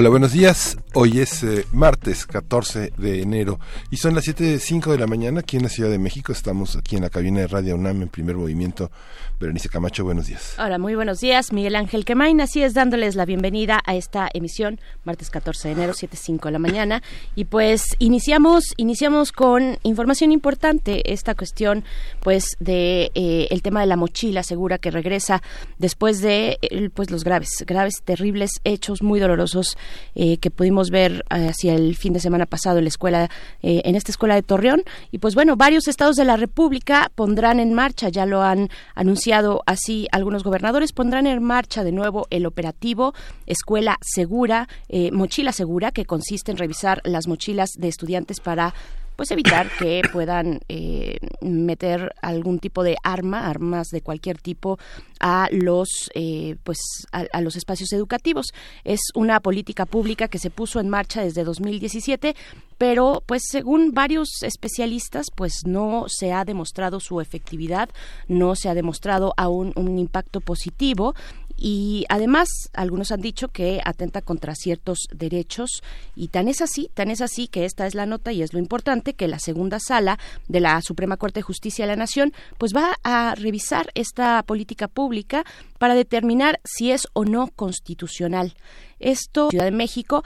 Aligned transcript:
Hola, 0.00 0.08
buenos 0.08 0.32
días. 0.32 0.78
Hoy 0.94 1.20
es 1.20 1.42
eh, 1.42 1.66
martes 1.72 2.24
14 2.24 2.94
de 2.96 3.20
enero 3.20 3.60
y 3.90 3.98
son 3.98 4.14
las 4.14 4.26
7.05 4.26 4.92
de 4.92 4.98
la 4.98 5.06
mañana 5.06 5.40
aquí 5.40 5.58
en 5.58 5.64
la 5.64 5.68
Ciudad 5.68 5.90
de 5.90 5.98
México. 5.98 6.32
Estamos 6.32 6.74
aquí 6.74 6.96
en 6.96 7.02
la 7.02 7.10
cabina 7.10 7.40
de 7.40 7.48
Radio 7.48 7.74
UNAM 7.76 8.00
en 8.00 8.08
primer 8.08 8.34
movimiento. 8.34 8.90
Berenice 9.38 9.68
Camacho, 9.68 10.04
buenos 10.04 10.26
días. 10.26 10.54
Hola, 10.58 10.78
muy 10.78 10.94
buenos 10.94 11.20
días. 11.20 11.52
Miguel 11.52 11.76
Ángel 11.76 12.04
Quemain, 12.04 12.40
así 12.40 12.62
es, 12.62 12.74
dándoles 12.74 13.14
la 13.14 13.24
bienvenida 13.26 13.80
a 13.86 13.94
esta 13.94 14.28
emisión, 14.32 14.80
martes 15.04 15.30
14 15.30 15.68
de 15.68 15.74
enero, 15.74 15.92
7.05 15.92 16.44
de 16.44 16.50
la 16.50 16.58
mañana. 16.58 17.02
Y 17.36 17.44
pues 17.44 17.94
iniciamos, 17.98 18.64
iniciamos 18.78 19.32
con 19.32 19.78
información 19.82 20.32
importante, 20.32 21.12
esta 21.12 21.34
cuestión 21.34 21.84
pues 22.20 22.56
de 22.58 23.10
eh, 23.14 23.48
el 23.50 23.62
tema 23.62 23.80
de 23.80 23.86
la 23.86 23.96
mochila 23.96 24.42
segura 24.42 24.78
que 24.78 24.90
regresa 24.90 25.42
después 25.78 26.20
de 26.20 26.58
pues 26.94 27.10
los 27.10 27.22
graves, 27.22 27.64
graves, 27.66 28.02
terribles 28.04 28.60
hechos 28.64 29.02
muy 29.02 29.20
dolorosos 29.20 29.76
eh, 30.14 30.38
que 30.38 30.50
pudimos 30.50 30.90
ver 30.90 31.24
eh, 31.30 31.48
hacia 31.48 31.74
el 31.74 31.96
fin 31.96 32.12
de 32.12 32.20
semana 32.20 32.46
pasado 32.46 32.78
en 32.78 32.84
la 32.84 32.88
escuela, 32.88 33.30
eh, 33.62 33.82
en 33.84 33.94
esta 33.94 34.10
escuela 34.10 34.34
de 34.34 34.42
Torreón. 34.42 34.82
Y 35.10 35.18
pues 35.18 35.34
bueno, 35.34 35.56
varios 35.56 35.88
estados 35.88 36.16
de 36.16 36.24
la 36.24 36.36
República 36.36 37.10
pondrán 37.14 37.60
en 37.60 37.74
marcha, 37.74 38.08
ya 38.08 38.26
lo 38.26 38.42
han 38.42 38.68
anunciado 38.94 39.62
así 39.66 40.06
algunos 40.12 40.44
gobernadores, 40.44 40.92
pondrán 40.92 41.26
en 41.26 41.42
marcha 41.42 41.84
de 41.84 41.92
nuevo 41.92 42.26
el 42.30 42.46
operativo 42.46 43.14
Escuela 43.46 43.98
Segura, 44.00 44.68
Mochila 45.12 45.52
Segura, 45.52 45.90
que 45.92 46.04
consiste 46.04 46.50
en 46.50 46.58
revisar 46.58 47.00
las 47.04 47.26
mochilas 47.26 47.70
de 47.76 47.88
estudiantes 47.88 48.40
para 48.40 48.74
pues 49.20 49.32
evitar 49.32 49.68
que 49.78 50.00
puedan 50.10 50.60
eh, 50.70 51.18
meter 51.42 52.14
algún 52.22 52.58
tipo 52.58 52.82
de 52.82 52.96
arma, 53.02 53.50
armas 53.50 53.88
de 53.88 54.00
cualquier 54.00 54.38
tipo 54.38 54.78
a 55.20 55.46
los 55.50 56.10
eh, 56.14 56.56
pues 56.64 56.78
a, 57.12 57.42
los 57.42 57.54
espacios 57.54 57.92
educativos. 57.92 58.46
Es 58.82 59.00
una 59.14 59.40
política 59.40 59.84
pública 59.84 60.28
que 60.28 60.38
se 60.38 60.48
puso 60.48 60.80
en 60.80 60.88
marcha 60.88 61.20
desde 61.20 61.44
2017, 61.44 62.34
pero 62.78 63.22
pues 63.26 63.42
según 63.46 63.92
varios 63.92 64.42
especialistas 64.42 65.26
pues 65.34 65.64
no 65.66 66.06
se 66.08 66.32
ha 66.32 66.46
demostrado 66.46 66.98
su 66.98 67.20
efectividad, 67.20 67.90
no 68.26 68.56
se 68.56 68.70
ha 68.70 68.74
demostrado 68.74 69.34
aún 69.36 69.74
un 69.76 69.98
impacto 69.98 70.40
positivo 70.40 71.14
y 71.62 72.06
además 72.08 72.48
algunos 72.72 73.12
han 73.12 73.20
dicho 73.20 73.48
que 73.48 73.82
atenta 73.84 74.22
contra 74.22 74.54
ciertos 74.54 75.00
derechos 75.14 75.82
y 76.16 76.28
tan 76.28 76.48
es 76.48 76.62
así, 76.62 76.90
tan 76.94 77.10
es 77.10 77.20
así 77.20 77.48
que 77.48 77.66
esta 77.66 77.86
es 77.86 77.94
la 77.94 78.06
nota 78.06 78.32
y 78.32 78.42
es 78.42 78.54
lo 78.54 78.58
importante 78.58 79.12
que 79.12 79.28
la 79.28 79.38
segunda 79.38 79.78
sala 79.78 80.18
de 80.48 80.60
la 80.60 80.80
Suprema 80.80 81.18
Corte 81.18 81.40
de 81.40 81.44
Justicia 81.44 81.84
de 81.84 81.92
la 81.92 81.96
Nación 81.96 82.32
pues 82.56 82.74
va 82.74 82.96
a 83.04 83.34
revisar 83.34 83.90
esta 83.94 84.42
política 84.42 84.88
pública 84.88 85.44
para 85.78 85.94
determinar 85.94 86.60
si 86.64 86.92
es 86.92 87.06
o 87.12 87.26
no 87.26 87.48
constitucional. 87.48 88.54
Esto 88.98 89.50
Ciudad 89.50 89.66
de 89.66 89.70
México 89.70 90.24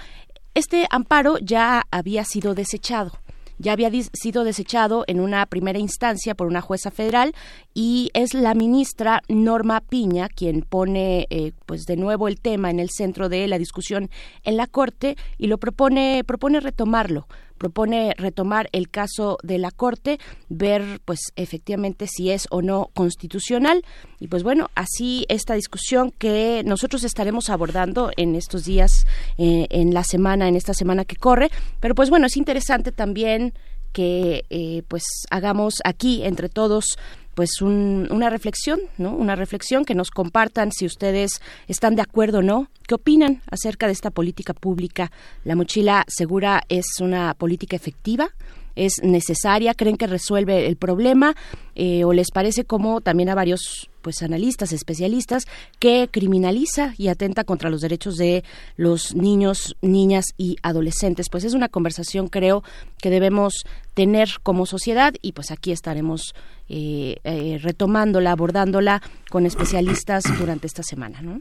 este 0.55 0.87
amparo 0.89 1.39
ya 1.39 1.83
había 1.91 2.25
sido 2.25 2.55
desechado 2.55 3.24
ya 3.59 3.73
había 3.73 3.91
sido 4.13 4.45
desechado 4.45 5.05
en 5.07 5.21
una 5.21 5.47
primera 5.47 5.79
instancia 5.79 6.35
por 6.35 6.47
una 6.47 6.61
jueza 6.61 6.91
federal 6.91 7.35
y 7.75 8.11
es 8.15 8.35
la 8.35 8.55
ministra 8.55 9.23
Norma 9.29 9.81
Piña 9.81 10.29
quien 10.29 10.63
pone 10.63 11.27
eh, 11.31 11.53
pues 11.67 11.85
de 11.85 11.97
nuevo 11.97 12.29
el 12.29 12.41
tema 12.41 12.71
en 12.71 12.81
el 12.81 12.91
centro 12.91 13.29
de 13.29 13.47
la 13.49 13.59
discusión 13.59 14.11
en 14.43 14.57
la 14.57 14.67
corte 14.67 15.17
y 15.39 15.47
lo 15.47 15.59
propone 15.59 16.23
propone 16.25 16.61
retomarlo 16.61 17.27
propone 17.65 18.13
retomar 18.19 18.69
el 18.73 18.91
caso 18.91 19.39
de 19.43 19.57
la 19.57 19.71
Corte, 19.71 20.19
ver 20.51 21.01
pues 21.07 21.33
efectivamente 21.35 22.07
si 22.07 22.31
es 22.31 22.47
o 22.51 22.61
no 22.61 22.91
constitucional. 22.93 23.83
Y 24.21 24.29
pues 24.29 24.43
bueno, 24.43 24.69
así 24.75 25.25
esta 25.31 25.55
discusión 25.55 26.11
que 26.11 26.61
nosotros 26.67 27.05
estaremos 27.05 27.49
abordando 27.49 28.11
en 28.19 28.35
estos 28.35 28.67
días, 28.67 29.07
eh, 29.39 29.67
en 29.71 29.95
la 29.95 30.05
semana, 30.05 30.47
en 30.47 30.57
esta 30.57 30.75
semana 30.75 31.07
que 31.07 31.17
corre, 31.17 31.49
pero 31.81 31.95
pues 31.95 32.11
bueno, 32.11 32.27
es 32.27 32.37
interesante 32.37 32.93
también 32.93 33.55
que 33.95 34.45
eh, 34.51 34.83
pues 34.89 35.05
hagamos 35.31 35.77
aquí 35.85 36.23
entre 36.23 36.51
todos 36.51 36.99
pues 37.35 37.61
una 37.61 38.31
reflexión, 38.31 38.81
¿no? 38.99 39.15
Una 39.15 39.37
reflexión 39.37 39.85
que 39.85 39.95
nos 39.95 40.11
compartan 40.11 40.73
si 40.73 40.87
ustedes 40.87 41.41
están 41.69 41.97
de 41.97 42.03
acuerdo 42.03 42.39
o 42.39 42.43
no, 42.43 42.69
qué 42.87 42.95
opinan 42.95 43.43
acerca 43.51 43.87
de 43.87 43.93
esta 43.93 44.11
política 44.11 44.55
pública. 44.55 45.11
La 45.45 45.57
mochila 45.57 46.05
segura 46.09 46.63
es 46.69 46.87
una 47.01 47.35
política 47.35 47.77
efectiva 47.77 48.31
es 48.77 48.95
necesaria, 49.03 49.75
creen 49.75 49.97
que 49.97 50.07
resuelve 50.07 50.67
el 50.67 50.77
problema 50.77 51.35
eh, 51.75 52.05
o 52.05 52.13
les 52.13 52.31
parece 52.33 52.65
como 52.65 53.01
también 53.01 53.29
a 53.29 53.35
varios 53.35 53.89
pues 54.05 54.23
analistas, 54.23 54.73
especialistas 54.73 55.45
que 55.79 56.11
criminaliza 56.13 56.93
y 56.99 57.09
atenta 57.09 57.43
contra 57.43 57.71
los 57.71 57.81
derechos 57.81 58.17
de 58.17 58.45
los 58.77 59.15
niños, 59.15 59.77
niñas 59.81 60.27
y 60.37 60.59
adolescentes. 60.63 61.31
Pues 61.31 61.45
es 61.45 61.55
una 61.55 61.71
conversación 61.71 62.29
creo 62.29 62.63
que 63.01 63.09
debemos 63.09 63.65
tener 63.95 64.29
como 64.43 64.67
sociedad 64.67 65.15
y 65.23 65.33
pues 65.33 65.51
aquí 65.51 65.73
estaremos 65.73 66.35
eh, 66.69 67.17
eh, 67.25 67.59
retomándola, 67.63 68.33
abordándola 68.33 69.03
con 69.31 69.47
especialistas 69.47 70.25
durante 70.39 70.67
esta 70.67 70.83
semana, 70.83 71.23
¿no? 71.23 71.41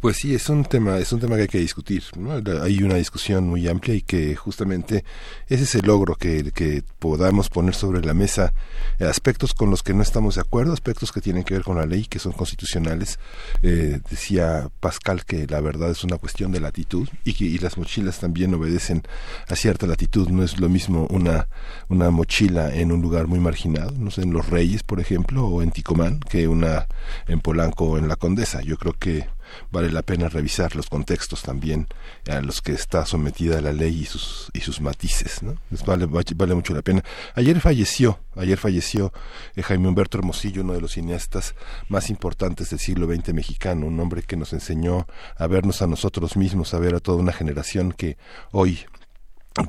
Pues 0.00 0.16
sí, 0.16 0.34
es 0.34 0.48
un 0.48 0.64
tema, 0.64 0.98
es 0.98 1.12
un 1.12 1.20
tema 1.20 1.36
que 1.36 1.42
hay 1.42 1.48
que 1.48 1.58
discutir. 1.60 2.02
Hay 2.62 2.82
una 2.82 2.96
discusión 2.96 3.48
muy 3.48 3.68
amplia 3.68 3.94
y 3.94 4.02
que 4.02 4.34
justamente 4.34 5.04
ese 5.48 5.62
es 5.62 5.74
el 5.76 5.86
logro 5.86 6.16
que, 6.16 6.50
que 6.50 6.82
podamos 6.98 7.48
poner 7.48 7.74
sobre 7.74 8.04
la 8.04 8.14
mesa 8.14 8.52
aspectos 8.98 9.54
con 9.54 9.70
los 9.70 9.82
que 9.82 9.94
no 9.94 10.02
estamos 10.02 10.34
de 10.34 10.40
acuerdo, 10.40 10.72
aspectos 10.72 11.12
que 11.12 11.20
tienen 11.20 11.44
que 11.44 11.54
ver 11.54 11.62
con 11.62 11.76
la 11.76 11.86
ley, 11.86 11.99
que 12.06 12.18
son 12.18 12.32
constitucionales. 12.32 13.18
Eh, 13.62 14.00
decía 14.10 14.70
Pascal 14.80 15.24
que 15.24 15.46
la 15.46 15.60
verdad 15.60 15.90
es 15.90 16.04
una 16.04 16.18
cuestión 16.18 16.52
de 16.52 16.60
latitud 16.60 17.08
y 17.24 17.34
que 17.34 17.58
las 17.62 17.78
mochilas 17.78 18.20
también 18.20 18.54
obedecen 18.54 19.02
a 19.48 19.56
cierta 19.56 19.86
latitud. 19.86 20.28
No 20.28 20.42
es 20.42 20.58
lo 20.60 20.68
mismo 20.68 21.06
una, 21.10 21.48
una 21.88 22.10
mochila 22.10 22.74
en 22.74 22.92
un 22.92 23.02
lugar 23.02 23.26
muy 23.26 23.40
marginado, 23.40 23.92
no 23.92 24.10
sé, 24.10 24.22
en 24.22 24.32
Los 24.32 24.48
Reyes, 24.48 24.82
por 24.82 25.00
ejemplo, 25.00 25.46
o 25.46 25.62
en 25.62 25.70
Ticomán, 25.70 26.20
que 26.20 26.48
una 26.48 26.86
en 27.26 27.40
Polanco 27.40 27.84
o 27.84 27.98
en 27.98 28.08
La 28.08 28.16
Condesa. 28.16 28.62
Yo 28.62 28.76
creo 28.76 28.94
que 28.98 29.26
vale 29.70 29.90
la 29.90 30.02
pena 30.02 30.28
revisar 30.28 30.76
los 30.76 30.88
contextos 30.88 31.42
también 31.42 31.86
a 32.28 32.40
los 32.40 32.62
que 32.62 32.72
está 32.72 33.06
sometida 33.06 33.60
la 33.60 33.72
ley 33.72 34.00
y 34.02 34.04
sus 34.04 34.50
y 34.52 34.60
sus 34.60 34.80
matices 34.80 35.42
¿no? 35.42 35.56
vale, 35.86 36.06
vale 36.06 36.54
mucho 36.54 36.74
la 36.74 36.82
pena 36.82 37.02
ayer 37.34 37.60
falleció 37.60 38.20
ayer 38.36 38.58
falleció 38.58 39.12
eh, 39.56 39.62
Jaime 39.62 39.88
Humberto 39.88 40.18
Hermosillo 40.18 40.62
uno 40.62 40.74
de 40.74 40.80
los 40.80 40.92
cineastas 40.92 41.54
más 41.88 42.10
importantes 42.10 42.70
del 42.70 42.78
siglo 42.78 43.06
XX 43.06 43.34
mexicano 43.34 43.86
un 43.86 43.98
hombre 44.00 44.22
que 44.22 44.36
nos 44.36 44.52
enseñó 44.52 45.06
a 45.36 45.46
vernos 45.46 45.82
a 45.82 45.86
nosotros 45.86 46.36
mismos 46.36 46.74
a 46.74 46.78
ver 46.78 46.94
a 46.94 47.00
toda 47.00 47.18
una 47.18 47.32
generación 47.32 47.92
que 47.92 48.16
hoy 48.52 48.80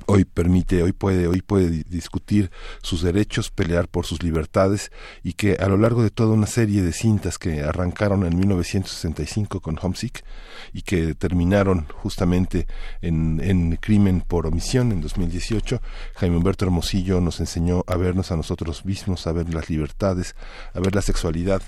hoy 0.06 0.26
permite, 0.26 0.84
hoy 0.84 0.92
puede, 0.92 1.28
hoy 1.28 1.42
puede 1.42 1.84
discutir 1.84 2.52
sus 2.82 3.02
derechos, 3.02 3.50
pelear 3.50 3.88
por 3.88 4.06
sus 4.06 4.22
libertades 4.22 4.92
y 5.24 5.34
que 5.34 5.56
a 5.56 5.68
lo 5.68 5.78
largo 5.78 6.04
de 6.04 6.12
toda 6.12 6.34
una 6.34 6.48
serie 6.48 6.84
de 6.84 6.94
cintas 6.94 7.38
que 7.38 7.62
arrancaron 7.62 8.26
en 8.26 8.38
1965 8.38 9.60
con 9.60 9.80
Homesick 9.82 10.24
y 10.72 10.84
que 10.84 11.16
terminaron 11.16 11.88
justamente 11.96 12.68
en, 13.02 13.42
en 13.44 13.76
Crimen 13.78 14.22
por 14.22 14.46
omisión 14.46 14.92
en 14.92 15.02
2018, 15.02 15.82
Jaime 16.16 16.38
Humberto 16.38 16.66
Hermosillo 16.66 17.20
nos 17.20 17.40
enseñó 17.40 17.84
a 17.88 17.96
vernos 17.96 18.32
a 18.32 18.38
nosotros 18.38 18.86
mismos, 18.86 19.26
a 19.26 19.32
ver 19.32 19.52
las 19.54 19.70
libertades, 19.70 20.36
a 20.74 20.80
ver 20.80 20.94
la 20.94 21.02
sexualidad 21.02 21.62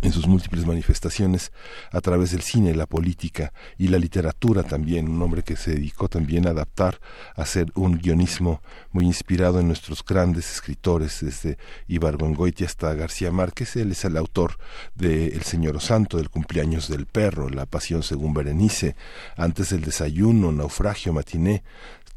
en 0.00 0.12
sus 0.12 0.26
múltiples 0.26 0.66
manifestaciones 0.66 1.52
a 1.90 2.00
través 2.00 2.32
del 2.32 2.42
cine, 2.42 2.74
la 2.74 2.86
política 2.86 3.52
y 3.78 3.88
la 3.88 3.98
literatura 3.98 4.62
también, 4.62 5.08
un 5.08 5.20
hombre 5.22 5.42
que 5.42 5.56
se 5.56 5.72
dedicó 5.72 6.08
también 6.08 6.46
a 6.46 6.50
adaptar, 6.50 7.00
a 7.36 7.42
hacer 7.42 7.70
un 7.74 7.98
guionismo 7.98 8.62
muy 8.90 9.04
inspirado 9.04 9.60
en 9.60 9.66
nuestros 9.66 10.04
grandes 10.04 10.50
escritores, 10.52 11.20
desde 11.20 11.58
Ibargüengoitia 11.88 12.66
hasta 12.66 12.94
García 12.94 13.30
Márquez, 13.30 13.76
él 13.76 13.92
es 13.92 14.04
el 14.04 14.16
autor 14.16 14.58
de 14.94 15.28
El 15.28 15.42
Señor 15.42 15.80
Santo, 15.80 16.16
del 16.16 16.30
cumpleaños 16.30 16.88
del 16.88 17.06
perro, 17.06 17.48
La 17.48 17.66
Pasión 17.66 18.02
según 18.02 18.34
Berenice, 18.34 18.96
Antes 19.36 19.70
del 19.70 19.82
desayuno, 19.82 20.52
Naufragio, 20.52 21.12
Matiné, 21.12 21.62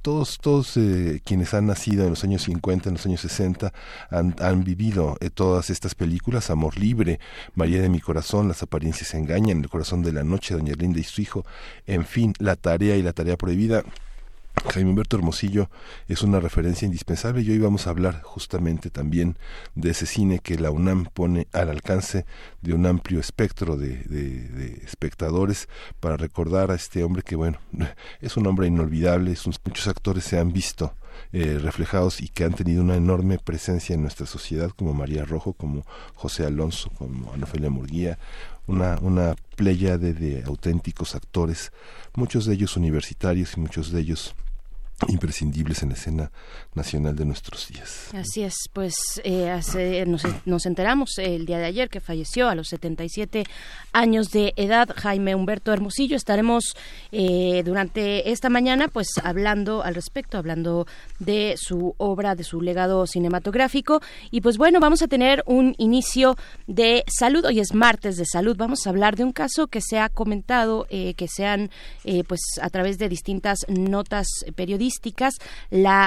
todos, 0.05 0.37
todos 0.37 0.77
eh, 0.77 1.19
quienes 1.25 1.55
han 1.55 1.65
nacido 1.65 2.03
en 2.03 2.11
los 2.11 2.23
años 2.23 2.43
50, 2.43 2.89
en 2.89 2.93
los 2.93 3.07
años 3.07 3.21
60, 3.21 3.73
han, 4.11 4.35
han 4.39 4.63
vivido 4.63 5.17
eh, 5.19 5.31
todas 5.31 5.71
estas 5.71 5.95
películas, 5.95 6.51
Amor 6.51 6.77
Libre, 6.77 7.19
María 7.55 7.81
de 7.81 7.89
mi 7.89 7.99
Corazón, 7.99 8.47
Las 8.47 8.61
apariencias 8.61 9.15
engañan, 9.15 9.61
El 9.61 9.67
Corazón 9.67 10.03
de 10.03 10.13
la 10.13 10.23
Noche, 10.23 10.53
Doña 10.53 10.75
Linda 10.75 10.99
y 10.99 11.03
su 11.03 11.23
hijo, 11.23 11.43
en 11.87 12.05
fin, 12.05 12.33
La 12.37 12.55
Tarea 12.55 12.95
y 12.97 13.01
La 13.01 13.13
Tarea 13.13 13.35
Prohibida. 13.35 13.83
Jaime 14.73 14.89
Humberto 14.89 15.15
Hermosillo 15.15 15.69
es 16.07 16.21
una 16.21 16.39
referencia 16.39 16.85
indispensable. 16.85 17.41
Y 17.41 17.51
hoy 17.51 17.59
vamos 17.59 17.87
a 17.87 17.91
hablar 17.91 18.21
justamente 18.23 18.89
también 18.89 19.37
de 19.75 19.91
ese 19.91 20.05
cine 20.05 20.39
que 20.39 20.57
la 20.57 20.71
UNAM 20.71 21.05
pone 21.05 21.47
al 21.53 21.69
alcance 21.69 22.25
de 22.61 22.73
un 22.73 22.85
amplio 22.85 23.19
espectro 23.19 23.77
de, 23.77 24.03
de, 24.03 24.81
espectadores 24.83 25.69
para 25.99 26.17
recordar 26.17 26.71
a 26.71 26.75
este 26.75 27.03
hombre 27.03 27.23
que, 27.23 27.35
bueno, 27.35 27.57
es 28.21 28.37
un 28.37 28.47
hombre 28.47 28.67
inolvidable, 28.67 29.35
muchos 29.65 29.87
actores 29.87 30.23
se 30.23 30.39
han 30.39 30.51
visto 30.51 30.93
eh, 31.31 31.59
reflejados 31.61 32.21
y 32.21 32.27
que 32.27 32.43
han 32.43 32.53
tenido 32.53 32.81
una 32.81 32.95
enorme 32.95 33.39
presencia 33.39 33.93
en 33.93 34.01
nuestra 34.01 34.25
sociedad, 34.25 34.71
como 34.71 34.93
María 34.93 35.25
Rojo, 35.25 35.53
como 35.53 35.85
José 36.13 36.45
Alonso, 36.45 36.89
como 36.97 37.33
Anofelia 37.33 37.69
Murguía, 37.69 38.19
una, 38.67 38.97
una 39.01 39.35
pléyade 39.55 40.13
de 40.13 40.43
auténticos 40.43 41.15
actores, 41.15 41.71
muchos 42.15 42.45
de 42.45 42.53
ellos 42.53 42.77
universitarios 42.77 43.55
y 43.55 43.59
muchos 43.59 43.91
de 43.91 44.01
ellos 44.01 44.35
imprescindibles 45.07 45.83
en 45.83 45.89
la 45.89 45.95
escena 45.95 46.31
nacional 46.73 47.15
de 47.15 47.25
nuestros 47.25 47.67
días. 47.67 48.09
Así 48.13 48.43
es, 48.43 48.55
pues 48.71 48.95
eh, 49.23 50.05
nos, 50.45 50.65
enteramos 50.65 51.17
el 51.17 51.45
día 51.45 51.57
de 51.57 51.65
ayer 51.65 51.89
que 51.89 51.99
falleció 51.99 52.47
a 52.47 52.55
los 52.55 52.69
77 52.69 53.43
años 53.91 54.31
de 54.31 54.53
edad 54.55 54.89
Jaime 54.95 55.35
Humberto 55.35 55.73
Hermosillo. 55.73 56.15
Estaremos 56.15 56.75
eh, 57.11 57.61
durante 57.65 58.31
esta 58.31 58.49
mañana 58.49 58.87
pues 58.87 59.07
hablando 59.23 59.83
al 59.83 59.95
respecto, 59.95 60.37
hablando 60.37 60.87
de 61.19 61.55
su 61.57 61.93
obra, 61.97 62.35
de 62.35 62.43
su 62.43 62.61
legado 62.61 63.05
cinematográfico 63.05 64.01
y 64.31 64.41
pues 64.41 64.57
bueno, 64.57 64.79
vamos 64.79 65.01
a 65.01 65.07
tener 65.07 65.43
un 65.45 65.75
inicio 65.77 66.37
de 66.67 67.03
salud. 67.07 67.45
Hoy 67.45 67.59
es 67.59 67.73
martes 67.73 68.17
de 68.17 68.25
salud. 68.25 68.55
Vamos 68.57 68.85
a 68.85 68.89
hablar 68.89 69.17
de 69.17 69.23
un 69.23 69.33
caso 69.33 69.67
que 69.67 69.81
se 69.81 69.99
ha 69.99 70.09
comentado, 70.09 70.87
eh, 70.89 71.13
que 71.15 71.27
se 71.27 71.45
han 71.45 71.69
pues 72.27 72.41
a 72.61 72.69
través 72.69 72.97
de 72.97 73.09
distintas 73.09 73.59
notas 73.67 74.27
periodísticas 74.55 74.84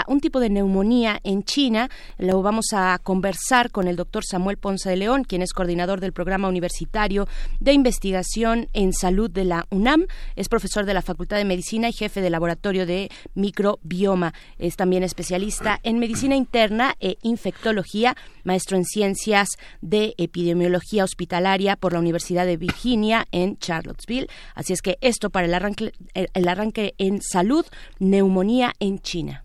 un 0.06 0.20
tipo 0.20 0.40
de 0.40 0.50
neumonía 0.50 1.20
en 1.24 1.42
China. 1.42 1.88
Lo 2.18 2.42
vamos 2.42 2.66
a 2.72 2.98
conversar 3.02 3.70
con 3.70 3.88
el 3.88 3.96
doctor 3.96 4.24
Samuel 4.24 4.58
Ponce 4.58 4.90
de 4.90 4.96
León, 4.96 5.24
quien 5.24 5.42
es 5.42 5.52
coordinador 5.52 6.00
del 6.00 6.12
Programa 6.12 6.48
Universitario 6.48 7.26
de 7.60 7.72
Investigación 7.72 8.68
en 8.72 8.92
Salud 8.92 9.30
de 9.30 9.44
la 9.44 9.66
UNAM. 9.70 10.06
Es 10.36 10.48
profesor 10.48 10.84
de 10.84 10.94
la 10.94 11.02
Facultad 11.02 11.36
de 11.36 11.44
Medicina 11.44 11.88
y 11.88 11.92
jefe 11.92 12.20
del 12.20 12.32
Laboratorio 12.32 12.86
de 12.86 13.10
Microbioma. 13.34 14.32
Es 14.58 14.76
también 14.76 15.02
especialista 15.02 15.80
en 15.82 15.98
Medicina 15.98 16.36
Interna 16.36 16.94
e 17.00 17.16
Infectología, 17.22 18.16
maestro 18.44 18.76
en 18.76 18.84
Ciencias 18.84 19.48
de 19.80 20.14
Epidemiología 20.18 21.04
Hospitalaria 21.04 21.76
por 21.76 21.92
la 21.92 21.98
Universidad 21.98 22.46
de 22.46 22.56
Virginia 22.56 23.26
en 23.32 23.58
Charlottesville. 23.58 24.28
Así 24.54 24.72
es 24.72 24.82
que 24.82 24.98
esto 25.00 25.30
para 25.30 25.46
el 25.46 26.48
arranque 26.48 26.94
en 26.98 27.20
salud, 27.22 27.66
neumonía 27.98 28.67
en 28.78 28.98
China. 29.00 29.42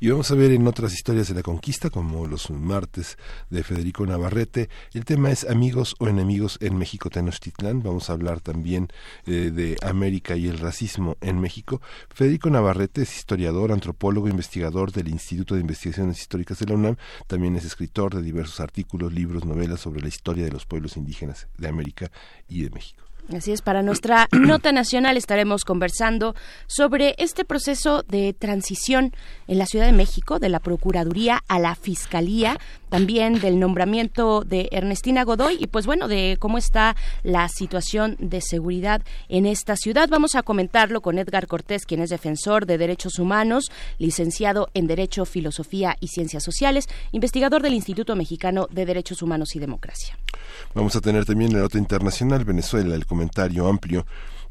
Y 0.00 0.08
vamos 0.10 0.30
a 0.30 0.34
ver 0.34 0.52
en 0.52 0.66
otras 0.66 0.92
historias 0.92 1.28
de 1.28 1.34
la 1.34 1.42
conquista, 1.42 1.90
como 1.90 2.26
los 2.26 2.50
martes 2.50 3.18
de 3.50 3.62
Federico 3.62 4.06
Navarrete. 4.06 4.68
El 4.92 5.04
tema 5.04 5.30
es 5.30 5.44
amigos 5.44 5.96
o 5.98 6.08
enemigos 6.08 6.58
en 6.60 6.76
México 6.78 7.10
Tenochtitlán. 7.10 7.82
Vamos 7.82 8.08
a 8.08 8.12
hablar 8.12 8.40
también 8.40 8.88
eh, 9.26 9.50
de 9.52 9.76
América 9.82 10.36
y 10.36 10.46
el 10.46 10.58
racismo 10.58 11.16
en 11.20 11.40
México. 11.40 11.80
Federico 12.10 12.50
Navarrete 12.50 13.02
es 13.02 13.16
historiador, 13.16 13.72
antropólogo, 13.72 14.28
investigador 14.28 14.92
del 14.92 15.08
Instituto 15.08 15.54
de 15.54 15.62
Investigaciones 15.62 16.20
Históricas 16.20 16.58
de 16.58 16.66
la 16.66 16.74
UNAM. 16.74 16.96
También 17.26 17.56
es 17.56 17.64
escritor 17.64 18.14
de 18.14 18.22
diversos 18.22 18.60
artículos, 18.60 19.12
libros, 19.12 19.44
novelas 19.44 19.80
sobre 19.80 20.00
la 20.00 20.08
historia 20.08 20.44
de 20.44 20.52
los 20.52 20.66
pueblos 20.66 20.96
indígenas 20.96 21.48
de 21.56 21.68
América 21.68 22.10
y 22.48 22.62
de 22.62 22.70
México. 22.70 23.07
Así 23.34 23.52
es, 23.52 23.60
para 23.60 23.82
nuestra 23.82 24.26
nota 24.32 24.72
nacional 24.72 25.18
estaremos 25.18 25.66
conversando 25.66 26.34
sobre 26.66 27.14
este 27.18 27.44
proceso 27.44 28.02
de 28.04 28.32
transición 28.32 29.12
en 29.48 29.58
la 29.58 29.66
Ciudad 29.66 29.84
de 29.84 29.92
México 29.92 30.38
de 30.38 30.48
la 30.48 30.60
Procuraduría 30.60 31.42
a 31.46 31.58
la 31.58 31.74
Fiscalía, 31.74 32.58
también 32.88 33.38
del 33.40 33.60
nombramiento 33.60 34.44
de 34.44 34.70
Ernestina 34.72 35.24
Godoy 35.24 35.58
y 35.60 35.66
pues 35.66 35.84
bueno, 35.84 36.08
de 36.08 36.38
cómo 36.40 36.56
está 36.56 36.96
la 37.22 37.48
situación 37.48 38.16
de 38.18 38.40
seguridad 38.40 39.02
en 39.28 39.44
esta 39.44 39.76
ciudad. 39.76 40.08
Vamos 40.08 40.34
a 40.34 40.42
comentarlo 40.42 41.02
con 41.02 41.18
Edgar 41.18 41.46
Cortés, 41.46 41.84
quien 41.84 42.00
es 42.00 42.08
defensor 42.08 42.64
de 42.64 42.78
derechos 42.78 43.18
humanos, 43.18 43.70
licenciado 43.98 44.70
en 44.72 44.86
Derecho, 44.86 45.26
Filosofía 45.26 45.98
y 46.00 46.08
Ciencias 46.08 46.42
Sociales, 46.42 46.86
investigador 47.12 47.60
del 47.60 47.74
Instituto 47.74 48.16
Mexicano 48.16 48.68
de 48.70 48.86
Derechos 48.86 49.20
Humanos 49.20 49.54
y 49.54 49.58
Democracia. 49.58 50.16
Vamos 50.74 50.96
a 50.96 51.00
tener 51.00 51.24
también 51.24 51.52
la 51.52 51.60
nota 51.60 51.78
internacional 51.78 52.44
Venezuela, 52.44 52.94
el 52.94 53.06
comentario 53.18 53.66
amplio 53.66 54.06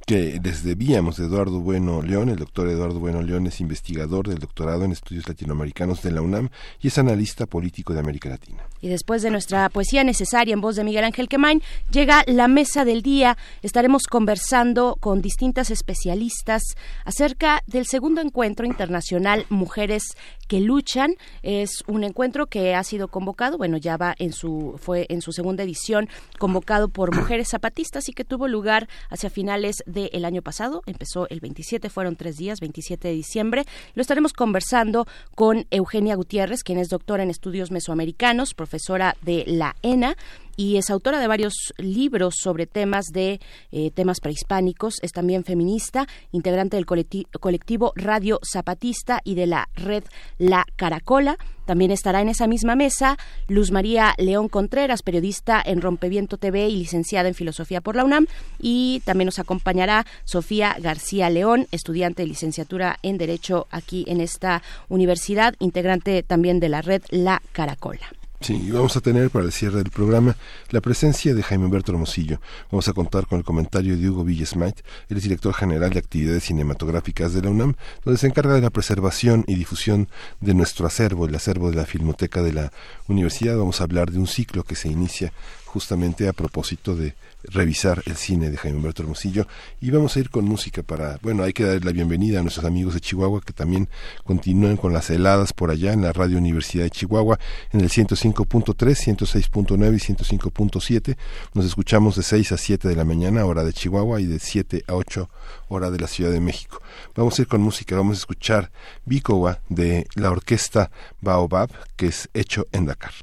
que 0.06 0.40
les 0.42 0.64
debíamos 0.64 1.18
de 1.18 1.26
Eduardo 1.26 1.60
Bueno 1.60 2.02
León. 2.02 2.30
El 2.30 2.38
doctor 2.38 2.70
Eduardo 2.70 2.98
Bueno 2.98 3.22
León 3.22 3.46
es 3.46 3.60
investigador 3.60 4.30
del 4.30 4.40
doctorado 4.40 4.86
en 4.86 4.94
estudios 4.94 5.28
latinoamericanos 5.28 6.02
de 6.02 6.12
la 6.12 6.22
UNAM 6.22 6.50
y 6.82 6.88
es 6.88 6.98
analista 6.98 7.46
político 7.46 7.94
de 7.94 8.00
América 8.00 8.30
Latina. 8.30 8.64
Y 8.80 8.88
después 8.88 9.22
de 9.22 9.32
nuestra 9.32 9.70
poesía 9.70 10.06
necesaria 10.06 10.54
en 10.54 10.62
voz 10.62 10.78
de 10.78 10.86
Miguel 10.86 11.04
Ángel 11.04 11.28
Quemain, 11.28 11.62
llega 11.92 12.24
la 12.26 12.48
mesa 12.48 12.86
del 12.86 13.02
día. 13.02 13.38
Estaremos 13.64 14.04
conversando 14.04 14.96
con 14.98 15.22
distintas 15.22 15.72
especialistas 15.72 16.62
acerca 17.04 17.62
del 17.68 17.86
segundo 17.86 18.22
encuentro 18.22 18.66
internacional 18.66 19.46
Mujeres 19.50 20.04
que 20.48 20.60
luchan. 20.60 21.16
Es 21.44 21.84
un 21.88 22.04
encuentro 22.04 22.48
que 22.48 22.76
ha 22.76 22.84
sido 22.84 23.08
convocado, 23.08 23.58
bueno, 23.58 23.78
ya 23.78 23.98
va 23.98 24.16
en 24.18 24.34
su 24.34 24.76
fue 24.78 25.06
en 25.10 25.22
su 25.22 25.32
segunda 25.32 25.64
edición 25.64 26.10
convocado 26.40 26.90
por 26.90 27.16
mujeres 27.16 27.50
zapatistas 27.50 28.10
y 28.10 28.14
que 28.14 28.24
tuvo 28.24 28.48
lugar 28.48 28.88
hacia 29.10 29.30
finales 29.30 29.84
de 29.86 30.10
el 30.14 30.26
año 30.26 30.42
pasado. 30.42 30.82
Empezó 30.86 31.28
el 31.30 31.40
27, 31.40 31.90
fueron 31.90 32.16
tres 32.16 32.38
días, 32.38 32.60
27 32.60 33.08
de 33.08 33.14
diciembre. 33.14 33.66
Lo 33.96 34.02
estaremos 34.02 34.34
conversando 34.34 35.08
con 35.36 35.66
Eugenia 35.72 36.16
Gutiérrez, 36.16 36.64
quien 36.64 36.80
es 36.80 36.90
doctora 36.90 37.24
en 37.24 37.30
estudios 37.30 37.72
mesoamericanos, 37.72 38.54
profesora 38.54 39.16
de 39.22 39.44
la 39.48 39.76
ENA 39.82 40.16
y 40.58 40.76
es 40.76 40.90
autora 40.90 41.22
de 41.22 41.28
varios 41.28 41.54
libros 41.78 42.36
sobre 42.42 42.66
temas 42.66 43.06
de 43.14 43.40
eh, 43.72 43.92
temas 43.92 44.20
prehispánicos. 44.20 44.96
Es 45.02 45.14
también 45.14 45.46
feminista, 45.46 46.08
integrante 46.32 46.76
del 46.76 46.86
colectivo 46.86 47.94
Radio 47.96 48.40
Zapatista 48.44 49.22
y 49.24 49.36
de 49.36 49.48
la 49.48 49.70
red 49.76 50.04
La 50.38 50.66
Caracola. 50.76 51.38
También 51.66 51.92
estará 51.92 52.22
en 52.22 52.30
esa 52.30 52.48
misma 52.48 52.76
mesa 52.76 53.18
Luz 53.48 53.72
María 53.72 54.16
León 54.18 54.48
Contreras, 54.50 55.04
periodista 55.04 55.62
en 55.64 55.82
Rompeviento 55.82 56.38
TV 56.38 56.70
y 56.70 56.78
licenciada 56.78 57.28
en 57.28 57.36
Filosofía 57.36 57.82
por 57.82 57.96
la 57.96 58.04
UNAM. 58.04 58.26
Y 58.60 59.02
también 59.06 59.28
nos 59.28 59.40
acompañará 59.40 60.06
Sofía 60.24 60.76
García 60.80 61.30
León, 61.30 61.68
estudiante 61.72 62.24
de 62.24 62.30
licenciatura 62.30 62.98
en 63.04 63.18
Derecho 63.18 63.68
aquí 63.70 64.06
en 64.08 64.22
esta 64.22 64.64
universidad, 64.90 65.56
integrante 65.60 66.24
también 66.24 66.60
de 66.60 66.70
la 66.70 66.82
red 66.82 67.04
La 67.10 67.42
Caracola. 67.52 68.10
Sí, 68.40 68.54
y 68.68 68.70
vamos 68.70 68.96
a 68.96 69.02
tener 69.02 69.32
para 69.32 69.46
el 69.46 69.52
cierre 69.52 69.78
del 69.78 69.90
programa 69.90 70.38
la 70.70 70.80
presencia 70.80 71.34
de 71.34 71.42
Jaime 71.42 71.66
Humberto 71.66 71.92
Hermosillo. 71.92 72.40
Vamos 72.72 72.88
a 72.88 72.94
contar 72.94 73.26
con 73.26 73.40
el 73.40 73.44
comentario 73.44 73.98
de 73.98 74.10
Hugo 74.10 74.24
Villesmait, 74.24 74.80
el 75.10 75.20
director 75.20 75.56
general 75.56 75.90
de 75.90 75.98
actividades 75.98 76.44
cinematográficas 76.44 77.34
de 77.34 77.42
la 77.42 77.50
UNAM, 77.50 77.74
donde 78.06 78.20
se 78.20 78.28
encarga 78.28 78.54
de 78.54 78.62
la 78.62 78.70
preservación 78.70 79.44
y 79.48 79.56
difusión 79.56 80.08
de 80.40 80.54
nuestro 80.54 80.86
acervo, 80.86 81.26
el 81.26 81.34
acervo 81.34 81.72
de 81.72 81.78
la 81.78 81.86
Filmoteca 81.86 82.44
de 82.44 82.54
la 82.54 82.72
Universidad. 83.08 83.58
Vamos 83.58 83.82
a 83.82 83.86
hablar 83.86 84.12
de 84.12 84.20
un 84.20 84.28
ciclo 84.28 84.64
que 84.64 84.76
se 84.76 84.88
inicia 84.88 85.34
justamente 85.68 86.28
a 86.28 86.34
propósito 86.34 86.96
de 86.96 87.16
revisar 87.44 88.02
el 88.06 88.16
cine 88.16 88.50
de 88.50 88.58
Jaime 88.58 88.78
Humberto 88.78 89.04
Hermosillo 89.04 89.48
y 89.80 89.92
vamos 89.92 90.16
a 90.16 90.20
ir 90.20 90.30
con 90.30 90.46
música 90.46 90.84
para, 90.84 91.20
bueno, 91.22 91.44
hay 91.44 91.54
que 91.54 91.64
dar 91.64 91.84
la 91.86 91.92
bienvenida 91.92 92.40
a 92.40 92.42
nuestros 92.42 92.66
amigos 92.66 92.94
de 92.94 93.02
Chihuahua 93.02 93.42
que 93.42 93.54
también 93.54 93.88
continúan 94.24 94.78
con 94.78 94.94
las 94.94 95.10
heladas 95.10 95.54
por 95.54 95.70
allá 95.70 95.94
en 95.94 96.02
la 96.02 96.14
Radio 96.14 96.38
Universidad 96.38 96.84
de 96.84 96.90
Chihuahua 96.90 97.40
en 97.72 97.82
el 97.82 97.90
105.3, 97.90 98.76
106.9 98.76 99.96
y 99.96 100.14
105.7. 100.14 101.18
Nos 101.54 101.66
escuchamos 101.66 102.16
de 102.16 102.24
6 102.24 102.52
a 102.52 102.58
7 102.58 102.88
de 102.88 102.96
la 102.96 103.06
mañana, 103.06 103.46
hora 103.46 103.64
de 103.64 103.74
Chihuahua, 103.74 104.20
y 104.22 104.26
de 104.26 104.40
7 104.40 104.84
a 104.88 104.96
8, 104.96 105.30
hora 105.70 105.92
de 105.92 106.00
la 106.00 106.08
Ciudad 106.08 106.32
de 106.32 106.40
México. 106.40 106.82
Vamos 107.16 107.38
a 107.38 107.42
ir 107.44 107.48
con 107.48 107.62
música, 107.62 107.96
vamos 107.96 108.18
a 108.18 108.20
escuchar 108.20 108.72
Bikowa 109.06 109.62
de 109.70 110.08
la 110.16 110.32
orquesta 110.32 110.92
Baobab, 111.22 111.70
que 111.96 112.08
es 112.08 112.30
hecho 112.34 112.68
en 112.72 112.86
Dakar. 112.86 113.14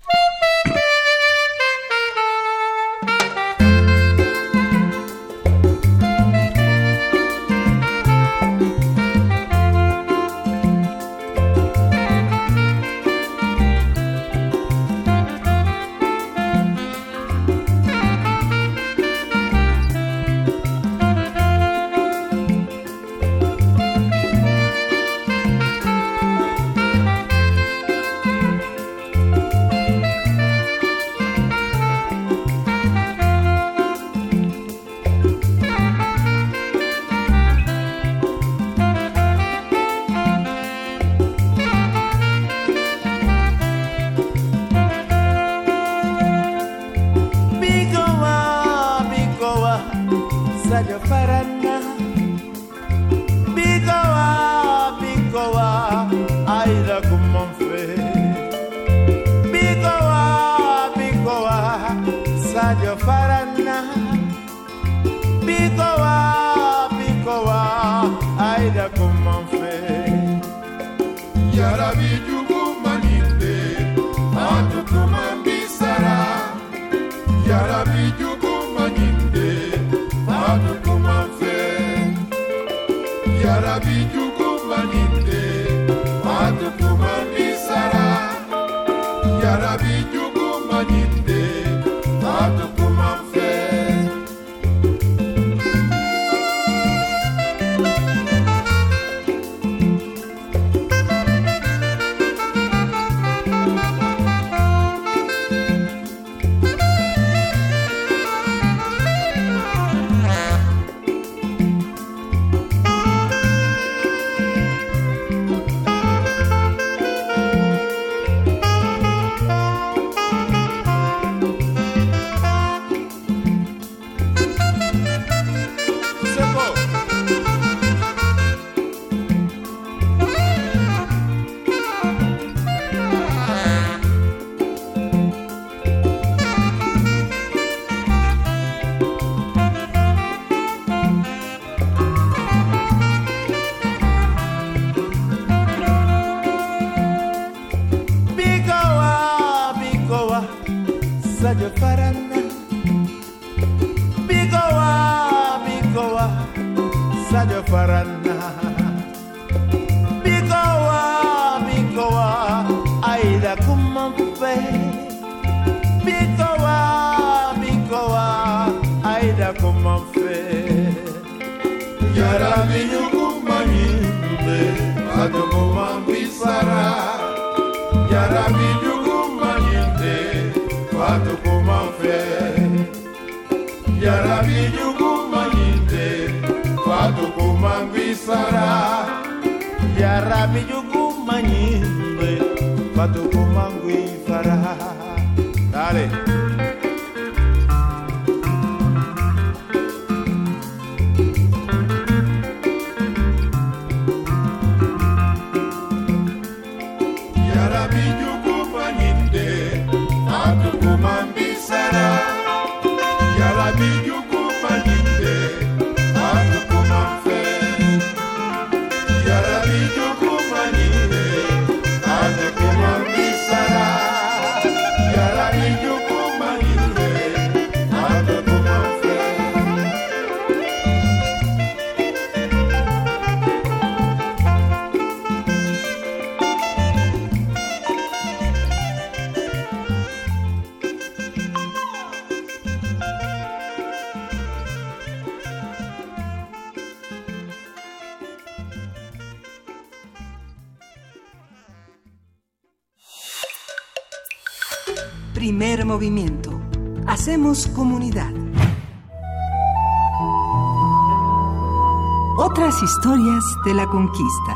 Conquista. 264.06 264.54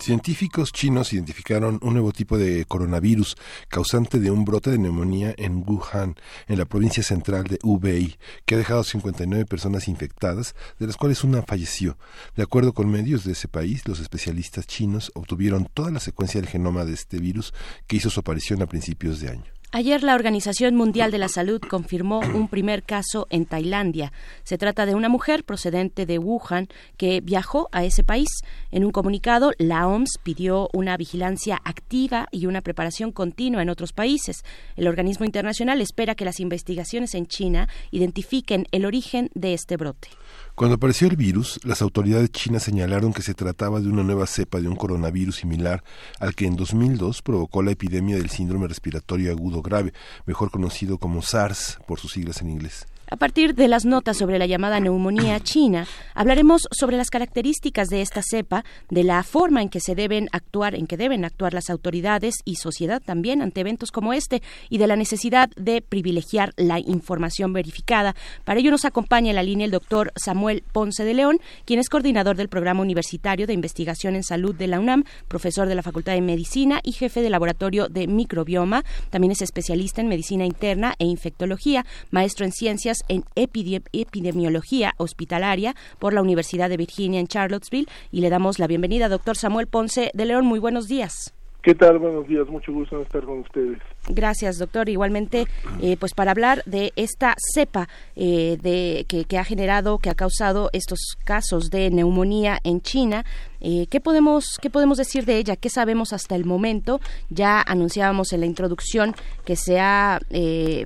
Científicos 0.00 0.72
chinos 0.72 1.12
identificaron 1.12 1.78
un 1.82 1.92
nuevo 1.94 2.12
tipo 2.12 2.36
de 2.38 2.64
coronavirus 2.66 3.36
causante 3.68 4.20
de 4.20 4.30
un 4.30 4.44
brote 4.44 4.70
de 4.70 4.78
neumonía 4.78 5.34
en 5.36 5.64
Wuhan, 5.66 6.16
en 6.46 6.58
la 6.58 6.64
provincia 6.64 7.02
central 7.02 7.44
de 7.44 7.58
Hubei, 7.62 8.16
que 8.44 8.54
ha 8.54 8.58
dejado 8.58 8.84
59 8.84 9.44
personas 9.46 9.88
infectadas, 9.88 10.54
de 10.78 10.86
las 10.86 10.96
cuales 10.96 11.24
una 11.24 11.42
falleció. 11.42 11.98
De 12.36 12.42
acuerdo 12.42 12.72
con 12.72 12.90
medios 12.90 13.24
de 13.24 13.32
ese 13.32 13.48
país, 13.48 13.86
los 13.86 14.00
especialistas 14.00 14.66
chinos 14.66 15.10
obtuvieron 15.14 15.68
toda 15.72 15.90
la 15.90 16.00
secuencia 16.00 16.40
del 16.40 16.50
genoma 16.50 16.84
de 16.84 16.94
este 16.94 17.18
virus 17.18 17.54
que 17.86 17.96
hizo 17.96 18.10
su 18.10 18.20
aparición 18.20 18.62
a 18.62 18.66
principios 18.66 19.20
de 19.20 19.30
año. 19.30 19.53
Ayer 19.76 20.04
la 20.04 20.14
Organización 20.14 20.76
Mundial 20.76 21.10
de 21.10 21.18
la 21.18 21.26
Salud 21.26 21.60
confirmó 21.60 22.20
un 22.20 22.46
primer 22.46 22.84
caso 22.84 23.26
en 23.28 23.44
Tailandia. 23.44 24.12
Se 24.44 24.56
trata 24.56 24.86
de 24.86 24.94
una 24.94 25.08
mujer 25.08 25.42
procedente 25.42 26.06
de 26.06 26.20
Wuhan 26.20 26.68
que 26.96 27.20
viajó 27.20 27.68
a 27.72 27.82
ese 27.82 28.04
país. 28.04 28.28
En 28.70 28.84
un 28.84 28.92
comunicado, 28.92 29.50
la 29.58 29.88
OMS 29.88 30.20
pidió 30.22 30.68
una 30.72 30.96
vigilancia 30.96 31.60
activa 31.64 32.28
y 32.30 32.46
una 32.46 32.60
preparación 32.60 33.10
continua 33.10 33.62
en 33.62 33.68
otros 33.68 33.92
países. 33.92 34.44
El 34.76 34.86
organismo 34.86 35.26
internacional 35.26 35.80
espera 35.80 36.14
que 36.14 36.24
las 36.24 36.38
investigaciones 36.38 37.12
en 37.16 37.26
China 37.26 37.68
identifiquen 37.90 38.68
el 38.70 38.86
origen 38.86 39.28
de 39.34 39.54
este 39.54 39.76
brote. 39.76 40.06
Cuando 40.54 40.76
apareció 40.76 41.08
el 41.08 41.16
virus, 41.16 41.58
las 41.64 41.82
autoridades 41.82 42.30
chinas 42.30 42.62
señalaron 42.62 43.12
que 43.12 43.22
se 43.22 43.34
trataba 43.34 43.80
de 43.80 43.88
una 43.88 44.04
nueva 44.04 44.28
cepa 44.28 44.60
de 44.60 44.68
un 44.68 44.76
coronavirus 44.76 45.34
similar 45.34 45.82
al 46.20 46.36
que 46.36 46.46
en 46.46 46.54
2002 46.54 47.22
provocó 47.22 47.64
la 47.64 47.72
epidemia 47.72 48.16
del 48.16 48.30
síndrome 48.30 48.68
respiratorio 48.68 49.32
agudo 49.32 49.62
grave, 49.62 49.92
mejor 50.26 50.52
conocido 50.52 50.98
como 50.98 51.22
SARS 51.22 51.80
por 51.88 51.98
sus 51.98 52.12
siglas 52.12 52.40
en 52.40 52.50
inglés. 52.50 52.86
A 53.10 53.16
partir 53.16 53.54
de 53.54 53.68
las 53.68 53.84
notas 53.84 54.16
sobre 54.16 54.38
la 54.38 54.46
llamada 54.46 54.80
neumonía 54.80 55.38
china, 55.38 55.86
hablaremos 56.14 56.62
sobre 56.70 56.96
las 56.96 57.10
características 57.10 57.88
de 57.88 58.00
esta 58.00 58.22
cepa, 58.22 58.64
de 58.88 59.04
la 59.04 59.22
forma 59.22 59.60
en 59.60 59.68
que 59.68 59.78
se 59.78 59.94
deben 59.94 60.28
actuar, 60.32 60.74
en 60.74 60.86
que 60.86 60.96
deben 60.96 61.24
actuar 61.26 61.52
las 61.52 61.68
autoridades 61.68 62.36
y 62.46 62.56
sociedad 62.56 63.02
también 63.04 63.42
ante 63.42 63.60
eventos 63.60 63.90
como 63.90 64.14
este 64.14 64.42
y 64.70 64.78
de 64.78 64.86
la 64.86 64.96
necesidad 64.96 65.50
de 65.50 65.82
privilegiar 65.82 66.54
la 66.56 66.80
información 66.80 67.52
verificada. 67.52 68.16
Para 68.44 68.60
ello 68.60 68.70
nos 68.70 68.86
acompaña 68.86 69.30
en 69.30 69.36
la 69.36 69.42
línea 69.42 69.66
el 69.66 69.70
doctor 69.70 70.10
Samuel 70.16 70.64
Ponce 70.72 71.04
de 71.04 71.12
León, 71.12 71.40
quien 71.66 71.80
es 71.80 71.90
coordinador 71.90 72.36
del 72.36 72.48
Programa 72.48 72.80
Universitario 72.80 73.46
de 73.46 73.52
Investigación 73.52 74.16
en 74.16 74.24
Salud 74.24 74.54
de 74.54 74.66
la 74.66 74.80
UNAM, 74.80 75.04
profesor 75.28 75.68
de 75.68 75.74
la 75.74 75.82
Facultad 75.82 76.14
de 76.14 76.22
Medicina 76.22 76.80
y 76.82 76.92
jefe 76.92 77.20
del 77.20 77.32
Laboratorio 77.32 77.88
de 77.88 78.06
Microbioma. 78.06 78.82
También 79.10 79.32
es 79.32 79.42
especialista 79.42 80.00
en 80.00 80.08
medicina 80.08 80.46
interna 80.46 80.94
e 80.98 81.04
infectología, 81.04 81.84
maestro 82.10 82.46
en 82.46 82.52
ciencias 82.52 83.03
en 83.08 83.24
epidemiología 83.34 84.94
hospitalaria 84.96 85.74
por 85.98 86.12
la 86.14 86.22
Universidad 86.22 86.68
de 86.68 86.76
Virginia 86.76 87.20
en 87.20 87.26
Charlottesville 87.26 87.88
y 88.10 88.20
le 88.20 88.30
damos 88.30 88.58
la 88.58 88.66
bienvenida, 88.66 89.08
doctor 89.08 89.36
Samuel 89.36 89.66
Ponce 89.66 90.10
de 90.14 90.24
León. 90.24 90.46
Muy 90.46 90.58
buenos 90.58 90.88
días. 90.88 91.34
¿Qué 91.64 91.74
tal? 91.74 91.98
Buenos 91.98 92.28
días, 92.28 92.46
mucho 92.46 92.74
gusto 92.74 92.96
en 92.96 93.02
estar 93.04 93.22
con 93.24 93.38
ustedes. 93.38 93.78
Gracias, 94.06 94.58
doctor. 94.58 94.90
Igualmente, 94.90 95.46
eh, 95.80 95.96
pues 95.98 96.12
para 96.12 96.30
hablar 96.30 96.62
de 96.66 96.92
esta 96.94 97.34
cepa 97.54 97.88
eh, 98.16 98.58
de, 98.60 99.06
que, 99.08 99.38
ha 99.38 99.44
generado, 99.44 99.96
que 99.96 100.10
ha 100.10 100.14
causado 100.14 100.68
estos 100.74 101.16
casos 101.24 101.70
de 101.70 101.88
neumonía 101.90 102.58
en 102.64 102.82
China, 102.82 103.24
eh, 103.64 103.86
¿qué, 103.90 104.00
podemos, 104.00 104.58
¿qué 104.60 104.70
podemos 104.70 104.98
decir 104.98 105.24
de 105.24 105.38
ella? 105.38 105.56
¿Qué 105.56 105.70
sabemos 105.70 106.12
hasta 106.12 106.36
el 106.36 106.44
momento? 106.44 107.00
Ya 107.30 107.62
anunciábamos 107.62 108.32
en 108.32 108.40
la 108.40 108.46
introducción 108.46 109.14
que 109.44 109.56
se 109.56 109.80
ha 109.80 110.20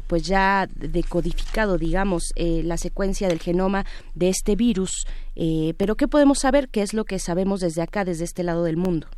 pues 0.06 0.22
ya 0.22 0.66
decodificado, 0.74 1.76
digamos, 1.78 2.32
la 2.36 2.76
secuencia 2.76 3.28
del 3.28 3.40
genoma 3.40 3.84
de 4.14 4.28
este 4.28 4.56
virus, 4.56 5.06
pero 5.76 5.96
¿qué 5.96 6.08
podemos 6.08 6.38
saber? 6.40 6.68
¿Qué 6.68 6.82
es 6.82 6.94
lo 6.94 7.04
que 7.04 7.18
sabemos 7.18 7.60
desde 7.60 7.82
acá, 7.82 8.04
desde 8.04 8.24
este 8.24 8.42
lado 8.42 8.64
del 8.64 8.76
mundo? 8.76 9.08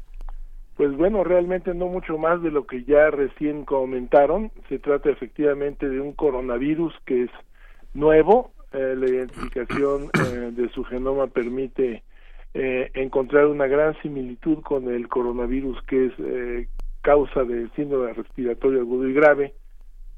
Pues 0.81 0.97
bueno, 0.97 1.25
realmente 1.25 1.75
no 1.75 1.89
mucho 1.89 2.17
más 2.17 2.43
de 2.43 2.51
lo 2.51 2.67
que 2.67 2.85
ya 2.85 3.11
recién 3.11 3.67
comentaron. 3.67 4.51
Se 4.71 4.79
trata 4.79 5.11
efectivamente 5.11 5.87
de 5.87 6.01
un 6.01 6.15
coronavirus 6.15 6.95
que 7.05 7.25
es 7.25 7.31
nuevo. 7.93 8.53
Eh, 8.73 8.95
la 8.97 9.07
identificación 9.07 10.05
eh, 10.15 10.53
de 10.53 10.71
su 10.71 10.83
genoma 10.85 11.27
permite 11.27 12.03
eh, 12.55 12.91
encontrar 12.95 13.47
una 13.47 13.67
gran 13.67 14.01
similitud 14.03 14.63
con 14.63 14.93
el 14.93 15.09
coronavirus 15.09 15.81
que 15.83 16.07
es 16.07 16.69
causa 17.03 17.45
del 17.45 17.71
síndrome 17.73 18.13
respiratorio 18.13 18.81
agudo 18.81 19.09
y 19.09 19.13
grave, 19.15 19.55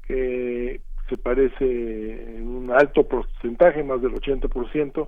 que 0.07 0.81
se 1.09 1.17
parece 1.17 2.37
en 2.37 2.47
un 2.47 2.71
alto 2.71 3.07
porcentaje, 3.07 3.83
más 3.83 4.01
del 4.01 4.13
80%. 4.13 5.07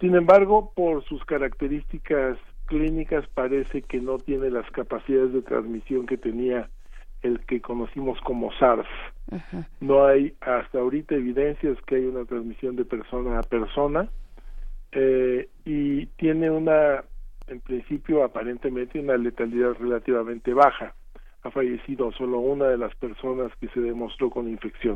Sin 0.00 0.14
embargo, 0.14 0.72
por 0.74 1.04
sus 1.04 1.24
características 1.24 2.38
clínicas 2.66 3.26
parece 3.34 3.82
que 3.82 4.00
no 4.00 4.18
tiene 4.18 4.50
las 4.50 4.68
capacidades 4.70 5.32
de 5.32 5.42
transmisión 5.42 6.06
que 6.06 6.16
tenía 6.16 6.68
el 7.22 7.40
que 7.46 7.60
conocimos 7.60 8.20
como 8.22 8.52
SARS. 8.54 8.88
No 9.80 10.04
hay 10.04 10.34
hasta 10.40 10.80
ahorita 10.80 11.14
evidencias 11.14 11.78
que 11.86 11.96
hay 11.96 12.06
una 12.06 12.24
transmisión 12.24 12.76
de 12.76 12.84
persona 12.84 13.38
a 13.38 13.42
persona 13.42 14.08
eh, 14.90 15.48
y 15.64 16.01
tiene 16.22 16.48
una, 16.48 17.02
en 17.48 17.60
principio, 17.62 18.22
aparentemente 18.22 19.00
una 19.00 19.16
letalidad 19.16 19.72
relativamente 19.80 20.54
baja. 20.54 20.94
Ha 21.42 21.50
fallecido 21.50 22.12
solo 22.12 22.38
una 22.38 22.66
de 22.66 22.78
las 22.78 22.94
personas 22.94 23.50
que 23.60 23.66
se 23.70 23.80
demostró 23.80 24.30
con 24.30 24.48
infección. 24.48 24.94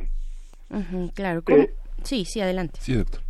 claro. 1.17 1.43
Eh, 1.49 1.75
sí, 2.05 2.25
sí, 2.25 2.41
adelante. 2.41 2.79
Sí, 2.81 2.95
doctor. 2.95 3.23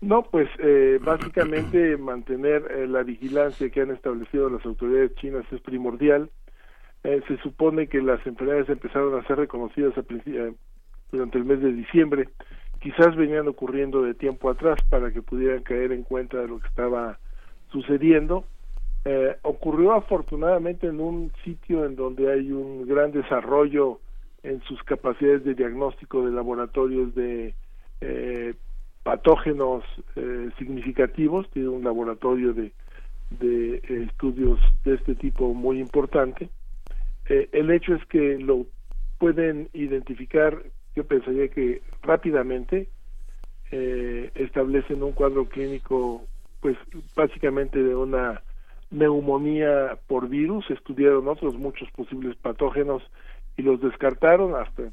No, 0.00 0.22
pues 0.22 0.48
eh, 0.60 1.00
básicamente 1.02 1.96
mantener 1.98 2.62
eh, 2.70 2.86
la 2.86 3.02
vigilancia 3.02 3.68
que 3.70 3.80
han 3.80 3.90
establecido 3.90 4.48
las 4.48 4.64
autoridades 4.64 5.12
chinas 5.16 5.44
es 5.50 5.60
primordial. 5.62 6.30
Eh, 7.02 7.22
se 7.26 7.38
supone 7.38 7.88
que 7.88 8.00
las 8.02 8.24
enfermedades 8.24 8.68
empezaron 8.68 9.18
a 9.18 9.26
ser 9.26 9.38
reconocidas 9.38 9.98
a 9.98 10.04
durante 11.10 11.38
el 11.38 11.44
mes 11.44 11.60
de 11.60 11.72
diciembre. 11.72 12.28
Quizás 12.80 13.16
venían 13.16 13.48
ocurriendo 13.48 14.02
de 14.02 14.14
tiempo 14.14 14.48
atrás 14.48 14.78
para 14.88 15.10
que 15.10 15.22
pudieran 15.22 15.64
caer 15.64 15.90
en 15.90 16.04
cuenta 16.04 16.38
de 16.38 16.46
lo 16.46 16.60
que 16.60 16.68
estaba 16.68 17.18
sucediendo. 17.72 18.44
ocurrió 19.42 19.94
afortunadamente 19.94 20.86
en 20.86 21.00
un 21.00 21.32
sitio 21.44 21.84
en 21.84 21.96
donde 21.96 22.30
hay 22.30 22.52
un 22.52 22.86
gran 22.86 23.10
desarrollo 23.10 23.98
en 24.44 24.62
sus 24.62 24.80
capacidades 24.84 25.44
de 25.44 25.54
diagnóstico 25.54 26.24
de 26.24 26.30
laboratorios 26.30 27.14
de 27.14 27.54
patógenos 29.02 29.84
eh, 30.16 30.50
significativos, 30.58 31.50
tiene 31.50 31.68
un 31.68 31.84
laboratorio 31.84 32.52
de, 32.52 32.72
de 33.40 33.82
estudios 34.04 34.60
de 34.84 34.94
este 34.94 35.14
tipo 35.14 35.52
muy 35.54 35.80
importante. 35.80 36.48
Eh, 37.28 37.48
el 37.52 37.70
hecho 37.70 37.94
es 37.94 38.04
que 38.06 38.38
lo 38.38 38.66
pueden 39.18 39.68
identificar, 39.72 40.62
yo 40.94 41.04
pensaría 41.04 41.48
que 41.48 41.82
rápidamente 42.02 42.88
eh, 43.70 44.30
establecen 44.34 45.02
un 45.02 45.12
cuadro 45.12 45.48
clínico, 45.48 46.22
pues 46.62 46.78
básicamente 47.14 47.82
de 47.82 47.94
una 47.94 48.40
neumonía 48.90 49.98
por 50.06 50.28
virus, 50.28 50.70
estudiaron 50.70 51.28
otros 51.28 51.56
muchos 51.56 51.90
posibles 51.90 52.36
patógenos 52.36 53.02
y 53.58 53.62
los 53.62 53.80
descartaron 53.80 54.54
hasta 54.54 54.84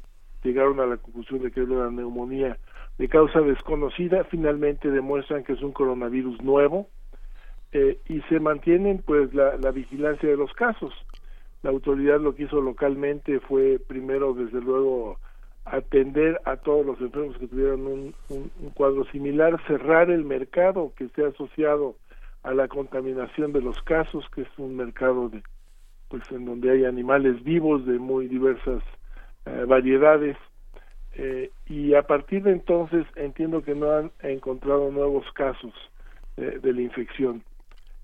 llegaron 0.42 0.80
a 0.80 0.86
la 0.86 0.96
conclusión 0.96 1.42
de 1.42 1.50
que 1.50 1.60
era 1.60 1.70
una 1.70 1.90
neumonía 1.90 2.58
de 2.98 3.08
causa 3.08 3.40
desconocida, 3.40 4.24
finalmente 4.24 4.90
demuestran 4.90 5.44
que 5.44 5.52
es 5.52 5.62
un 5.62 5.72
coronavirus 5.72 6.42
nuevo 6.42 6.88
eh, 7.72 7.98
y 8.08 8.20
se 8.22 8.40
mantienen 8.40 9.02
pues 9.04 9.32
la, 9.32 9.70
vigilancia 9.70 10.28
de 10.28 10.36
los 10.36 10.52
casos. 10.52 10.92
La 11.62 11.70
autoridad 11.70 12.20
lo 12.20 12.34
que 12.34 12.44
hizo 12.44 12.60
localmente 12.60 13.38
fue 13.40 13.78
primero 13.78 14.34
desde 14.34 14.60
luego 14.60 15.18
atender 15.64 16.40
a 16.44 16.56
todos 16.56 16.84
los 16.84 17.00
enfermos 17.00 17.36
que 17.38 17.46
tuvieran 17.46 17.86
un, 17.86 18.14
cuadro 18.74 19.04
similar, 19.06 19.60
cerrar 19.66 20.10
el 20.10 20.24
mercado 20.24 20.92
que 20.96 21.04
esté 21.04 21.24
asociado 21.24 21.96
a 22.42 22.54
la 22.54 22.68
contaminación 22.68 23.52
de 23.52 23.60
los 23.60 23.80
casos, 23.82 24.24
que 24.34 24.42
es 24.42 24.58
un 24.58 24.76
mercado 24.76 25.28
de 25.28 25.42
pues 26.08 26.22
en 26.32 26.44
donde 26.44 26.72
hay 26.72 26.84
animales 26.84 27.42
vivos 27.44 27.86
de 27.86 27.98
muy 27.98 28.26
diversas 28.26 28.82
eh, 29.46 29.64
variedades 29.64 30.36
eh, 31.14 31.52
y 31.66 31.94
a 31.94 32.02
partir 32.02 32.42
de 32.42 32.50
entonces 32.50 33.06
entiendo 33.14 33.62
que 33.62 33.76
no 33.76 33.92
han 33.92 34.10
encontrado 34.22 34.90
nuevos 34.90 35.24
casos 35.34 35.72
de 36.36 36.72
la 36.72 36.80
infección. 36.80 37.42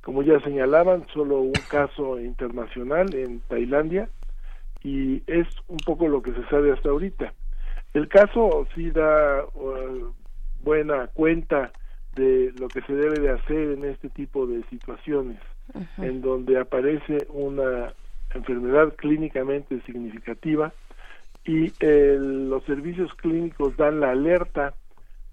Como 0.03 0.23
ya 0.23 0.39
señalaban, 0.41 1.07
solo 1.13 1.41
un 1.41 1.53
caso 1.69 2.21
internacional 2.21 3.13
en 3.15 3.41
Tailandia 3.49 4.09
y 4.85 5.21
es 5.27 5.49
un 5.67 5.79
poco 5.79 6.07
lo 6.07 6.23
que 6.23 6.33
se 6.33 6.47
sabe 6.49 6.71
hasta 6.71 6.91
ahorita. 6.91 7.33
El 7.97 8.09
caso 8.09 8.69
sí 8.75 8.91
da 8.91 9.43
uh, 9.55 10.13
buena 10.63 11.07
cuenta 11.15 11.73
de 12.15 12.53
lo 12.61 12.69
que 12.69 12.83
se 12.83 12.95
debe 12.95 13.19
de 13.19 13.31
hacer 13.31 13.71
en 13.71 13.87
este 13.87 14.11
tipo 14.11 14.47
de 14.47 14.63
situaciones, 14.65 15.39
en 15.97 16.21
donde 16.21 16.59
aparece 16.59 17.27
una 17.31 17.95
enfermedad 18.35 18.95
clínicamente 18.97 19.81
significativa, 19.87 20.75
y 21.47 21.73
los 21.81 22.63
servicios 22.65 23.15
clínicos 23.15 23.75
dan 23.79 24.01
la 24.01 24.11
alerta 24.11 24.75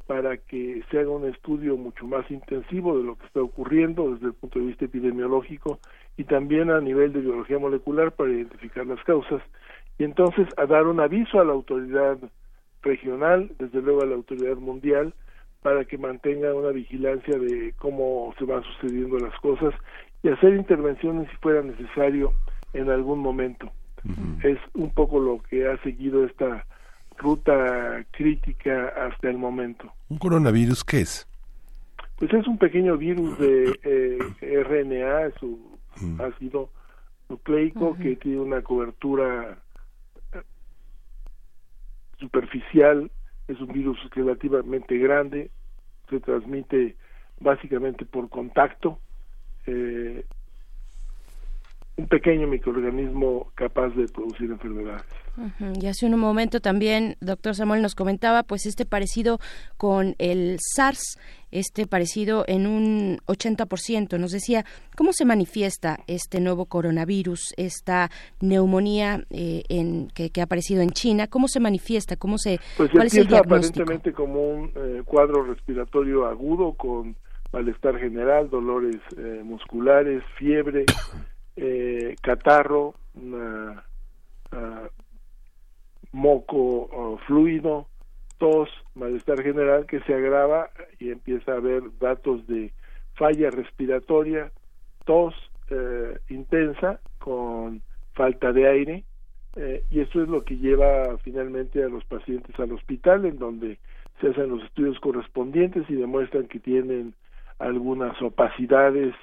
para 0.07 0.37
que 0.37 0.83
se 0.89 0.99
haga 0.99 1.09
un 1.09 1.27
estudio 1.27 1.75
mucho 1.75 2.07
más 2.07 2.31
intensivo 2.31 2.97
de 2.97 3.03
lo 3.03 3.17
que 3.17 3.25
está 3.25 3.41
ocurriendo 3.41 4.13
desde 4.13 4.27
el 4.27 4.33
punto 4.35 4.59
de 4.59 4.67
vista 4.67 4.85
epidemiológico 4.85 5.79
y 6.15 6.23
también 6.23 6.71
a 6.71 6.79
nivel 6.79 7.11
de 7.11 7.19
biología 7.19 7.59
molecular 7.59 8.13
para 8.13 8.31
identificar 8.31 8.87
las 8.87 9.03
causas. 9.03 9.41
Y 9.97 10.05
entonces 10.05 10.47
a 10.55 10.65
dar 10.65 10.87
un 10.87 11.01
aviso 11.01 11.41
a 11.41 11.45
la 11.45 11.51
autoridad 11.51 12.17
regional, 12.83 13.51
desde 13.57 13.81
luego 13.81 14.03
a 14.03 14.05
la 14.05 14.15
autoridad 14.15 14.57
mundial, 14.57 15.13
para 15.61 15.85
que 15.85 15.97
mantenga 15.97 16.53
una 16.53 16.69
vigilancia 16.69 17.37
de 17.39 17.73
cómo 17.77 18.33
se 18.37 18.45
van 18.45 18.63
sucediendo 18.63 19.17
las 19.17 19.33
cosas 19.39 19.73
y 20.21 20.29
hacer 20.29 20.53
intervenciones 20.53 21.29
si 21.31 21.37
fuera 21.37 21.61
necesario 21.61 22.33
en 22.73 22.89
algún 22.89 23.19
momento. 23.19 23.71
Es 24.43 24.59
un 24.73 24.93
poco 24.93 25.17
lo 25.17 25.41
que 25.43 25.65
ha 25.65 25.81
seguido 25.81 26.25
esta 26.25 26.65
ruta 27.17 28.05
crítica 28.11 28.89
hasta 28.89 29.29
el 29.29 29.37
momento. 29.37 29.93
¿Un 30.09 30.17
coronavirus 30.17 30.83
qué 30.83 31.01
es? 31.01 31.25
Pues 32.17 32.33
es 32.33 32.45
un 32.45 32.57
pequeño 32.57 32.97
virus 32.97 33.39
de 33.39 33.79
eh, 33.83 34.63
RNA, 34.63 35.27
es 35.27 35.41
un 35.41 36.19
ácido 36.19 36.69
nucleico 37.29 37.95
que 37.95 38.17
tiene 38.17 38.39
una 38.39 38.61
cobertura 38.61 39.57
superficial, 42.23 43.11
es 43.47 43.59
un 43.59 43.73
virus 43.73 43.99
relativamente 44.11 44.97
grande, 44.97 45.51
se 46.09 46.19
transmite 46.21 46.95
básicamente 47.39 48.05
por 48.05 48.29
contacto, 48.29 48.99
eh, 49.67 50.23
un 51.95 52.07
pequeño 52.07 52.47
microorganismo 52.47 53.51
capaz 53.55 53.89
de 53.89 54.07
producir 54.07 54.49
enfermedades. 54.49 55.03
Y 55.79 55.87
hace 55.87 56.05
un 56.07 56.19
momento 56.19 56.59
también, 56.59 57.17
doctor 57.21 57.55
Samuel 57.55 57.81
nos 57.81 57.95
comentaba, 57.95 58.43
pues 58.43 58.65
este 58.65 58.85
parecido 58.85 59.39
con 59.77 60.15
el 60.17 60.57
SARS, 60.59 61.19
este 61.51 61.85
parecido 61.85 62.45
en 62.47 62.65
un 62.65 63.17
80%. 63.27 64.19
Nos 64.19 64.31
decía, 64.31 64.65
¿cómo 64.95 65.13
se 65.13 65.25
manifiesta 65.25 65.99
este 66.07 66.39
nuevo 66.39 66.65
coronavirus, 66.65 67.53
esta 67.57 68.09
neumonía 68.41 69.23
eh, 69.29 69.63
en, 69.69 70.07
que, 70.07 70.31
ha 70.39 70.43
aparecido 70.43 70.81
en 70.81 70.91
China? 70.91 71.27
¿Cómo 71.27 71.47
se 71.47 71.59
manifiesta? 71.59 72.15
¿Cómo 72.15 72.39
se, 72.39 72.59
pues 72.75 72.89
¿Cuál 72.91 73.07
es 73.07 73.15
el 73.15 73.27
diagnóstico? 73.27 73.83
aparentemente 73.83 74.13
como 74.13 74.41
un 74.41 74.71
eh, 74.75 75.01
cuadro 75.05 75.43
respiratorio 75.43 76.25
agudo 76.25 76.73
con 76.73 77.15
malestar 77.51 77.99
general, 77.99 78.49
dolores 78.49 78.99
eh, 79.15 79.41
musculares, 79.43 80.23
fiebre, 80.37 80.85
eh, 81.55 82.15
catarro, 82.21 82.95
una, 83.15 83.83
ah, 84.51 84.89
moco 86.11 87.19
fluido, 87.25 87.87
tos, 88.37 88.69
malestar 88.95 89.41
general 89.41 89.85
que 89.85 89.99
se 90.01 90.13
agrava 90.13 90.69
y 90.99 91.11
empieza 91.11 91.53
a 91.53 91.57
haber 91.57 91.83
datos 91.99 92.45
de 92.47 92.71
falla 93.15 93.49
respiratoria, 93.49 94.51
tos 95.05 95.33
eh, 95.69 96.19
intensa 96.29 96.99
con 97.19 97.81
falta 98.13 98.51
de 98.51 98.67
aire, 98.67 99.03
eh, 99.55 99.83
y 99.89 100.01
eso 100.01 100.21
es 100.21 100.29
lo 100.29 100.43
que 100.43 100.57
lleva 100.57 101.17
finalmente 101.19 101.83
a 101.83 101.89
los 101.89 102.03
pacientes 102.05 102.57
al 102.59 102.71
hospital, 102.71 103.25
en 103.25 103.37
donde 103.39 103.79
se 104.19 104.29
hacen 104.29 104.49
los 104.49 104.63
estudios 104.63 104.99
correspondientes 104.99 105.89
y 105.89 105.95
demuestran 105.95 106.47
que 106.47 106.59
tienen 106.59 107.13
algunas 107.59 108.19
opacidades 108.21 109.15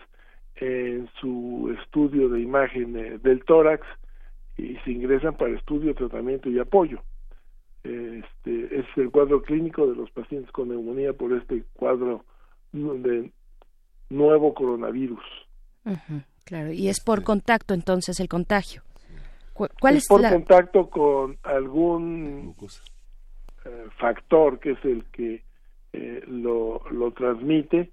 en 0.56 1.08
su 1.20 1.74
estudio 1.80 2.28
de 2.28 2.40
imagen 2.40 2.96
eh, 2.96 3.18
del 3.18 3.44
tórax 3.44 3.86
y 4.56 4.76
se 4.84 4.92
ingresan 4.92 5.36
para 5.36 5.56
estudio, 5.56 5.94
tratamiento 5.94 6.50
y 6.50 6.58
apoyo. 6.58 7.02
Este 7.82 8.78
es 8.78 8.84
el 8.96 9.10
cuadro 9.10 9.40
clínico 9.42 9.86
de 9.86 9.96
los 9.96 10.10
pacientes 10.10 10.52
con 10.52 10.68
neumonía 10.68 11.14
por 11.14 11.32
este 11.32 11.64
cuadro 11.72 12.24
de 12.72 13.30
nuevo 14.10 14.52
coronavirus. 14.52 15.24
claro, 16.44 16.72
y 16.72 16.88
es 16.88 17.00
por 17.00 17.22
contacto 17.22 17.72
entonces 17.72 18.20
el 18.20 18.28
contagio. 18.28 18.82
¿Cuál 19.54 19.96
es, 19.96 20.08
por 20.08 20.26
contacto 20.26 20.88
con 20.88 21.36
algún 21.42 22.54
eh, 23.64 23.86
factor 23.98 24.58
que 24.58 24.72
es 24.72 24.84
el 24.84 25.04
que 25.06 25.42
eh, 25.92 26.22
lo, 26.26 26.82
lo 26.90 27.10
transmite, 27.12 27.90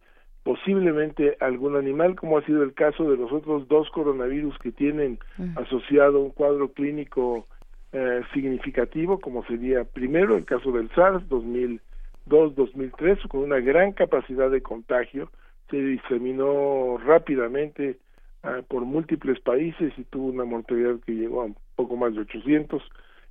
posiblemente 0.48 1.36
algún 1.42 1.76
animal, 1.76 2.16
como 2.16 2.38
ha 2.38 2.46
sido 2.46 2.64
el 2.64 2.74
caso 2.74 3.12
de 3.12 3.18
los 3.18 3.34
otros 3.34 3.68
dos 3.68 3.90
coronavirus 3.90 4.58
que 4.60 4.72
tienen 4.72 5.20
mm. 5.38 5.58
asociado 5.58 6.22
un 6.22 6.30
cuadro 6.30 6.72
clínico 6.72 7.46
eh, 7.92 8.22
significativo, 8.34 9.20
como 9.20 9.44
sería 9.44 9.84
primero 9.84 10.38
el 10.38 10.46
caso 10.46 10.72
del 10.72 10.90
SARS 10.92 11.22
2002-2003, 11.28 13.28
con 13.28 13.42
una 13.42 13.60
gran 13.60 13.92
capacidad 13.92 14.50
de 14.50 14.62
contagio, 14.62 15.30
se 15.70 15.82
diseminó 15.82 16.98
rápidamente 16.98 17.98
ah, 18.44 18.62
por 18.70 18.86
múltiples 18.86 19.42
países 19.42 19.92
y 19.98 20.06
tuvo 20.06 20.28
una 20.28 20.46
mortalidad 20.46 20.96
que 21.06 21.12
llegó 21.12 21.42
a 21.42 21.46
un 21.48 21.58
poco 21.76 21.98
más 21.98 22.14
de 22.14 22.22
800 22.22 22.82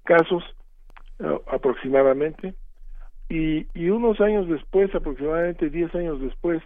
casos 0.05 0.45
ah, 1.21 1.39
aproximadamente. 1.51 2.53
Y, 3.31 3.69
y 3.73 3.89
unos 3.89 4.21
años 4.21 4.47
después, 4.49 4.95
aproximadamente 4.95 5.71
10 5.71 5.95
años 5.95 6.21
después, 6.21 6.63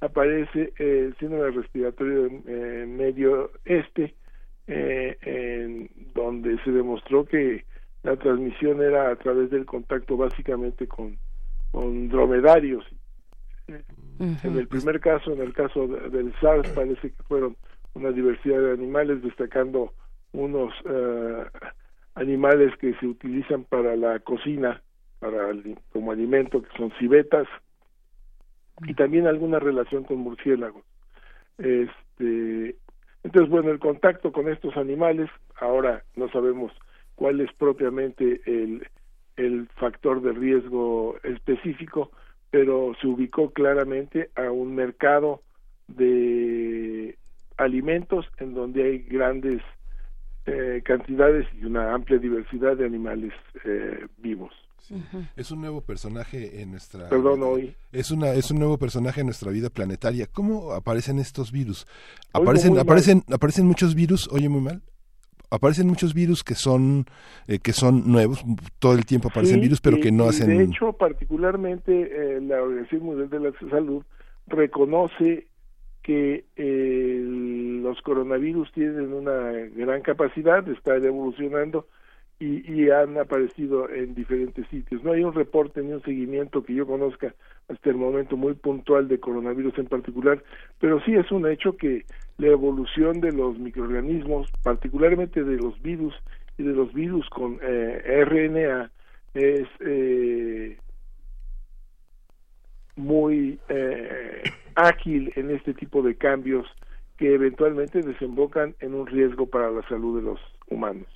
aparece 0.00 0.72
el 0.76 1.16
síndrome 1.18 1.50
respiratorio 1.50 2.26
eh, 2.46 2.86
medio 2.86 3.50
este, 3.64 4.14
eh, 4.66 5.16
en 5.22 5.90
donde 6.14 6.58
se 6.62 6.70
demostró 6.70 7.24
que 7.24 7.64
la 8.02 8.16
transmisión 8.16 8.82
era 8.82 9.10
a 9.10 9.16
través 9.16 9.50
del 9.50 9.66
contacto 9.66 10.16
básicamente 10.16 10.86
con, 10.86 11.18
con 11.72 12.08
dromedarios. 12.08 12.84
En 14.18 14.56
el 14.56 14.66
primer 14.66 14.98
caso, 14.98 15.32
en 15.32 15.42
el 15.42 15.52
caso 15.52 15.86
del 15.86 16.32
SARS, 16.40 16.68
parece 16.70 17.10
que 17.12 17.22
fueron 17.24 17.56
una 17.94 18.10
diversidad 18.10 18.60
de 18.60 18.72
animales, 18.72 19.22
destacando 19.22 19.92
unos 20.32 20.72
eh, 20.86 21.44
animales 22.14 22.74
que 22.78 22.94
se 22.94 23.06
utilizan 23.06 23.64
para 23.64 23.94
la 23.96 24.18
cocina, 24.20 24.82
para 25.18 25.50
como 25.92 26.12
alimento, 26.12 26.62
que 26.62 26.76
son 26.76 26.90
civetas, 26.98 27.46
y 28.86 28.94
también 28.94 29.26
alguna 29.26 29.58
relación 29.58 30.04
con 30.04 30.18
murciélagos. 30.18 30.84
Este, 31.58 32.76
entonces, 33.24 33.50
bueno, 33.50 33.70
el 33.70 33.78
contacto 33.78 34.32
con 34.32 34.48
estos 34.48 34.76
animales, 34.76 35.28
ahora 35.56 36.04
no 36.16 36.28
sabemos 36.30 36.72
cuál 37.14 37.40
es 37.40 37.52
propiamente 37.54 38.40
el, 38.46 38.86
el 39.36 39.68
factor 39.76 40.22
de 40.22 40.32
riesgo 40.32 41.16
específico, 41.22 42.10
pero 42.50 42.94
se 43.00 43.06
ubicó 43.06 43.50
claramente 43.50 44.30
a 44.36 44.50
un 44.50 44.74
mercado 44.74 45.42
de 45.88 47.16
alimentos 47.56 48.26
en 48.38 48.54
donde 48.54 48.84
hay 48.84 48.98
grandes 49.00 49.62
eh, 50.46 50.80
cantidades 50.84 51.46
y 51.60 51.64
una 51.64 51.92
amplia 51.92 52.18
diversidad 52.18 52.76
de 52.76 52.86
animales 52.86 53.32
eh, 53.64 54.06
vivos. 54.18 54.52
Es 55.36 55.50
un 55.50 55.60
nuevo 55.60 55.80
personaje 55.80 56.60
en 56.60 56.70
nuestra 56.70 57.08
Perdón, 57.08 57.42
hoy. 57.42 57.74
Es 57.92 58.10
una 58.10 58.32
es 58.32 58.50
un 58.50 58.58
nuevo 58.58 58.78
personaje 58.78 59.20
en 59.20 59.26
nuestra 59.26 59.50
vida 59.50 59.70
planetaria. 59.70 60.26
¿Cómo 60.26 60.72
aparecen 60.72 61.18
estos 61.18 61.52
virus? 61.52 61.86
Aparecen 62.32 62.78
aparecen 62.78 63.22
aparecen 63.32 63.66
muchos 63.66 63.94
virus, 63.94 64.28
oye 64.32 64.48
muy 64.48 64.60
mal. 64.60 64.82
Aparecen 65.50 65.86
muchos 65.86 66.12
virus 66.12 66.44
que 66.44 66.54
son 66.54 67.06
eh, 67.46 67.58
que 67.58 67.72
son 67.72 68.10
nuevos, 68.10 68.44
todo 68.78 68.94
el 68.94 69.06
tiempo 69.06 69.28
aparecen 69.28 69.60
virus, 69.60 69.80
pero 69.80 69.98
que 69.98 70.12
no 70.12 70.24
hacen 70.24 70.48
De 70.48 70.64
hecho, 70.64 70.92
particularmente 70.92 71.92
eh, 71.92 72.40
la 72.42 72.62
Organización 72.62 73.04
Mundial 73.04 73.30
de 73.30 73.40
la 73.40 73.70
Salud 73.70 74.04
reconoce 74.46 75.46
que 76.02 76.44
eh, 76.56 77.22
los 77.82 78.00
coronavirus 78.02 78.72
tienen 78.72 79.12
una 79.12 79.52
gran 79.76 80.02
capacidad 80.02 80.62
de 80.62 80.72
estar 80.72 81.04
evolucionando 81.04 81.86
y, 82.40 82.90
han 82.90 83.18
aparecido 83.18 83.90
en 83.90 84.14
diferentes 84.14 84.66
sitios. 84.68 85.02
No 85.02 85.12
hay 85.12 85.24
un 85.24 85.34
reporte 85.34 85.82
ni 85.82 85.92
un 85.92 86.02
seguimiento 86.02 86.62
que 86.62 86.74
yo 86.74 86.86
conozca 86.86 87.34
hasta 87.68 87.90
el 87.90 87.96
momento 87.96 88.36
muy 88.36 88.54
puntual 88.54 89.08
de 89.08 89.18
coronavirus 89.18 89.76
en 89.78 89.86
particular, 89.86 90.42
pero 90.80 91.00
sí 91.00 91.14
es 91.14 91.30
un 91.32 91.48
hecho 91.48 91.76
que 91.76 92.04
la 92.38 92.48
evolución 92.48 93.20
de 93.20 93.32
los 93.32 93.58
microorganismos, 93.58 94.50
particularmente 94.62 95.42
de 95.42 95.56
los 95.56 95.80
virus 95.82 96.14
y 96.56 96.62
de 96.62 96.72
los 96.72 96.92
virus 96.94 97.28
con 97.30 97.58
eh, 97.60 98.24
RNA, 98.24 98.90
es 99.34 99.66
eh, 99.80 100.78
muy 102.94 103.58
eh, 103.68 104.42
ágil 104.76 105.32
en 105.34 105.50
este 105.50 105.74
tipo 105.74 106.02
de 106.02 106.14
cambios 106.14 106.66
que 107.16 107.34
eventualmente 107.34 108.00
desembocan 108.00 108.76
en 108.78 108.94
un 108.94 109.08
riesgo 109.08 109.46
para 109.46 109.72
la 109.72 109.82
salud 109.88 110.20
de 110.20 110.22
los 110.22 110.40
humanos. 110.70 111.06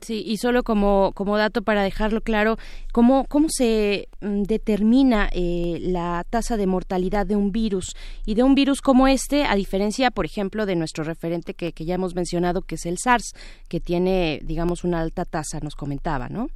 Sí, 0.00 0.22
y 0.26 0.36
solo 0.38 0.62
como, 0.62 1.12
como 1.14 1.36
dato 1.36 1.62
para 1.62 1.82
dejarlo 1.82 2.20
claro, 2.20 2.56
¿cómo, 2.92 3.26
cómo 3.28 3.48
se 3.48 4.08
mm, 4.20 4.42
determina 4.42 5.28
eh, 5.32 5.78
la 5.80 6.24
tasa 6.28 6.56
de 6.56 6.66
mortalidad 6.66 7.26
de 7.26 7.36
un 7.36 7.52
virus? 7.52 7.94
Y 8.24 8.34
de 8.34 8.42
un 8.42 8.54
virus 8.54 8.80
como 8.80 9.08
este, 9.08 9.44
a 9.44 9.54
diferencia, 9.54 10.10
por 10.10 10.24
ejemplo, 10.24 10.66
de 10.66 10.76
nuestro 10.76 11.04
referente 11.04 11.54
que, 11.54 11.72
que 11.72 11.84
ya 11.84 11.94
hemos 11.94 12.14
mencionado, 12.14 12.62
que 12.62 12.76
es 12.76 12.86
el 12.86 12.98
SARS, 12.98 13.32
que 13.68 13.80
tiene, 13.80 14.40
digamos, 14.42 14.84
una 14.84 15.00
alta 15.00 15.24
tasa, 15.24 15.60
nos 15.60 15.74
comentaba, 15.74 16.28
¿no? 16.28 16.48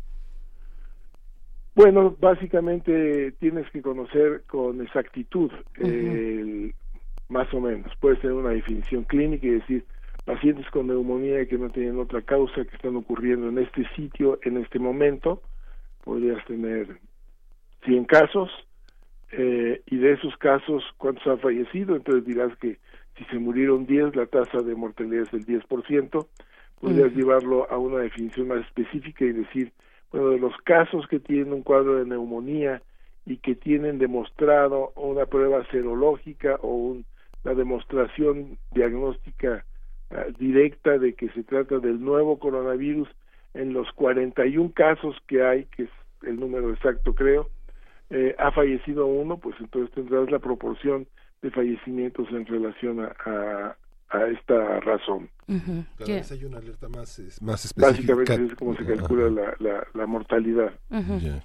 Bueno, 1.79 2.17
básicamente 2.19 3.31
tienes 3.39 3.71
que 3.71 3.83
conocer 3.83 4.43
con 4.49 4.81
exactitud, 4.83 5.49
más 7.29 7.55
o 7.55 7.61
menos. 7.61 7.95
Puede 8.01 8.21
ser 8.21 8.33
una 8.33 8.51
definición 8.51 9.05
clínica 9.05 9.47
y 9.47 9.51
decir, 9.51 9.85
pacientes 10.29 10.71
con 10.71 10.89
neumonía 10.89 11.47
que 11.47 11.57
no 11.57 11.71
tienen 11.71 11.99
otra 11.99 12.21
causa 12.21 12.63
que 12.63 12.77
están 12.77 12.97
ocurriendo 12.97 13.49
en 13.49 13.57
este 13.57 13.89
sitio 13.97 14.39
en 14.43 14.59
este 14.59 14.79
momento, 14.79 15.41
podrías 16.05 16.45
tener 16.45 16.99
100 17.87 18.05
casos 18.05 18.51
eh, 19.33 19.81
y 19.87 19.97
de 19.97 20.13
esos 20.13 20.37
casos, 20.37 20.85
¿cuántos 20.99 21.27
han 21.27 21.39
fallecido? 21.39 21.97
Entonces 21.97 22.27
dirás 22.27 22.55
que 22.59 22.77
si 23.17 23.25
se 23.25 23.39
murieron 23.39 23.87
10, 23.87 24.17
la 24.17 24.27
tasa 24.27 24.59
de 24.59 24.75
mortalidad 24.75 25.23
es 25.23 25.31
del 25.31 25.47
10%, 25.47 26.27
podrías 26.79 27.13
llevarlo 27.15 27.67
a 27.71 27.79
una 27.79 28.01
definición 28.01 28.49
más 28.49 28.61
específica 28.67 29.25
y 29.25 29.33
decir, 29.33 29.73
bueno, 30.13 30.29
de 30.29 30.41
los 30.41 30.55
casos 30.59 31.09
que 31.09 31.21
tienen 31.21 31.55
un 31.55 31.63
cuadro 31.63 31.95
de 31.95 32.05
neumonía 32.05 32.83
y 33.25 33.39
que 33.39 33.55
tienen 33.55 33.99
demostrado 33.99 34.93
una 34.95 35.25
prueba 35.25 35.65
serológica 35.71 36.57
o 36.61 36.75
un, 36.75 37.07
la 37.45 37.55
demostración 37.55 38.59
diagnóstica 38.73 39.65
directa 40.39 40.99
de 40.99 41.15
que 41.15 41.29
se 41.31 41.43
trata 41.43 41.79
del 41.79 42.01
nuevo 42.01 42.39
coronavirus 42.39 43.09
en 43.55 43.73
los 43.73 43.91
41 43.93 44.73
casos 44.75 45.17
que 45.27 45.43
hay, 45.43 45.65
que 45.67 45.85
es 45.85 45.91
el 46.23 46.41
número 46.41 46.71
exacto 46.71 47.15
creo, 47.15 47.49
eh, 48.11 48.35
ha 48.39 48.51
fallecido 48.53 49.07
uno, 49.07 49.39
pues 49.39 49.57
entonces 49.61 49.95
tendrás 49.95 50.31
la 50.31 50.39
proporción 50.39 51.07
de 51.43 51.51
fallecimientos 51.51 52.29
en 52.31 52.47
relación 52.47 53.01
a, 53.01 53.15
a, 53.25 53.77
esta 54.11 54.81
razón. 54.81 55.29
Cada 55.99 56.15
vez 56.15 56.33
hay 56.33 56.45
una 56.45 56.59
alerta 56.59 56.89
más, 56.89 57.21
más 57.41 57.65
específica. 57.65 58.15
Básicamente 58.15 58.53
es 58.53 58.59
como 58.59 58.77
se 58.77 58.85
calcula 58.85 59.31
la, 59.31 59.55
la, 59.59 59.87
la 59.95 60.07
mortalidad. 60.07 60.73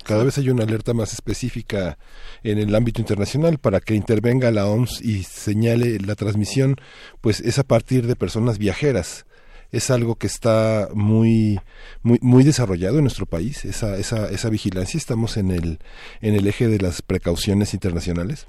Cada 0.03 0.23
vez 0.23 0.37
hay 0.37 0.49
una 0.49 0.63
alerta 0.63 0.93
más 0.93 1.13
específica 1.13 1.97
en 2.43 2.57
el 2.57 2.73
ámbito 2.75 3.01
internacional 3.01 3.57
para 3.57 3.79
que 3.79 3.95
intervenga 3.95 4.51
la 4.51 4.67
OMS 4.67 5.01
y 5.01 5.23
señale 5.23 5.99
la 5.99 6.15
transmisión, 6.15 6.75
pues 7.21 7.39
es 7.39 7.59
a 7.59 7.63
partir 7.63 8.07
de 8.07 8.15
personas 8.15 8.57
viajeras. 8.57 9.25
Es 9.71 9.89
algo 9.89 10.15
que 10.15 10.27
está 10.27 10.87
muy 10.93 11.59
muy 12.03 12.19
muy 12.21 12.43
desarrollado 12.43 12.97
en 12.97 13.05
nuestro 13.05 13.25
país 13.25 13.65
esa 13.65 13.97
esa 13.97 14.29
esa 14.29 14.49
vigilancia. 14.49 14.97
Estamos 14.97 15.35
en 15.37 15.49
el 15.49 15.79
en 16.21 16.35
el 16.35 16.47
eje 16.47 16.67
de 16.67 16.77
las 16.77 17.01
precauciones 17.01 17.73
internacionales 17.73 18.47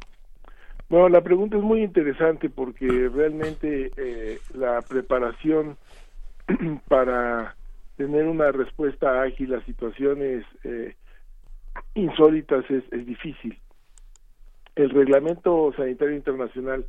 bueno, 0.88 1.08
la 1.08 1.22
pregunta 1.22 1.56
es 1.56 1.62
muy 1.62 1.82
interesante 1.82 2.50
porque 2.50 2.86
realmente 3.12 3.90
eh, 3.96 4.38
la 4.54 4.82
preparación 4.82 5.76
para 6.88 7.56
tener 7.96 8.26
una 8.26 8.52
respuesta 8.52 9.22
ágil 9.22 9.54
a 9.54 9.64
situaciones 9.64 10.44
eh, 10.64 10.94
insólitas 11.94 12.64
es, 12.70 12.84
difícil. 13.06 13.58
El 14.74 14.90
reglamento 14.90 15.72
sanitario 15.76 16.16
internacional 16.16 16.84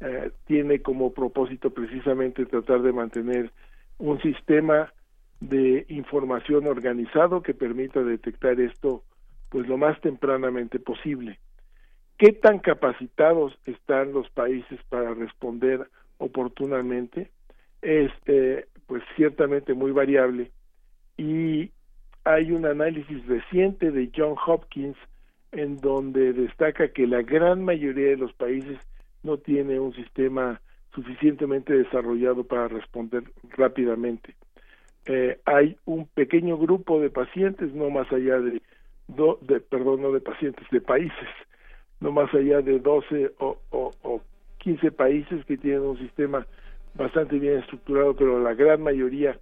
eh, 0.00 0.30
tiene 0.46 0.80
como 0.82 1.12
propósito 1.12 1.70
precisamente 1.70 2.46
tratar 2.46 2.82
de 2.82 2.92
mantener 2.92 3.52
un 3.98 4.20
sistema 4.20 4.92
de 5.40 5.86
información 5.88 6.66
organizado 6.66 7.42
que 7.42 7.54
permita 7.54 8.02
detectar 8.02 8.60
esto 8.60 9.04
pues 9.48 9.66
lo 9.66 9.78
más 9.78 10.00
tempranamente 10.00 10.78
posible. 10.78 11.38
¿Qué 12.18 12.32
tan 12.32 12.58
capacitados 12.58 13.56
están 13.64 14.12
los 14.12 14.28
países 14.30 14.80
para 14.88 15.14
responder 15.14 15.88
oportunamente? 16.18 17.30
Es 17.80 18.10
eh, 18.26 18.66
pues 18.88 19.04
ciertamente 19.14 19.72
muy 19.72 19.92
variable 19.92 20.50
y 21.16 21.70
hay 22.24 22.50
un 22.50 22.66
análisis 22.66 23.24
reciente 23.26 23.92
de 23.92 24.10
John 24.14 24.34
Hopkins 24.46 24.96
en 25.52 25.76
donde 25.76 26.32
destaca 26.32 26.88
que 26.88 27.06
la 27.06 27.22
gran 27.22 27.64
mayoría 27.64 28.08
de 28.08 28.16
los 28.16 28.32
países 28.32 28.78
no 29.22 29.38
tiene 29.38 29.78
un 29.78 29.94
sistema 29.94 30.60
suficientemente 30.94 31.72
desarrollado 31.72 32.42
para 32.42 32.66
responder 32.66 33.22
rápidamente. 33.50 34.34
Eh, 35.06 35.38
hay 35.44 35.76
un 35.84 36.06
pequeño 36.06 36.58
grupo 36.58 37.00
de 37.00 37.10
pacientes, 37.10 37.72
no 37.72 37.90
más 37.90 38.12
allá 38.12 38.40
de, 38.40 38.60
de, 39.06 39.60
perdón, 39.60 40.02
no 40.02 40.12
de 40.12 40.20
pacientes, 40.20 40.66
de 40.70 40.80
países, 40.80 41.28
no 42.00 42.12
más 42.12 42.32
allá 42.34 42.60
de 42.60 42.78
12 42.78 43.32
o, 43.38 43.58
o, 43.70 43.90
o 44.02 44.20
15 44.58 44.92
países 44.92 45.44
que 45.46 45.56
tienen 45.56 45.82
un 45.82 45.98
sistema 45.98 46.46
bastante 46.94 47.38
bien 47.38 47.58
estructurado, 47.58 48.14
pero 48.14 48.40
la 48.40 48.54
gran 48.54 48.82
mayoría 48.82 49.38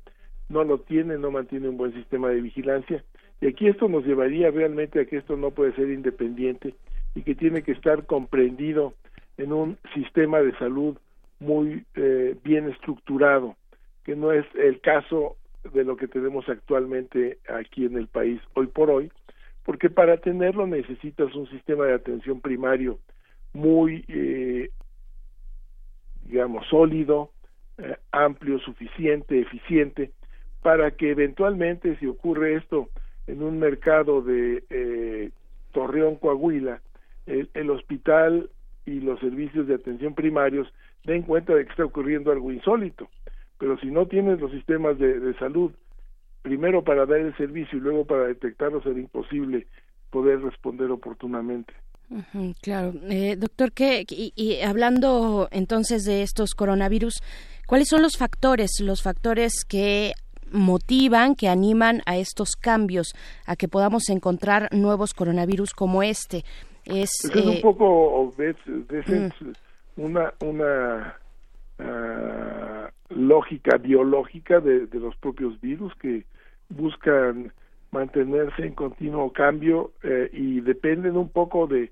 no 0.49 0.65
lo 0.65 0.79
tiene, 0.79 1.19
no 1.19 1.31
mantiene 1.31 1.69
un 1.69 1.77
buen 1.77 1.93
sistema 1.93 2.29
de 2.29 2.41
vigilancia. 2.41 3.03
Y 3.41 3.49
aquí 3.49 3.69
esto 3.69 3.89
nos 3.89 4.05
llevaría 4.05 4.51
realmente 4.51 5.01
a 5.01 5.05
que 5.05 5.19
esto 5.19 5.37
no 5.37 5.51
puede 5.51 5.75
ser 5.75 5.91
independiente 5.91 6.75
y 7.15 7.23
que 7.23 7.35
tiene 7.35 7.63
que 7.63 7.73
estar 7.73 8.07
comprendido 8.07 8.95
en 9.37 9.53
un 9.53 9.79
sistema 9.95 10.41
de 10.41 10.57
salud 10.59 10.97
muy 11.41 11.85
eh, 11.95 12.37
bien 12.45 12.69
estructurado, 12.69 13.57
que 14.05 14.17
no 14.17 14.33
es 14.33 14.47
el 14.55 14.81
caso 14.81 15.37
de 15.75 15.85
lo 15.85 15.97
que 15.97 16.09
tenemos 16.09 16.49
actualmente 16.49 17.39
aquí 17.49 17.85
en 17.85 17.97
el 17.97 18.07
país 18.07 18.41
hoy 18.55 18.69
por 18.69 18.91
hoy, 18.91 19.11
porque 19.67 19.91
para 19.91 20.17
tenerlo 20.19 20.65
necesitas 20.69 21.35
un 21.35 21.51
sistema 21.51 21.87
de 21.87 21.95
atención 21.95 22.41
primario 22.41 23.01
muy, 23.53 24.05
eh, 24.07 24.71
digamos, 26.25 26.65
sólido, 26.69 27.33
eh, 27.79 27.97
amplio, 28.13 28.61
suficiente, 28.61 29.41
eficiente, 29.41 30.13
para 30.63 30.93
que 30.93 31.11
eventualmente, 31.11 31.97
si 31.99 32.07
ocurre 32.07 32.55
esto 32.55 32.91
en 33.27 33.43
un 33.43 33.59
mercado 33.59 34.23
de 34.23 34.63
eh, 34.71 35.31
Torreón, 35.73 36.15
Coahuila, 36.15 36.81
el, 37.27 37.71
hospital 37.71 38.49
y 38.85 39.01
los 39.01 39.19
servicios 39.19 39.67
de 39.67 39.75
atención 39.75 40.15
primarios 40.15 40.73
den 41.03 41.23
cuenta 41.23 41.57
de 41.57 41.65
que 41.65 41.71
está 41.71 41.85
ocurriendo 41.85 42.31
algo 42.31 42.53
insólito. 42.53 43.09
Pero 43.59 43.77
si 43.79 43.89
no 43.89 44.07
tienes 44.07 44.41
los 44.41 44.53
sistemas 44.53 44.97
de, 44.97 45.35
salud, 45.41 45.73
primero 46.47 46.85
para 46.85 47.07
dar 47.07 47.19
el 47.19 47.37
servicio 47.37 47.77
y 47.77 47.81
luego 47.81 48.05
para 48.05 48.29
detectarlo, 48.29 48.81
será 48.81 49.01
imposible 49.01 49.67
poder 50.11 50.41
responder 50.41 50.93
oportunamente. 50.93 51.75
claro, 52.63 52.95
eh, 53.11 53.35
doctor, 53.37 53.73
¿qué, 53.73 54.05
y, 54.09 54.61
hablando 54.63 55.49
entonces 55.51 56.05
de 56.05 56.23
estos 56.23 56.55
coronavirus, 56.55 57.21
¿cuáles 57.67 57.89
son 57.89 58.01
los 58.01 58.17
factores, 58.17 58.81
los 58.81 59.03
factores 59.03 59.65
que 59.69 60.13
motivan, 60.53 61.35
que 61.35 61.49
animan 61.49 62.03
a 62.07 62.17
estos 62.17 62.55
cambios, 62.55 63.09
a 63.45 63.57
que 63.57 63.67
podamos 63.67 64.09
encontrar 64.09 64.69
nuevos 64.73 65.15
coronavirus 65.15 65.73
como 65.73 66.05
este. 66.05 66.45
Es, 66.85 67.11
pues 67.33 67.45
un 67.45 67.53
eh, 67.55 67.61
poco 67.61 68.33
mm. 68.39 69.21
una, 69.97 70.33
una 70.41 71.17
ah, 71.81 72.91
lógica 73.09 73.77
biológica 73.77 74.61
de, 74.61 74.89
los 74.93 75.17
propios 75.17 75.61
virus 75.61 75.95
que 75.97 76.25
buscan 76.69 77.53
mantenerse 77.91 78.67
en 78.67 78.75
continuo 78.75 79.33
cambio 79.33 79.93
eh, 80.03 80.29
y 80.33 80.61
dependen 80.61 81.17
un 81.17 81.29
poco 81.29 81.67
de 81.67 81.91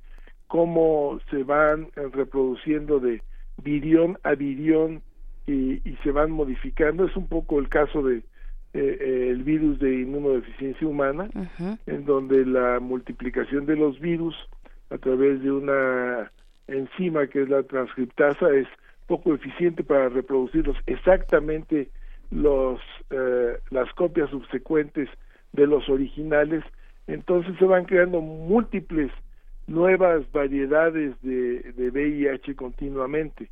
cómo 0.49 1.21
se 1.31 1.43
van 1.43 1.89
reproduciendo 2.13 3.01
de 3.01 3.23
virión 3.63 4.19
a 4.23 4.35
virión 4.35 5.03
y, 5.47 5.89
y, 5.89 5.97
se 6.03 6.11
van 6.11 6.31
modificando. 6.31 7.05
Es 7.05 7.17
un 7.17 7.29
poco 7.29 7.59
el 7.59 7.69
caso 7.69 8.03
de 8.03 8.23
eh, 8.77 8.99
eh, 9.01 9.29
el 9.31 9.45
virus 9.45 9.79
de 9.79 10.01
inmunodeficiencia 10.01 10.85
humana, 10.89 11.29
en 11.87 12.05
donde 12.05 12.45
la 12.45 12.81
multiplicación 12.81 13.67
de 13.67 13.77
los 13.77 14.01
virus 14.01 14.35
a 14.91 14.99
través 14.99 15.41
de 15.45 15.53
una 15.53 16.33
enzima 16.67 17.29
que 17.29 17.43
es 17.43 17.49
la 17.49 17.63
transcriptasa 17.63 18.53
es 18.53 18.67
poco 19.07 19.33
eficiente 19.33 19.85
para 19.85 20.09
reproducirlos 20.09 20.77
exactamente 20.87 21.89
los 22.35 22.81
eh, 23.11 23.59
las 23.71 23.91
copias 23.95 24.29
subsecuentes 24.31 25.09
de 25.53 25.67
los 25.67 25.89
originales 25.89 26.65
entonces 27.07 27.55
se 27.59 27.65
van 27.65 27.85
creando 27.85 28.21
múltiples 28.21 29.11
nuevas 29.67 30.31
variedades 30.33 31.15
de, 31.23 31.73
de 31.73 31.91
VIH 31.91 32.55
continuamente 32.57 33.49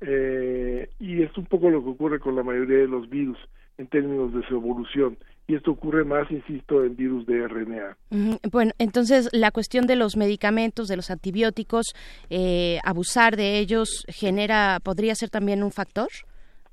eh, 0.00 0.88
y 0.98 1.22
es 1.22 1.36
un 1.38 1.46
poco 1.46 1.70
lo 1.70 1.82
que 1.82 1.90
ocurre 1.90 2.20
con 2.20 2.36
la 2.36 2.42
mayoría 2.42 2.78
de 2.78 2.88
los 2.88 3.08
virus 3.08 3.38
en 3.78 3.86
términos 3.86 4.32
de 4.32 4.42
su 4.46 4.54
evolución. 4.54 5.16
Y 5.48 5.54
esto 5.54 5.70
ocurre 5.70 6.04
más, 6.04 6.28
insisto, 6.30 6.82
en 6.84 6.96
virus 6.96 7.24
de 7.26 7.46
RNA. 7.46 7.96
Bueno, 8.50 8.72
entonces 8.78 9.28
la 9.32 9.52
cuestión 9.52 9.86
de 9.86 9.94
los 9.94 10.16
medicamentos, 10.16 10.88
de 10.88 10.96
los 10.96 11.10
antibióticos, 11.10 11.94
eh, 12.30 12.80
abusar 12.82 13.36
de 13.36 13.58
ellos, 13.58 14.04
genera, 14.08 14.80
podría 14.82 15.14
ser 15.14 15.30
también 15.30 15.62
un 15.62 15.70
factor. 15.70 16.08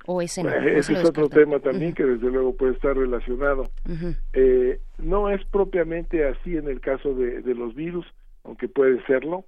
¿O 0.06 0.22
ese, 0.22 0.44
no? 0.44 0.52
ese 0.52 0.94
es 0.94 1.06
otro 1.06 1.30
tema 1.30 1.60
también 1.60 1.94
que 1.94 2.04
desde 2.04 2.30
luego 2.30 2.56
puede 2.56 2.74
estar 2.74 2.96
relacionado. 2.96 3.70
eh, 4.34 4.80
no 4.98 5.30
es 5.30 5.44
propiamente 5.46 6.28
así 6.28 6.58
en 6.58 6.68
el 6.68 6.82
caso 6.82 7.14
de, 7.14 7.42
de 7.42 7.56
los 7.56 7.74
virus, 7.74 8.06
aunque 8.44 8.68
puede 8.68 9.04
serlo. 9.06 9.46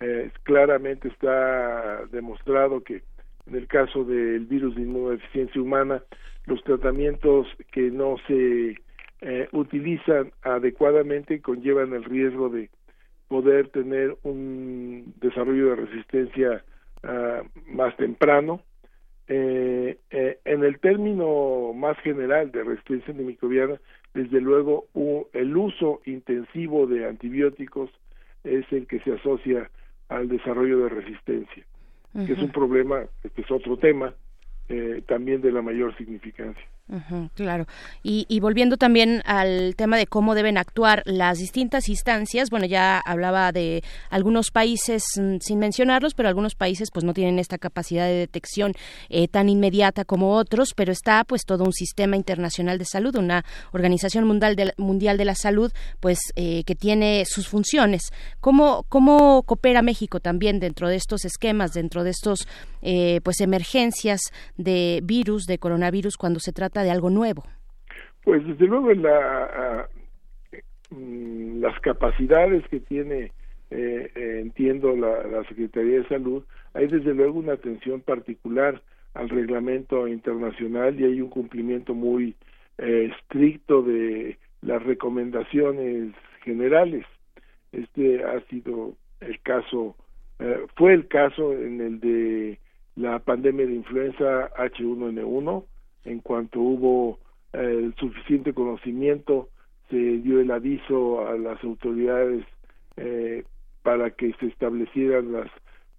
Eh, 0.00 0.30
claramente 0.44 1.08
está 1.08 2.06
demostrado 2.12 2.82
que 2.84 3.02
en 3.48 3.56
el 3.56 3.66
caso 3.66 4.04
del 4.04 4.46
virus 4.46 4.76
de 4.76 4.82
inmunodeficiencia 4.82 5.60
humana, 5.60 6.02
los 6.46 6.62
tratamientos 6.64 7.46
que 7.72 7.90
no 7.90 8.16
se 8.26 8.76
eh, 9.20 9.48
utilizan 9.52 10.32
adecuadamente 10.42 11.40
conllevan 11.40 11.92
el 11.92 12.04
riesgo 12.04 12.48
de 12.48 12.70
poder 13.28 13.68
tener 13.68 14.16
un 14.22 15.14
desarrollo 15.20 15.70
de 15.70 15.76
resistencia 15.76 16.64
ah, 17.02 17.42
más 17.66 17.96
temprano. 17.96 18.62
Eh, 19.30 19.98
eh, 20.10 20.38
en 20.46 20.64
el 20.64 20.78
término 20.80 21.74
más 21.74 21.98
general 21.98 22.50
de 22.50 22.64
resistencia 22.64 23.12
antimicrobiana, 23.12 23.78
desde 24.14 24.40
luego 24.40 24.86
el 25.34 25.54
uso 25.54 26.00
intensivo 26.06 26.86
de 26.86 27.06
antibióticos 27.06 27.90
es 28.42 28.64
el 28.72 28.86
que 28.86 29.00
se 29.00 29.12
asocia 29.12 29.70
al 30.08 30.28
desarrollo 30.28 30.78
de 30.84 30.88
resistencia, 30.88 31.62
que 32.14 32.32
es 32.32 32.38
un 32.38 32.50
problema, 32.50 33.02
este 33.22 33.42
es 33.42 33.50
otro 33.50 33.76
tema, 33.76 34.14
eh, 34.70 35.02
también 35.06 35.42
de 35.42 35.52
la 35.52 35.60
mayor 35.60 35.94
significancia 35.98 36.64
claro. 37.34 37.66
Y, 38.02 38.40
volviendo 38.40 38.76
también 38.76 39.22
al 39.26 39.74
tema 39.76 39.96
de 39.96 40.06
cómo 40.06 40.34
deben 40.34 40.56
actuar 40.56 41.02
las 41.04 41.38
distintas 41.38 41.88
instancias, 41.88 42.50
bueno, 42.50 42.66
ya 42.66 42.98
hablaba 42.98 43.52
de 43.52 43.82
algunos 44.10 44.50
países, 44.50 45.02
mm, 45.16 45.36
sin 45.40 45.58
mencionarlos, 45.58 46.14
pero 46.14 46.28
algunos 46.28 46.54
países 46.54 46.90
pues 46.92 47.04
no 47.04 47.12
tienen 47.12 47.38
esta 47.38 47.58
capacidad 47.58 48.06
de 48.06 48.14
detección 48.14 48.72
eh, 49.10 49.28
tan 49.28 49.48
inmediata 49.48 50.04
como 50.04 50.34
otros, 50.34 50.72
pero 50.74 50.92
está 50.92 51.24
pues 51.24 51.44
todo 51.44 51.64
un 51.64 51.72
sistema 51.72 52.16
internacional 52.16 52.78
de 52.78 52.84
salud, 52.84 53.16
una 53.16 53.44
organización 53.72 54.24
mundial 54.24 54.56
de, 54.56 54.72
mundial 54.78 55.18
de 55.18 55.24
la 55.24 55.34
salud, 55.34 55.72
pues 56.00 56.18
eh, 56.36 56.64
que 56.64 56.74
tiene 56.74 57.24
sus 57.26 57.48
funciones. 57.48 58.10
¿Cómo, 58.40 58.84
¿Cómo 58.88 59.42
coopera 59.42 59.82
México 59.82 60.20
también 60.20 60.58
dentro 60.60 60.88
de 60.88 60.96
estos 60.96 61.24
esquemas, 61.24 61.72
dentro 61.72 62.04
de 62.04 62.10
estos 62.10 62.46
eh, 62.80 63.20
pues 63.24 63.40
emergencias 63.40 64.20
de 64.56 65.00
virus, 65.02 65.44
de 65.44 65.58
coronavirus, 65.58 66.16
cuando 66.16 66.40
se 66.40 66.52
trata 66.52 66.77
de 66.82 66.90
algo 66.90 67.10
nuevo? 67.10 67.44
Pues 68.24 68.46
desde 68.46 68.66
luego 68.66 68.92
la, 68.92 69.88
mm, 70.90 71.60
las 71.60 71.78
capacidades 71.80 72.66
que 72.68 72.80
tiene, 72.80 73.32
eh, 73.70 74.10
eh, 74.14 74.38
entiendo, 74.42 74.94
la, 74.96 75.42
Secretaría 75.48 75.98
de 75.98 76.08
Salud, 76.08 76.44
hay 76.74 76.88
desde 76.88 77.14
luego 77.14 77.38
una 77.38 77.54
atención 77.54 78.00
particular 78.00 78.82
al 79.14 79.28
reglamento 79.28 80.06
internacional 80.06 81.00
y 81.00 81.04
hay 81.04 81.20
un 81.20 81.30
cumplimiento 81.30 81.94
muy 81.94 82.34
eh, 82.78 83.10
estricto 83.12 83.82
de 83.82 84.38
las 84.60 84.82
recomendaciones 84.82 86.12
generales. 86.42 87.06
Este 87.72 88.22
ha 88.24 88.40
sido 88.48 88.94
el 89.20 89.40
caso, 89.40 89.96
fue 90.76 90.94
el 90.94 91.08
caso 91.08 91.52
en 91.52 91.80
el 91.80 92.00
de 92.00 92.58
la 92.98 93.20
pandemia 93.20 93.66
de 93.66 93.74
influenza 93.74 94.50
H1N1, 94.56 95.64
en 96.08 96.20
cuanto 96.20 96.60
hubo 96.60 97.18
eh, 97.52 97.58
el 97.60 97.94
suficiente 97.96 98.52
conocimiento, 98.52 99.48
se 99.90 99.96
dio 99.96 100.40
el 100.40 100.50
aviso 100.50 101.26
a 101.26 101.36
las 101.36 101.62
autoridades 101.64 102.44
eh, 102.96 103.44
para 103.82 104.10
que 104.10 104.32
se 104.40 104.46
establecieran 104.46 105.32
las 105.32 105.50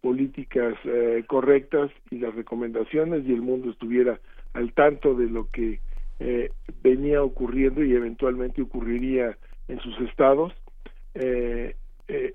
políticas 0.02 0.76
eh, 0.84 1.24
correctas 1.28 1.92
y 2.12 2.20
las 2.20 2.36
recomendaciones 2.36 3.26
y 3.26 3.34
el 3.34 3.42
mundo 3.42 3.72
estuviera 3.72 4.20
al 4.54 4.74
tanto 4.74 5.16
de 5.16 5.28
lo 5.28 5.50
que 5.50 5.80
eh, 6.20 6.52
venía 6.84 7.24
ocurriendo 7.24 7.84
y 7.84 7.94
eventualmente 7.94 8.62
ocurriría 8.62 9.38
en 9.68 9.80
sus 9.80 10.00
estados. 10.02 10.54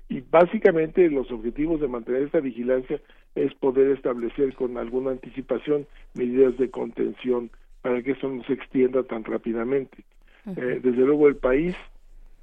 Y 0.07 0.21
básicamente 0.29 1.09
los 1.09 1.29
objetivos 1.31 1.81
de 1.81 1.87
mantener 1.87 2.23
esta 2.23 2.39
vigilancia 2.39 3.01
es 3.33 3.53
poder 3.55 3.91
establecer 3.91 4.53
con 4.53 4.77
alguna 4.77 5.11
anticipación 5.11 5.87
medidas 6.13 6.57
de 6.57 6.69
contención 6.69 7.49
para 7.85 8.01
que 8.01 8.13
eso 8.13 8.27
no 8.27 8.43
se 8.45 8.53
extienda 8.53 9.03
tan 9.03 9.23
rápidamente. 9.23 10.03
Eh, 10.47 10.79
desde 10.83 11.05
luego 11.05 11.27
el 11.27 11.35
país 11.35 11.75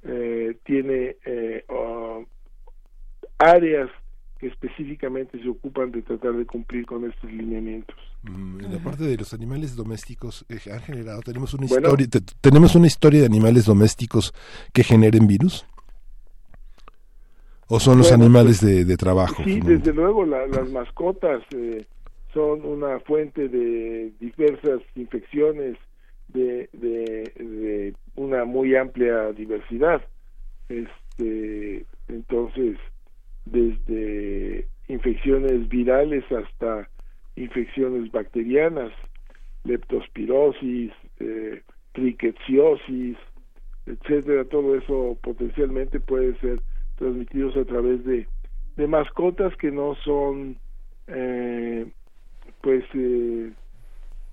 eh, 0.03 0.55
tiene 0.63 1.17
eh, 1.25 1.65
áreas 3.39 3.89
que 4.39 4.47
específicamente 4.47 5.37
se 5.41 5.49
ocupan 5.49 5.91
de 5.91 6.01
tratar 6.01 6.31
de 6.31 6.45
cumplir 6.45 6.85
con 6.85 7.03
estos 7.03 7.29
lineamientos. 7.29 7.97
Mm, 8.21 8.61
en 8.61 8.71
la 8.71 8.79
parte 8.79 9.03
de 9.03 9.17
los 9.17 9.33
animales 9.33 9.75
domésticos 9.75 10.45
han 10.71 10.79
generado 10.79 11.19
tenemos 11.21 11.53
una 11.53 11.65
historia 11.65 12.07
tenemos 12.39 12.75
una 12.75 12.87
historia 12.87 13.19
de 13.19 13.25
animales 13.25 13.65
domésticos 13.65 14.33
que 14.71 14.85
generen 14.85 15.27
virus 15.27 15.65
o 17.67 17.81
son 17.81 17.97
los 17.97 18.13
animales 18.13 18.61
pues, 18.61 18.87
de, 18.87 18.95
trabajo 18.95 19.43
sí 19.43 19.59
desde 19.59 19.91
luego 19.91 20.25
las 20.25 20.69
mascotas 20.71 21.43
son 22.33 22.65
una 22.65 22.99
fuente 23.01 23.47
de 23.47 24.11
diversas 24.19 24.81
infecciones 24.95 25.77
de, 26.29 26.69
de, 26.73 27.93
una 28.15 28.45
muy 28.45 28.75
amplia 28.75 29.31
diversidad. 29.31 30.01
Este, 30.69 31.85
entonces, 32.07 32.77
desde 33.45 34.67
infecciones 34.87 35.67
virales 35.69 36.23
hasta 36.31 36.89
infecciones 37.35 38.11
bacterianas, 38.11 38.91
leptospirosis, 39.63 40.91
eh, 41.19 41.61
etcétera, 43.85 44.45
todo 44.45 44.75
eso 44.75 45.17
potencialmente 45.21 45.99
puede 45.99 46.37
ser 46.39 46.59
transmitidos 46.95 47.55
a 47.57 47.65
través 47.65 48.03
de, 48.05 48.27
de 48.77 48.87
mascotas 48.87 49.55
que 49.57 49.71
no 49.71 49.95
son 50.03 50.57
eh, 51.07 51.85
pues 52.63 52.85
eh, 52.93 53.51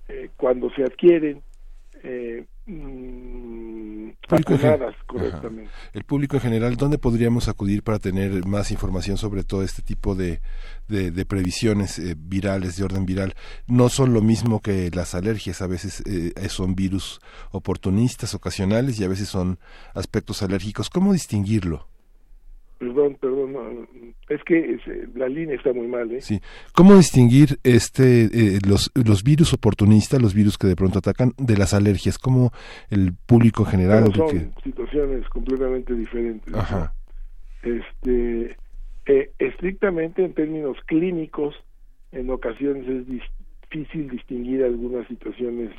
eh, 0.07 0.29
cuando 0.37 0.69
se 0.71 0.85
adquieren 0.85 1.43
eh, 2.01 2.45
mm, 2.65 4.09
correctamente. 5.05 5.69
El 5.91 6.05
público 6.05 6.37
en 6.37 6.41
general, 6.41 6.77
¿dónde 6.77 6.97
podríamos 6.97 7.49
acudir 7.49 7.83
para 7.83 7.99
tener 7.99 8.45
más 8.45 8.71
información 8.71 9.17
sobre 9.17 9.43
todo 9.43 9.63
este 9.63 9.81
tipo 9.81 10.15
de, 10.15 10.39
de, 10.87 11.25
previsiones 11.25 11.99
eh, 11.99 12.15
virales, 12.17 12.77
de 12.77 12.85
orden 12.85 13.05
viral? 13.05 13.33
No 13.67 13.89
son 13.89 14.13
lo 14.13 14.21
mismo 14.21 14.61
que 14.61 14.89
las 14.91 15.13
alergias, 15.13 15.61
a 15.61 15.67
veces 15.67 16.01
son 16.47 16.73
virus 16.73 17.19
oportunistas, 17.51 18.33
ocasionales 18.33 18.97
y 18.97 19.03
a 19.03 19.09
veces 19.09 19.27
son 19.27 19.59
aspectos 19.93 20.41
alérgicos. 20.41 20.89
¿Cómo 20.89 21.11
distinguirlo? 21.11 21.85
Perdón, 22.79 23.17
perdón, 23.19 23.87
es 24.31 24.43
que 24.43 24.75
eh, 24.75 25.07
la 25.15 25.27
línea 25.27 25.55
está 25.55 25.73
muy 25.73 25.87
mal. 25.87 26.11
¿eh? 26.11 26.21
Sí. 26.21 26.39
¿Cómo 26.73 26.95
distinguir 26.95 27.59
este 27.63 28.25
eh, 28.25 28.59
los, 28.67 28.91
los 28.95 29.23
virus 29.23 29.53
oportunistas, 29.53 30.21
los 30.21 30.33
virus 30.33 30.57
que 30.57 30.67
de 30.67 30.75
pronto 30.75 30.99
atacan, 30.99 31.33
de 31.37 31.57
las 31.57 31.73
alergias? 31.73 32.17
¿Cómo 32.17 32.51
el 32.89 33.13
público 33.13 33.65
general? 33.65 34.11
son 34.13 34.53
situaciones 34.63 35.27
completamente 35.29 35.93
diferentes. 35.93 36.53
Ajá. 36.53 36.93
Este, 37.63 38.55
eh, 39.05 39.31
estrictamente 39.37 40.23
en 40.23 40.33
términos 40.33 40.77
clínicos, 40.85 41.55
en 42.11 42.29
ocasiones 42.29 42.87
es 42.87 43.05
difícil 43.07 44.09
distinguir 44.09 44.63
algunas 44.63 45.07
situaciones 45.07 45.71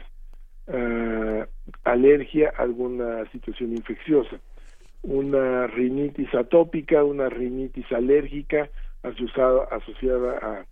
uh, 0.69 1.45
alergia, 1.85 2.53
alguna 2.57 3.25
situación 3.33 3.73
infecciosa 3.73 4.38
una 5.03 5.67
rinitis 5.67 6.33
atópica, 6.35 7.05
una 7.05 7.29
rinitis 7.29 7.91
alérgica 7.93 8.69
asociada, 9.03 10.67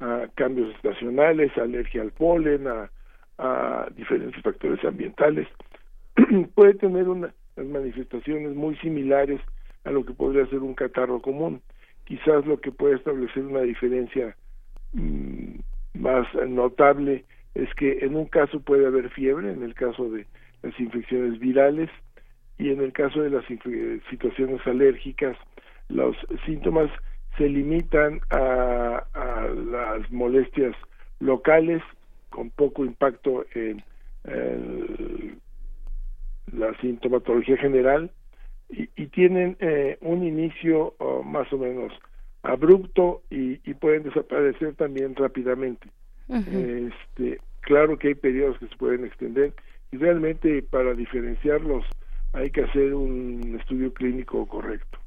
a 0.00 0.26
cambios 0.34 0.74
estacionales, 0.76 1.56
alergia 1.58 2.02
al 2.02 2.12
polen, 2.12 2.66
a, 2.66 2.90
a 3.38 3.88
diferentes 3.96 4.40
factores 4.42 4.84
ambientales, 4.84 5.48
puede 6.54 6.74
tener 6.74 7.08
unas 7.08 7.32
manifestaciones 7.56 8.54
muy 8.54 8.76
similares 8.76 9.40
a 9.84 9.90
lo 9.90 10.04
que 10.04 10.12
podría 10.12 10.46
ser 10.46 10.60
un 10.60 10.74
catarro 10.74 11.20
común. 11.20 11.60
Quizás 12.04 12.46
lo 12.46 12.60
que 12.60 12.72
puede 12.72 12.96
establecer 12.96 13.44
una 13.44 13.62
diferencia 13.62 14.36
mm, 14.92 15.58
más 15.94 16.26
notable 16.48 17.24
es 17.54 17.72
que 17.74 17.98
en 18.04 18.16
un 18.16 18.26
caso 18.26 18.60
puede 18.60 18.86
haber 18.86 19.10
fiebre, 19.10 19.52
en 19.52 19.62
el 19.62 19.74
caso 19.74 20.08
de 20.08 20.26
las 20.62 20.78
infecciones 20.80 21.38
virales, 21.38 21.90
y 22.62 22.70
en 22.70 22.80
el 22.80 22.92
caso 22.92 23.20
de 23.20 23.30
las 23.30 23.44
situaciones 24.08 24.64
alérgicas, 24.66 25.36
los 25.88 26.14
síntomas 26.46 26.88
se 27.36 27.48
limitan 27.48 28.20
a, 28.30 29.04
las 29.70 30.10
molestias 30.12 30.76
locales 31.18 31.82
con 32.30 32.50
poco 32.50 32.84
impacto 32.84 33.44
en, 33.54 33.82
la 36.52 36.72
sintomatología 36.80 37.56
general 37.56 38.12
y, 38.68 38.86
tienen 39.06 39.56
eh, 39.58 39.98
un 40.00 40.22
inicio 40.22 40.94
oh, 40.98 41.24
más 41.24 41.52
o 41.52 41.58
menos 41.58 41.92
abrupto 42.44 43.22
y, 43.28 43.56
pueden 43.74 44.04
desaparecer 44.04 44.74
también 44.76 45.16
rápidamente. 45.16 45.88
este, 46.28 47.40
claro 47.62 47.98
que 47.98 48.08
hay 48.08 48.14
periodos 48.14 48.56
que 48.58 48.68
se 48.68 48.76
pueden 48.76 49.04
extender 49.04 49.52
y 49.90 49.96
realmente 49.96 50.62
para 50.62 50.94
diferenciarlos 50.94 51.84
hay 52.32 52.50
que 52.50 52.62
hacer 52.62 52.94
un 52.94 53.56
estudio 53.60 53.92
clínico 53.92 54.46
correcto 54.46 55.01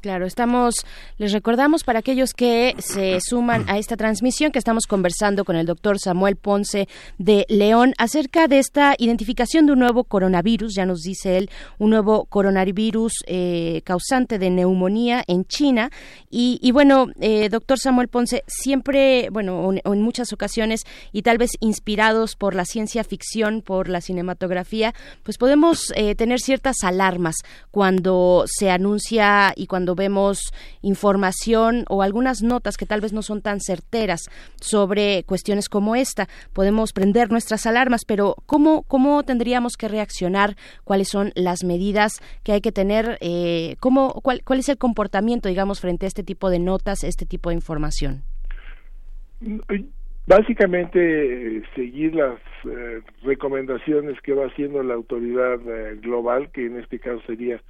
claro, 0.00 0.24
estamos, 0.24 0.74
les 1.18 1.32
recordamos 1.32 1.84
para 1.84 1.98
aquellos 1.98 2.32
que 2.32 2.74
se 2.78 3.18
suman 3.20 3.68
a 3.68 3.78
esta 3.78 3.96
transmisión 3.96 4.50
que 4.50 4.58
estamos 4.58 4.86
conversando 4.86 5.44
con 5.44 5.56
el 5.56 5.66
doctor 5.66 5.98
Samuel 5.98 6.36
Ponce 6.36 6.88
de 7.18 7.44
León 7.48 7.92
acerca 7.98 8.48
de 8.48 8.58
esta 8.58 8.94
identificación 8.98 9.66
de 9.66 9.72
un 9.72 9.80
nuevo 9.80 10.04
coronavirus, 10.04 10.74
ya 10.74 10.86
nos 10.86 11.02
dice 11.02 11.36
él, 11.36 11.50
un 11.78 11.90
nuevo 11.90 12.24
coronavirus 12.24 13.12
eh, 13.26 13.82
causante 13.84 14.38
de 14.38 14.50
neumonía 14.50 15.22
en 15.26 15.44
China. 15.44 15.90
Y, 16.30 16.72
bueno, 16.72 17.08
eh, 17.20 17.50
doctor 17.50 17.78
Samuel 17.78 18.08
Ponce, 18.08 18.42
siempre, 18.46 19.28
bueno, 19.30 19.72
en 19.84 20.02
muchas 20.02 20.32
ocasiones 20.32 20.80
y 21.12 21.22
tal 21.22 21.36
vez 21.36 21.50
inspirados 21.60 22.36
por 22.36 22.54
la 22.54 22.64
ciencia 22.64 23.04
ficción, 23.04 23.60
por 23.60 23.90
la 23.90 24.00
cinematografía, 24.00 24.94
pues 25.24 25.36
podemos 25.36 25.92
eh, 25.94 26.14
tener 26.14 26.40
ciertas 26.40 26.76
alarmas 26.84 27.36
cuando 27.70 28.44
se 28.46 28.70
anuncia 28.70 29.41
y 29.56 29.66
cuando 29.66 29.94
vemos 29.94 30.52
información 30.82 31.84
o 31.88 32.02
algunas 32.02 32.42
notas 32.42 32.76
que 32.76 32.86
tal 32.86 33.00
vez 33.00 33.12
no 33.12 33.22
son 33.22 33.42
tan 33.42 33.60
certeras 33.60 34.30
sobre 34.60 35.24
cuestiones 35.24 35.68
como 35.68 35.96
esta, 35.96 36.28
podemos 36.52 36.92
prender 36.92 37.30
nuestras 37.30 37.66
alarmas, 37.66 38.04
pero 38.04 38.36
¿cómo, 38.46 38.82
cómo 38.84 39.22
tendríamos 39.22 39.76
que 39.76 39.88
reaccionar? 39.88 40.56
¿Cuáles 40.84 41.08
son 41.08 41.32
las 41.34 41.64
medidas 41.64 42.20
que 42.44 42.52
hay 42.52 42.60
que 42.60 42.72
tener? 42.72 43.18
Eh, 43.20 43.76
¿cómo, 43.80 44.20
cuál, 44.22 44.42
¿Cuál 44.44 44.60
es 44.60 44.68
el 44.68 44.78
comportamiento, 44.78 45.48
digamos, 45.48 45.80
frente 45.80 46.06
a 46.06 46.08
este 46.08 46.22
tipo 46.22 46.50
de 46.50 46.58
notas, 46.58 47.04
este 47.04 47.26
tipo 47.26 47.50
de 47.50 47.56
información? 47.56 48.22
Básicamente, 50.26 51.62
seguir 51.74 52.14
las 52.14 52.38
eh, 52.64 53.00
recomendaciones 53.24 54.20
que 54.20 54.34
va 54.34 54.46
haciendo 54.46 54.82
la 54.82 54.94
autoridad 54.94 55.58
eh, 55.66 55.96
global, 56.00 56.50
que 56.52 56.66
en 56.66 56.78
este 56.78 57.00
caso 57.00 57.20
sería 57.26 57.60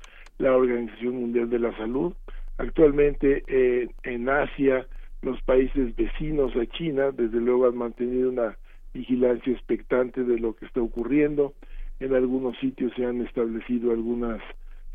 la 0.42 0.56
Organización 0.56 1.20
Mundial 1.20 1.48
de 1.48 1.60
la 1.60 1.74
Salud. 1.76 2.12
Actualmente 2.58 3.44
eh, 3.46 3.88
en 4.02 4.28
Asia, 4.28 4.86
los 5.22 5.40
países 5.42 5.94
vecinos 5.94 6.52
a 6.56 6.66
China, 6.66 7.12
desde 7.12 7.38
luego 7.38 7.68
han 7.68 7.76
mantenido 7.76 8.28
una 8.28 8.58
vigilancia 8.92 9.52
expectante 9.52 10.24
de 10.24 10.38
lo 10.40 10.54
que 10.54 10.66
está 10.66 10.82
ocurriendo. 10.82 11.54
En 12.00 12.14
algunos 12.14 12.58
sitios 12.58 12.92
se 12.96 13.06
han 13.06 13.24
establecido 13.24 13.92
algunos 13.92 14.42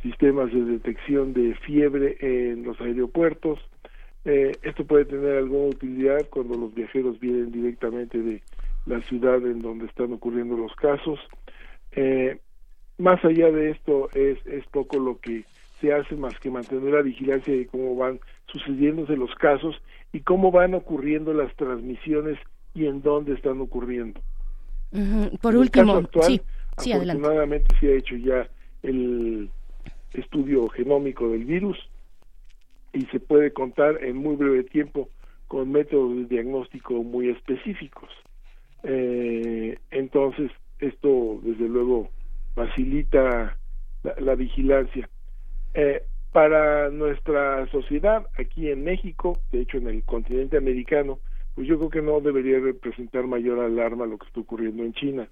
sistemas 0.04 0.52
de 0.52 0.66
detección 0.66 1.34
de 1.34 1.56
fiebre 1.66 2.18
en 2.20 2.64
los 2.64 2.80
aeropuertos. 2.82 3.58
Eh, 4.26 4.52
esto 4.64 4.86
puede 4.86 5.06
tener 5.06 5.38
alguna 5.38 5.70
utilidad 5.70 6.28
cuando 6.30 6.56
los 6.56 6.76
viajeros 6.76 7.22
vienen 7.22 7.54
directamente 7.54 8.22
de 8.22 8.44
la 8.86 9.02
ciudad 9.04 9.38
en 9.46 9.62
donde 9.62 9.86
están 9.86 10.12
ocurriendo 10.12 10.58
los 10.58 10.76
casos. 10.76 11.20
Eh, 11.94 12.38
más 12.98 13.24
allá 13.24 13.52
de 13.52 13.72
esto 13.72 14.10
es, 14.14 14.38
es 14.46 14.66
poco 14.68 14.98
lo 14.98 15.20
que 15.20 15.46
se 15.80 15.94
hace 15.94 16.16
más 16.16 16.38
que 16.40 16.50
mantener 16.50 16.94
la 16.94 17.02
vigilancia 17.02 17.56
de 17.56 17.68
cómo 17.68 17.96
van 17.96 18.20
sucediéndose 18.48 19.16
los 19.16 19.34
casos 19.36 19.76
y 20.12 20.22
cómo 20.22 20.52
van 20.52 20.74
ocurriendo 20.74 21.34
las 21.34 21.56
transmisiones 21.56 22.40
y 22.74 22.86
en 22.86 23.02
dónde 23.02 23.34
están 23.34 23.62
ocurriendo. 23.62 24.20
Por 25.42 25.56
último, 25.56 26.02
sí, 26.22 26.42
sí, 26.78 26.92
afortunadamente 26.94 27.76
se 27.80 27.88
ha 27.88 27.96
hecho 27.96 28.16
ya 28.16 28.50
el 28.84 29.50
estudio 30.14 30.68
genómico 30.70 31.30
del 31.30 31.46
virus 31.46 31.78
y 32.94 33.02
se 33.08 33.20
puede 33.20 33.52
contar 33.52 34.04
en 34.04 34.18
muy 34.18 34.36
breve 34.36 34.64
tiempo 34.64 35.10
con 35.48 35.72
métodos 35.72 36.16
de 36.16 36.26
diagnóstico 36.26 37.04
muy 37.04 37.30
específicos. 37.30 38.10
Eh, 38.84 39.78
entonces, 39.92 40.52
esto 40.80 41.40
desde 41.44 41.68
luego 41.68 42.10
facilita 42.58 43.56
la, 44.20 44.36
vigilancia. 44.36 45.08
Eh, 45.76 46.02
para 46.32 46.90
nuestra 46.90 47.68
sociedad 47.68 48.26
aquí 48.40 48.72
en 48.72 48.84
México, 48.84 49.38
de 49.52 49.62
hecho 49.62 49.78
en 49.78 49.88
el 49.88 50.04
continente 50.04 50.58
americano, 50.58 51.20
pues 51.54 51.68
yo 51.68 51.78
creo 51.78 51.90
que 51.92 52.02
no 52.02 52.20
debería 52.20 52.60
representar 52.60 53.28
mayor 53.28 53.60
alarma 53.60 54.08
lo 54.08 54.18
que 54.18 54.26
está 54.26 54.40
ocurriendo 54.40 54.84
en 54.84 54.94
China. 54.94 55.28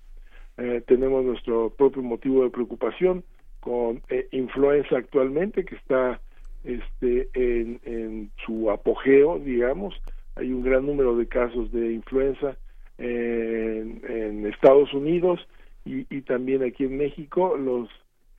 Eh, 0.58 0.84
tenemos 0.86 1.26
nuestro 1.26 1.72
propio 1.72 2.04
motivo 2.04 2.44
de 2.44 2.52
preocupación 2.52 3.24
con 3.60 4.04
eh, 4.10 4.28
influenza 4.32 4.96
actualmente 4.98 5.66
que 5.66 5.76
está 5.76 6.22
este 6.64 7.30
en, 7.34 8.32
su 8.46 8.72
apogeo 8.72 9.38
digamos 9.40 9.94
hay 10.36 10.52
un 10.52 10.64
gran 10.64 10.86
número 10.86 11.16
de 11.16 11.28
casos 11.28 11.72
de 11.72 11.94
influenza 11.94 12.58
en, 12.98 14.02
en 14.08 14.48
Estados 14.48 14.92
Unidos 14.94 15.46
y, 15.86 16.06
y, 16.10 16.22
también 16.22 16.64
aquí 16.64 16.86
en 16.86 16.98
México 16.98 17.56
los 17.56 17.90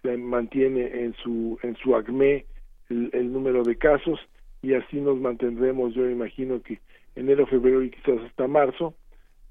se 0.03 0.17
mantiene 0.17 1.05
en 1.05 1.15
su 1.23 1.59
en 1.63 1.77
su 1.77 1.95
acme 1.97 2.45
el, 2.91 3.11
el 3.13 3.33
número 3.33 3.63
de 3.63 3.77
casos 3.77 4.19
y 4.63 4.75
así 4.75 5.01
nos 5.01 5.19
mantendremos 5.19 5.95
yo 5.95 6.09
imagino 6.11 6.61
que 6.63 6.81
enero 7.15 7.47
febrero 7.47 7.83
y 7.83 7.91
quizás 7.91 8.21
hasta 8.27 8.47
marzo 8.47 8.95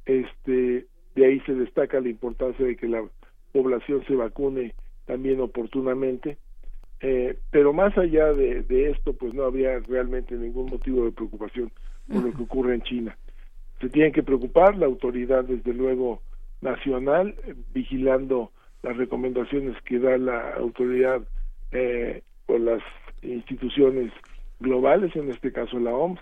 este 0.05 0.85
de 1.15 1.25
ahí 1.25 1.39
se 1.41 1.53
destaca 1.53 1.99
la 1.99 2.09
importancia 2.09 2.65
de 2.65 2.75
que 2.75 2.87
la 2.87 3.03
población 3.53 4.03
se 4.05 4.15
vacune 4.15 4.75
también 5.05 5.39
oportunamente. 5.39 6.37
Eh, 7.01 7.37
pero 7.51 7.73
más 7.73 7.97
allá 7.97 8.33
de, 8.33 8.63
de, 8.63 8.91
esto, 8.91 9.13
pues 9.13 9.33
no 9.33 9.43
había 9.43 9.79
realmente 9.79 10.35
ningún 10.35 10.69
motivo 10.69 11.05
de 11.05 11.11
preocupación 11.11 11.71
por 12.07 12.23
lo 12.23 12.31
que 12.33 12.43
ocurre 12.43 12.75
en 12.75 12.81
China. 12.81 13.17
Se 13.79 13.89
tienen 13.89 14.11
que 14.11 14.23
preocupar 14.23 14.77
la 14.77 14.85
autoridad, 14.85 15.43
desde 15.43 15.73
luego, 15.73 16.21
nacional, 16.65 17.35
eh, 17.45 17.55
vigilando 17.73 18.51
las 18.83 18.97
recomendaciones 18.97 19.81
que 19.83 19.99
da 19.99 20.17
la 20.17 20.55
autoridad 20.55 21.21
eh, 21.71 22.21
o 22.47 22.57
las 22.57 22.81
instituciones 23.21 24.11
globales, 24.59 25.15
en 25.15 25.31
este 25.31 25.51
caso 25.51 25.79
la 25.79 25.93
OMS, 25.93 26.19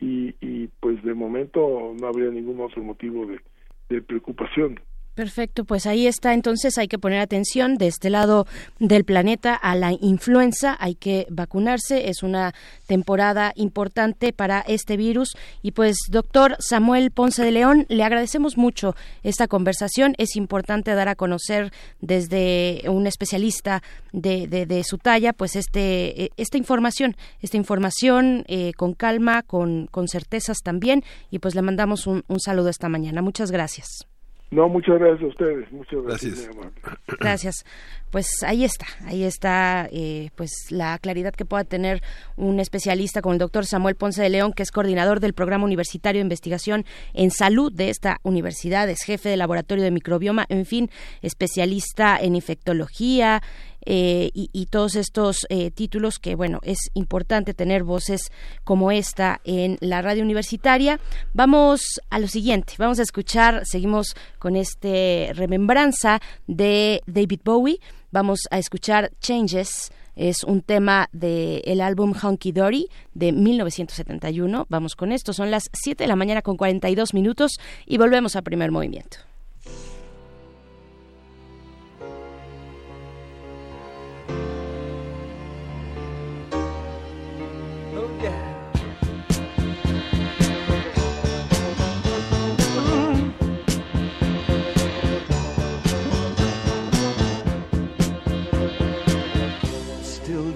y, 0.00 0.34
y 0.40 0.68
pues 0.80 1.02
de 1.02 1.14
momento 1.14 1.94
no 1.96 2.06
habría 2.06 2.30
ningún 2.30 2.60
otro 2.60 2.82
motivo 2.82 3.26
de, 3.26 3.40
de 3.88 4.02
preocupación. 4.02 4.80
Perfecto, 5.14 5.64
pues 5.64 5.86
ahí 5.86 6.08
está. 6.08 6.34
Entonces 6.34 6.76
hay 6.76 6.88
que 6.88 6.98
poner 6.98 7.20
atención 7.20 7.76
de 7.76 7.86
este 7.86 8.10
lado 8.10 8.48
del 8.80 9.04
planeta 9.04 9.54
a 9.54 9.76
la 9.76 9.92
influenza. 9.92 10.76
Hay 10.80 10.96
que 10.96 11.28
vacunarse. 11.30 12.08
Es 12.08 12.24
una 12.24 12.52
temporada 12.88 13.52
importante 13.54 14.32
para 14.32 14.60
este 14.60 14.96
virus. 14.96 15.36
Y 15.62 15.70
pues, 15.70 15.96
doctor 16.10 16.56
Samuel 16.58 17.12
Ponce 17.12 17.44
de 17.44 17.52
León, 17.52 17.86
le 17.88 18.02
agradecemos 18.02 18.56
mucho 18.56 18.96
esta 19.22 19.46
conversación. 19.46 20.16
Es 20.18 20.34
importante 20.34 20.94
dar 20.94 21.08
a 21.08 21.14
conocer 21.14 21.72
desde 22.00 22.82
un 22.88 23.06
especialista 23.06 23.84
de, 24.12 24.48
de, 24.48 24.84
su 24.84 24.98
talla, 24.98 25.32
pues 25.32 25.54
este, 25.54 26.32
esta 26.36 26.58
información, 26.58 27.16
esta 27.40 27.56
información 27.56 28.44
eh, 28.48 28.72
con 28.76 28.94
calma, 28.94 29.42
con, 29.42 29.86
con 29.86 30.08
certezas 30.08 30.58
también. 30.64 31.04
Y 31.30 31.38
pues 31.38 31.54
le 31.54 31.62
mandamos 31.62 32.08
un, 32.08 32.24
un 32.26 32.40
saludo 32.40 32.68
esta 32.68 32.88
mañana. 32.88 33.22
Muchas 33.22 33.52
gracias. 33.52 34.08
No, 34.50 34.68
muchas 34.68 34.98
gracias 34.98 35.22
a 35.22 35.26
ustedes. 35.26 35.72
Muchas 35.72 36.02
gracias. 36.02 36.50
Gracias. 37.18 37.64
Pues 38.10 38.28
ahí 38.46 38.64
está, 38.64 38.86
ahí 39.06 39.24
está 39.24 39.88
eh, 39.90 40.30
pues 40.36 40.52
la 40.70 40.96
claridad 41.00 41.32
que 41.32 41.44
pueda 41.44 41.64
tener 41.64 42.00
un 42.36 42.60
especialista 42.60 43.22
como 43.22 43.32
el 43.32 43.40
doctor 43.40 43.66
Samuel 43.66 43.96
Ponce 43.96 44.22
de 44.22 44.28
León, 44.28 44.52
que 44.52 44.62
es 44.62 44.70
coordinador 44.70 45.18
del 45.18 45.32
Programa 45.32 45.64
Universitario 45.64 46.20
de 46.20 46.24
Investigación 46.24 46.84
en 47.12 47.32
Salud 47.32 47.72
de 47.72 47.88
esta 47.88 48.18
universidad, 48.22 48.88
es 48.88 49.02
jefe 49.02 49.30
de 49.30 49.36
laboratorio 49.36 49.82
de 49.82 49.90
microbioma, 49.90 50.46
en 50.48 50.64
fin, 50.64 50.90
especialista 51.22 52.16
en 52.20 52.36
infectología, 52.36 53.42
eh, 53.86 54.30
y, 54.34 54.66
todos 54.66 54.96
estos 54.96 55.46
eh, 55.50 55.70
títulos 55.70 56.18
que, 56.18 56.34
bueno, 56.34 56.60
es 56.62 56.90
importante 56.94 57.54
tener 57.54 57.84
voces 57.84 58.32
como 58.64 58.90
esta 58.90 59.40
en 59.44 59.76
la 59.80 60.02
radio 60.02 60.22
universitaria. 60.22 60.98
Vamos 61.32 62.00
a 62.10 62.18
lo 62.18 62.28
siguiente, 62.28 62.74
vamos 62.78 62.98
a 62.98 63.02
escuchar, 63.02 63.62
seguimos 63.64 64.14
con 64.38 64.56
este 64.56 65.32
remembranza 65.34 66.20
de 66.46 67.02
David 67.06 67.40
Bowie, 67.44 67.80
vamos 68.10 68.40
a 68.50 68.58
escuchar 68.58 69.12
Changes 69.20 69.92
es 70.16 70.44
un 70.44 70.62
tema 70.62 71.08
del 71.12 71.80
álbum 71.80 72.14
Hunky 72.20 72.52
Dory 72.52 72.88
de 73.14 73.32
1971. 73.32 74.66
Vamos 74.68 74.94
con 74.94 75.12
esto, 75.12 75.32
son 75.32 75.50
las 75.50 75.68
7 75.72 76.04
de 76.04 76.08
la 76.08 76.16
mañana 76.16 76.42
con 76.42 76.56
42 76.56 77.14
minutos 77.14 77.52
y 77.86 77.98
volvemos 77.98 78.36
a 78.36 78.42
primer 78.42 78.70
movimiento. 78.70 79.18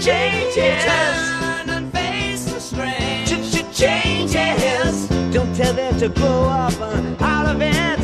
changes. 0.00 0.84
Turn 0.84 1.70
and 1.70 1.92
face 1.92 2.44
the 2.44 2.60
strange. 2.60 3.28
Changes. 3.72 5.08
Don't 5.32 5.54
tell 5.54 5.72
them 5.72 5.98
to 5.98 6.08
grow 6.08 6.44
up 6.44 6.80
uh, 6.80 7.24
out 7.24 7.46
of 7.46 7.62
it. 7.62 7.97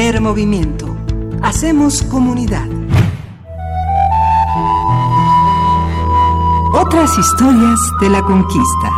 Primer 0.00 0.22
movimiento. 0.22 0.96
Hacemos 1.42 2.02
comunidad. 2.04 2.66
Otras 6.72 7.18
historias 7.18 7.78
de 8.00 8.08
la 8.08 8.22
conquista. 8.22 8.90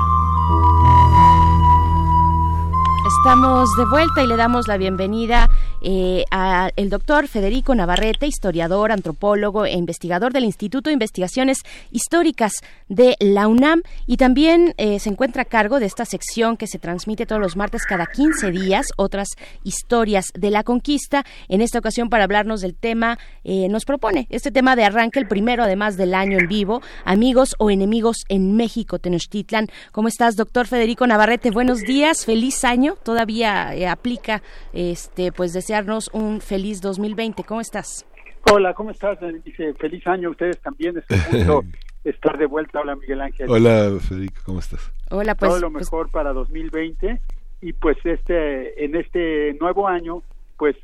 Estamos 3.19 3.69
de 3.77 3.85
vuelta 3.87 4.23
y 4.23 4.29
le 4.29 4.37
damos 4.37 4.69
la 4.69 4.77
bienvenida 4.77 5.51
eh, 5.85 6.25
al 6.31 6.73
doctor 6.89 7.27
Federico 7.27 7.75
Navarrete, 7.75 8.27
historiador, 8.27 8.93
antropólogo 8.93 9.67
e 9.67 9.73
investigador 9.73 10.33
del 10.33 10.45
Instituto 10.45 10.91
de 10.91 10.95
Investigaciones 10.95 11.59
Históricas 11.91 12.53
de 12.89 13.17
la 13.19 13.49
UNAM 13.49 13.83
y 14.07 14.17
también 14.17 14.75
eh, 14.77 15.01
se 15.01 15.11
encuentra 15.11 15.43
a 15.43 15.45
cargo 15.45 15.81
de 15.81 15.87
esta 15.87 16.05
sección 16.05 16.57
que 16.57 16.67
se 16.69 16.79
transmite 16.79 17.27
todos 17.27 17.41
los 17.41 17.57
martes 17.57 17.85
cada 17.85 18.07
15 18.07 18.51
días, 18.53 18.89
otras 18.97 19.29
historias 19.65 20.27
de 20.35 20.51
la 20.51 20.63
conquista. 20.63 21.25
En 21.49 21.61
esta 21.61 21.81
ocasión 21.81 22.09
para 22.11 22.25
hablarnos 22.25 22.61
del 22.61 22.75
tema, 22.75 23.19
eh, 23.43 23.69
nos 23.69 23.85
propone 23.85 24.29
este 24.31 24.53
tema 24.53 24.77
de 24.77 24.85
arranque 24.85 25.19
el 25.19 25.27
primero 25.27 25.65
además 25.65 25.97
del 25.97 26.15
año 26.15 26.39
en 26.39 26.47
vivo, 26.47 26.81
amigos 27.05 27.57
o 27.59 27.71
enemigos 27.71 28.19
en 28.29 28.55
México, 28.55 28.99
Tenochtitlan. 28.99 29.69
¿Cómo 29.91 30.09
estás, 30.09 30.37
doctor 30.37 30.69
Federico 30.69 31.07
Navarrete? 31.07 31.51
Buenos 31.51 31.81
días, 31.81 32.25
feliz 32.25 32.65
año. 32.65 32.97
Todavía 33.03 33.73
aplica 33.91 34.43
este 34.73 35.33
pues 35.33 35.53
desde 35.73 36.11
un 36.13 36.41
feliz 36.41 36.81
2020. 36.81 37.45
¿Cómo 37.45 37.61
estás? 37.61 38.05
Hola, 38.51 38.75
¿cómo 38.75 38.91
estás? 38.91 39.19
Dice, 39.45 39.73
feliz 39.75 40.07
año 40.07 40.29
a 40.29 40.33
ustedes 40.33 40.61
también. 40.61 40.99
Es 40.99 41.49
un 41.49 41.73
estar 42.05 42.37
de 42.37 42.47
vuelta. 42.47 42.81
Hola, 42.81 42.97
Miguel 42.97 43.21
Ángel. 43.23 43.49
Hola, 43.49 43.91
Federico, 44.01 44.43
¿cómo 44.45 44.59
estás? 44.59 44.93
Hola, 45.11 45.35
pues. 45.35 45.51
Todo 45.51 45.61
lo 45.61 45.73
pues 45.73 45.87
mejor 45.87 46.11
para 46.11 46.33
2020 46.33 47.21
y 47.63 47.73
pues 47.73 47.97
este 48.05 48.85
en 48.85 48.97
este 48.97 49.55
nuevo 49.61 49.87
año 49.89 50.23
pues 50.59 50.77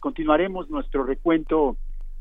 continuaremos 0.00 0.70
nuestro 0.70 1.04
recuento 1.04 1.76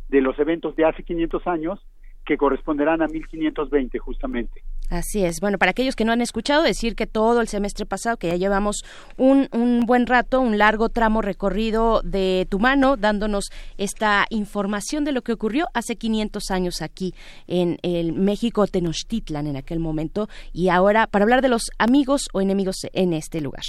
de 0.09 0.21
los 0.21 0.37
eventos 0.39 0.75
de 0.75 0.85
hace 0.85 1.03
500 1.03 1.47
años 1.47 1.79
que 2.25 2.37
corresponderán 2.37 3.01
a 3.01 3.07
1520 3.07 3.97
justamente. 3.99 4.61
Así 4.89 5.23
es. 5.23 5.39
Bueno, 5.39 5.57
para 5.57 5.71
aquellos 5.71 5.95
que 5.95 6.03
no 6.03 6.11
han 6.11 6.21
escuchado, 6.21 6.63
decir 6.63 6.95
que 6.95 7.05
todo 7.05 7.41
el 7.41 7.47
semestre 7.47 7.85
pasado, 7.85 8.17
que 8.17 8.27
ya 8.27 8.35
llevamos 8.35 8.83
un, 9.17 9.47
un 9.51 9.85
buen 9.85 10.07
rato, 10.07 10.41
un 10.41 10.57
largo 10.57 10.89
tramo 10.89 11.21
recorrido 11.21 12.01
de 12.01 12.47
tu 12.49 12.59
mano, 12.59 12.97
dándonos 12.97 13.49
esta 13.77 14.25
información 14.31 15.05
de 15.05 15.11
lo 15.11 15.21
que 15.21 15.33
ocurrió 15.33 15.67
hace 15.73 15.95
500 15.95 16.51
años 16.51 16.81
aquí 16.81 17.13
en 17.47 17.77
el 17.83 18.13
México 18.13 18.65
Tenochtitlan 18.65 19.47
en 19.47 19.57
aquel 19.57 19.79
momento 19.79 20.27
y 20.53 20.69
ahora 20.69 21.07
para 21.07 21.23
hablar 21.23 21.41
de 21.41 21.49
los 21.49 21.69
amigos 21.77 22.27
o 22.33 22.41
enemigos 22.41 22.87
en 22.93 23.13
este 23.13 23.41
lugar. 23.41 23.63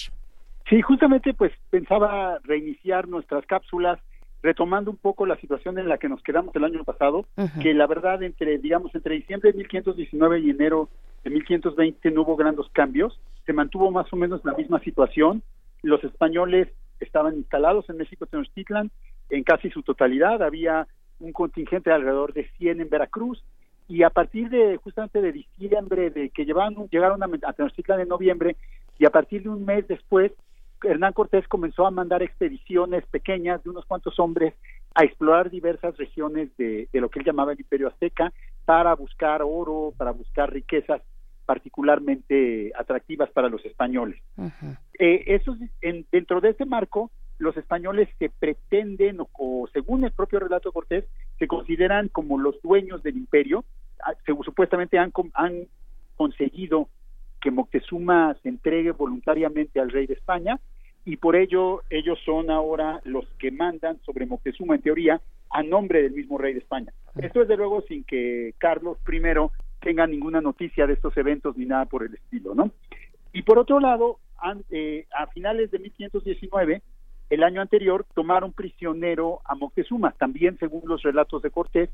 Sí, 0.68 0.81
justamente 0.81 1.35
pues 1.35 1.53
pensaba 1.68 2.39
reiniciar 2.45 3.09
nuestras 3.09 3.45
cápsulas 3.45 3.99
retomando 4.43 4.91
un 4.91 4.97
poco 4.97 5.27
la 5.27 5.37
situación 5.37 5.79
en 5.79 5.89
la 5.89 5.99
que 5.99 6.09
nos 6.09 6.23
quedamos 6.23 6.55
el 6.57 6.64
año 6.64 6.83
pasado, 6.85 7.27
que 7.61 7.75
la 7.75 7.87
verdad 7.87 8.23
entre, 8.23 8.59
digamos, 8.59 8.95
entre 8.95 9.16
diciembre 9.16 9.53
de 9.53 9.59
1519 9.59 10.41
y 10.41 10.51
enero 10.51 10.89
de 11.25 11.31
1520 11.31 12.11
no 12.11 12.23
hubo 12.23 12.37
grandes 12.37 12.66
cambios, 12.73 13.21
se 13.47 13.53
mantuvo 13.53 13.91
más 13.91 14.12
o 14.12 14.16
menos 14.16 14.45
la 14.45 14.55
misma 14.55 14.81
situación, 14.81 15.43
los 15.83 16.03
españoles 16.05 16.68
estaban 17.01 17.37
instalados 17.37 17.89
en 17.89 17.97
México 17.97 18.27
Tenochtitlan 18.27 18.91
en 19.31 19.45
casi 19.45 19.71
su 19.71 19.83
totalidad, 19.83 20.43
había 20.43 20.87
un 21.18 21.33
contingente 21.33 21.91
de 21.91 21.97
alrededor 21.97 22.33
de 22.33 22.49
100 22.59 22.81
en 22.81 22.89
Veracruz, 22.89 23.43
y 23.89 24.03
a 24.03 24.11
partir 24.11 24.51
de 24.51 24.77
justamente 24.77 25.21
de 25.21 25.33
diciembre, 25.33 26.11
de 26.11 26.31
que 26.31 26.45
llegaron, 26.45 26.89
llegaron 26.91 27.23
a 27.23 27.53
Tenochtitlan 27.53 28.01
en 28.01 28.09
noviembre, 28.09 28.57
y 28.99 29.07
a 29.07 29.11
partir 29.11 29.43
de 29.43 29.49
un 29.49 29.64
mes 29.64 29.87
después 29.89 30.33
Hernán 30.83 31.12
Cortés 31.12 31.47
comenzó 31.49 31.87
a 31.87 31.91
mandar 31.91 32.23
expediciones 32.23 33.05
pequeñas 33.07 33.62
de 33.62 33.71
unos 33.71 33.85
cuantos 33.85 34.18
hombres 34.18 34.55
a 34.95 35.05
explorar 35.05 35.51
diversas 35.51 35.97
regiones 35.97 36.55
de, 36.57 36.88
lo 36.93 37.09
que 37.09 37.20
él 37.20 37.24
llamaba 37.24 37.53
el 37.53 37.61
Imperio 37.61 37.88
Azteca 37.88 38.32
para 38.64 38.95
buscar 38.95 39.43
oro, 39.43 39.93
para 39.97 40.12
buscar 40.12 40.53
riquezas 40.53 41.03
particularmente 41.47 42.72
atractivas 42.78 43.30
para 43.30 43.49
los 43.49 43.64
españoles. 43.64 44.20
Eh, 44.99 45.41
dentro 46.12 46.41
de 46.41 46.51
este 46.51 46.64
marco, 46.64 47.11
los 47.38 47.57
españoles 47.57 48.09
se 48.18 48.28
pretenden, 48.28 49.18
o, 49.32 49.68
según 49.72 50.05
el 50.05 50.12
propio 50.12 50.38
relato 50.41 50.68
de 50.68 50.72
Cortés, 50.74 51.05
se 51.38 51.49
consideran 51.49 52.09
como 52.09 52.38
los 52.38 52.61
dueños 52.62 53.03
del 53.03 53.16
imperio, 53.16 53.64
ah, 54.05 54.12
supuestamente 54.45 54.99
han, 54.99 55.12
han 55.34 55.66
conseguido 56.16 56.88
que 57.41 57.51
Moctezuma 57.51 58.36
se 58.43 58.51
entregue 58.51 58.93
voluntariamente 58.93 59.80
al 59.80 59.91
rey 59.91 60.07
de 60.07 60.14
España 60.14 60.61
y 61.05 61.16
por 61.16 61.36
ello 61.36 61.82
ellos 61.90 62.18
son 62.24 62.51
ahora 62.51 63.01
los 63.05 63.26
que 63.38 63.51
mandan 63.51 63.98
sobre 64.05 64.26
Moctezuma 64.26 64.74
en 64.74 64.82
teoría 64.82 65.20
a 65.51 65.62
nombre 65.62 66.03
del 66.03 66.12
mismo 66.12 66.38
rey 66.38 66.53
de 66.53 66.61
España. 66.61 66.92
Esto 67.20 67.42
es 67.42 67.48
de 67.48 67.57
luego 67.57 67.82
sin 67.82 68.05
que 68.05 68.55
Carlos 68.59 68.98
I 69.11 69.20
tenga 69.80 70.07
ninguna 70.07 70.40
noticia 70.40 70.86
de 70.86 70.92
estos 70.92 71.16
eventos 71.16 71.57
ni 71.57 71.64
nada 71.64 71.86
por 71.86 72.05
el 72.05 72.14
estilo, 72.14 72.55
¿no? 72.55 72.70
Y 73.32 73.42
por 73.42 73.59
otro 73.59 73.80
lado, 73.80 74.18
eh, 74.70 75.07
a 75.16 75.26
finales 75.28 75.70
de 75.70 75.78
1519, 75.78 76.82
el 77.30 77.42
año 77.42 77.61
anterior, 77.61 78.05
tomaron 78.14 78.53
prisionero 78.53 79.40
a 79.44 79.55
Moctezuma, 79.55 80.12
también 80.12 80.59
según 80.59 80.82
los 80.84 81.03
relatos 81.03 81.42
de 81.42 81.51
Cortés, 81.51 81.90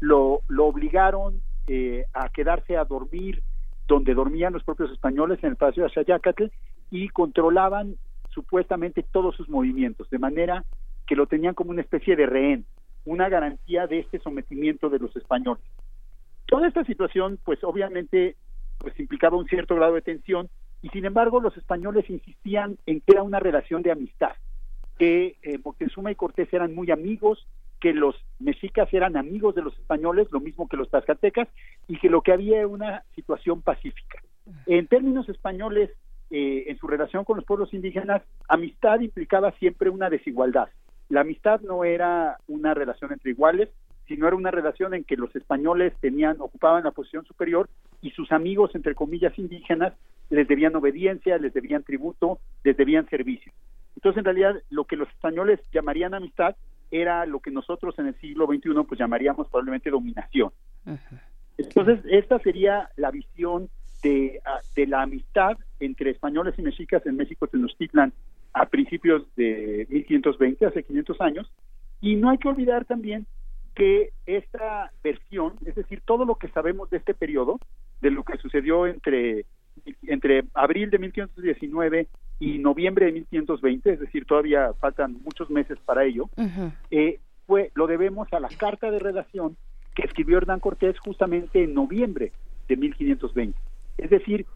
lo, 0.00 0.40
lo 0.48 0.66
obligaron 0.66 1.40
eh, 1.66 2.04
a 2.12 2.28
quedarse 2.28 2.76
a 2.76 2.84
dormir 2.84 3.42
donde 3.88 4.14
dormían 4.14 4.52
los 4.52 4.64
propios 4.64 4.90
españoles 4.92 5.38
en 5.42 5.50
el 5.50 5.56
Palacio 5.56 5.82
de 5.82 5.88
Axayácatl 5.88 6.44
y 6.90 7.08
controlaban 7.08 7.96
supuestamente 8.34 9.04
todos 9.10 9.36
sus 9.36 9.48
movimientos, 9.48 10.10
de 10.10 10.18
manera 10.18 10.64
que 11.06 11.16
lo 11.16 11.26
tenían 11.26 11.54
como 11.54 11.70
una 11.70 11.82
especie 11.82 12.16
de 12.16 12.26
rehén, 12.26 12.66
una 13.04 13.28
garantía 13.28 13.86
de 13.86 14.00
este 14.00 14.18
sometimiento 14.18 14.90
de 14.90 14.98
los 14.98 15.14
españoles. 15.16 15.62
Toda 16.46 16.68
esta 16.68 16.84
situación, 16.84 17.38
pues 17.44 17.62
obviamente, 17.62 18.36
pues 18.78 18.98
implicaba 18.98 19.36
un 19.36 19.46
cierto 19.46 19.74
grado 19.76 19.94
de 19.94 20.02
tensión 20.02 20.48
y 20.82 20.88
sin 20.90 21.04
embargo 21.04 21.40
los 21.40 21.56
españoles 21.56 22.08
insistían 22.10 22.76
en 22.86 23.00
que 23.00 23.12
era 23.12 23.22
una 23.22 23.40
relación 23.40 23.82
de 23.82 23.92
amistad, 23.92 24.32
que 24.98 25.36
eh, 25.42 25.58
Moctezuma 25.64 26.10
y 26.10 26.14
Cortés 26.14 26.52
eran 26.52 26.74
muy 26.74 26.90
amigos, 26.90 27.46
que 27.80 27.92
los 27.92 28.16
mexicas 28.38 28.92
eran 28.92 29.16
amigos 29.16 29.54
de 29.54 29.62
los 29.62 29.74
españoles, 29.78 30.28
lo 30.30 30.40
mismo 30.40 30.68
que 30.68 30.76
los 30.76 30.88
tlaxcaltecas, 30.90 31.48
y 31.88 31.98
que 31.98 32.10
lo 32.10 32.22
que 32.22 32.32
había 32.32 32.58
era 32.58 32.68
una 32.68 33.04
situación 33.14 33.62
pacífica. 33.62 34.22
En 34.66 34.86
términos 34.86 35.28
españoles, 35.28 35.90
eh, 36.30 36.64
en 36.68 36.78
su 36.78 36.86
relación 36.86 37.24
con 37.24 37.36
los 37.36 37.44
pueblos 37.44 37.72
indígenas, 37.74 38.22
amistad 38.48 39.00
implicaba 39.00 39.52
siempre 39.52 39.90
una 39.90 40.10
desigualdad. 40.10 40.68
La 41.08 41.20
amistad 41.20 41.60
no 41.60 41.84
era 41.84 42.38
una 42.48 42.74
relación 42.74 43.12
entre 43.12 43.30
iguales, 43.30 43.68
sino 44.06 44.26
era 44.26 44.36
una 44.36 44.50
relación 44.50 44.94
en 44.94 45.04
que 45.04 45.16
los 45.16 45.34
españoles 45.34 45.94
tenían, 46.00 46.36
ocupaban 46.40 46.84
la 46.84 46.90
posición 46.90 47.24
superior 47.24 47.68
y 48.02 48.10
sus 48.10 48.32
amigos, 48.32 48.74
entre 48.74 48.94
comillas, 48.94 49.38
indígenas, 49.38 49.94
les 50.30 50.46
debían 50.46 50.76
obediencia, 50.76 51.38
les 51.38 51.54
debían 51.54 51.82
tributo, 51.82 52.38
les 52.64 52.76
debían 52.76 53.08
servicio. 53.08 53.52
Entonces, 53.96 54.18
en 54.18 54.24
realidad, 54.24 54.62
lo 54.70 54.84
que 54.84 54.96
los 54.96 55.08
españoles 55.08 55.60
llamarían 55.72 56.14
amistad 56.14 56.56
era 56.90 57.26
lo 57.26 57.40
que 57.40 57.50
nosotros 57.50 57.98
en 57.98 58.08
el 58.08 58.14
siglo 58.20 58.46
XXI 58.46 58.70
pues 58.86 59.00
llamaríamos 59.00 59.48
probablemente 59.48 59.90
dominación. 59.90 60.50
Entonces, 61.56 62.00
esta 62.10 62.38
sería 62.40 62.90
la 62.96 63.10
visión 63.10 63.68
de, 64.04 64.40
ah, 64.44 64.60
de, 64.76 64.86
la 64.86 65.02
amistad 65.02 65.58
entre 65.80 66.10
españoles 66.10 66.54
y 66.58 66.62
mexicas 66.62 67.04
en 67.06 67.16
México 67.16 67.48
Tenochtitlan 67.48 68.12
a 68.52 68.66
principios 68.66 69.22
de 69.34 69.86
1520, 69.90 70.66
hace 70.66 70.84
500 70.84 71.20
años, 71.20 71.50
y 72.00 72.14
no 72.14 72.30
hay 72.30 72.38
que 72.38 72.48
olvidar 72.48 72.84
también 72.84 73.26
que 73.74 74.10
esta 74.26 74.92
versión, 75.02 75.54
es 75.66 75.74
decir, 75.74 76.00
todo 76.04 76.24
lo 76.24 76.36
que 76.36 76.48
sabemos 76.48 76.88
de 76.90 76.98
este 76.98 77.14
periodo, 77.14 77.58
de 78.00 78.10
lo 78.10 78.22
que 78.22 78.38
sucedió 78.38 78.86
entre 78.86 79.46
entre 80.02 80.44
abril 80.54 80.88
de 80.90 80.98
1519 81.00 82.06
y 82.38 82.58
noviembre 82.58 83.06
de 83.06 83.12
1520, 83.12 83.92
es 83.92 84.00
decir, 84.00 84.24
todavía 84.24 84.72
faltan 84.74 85.20
muchos 85.24 85.50
meses 85.50 85.78
para 85.84 86.04
ello, 86.04 86.30
eh, 86.92 87.18
fue, 87.46 87.72
lo 87.74 87.88
debemos 87.88 88.32
a 88.32 88.38
la 88.38 88.48
carta 88.48 88.92
de 88.92 89.00
redacción 89.00 89.56
que 89.94 90.02
escribió 90.02 90.38
Hernán 90.38 90.60
Cortés 90.60 90.98
justamente 91.00 91.64
en 91.64 91.74
noviembre 91.74 92.32
de 92.68 92.76
1520. 92.76 93.58
Es 93.98 94.10
decir, 94.10 94.46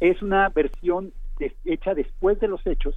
es 0.00 0.22
una 0.22 0.48
versión 0.48 1.12
hecha 1.64 1.94
después 1.94 2.40
de 2.40 2.48
los 2.48 2.66
hechos 2.66 2.94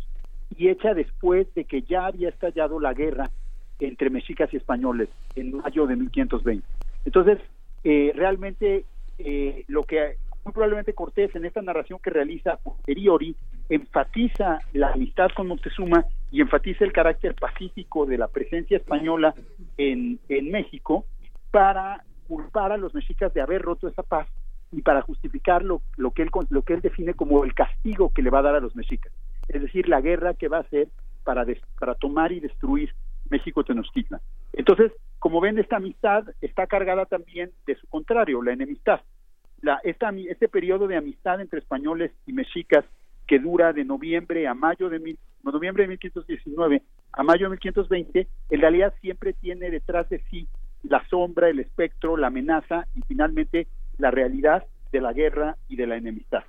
y 0.55 0.69
hecha 0.69 0.93
después 0.93 1.53
de 1.55 1.65
que 1.65 1.81
ya 1.81 2.05
había 2.05 2.29
estallado 2.29 2.79
la 2.79 2.93
guerra 2.93 3.29
entre 3.79 4.09
mexicas 4.09 4.53
y 4.53 4.57
españoles 4.57 5.09
en 5.35 5.57
mayo 5.57 5.87
de 5.87 5.95
1520. 5.95 6.65
Entonces, 7.05 7.39
eh, 7.83 8.11
realmente 8.15 8.85
eh, 9.17 9.63
lo 9.67 9.83
que 9.83 10.17
muy 10.43 10.53
probablemente 10.53 10.93
Cortés 10.93 11.35
en 11.35 11.45
esta 11.45 11.61
narración 11.61 11.99
que 12.01 12.09
realiza 12.09 12.57
posteriori 12.57 13.35
enfatiza 13.67 14.59
la 14.73 14.91
amistad 14.91 15.29
con 15.35 15.47
Moctezuma 15.47 16.05
y 16.31 16.41
enfatiza 16.41 16.85
el 16.85 16.93
carácter 16.93 17.35
pacífico 17.35 18.05
de 18.05 18.17
la 18.17 18.27
presencia 18.27 18.77
española 18.77 19.33
en, 19.77 20.19
en 20.29 20.51
México 20.51 21.05
para 21.51 22.03
culpar 22.27 22.71
a 22.71 22.77
los 22.77 22.93
mexicas 22.93 23.33
de 23.33 23.41
haber 23.41 23.61
roto 23.61 23.87
esa 23.87 24.03
paz 24.03 24.27
y 24.71 24.81
para 24.81 25.01
justificar 25.01 25.63
lo, 25.63 25.81
lo, 25.97 26.11
que 26.11 26.21
él, 26.21 26.29
lo 26.49 26.61
que 26.61 26.73
él 26.73 26.81
define 26.81 27.13
como 27.13 27.43
el 27.43 27.53
castigo 27.53 28.11
que 28.13 28.21
le 28.21 28.29
va 28.29 28.39
a 28.39 28.43
dar 28.43 28.55
a 28.55 28.59
los 28.59 28.75
mexicas, 28.75 29.11
es 29.47 29.61
decir, 29.61 29.89
la 29.89 30.01
guerra 30.01 30.33
que 30.33 30.47
va 30.47 30.57
a 30.57 30.61
hacer 30.61 30.89
para, 31.23 31.45
para 31.79 31.95
tomar 31.95 32.31
y 32.31 32.39
destruir 32.39 32.93
México-Tenochtitlan. 33.29 34.21
Entonces, 34.53 34.91
como 35.19 35.41
ven, 35.41 35.59
esta 35.59 35.77
amistad 35.77 36.25
está 36.41 36.67
cargada 36.67 37.05
también 37.05 37.51
de 37.65 37.75
su 37.75 37.87
contrario, 37.87 38.41
la 38.41 38.53
enemistad. 38.53 39.01
La, 39.61 39.79
esta, 39.83 40.09
este 40.11 40.47
periodo 40.47 40.87
de 40.87 40.95
amistad 40.95 41.41
entre 41.41 41.59
españoles 41.59 42.11
y 42.25 42.33
mexicas 42.33 42.85
que 43.27 43.39
dura 43.39 43.73
de 43.73 43.83
noviembre 43.83 44.47
a 44.47 44.53
mayo 44.53 44.89
de 44.89 44.99
mil, 44.99 45.19
noviembre 45.43 45.83
de 45.83 45.89
1519 45.89 46.81
a 47.11 47.23
mayo 47.23 47.45
de 47.45 47.51
1520, 47.51 48.27
en 48.49 48.61
realidad 48.61 48.93
siempre 49.01 49.33
tiene 49.33 49.69
detrás 49.69 50.09
de 50.09 50.23
sí 50.29 50.47
la 50.83 51.05
sombra, 51.09 51.49
el 51.49 51.59
espectro, 51.59 52.17
la 52.17 52.27
amenaza 52.27 52.87
y 52.95 53.01
finalmente 53.01 53.67
la 53.99 54.11
realidad 54.11 54.65
de 54.91 55.01
la 55.01 55.13
guerra 55.13 55.57
y 55.67 55.75
de 55.75 55.87
la 55.87 55.97
enemistad 55.97 56.43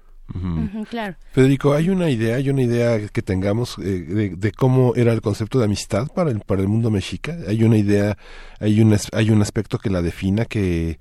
claro. 0.89 1.15
Federico, 1.33 1.73
hay 1.73 1.91
una 1.91 2.11
idea, 2.11 2.37
hay 2.37 2.51
una 2.51 2.63
idea 2.63 3.09
que 3.13 3.23
tengamos 3.23 3.79
eh, 3.79 4.35
de, 4.37 4.53
cómo 4.53 4.95
era 4.95 5.13
el 5.13 5.21
concepto 5.21 5.59
de 5.59 5.65
amistad 5.65 6.09
para 6.15 6.31
el 6.31 6.41
para 6.41 6.63
el 6.63 6.69
mundo 6.69 6.91
mexica. 6.91 7.37
Hay 7.49 7.65
una 7.65 7.77
idea, 7.77 8.17
hay 8.61 8.81
un 8.81 8.95
hay 9.13 9.31
un 9.31 9.43
aspecto 9.43 9.79
que 9.79 9.91
la 9.91 10.03
defina, 10.03 10.45
que 10.45 10.99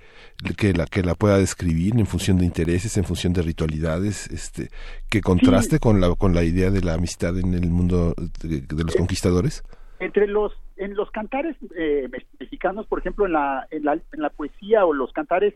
que 0.58 0.74
la 0.74 0.86
que 0.86 1.04
la 1.04 1.16
pueda 1.16 1.38
describir 1.38 1.94
en 1.98 2.06
función 2.06 2.38
de 2.38 2.46
intereses, 2.46 2.98
en 2.98 3.04
función 3.04 3.34
de 3.34 3.42
ritualidades, 3.42 4.28
este, 4.32 4.70
que 5.10 5.22
contraste 5.22 5.80
con 5.80 6.02
la 6.02 6.14
con 6.16 6.34
la 6.34 6.44
idea 6.44 6.72
de 6.72 6.82
la 6.82 6.96
amistad 6.96 7.38
en 7.38 7.54
el 7.54 7.70
mundo 7.70 8.14
de, 8.44 8.84
los 8.84 8.96
conquistadores. 8.96 9.64
Entre 10.00 10.28
los 10.28 10.54
en 10.78 10.96
los 10.96 11.12
cantares 11.12 11.58
eh, 11.78 12.10
mexicanos, 12.40 12.88
por 12.88 13.00
ejemplo, 13.00 13.26
en 13.26 13.34
la, 13.34 13.68
en 13.70 13.84
la 13.84 13.94
en 13.94 14.22
la 14.22 14.30
poesía 14.30 14.86
o 14.86 14.94
los 14.94 15.12
cantares 15.12 15.54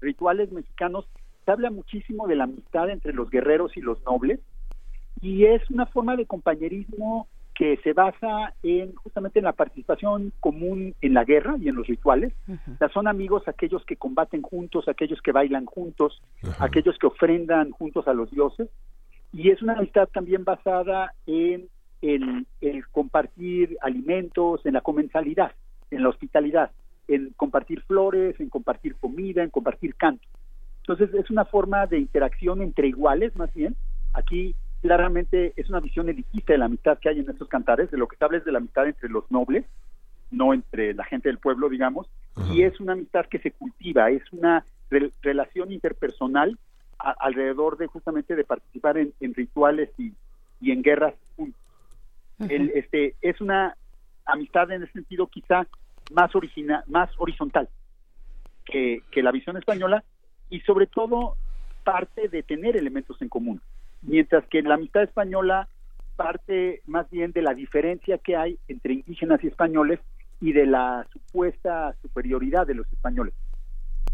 rituales 0.00 0.52
mexicanos 0.52 1.06
se 1.44 1.50
habla 1.52 1.70
muchísimo 1.70 2.26
de 2.26 2.36
la 2.36 2.44
amistad 2.44 2.90
entre 2.90 3.12
los 3.12 3.30
guerreros 3.30 3.76
y 3.76 3.80
los 3.80 4.02
nobles 4.04 4.40
y 5.20 5.44
es 5.44 5.68
una 5.70 5.86
forma 5.86 6.16
de 6.16 6.26
compañerismo 6.26 7.28
que 7.54 7.78
se 7.78 7.94
basa 7.94 8.52
en 8.62 8.94
justamente 8.96 9.38
en 9.38 9.46
la 9.46 9.52
participación 9.52 10.32
común 10.40 10.94
en 11.00 11.14
la 11.14 11.24
guerra 11.24 11.56
y 11.58 11.68
en 11.68 11.76
los 11.76 11.86
rituales. 11.86 12.34
son 12.92 13.08
amigos 13.08 13.48
aquellos 13.48 13.82
que 13.86 13.96
combaten 13.96 14.42
juntos, 14.42 14.88
aquellos 14.88 15.22
que 15.22 15.32
bailan 15.32 15.64
juntos, 15.64 16.20
aquellos 16.58 16.98
que 16.98 17.06
ofrendan 17.06 17.70
juntos 17.70 18.06
a 18.08 18.12
los 18.12 18.30
dioses. 18.30 18.68
Y 19.32 19.50
es 19.50 19.62
una 19.62 19.72
amistad 19.72 20.08
también 20.12 20.44
basada 20.44 21.14
en 21.26 21.68
el, 22.02 22.46
el 22.60 22.86
compartir 22.88 23.78
alimentos, 23.80 24.64
en 24.66 24.74
la 24.74 24.82
comensalidad, 24.82 25.52
en 25.90 26.02
la 26.02 26.10
hospitalidad, 26.10 26.70
en 27.08 27.30
compartir 27.36 27.82
flores, 27.82 28.38
en 28.40 28.48
compartir 28.48 28.96
comida, 28.96 29.42
en 29.42 29.50
compartir 29.50 29.94
canto. 29.94 30.26
Entonces 30.80 31.12
es 31.14 31.30
una 31.30 31.44
forma 31.44 31.86
de 31.86 31.98
interacción 31.98 32.62
entre 32.62 32.88
iguales 32.88 33.34
más 33.36 33.52
bien. 33.54 33.76
Aquí 34.14 34.54
claramente 34.82 35.52
es 35.56 35.68
una 35.68 35.80
visión 35.80 36.08
elitista 36.08 36.52
de 36.52 36.58
la 36.58 36.66
amistad 36.66 36.98
que 36.98 37.08
hay 37.08 37.18
en 37.18 37.28
estos 37.28 37.48
cantares, 37.48 37.90
de 37.90 37.98
lo 37.98 38.06
que 38.06 38.16
se 38.16 38.24
habla 38.24 38.38
es 38.38 38.44
de 38.44 38.52
la 38.52 38.58
amistad 38.58 38.86
entre 38.86 39.08
los 39.08 39.28
nobles, 39.30 39.64
no 40.30 40.54
entre 40.54 40.94
la 40.94 41.04
gente 41.04 41.28
del 41.28 41.38
pueblo, 41.38 41.68
digamos, 41.68 42.08
y 42.52 42.62
es 42.62 42.78
una 42.80 42.92
amistad 42.92 43.26
que 43.26 43.38
se 43.38 43.52
cultiva, 43.52 44.10
es 44.10 44.22
una 44.32 44.64
relación 45.22 45.72
interpersonal 45.72 46.58
alrededor 46.98 47.76
de 47.78 47.86
justamente 47.86 48.36
de 48.36 48.44
participar 48.44 48.96
en, 48.98 49.12
rituales 49.34 49.90
y, 49.98 50.12
en 50.70 50.82
guerras. 50.82 51.14
este, 52.38 53.14
es 53.22 53.40
una 53.40 53.76
amistad 54.24 54.70
en 54.70 54.82
ese 54.82 54.92
sentido 54.92 55.26
quizá 55.26 55.66
más, 56.12 56.34
original, 56.34 56.82
más 56.86 57.10
horizontal 57.18 57.68
que, 58.64 59.00
que 59.10 59.22
la 59.22 59.32
visión 59.32 59.56
española, 59.56 60.04
y 60.50 60.60
sobre 60.60 60.86
todo 60.86 61.36
parte 61.84 62.28
de 62.28 62.42
tener 62.42 62.76
elementos 62.76 63.20
en 63.22 63.28
común, 63.28 63.60
mientras 64.02 64.44
que 64.46 64.62
la 64.62 64.74
amistad 64.74 65.02
española 65.02 65.68
parte 66.16 66.82
más 66.86 67.08
bien 67.10 67.32
de 67.32 67.42
la 67.42 67.54
diferencia 67.54 68.18
que 68.18 68.36
hay 68.36 68.58
entre 68.68 68.94
indígenas 68.94 69.42
y 69.44 69.48
españoles 69.48 70.00
y 70.40 70.52
de 70.52 70.66
la 70.66 71.06
supuesta 71.12 71.94
superioridad 72.02 72.66
de 72.66 72.74
los 72.74 72.90
españoles. 72.92 73.34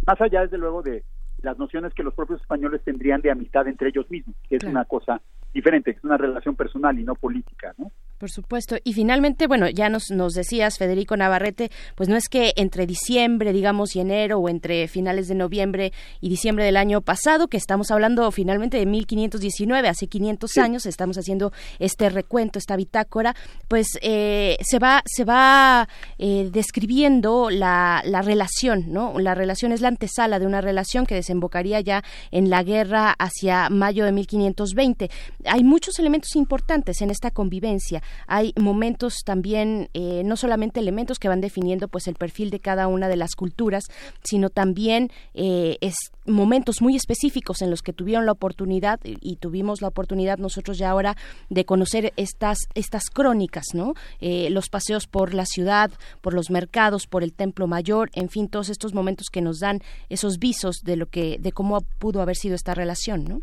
Más 0.07 0.21
allá, 0.21 0.43
desde 0.43 0.59
luego, 0.59 0.83
de 0.83 1.05
las 1.43 1.59
nociones 1.59 1.95
que 1.95 2.03
los 2.03 2.15
propios 2.15 2.41
españoles 2.41 2.83
tendrían 2.85 3.21
de 3.21 3.31
amistad 3.31 3.67
entre 3.69 3.89
ellos 3.89 4.11
mismos, 4.11 4.37
que 4.49 4.57
es 4.57 4.65
una 4.65 4.85
cosa 4.85 5.21
diferente, 5.53 5.93
es 5.93 6.05
una 6.05 6.17
relación 6.17 6.57
personal 6.57 6.99
y 6.99 7.05
no 7.05 7.15
política, 7.15 7.75
¿no? 7.79 7.91
Por 8.23 8.31
supuesto. 8.31 8.77
Y 8.85 8.93
finalmente, 8.93 9.49
bueno, 9.49 9.69
ya 9.69 9.89
nos, 9.89 10.13
nos 10.13 10.35
decías, 10.35 10.79
Federico 10.79 11.17
Navarrete, 11.17 11.73
pues 11.97 12.09
no 12.09 12.15
es 12.15 12.29
que 12.29 12.53
entre 12.55 12.87
diciembre, 12.87 13.53
digamos, 13.53 13.97
y 13.97 14.01
enero, 14.01 14.39
o 14.39 14.49
entre 14.49 14.87
finales 14.87 15.27
de 15.27 15.35
noviembre 15.35 15.93
y 16.21 16.29
diciembre 16.29 16.65
del 16.65 16.77
año 16.77 17.01
pasado, 17.01 17.49
que 17.49 17.57
estamos 17.57 17.91
hablando 17.91 18.31
finalmente 18.31 18.77
de 18.77 18.87
1519, 18.87 19.89
hace 19.89 20.07
500 20.07 20.57
años, 20.59 20.87
estamos 20.87 21.19
haciendo 21.19 21.53
este 21.81 22.11
recuento, 22.11 22.61
esta 22.61 22.77
bitácora, 22.77 23.35
pues 23.67 23.89
eh, 24.03 24.57
se 24.61 24.79
va, 24.79 25.03
se 25.05 25.25
va 25.25 25.89
eh, 26.19 26.49
describiendo 26.53 27.51
la, 27.51 28.03
la 28.05 28.23
relación, 28.23 28.93
¿no? 28.93 29.19
La 29.19 29.35
relación 29.35 29.73
es 29.73 29.81
la 29.81 29.89
antesala 29.89 30.39
de 30.39 30.47
una 30.47 30.61
relación 30.61 31.07
que 31.07 31.17
desembocaría 31.17 31.81
ya 31.81 32.05
en 32.31 32.51
la 32.51 32.63
guerra 32.63 33.17
hacia 33.19 33.69
mayo 33.69 34.05
de 34.05 34.13
1520. 34.13 35.11
Hay 35.45 35.65
muchos 35.65 35.99
elementos 35.99 36.37
importantes 36.37 37.03
en 37.03 37.11
esta 37.11 37.33
convivencia 37.33 38.01
hay 38.27 38.53
momentos 38.59 39.23
también, 39.25 39.89
eh, 39.95 40.23
no 40.25 40.37
solamente 40.37 40.81
elementos 40.81 41.19
que 41.19 41.29
van 41.29 41.41
definiendo 41.41 41.89
pues 41.89 42.09
el 42.09 42.15
perfil 42.15 42.51
de 42.51 42.61
cada 42.61 42.87
una 42.87 43.09
de 43.09 43.17
las 43.17 43.35
culturas, 43.35 43.85
sino 44.23 44.51
también 44.51 45.11
eh, 45.35 45.79
es 45.81 45.95
momentos 46.27 46.81
muy 46.81 46.95
específicos 46.95 47.63
en 47.63 47.71
los 47.71 47.83
que 47.83 47.93
tuvieron 47.93 48.27
la 48.27 48.33
oportunidad 48.33 49.01
y 49.05 49.37
tuvimos 49.37 49.83
la 49.83 49.89
oportunidad 49.89 50.39
nosotros 50.39 50.79
ya 50.79 50.91
ahora 50.91 51.17
de 51.51 51.65
conocer 51.65 52.13
estas 52.17 52.59
estas 52.75 53.11
crónicas, 53.11 53.67
¿no? 53.75 53.95
Eh, 54.21 54.49
los 54.51 54.69
paseos 54.69 55.07
por 55.07 55.35
la 55.35 55.47
ciudad, 55.47 55.91
por 56.21 56.35
los 56.35 56.51
mercados, 56.51 57.07
por 57.07 57.23
el 57.23 57.33
templo 57.33 57.67
mayor, 57.67 58.11
en 58.15 58.29
fin, 58.29 58.49
todos 58.49 58.69
estos 58.69 58.95
momentos 58.95 59.29
que 59.31 59.41
nos 59.41 59.59
dan 59.59 59.81
esos 60.09 60.39
visos 60.39 60.83
de 60.85 60.97
lo 60.97 61.07
que 61.07 61.39
de 61.39 61.53
cómo 61.53 61.81
pudo 61.99 62.23
haber 62.23 62.37
sido 62.37 62.55
esta 62.55 62.75
relación, 62.75 63.25
¿no? 63.25 63.41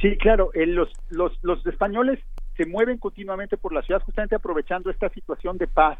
Sí, 0.00 0.16
claro. 0.16 0.50
los, 0.54 0.88
los, 1.10 1.32
los 1.42 1.64
españoles 1.64 2.18
se 2.56 2.66
mueven 2.66 2.98
continuamente 2.98 3.56
por 3.56 3.72
la 3.72 3.82
ciudad 3.82 4.02
justamente 4.02 4.34
aprovechando 4.34 4.90
esta 4.90 5.08
situación 5.10 5.58
de 5.58 5.66
paz 5.66 5.98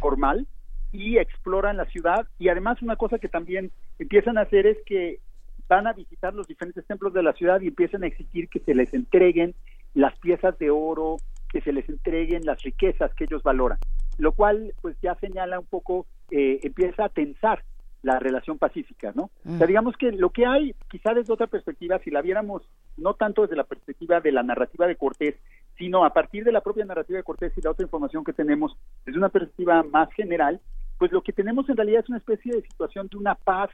formal 0.00 0.46
y 0.92 1.18
exploran 1.18 1.76
la 1.76 1.86
ciudad. 1.86 2.26
Y 2.38 2.48
además 2.48 2.82
una 2.82 2.96
cosa 2.96 3.18
que 3.18 3.28
también 3.28 3.70
empiezan 3.98 4.38
a 4.38 4.42
hacer 4.42 4.66
es 4.66 4.78
que 4.86 5.20
van 5.68 5.86
a 5.86 5.92
visitar 5.92 6.34
los 6.34 6.46
diferentes 6.46 6.86
templos 6.86 7.12
de 7.12 7.22
la 7.22 7.32
ciudad 7.32 7.60
y 7.60 7.68
empiezan 7.68 8.04
a 8.04 8.06
exigir 8.06 8.48
que 8.48 8.60
se 8.60 8.74
les 8.74 8.92
entreguen 8.94 9.54
las 9.94 10.16
piezas 10.18 10.56
de 10.58 10.70
oro, 10.70 11.16
que 11.50 11.60
se 11.60 11.72
les 11.72 11.88
entreguen 11.88 12.44
las 12.44 12.62
riquezas 12.62 13.12
que 13.14 13.24
ellos 13.24 13.42
valoran, 13.42 13.78
lo 14.18 14.32
cual 14.32 14.74
pues 14.80 14.96
ya 15.02 15.14
señala 15.16 15.58
un 15.58 15.66
poco, 15.66 16.06
eh, 16.30 16.60
empieza 16.62 17.06
a 17.06 17.08
tensar 17.08 17.64
la 18.02 18.18
relación 18.20 18.58
pacífica, 18.58 19.12
¿no? 19.16 19.30
O 19.44 19.58
sea, 19.58 19.66
digamos 19.66 19.96
que 19.96 20.12
lo 20.12 20.30
que 20.30 20.46
hay, 20.46 20.74
quizá 20.88 21.12
desde 21.12 21.32
otra 21.32 21.48
perspectiva, 21.48 21.98
si 21.98 22.10
la 22.10 22.22
viéramos 22.22 22.62
no 22.96 23.14
tanto 23.14 23.42
desde 23.42 23.56
la 23.56 23.64
perspectiva 23.64 24.20
de 24.20 24.30
la 24.30 24.44
narrativa 24.44 24.86
de 24.86 24.96
Cortés, 24.96 25.34
sino 25.78 26.04
a 26.04 26.10
partir 26.10 26.44
de 26.44 26.52
la 26.52 26.60
propia 26.60 26.84
narrativa 26.84 27.18
de 27.18 27.24
Cortés 27.24 27.52
y 27.56 27.60
la 27.60 27.70
otra 27.70 27.84
información 27.84 28.24
que 28.24 28.32
tenemos 28.32 28.76
desde 29.04 29.18
una 29.18 29.28
perspectiva 29.28 29.82
más 29.82 30.10
general, 30.12 30.60
pues 30.98 31.12
lo 31.12 31.22
que 31.22 31.32
tenemos 31.32 31.68
en 31.68 31.76
realidad 31.76 32.02
es 32.02 32.08
una 32.08 32.18
especie 32.18 32.54
de 32.54 32.62
situación 32.62 33.08
de 33.08 33.16
una 33.18 33.34
paz 33.34 33.70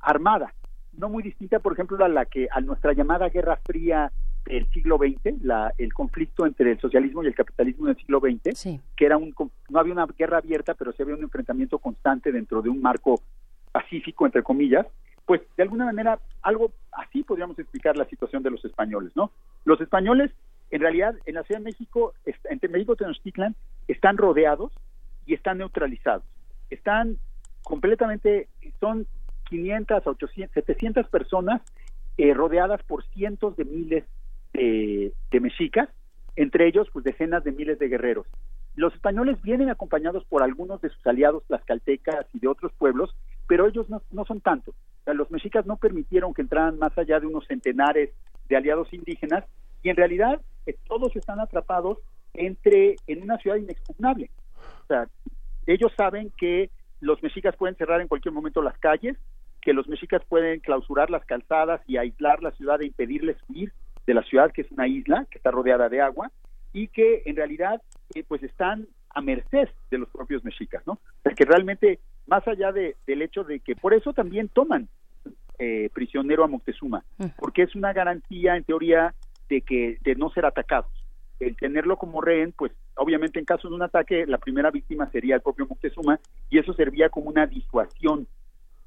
armada, 0.00 0.52
no 0.92 1.08
muy 1.08 1.22
distinta, 1.22 1.58
por 1.60 1.72
ejemplo, 1.72 2.02
a 2.04 2.08
la 2.08 2.26
que 2.26 2.48
a 2.50 2.60
nuestra 2.60 2.92
llamada 2.92 3.28
Guerra 3.28 3.58
Fría 3.64 4.12
del 4.44 4.68
siglo 4.70 4.98
XX, 4.98 5.42
la, 5.42 5.72
el 5.78 5.92
conflicto 5.92 6.46
entre 6.46 6.72
el 6.72 6.80
socialismo 6.80 7.22
y 7.22 7.26
el 7.26 7.34
capitalismo 7.34 7.86
del 7.86 7.96
siglo 7.96 8.20
XX, 8.20 8.80
que 8.96 9.04
era 9.04 9.16
un 9.16 9.34
no 9.68 9.78
había 9.78 9.92
una 9.92 10.06
guerra 10.06 10.38
abierta, 10.38 10.74
pero 10.74 10.92
sí 10.92 11.02
había 11.02 11.14
un 11.14 11.22
enfrentamiento 11.22 11.78
constante 11.78 12.32
dentro 12.32 12.62
de 12.62 12.70
un 12.70 12.80
marco 12.80 13.20
pacífico 13.72 14.24
entre 14.24 14.42
comillas, 14.42 14.86
pues 15.26 15.42
de 15.56 15.62
alguna 15.62 15.84
manera 15.84 16.18
algo 16.42 16.72
así 16.92 17.22
podríamos 17.22 17.58
explicar 17.58 17.96
la 17.96 18.06
situación 18.06 18.42
de 18.42 18.50
los 18.50 18.64
españoles, 18.64 19.12
¿no? 19.14 19.30
Los 19.64 19.80
españoles 19.80 20.30
en 20.70 20.80
realidad 20.80 21.14
en 21.24 21.34
la 21.34 21.42
Ciudad 21.44 21.60
de 21.60 21.64
México, 21.64 22.14
entre 22.44 22.68
México 22.68 22.92
y 22.92 22.96
Tenochtitlan, 22.96 23.54
están 23.86 24.16
rodeados 24.16 24.72
y 25.26 25.34
están 25.34 25.58
neutralizados. 25.58 26.24
Están 26.70 27.18
completamente, 27.62 28.48
son 28.80 29.06
500 29.48 30.06
a 30.06 30.10
800, 30.10 30.54
700 30.54 31.08
personas 31.08 31.62
eh, 32.16 32.34
rodeadas 32.34 32.82
por 32.82 33.04
cientos 33.14 33.56
de 33.56 33.64
miles 33.64 34.04
de, 34.52 35.40
mexicas, 35.40 35.88
entre 36.36 36.66
ellos 36.66 36.88
pues 36.92 37.04
decenas 37.04 37.44
de 37.44 37.52
miles 37.52 37.78
de 37.78 37.88
guerreros. 37.88 38.26
Los 38.74 38.94
españoles 38.94 39.40
vienen 39.42 39.70
acompañados 39.70 40.24
por 40.24 40.42
algunos 40.42 40.80
de 40.80 40.88
sus 40.88 41.06
aliados 41.06 41.44
tlaxcaltecas 41.46 42.26
y 42.32 42.40
de 42.40 42.48
otros 42.48 42.72
pueblos, 42.72 43.14
pero 43.46 43.66
ellos 43.66 43.88
no, 43.88 44.02
no 44.10 44.24
son 44.24 44.40
tantos. 44.40 44.74
O 44.74 45.04
sea, 45.04 45.14
los 45.14 45.30
mexicas 45.30 45.66
no 45.66 45.76
permitieron 45.76 46.34
que 46.34 46.42
entraran 46.42 46.78
más 46.78 46.96
allá 46.96 47.20
de 47.20 47.26
unos 47.26 47.46
centenares 47.46 48.10
de 48.48 48.56
aliados 48.56 48.92
indígenas 48.92 49.44
y 49.82 49.90
en 49.90 49.96
realidad 49.96 50.40
eh, 50.68 50.76
todos 50.86 51.14
están 51.16 51.40
atrapados 51.40 51.98
entre 52.34 52.96
en 53.06 53.22
una 53.22 53.38
ciudad 53.38 53.56
inexpugnable. 53.56 54.30
O 54.82 54.86
sea, 54.86 55.08
ellos 55.66 55.92
saben 55.96 56.30
que 56.36 56.70
los 57.00 57.22
mexicas 57.22 57.56
pueden 57.56 57.76
cerrar 57.76 58.00
en 58.00 58.08
cualquier 58.08 58.34
momento 58.34 58.62
las 58.62 58.76
calles, 58.78 59.16
que 59.62 59.72
los 59.72 59.88
mexicas 59.88 60.22
pueden 60.28 60.60
clausurar 60.60 61.10
las 61.10 61.24
calzadas 61.24 61.80
y 61.86 61.96
aislar 61.96 62.42
la 62.42 62.52
ciudad 62.52 62.80
e 62.82 62.86
impedirles 62.86 63.36
huir 63.48 63.72
de 64.06 64.14
la 64.14 64.22
ciudad, 64.22 64.52
que 64.52 64.62
es 64.62 64.70
una 64.70 64.86
isla 64.88 65.26
que 65.30 65.38
está 65.38 65.50
rodeada 65.50 65.88
de 65.88 66.00
agua, 66.00 66.30
y 66.72 66.88
que 66.88 67.22
en 67.24 67.36
realidad 67.36 67.82
eh, 68.14 68.24
pues 68.26 68.42
están 68.42 68.86
a 69.10 69.20
merced 69.20 69.68
de 69.90 69.98
los 69.98 70.08
propios 70.10 70.44
mexicas, 70.44 70.82
¿no? 70.86 70.94
O 70.94 71.22
sea, 71.22 71.32
que 71.34 71.44
realmente, 71.44 71.98
más 72.26 72.46
allá 72.46 72.72
de, 72.72 72.96
del 73.06 73.22
hecho 73.22 73.42
de 73.42 73.60
que 73.60 73.74
por 73.74 73.94
eso 73.94 74.12
también 74.12 74.48
toman 74.48 74.88
eh, 75.58 75.90
prisionero 75.92 76.44
a 76.44 76.46
Moctezuma, 76.46 77.04
porque 77.38 77.62
es 77.62 77.74
una 77.74 77.92
garantía, 77.92 78.56
en 78.56 78.64
teoría, 78.64 79.14
de 79.48 79.62
que 79.62 79.98
de 80.02 80.14
no 80.14 80.30
ser 80.30 80.46
atacados. 80.46 80.92
El 81.40 81.56
tenerlo 81.56 81.96
como 81.96 82.20
rehén, 82.20 82.52
pues 82.52 82.72
obviamente 82.96 83.38
en 83.38 83.44
caso 83.44 83.68
de 83.68 83.74
un 83.74 83.82
ataque, 83.82 84.26
la 84.26 84.38
primera 84.38 84.70
víctima 84.70 85.10
sería 85.10 85.36
el 85.36 85.40
propio 85.40 85.66
Moctezuma, 85.66 86.18
y 86.50 86.58
eso 86.58 86.72
servía 86.74 87.08
como 87.08 87.30
una 87.30 87.46
disuasión 87.46 88.26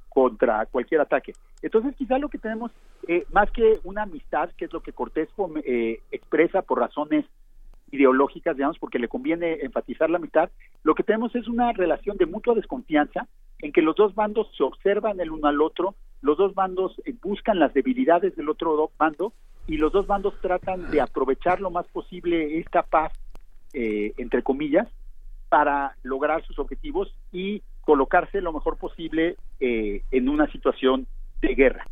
contra 0.10 0.66
cualquier 0.66 1.00
ataque. 1.00 1.34
Entonces, 1.62 1.96
quizá 1.96 2.18
lo 2.18 2.28
que 2.28 2.38
tenemos, 2.38 2.72
eh, 3.08 3.26
más 3.32 3.50
que 3.52 3.80
una 3.86 4.04
amistad, 4.04 4.50
que 4.58 4.66
es 4.66 4.74
lo 4.74 4.82
que 4.82 4.92
Cortés 4.92 5.30
eh, 5.64 6.02
expresa 6.12 6.62
por 6.62 6.80
razones 6.80 7.26
ideológicas, 7.92 8.56
digamos, 8.58 8.78
porque 8.78 9.00
le 9.00 9.08
conviene 9.08 9.60
enfatizar 9.62 10.10
la 10.10 10.20
mitad, 10.20 10.50
lo 10.84 10.96
que 10.96 11.04
tenemos 11.04 11.34
es 11.36 11.48
una 11.48 11.72
relación 11.72 12.18
de 12.18 12.26
mutua 12.26 12.56
desconfianza 12.56 13.28
en 13.60 13.72
que 13.72 13.82
los 13.82 13.96
dos 13.96 14.14
bandos 14.14 14.48
se 14.58 14.64
observan 14.64 15.20
el 15.22 15.32
uno 15.32 15.48
al 15.48 15.62
otro, 15.62 15.96
los 16.22 16.38
dos 16.38 16.54
bandos 16.54 17.02
eh, 17.06 17.14
buscan 17.22 17.60
las 17.60 17.74
debilidades 17.74 18.36
del 18.36 18.50
otro 18.50 18.92
bando 18.98 19.34
y 19.72 19.78
los 19.78 19.94
dos 19.94 20.06
bandos 20.06 20.34
tratan 20.42 20.92
de 20.92 21.00
aprovechar 21.00 21.62
lo 21.62 21.72
más 21.72 21.88
posible 21.88 22.60
esta 22.60 22.84
paz, 22.84 23.14
eh, 23.74 24.12
entre 24.18 24.44
comillas, 24.44 24.86
para 25.48 25.96
lograr 26.04 26.46
sus 26.46 26.60
objetivos 26.60 27.16
y 27.32 27.64
colocarse 27.80 28.42
lo 28.42 28.52
mejor 28.52 28.78
posible 28.78 29.38
eh, 29.62 30.04
en 30.12 30.28
una 30.28 30.52
situación 30.52 31.08
de 31.42 31.56
guerra. 31.56 31.86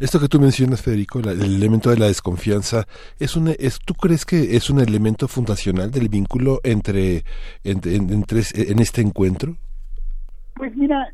Esto 0.00 0.18
que 0.18 0.28
tú 0.28 0.40
mencionas, 0.40 0.80
Federico, 0.80 1.18
el 1.18 1.42
elemento 1.42 1.90
de 1.90 1.98
la 1.98 2.06
desconfianza, 2.06 2.86
es 3.18 3.36
un, 3.36 3.48
es, 3.48 3.80
¿tú 3.84 3.92
crees 3.92 4.24
que 4.24 4.56
es 4.56 4.70
un 4.70 4.80
elemento 4.80 5.28
fundacional 5.28 5.90
del 5.90 6.08
vínculo 6.08 6.60
entre, 6.62 7.22
entre, 7.64 7.96
entre 7.96 8.40
en 8.54 8.78
este 8.78 9.02
encuentro? 9.02 9.58
Pues 10.54 10.74
mira, 10.74 11.12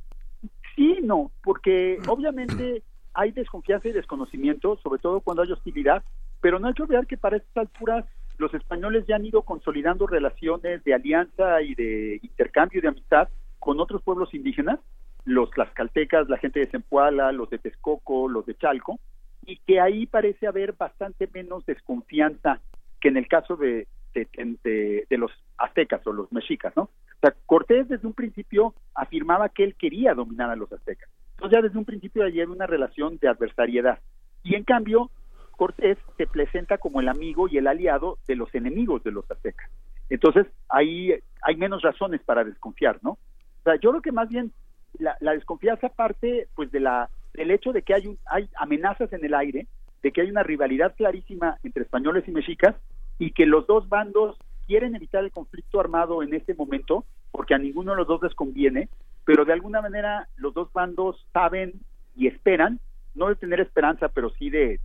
sí, 0.77 0.99
no, 1.03 1.33
porque 1.43 1.99
obviamente 2.07 2.85
hay 3.15 3.33
desconfianza 3.33 3.89
y 3.89 3.93
desconocimiento, 3.93 4.79
sobre 4.83 5.01
todo 5.01 5.21
cuando 5.21 5.43
hay 5.43 5.53
hostilidad, 5.53 6.03
pero 6.41 6.59
no 6.59 6.69
hay 6.69 6.75
que 6.75 6.83
olvidar 6.83 7.07
que 7.07 7.17
para 7.17 7.37
estas 7.37 7.57
alturas 7.57 8.05
los 8.39 8.53
españoles 8.55 9.05
ya 9.07 9.17
han 9.17 9.27
ido 9.27 9.43
consolidando 9.43 10.07
relaciones 10.07 10.83
de 10.85 10.95
alianza 10.95 11.61
y 11.63 11.75
de 11.75 12.21
intercambio 12.23 12.79
y 12.79 12.83
de 12.83 12.89
amistad 12.89 13.29
con 13.59 13.79
otros 13.81 14.03
pueblos 14.03 14.33
indígenas, 14.33 14.81
los 15.25 15.51
tlaxcaltecas, 15.51 16.29
la 16.29 16.39
gente 16.39 16.61
de 16.61 16.67
Zempoala, 16.67 17.31
los 17.33 17.51
de 17.51 17.59
Texcoco, 17.59 18.29
los 18.29 18.47
de 18.47 18.55
Chalco, 18.55 18.99
y 19.45 19.57
que 19.59 19.81
ahí 19.81 20.07
parece 20.07 20.47
haber 20.47 20.73
bastante 20.73 21.29
menos 21.33 21.67
desconfianza 21.67 22.61
que 23.01 23.09
en 23.09 23.19
el 23.19 23.29
caso 23.29 23.57
de, 23.57 23.87
de, 24.15 25.07
los 25.11 25.31
aztecas 25.59 26.07
o 26.07 26.13
los 26.13 26.33
mexicas, 26.33 26.73
¿no? 26.77 26.85
O 26.85 27.21
sea, 27.21 27.35
Cortés 27.47 27.89
desde 27.89 28.07
un 28.07 28.15
principio 28.15 28.75
afirmaba 28.95 29.49
que 29.49 29.65
él 29.65 29.75
quería 29.75 30.15
dominar 30.15 30.51
a 30.51 30.57
los 30.57 30.73
aztecas. 30.73 31.11
Entonces 31.41 31.59
ya 31.59 31.63
desde 31.63 31.79
un 31.79 31.87
principio 31.87 32.23
allí 32.23 32.39
hay 32.39 32.47
una 32.47 32.67
relación 32.67 33.17
de 33.17 33.29
adversariedad. 33.29 33.99
Y 34.43 34.57
en 34.57 34.65
cambio, 34.65 35.11
Cortés 35.57 35.97
se 36.19 36.27
presenta 36.27 36.77
como 36.77 37.01
el 37.01 37.09
amigo 37.09 37.49
y 37.49 37.57
el 37.57 37.67
aliado 37.67 38.19
de 38.29 38.37
los 38.37 38.55
enemigos 38.55 39.03
de 39.05 39.11
los 39.11 39.31
aztecas. 39.31 39.71
Entonces 40.11 40.47
ahí 40.69 41.15
hay 41.41 41.57
menos 41.57 41.81
razones 41.81 42.21
para 42.27 42.45
desconfiar, 42.45 42.99
¿no? 43.01 43.13
O 43.13 43.63
sea, 43.65 43.77
yo 43.77 43.89
creo 43.89 44.03
que 44.03 44.13
más 44.13 44.29
bien 44.29 44.53
la, 44.99 45.17
desconfianza 45.33 45.89
parte 45.89 46.47
pues 46.55 46.71
de 46.73 46.81
la 46.81 47.09
del 47.33 47.51
hecho 47.53 47.73
de 47.73 47.81
que 47.81 47.95
hay 47.95 48.19
hay 48.27 48.51
amenazas 48.57 49.11
en 49.15 49.25
el 49.25 49.33
aire, 49.33 49.67
de 50.03 50.13
que 50.13 50.21
hay 50.21 50.31
una 50.31 50.43
rivalidad 50.43 50.95
clarísima 50.95 51.57
entre 51.63 51.85
españoles 51.85 52.25
y 52.29 52.33
mexicas 52.33 52.77
y 53.19 53.31
que 53.31 53.47
los 53.47 53.67
dos 53.67 53.89
bandos 53.89 54.37
quieren 54.67 54.95
evitar 54.95 55.25
el 55.25 55.31
conflicto 55.31 55.81
armado 55.81 56.23
en 56.23 56.35
este 56.35 56.53
momento 56.53 57.07
porque 57.31 57.55
a 57.55 57.59
ninguno 57.59 57.93
de 57.93 57.97
los 57.97 58.09
dos 58.09 58.23
les 58.23 58.35
conviene, 58.35 58.91
pero 59.25 59.45
de 59.45 59.53
alguna 59.53 59.81
manera 59.81 60.29
los 60.37 60.55
dos 60.55 60.73
bandos 60.73 61.27
saben 61.33 61.81
y 62.17 62.27
esperan, 62.27 62.81
no 63.15 63.29
de 63.29 63.37
tener 63.37 63.61
esperanza, 63.61 64.09
pero 64.09 64.31
sí 64.31 64.51
de 64.51 64.81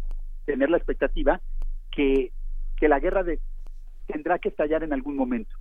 tener 0.46 0.70
la 0.70 0.78
expectativa 0.78 1.42
que, 1.92 2.32
que 2.78 2.88
la 2.88 3.00
guerra 3.00 3.24
de, 3.24 3.40
tendrá 4.08 4.40
que 4.40 4.50
estallar 4.50 4.84
en 4.84 4.94
algún 4.94 5.16
momento 5.16 5.56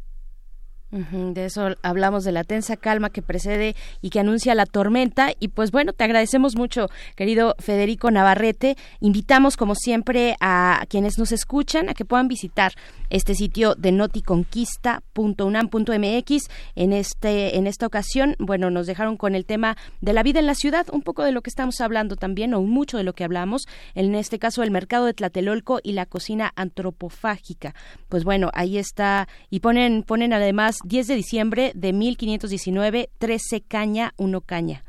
de 0.94 1.46
eso 1.46 1.74
hablamos 1.82 2.22
de 2.22 2.30
la 2.30 2.44
tensa 2.44 2.76
calma 2.76 3.10
que 3.10 3.20
precede 3.20 3.74
y 4.00 4.10
que 4.10 4.20
anuncia 4.20 4.54
la 4.54 4.64
tormenta. 4.64 5.32
Y 5.40 5.48
pues 5.48 5.72
bueno, 5.72 5.92
te 5.92 6.04
agradecemos 6.04 6.54
mucho, 6.54 6.88
querido 7.16 7.56
Federico 7.58 8.12
Navarrete. 8.12 8.76
Invitamos, 9.00 9.56
como 9.56 9.74
siempre, 9.74 10.36
a 10.40 10.84
quienes 10.88 11.18
nos 11.18 11.32
escuchan 11.32 11.88
a 11.88 11.94
que 11.94 12.04
puedan 12.04 12.28
visitar 12.28 12.74
este 13.10 13.34
sitio 13.34 13.74
de 13.74 13.90
noticonquista.unam.mx. 13.90 16.48
En, 16.76 16.92
este, 16.92 17.56
en 17.56 17.66
esta 17.66 17.86
ocasión, 17.86 18.36
bueno, 18.38 18.70
nos 18.70 18.86
dejaron 18.86 19.16
con 19.16 19.34
el 19.34 19.46
tema 19.46 19.76
de 20.00 20.12
la 20.12 20.22
vida 20.22 20.38
en 20.38 20.46
la 20.46 20.54
ciudad, 20.54 20.86
un 20.92 21.02
poco 21.02 21.24
de 21.24 21.32
lo 21.32 21.42
que 21.42 21.50
estamos 21.50 21.80
hablando 21.80 22.14
también, 22.14 22.54
o 22.54 22.62
mucho 22.62 22.98
de 22.98 23.04
lo 23.04 23.14
que 23.14 23.24
hablamos. 23.24 23.66
En 23.94 24.14
este 24.14 24.38
caso, 24.38 24.62
el 24.62 24.70
mercado 24.70 25.06
de 25.06 25.14
Tlatelolco 25.14 25.80
y 25.82 25.90
la 25.92 26.06
cocina 26.06 26.52
antropofágica. 26.54 27.74
Pues 28.08 28.22
bueno, 28.22 28.50
ahí 28.54 28.78
está. 28.78 29.26
Y 29.50 29.58
ponen, 29.60 30.04
ponen 30.04 30.32
además 30.32 30.76
10 30.84 31.06
de 31.06 31.14
diciembre 31.14 31.72
de 31.74 31.92
1519, 31.92 33.10
13 33.18 33.60
caña, 33.62 34.12
1 34.16 34.40
caña. 34.42 34.84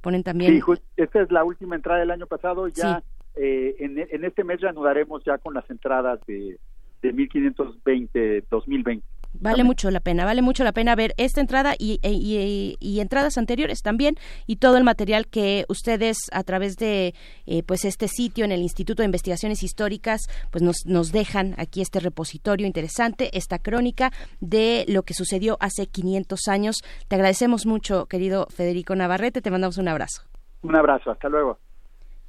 Ponen 0.00 0.22
también. 0.22 0.62
Sí, 0.64 0.82
esta 0.96 1.22
es 1.22 1.30
la 1.30 1.44
última 1.44 1.76
entrada 1.76 2.00
del 2.00 2.10
año 2.10 2.26
pasado. 2.26 2.68
Ya 2.68 3.02
eh, 3.34 3.76
en, 3.80 3.98
en, 3.98 4.24
este 4.24 4.44
mes 4.44 4.60
reanudaremos 4.60 5.22
ya 5.24 5.38
con 5.38 5.54
las 5.54 5.68
entradas 5.70 6.20
de, 6.26 6.58
de 7.02 7.12
1520, 7.12 8.44
2020. 8.50 9.04
Vale 9.34 9.62
mucho 9.62 9.90
la 9.90 10.00
pena, 10.00 10.24
vale 10.24 10.42
mucho 10.42 10.64
la 10.64 10.72
pena 10.72 10.96
ver 10.96 11.14
esta 11.16 11.40
entrada 11.40 11.74
y, 11.78 12.00
y, 12.02 13.00
entradas 13.00 13.38
anteriores 13.38 13.82
también 13.82 14.16
y 14.46 14.56
todo 14.56 14.76
el 14.76 14.84
material 14.84 15.28
que 15.28 15.64
ustedes 15.68 16.16
a 16.32 16.42
través 16.42 16.76
de 16.76 17.14
eh, 17.46 17.62
pues 17.62 17.84
este 17.84 18.08
sitio 18.08 18.44
en 18.44 18.52
el 18.52 18.62
Instituto 18.62 19.02
de 19.02 19.06
Investigaciones 19.06 19.62
Históricas 19.62 20.22
pues 20.50 20.62
nos, 20.62 20.86
nos 20.86 21.12
dejan 21.12 21.54
aquí 21.58 21.80
este 21.80 22.00
repositorio 22.00 22.66
interesante, 22.66 23.36
esta 23.36 23.58
crónica 23.58 24.12
de 24.40 24.84
lo 24.88 25.02
que 25.04 25.14
sucedió 25.14 25.56
hace 25.60 25.86
500 25.86 26.48
años. 26.48 26.76
Te 27.06 27.14
agradecemos 27.14 27.64
mucho, 27.64 28.06
querido 28.06 28.46
Federico 28.50 28.96
Navarrete, 28.96 29.40
te 29.40 29.50
mandamos 29.50 29.78
un 29.78 29.88
abrazo. 29.88 30.22
Un 30.62 30.74
abrazo, 30.74 31.10
hasta 31.10 31.28
luego. 31.28 31.58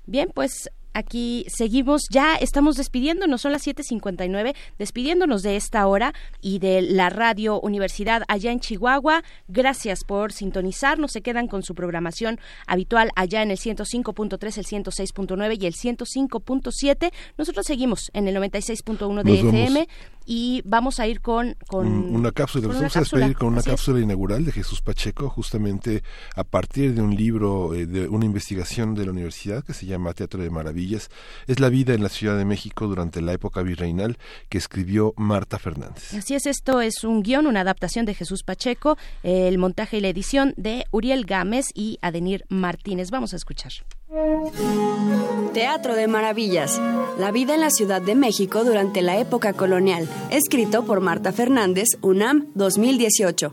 Bien, 0.06 0.32
pues 0.34 0.70
aquí 0.94 1.46
seguimos, 1.48 2.04
ya 2.10 2.36
estamos 2.36 2.76
despidiéndonos, 2.76 3.42
son 3.42 3.52
las 3.52 3.66
7.59, 3.66 4.56
despidiéndonos 4.78 5.44
de 5.44 5.56
esta 5.56 5.86
hora 5.88 6.14
y 6.42 6.60
de 6.60 6.82
la 6.82 7.10
Radio 7.10 7.60
Universidad 7.60 8.24
allá 8.28 8.52
en 8.52 8.60
Chihuahua. 8.60 9.24
Gracias 9.48 10.04
por 10.04 10.34
sintonizarnos, 10.34 11.12
se 11.12 11.22
quedan 11.22 11.48
con 11.48 11.64
su 11.64 11.76
programación 11.76 12.40
habitual 12.68 13.12
allá 13.16 13.42
en 13.42 13.52
el 13.52 13.58
105.3, 13.58 14.58
el 14.58 14.66
106.9 14.66 15.62
y 15.62 15.66
el 15.66 15.74
105.7. 15.74 17.12
Nosotros 17.38 17.66
seguimos 17.66 18.10
en 18.14 18.28
el 18.28 18.36
96.1 18.36 19.24
de 19.24 19.34
FM 19.34 19.88
y 20.32 20.62
vamos 20.64 21.00
a 21.00 21.08
ir 21.08 21.22
con, 21.22 21.56
con 21.66 21.88
una 21.88 22.32
cápsula. 22.32 22.68
Nos 22.68 22.78
vamos 22.78 22.96
a 22.96 23.00
despedir 23.00 23.36
con 23.36 23.48
una 23.48 23.64
cápsula 23.64 24.00
inaugural 24.00 24.46
de 24.46 24.52
Jesús 24.52 24.80
Pacheco, 24.80 25.28
justamente 25.28 26.04
a 26.36 26.44
partir 26.44 26.94
de 26.94 27.02
un 27.02 27.16
libro, 27.16 27.74
eh, 27.74 27.88
de 27.88 28.08
una 28.08 28.26
investigación 28.26 28.94
de 28.94 29.06
la 29.06 29.12
universidad 29.12 29.64
que 29.64 29.74
se 29.74 29.88
llama 29.88 30.14
Teatro 30.14 30.44
de 30.44 30.52
Maravillas. 30.52 31.10
Es 31.48 31.60
la 31.60 31.70
vida 31.70 31.96
en 31.96 32.04
la 32.04 32.10
Ciudad 32.10 32.38
de 32.38 32.46
México 32.46 32.86
durante 32.86 33.22
la 33.22 33.34
época 33.34 33.64
virreinal 33.64 34.20
que 34.50 34.60
escribió 34.60 35.16
Marta 35.18 35.58
Fernández. 35.58 36.14
Así 36.14 36.36
es, 36.36 36.46
esto 36.46 36.80
es 36.80 37.04
un 37.04 37.24
guion, 37.24 37.48
una 37.48 37.62
adaptación 37.62 38.06
de 38.06 38.14
Jesús 38.14 38.44
Pacheco, 38.44 39.00
el 39.24 39.58
montaje 39.58 39.98
y 39.98 40.02
la 40.02 40.10
edición 40.10 40.54
de 40.58 40.86
Uriel 40.92 41.26
Gámez 41.26 41.66
y 41.74 41.98
Adenir 42.04 42.46
Martínez. 42.50 43.10
Vamos 43.10 43.34
a 43.34 43.38
escuchar. 43.38 43.72
Teatro 45.54 45.96
de 45.96 46.08
Maravillas. 46.08 46.82
La 47.20 47.30
vida 47.32 47.54
en 47.54 47.62
la 47.62 47.70
Ciudad 47.70 48.02
de 48.02 48.16
México 48.16 48.64
durante 48.64 49.04
la 49.04 49.20
época 49.20 49.54
colonial. 49.54 50.10
Escrito 50.32 50.84
por 50.84 51.00
Marta 51.00 51.32
Fernández, 51.32 51.90
UNAM 52.02 52.48
2018. 52.56 53.52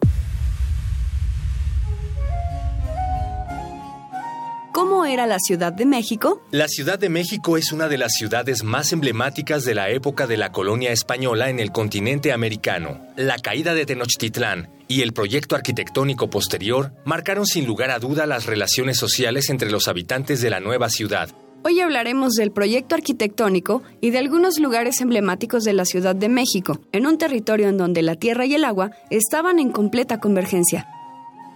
¿Cómo 4.72 5.04
era 5.04 5.26
la 5.26 5.38
Ciudad 5.38 5.74
de 5.74 5.84
México? 5.84 6.42
La 6.52 6.68
Ciudad 6.68 6.98
de 6.98 7.10
México 7.10 7.58
es 7.58 7.72
una 7.72 7.88
de 7.88 7.98
las 7.98 8.12
ciudades 8.14 8.64
más 8.64 8.94
emblemáticas 8.94 9.64
de 9.64 9.74
la 9.74 9.90
época 9.90 10.26
de 10.26 10.38
la 10.38 10.52
colonia 10.52 10.90
española 10.90 11.50
en 11.50 11.60
el 11.60 11.70
continente 11.70 12.32
americano. 12.32 13.00
La 13.16 13.36
caída 13.36 13.74
de 13.74 13.84
Tenochtitlán 13.84 14.75
y 14.88 15.02
el 15.02 15.12
proyecto 15.12 15.56
arquitectónico 15.56 16.30
posterior 16.30 16.92
marcaron 17.04 17.46
sin 17.46 17.66
lugar 17.66 17.90
a 17.90 17.98
duda 17.98 18.26
las 18.26 18.46
relaciones 18.46 18.98
sociales 18.98 19.50
entre 19.50 19.70
los 19.70 19.88
habitantes 19.88 20.40
de 20.40 20.50
la 20.50 20.60
nueva 20.60 20.88
ciudad. 20.88 21.30
Hoy 21.64 21.80
hablaremos 21.80 22.34
del 22.34 22.52
proyecto 22.52 22.94
arquitectónico 22.94 23.82
y 24.00 24.10
de 24.10 24.18
algunos 24.18 24.58
lugares 24.58 25.00
emblemáticos 25.00 25.64
de 25.64 25.72
la 25.72 25.84
Ciudad 25.84 26.14
de 26.14 26.28
México, 26.28 26.80
en 26.92 27.06
un 27.06 27.18
territorio 27.18 27.68
en 27.68 27.76
donde 27.76 28.02
la 28.02 28.14
tierra 28.14 28.46
y 28.46 28.54
el 28.54 28.64
agua 28.64 28.92
estaban 29.10 29.58
en 29.58 29.72
completa 29.72 30.20
convergencia 30.20 30.86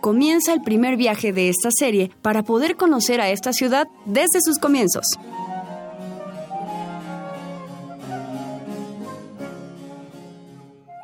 comienza 0.00 0.52
el 0.52 0.62
primer 0.62 0.96
viaje 0.96 1.32
de 1.32 1.48
esta 1.48 1.68
serie 1.70 2.10
para 2.22 2.42
poder 2.42 2.76
conocer 2.76 3.20
a 3.20 3.30
esta 3.30 3.52
ciudad 3.52 3.86
desde 4.06 4.40
sus 4.42 4.58
comienzos. 4.58 5.06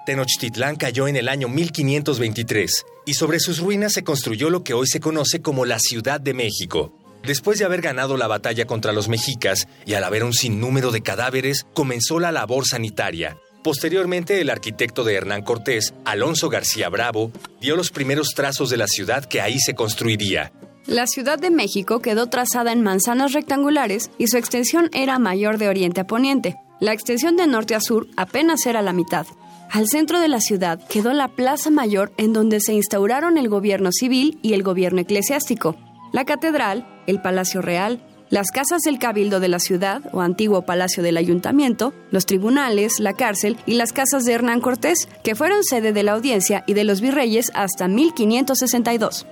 Tenochtitlán 0.07 0.77
cayó 0.77 1.09
en 1.09 1.17
el 1.17 1.29
año 1.29 1.49
1523 1.49 2.87
y 3.05 3.15
sobre 3.15 3.41
sus 3.41 3.59
ruinas 3.59 3.93
se 3.93 4.05
construyó 4.05 4.49
lo 4.49 4.63
que 4.63 4.73
hoy 4.73 4.87
se 4.87 5.01
conoce 5.01 5.43
como 5.43 5.67
la 5.67 5.81
Ciudad 5.81 6.21
de 6.21 6.33
México. 6.33 6.97
Después 7.25 7.59
de 7.59 7.65
haber 7.65 7.81
ganado 7.81 8.17
la 8.17 8.29
batalla 8.29 8.67
contra 8.67 8.93
los 8.93 9.09
mexicas 9.09 9.67
y 9.85 9.95
al 9.95 10.05
haber 10.05 10.23
un 10.23 10.33
sinnúmero 10.33 10.93
de 10.93 11.03
cadáveres, 11.03 11.67
comenzó 11.75 12.21
la 12.21 12.31
labor 12.31 12.67
sanitaria. 12.67 13.37
Posteriormente, 13.65 14.41
el 14.41 14.49
arquitecto 14.49 15.03
de 15.03 15.15
Hernán 15.15 15.43
Cortés, 15.43 15.93
Alonso 16.05 16.49
García 16.49 16.89
Bravo, 16.89 17.33
dio 17.61 17.75
los 17.75 17.91
primeros 17.91 18.29
trazos 18.29 18.71
de 18.71 18.77
la 18.77 18.87
ciudad 18.87 19.25
que 19.25 19.41
ahí 19.41 19.59
se 19.59 19.75
construiría. 19.75 20.53
La 20.87 21.09
Ciudad 21.09 21.37
de 21.37 21.51
México 21.51 21.99
quedó 21.99 22.29
trazada 22.29 22.71
en 22.71 22.81
manzanas 22.81 23.33
rectangulares 23.33 24.13
y 24.19 24.29
su 24.29 24.37
extensión 24.37 24.89
era 24.93 25.19
mayor 25.19 25.59
de 25.59 25.69
oriente 25.69 26.03
a 26.03 26.07
poniente. 26.07 26.55
La 26.79 26.93
extensión 26.93 27.37
de 27.37 27.49
norte 27.49 27.75
a 27.75 27.81
sur 27.81 28.07
apenas 28.17 28.67
era 28.67 28.83
la 28.83 28.93
mitad. 28.93 29.27
Al 29.71 29.89
centro 29.89 30.21
de 30.21 30.29
la 30.29 30.41
ciudad 30.41 30.81
quedó 30.89 31.13
la 31.13 31.29
Plaza 31.29 31.71
Mayor 31.71 32.13
en 32.17 32.33
donde 32.33 32.61
se 32.61 32.73
instauraron 32.73 33.37
el 33.37 33.49
gobierno 33.49 33.91
civil 33.93 34.39
y 34.43 34.55
el 34.55 34.63
gobierno 34.63 35.01
eclesiástico, 35.01 35.77
la 36.13 36.25
catedral, 36.25 36.87
el 37.07 37.21
Palacio 37.21 37.63
Real, 37.63 38.01
las 38.31 38.51
casas 38.51 38.83
del 38.83 38.99
cabildo 38.99 39.39
de 39.39 39.49
la 39.49 39.59
ciudad 39.59 40.03
o 40.13 40.21
antiguo 40.21 40.63
palacio 40.63 41.03
del 41.03 41.17
ayuntamiento, 41.17 41.93
los 42.11 42.27
tribunales, 42.27 42.99
la 42.99 43.13
cárcel 43.13 43.57
y 43.67 43.75
las 43.75 43.93
casas 43.93 44.25
de 44.25 44.33
Hernán 44.33 44.61
Cortés, 44.61 45.09
que 45.23 45.35
fueron 45.35 45.63
sede 45.63 45.93
de 45.93 46.03
la 46.03 46.13
audiencia 46.13 46.65
y 46.67 46.75
de 46.75 46.85
los 46.85 47.01
virreyes 47.01 47.53
hasta 47.55 47.87
1562. 47.87 49.27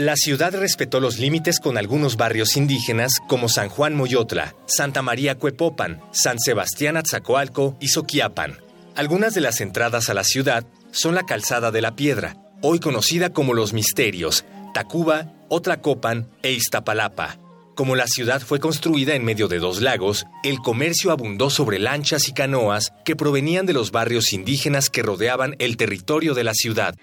La 0.00 0.16
ciudad 0.16 0.54
respetó 0.54 0.98
los 0.98 1.18
límites 1.18 1.60
con 1.60 1.76
algunos 1.76 2.16
barrios 2.16 2.56
indígenas 2.56 3.20
como 3.28 3.50
San 3.50 3.68
Juan 3.68 3.94
Moyotla, 3.94 4.54
Santa 4.64 5.02
María 5.02 5.34
Cuepopan, 5.34 6.00
San 6.10 6.40
Sebastián 6.40 6.96
Atzacoalco 6.96 7.76
y 7.80 7.88
Soquiapan. 7.88 8.56
Algunas 8.96 9.34
de 9.34 9.42
las 9.42 9.60
entradas 9.60 10.08
a 10.08 10.14
la 10.14 10.24
ciudad 10.24 10.64
son 10.90 11.14
la 11.14 11.26
Calzada 11.26 11.70
de 11.70 11.82
la 11.82 11.96
Piedra, 11.96 12.38
hoy 12.62 12.80
conocida 12.80 13.34
como 13.34 13.52
Los 13.52 13.74
Misterios, 13.74 14.46
Tacuba, 14.72 15.34
Otlacopan 15.50 16.30
e 16.42 16.52
Iztapalapa. 16.52 17.36
Como 17.74 17.94
la 17.94 18.06
ciudad 18.06 18.40
fue 18.40 18.58
construida 18.58 19.14
en 19.14 19.22
medio 19.26 19.48
de 19.48 19.58
dos 19.58 19.82
lagos, 19.82 20.24
el 20.44 20.60
comercio 20.60 21.10
abundó 21.10 21.50
sobre 21.50 21.78
lanchas 21.78 22.26
y 22.26 22.32
canoas 22.32 22.94
que 23.04 23.16
provenían 23.16 23.66
de 23.66 23.74
los 23.74 23.90
barrios 23.90 24.32
indígenas 24.32 24.88
que 24.88 25.02
rodeaban 25.02 25.56
el 25.58 25.76
territorio 25.76 26.32
de 26.32 26.44
la 26.44 26.54
ciudad. 26.54 26.94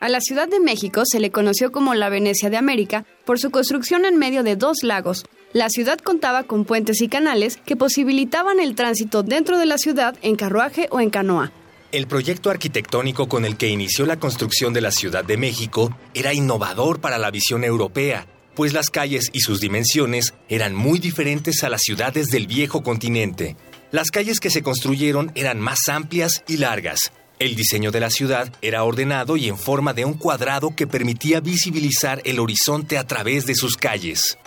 A 0.00 0.08
la 0.08 0.22
Ciudad 0.22 0.48
de 0.48 0.60
México 0.60 1.02
se 1.04 1.20
le 1.20 1.30
conoció 1.30 1.70
como 1.72 1.92
la 1.94 2.08
Venecia 2.08 2.48
de 2.48 2.56
América 2.56 3.04
por 3.26 3.38
su 3.38 3.50
construcción 3.50 4.06
en 4.06 4.16
medio 4.16 4.42
de 4.42 4.56
dos 4.56 4.78
lagos. 4.82 5.26
La 5.52 5.68
ciudad 5.68 5.98
contaba 5.98 6.44
con 6.44 6.64
puentes 6.64 7.02
y 7.02 7.08
canales 7.08 7.58
que 7.66 7.76
posibilitaban 7.76 8.60
el 8.60 8.74
tránsito 8.74 9.22
dentro 9.22 9.58
de 9.58 9.66
la 9.66 9.76
ciudad 9.76 10.16
en 10.22 10.36
carruaje 10.36 10.88
o 10.90 11.00
en 11.00 11.10
canoa. 11.10 11.52
El 11.92 12.06
proyecto 12.06 12.48
arquitectónico 12.48 13.28
con 13.28 13.44
el 13.44 13.58
que 13.58 13.68
inició 13.68 14.06
la 14.06 14.18
construcción 14.18 14.72
de 14.72 14.80
la 14.80 14.90
Ciudad 14.90 15.22
de 15.22 15.36
México 15.36 15.94
era 16.14 16.32
innovador 16.32 17.02
para 17.02 17.18
la 17.18 17.30
visión 17.30 17.62
europea, 17.62 18.26
pues 18.54 18.72
las 18.72 18.88
calles 18.88 19.28
y 19.34 19.40
sus 19.40 19.60
dimensiones 19.60 20.32
eran 20.48 20.74
muy 20.74 20.98
diferentes 20.98 21.62
a 21.62 21.68
las 21.68 21.82
ciudades 21.82 22.28
del 22.30 22.46
viejo 22.46 22.82
continente. 22.82 23.54
Las 23.90 24.10
calles 24.10 24.40
que 24.40 24.48
se 24.48 24.62
construyeron 24.62 25.30
eran 25.34 25.60
más 25.60 25.88
amplias 25.90 26.42
y 26.48 26.56
largas, 26.56 27.12
el 27.40 27.56
diseño 27.56 27.90
de 27.90 28.00
la 28.00 28.10
ciudad 28.10 28.52
era 28.60 28.84
ordenado 28.84 29.36
y 29.38 29.48
en 29.48 29.56
forma 29.56 29.94
de 29.94 30.04
un 30.04 30.12
cuadrado 30.12 30.76
que 30.76 30.86
permitía 30.86 31.40
visibilizar 31.40 32.20
el 32.24 32.38
horizonte 32.38 32.98
a 32.98 33.06
través 33.06 33.46
de 33.46 33.54
sus 33.54 33.78
calles. 33.78 34.38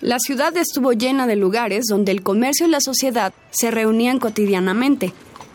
La 0.00 0.18
ciudad 0.18 0.54
estuvo 0.56 0.92
llena 0.92 1.28
de 1.28 1.36
lugares 1.36 1.84
donde 1.88 2.10
el 2.10 2.22
comercio 2.22 2.66
y 2.66 2.70
la 2.70 2.80
sociedad 2.80 3.32
se 3.50 3.70
reunían 3.70 4.18
cotidianamente. 4.18 5.12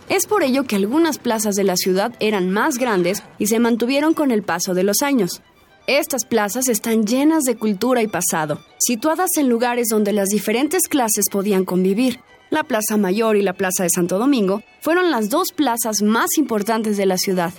Es 0.08 0.26
por 0.26 0.44
ello 0.44 0.64
que 0.64 0.78
algunas 0.78 1.20
plazas 1.20 1.56
de 1.56 1.66
la 1.66 1.76
ciudad 1.76 2.14
eran 2.22 2.50
más 2.50 2.78
grandes 2.78 3.22
y 3.38 3.48
se 3.48 3.60
mantuvieron 3.60 4.14
con 4.14 4.32
el 4.32 4.42
paso 4.42 4.74
de 4.74 4.84
los 4.84 5.02
años. 5.02 5.42
Estas 5.88 6.24
plazas 6.26 6.70
están 6.70 7.06
llenas 7.06 7.44
de 7.44 7.58
cultura 7.58 8.02
y 8.02 8.08
pasado, 8.08 8.62
situadas 8.80 9.32
en 9.38 9.50
lugares 9.50 9.90
donde 9.90 10.14
las 10.14 10.30
diferentes 10.30 10.88
clases 10.88 11.26
podían 11.30 11.66
convivir 11.66 12.22
la 12.52 12.66
Plaza 12.66 12.98
Mayor 12.98 13.38
y 13.38 13.42
la 13.42 13.54
Plaza 13.54 13.84
de 13.84 13.90
Santo 13.90 14.20
Domingo 14.20 14.62
fueron 14.82 15.10
las 15.10 15.30
dos 15.30 15.54
plazas 15.54 16.02
más 16.02 16.38
importantes 16.38 16.98
de 16.98 17.06
la 17.06 17.18
ciudad. 17.18 17.54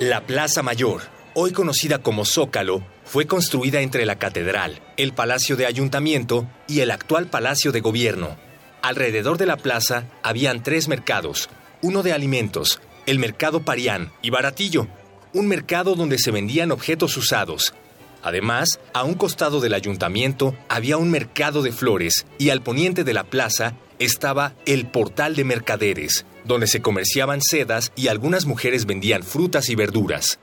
La 0.00 0.22
Plaza 0.22 0.62
Mayor, 0.62 1.02
hoy 1.34 1.52
conocida 1.52 1.98
como 1.98 2.24
Zócalo, 2.24 2.82
fue 3.04 3.26
construida 3.26 3.82
entre 3.82 4.06
la 4.06 4.16
Catedral, 4.16 4.80
el 4.96 5.12
Palacio 5.12 5.56
de 5.56 5.66
Ayuntamiento 5.66 6.48
y 6.66 6.80
el 6.80 6.90
actual 6.90 7.26
Palacio 7.26 7.70
de 7.70 7.82
Gobierno. 7.82 8.38
Alrededor 8.80 9.36
de 9.36 9.46
la 9.46 9.58
plaza 9.58 10.04
habían 10.22 10.62
tres 10.62 10.88
mercados, 10.88 11.50
uno 11.82 12.02
de 12.02 12.14
alimentos, 12.14 12.80
el 13.04 13.18
Mercado 13.18 13.60
Parián 13.60 14.10
y 14.22 14.30
Baratillo, 14.30 14.88
un 15.34 15.48
mercado 15.48 15.96
donde 15.96 16.18
se 16.18 16.30
vendían 16.30 16.72
objetos 16.72 17.16
usados, 17.18 17.74
Además, 18.22 18.78
a 18.94 19.02
un 19.02 19.14
costado 19.14 19.60
del 19.60 19.74
ayuntamiento 19.74 20.54
había 20.68 20.96
un 20.96 21.10
mercado 21.10 21.62
de 21.62 21.72
flores 21.72 22.24
y 22.38 22.50
al 22.50 22.62
poniente 22.62 23.02
de 23.02 23.12
la 23.12 23.24
plaza 23.24 23.74
estaba 23.98 24.54
el 24.66 24.86
portal 24.86 25.36
de 25.36 25.44
mercaderes, 25.44 26.26
donde 26.44 26.66
se 26.66 26.82
comerciaban 26.82 27.40
sedas 27.40 27.92
y 27.96 28.08
algunas 28.08 28.46
mujeres 28.46 28.86
vendían 28.86 29.22
frutas 29.22 29.68
y 29.68 29.74
verduras. 29.74 30.38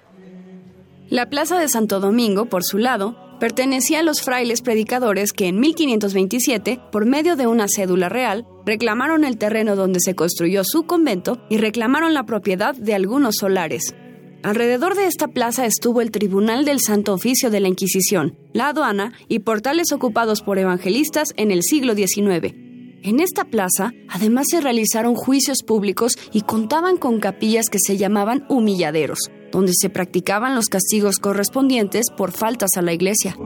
La 1.09 1.29
plaza 1.29 1.57
de 1.59 1.67
Santo 1.67 1.99
Domingo, 1.99 2.45
por 2.45 2.63
su 2.63 2.77
lado, 2.77 3.17
pertenecía 3.39 3.99
a 3.99 4.03
los 4.03 4.21
frailes 4.21 4.61
predicadores 4.61 5.33
que 5.33 5.47
en 5.47 5.59
1527, 5.59 6.79
por 6.91 7.05
medio 7.05 7.35
de 7.35 7.47
una 7.47 7.67
cédula 7.67 8.09
real, 8.09 8.45
reclamaron 8.65 9.23
el 9.23 9.37
terreno 9.37 9.75
donde 9.75 9.99
se 10.01 10.13
construyó 10.13 10.63
su 10.63 10.83
convento 10.83 11.41
y 11.49 11.57
reclamaron 11.57 12.13
la 12.13 12.25
propiedad 12.25 12.75
de 12.75 12.93
algunos 12.93 13.37
solares. 13.37 13.95
Alrededor 14.43 14.95
de 14.95 15.07
esta 15.07 15.27
plaza 15.27 15.65
estuvo 15.65 16.01
el 16.01 16.11
Tribunal 16.11 16.63
del 16.63 16.79
Santo 16.79 17.13
Oficio 17.13 17.49
de 17.49 17.59
la 17.59 17.67
Inquisición, 17.67 18.37
la 18.53 18.69
aduana 18.69 19.13
y 19.27 19.39
portales 19.39 19.91
ocupados 19.91 20.41
por 20.41 20.59
evangelistas 20.59 21.33
en 21.35 21.51
el 21.51 21.63
siglo 21.63 21.93
XIX. 21.93 22.68
En 23.01 23.19
esta 23.19 23.45
plaza, 23.45 23.93
además 24.09 24.47
se 24.49 24.59
realizaron 24.59 25.15
juicios 25.15 25.63
públicos 25.63 26.13
y 26.33 26.41
contaban 26.41 26.97
con 26.97 27.19
capillas 27.19 27.69
que 27.69 27.79
se 27.79 27.97
llamaban 27.97 28.45
humilladeros, 28.49 29.19
donde 29.51 29.71
se 29.73 29.89
practicaban 29.89 30.55
los 30.55 30.67
castigos 30.67 31.17
correspondientes 31.19 32.07
por 32.15 32.31
faltas 32.31 32.71
a 32.75 32.81
la 32.81 32.93
iglesia. 32.93 33.37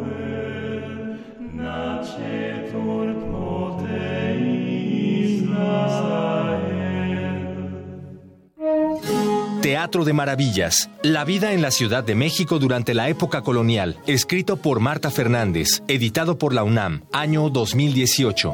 Teatro 9.61 10.03
de 10.03 10.13
Maravillas. 10.13 10.89
La 11.03 11.25
vida 11.25 11.53
en 11.53 11.61
la 11.61 11.71
Ciudad 11.71 12.03
de 12.03 12.15
México 12.15 12.59
durante 12.59 12.93
la 12.93 13.07
época 13.09 13.43
colonial. 13.43 13.97
Escrito 14.07 14.57
por 14.57 14.79
Marta 14.79 15.09
Fernández. 15.09 15.83
Editado 15.87 16.37
por 16.37 16.53
la 16.53 16.63
UNAM. 16.63 17.03
Año 17.13 17.49
2018. 17.49 18.53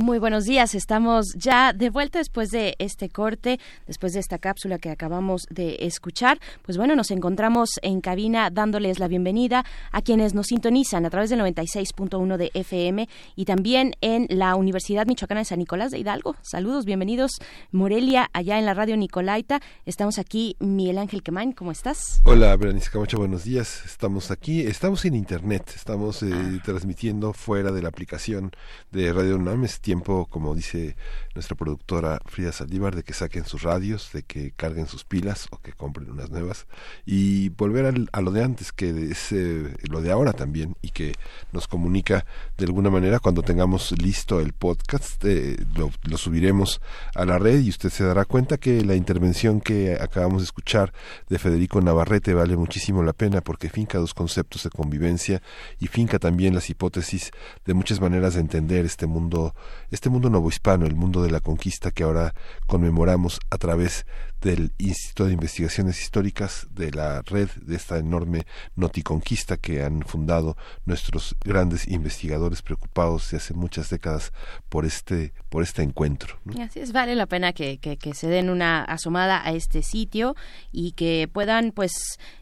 Muy 0.00 0.20
buenos 0.20 0.44
días, 0.44 0.76
estamos 0.76 1.34
ya 1.34 1.72
de 1.72 1.90
vuelta 1.90 2.20
después 2.20 2.50
de 2.50 2.76
este 2.78 3.08
corte, 3.08 3.58
después 3.88 4.12
de 4.12 4.20
esta 4.20 4.38
cápsula 4.38 4.78
que 4.78 4.90
acabamos 4.90 5.42
de 5.50 5.78
escuchar. 5.80 6.38
Pues 6.62 6.78
bueno, 6.78 6.94
nos 6.94 7.10
encontramos 7.10 7.68
en 7.82 8.00
cabina 8.00 8.48
dándoles 8.50 9.00
la 9.00 9.08
bienvenida 9.08 9.64
a 9.90 10.00
quienes 10.00 10.34
nos 10.34 10.46
sintonizan 10.46 11.04
a 11.04 11.10
través 11.10 11.30
del 11.30 11.40
96.1 11.40 12.36
de 12.36 12.52
FM 12.54 13.08
y 13.34 13.44
también 13.44 13.96
en 14.00 14.28
la 14.30 14.54
Universidad 14.54 15.04
Michoacana 15.04 15.40
de 15.40 15.46
San 15.46 15.58
Nicolás 15.58 15.90
de 15.90 15.98
Hidalgo. 15.98 16.36
Saludos, 16.42 16.84
bienvenidos 16.84 17.32
Morelia, 17.72 18.30
allá 18.32 18.56
en 18.60 18.66
la 18.66 18.74
radio 18.74 18.96
Nicolaita. 18.96 19.58
Estamos 19.84 20.20
aquí, 20.20 20.54
Miguel 20.60 20.98
Ángel 20.98 21.24
Quemain, 21.24 21.50
¿cómo 21.50 21.72
estás? 21.72 22.22
Hola, 22.22 22.54
Berenice 22.56 22.88
Camacho, 22.88 23.18
buenos 23.18 23.42
días. 23.42 23.82
Estamos 23.84 24.30
aquí, 24.30 24.60
estamos 24.60 25.04
en 25.06 25.16
internet, 25.16 25.72
estamos 25.74 26.22
eh, 26.22 26.30
ah. 26.32 26.62
transmitiendo 26.64 27.32
fuera 27.32 27.72
de 27.72 27.82
la 27.82 27.88
aplicación 27.88 28.52
de 28.92 29.12
Radio 29.12 29.34
UNAM 29.34 29.64
tiempo, 29.88 30.26
como 30.26 30.54
dice 30.54 30.96
nuestra 31.34 31.56
productora 31.56 32.20
Frida 32.26 32.52
Saldívar, 32.52 32.94
de 32.94 33.02
que 33.02 33.14
saquen 33.14 33.46
sus 33.46 33.62
radios, 33.62 34.10
de 34.12 34.22
que 34.22 34.52
carguen 34.54 34.86
sus 34.86 35.04
pilas 35.04 35.46
o 35.50 35.56
que 35.62 35.72
compren 35.72 36.10
unas 36.10 36.28
nuevas. 36.28 36.66
Y 37.06 37.48
volver 37.48 37.94
a 38.12 38.20
lo 38.20 38.30
de 38.30 38.44
antes, 38.44 38.70
que 38.70 38.90
es 39.10 39.32
eh, 39.32 39.74
lo 39.88 40.02
de 40.02 40.12
ahora 40.12 40.34
también 40.34 40.76
y 40.82 40.90
que 40.90 41.14
nos 41.52 41.68
comunica 41.68 42.26
de 42.58 42.66
alguna 42.66 42.90
manera 42.90 43.18
cuando 43.18 43.40
tengamos 43.40 43.92
listo 43.92 44.40
el 44.40 44.52
podcast, 44.52 45.24
eh, 45.24 45.56
lo, 45.74 45.90
lo 46.02 46.18
subiremos 46.18 46.82
a 47.14 47.24
la 47.24 47.38
red 47.38 47.60
y 47.60 47.70
usted 47.70 47.88
se 47.88 48.04
dará 48.04 48.26
cuenta 48.26 48.58
que 48.58 48.84
la 48.84 48.94
intervención 48.94 49.62
que 49.62 49.96
acabamos 49.98 50.42
de 50.42 50.44
escuchar 50.44 50.92
de 51.30 51.38
Federico 51.38 51.80
Navarrete 51.80 52.34
vale 52.34 52.58
muchísimo 52.58 53.02
la 53.02 53.14
pena 53.14 53.40
porque 53.40 53.70
finca 53.70 53.96
dos 53.96 54.12
conceptos 54.12 54.64
de 54.64 54.70
convivencia 54.70 55.40
y 55.80 55.86
finca 55.86 56.18
también 56.18 56.54
las 56.54 56.68
hipótesis 56.68 57.30
de 57.64 57.72
muchas 57.72 58.02
maneras 58.02 58.34
de 58.34 58.40
entender 58.40 58.84
este 58.84 59.06
mundo, 59.06 59.54
este 59.90 60.10
mundo 60.10 60.30
novohispano, 60.30 60.86
el 60.86 60.94
mundo 60.94 61.22
de 61.22 61.30
la 61.30 61.40
conquista 61.40 61.90
que 61.90 62.04
ahora 62.04 62.34
conmemoramos 62.66 63.40
a 63.50 63.58
través 63.58 64.06
del 64.40 64.72
Instituto 64.78 65.26
de 65.26 65.32
Investigaciones 65.32 66.00
Históricas, 66.00 66.66
de 66.70 66.90
la 66.90 67.22
red 67.22 67.48
de 67.56 67.76
esta 67.76 67.98
enorme 67.98 68.46
noticonquista 68.76 69.56
que 69.56 69.82
han 69.82 70.02
fundado 70.02 70.56
nuestros 70.84 71.36
grandes 71.44 71.88
investigadores 71.88 72.62
preocupados 72.62 73.30
de 73.30 73.38
hace 73.38 73.54
muchas 73.54 73.90
décadas 73.90 74.32
por 74.68 74.84
este, 74.84 75.32
por 75.48 75.62
este 75.62 75.82
encuentro. 75.82 76.38
Así 76.60 76.80
es, 76.80 76.92
vale 76.92 77.14
la 77.14 77.26
pena 77.26 77.52
que, 77.52 77.78
que, 77.78 77.98
se 78.14 78.28
den 78.28 78.50
una 78.50 78.82
asomada 78.84 79.46
a 79.46 79.52
este 79.52 79.82
sitio 79.82 80.34
y 80.72 80.92
que 80.92 81.28
puedan 81.32 81.72
pues 81.72 81.92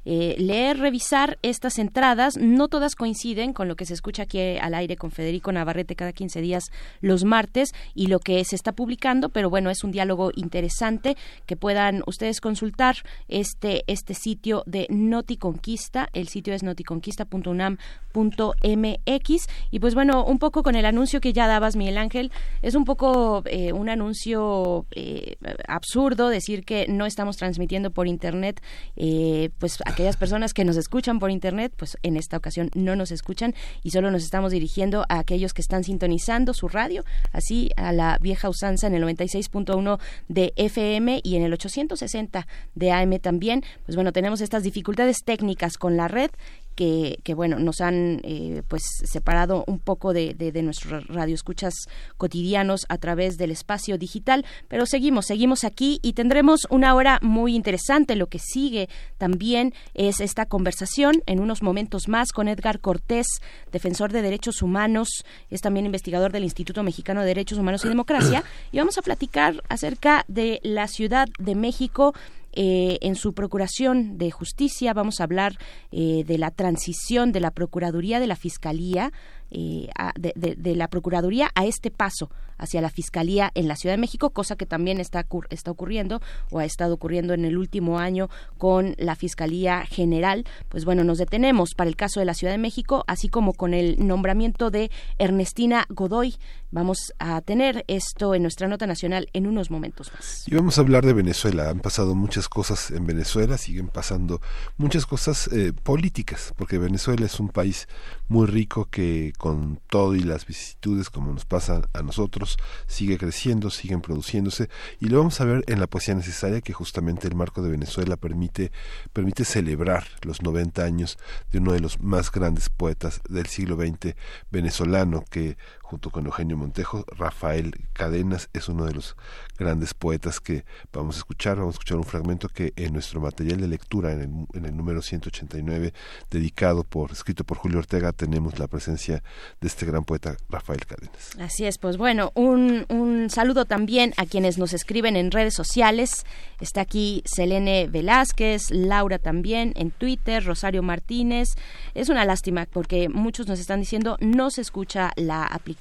eh, 0.04 0.36
leer, 0.38 0.78
revisar 0.78 1.38
estas 1.42 1.78
entradas. 1.78 2.36
No 2.36 2.68
todas 2.68 2.94
coinciden 2.94 3.52
con 3.52 3.68
lo 3.68 3.76
que 3.76 3.86
se 3.86 3.94
escucha 3.94 4.24
aquí 4.24 4.58
al 4.58 4.74
aire 4.74 4.96
con 4.96 5.10
Federico 5.10 5.52
Navarrete 5.52 5.96
cada 5.96 6.12
15 6.12 6.40
días 6.40 6.64
los 7.00 7.24
martes 7.24 7.72
y 7.94 8.06
lo 8.06 8.20
que 8.20 8.44
se 8.44 8.56
está 8.56 8.72
publicando, 8.72 9.28
pero 9.30 9.50
bueno, 9.50 9.70
es 9.70 9.84
un 9.84 9.92
diálogo 9.92 10.30
interesante 10.34 11.16
que 11.46 11.56
pueda 11.56 11.85
ustedes 12.06 12.40
consultar 12.40 12.96
este, 13.28 13.84
este 13.86 14.14
sitio 14.14 14.62
de 14.66 14.86
Noticonquista. 14.90 16.08
El 16.12 16.28
sitio 16.28 16.54
es 16.54 16.62
noticonquista.unam.mx. 16.62 19.48
Y 19.70 19.80
pues 19.80 19.94
bueno, 19.94 20.24
un 20.24 20.38
poco 20.38 20.62
con 20.62 20.74
el 20.74 20.86
anuncio 20.86 21.20
que 21.20 21.32
ya 21.32 21.46
dabas, 21.46 21.76
Miguel 21.76 21.98
Ángel, 21.98 22.32
es 22.62 22.74
un 22.74 22.84
poco 22.84 23.42
eh, 23.46 23.72
un 23.72 23.88
anuncio 23.88 24.86
eh, 24.90 25.36
absurdo 25.68 26.28
decir 26.28 26.64
que 26.64 26.86
no 26.88 27.06
estamos 27.06 27.36
transmitiendo 27.36 27.90
por 27.90 28.06
Internet, 28.06 28.62
eh, 28.96 29.50
pues 29.58 29.78
aquellas 29.84 30.16
personas 30.16 30.54
que 30.54 30.64
nos 30.64 30.76
escuchan 30.76 31.18
por 31.18 31.30
Internet, 31.30 31.72
pues 31.76 31.96
en 32.02 32.16
esta 32.16 32.36
ocasión 32.36 32.70
no 32.74 32.96
nos 32.96 33.10
escuchan 33.10 33.54
y 33.82 33.90
solo 33.90 34.10
nos 34.10 34.24
estamos 34.24 34.52
dirigiendo 34.52 35.04
a 35.08 35.18
aquellos 35.18 35.52
que 35.52 35.62
están 35.62 35.84
sintonizando 35.84 36.54
su 36.54 36.68
radio, 36.68 37.04
así 37.32 37.70
a 37.76 37.92
la 37.92 38.18
vieja 38.20 38.48
usanza 38.48 38.86
en 38.86 38.94
el 38.94 39.04
96.1 39.04 39.98
de 40.28 40.52
FM 40.56 41.20
y 41.22 41.36
en 41.36 41.42
el 41.42 41.52
800 41.52 41.75
160 41.76 42.46
de 42.74 42.90
AM 42.90 43.18
también, 43.20 43.62
pues 43.84 43.94
bueno, 43.96 44.12
tenemos 44.12 44.40
estas 44.40 44.62
dificultades 44.62 45.18
técnicas 45.24 45.76
con 45.76 45.96
la 45.96 46.08
red 46.08 46.30
que, 46.76 47.18
que, 47.24 47.34
bueno 47.34 47.58
nos 47.58 47.80
han 47.80 48.20
eh, 48.22 48.62
pues 48.68 48.82
separado 49.04 49.64
un 49.66 49.80
poco 49.80 50.12
de, 50.12 50.34
de, 50.34 50.52
de, 50.52 50.62
nuestros 50.62 51.06
radioescuchas 51.08 51.74
cotidianos 52.16 52.86
a 52.88 52.98
través 52.98 53.38
del 53.38 53.50
espacio 53.50 53.98
digital. 53.98 54.44
Pero 54.68 54.86
seguimos 54.86 55.26
seguimos 55.26 55.64
aquí 55.64 55.98
y 56.02 56.12
tendremos 56.12 56.66
una 56.70 56.94
hora 56.94 57.18
muy 57.22 57.56
interesante. 57.56 58.14
Lo 58.14 58.28
que 58.28 58.38
sigue 58.38 58.88
también 59.18 59.74
es 59.94 60.20
esta 60.20 60.46
conversación. 60.46 61.22
En 61.26 61.40
unos 61.40 61.62
momentos 61.62 62.08
más 62.08 62.30
con 62.32 62.46
Edgar 62.46 62.80
Cortés 62.80 63.26
defensor 63.72 64.12
de 64.12 64.22
derechos 64.22 64.62
humanos. 64.62 65.08
Es 65.50 65.60
también 65.60 65.86
investigador 65.86 66.32
del 66.32 66.44
Instituto 66.44 66.82
Mexicano 66.82 67.20
de 67.20 67.28
Derechos 67.28 67.58
Humanos 67.58 67.84
y 67.84 67.88
Democracia. 67.88 68.44
Y 68.72 68.78
vamos 68.78 68.98
a 68.98 69.02
platicar 69.02 69.62
acerca 69.68 70.24
de 70.28 70.60
la 70.62 70.88
Ciudad 70.88 71.28
de 71.38 71.54
México 71.54 72.14
eh, 72.58 72.96
en 73.02 73.16
su 73.16 73.34
Procuración 73.34 74.16
de 74.16 74.30
Justicia 74.30 74.94
vamos 74.94 75.20
a 75.20 75.24
hablar 75.24 75.58
eh, 75.92 76.24
de 76.26 76.38
la 76.38 76.50
transición 76.50 77.30
de 77.30 77.40
la 77.40 77.50
Procuraduría 77.50 78.18
de 78.18 78.26
la 78.26 78.34
Fiscalía 78.34 79.12
eh, 79.50 79.88
de, 80.16 80.74
la 80.74 80.88
Procuraduría 80.88 81.50
a 81.54 81.66
este 81.66 81.92
paso 81.92 82.30
hacia 82.58 82.80
la 82.80 82.90
Fiscalía 82.90 83.52
en 83.54 83.68
la 83.68 83.76
Ciudad 83.76 83.94
de 83.94 84.00
México, 84.00 84.30
cosa 84.30 84.56
que 84.56 84.66
también 84.66 84.98
está, 84.98 85.26
está 85.50 85.70
ocurriendo 85.70 86.20
o 86.50 86.58
ha 86.58 86.64
estado 86.64 86.94
ocurriendo 86.94 87.32
en 87.32 87.44
el 87.44 87.56
último 87.56 87.98
año 87.98 88.28
con 88.58 88.94
la 88.98 89.14
Fiscalía 89.14 89.84
General. 89.86 90.44
Pues 90.68 90.84
bueno, 90.84 91.04
nos 91.04 91.18
detenemos 91.18 91.74
para 91.74 91.88
el 91.88 91.96
caso 91.96 92.18
de 92.18 92.26
la 92.26 92.34
Ciudad 92.34 92.54
de 92.54 92.58
México, 92.58 93.04
así 93.06 93.28
como 93.28 93.52
con 93.52 93.72
el 93.72 94.04
nombramiento 94.04 94.70
de 94.70 94.90
Ernestina 95.18 95.86
Godoy. 95.90 96.34
Vamos 96.76 97.14
a 97.18 97.40
tener 97.40 97.86
esto 97.88 98.34
en 98.34 98.42
nuestra 98.42 98.68
nota 98.68 98.86
nacional 98.86 99.30
en 99.32 99.46
unos 99.46 99.70
momentos 99.70 100.12
más. 100.12 100.46
Y 100.46 100.54
vamos 100.54 100.76
a 100.76 100.82
hablar 100.82 101.06
de 101.06 101.14
Venezuela. 101.14 101.70
Han 101.70 101.80
pasado 101.80 102.14
muchas 102.14 102.50
cosas 102.50 102.90
en 102.90 103.06
Venezuela, 103.06 103.56
siguen 103.56 103.88
pasando 103.88 104.42
muchas 104.76 105.06
cosas 105.06 105.48
eh, 105.54 105.72
políticas, 105.72 106.52
porque 106.54 106.76
Venezuela 106.76 107.24
es 107.24 107.40
un 107.40 107.48
país 107.48 107.88
muy 108.28 108.46
rico 108.46 108.88
que 108.90 109.32
con 109.38 109.80
todo 109.88 110.14
y 110.14 110.20
las 110.20 110.44
vicisitudes 110.46 111.08
como 111.08 111.32
nos 111.32 111.46
pasa 111.46 111.80
a 111.94 112.02
nosotros, 112.02 112.58
sigue 112.86 113.16
creciendo, 113.16 113.70
siguen 113.70 114.02
produciéndose 114.02 114.68
y 115.00 115.06
lo 115.06 115.16
vamos 115.16 115.40
a 115.40 115.46
ver 115.46 115.64
en 115.68 115.80
la 115.80 115.86
poesía 115.86 116.14
necesaria 116.14 116.60
que 116.60 116.74
justamente 116.74 117.26
el 117.26 117.34
marco 117.34 117.62
de 117.62 117.70
Venezuela 117.70 118.18
permite, 118.18 118.70
permite 119.14 119.46
celebrar 119.46 120.04
los 120.20 120.42
90 120.42 120.84
años 120.84 121.18
de 121.52 121.58
uno 121.58 121.72
de 121.72 121.80
los 121.80 122.00
más 122.02 122.30
grandes 122.30 122.68
poetas 122.68 123.22
del 123.30 123.46
siglo 123.46 123.76
XX 123.76 124.14
venezolano 124.50 125.24
que 125.30 125.56
junto 125.86 126.10
con 126.10 126.26
Eugenio 126.26 126.56
Montejo, 126.56 127.04
Rafael 127.16 127.72
Cadenas 127.92 128.48
es 128.52 128.68
uno 128.68 128.86
de 128.86 128.92
los 128.92 129.16
grandes 129.56 129.94
poetas 129.94 130.40
que 130.40 130.64
vamos 130.92 131.14
a 131.14 131.18
escuchar. 131.18 131.58
Vamos 131.58 131.76
a 131.76 131.78
escuchar 131.78 131.98
un 131.98 132.04
fragmento 132.04 132.48
que 132.48 132.72
en 132.74 132.92
nuestro 132.92 133.20
material 133.20 133.60
de 133.60 133.68
lectura, 133.68 134.12
en 134.12 134.20
el, 134.20 134.58
en 134.58 134.64
el 134.64 134.76
número 134.76 135.00
189, 135.00 135.94
dedicado 136.28 136.82
por, 136.82 137.12
escrito 137.12 137.44
por 137.44 137.58
Julio 137.58 137.78
Ortega, 137.78 138.12
tenemos 138.12 138.58
la 138.58 138.66
presencia 138.66 139.22
de 139.60 139.68
este 139.68 139.86
gran 139.86 140.02
poeta 140.02 140.36
Rafael 140.48 140.84
Cadenas. 140.84 141.36
Así 141.38 141.66
es, 141.66 141.78
pues 141.78 141.96
bueno, 141.96 142.32
un, 142.34 142.84
un 142.88 143.30
saludo 143.30 143.64
también 143.64 144.12
a 144.16 144.26
quienes 144.26 144.58
nos 144.58 144.72
escriben 144.72 145.14
en 145.14 145.30
redes 145.30 145.54
sociales. 145.54 146.26
Está 146.60 146.80
aquí 146.80 147.22
Selene 147.26 147.86
Velázquez, 147.86 148.72
Laura 148.72 149.20
también 149.20 149.72
en 149.76 149.92
Twitter, 149.92 150.44
Rosario 150.44 150.82
Martínez. 150.82 151.50
Es 151.94 152.08
una 152.08 152.24
lástima 152.24 152.66
porque 152.72 153.08
muchos 153.08 153.46
nos 153.46 153.60
están 153.60 153.78
diciendo 153.78 154.16
no 154.20 154.50
se 154.50 154.62
escucha 154.62 155.12
la 155.14 155.44
aplicación 155.44 155.75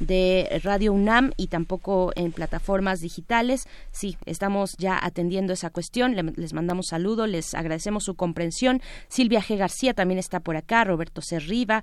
de 0.00 0.60
Radio 0.62 0.92
UNAM 0.92 1.32
y 1.36 1.48
tampoco 1.48 2.12
en 2.14 2.32
plataformas 2.32 3.00
digitales. 3.00 3.66
Sí, 3.90 4.16
estamos 4.26 4.76
ya 4.78 4.98
atendiendo 5.00 5.52
esa 5.52 5.70
cuestión. 5.70 6.14
Les 6.36 6.52
mandamos 6.52 6.86
saludos, 6.88 7.28
les 7.28 7.54
agradecemos 7.54 8.04
su 8.04 8.14
comprensión. 8.14 8.80
Silvia 9.08 9.42
G. 9.42 9.56
García 9.56 9.94
también 9.94 10.18
está 10.18 10.40
por 10.40 10.56
acá, 10.56 10.84
Roberto 10.84 11.20
Cerriva, 11.22 11.82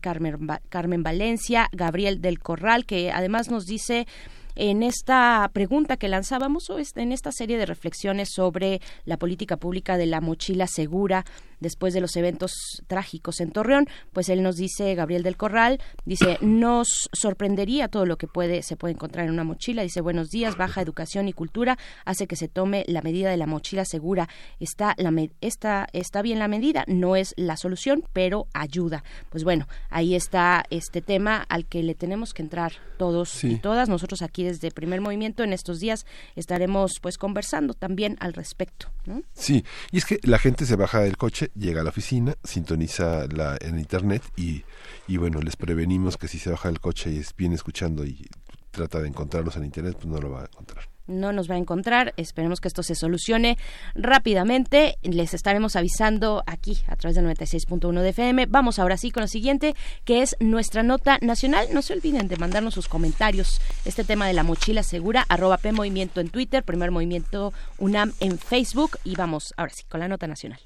Carmen, 0.00 0.48
Carmen 0.68 1.02
Valencia, 1.02 1.68
Gabriel 1.72 2.20
del 2.20 2.40
Corral, 2.40 2.84
que 2.84 3.10
además 3.12 3.50
nos 3.50 3.66
dice 3.66 4.06
en 4.54 4.82
esta 4.82 5.50
pregunta 5.52 5.96
que 5.96 6.08
lanzábamos 6.08 6.70
o 6.70 6.78
en 6.96 7.12
esta 7.12 7.32
serie 7.32 7.58
de 7.58 7.66
reflexiones 7.66 8.30
sobre 8.34 8.80
la 9.04 9.16
política 9.16 9.56
pública 9.56 9.96
de 9.96 10.06
la 10.06 10.20
mochila 10.20 10.66
segura 10.66 11.24
después 11.62 11.94
de 11.94 12.00
los 12.00 12.16
eventos 12.16 12.52
trágicos 12.88 13.40
en 13.40 13.52
Torreón, 13.52 13.86
pues 14.12 14.28
él 14.28 14.42
nos 14.42 14.56
dice, 14.56 14.94
Gabriel 14.94 15.22
del 15.22 15.36
Corral, 15.36 15.80
dice, 16.04 16.36
nos 16.40 17.08
sorprendería 17.12 17.88
todo 17.88 18.04
lo 18.04 18.18
que 18.18 18.26
puede, 18.26 18.62
se 18.62 18.76
puede 18.76 18.94
encontrar 18.94 19.26
en 19.26 19.32
una 19.32 19.44
mochila, 19.44 19.82
dice, 19.82 20.00
buenos 20.00 20.28
días, 20.28 20.56
baja 20.56 20.82
educación 20.82 21.28
y 21.28 21.32
cultura 21.32 21.78
hace 22.04 22.26
que 22.26 22.36
se 22.36 22.48
tome 22.48 22.84
la 22.88 23.00
medida 23.00 23.30
de 23.30 23.36
la 23.36 23.46
mochila 23.46 23.84
segura. 23.84 24.28
Está, 24.58 24.94
la 24.98 25.12
está, 25.40 25.86
está 25.92 26.20
bien 26.22 26.38
la 26.38 26.48
medida, 26.48 26.84
no 26.88 27.16
es 27.16 27.32
la 27.36 27.56
solución, 27.56 28.04
pero 28.12 28.46
ayuda. 28.52 29.04
Pues 29.30 29.44
bueno, 29.44 29.68
ahí 29.88 30.14
está 30.14 30.64
este 30.70 31.00
tema 31.00 31.46
al 31.48 31.66
que 31.66 31.82
le 31.82 31.94
tenemos 31.94 32.34
que 32.34 32.42
entrar 32.42 32.72
todos 32.98 33.44
y 33.44 33.56
todas. 33.56 33.88
Nosotros 33.88 34.22
aquí 34.22 34.41
desde 34.44 34.70
Primer 34.70 35.00
Movimiento 35.00 35.42
en 35.42 35.52
estos 35.52 35.80
días 35.80 36.06
estaremos 36.36 36.92
pues 37.00 37.18
conversando 37.18 37.74
también 37.74 38.16
al 38.20 38.32
respecto. 38.32 38.88
Sí, 39.32 39.64
y 39.90 39.98
es 39.98 40.04
que 40.04 40.18
la 40.22 40.38
gente 40.38 40.66
se 40.66 40.76
baja 40.76 41.00
del 41.00 41.16
coche 41.16 41.50
llega 41.54 41.80
a 41.80 41.84
la 41.84 41.90
oficina, 41.90 42.36
sintoniza 42.44 43.26
la, 43.26 43.56
en 43.60 43.78
internet 43.78 44.22
y, 44.36 44.64
y 45.08 45.16
bueno, 45.16 45.40
les 45.40 45.56
prevenimos 45.56 46.16
que 46.16 46.28
si 46.28 46.38
se 46.38 46.50
baja 46.50 46.68
del 46.68 46.80
coche 46.80 47.10
y 47.10 47.18
es, 47.18 47.34
viene 47.36 47.54
escuchando 47.54 48.04
y 48.04 48.28
trata 48.70 49.00
de 49.00 49.08
encontrarnos 49.08 49.56
en 49.56 49.64
internet, 49.64 49.96
pues 49.96 50.06
no 50.06 50.18
lo 50.18 50.30
va 50.30 50.42
a 50.42 50.44
encontrar 50.44 50.91
no 51.06 51.32
nos 51.32 51.50
va 51.50 51.54
a 51.54 51.58
encontrar. 51.58 52.14
Esperemos 52.16 52.60
que 52.60 52.68
esto 52.68 52.82
se 52.82 52.94
solucione 52.94 53.58
rápidamente. 53.94 54.98
Les 55.02 55.34
estaremos 55.34 55.76
avisando 55.76 56.42
aquí 56.46 56.78
a 56.86 56.96
través 56.96 57.16
del 57.16 57.26
96.1 57.26 58.00
de 58.00 58.08
FM. 58.10 58.46
Vamos 58.46 58.78
ahora 58.78 58.96
sí 58.96 59.10
con 59.10 59.22
lo 59.22 59.28
siguiente, 59.28 59.74
que 60.04 60.22
es 60.22 60.36
nuestra 60.40 60.82
nota 60.82 61.18
nacional. 61.20 61.68
No 61.72 61.82
se 61.82 61.92
olviden 61.92 62.28
de 62.28 62.36
mandarnos 62.36 62.74
sus 62.74 62.88
comentarios. 62.88 63.60
Este 63.84 64.04
tema 64.04 64.26
de 64.26 64.32
la 64.32 64.42
mochila 64.42 64.82
segura, 64.82 65.24
arroba 65.28 65.58
Movimiento 65.72 66.20
en 66.20 66.28
Twitter, 66.28 66.62
Primer 66.62 66.90
Movimiento 66.90 67.52
UNAM 67.78 68.12
en 68.20 68.38
Facebook. 68.38 68.98
Y 69.04 69.14
vamos 69.14 69.54
ahora 69.56 69.72
sí 69.72 69.84
con 69.88 70.00
la 70.00 70.08
nota 70.08 70.26
nacional. 70.26 70.60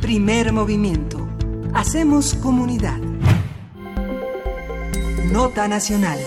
Primer 0.00 0.52
movimiento. 0.52 1.28
Hacemos 1.74 2.34
comunidad. 2.34 2.98
Nota 5.30 5.68
Nacional. 5.68 6.18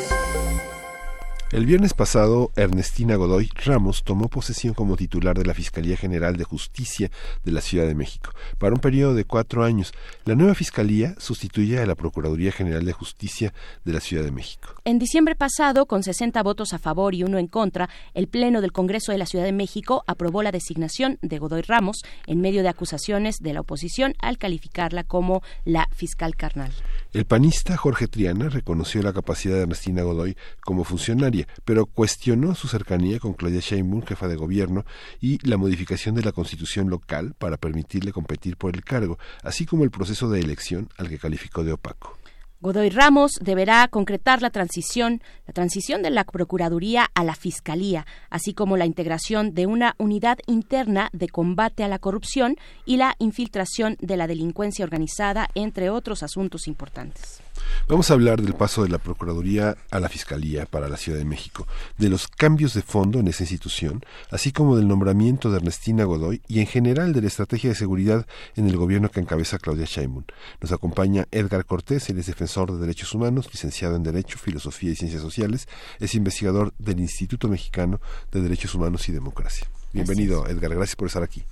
El 1.51 1.65
viernes 1.65 1.93
pasado, 1.93 2.49
Ernestina 2.55 3.17
Godoy 3.17 3.49
Ramos 3.65 4.05
tomó 4.05 4.29
posesión 4.29 4.73
como 4.73 4.95
titular 4.95 5.37
de 5.37 5.43
la 5.43 5.53
Fiscalía 5.53 5.97
General 5.97 6.37
de 6.37 6.45
Justicia 6.45 7.11
de 7.43 7.51
la 7.51 7.59
Ciudad 7.59 7.85
de 7.87 7.93
México 7.93 8.31
para 8.57 8.73
un 8.73 8.79
periodo 8.79 9.15
de 9.15 9.25
cuatro 9.25 9.65
años. 9.65 9.91
La 10.23 10.35
nueva 10.35 10.55
Fiscalía 10.55 11.13
sustituye 11.17 11.79
a 11.79 11.85
la 11.85 11.95
Procuraduría 11.95 12.53
General 12.53 12.85
de 12.85 12.93
Justicia 12.93 13.53
de 13.83 13.91
la 13.91 13.99
Ciudad 13.99 14.23
de 14.23 14.31
México. 14.31 14.75
En 14.85 14.97
diciembre 14.97 15.35
pasado, 15.35 15.87
con 15.87 16.03
60 16.03 16.41
votos 16.41 16.71
a 16.71 16.79
favor 16.79 17.13
y 17.15 17.23
uno 17.23 17.37
en 17.37 17.47
contra, 17.47 17.89
el 18.13 18.29
Pleno 18.29 18.61
del 18.61 18.71
Congreso 18.71 19.11
de 19.11 19.17
la 19.17 19.25
Ciudad 19.25 19.43
de 19.43 19.51
México 19.51 20.05
aprobó 20.07 20.43
la 20.43 20.53
designación 20.53 21.19
de 21.21 21.37
Godoy 21.37 21.63
Ramos 21.63 22.01
en 22.27 22.39
medio 22.39 22.63
de 22.63 22.69
acusaciones 22.69 23.41
de 23.41 23.51
la 23.51 23.59
oposición 23.59 24.13
al 24.19 24.37
calificarla 24.37 25.03
como 25.03 25.43
la 25.65 25.89
fiscal 25.91 26.37
carnal. 26.37 26.71
El 27.11 27.25
panista 27.25 27.75
Jorge 27.75 28.07
Triana 28.07 28.47
reconoció 28.47 29.01
la 29.01 29.11
capacidad 29.11 29.55
de 29.55 29.63
Ernestina 29.63 30.03
Godoy 30.03 30.37
como 30.63 30.85
funcionaria, 30.85 31.40
pero 31.65 31.85
cuestionó 31.85 32.55
su 32.55 32.67
cercanía 32.67 33.19
con 33.19 33.33
Claudia 33.33 33.61
Sheinbaum, 33.61 34.03
jefa 34.03 34.27
de 34.27 34.35
gobierno, 34.35 34.85
y 35.19 35.37
la 35.47 35.57
modificación 35.57 36.15
de 36.15 36.23
la 36.23 36.31
constitución 36.31 36.89
local 36.89 37.33
para 37.37 37.57
permitirle 37.57 38.11
competir 38.11 38.57
por 38.57 38.75
el 38.75 38.83
cargo, 38.83 39.17
así 39.43 39.65
como 39.65 39.83
el 39.83 39.91
proceso 39.91 40.29
de 40.29 40.39
elección 40.39 40.89
al 40.97 41.09
que 41.09 41.19
calificó 41.19 41.63
de 41.63 41.73
opaco. 41.73 42.17
Godoy 42.63 42.91
Ramos 42.91 43.39
deberá 43.41 43.87
concretar 43.87 44.43
la 44.43 44.51
transición, 44.51 45.23
la 45.47 45.53
transición 45.53 46.03
de 46.03 46.11
la 46.11 46.25
Procuraduría 46.25 47.09
a 47.15 47.23
la 47.23 47.33
Fiscalía, 47.33 48.05
así 48.29 48.53
como 48.53 48.77
la 48.77 48.85
integración 48.85 49.55
de 49.55 49.65
una 49.65 49.95
unidad 49.97 50.37
interna 50.45 51.09
de 51.11 51.27
combate 51.27 51.83
a 51.83 51.87
la 51.87 51.97
corrupción 51.97 52.57
y 52.85 52.97
la 52.97 53.15
infiltración 53.17 53.97
de 53.99 54.15
la 54.15 54.27
delincuencia 54.27 54.85
organizada, 54.85 55.49
entre 55.55 55.89
otros 55.89 56.21
asuntos 56.21 56.67
importantes. 56.67 57.41
Vamos 57.87 58.09
a 58.09 58.13
hablar 58.13 58.41
del 58.41 58.53
paso 58.53 58.83
de 58.83 58.89
la 58.89 58.97
Procuraduría 58.97 59.75
a 59.91 59.99
la 59.99 60.09
Fiscalía 60.09 60.65
para 60.65 60.87
la 60.87 60.97
Ciudad 60.97 61.17
de 61.17 61.25
México, 61.25 61.67
de 61.97 62.09
los 62.09 62.27
cambios 62.27 62.73
de 62.73 62.81
fondo 62.81 63.19
en 63.19 63.27
esa 63.27 63.43
institución, 63.43 64.01
así 64.29 64.51
como 64.51 64.77
del 64.77 64.87
nombramiento 64.87 65.51
de 65.51 65.57
Ernestina 65.57 66.03
Godoy 66.03 66.41
y 66.47 66.59
en 66.59 66.67
general 66.67 67.13
de 67.13 67.21
la 67.21 67.27
estrategia 67.27 67.69
de 67.69 67.75
seguridad 67.75 68.25
en 68.55 68.67
el 68.67 68.77
gobierno 68.77 69.09
que 69.09 69.19
encabeza 69.19 69.59
Claudia 69.59 69.85
Sheinbaum. 69.85 70.25
Nos 70.61 70.71
acompaña 70.71 71.25
Edgar 71.31 71.65
Cortés, 71.65 72.09
él 72.09 72.19
es 72.19 72.27
defensor 72.27 72.71
de 72.71 72.79
derechos 72.79 73.13
humanos, 73.13 73.49
licenciado 73.51 73.95
en 73.95 74.03
Derecho, 74.03 74.37
Filosofía 74.37 74.91
y 74.91 74.95
Ciencias 74.95 75.21
Sociales, 75.21 75.67
es 75.99 76.15
investigador 76.15 76.73
del 76.79 76.99
Instituto 76.99 77.47
Mexicano 77.47 77.99
de 78.31 78.41
Derechos 78.41 78.75
Humanos 78.75 79.07
y 79.09 79.11
Democracia. 79.11 79.67
Bienvenido, 79.93 80.47
Edgar, 80.47 80.73
gracias 80.73 80.95
por 80.95 81.07
estar 81.07 81.23
aquí. 81.23 81.43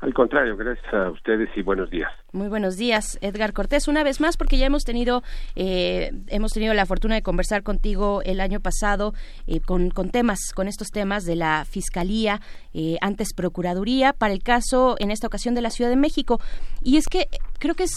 Al 0.00 0.12
contrario, 0.12 0.56
gracias 0.56 0.92
a 0.92 1.10
ustedes 1.10 1.48
y 1.56 1.62
buenos 1.62 1.90
días. 1.90 2.10
Muy 2.36 2.48
buenos 2.48 2.76
días, 2.76 3.16
Edgar 3.22 3.54
Cortés. 3.54 3.88
Una 3.88 4.04
vez 4.04 4.20
más, 4.20 4.36
porque 4.36 4.58
ya 4.58 4.66
hemos 4.66 4.84
tenido 4.84 5.22
eh, 5.54 6.12
hemos 6.26 6.52
tenido 6.52 6.74
la 6.74 6.84
fortuna 6.84 7.14
de 7.14 7.22
conversar 7.22 7.62
contigo 7.62 8.20
el 8.26 8.40
año 8.40 8.60
pasado 8.60 9.14
eh, 9.46 9.60
con, 9.60 9.88
con, 9.88 10.10
temas, 10.10 10.52
con 10.54 10.68
estos 10.68 10.88
temas 10.88 11.24
de 11.24 11.34
la 11.34 11.64
fiscalía, 11.64 12.42
eh, 12.74 12.98
antes 13.00 13.32
procuraduría, 13.32 14.12
para 14.12 14.34
el 14.34 14.42
caso 14.42 14.96
en 14.98 15.10
esta 15.10 15.28
ocasión 15.28 15.54
de 15.54 15.62
la 15.62 15.70
Ciudad 15.70 15.88
de 15.88 15.96
México. 15.96 16.38
Y 16.82 16.98
es 16.98 17.06
que 17.06 17.26
creo 17.58 17.74
que 17.74 17.84
es 17.84 17.96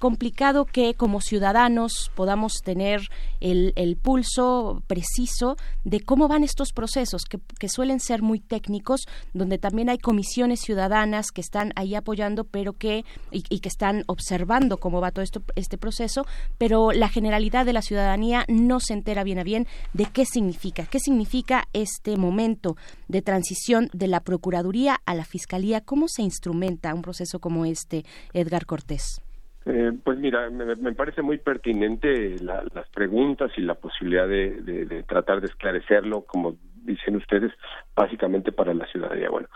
complicado 0.00 0.64
que 0.64 0.94
como 0.94 1.20
ciudadanos 1.20 2.10
podamos 2.16 2.54
tener 2.64 3.02
el, 3.40 3.72
el, 3.76 3.96
pulso 3.96 4.82
preciso 4.88 5.56
de 5.84 6.00
cómo 6.00 6.26
van 6.26 6.42
estos 6.42 6.72
procesos, 6.72 7.22
que, 7.24 7.38
que 7.60 7.68
suelen 7.68 8.00
ser 8.00 8.20
muy 8.20 8.40
técnicos, 8.40 9.02
donde 9.32 9.58
también 9.58 9.90
hay 9.90 9.98
comisiones 9.98 10.60
ciudadanas 10.60 11.30
que 11.30 11.40
están 11.40 11.72
ahí 11.76 11.94
apoyando, 11.94 12.42
pero 12.42 12.72
que 12.72 13.04
y, 13.30 13.44
y 13.48 13.60
que 13.60 13.75
están 13.76 14.04
observando 14.06 14.78
cómo 14.78 15.02
va 15.02 15.10
todo 15.10 15.22
esto, 15.22 15.42
este 15.54 15.76
proceso, 15.76 16.24
pero 16.56 16.92
la 16.92 17.10
generalidad 17.10 17.66
de 17.66 17.74
la 17.74 17.82
ciudadanía 17.82 18.44
no 18.48 18.80
se 18.80 18.94
entera 18.94 19.22
bien 19.22 19.38
a 19.38 19.44
bien 19.44 19.66
de 19.92 20.06
qué 20.10 20.24
significa, 20.24 20.84
qué 20.90 20.98
significa 20.98 21.64
este 21.74 22.16
momento 22.16 22.76
de 23.06 23.20
transición 23.20 23.90
de 23.92 24.08
la 24.08 24.20
Procuraduría 24.20 24.96
a 25.04 25.14
la 25.14 25.24
Fiscalía, 25.24 25.82
cómo 25.82 26.08
se 26.08 26.22
instrumenta 26.22 26.94
un 26.94 27.02
proceso 27.02 27.38
como 27.38 27.66
este, 27.66 28.04
Edgar 28.32 28.64
Cortés. 28.64 29.20
Eh, 29.66 29.92
pues 30.02 30.16
mira, 30.18 30.48
me, 30.48 30.94
parece 30.94 31.20
muy 31.20 31.36
pertinente 31.36 32.38
las 32.40 32.88
preguntas 32.94 33.50
y 33.58 33.60
la 33.60 33.74
posibilidad 33.74 34.26
de, 34.26 34.62
de, 34.62 35.02
tratar 35.02 35.40
de 35.42 35.48
esclarecerlo, 35.48 36.22
como 36.22 36.56
dicen 36.84 37.16
ustedes, 37.16 37.52
básicamente 37.94 38.52
para 38.52 38.72
la 38.72 38.86
ciudadanía. 38.86 39.28
Bueno, 39.28 39.48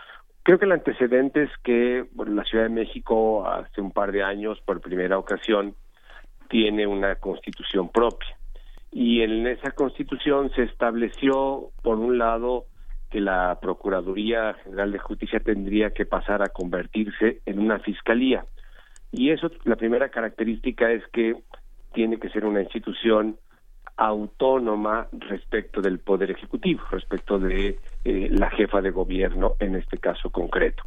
Creo 0.43 0.57
que 0.57 0.65
el 0.65 0.71
antecedente 0.71 1.43
es 1.43 1.51
que 1.63 2.05
bueno, 2.13 2.33
la 2.33 2.43
Ciudad 2.43 2.65
de 2.65 2.69
México 2.71 3.47
hace 3.47 3.79
un 3.79 3.91
par 3.91 4.11
de 4.11 4.23
años, 4.23 4.59
por 4.61 4.81
primera 4.81 5.17
ocasión, 5.17 5.75
tiene 6.49 6.87
una 6.87 7.15
constitución 7.15 7.89
propia. 7.89 8.37
Y 8.91 9.21
en 9.21 9.47
esa 9.47 9.71
constitución 9.71 10.51
se 10.55 10.63
estableció, 10.63 11.69
por 11.81 11.97
un 11.97 12.17
lado, 12.17 12.65
que 13.09 13.21
la 13.21 13.59
Procuraduría 13.61 14.55
General 14.63 14.91
de 14.91 14.99
Justicia 14.99 15.39
tendría 15.39 15.91
que 15.91 16.05
pasar 16.05 16.41
a 16.41 16.49
convertirse 16.49 17.41
en 17.45 17.59
una 17.59 17.79
fiscalía. 17.79 18.45
Y 19.11 19.29
eso, 19.29 19.51
la 19.65 19.75
primera 19.75 20.09
característica 20.09 20.91
es 20.91 21.03
que 21.13 21.35
tiene 21.93 22.19
que 22.19 22.29
ser 22.29 22.45
una 22.45 22.61
institución 22.61 23.37
autónoma 23.97 25.07
respecto 25.11 25.81
del 25.81 25.99
Poder 25.99 26.31
Ejecutivo, 26.31 26.81
respecto 26.89 27.37
de 27.37 27.77
eh, 28.03 28.29
la 28.31 28.49
jefa 28.49 28.81
de 28.81 28.91
gobierno 28.91 29.53
en 29.59 29.75
este 29.75 29.97
caso 29.97 30.29
concreto. 30.29 30.83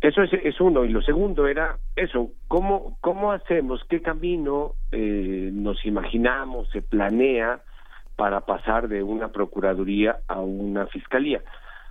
Eso 0.00 0.22
es, 0.22 0.32
es, 0.32 0.60
uno. 0.60 0.84
Y 0.84 0.90
lo 0.90 1.02
segundo 1.02 1.48
era 1.48 1.76
eso, 1.96 2.30
¿cómo, 2.46 2.96
cómo 3.00 3.32
hacemos, 3.32 3.82
qué 3.88 4.00
camino 4.00 4.74
eh, 4.92 5.50
nos 5.52 5.84
imaginamos, 5.84 6.68
se 6.70 6.82
planea 6.82 7.60
para 8.16 8.40
pasar 8.42 8.88
de 8.88 9.02
una 9.02 9.28
Procuraduría 9.28 10.18
a 10.28 10.40
una 10.40 10.86
Fiscalía? 10.86 11.42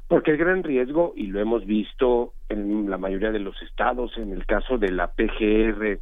Porque 0.07 0.31
el 0.31 0.37
gran 0.37 0.63
riesgo, 0.63 1.13
y 1.17 1.27
lo 1.27 1.41
hemos 1.41 1.65
visto 1.65 2.33
en 2.47 2.89
la 2.89 2.97
mayoría 2.97 3.31
de 3.31 3.39
los 3.39 3.61
estados, 3.61 4.17
en 4.17 4.31
el 4.31 4.45
caso 4.45 4.77
de 4.77 4.91
la 4.91 5.07
PGR, 5.07 5.99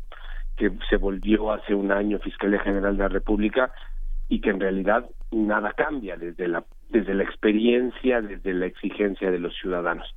que 0.58 0.72
se 0.90 0.98
volvió 0.98 1.52
hace 1.52 1.74
un 1.74 1.92
año 1.92 2.20
Fiscalía 2.20 2.60
General 2.60 2.96
de 2.96 3.04
la 3.04 3.10
República, 3.10 3.72
y 4.30 4.42
que 4.42 4.52
en 4.52 4.60
realidad 4.60 5.06
nada 5.36 5.74
cambia 5.74 6.18
desde 6.18 6.48
la 6.48 6.64
desde 6.90 7.14
la 7.14 7.24
experiencia, 7.24 8.22
desde 8.22 8.54
la 8.54 8.68
exigencia 8.68 9.32
de 9.32 9.40
los 9.40 9.54
ciudadanos. 9.56 10.08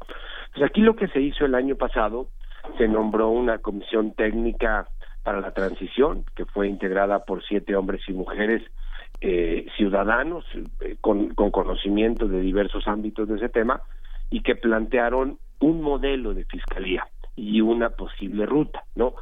Pues 0.52 0.64
aquí 0.64 0.80
lo 0.80 0.96
que 0.96 1.08
se 1.08 1.20
hizo 1.20 1.44
el 1.44 1.54
año 1.54 1.76
pasado, 1.76 2.28
se 2.76 2.86
nombró 2.86 3.30
una 3.30 3.58
comisión 3.58 4.12
técnica 4.12 4.86
para 5.24 5.40
la 5.40 5.52
transición, 5.52 6.24
que 6.36 6.44
fue 6.44 6.68
integrada 6.68 7.24
por 7.24 7.42
siete 7.42 7.74
hombres 7.74 8.02
y 8.06 8.12
mujeres 8.12 8.62
eh, 9.20 9.66
ciudadanos 9.76 10.44
eh, 10.80 10.96
con, 11.00 11.34
con 11.34 11.50
conocimiento 11.50 12.28
de 12.28 12.40
diversos 12.40 12.86
ámbitos 12.86 13.26
de 13.28 13.36
ese 13.36 13.48
tema 13.48 13.80
y 14.30 14.42
que 14.42 14.54
plantearon 14.54 15.38
un 15.60 15.80
modelo 15.82 16.34
de 16.34 16.44
fiscalía 16.44 17.08
y 17.34 17.60
una 17.60 17.90
posible 17.90 18.46
ruta, 18.46 18.84
¿no? 18.94 19.14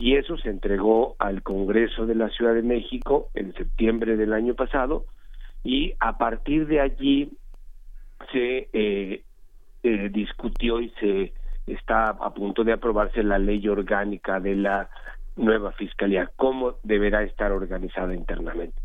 y 0.00 0.14
eso 0.14 0.36
se 0.36 0.48
entregó 0.48 1.16
al 1.18 1.42
Congreso 1.42 2.06
de 2.06 2.14
la 2.14 2.28
Ciudad 2.28 2.54
de 2.54 2.62
México 2.62 3.30
en 3.34 3.52
septiembre 3.54 4.16
del 4.16 4.32
año 4.32 4.54
pasado 4.54 5.06
y 5.64 5.94
a 6.00 6.16
partir 6.18 6.66
de 6.66 6.80
allí 6.80 7.30
se 8.32 8.68
eh, 8.72 9.22
eh, 9.82 10.08
discutió 10.10 10.80
y 10.80 10.90
se 11.00 11.32
está 11.66 12.10
a 12.10 12.34
punto 12.34 12.64
de 12.64 12.72
aprobarse 12.72 13.22
la 13.22 13.38
ley 13.38 13.66
orgánica 13.68 14.40
de 14.40 14.56
la 14.56 14.88
nueva 15.36 15.72
fiscalía, 15.72 16.30
cómo 16.36 16.74
deberá 16.82 17.22
estar 17.22 17.52
organizada 17.52 18.14
internamente. 18.14 18.76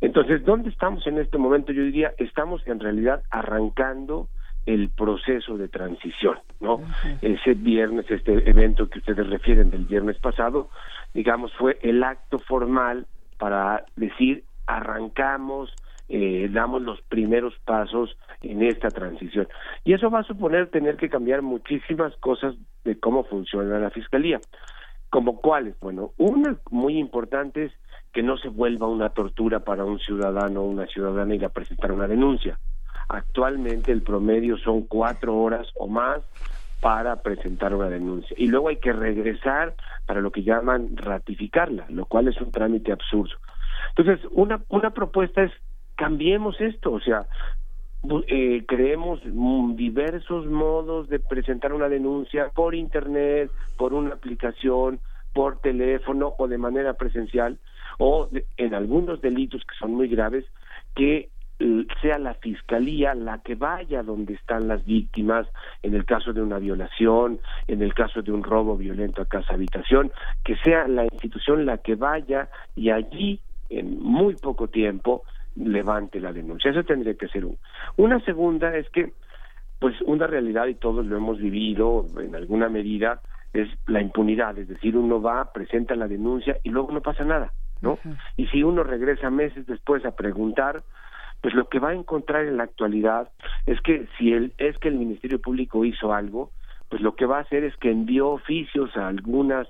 Entonces, 0.00 0.44
¿dónde 0.44 0.70
estamos 0.70 1.06
en 1.06 1.18
este 1.18 1.38
momento? 1.38 1.72
Yo 1.72 1.82
diría, 1.84 2.12
estamos 2.18 2.66
en 2.66 2.80
realidad 2.80 3.22
arrancando 3.30 4.28
el 4.66 4.90
proceso 4.90 5.56
de 5.56 5.68
transición, 5.68 6.38
¿no? 6.60 6.80
Ese 7.22 7.54
viernes, 7.54 8.10
este 8.10 8.48
evento 8.48 8.88
que 8.88 8.98
ustedes 8.98 9.26
refieren 9.28 9.70
del 9.70 9.86
viernes 9.86 10.18
pasado, 10.18 10.68
digamos, 11.14 11.52
fue 11.54 11.78
el 11.82 12.02
acto 12.02 12.38
formal 12.38 13.06
para 13.38 13.84
decir 13.96 14.44
arrancamos, 14.66 15.74
eh, 16.12 16.48
damos 16.50 16.82
los 16.82 17.00
primeros 17.02 17.54
pasos 17.64 18.16
en 18.42 18.62
esta 18.62 18.88
transición. 18.88 19.46
Y 19.84 19.94
eso 19.94 20.10
va 20.10 20.20
a 20.20 20.24
suponer 20.24 20.68
tener 20.68 20.96
que 20.96 21.08
cambiar 21.08 21.40
muchísimas 21.40 22.14
cosas 22.16 22.56
de 22.84 22.98
cómo 22.98 23.22
funciona 23.24 23.78
la 23.78 23.90
fiscalía. 23.90 24.40
¿Como 25.08 25.40
cuáles? 25.40 25.78
Bueno, 25.78 26.10
una 26.18 26.56
muy 26.70 26.98
importante 26.98 27.66
es 27.66 27.72
que 28.12 28.24
no 28.24 28.36
se 28.38 28.48
vuelva 28.48 28.88
una 28.88 29.10
tortura 29.10 29.60
para 29.60 29.84
un 29.84 30.00
ciudadano 30.00 30.62
o 30.62 30.68
una 30.68 30.86
ciudadana 30.86 31.34
ir 31.34 31.44
a 31.44 31.50
presentar 31.50 31.92
una 31.92 32.08
denuncia. 32.08 32.58
Actualmente 33.08 33.92
el 33.92 34.02
promedio 34.02 34.58
son 34.58 34.82
cuatro 34.82 35.36
horas 35.36 35.68
o 35.76 35.86
más 35.86 36.22
para 36.80 37.22
presentar 37.22 37.72
una 37.72 37.88
denuncia. 37.88 38.34
Y 38.36 38.48
luego 38.48 38.68
hay 38.68 38.78
que 38.78 38.92
regresar 38.92 39.74
para 40.06 40.20
lo 40.20 40.32
que 40.32 40.42
llaman 40.42 40.96
ratificarla, 40.96 41.86
lo 41.88 42.06
cual 42.06 42.26
es 42.26 42.40
un 42.40 42.50
trámite 42.50 42.90
absurdo. 42.90 43.34
Entonces, 43.96 44.26
una, 44.32 44.60
una 44.68 44.90
propuesta 44.90 45.42
es 45.42 45.52
cambiemos 46.00 46.58
esto, 46.62 46.92
o 46.92 47.00
sea, 47.00 47.26
eh, 48.26 48.64
creemos 48.66 49.20
diversos 49.76 50.46
modos 50.46 51.10
de 51.10 51.18
presentar 51.18 51.74
una 51.74 51.90
denuncia 51.90 52.48
por 52.54 52.74
internet, 52.74 53.50
por 53.76 53.92
una 53.92 54.14
aplicación, 54.14 54.98
por 55.34 55.58
teléfono 55.58 56.32
o 56.38 56.48
de 56.48 56.56
manera 56.56 56.94
presencial, 56.94 57.58
o 57.98 58.30
en 58.56 58.72
algunos 58.72 59.20
delitos 59.20 59.60
que 59.66 59.76
son 59.78 59.92
muy 59.92 60.08
graves, 60.08 60.46
que 60.94 61.28
sea 62.00 62.18
la 62.18 62.32
fiscalía 62.32 63.14
la 63.14 63.42
que 63.42 63.54
vaya 63.54 64.02
donde 64.02 64.32
están 64.32 64.68
las 64.68 64.82
víctimas, 64.86 65.46
en 65.82 65.92
el 65.92 66.06
caso 66.06 66.32
de 66.32 66.40
una 66.40 66.58
violación, 66.58 67.40
en 67.68 67.82
el 67.82 67.92
caso 67.92 68.22
de 68.22 68.32
un 68.32 68.42
robo 68.42 68.74
violento 68.78 69.20
a 69.20 69.26
casa 69.26 69.52
habitación, 69.52 70.10
que 70.42 70.56
sea 70.64 70.88
la 70.88 71.04
institución 71.04 71.66
la 71.66 71.76
que 71.76 71.94
vaya 71.94 72.48
y 72.74 72.88
allí, 72.88 73.38
en 73.68 74.00
muy 74.00 74.34
poco 74.36 74.68
tiempo, 74.68 75.24
levante 75.56 76.20
la 76.20 76.32
denuncia. 76.32 76.70
Eso 76.70 76.84
tendría 76.84 77.14
que 77.14 77.28
ser 77.28 77.44
uno. 77.44 77.56
Una 77.96 78.20
segunda 78.20 78.76
es 78.76 78.88
que, 78.90 79.12
pues, 79.78 80.00
una 80.02 80.26
realidad, 80.26 80.66
y 80.66 80.74
todos 80.74 81.06
lo 81.06 81.16
hemos 81.16 81.38
vivido 81.38 82.06
en 82.18 82.34
alguna 82.34 82.68
medida, 82.68 83.20
es 83.52 83.68
la 83.86 84.00
impunidad, 84.00 84.56
es 84.58 84.68
decir, 84.68 84.96
uno 84.96 85.20
va, 85.20 85.52
presenta 85.52 85.96
la 85.96 86.06
denuncia 86.06 86.58
y 86.62 86.70
luego 86.70 86.92
no 86.92 87.00
pasa 87.00 87.24
nada, 87.24 87.52
¿no? 87.80 87.98
Y 88.36 88.46
si 88.46 88.62
uno 88.62 88.84
regresa 88.84 89.28
meses 89.30 89.66
después 89.66 90.04
a 90.04 90.14
preguntar, 90.14 90.84
pues 91.40 91.54
lo 91.54 91.68
que 91.68 91.80
va 91.80 91.90
a 91.90 91.94
encontrar 91.94 92.44
en 92.44 92.58
la 92.58 92.64
actualidad 92.64 93.30
es 93.66 93.80
que 93.80 94.06
si 94.18 94.32
él 94.32 94.52
es 94.58 94.78
que 94.78 94.88
el 94.88 94.96
Ministerio 94.96 95.40
Público 95.40 95.84
hizo 95.84 96.12
algo, 96.12 96.52
pues 96.88 97.02
lo 97.02 97.14
que 97.16 97.26
va 97.26 97.38
a 97.38 97.42
hacer 97.42 97.64
es 97.64 97.76
que 97.76 97.90
envió 97.90 98.28
oficios 98.28 98.96
a 98.96 99.08
algunas 99.08 99.66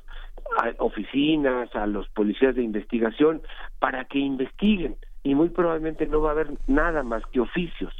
oficinas, 0.79 1.75
a 1.77 1.87
los 1.87 2.09
policías 2.09 2.57
de 2.57 2.63
investigación, 2.63 3.41
para 3.79 4.05
que 4.07 4.19
investiguen 4.19 4.97
y 5.23 5.35
muy 5.35 5.51
probablemente 5.51 6.07
no 6.07 6.21
va 6.21 6.31
a 6.31 6.33
haber 6.33 6.49
nada 6.67 7.03
más 7.03 7.25
que 7.27 7.41
oficios. 7.41 7.95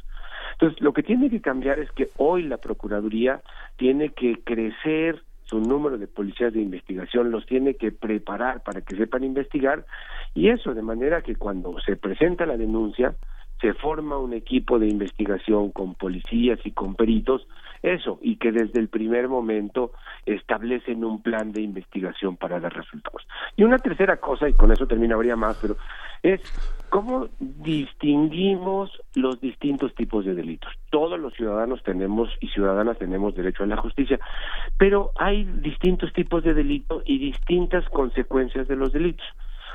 Entonces, 0.53 0.81
lo 0.81 0.93
que 0.93 1.03
tiene 1.03 1.31
que 1.31 1.41
cambiar 1.41 1.79
es 1.79 1.91
que 1.93 2.11
hoy 2.17 2.43
la 2.43 2.59
Procuraduría 2.59 3.41
tiene 3.77 4.11
que 4.11 4.41
crecer 4.45 5.23
su 5.45 5.59
número 5.59 5.99
de 5.99 6.07
policías 6.07 6.53
de 6.53 6.61
investigación, 6.61 7.31
los 7.31 7.45
tiene 7.47 7.75
que 7.75 7.91
preparar 7.91 8.63
para 8.63 8.83
que 8.83 8.95
sepan 8.95 9.25
investigar 9.25 9.85
y 10.33 10.49
eso 10.49 10.75
de 10.75 10.83
manera 10.83 11.23
que 11.23 11.35
cuando 11.35 11.79
se 11.81 11.97
presenta 11.97 12.47
la 12.47 12.57
denuncia, 12.57 13.17
se 13.61 13.75
forma 13.75 14.17
un 14.17 14.33
equipo 14.33 14.79
de 14.79 14.89
investigación 14.89 15.71
con 15.71 15.95
policías 15.95 16.61
y 16.65 16.71
con 16.71 16.95
peritos, 16.95 17.47
eso, 17.83 18.19
y 18.23 18.37
que 18.37 18.53
desde 18.53 18.79
el 18.79 18.89
primer 18.89 19.29
momento 19.29 19.93
establecen 20.27 21.05
un 21.05 21.23
plan 21.23 21.53
de 21.53 21.63
investigación 21.63 22.37
para 22.37 22.61
dar 22.61 22.75
resultados. 22.75 23.27
Y 23.57 23.65
una 23.65 23.79
tercera 23.79 24.19
cosa, 24.19 24.49
y 24.49 24.53
con 24.53 24.73
eso 24.73 24.87
terminaría 24.87 25.37
más, 25.37 25.57
pero 25.61 25.77
es 26.23 26.41
cómo 26.91 27.29
distinguimos 27.39 28.91
los 29.15 29.41
distintos 29.41 29.95
tipos 29.95 30.25
de 30.25 30.35
delitos. 30.35 30.73
Todos 30.91 31.19
los 31.19 31.33
ciudadanos 31.35 31.83
tenemos 31.83 32.29
y 32.41 32.49
ciudadanas 32.49 32.99
tenemos 32.99 33.35
derecho 33.35 33.63
a 33.63 33.67
la 33.67 33.77
justicia, 33.77 34.19
pero 34.77 35.13
hay 35.17 35.45
distintos 35.45 36.13
tipos 36.13 36.43
de 36.45 36.53
delito 36.53 37.03
y 37.07 37.19
distintas 37.19 37.89
consecuencias 37.89 38.69
de 38.69 38.77
los 38.77 38.93
delitos. 38.93 39.27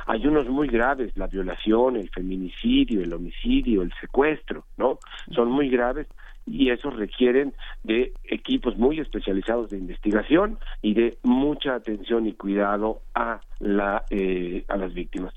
Hay 0.07 0.27
unos 0.27 0.48
muy 0.48 0.68
graves, 0.68 1.18
la 1.18 1.26
violación, 1.26 1.95
el 1.95 2.10
feminicidio, 2.10 3.02
el 3.02 3.11
homicidio, 3.11 3.82
el 3.82 3.91
secuestro, 3.99 4.65
¿no? 4.77 4.99
Son 5.34 5.49
muy 5.49 5.69
graves 5.69 6.07
y 6.45 6.69
esos 6.69 6.95
requieren 6.95 7.53
de 7.84 8.13
equipos 8.23 8.77
muy 8.77 8.99
especializados 8.99 9.69
de 9.69 9.77
investigación 9.77 10.59
y 10.81 10.93
de 10.93 11.17
mucha 11.23 11.76
atención 11.76 12.27
y 12.27 12.34
cuidado 12.34 13.01
a 13.15 13.41
la 13.59 14.03
eh, 14.09 14.63
a 14.67 14.77
las 14.77 14.93
víctimas. 14.93 15.34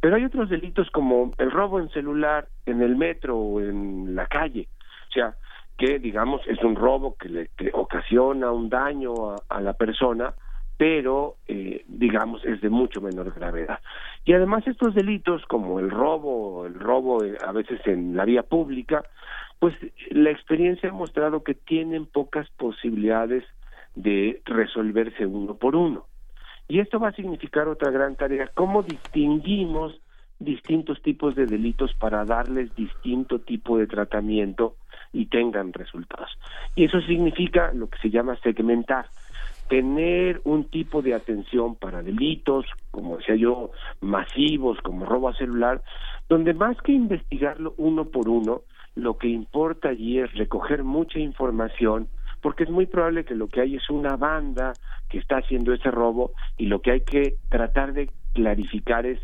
Pero 0.00 0.16
hay 0.16 0.24
otros 0.24 0.48
delitos 0.48 0.90
como 0.90 1.32
el 1.38 1.50
robo 1.50 1.80
en 1.80 1.90
celular 1.90 2.48
en 2.66 2.82
el 2.82 2.96
metro 2.96 3.36
o 3.36 3.60
en 3.60 4.14
la 4.14 4.26
calle, 4.26 4.68
o 5.08 5.12
sea, 5.12 5.34
que 5.76 5.98
digamos 5.98 6.42
es 6.46 6.62
un 6.64 6.74
robo 6.74 7.16
que 7.16 7.28
le 7.28 7.50
ocasiona 7.72 8.50
un 8.50 8.68
daño 8.68 9.12
a 9.48 9.60
la 9.60 9.74
persona, 9.74 10.34
pero 10.78 11.36
eh, 11.48 11.84
digamos 11.88 12.44
es 12.44 12.60
de 12.60 12.70
mucho 12.70 13.00
menor 13.00 13.34
gravedad. 13.34 13.80
Y 14.24 14.32
además 14.32 14.66
estos 14.66 14.94
delitos 14.94 15.44
como 15.46 15.80
el 15.80 15.90
robo, 15.90 16.66
el 16.66 16.74
robo 16.74 17.24
eh, 17.24 17.36
a 17.44 17.52
veces 17.52 17.80
en 17.84 18.16
la 18.16 18.24
vía 18.24 18.44
pública, 18.44 19.04
pues 19.58 19.74
la 20.10 20.30
experiencia 20.30 20.90
ha 20.90 20.92
mostrado 20.92 21.42
que 21.42 21.54
tienen 21.54 22.06
pocas 22.06 22.48
posibilidades 22.50 23.44
de 23.94 24.40
resolverse 24.44 25.26
uno 25.26 25.54
por 25.54 25.74
uno. 25.74 26.06
Y 26.68 26.80
esto 26.80 26.98
va 27.00 27.08
a 27.08 27.12
significar 27.12 27.66
otra 27.68 27.90
gran 27.90 28.14
tarea, 28.14 28.50
cómo 28.54 28.82
distinguimos 28.82 30.00
distintos 30.38 31.02
tipos 31.02 31.34
de 31.34 31.46
delitos 31.46 31.94
para 31.94 32.24
darles 32.24 32.74
distinto 32.76 33.40
tipo 33.40 33.78
de 33.78 33.86
tratamiento 33.86 34.76
y 35.12 35.26
tengan 35.26 35.72
resultados. 35.72 36.30
Y 36.76 36.84
eso 36.84 37.00
significa 37.00 37.72
lo 37.72 37.88
que 37.88 37.98
se 37.98 38.10
llama 38.10 38.36
segmentar 38.36 39.06
tener 39.68 40.40
un 40.44 40.64
tipo 40.64 41.02
de 41.02 41.14
atención 41.14 41.76
para 41.76 42.02
delitos, 42.02 42.64
como 42.90 43.18
decía 43.18 43.36
yo, 43.36 43.70
masivos, 44.00 44.78
como 44.80 45.04
robo 45.04 45.28
a 45.28 45.34
celular, 45.34 45.82
donde 46.28 46.54
más 46.54 46.76
que 46.82 46.92
investigarlo 46.92 47.74
uno 47.76 48.06
por 48.06 48.28
uno, 48.28 48.62
lo 48.98 49.16
que 49.16 49.28
importa 49.28 49.90
allí 49.90 50.18
es 50.18 50.32
recoger 50.34 50.82
mucha 50.82 51.20
información, 51.20 52.08
porque 52.40 52.64
es 52.64 52.70
muy 52.70 52.86
probable 52.86 53.24
que 53.24 53.34
lo 53.34 53.46
que 53.46 53.60
hay 53.60 53.76
es 53.76 53.88
una 53.90 54.16
banda 54.16 54.72
que 55.08 55.18
está 55.18 55.36
haciendo 55.38 55.72
ese 55.72 55.90
robo 55.90 56.32
y 56.56 56.66
lo 56.66 56.80
que 56.80 56.90
hay 56.90 57.00
que 57.02 57.36
tratar 57.48 57.92
de 57.92 58.10
clarificar 58.34 59.06
es 59.06 59.20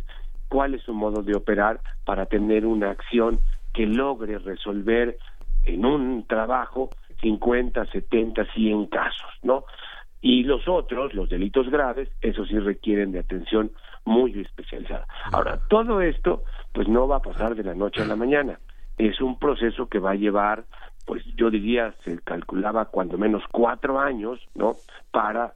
cuál 0.49 0.75
es 0.75 0.83
su 0.83 0.95
modo 0.95 1.23
de 1.23 1.37
operar 1.37 1.81
para 2.05 2.27
tener 2.27 2.65
una 2.67 2.91
acción 2.91 3.41
que 3.73 3.87
logre 3.87 4.39
resolver 4.39 5.19
en 5.65 5.85
un 5.85 6.25
trabajo 6.27 6.91
50, 7.21 7.87
70, 7.87 8.45
100 8.55 8.87
casos, 8.87 9.31
¿no? 9.43 9.65
Y 10.21 10.45
los 10.45 10.69
otros, 10.69 11.15
los 11.15 11.29
delitos 11.29 11.69
graves, 11.69 12.09
eso 12.21 12.47
sí 12.47 12.59
requieren 12.59 13.13
de 13.13 13.19
atención 13.19 13.73
muy 14.05 14.39
especializada. 14.41 15.07
Ahora, 15.33 15.59
todo 15.69 16.01
esto, 16.01 16.45
pues 16.73 16.89
no 16.89 17.09
va 17.09 17.17
a 17.17 17.23
pasar 17.23 17.55
de 17.57 17.65
la 17.65 17.75
noche 17.75 18.03
a 18.03 18.07
la 18.07 18.17
mañana. 18.17 18.59
Es 18.99 19.21
un 19.21 19.39
proceso 19.39 19.89
que 19.89 19.99
va 19.99 20.13
a 20.13 20.17
llevar, 20.17 20.65
pues 21.07 21.25
yo 21.37 21.51
diría, 21.51 21.95
se 22.05 22.19
calculaba 22.23 22.87
cuando 22.87 23.19
menos 23.19 23.43
cuatro 23.51 23.99
años, 23.99 24.41
¿no? 24.55 24.73
Para 25.11 25.55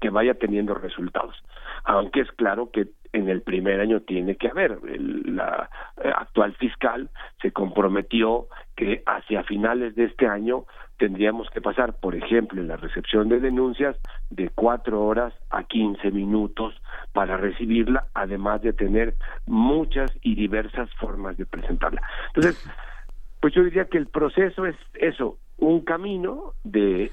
que 0.00 0.10
vaya 0.10 0.34
teniendo 0.34 0.74
resultados. 0.74 1.36
Aunque 1.84 2.20
es 2.20 2.32
claro 2.32 2.70
que 2.70 2.88
en 3.12 3.28
el 3.28 3.42
primer 3.42 3.80
año 3.80 4.00
tiene 4.00 4.36
que 4.36 4.48
haber. 4.48 4.78
la 4.90 5.68
eh, 6.02 6.10
actual 6.14 6.54
fiscal 6.54 7.10
se 7.42 7.52
comprometió 7.52 8.46
que 8.76 9.02
hacia 9.06 9.42
finales 9.44 9.94
de 9.94 10.04
este 10.04 10.26
año 10.26 10.64
tendríamos 11.00 11.48
que 11.48 11.62
pasar, 11.62 11.94
por 11.94 12.14
ejemplo, 12.14 12.60
en 12.60 12.68
la 12.68 12.76
recepción 12.76 13.30
de 13.30 13.40
denuncias 13.40 13.96
de 14.28 14.50
cuatro 14.50 15.02
horas 15.02 15.32
a 15.48 15.64
quince 15.64 16.10
minutos 16.10 16.74
para 17.14 17.38
recibirla, 17.38 18.04
además 18.12 18.60
de 18.60 18.74
tener 18.74 19.14
muchas 19.46 20.12
y 20.20 20.34
diversas 20.34 20.92
formas 20.96 21.38
de 21.38 21.46
presentarla. 21.46 22.02
Entonces, 22.34 22.62
pues 23.40 23.54
yo 23.54 23.64
diría 23.64 23.86
que 23.86 23.96
el 23.96 24.08
proceso 24.08 24.66
es 24.66 24.76
eso, 24.92 25.38
un 25.56 25.80
camino 25.80 26.52
de, 26.64 27.10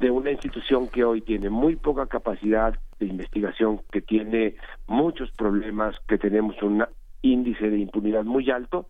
de 0.00 0.10
una 0.10 0.32
institución 0.32 0.88
que 0.88 1.04
hoy 1.04 1.20
tiene 1.20 1.50
muy 1.50 1.76
poca 1.76 2.06
capacidad 2.06 2.74
de 2.98 3.06
investigación, 3.06 3.80
que 3.92 4.00
tiene 4.00 4.56
muchos 4.88 5.30
problemas, 5.30 5.94
que 6.08 6.18
tenemos 6.18 6.60
un 6.62 6.84
índice 7.22 7.70
de 7.70 7.78
impunidad 7.78 8.24
muy 8.24 8.50
alto, 8.50 8.86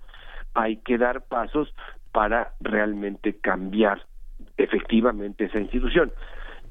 hay 0.54 0.78
que 0.78 0.96
dar 0.96 1.26
pasos 1.26 1.74
para 2.10 2.54
realmente 2.60 3.34
cambiar 3.34 4.06
efectivamente 4.62 5.44
esa 5.44 5.58
institución. 5.60 6.12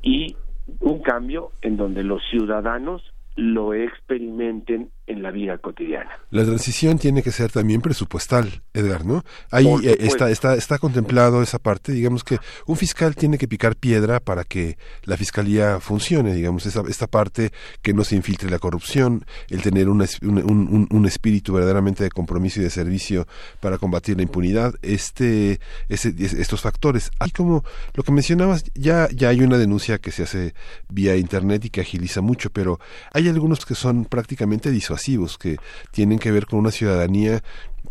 Y 0.01 0.35
un 0.79 1.01
cambio 1.01 1.51
en 1.61 1.77
donde 1.77 2.03
los 2.03 2.21
ciudadanos 2.29 3.13
lo 3.35 3.73
experimenten 3.73 4.89
en 5.09 5.23
la 5.23 5.31
vida 5.31 5.57
cotidiana. 5.57 6.11
La 6.29 6.45
transición 6.45 6.99
tiene 6.99 7.23
que 7.23 7.31
ser 7.31 7.51
también 7.51 7.81
presupuestal, 7.81 8.61
Edgar, 8.75 9.05
¿no? 9.05 9.23
Ahí 9.49 9.65
eh, 9.83 9.97
está, 10.01 10.29
está, 10.29 10.53
está 10.53 10.77
contemplado 10.77 11.41
esa 11.41 11.57
parte, 11.57 11.91
digamos 11.91 12.23
que 12.23 12.37
un 12.67 12.77
fiscal 12.77 13.15
tiene 13.15 13.39
que 13.39 13.47
picar 13.47 13.75
piedra 13.75 14.19
para 14.19 14.43
que 14.43 14.77
la 15.03 15.17
fiscalía 15.17 15.79
funcione, 15.79 16.35
digamos, 16.35 16.67
esa, 16.67 16.83
esta 16.87 17.07
parte 17.07 17.51
que 17.81 17.91
no 17.91 18.03
se 18.03 18.15
infiltre 18.15 18.51
la 18.51 18.59
corrupción, 18.59 19.25
el 19.49 19.63
tener 19.63 19.89
un, 19.89 20.05
un, 20.21 20.87
un, 20.91 21.05
espíritu 21.07 21.53
verdaderamente 21.53 22.03
de 22.03 22.11
compromiso 22.11 22.59
y 22.59 22.63
de 22.63 22.69
servicio 22.69 23.27
para 23.61 23.79
combatir 23.79 24.15
la 24.15 24.21
impunidad, 24.21 24.75
este, 24.83 25.59
estos 25.89 26.61
factores. 26.61 27.09
Hay 27.17 27.31
como 27.31 27.63
lo 27.95 28.03
que 28.03 28.11
mencionabas, 28.11 28.63
ya, 28.75 29.09
ya 29.11 29.29
hay 29.29 29.41
una 29.41 29.57
denuncia 29.57 29.97
que 29.97 30.11
se 30.11 30.23
hace 30.23 30.53
vía 30.87 31.15
internet 31.15 31.65
y 31.65 31.71
que 31.71 31.81
agiliza 31.81 32.21
mucho, 32.21 32.51
pero 32.51 32.79
hay 33.11 33.27
algunos 33.27 33.65
que 33.65 33.73
son 33.73 34.05
prácticamente 34.05 34.69
disuasivos 34.69 34.98
que 35.39 35.57
tienen 35.91 36.19
que 36.19 36.31
ver 36.31 36.45
con 36.45 36.59
una 36.59 36.71
ciudadanía 36.71 37.41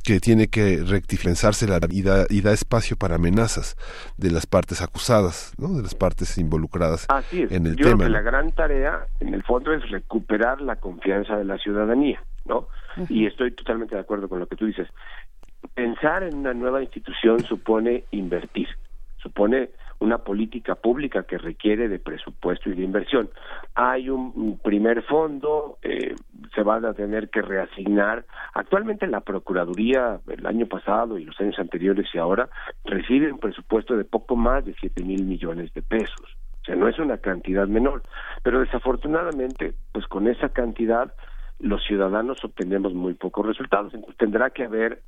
que 0.05 0.21
tiene 0.21 0.49
que 0.49 0.83
rectificarse 0.87 1.67
la, 1.67 1.81
y, 1.91 2.03
da, 2.03 2.25
y 2.31 2.41
da 2.41 2.53
espacio 2.53 2.97
para 2.97 3.17
amenazas 3.17 3.77
de 4.17 4.31
las 4.31 4.47
partes 4.47 4.81
acusadas, 4.81 5.53
¿no? 5.59 5.77
de 5.77 5.83
las 5.83 5.95
partes 5.95 6.39
involucradas 6.39 7.07
en 7.33 7.67
el 7.67 7.77
Yo 7.77 7.85
tema. 7.85 7.97
Creo 7.97 8.09
que 8.09 8.13
la 8.13 8.23
gran 8.23 8.53
tarea, 8.53 9.07
en 9.21 9.35
el 9.35 9.43
fondo, 9.43 9.73
es 9.73 9.89
recuperar 9.91 10.61
la 10.61 10.77
confianza 10.77 11.37
de 11.37 11.45
la 11.45 11.59
ciudadanía, 11.59 12.23
¿no? 12.47 12.69
Y 13.09 13.27
estoy 13.27 13.53
totalmente 13.53 13.95
de 13.95 14.01
acuerdo 14.01 14.29
con 14.29 14.39
lo 14.39 14.47
que 14.47 14.57
tú 14.57 14.67
dices. 14.67 14.89
Pensar 15.75 16.23
en 16.23 16.37
una 16.37 16.55
nueva 16.55 16.83
institución 16.83 17.45
supone 17.45 18.05
invertir, 18.11 18.69
supone 19.19 19.71
una 20.01 20.19
política 20.19 20.75
pública 20.75 21.25
que 21.25 21.39
requiere 21.39 21.89
de 21.89 21.99
presupuesto 21.99 22.71
y 22.71 22.75
de 22.75 22.83
inversión. 22.83 23.31
Hay 23.81 24.11
un 24.11 24.59
primer 24.59 25.05
fondo, 25.05 25.79
eh, 25.83 26.17
se 26.53 26.65
van 26.65 26.85
a 26.85 26.95
tener 26.95 27.31
que 27.31 27.43
reasignar. 27.43 28.25
Actualmente 28.53 29.07
la 29.07 29.21
Procuraduría, 29.21 30.19
el 30.27 30.47
año 30.47 30.67
pasado 30.67 31.17
y 31.17 31.25
los 31.25 31.39
años 31.41 31.57
anteriores 31.61 32.09
y 32.13 32.19
ahora, 32.19 32.49
recibe 32.85 33.31
un 33.31 33.39
presupuesto 33.39 33.97
de 33.97 34.05
poco 34.05 34.35
más 34.35 34.65
de 34.65 34.75
siete 34.81 35.05
mil 35.05 35.25
millones 35.25 35.73
de 35.75 35.83
pesos. 35.83 36.37
O 36.63 36.65
sea, 36.65 36.75
no 36.75 36.89
es 36.89 36.99
una 36.99 37.19
cantidad 37.19 37.69
menor. 37.69 38.03
Pero 38.43 38.59
desafortunadamente, 38.59 39.75
pues 39.93 40.09
con 40.09 40.27
esa 40.27 40.49
cantidad 40.49 41.15
los 41.61 41.81
ciudadanos 41.85 42.45
obtenemos 42.45 42.95
muy 42.95 43.15
pocos 43.15 43.47
resultados. 43.47 43.95
Entonces 43.95 44.19
tendrá 44.19 44.51
que 44.51 44.65
haber 44.65 45.03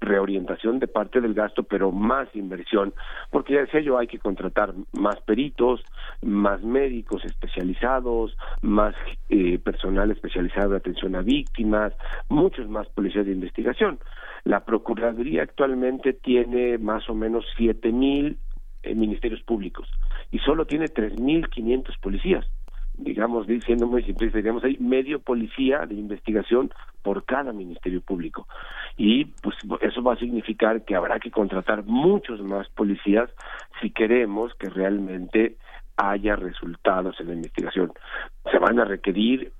reorientación 0.00 0.78
de 0.78 0.88
parte 0.88 1.20
del 1.20 1.34
gasto, 1.34 1.62
pero 1.62 1.90
más 1.90 2.28
inversión, 2.34 2.94
porque 3.30 3.54
ya 3.54 3.60
decía 3.60 3.80
yo, 3.80 3.98
hay 3.98 4.06
que 4.06 4.18
contratar 4.18 4.74
más 4.92 5.20
peritos, 5.22 5.82
más 6.22 6.62
médicos 6.62 7.24
especializados, 7.24 8.36
más 8.62 8.94
eh, 9.28 9.58
personal 9.58 10.10
especializado 10.10 10.70
de 10.70 10.76
atención 10.78 11.16
a 11.16 11.22
víctimas, 11.22 11.92
muchos 12.28 12.68
más 12.68 12.88
policías 12.88 13.26
de 13.26 13.32
investigación. 13.32 13.98
La 14.44 14.64
Procuraduría 14.64 15.42
actualmente 15.42 16.12
tiene 16.12 16.78
más 16.78 17.08
o 17.08 17.14
menos 17.14 17.44
siete 17.56 17.90
mil 17.90 18.38
eh, 18.82 18.94
ministerios 18.94 19.42
públicos 19.42 19.88
y 20.30 20.38
solo 20.40 20.66
tiene 20.66 20.88
tres 20.88 21.18
mil 21.18 21.48
quinientos 21.48 21.96
policías 21.98 22.46
digamos, 22.98 23.46
diciendo 23.46 23.86
muy 23.86 24.02
simplista, 24.02 24.38
digamos, 24.38 24.64
hay 24.64 24.76
medio 24.78 25.20
policía 25.20 25.86
de 25.86 25.94
investigación 25.94 26.70
por 27.02 27.24
cada 27.24 27.52
ministerio 27.52 28.00
público. 28.00 28.48
Y 28.96 29.26
pues 29.26 29.56
eso 29.80 30.02
va 30.02 30.14
a 30.14 30.18
significar 30.18 30.84
que 30.84 30.96
habrá 30.96 31.20
que 31.20 31.30
contratar 31.30 31.84
muchos 31.84 32.40
más 32.42 32.68
policías 32.70 33.30
si 33.80 33.90
queremos 33.90 34.54
que 34.54 34.70
realmente 34.70 35.56
haya 35.96 36.36
resultados 36.36 37.18
en 37.20 37.28
la 37.28 37.34
investigación. 37.34 37.92
Se 38.50 38.58
van 38.58 38.80
a 38.80 38.84
requerir 38.84 39.52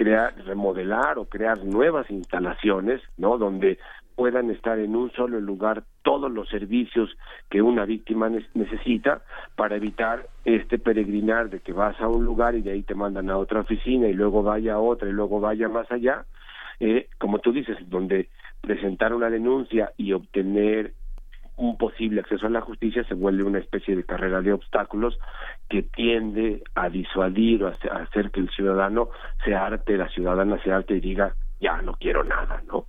crear, 0.00 0.34
remodelar 0.46 1.18
o 1.18 1.26
crear 1.26 1.62
nuevas 1.62 2.10
instalaciones, 2.10 3.02
¿no? 3.18 3.36
Donde 3.36 3.78
puedan 4.20 4.50
estar 4.50 4.78
en 4.78 4.96
un 4.96 5.10
solo 5.12 5.40
lugar 5.40 5.82
todos 6.02 6.30
los 6.30 6.46
servicios 6.50 7.08
que 7.48 7.62
una 7.62 7.86
víctima 7.86 8.28
necesita 8.52 9.22
para 9.56 9.76
evitar 9.76 10.26
este 10.44 10.78
peregrinar 10.78 11.48
de 11.48 11.60
que 11.60 11.72
vas 11.72 11.98
a 12.02 12.06
un 12.06 12.26
lugar 12.26 12.54
y 12.54 12.60
de 12.60 12.72
ahí 12.72 12.82
te 12.82 12.94
mandan 12.94 13.30
a 13.30 13.38
otra 13.38 13.60
oficina 13.60 14.08
y 14.08 14.12
luego 14.12 14.42
vaya 14.42 14.74
a 14.74 14.78
otra 14.78 15.08
y 15.08 15.12
luego 15.12 15.40
vaya 15.40 15.70
más 15.70 15.90
allá, 15.90 16.26
eh, 16.80 17.08
como 17.16 17.38
tú 17.38 17.50
dices, 17.50 17.78
donde 17.88 18.28
presentar 18.60 19.14
una 19.14 19.30
denuncia 19.30 19.92
y 19.96 20.12
obtener 20.12 20.92
un 21.56 21.78
posible 21.78 22.20
acceso 22.20 22.46
a 22.46 22.50
la 22.50 22.60
justicia 22.60 23.02
se 23.04 23.14
vuelve 23.14 23.42
una 23.42 23.60
especie 23.60 23.96
de 23.96 24.04
carrera 24.04 24.42
de 24.42 24.52
obstáculos 24.52 25.18
que 25.70 25.82
tiende 25.82 26.62
a 26.74 26.90
disuadir 26.90 27.64
o 27.64 27.68
a 27.68 28.02
hacer 28.02 28.30
que 28.32 28.40
el 28.40 28.50
ciudadano 28.50 29.08
se 29.46 29.54
arte, 29.54 29.96
la 29.96 30.10
ciudadana 30.10 30.62
se 30.62 30.70
arte 30.70 30.96
y 30.96 31.00
diga 31.00 31.34
ya 31.60 31.80
no 31.82 31.94
quiero 31.94 32.24
nada, 32.24 32.62
¿no? 32.66 32.86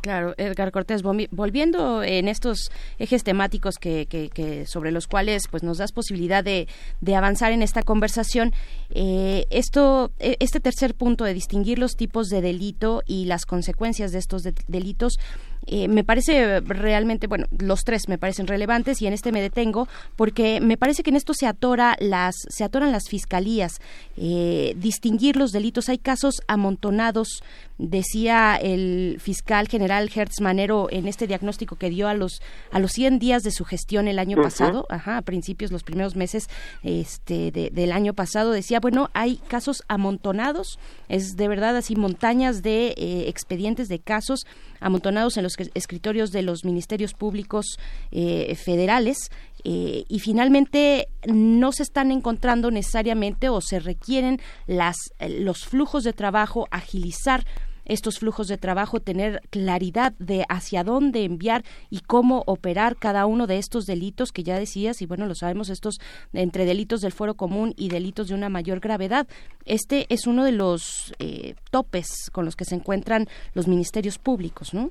claro, 0.00 0.34
Edgar 0.38 0.72
Cortés, 0.72 1.02
volviendo 1.02 2.02
en 2.02 2.28
estos 2.28 2.70
ejes 2.98 3.24
temáticos 3.24 3.76
que, 3.76 4.06
que, 4.06 4.64
sobre 4.66 4.90
los 4.90 5.06
cuales 5.06 5.42
pues 5.50 5.62
nos 5.62 5.78
das 5.78 5.92
posibilidad 5.92 6.42
de, 6.42 6.66
de 7.00 7.16
avanzar 7.16 7.52
en 7.52 7.62
esta 7.62 7.82
conversación, 7.82 8.52
eh, 8.90 9.46
esto, 9.50 10.12
e, 10.18 10.36
este 10.40 10.60
tercer 10.60 10.94
punto 10.94 11.24
de 11.24 11.34
distinguir 11.34 11.78
los 11.78 11.96
tipos 11.96 12.28
de 12.28 12.40
delito 12.40 13.02
y 13.06 13.26
las 13.26 13.44
consecuencias 13.44 14.12
de 14.12 14.18
estos 14.18 14.44
delitos 14.66 15.18
eh, 15.66 15.88
me 15.88 16.04
parece 16.04 16.60
realmente, 16.60 17.26
bueno, 17.26 17.46
los 17.58 17.84
tres 17.84 18.08
me 18.08 18.18
parecen 18.18 18.46
relevantes 18.46 19.00
y 19.02 19.06
en 19.06 19.12
este 19.12 19.30
me 19.30 19.42
detengo 19.42 19.88
porque 20.16 20.60
me 20.60 20.76
parece 20.76 21.02
que 21.02 21.10
en 21.10 21.16
esto 21.16 21.34
se 21.34 21.46
atora 21.46 21.96
las, 22.00 22.34
se 22.48 22.64
atoran 22.64 22.92
las 22.92 23.08
fiscalías, 23.08 23.80
eh, 24.16 24.74
distinguir 24.76 25.36
los 25.36 25.52
delitos. 25.52 25.88
Hay 25.88 25.98
casos 25.98 26.40
amontonados, 26.48 27.42
decía 27.78 28.56
el 28.56 29.18
fiscal 29.20 29.68
general 29.68 30.10
Hertz 30.14 30.40
Manero 30.40 30.88
en 30.90 31.06
este 31.06 31.26
diagnóstico 31.26 31.76
que 31.76 31.90
dio 31.90 32.08
a 32.08 32.14
los 32.14 32.40
a 32.70 32.78
los 32.78 32.92
100 32.92 33.18
días 33.18 33.42
de 33.42 33.50
su 33.50 33.64
gestión 33.64 34.08
el 34.08 34.18
año 34.18 34.36
pasado, 34.42 34.86
ajá, 34.90 35.18
a 35.18 35.22
principios 35.22 35.72
los 35.72 35.82
primeros 35.82 36.16
meses 36.16 36.48
este 36.82 37.50
del 37.50 37.92
año 37.92 38.14
pasado 38.14 38.50
decía, 38.52 38.80
bueno, 38.80 39.08
hay 39.14 39.36
casos 39.48 39.82
amontonados, 39.88 40.78
es 41.08 41.36
de 41.36 41.48
verdad 41.48 41.76
así 41.76 41.96
montañas 41.96 42.62
de 42.62 42.88
eh, 42.96 43.28
expedientes 43.28 43.88
de 43.88 43.98
casos 43.98 44.46
amontonados 44.80 45.36
en 45.36 45.44
los 45.44 45.54
escritorios 45.74 46.32
de 46.32 46.42
los 46.42 46.64
ministerios 46.64 47.14
públicos 47.14 47.78
eh, 48.10 48.54
federales 48.56 49.30
eh, 49.64 50.04
y 50.08 50.20
finalmente 50.20 51.08
no 51.26 51.72
se 51.72 51.82
están 51.82 52.10
encontrando 52.10 52.70
necesariamente 52.70 53.48
o 53.48 53.60
se 53.60 53.78
requieren 53.78 54.40
las, 54.66 54.96
los 55.20 55.66
flujos 55.66 56.04
de 56.04 56.12
trabajo, 56.12 56.66
agilizar 56.70 57.44
estos 57.90 58.18
flujos 58.18 58.46
de 58.48 58.56
trabajo, 58.56 59.00
tener 59.00 59.40
claridad 59.50 60.12
de 60.18 60.44
hacia 60.48 60.84
dónde 60.84 61.24
enviar 61.24 61.62
y 61.90 62.00
cómo 62.00 62.42
operar 62.46 62.96
cada 62.96 63.26
uno 63.26 63.46
de 63.46 63.58
estos 63.58 63.84
delitos 63.84 64.32
que 64.32 64.42
ya 64.42 64.58
decías, 64.58 65.02
y 65.02 65.06
bueno, 65.06 65.26
lo 65.26 65.34
sabemos, 65.34 65.70
estos 65.70 65.98
entre 66.32 66.64
delitos 66.64 67.00
del 67.00 67.12
fuero 67.12 67.34
común 67.34 67.74
y 67.76 67.88
delitos 67.88 68.28
de 68.28 68.34
una 68.34 68.48
mayor 68.48 68.80
gravedad. 68.80 69.26
Este 69.64 70.06
es 70.08 70.26
uno 70.26 70.44
de 70.44 70.52
los 70.52 71.12
eh, 71.18 71.54
topes 71.70 72.30
con 72.32 72.44
los 72.44 72.56
que 72.56 72.64
se 72.64 72.76
encuentran 72.76 73.26
los 73.54 73.68
ministerios 73.68 74.18
públicos, 74.18 74.72
¿no? 74.72 74.90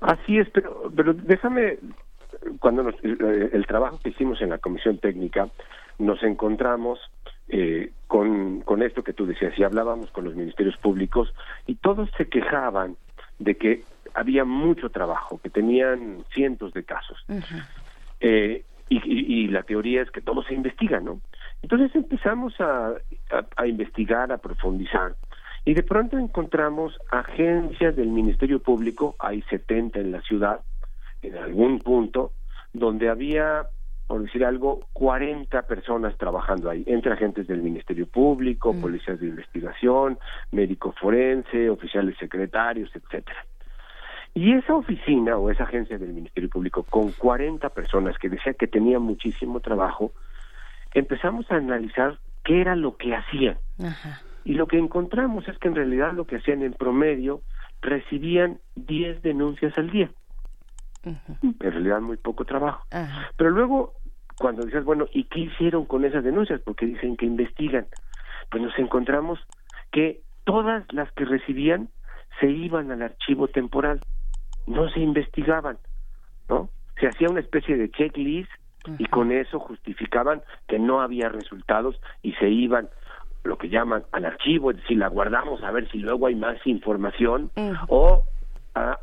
Así 0.00 0.38
es, 0.38 0.48
pero, 0.50 0.92
pero 0.94 1.12
déjame, 1.12 1.78
cuando 2.60 2.88
eh, 2.88 3.50
el 3.52 3.66
trabajo 3.66 3.98
que 4.02 4.10
hicimos 4.10 4.40
en 4.40 4.50
la 4.50 4.58
comisión 4.58 4.98
técnica, 4.98 5.48
nos 5.98 6.22
encontramos 6.22 7.00
eh, 7.48 7.92
con, 8.06 8.60
con 8.62 8.82
esto 8.82 9.02
que 9.02 9.12
tú 9.12 9.26
decías, 9.26 9.58
y 9.58 9.62
hablábamos 9.64 10.10
con 10.10 10.24
los 10.24 10.34
ministerios 10.34 10.76
públicos, 10.78 11.32
y 11.66 11.76
todos 11.76 12.10
se 12.16 12.28
quejaban 12.28 12.96
de 13.38 13.56
que 13.56 13.82
había 14.14 14.44
mucho 14.44 14.90
trabajo, 14.90 15.40
que 15.42 15.50
tenían 15.50 16.24
cientos 16.32 16.72
de 16.72 16.84
casos. 16.84 17.24
eh, 18.20 18.64
y, 18.90 19.44
y, 19.44 19.48
la 19.48 19.64
teoría 19.64 20.00
es 20.00 20.10
que 20.10 20.22
todo 20.22 20.42
se 20.42 20.54
investiga, 20.54 20.98
¿no? 20.98 21.20
Entonces 21.62 21.94
empezamos 21.94 22.58
a, 22.58 22.94
a, 23.56 23.66
investigar, 23.66 24.32
a 24.32 24.38
profundizar, 24.38 25.14
y 25.66 25.74
de 25.74 25.82
pronto 25.82 26.16
encontramos 26.16 26.96
agencias 27.10 27.94
del 27.96 28.08
Ministerio 28.08 28.60
Público, 28.60 29.14
hay 29.18 29.42
70 29.42 30.00
en 30.00 30.12
la 30.12 30.22
ciudad, 30.22 30.60
en 31.20 31.36
algún 31.36 31.80
punto, 31.80 32.32
donde 32.72 33.10
había 33.10 33.66
por 34.08 34.22
decir 34.22 34.44
algo, 34.44 34.80
40 34.94 35.62
personas 35.62 36.16
trabajando 36.16 36.70
ahí, 36.70 36.82
entre 36.86 37.12
agentes 37.12 37.46
del 37.46 37.62
Ministerio 37.62 38.06
Público, 38.06 38.72
mm. 38.72 38.80
policías 38.80 39.20
de 39.20 39.26
investigación, 39.26 40.18
médico 40.50 40.92
forense, 40.98 41.68
oficiales 41.68 42.16
secretarios, 42.18 42.90
etcétera. 42.96 43.44
Y 44.34 44.54
esa 44.54 44.74
oficina 44.74 45.36
o 45.36 45.50
esa 45.50 45.64
agencia 45.64 45.98
del 45.98 46.14
Ministerio 46.14 46.48
Público 46.48 46.84
con 46.84 47.12
40 47.12 47.68
personas 47.68 48.16
que 48.18 48.30
decía 48.30 48.54
que 48.54 48.66
tenía 48.66 48.98
muchísimo 48.98 49.60
trabajo, 49.60 50.12
empezamos 50.94 51.50
a 51.50 51.56
analizar 51.56 52.18
qué 52.44 52.62
era 52.62 52.76
lo 52.76 52.96
que 52.96 53.14
hacían. 53.14 53.58
Y 54.44 54.54
lo 54.54 54.66
que 54.66 54.78
encontramos 54.78 55.46
es 55.48 55.58
que 55.58 55.68
en 55.68 55.74
realidad 55.74 56.14
lo 56.14 56.26
que 56.26 56.36
hacían 56.36 56.62
en 56.62 56.72
promedio 56.72 57.42
recibían 57.82 58.58
10 58.76 59.20
denuncias 59.22 59.76
al 59.76 59.90
día. 59.90 60.10
En 61.04 61.56
realidad 61.58 62.00
muy 62.00 62.16
poco 62.16 62.44
trabajo. 62.44 62.84
Pero 63.36 63.50
luego, 63.50 63.94
cuando 64.38 64.64
dices, 64.64 64.84
bueno, 64.84 65.06
¿y 65.12 65.24
qué 65.24 65.40
hicieron 65.40 65.84
con 65.84 66.04
esas 66.04 66.24
denuncias? 66.24 66.60
Porque 66.62 66.86
dicen 66.86 67.16
que 67.16 67.26
investigan. 67.26 67.86
Pues 68.50 68.62
nos 68.62 68.78
encontramos 68.78 69.38
que 69.90 70.20
todas 70.44 70.84
las 70.92 71.10
que 71.12 71.24
recibían 71.24 71.88
se 72.40 72.48
iban 72.48 72.90
al 72.92 73.02
archivo 73.02 73.48
temporal, 73.48 74.00
no 74.66 74.88
se 74.90 75.00
investigaban, 75.00 75.78
¿no? 76.48 76.70
Se 77.00 77.08
hacía 77.08 77.28
una 77.28 77.40
especie 77.40 77.76
de 77.76 77.90
checklist 77.90 78.50
y 78.98 79.06
con 79.06 79.32
eso 79.32 79.58
justificaban 79.58 80.42
que 80.66 80.78
no 80.78 81.00
había 81.00 81.28
resultados 81.28 82.00
y 82.22 82.32
se 82.34 82.48
iban 82.48 82.88
lo 83.44 83.58
que 83.58 83.68
llaman 83.68 84.04
al 84.12 84.24
archivo, 84.24 84.70
es 84.70 84.78
decir, 84.78 84.98
la 84.98 85.08
guardamos 85.08 85.62
a 85.62 85.70
ver 85.70 85.90
si 85.90 85.98
luego 85.98 86.26
hay 86.26 86.34
más 86.34 86.58
información 86.66 87.50
o 87.88 88.24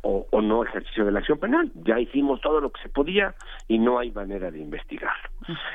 o, 0.03 0.25
o, 0.31 0.41
no 0.41 0.63
ejercicio 0.63 1.05
de 1.05 1.11
la 1.11 1.19
acción 1.19 1.39
penal. 1.39 1.71
Ya 1.85 1.99
hicimos 1.99 2.41
todo 2.41 2.61
lo 2.61 2.71
que 2.71 2.81
se 2.81 2.89
podía 2.89 3.35
y 3.67 3.77
no 3.77 3.99
hay 3.99 4.11
manera 4.11 4.51
de 4.51 4.59
investigarlo. 4.59 5.29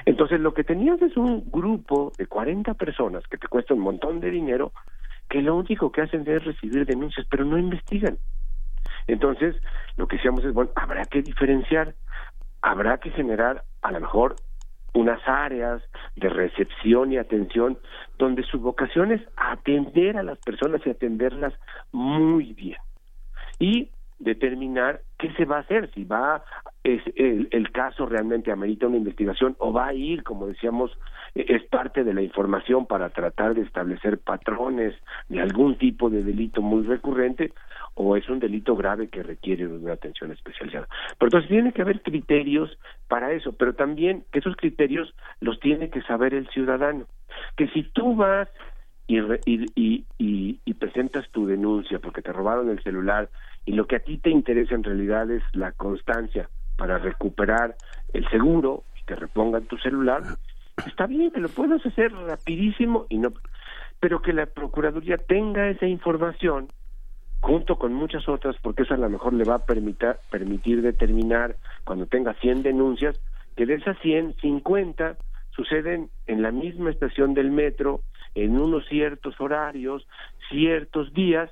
Entonces, 0.07 0.41
lo 0.41 0.55
que 0.55 0.65
tenías 0.65 1.01
es 1.03 1.17
un 1.17 1.51
grupo 1.51 2.13
de 2.17 2.27
40 2.27 2.75
personas 2.75 3.27
que 3.27 3.39
te 3.39 3.49
cuesta 3.49 3.75
un 3.75 3.81
montón 3.81 4.21
de 4.21 4.31
dinero 4.31 4.73
que 5.29 5.43
lo 5.43 5.57
único 5.57 5.93
que 5.93 6.03
hacen 6.03 6.25
es 6.27 6.45
recibir 6.45 6.85
denuncias, 6.87 7.27
pero 7.31 7.45
no 7.45 7.57
investigan. 7.57 8.19
Entonces, 9.07 9.57
lo 9.97 10.09
que 10.09 10.17
decíamos 10.17 10.45
es, 10.45 10.53
bueno, 10.53 10.71
habrá 10.75 11.05
que 11.05 11.23
diferenciar, 11.23 11.95
habrá 12.63 12.99
que 12.99 13.11
generar 13.11 13.63
a 13.83 13.93
lo 13.93 14.01
mejor 14.01 14.37
unas 14.93 15.21
áreas 15.27 15.83
de 16.17 16.29
recepción 16.29 17.13
y 17.13 17.19
atención 17.19 17.79
donde 18.19 18.43
su 18.43 18.59
vocación 18.59 19.13
es 19.13 19.23
atender 19.37 20.17
a 20.17 20.25
las 20.25 20.39
personas 20.39 20.81
y 20.85 20.91
atenderlas 20.91 21.55
muy 21.93 22.53
bien 22.55 22.79
y 23.61 23.91
determinar 24.19 25.03
qué 25.19 25.33
se 25.35 25.45
va 25.45 25.59
a 25.59 25.61
hacer, 25.61 25.91
si 25.95 26.05
va 26.05 26.43
es 26.83 27.03
el, 27.15 27.71
caso 27.73 28.07
realmente 28.07 28.51
amerita 28.51 28.87
una 28.87 28.97
investigación 28.97 29.55
o 29.59 29.73
va 29.73 29.89
a 29.89 29.95
ir, 29.95 30.23
como 30.23 30.47
decíamos, 30.47 30.91
e, 31.35 31.45
es 31.49 31.63
parte 31.65 32.05
de 32.05 32.15
la 32.15 32.23
información 32.23 32.87
para 32.87 33.11
tratar 33.11 33.55
de 33.55 33.63
establecer 33.63 34.19
patrones 34.19 34.95
de 35.29 35.41
algún 35.41 35.77
tipo 35.77 36.09
de 36.09 36.23
delito 36.23 36.63
muy 36.63 36.83
recurrente 36.85 37.53
o 37.95 38.17
es 38.17 38.29
un 38.29 38.39
delito 38.39 38.77
grave 38.77 39.09
que 39.09 39.23
requiere 39.23 39.67
una 39.67 39.93
atención 39.93 40.33
especializada. 40.33 40.89
Pero 41.19 41.29
entonces 41.29 41.51
tiene 41.51 41.73
que 41.73 41.83
haber 41.83 42.03
criterios 42.03 42.79
para 43.09 43.33
eso, 43.33 43.53
pero 43.53 43.75
también 43.75 44.25
que 44.33 44.39
esos 44.39 44.57
criterios 44.57 45.15
los 45.41 45.61
tiene 45.61 45.91
que 45.91 46.03
saber 46.03 46.33
el 46.33 46.49
ciudadano. 46.49 47.07
Que 47.57 47.69
si 47.69 47.83
tú 47.85 48.17
vas 48.17 48.49
y, 49.11 49.65
y, 49.75 50.05
y, 50.19 50.61
y 50.65 50.75
presentas 50.75 51.29
tu 51.31 51.47
denuncia 51.47 51.99
porque 51.99 52.23
te 52.23 52.33
robaron 52.33 52.71
el 52.71 52.83
celular 52.83 53.29
y 53.65 53.73
lo 53.73 53.87
que 53.87 53.97
a 53.97 54.01
ti 54.01 54.19
te 54.19 54.31
interesa 54.31 54.75
en 54.75 54.85
realidad 54.85 55.31
es 55.31 55.43
la 55.53 55.73
constancia 55.73 56.49
para 56.77 56.99
recuperar 56.99 57.75
el 58.13 58.29
seguro 58.31 58.85
y 59.01 59.05
te 59.05 59.17
repongan 59.17 59.65
tu 59.65 59.77
celular, 59.79 60.23
está 60.87 61.07
bien 61.07 61.31
que 61.31 61.41
lo 61.41 61.49
puedas 61.49 61.85
hacer 61.85 62.13
rapidísimo 62.13 63.07
y 63.09 63.19
no 63.19 63.33
pero 63.99 64.23
que 64.23 64.33
la 64.33 64.47
procuraduría 64.47 65.19
tenga 65.19 65.69
esa 65.69 65.87
información 65.87 66.69
junto 67.41 67.77
con 67.77 67.93
muchas 67.93 68.29
otras 68.29 68.57
porque 68.63 68.83
eso 68.85 68.95
a 68.95 68.99
lo 68.99 69.11
mejor 69.11 69.35
le 69.35 69.45
va 69.45 69.57
a 69.57 69.67
permitir, 69.67 70.17
permitir 70.31 70.83
determinar 70.83 71.57
cuando 71.85 72.07
tenga 72.07 72.33
100 72.35 72.63
denuncias 72.63 73.21
que 73.57 73.67
de 73.67 73.75
esas 73.75 73.99
100 73.99 74.37
50 74.41 75.17
suceden 75.51 76.09
en 76.27 76.43
la 76.43 76.51
misma 76.51 76.91
estación 76.91 77.35
del 77.35 77.51
metro 77.51 78.01
en 78.35 78.59
unos 78.59 78.87
ciertos 78.89 79.41
horarios 79.41 80.07
ciertos 80.51 81.13
días 81.13 81.51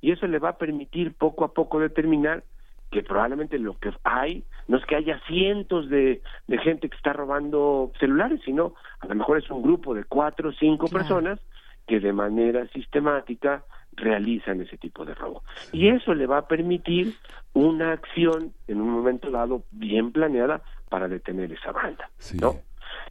y 0.00 0.12
eso 0.12 0.26
le 0.26 0.38
va 0.38 0.50
a 0.50 0.58
permitir 0.58 1.14
poco 1.14 1.44
a 1.44 1.52
poco 1.52 1.78
determinar 1.78 2.44
que 2.90 3.02
probablemente 3.02 3.58
lo 3.58 3.78
que 3.78 3.92
hay 4.02 4.44
no 4.66 4.76
es 4.76 4.84
que 4.86 4.96
haya 4.96 5.20
cientos 5.28 5.88
de, 5.88 6.22
de 6.48 6.58
gente 6.58 6.88
que 6.88 6.96
está 6.96 7.12
robando 7.12 7.92
celulares, 8.00 8.40
sino 8.44 8.74
a 9.00 9.06
lo 9.06 9.14
mejor 9.14 9.38
es 9.38 9.50
un 9.50 9.62
grupo 9.62 9.94
de 9.94 10.04
cuatro 10.04 10.50
o 10.50 10.52
cinco 10.52 10.88
personas 10.88 11.38
que 11.86 12.00
de 12.00 12.12
manera 12.12 12.66
sistemática 12.68 13.64
realizan 13.92 14.60
ese 14.60 14.76
tipo 14.76 15.04
de 15.04 15.14
robo. 15.14 15.42
Y 15.72 15.88
eso 15.88 16.14
le 16.14 16.26
va 16.26 16.38
a 16.38 16.48
permitir 16.48 17.14
una 17.52 17.92
acción 17.92 18.52
en 18.68 18.80
un 18.80 18.90
momento 18.90 19.30
dado 19.30 19.64
bien 19.70 20.12
planeada 20.12 20.62
para 20.88 21.08
detener 21.08 21.52
esa 21.52 21.72
banda, 21.72 22.10
¿no? 22.40 22.56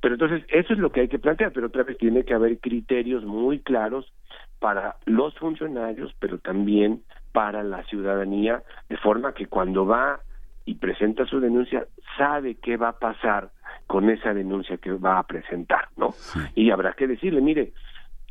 Pero 0.01 0.15
entonces 0.15 0.43
eso 0.49 0.73
es 0.73 0.80
lo 0.80 0.91
que 0.91 1.01
hay 1.01 1.07
que 1.07 1.19
plantear, 1.19 1.51
pero 1.51 1.68
otra 1.68 1.84
vez 1.84 1.97
tiene 1.97 2.23
que 2.23 2.34
haber 2.34 2.60
criterios 2.60 3.23
muy 3.23 3.60
claros 3.60 4.11
para 4.60 4.97
los 5.06 5.35
funcionarios, 5.35 6.14
pero 6.19 6.38
también 6.38 7.01
para 7.31 7.64
la 7.64 7.84
ciudadanía, 7.84 8.64
de 8.89 8.97
forma 8.97 9.34
que 9.34 9.47
cuando 9.47 9.85
va 9.85 10.19
y 10.65 10.76
presenta 10.76 11.26
su 11.26 11.39
denuncia, 11.39 11.85
sabe 12.18 12.56
qué 12.56 12.77
va 12.77 12.89
a 12.89 12.99
pasar 12.99 13.49
con 13.88 14.10
esa 14.10 14.34
denuncia 14.34 14.77
que 14.77 14.91
va 14.91 15.18
a 15.18 15.23
presentar, 15.23 15.88
¿no? 15.97 16.14
Y 16.53 16.69
habrá 16.69 16.93
que 16.93 17.07
decirle, 17.07 17.41
mire, 17.41 17.73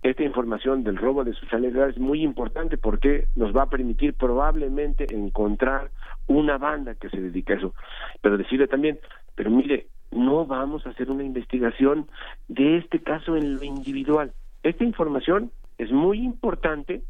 esta 0.03 0.23
información 0.23 0.85
del 0.85 0.97
robo 0.97 1.25
de 1.25 1.33
sus 1.33 1.51
realidad 1.51 1.89
es 1.89 1.99
muy 1.99 2.23
importante 2.23 2.79
porque 2.79 3.27
nos 3.35 3.57
va 3.57 3.63
a 3.63 3.71
permitir 3.71 4.15
probablemente 4.15 5.13
encontrar 5.13 5.91
una 6.29 6.59
banda 6.59 6.95
que 6.95 7.11
se 7.11 7.21
dedique 7.21 7.55
a 7.55 7.57
eso. 7.57 7.75
Pero 8.21 8.39
decirle 8.39 8.69
también, 8.69 9.01
pero 9.35 9.51
mire, 9.51 9.89
no 10.11 10.47
vamos 10.47 10.87
a 10.87 10.91
hacer 10.91 11.11
una 11.11 11.25
investigación 11.25 12.09
de 12.49 12.79
este 12.79 13.01
caso 13.01 13.37
en 13.37 13.57
lo 13.57 13.63
individual. 13.63 14.33
Esta 14.63 14.85
información 14.85 15.51
es 15.77 15.93
muy 15.93 16.19
importante 16.19 17.03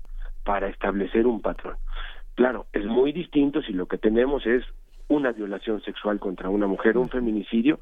para 0.45 0.69
establecer 0.69 1.27
un 1.27 1.41
patrón. 1.41 1.77
Claro, 2.35 2.67
es 2.73 2.85
muy 2.85 3.13
distinto 3.13 3.63
si 3.63 3.73
lo 3.73 3.87
que 3.87 3.99
tenemos 3.99 4.47
es 4.47 4.65
una 5.09 5.33
violación 5.33 5.83
sexual 5.83 6.21
contra 6.21 6.51
una 6.51 6.67
mujer 6.67 6.99
un 6.99 7.09
feminicidio, 7.09 7.79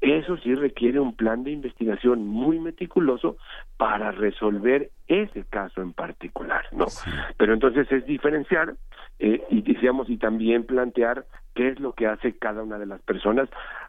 eso 0.00 0.36
sí 0.38 0.54
requiere 0.54 1.00
un 1.00 1.14
plan 1.14 1.42
de 1.42 1.50
investigación 1.50 2.26
muy 2.26 2.60
meticuloso 2.60 3.36
para 3.76 4.12
resolver 4.12 4.90
ese 5.08 5.44
caso 5.44 5.82
en 5.82 5.92
particular, 5.92 6.66
¿no? 6.72 6.86
Pero 7.36 7.52
entonces 7.52 7.90
es 7.90 8.06
diferenciar 8.06 8.74
eh, 9.18 9.42
y 9.50 9.62
decíamos 9.62 10.08
y 10.08 10.18
también 10.18 10.64
plantear 10.64 11.26
qué 11.54 11.70
es 11.70 11.80
lo 11.80 11.92
que 11.94 12.06
hace 12.06 12.38
cada 12.38 12.62
una 12.62 12.78
de 12.78 12.86
las 12.86 13.02
personas 13.02 13.48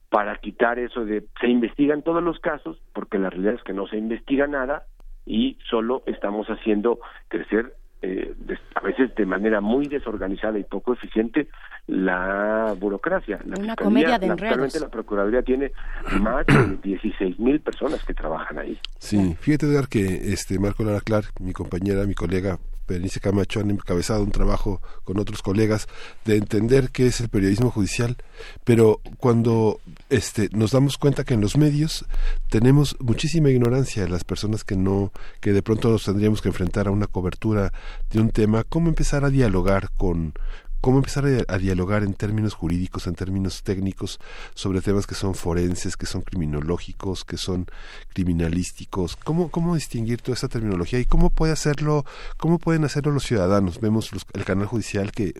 para 0.09 0.37
quitar 0.37 0.79
eso 0.79 1.05
de 1.05 1.25
se 1.39 1.47
investigan 1.47 2.01
todos 2.01 2.23
los 2.23 2.39
casos, 2.39 2.81
porque 2.93 3.19
la 3.19 3.29
realidad 3.29 3.55
es 3.55 3.63
que 3.63 3.73
no 3.73 3.87
se 3.87 3.97
investiga 3.97 4.47
nada 4.47 4.85
y 5.25 5.57
solo 5.69 6.03
estamos 6.07 6.47
haciendo 6.47 6.99
crecer 7.27 7.75
eh, 8.01 8.33
a 8.75 8.81
veces 8.81 9.13
de 9.15 9.25
manera 9.25 9.59
muy 9.59 9.87
desorganizada 9.87 10.57
y 10.57 10.63
poco 10.63 10.93
eficiente 10.93 11.49
la 11.85 12.73
burocracia. 12.79 13.39
La 13.45 13.59
Una 13.59 13.75
comedia 13.75 14.17
de 14.17 14.27
enredos. 14.27 14.79
la 14.79 14.87
Procuraduría 14.87 15.41
tiene 15.41 15.71
más 16.21 16.45
de 16.45 16.77
16 16.81 17.39
mil 17.39 17.59
personas 17.59 18.03
que 18.05 18.13
trabajan 18.13 18.57
ahí. 18.57 18.79
Sí, 18.99 19.35
fíjate, 19.39 19.65
Edgar, 19.65 19.89
que 19.89 20.31
este 20.31 20.59
Marco 20.59 20.83
Lara 20.83 21.01
Clark, 21.01 21.27
mi 21.41 21.51
compañera, 21.51 22.05
mi 22.05 22.15
colega, 22.15 22.57
Berenice 22.89 23.19
Camacho 23.19 23.59
han 23.59 23.71
encabezado 23.71 24.23
un 24.23 24.31
trabajo 24.31 24.81
con 25.03 25.19
otros 25.19 25.41
colegas 25.41 25.87
de 26.25 26.35
entender 26.35 26.89
qué 26.89 27.07
es 27.07 27.21
el 27.21 27.29
periodismo 27.29 27.69
judicial, 27.69 28.17
pero 28.63 29.01
cuando 29.17 29.79
este 30.09 30.49
nos 30.51 30.71
damos 30.71 30.97
cuenta 30.97 31.23
que 31.23 31.35
en 31.35 31.41
los 31.41 31.57
medios 31.57 32.05
tenemos 32.49 32.97
muchísima 32.99 33.49
ignorancia 33.49 34.03
de 34.03 34.09
las 34.09 34.23
personas 34.23 34.63
que 34.63 34.75
no 34.75 35.11
que 35.39 35.53
de 35.53 35.61
pronto 35.61 35.89
nos 35.89 36.05
tendríamos 36.05 36.41
que 36.41 36.49
enfrentar 36.49 36.87
a 36.87 36.91
una 36.91 37.07
cobertura 37.07 37.71
de 38.09 38.19
un 38.19 38.31
tema, 38.31 38.63
cómo 38.63 38.89
empezar 38.89 39.23
a 39.23 39.29
dialogar 39.29 39.91
con 39.97 40.33
cómo 40.81 40.97
empezar 40.97 41.25
a, 41.47 41.57
dialogar 41.57 42.03
en 42.03 42.13
términos 42.13 42.53
jurídicos, 42.53 43.07
en 43.07 43.15
términos 43.15 43.63
técnicos, 43.63 44.19
sobre 44.55 44.81
temas 44.81 45.07
que 45.07 45.15
son 45.15 45.35
forenses, 45.35 45.97
que 45.97 46.05
son 46.05 46.21
criminológicos, 46.21 47.25
que 47.25 47.37
son 47.37 47.67
criminalísticos, 48.13 49.15
cómo, 49.17 49.49
cómo 49.49 49.75
distinguir 49.75 50.21
toda 50.21 50.35
esa 50.35 50.47
terminología 50.47 50.99
y 50.99 51.05
cómo 51.05 51.29
puede 51.29 51.53
hacerlo, 51.53 52.05
cómo 52.37 52.59
pueden 52.59 52.85
hacerlo 52.85 53.11
los 53.11 53.23
ciudadanos. 53.23 53.79
Vemos 53.79 54.11
el 54.33 54.45
canal 54.45 54.67
judicial 54.67 55.11
que 55.11 55.33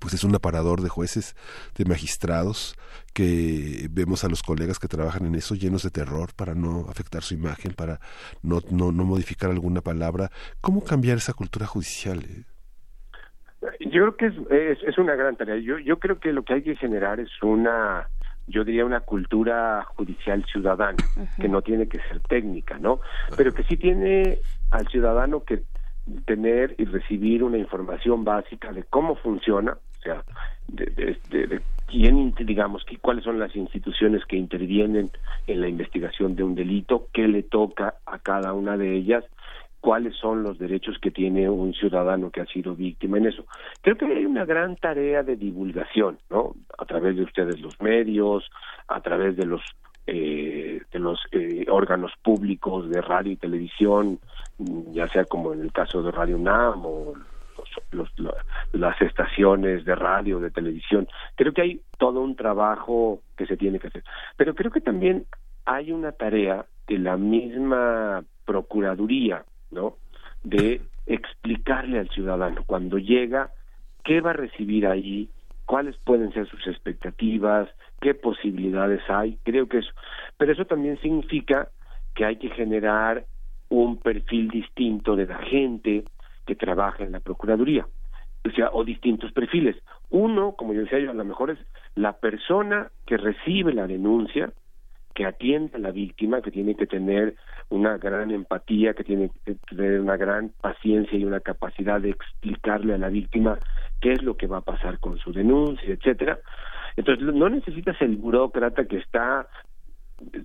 pues 0.00 0.14
es 0.14 0.24
un 0.24 0.34
aparador 0.34 0.80
de 0.80 0.88
jueces, 0.88 1.36
de 1.76 1.84
magistrados, 1.84 2.74
que 3.12 3.88
vemos 3.90 4.24
a 4.24 4.28
los 4.28 4.42
colegas 4.42 4.78
que 4.78 4.88
trabajan 4.88 5.26
en 5.26 5.34
eso 5.34 5.54
llenos 5.54 5.82
de 5.82 5.90
terror 5.90 6.32
para 6.34 6.54
no 6.54 6.86
afectar 6.88 7.22
su 7.22 7.34
imagen, 7.34 7.74
para 7.74 8.00
no, 8.42 8.62
no, 8.70 8.92
no 8.92 9.04
modificar 9.04 9.50
alguna 9.50 9.82
palabra. 9.82 10.30
¿Cómo 10.62 10.82
cambiar 10.82 11.18
esa 11.18 11.34
cultura 11.34 11.66
judicial? 11.66 12.46
Yo 13.80 14.14
creo 14.14 14.16
que 14.16 14.26
es, 14.72 14.82
es, 14.82 14.98
una 14.98 15.14
gran 15.14 15.36
tarea. 15.36 15.56
Yo, 15.56 15.78
yo 15.78 15.98
creo 15.98 16.18
que 16.18 16.32
lo 16.32 16.42
que 16.42 16.54
hay 16.54 16.62
que 16.62 16.76
generar 16.76 17.20
es 17.20 17.30
una, 17.42 18.08
yo 18.46 18.64
diría 18.64 18.84
una 18.84 19.00
cultura 19.00 19.84
judicial 19.96 20.44
ciudadana, 20.44 20.98
que 21.40 21.48
no 21.48 21.62
tiene 21.62 21.88
que 21.88 21.98
ser 22.00 22.20
técnica, 22.20 22.78
¿no? 22.78 23.00
Pero 23.36 23.52
que 23.54 23.64
sí 23.64 23.76
tiene 23.76 24.38
al 24.70 24.86
ciudadano 24.88 25.44
que 25.44 25.62
tener 26.26 26.74
y 26.78 26.84
recibir 26.84 27.42
una 27.42 27.56
información 27.56 28.24
básica 28.24 28.72
de 28.72 28.82
cómo 28.84 29.16
funciona, 29.16 29.72
o 29.72 30.02
sea, 30.02 30.22
de, 30.68 30.86
de, 31.30 31.46
de, 31.46 31.60
quién, 31.86 32.34
digamos, 32.34 32.84
cuáles 33.00 33.24
son 33.24 33.38
las 33.38 33.54
instituciones 33.56 34.24
que 34.26 34.36
intervienen 34.36 35.10
en 35.46 35.60
la 35.60 35.68
investigación 35.68 36.36
de 36.36 36.42
un 36.42 36.54
delito, 36.54 37.08
qué 37.12 37.26
le 37.28 37.42
toca 37.42 37.94
a 38.04 38.18
cada 38.18 38.52
una 38.52 38.76
de 38.76 38.94
ellas 38.94 39.24
cuáles 39.84 40.16
son 40.16 40.42
los 40.42 40.58
derechos 40.58 40.96
que 40.98 41.10
tiene 41.10 41.46
un 41.46 41.74
ciudadano 41.74 42.30
que 42.30 42.40
ha 42.40 42.46
sido 42.46 42.74
víctima 42.74 43.18
en 43.18 43.26
eso. 43.26 43.44
Creo 43.82 43.98
que 43.98 44.06
hay 44.06 44.24
una 44.24 44.46
gran 44.46 44.76
tarea 44.76 45.22
de 45.22 45.36
divulgación, 45.36 46.16
¿no? 46.30 46.54
A 46.78 46.86
través 46.86 47.16
de 47.16 47.22
ustedes 47.22 47.60
los 47.60 47.78
medios, 47.82 48.50
a 48.88 49.02
través 49.02 49.36
de 49.36 49.44
los 49.44 49.60
eh, 50.06 50.80
de 50.90 50.98
los 50.98 51.20
eh, 51.32 51.66
órganos 51.68 52.12
públicos 52.22 52.88
de 52.88 53.02
radio 53.02 53.32
y 53.32 53.36
televisión, 53.36 54.20
ya 54.92 55.06
sea 55.08 55.26
como 55.26 55.52
en 55.52 55.60
el 55.60 55.70
caso 55.70 56.02
de 56.02 56.12
Radio 56.12 56.38
NAM 56.38 56.86
o 56.86 57.12
las 58.72 59.02
estaciones 59.02 59.84
de 59.84 59.94
radio, 59.94 60.40
de 60.40 60.50
televisión. 60.50 61.06
Creo 61.34 61.52
que 61.52 61.60
hay 61.60 61.80
todo 61.98 62.22
un 62.22 62.36
trabajo 62.36 63.20
que 63.36 63.44
se 63.44 63.58
tiene 63.58 63.78
que 63.78 63.88
hacer. 63.88 64.04
Pero 64.38 64.54
creo 64.54 64.70
que 64.70 64.80
también 64.80 65.26
hay 65.66 65.92
una 65.92 66.12
tarea 66.12 66.64
de 66.86 66.98
la 66.98 67.18
misma 67.18 68.24
Procuraduría 68.46 69.44
¿no? 69.74 69.96
De 70.42 70.80
explicarle 71.06 71.98
al 71.98 72.08
ciudadano 72.08 72.62
cuando 72.66 72.98
llega 72.98 73.50
qué 74.04 74.20
va 74.20 74.30
a 74.30 74.34
recibir 74.34 74.86
ahí, 74.86 75.28
cuáles 75.66 75.96
pueden 75.98 76.32
ser 76.32 76.48
sus 76.48 76.66
expectativas, 76.66 77.68
qué 78.00 78.14
posibilidades 78.14 79.02
hay, 79.08 79.38
creo 79.42 79.68
que 79.68 79.78
eso, 79.78 79.90
pero 80.36 80.52
eso 80.52 80.66
también 80.66 80.98
significa 81.00 81.68
que 82.14 82.24
hay 82.24 82.36
que 82.36 82.50
generar 82.50 83.24
un 83.68 83.98
perfil 83.98 84.48
distinto 84.48 85.16
de 85.16 85.26
la 85.26 85.38
gente 85.38 86.04
que 86.46 86.54
trabaja 86.54 87.02
en 87.02 87.12
la 87.12 87.20
Procuraduría, 87.20 87.86
o 88.46 88.50
sea, 88.50 88.70
o 88.72 88.84
distintos 88.84 89.32
perfiles. 89.32 89.76
Uno, 90.10 90.52
como 90.52 90.74
yo 90.74 90.82
decía 90.82 90.98
yo, 90.98 91.10
a 91.10 91.14
lo 91.14 91.24
mejor 91.24 91.50
es 91.50 91.58
la 91.94 92.12
persona 92.12 92.90
que 93.06 93.16
recibe 93.16 93.72
la 93.72 93.86
denuncia, 93.86 94.52
que 95.14 95.24
atiende 95.24 95.76
a 95.76 95.78
la 95.78 95.92
víctima, 95.92 96.42
que 96.42 96.50
tiene 96.50 96.74
que 96.74 96.86
tener 96.86 97.36
una 97.70 97.96
gran 97.98 98.30
empatía, 98.30 98.94
que 98.94 99.04
tiene 99.04 99.30
que 99.44 99.54
tener 99.68 100.00
una 100.00 100.16
gran 100.16 100.50
paciencia 100.60 101.16
y 101.16 101.24
una 101.24 101.40
capacidad 101.40 102.00
de 102.00 102.10
explicarle 102.10 102.94
a 102.94 102.98
la 102.98 103.08
víctima 103.08 103.58
qué 104.00 104.12
es 104.12 104.22
lo 104.22 104.36
que 104.36 104.48
va 104.48 104.58
a 104.58 104.62
pasar 104.62 104.98
con 104.98 105.18
su 105.18 105.32
denuncia, 105.32 105.88
etcétera. 105.88 106.40
Entonces, 106.96 107.24
no 107.24 107.48
necesitas 107.48 108.00
el 108.02 108.16
burócrata 108.16 108.86
que 108.86 108.98
está 108.98 109.48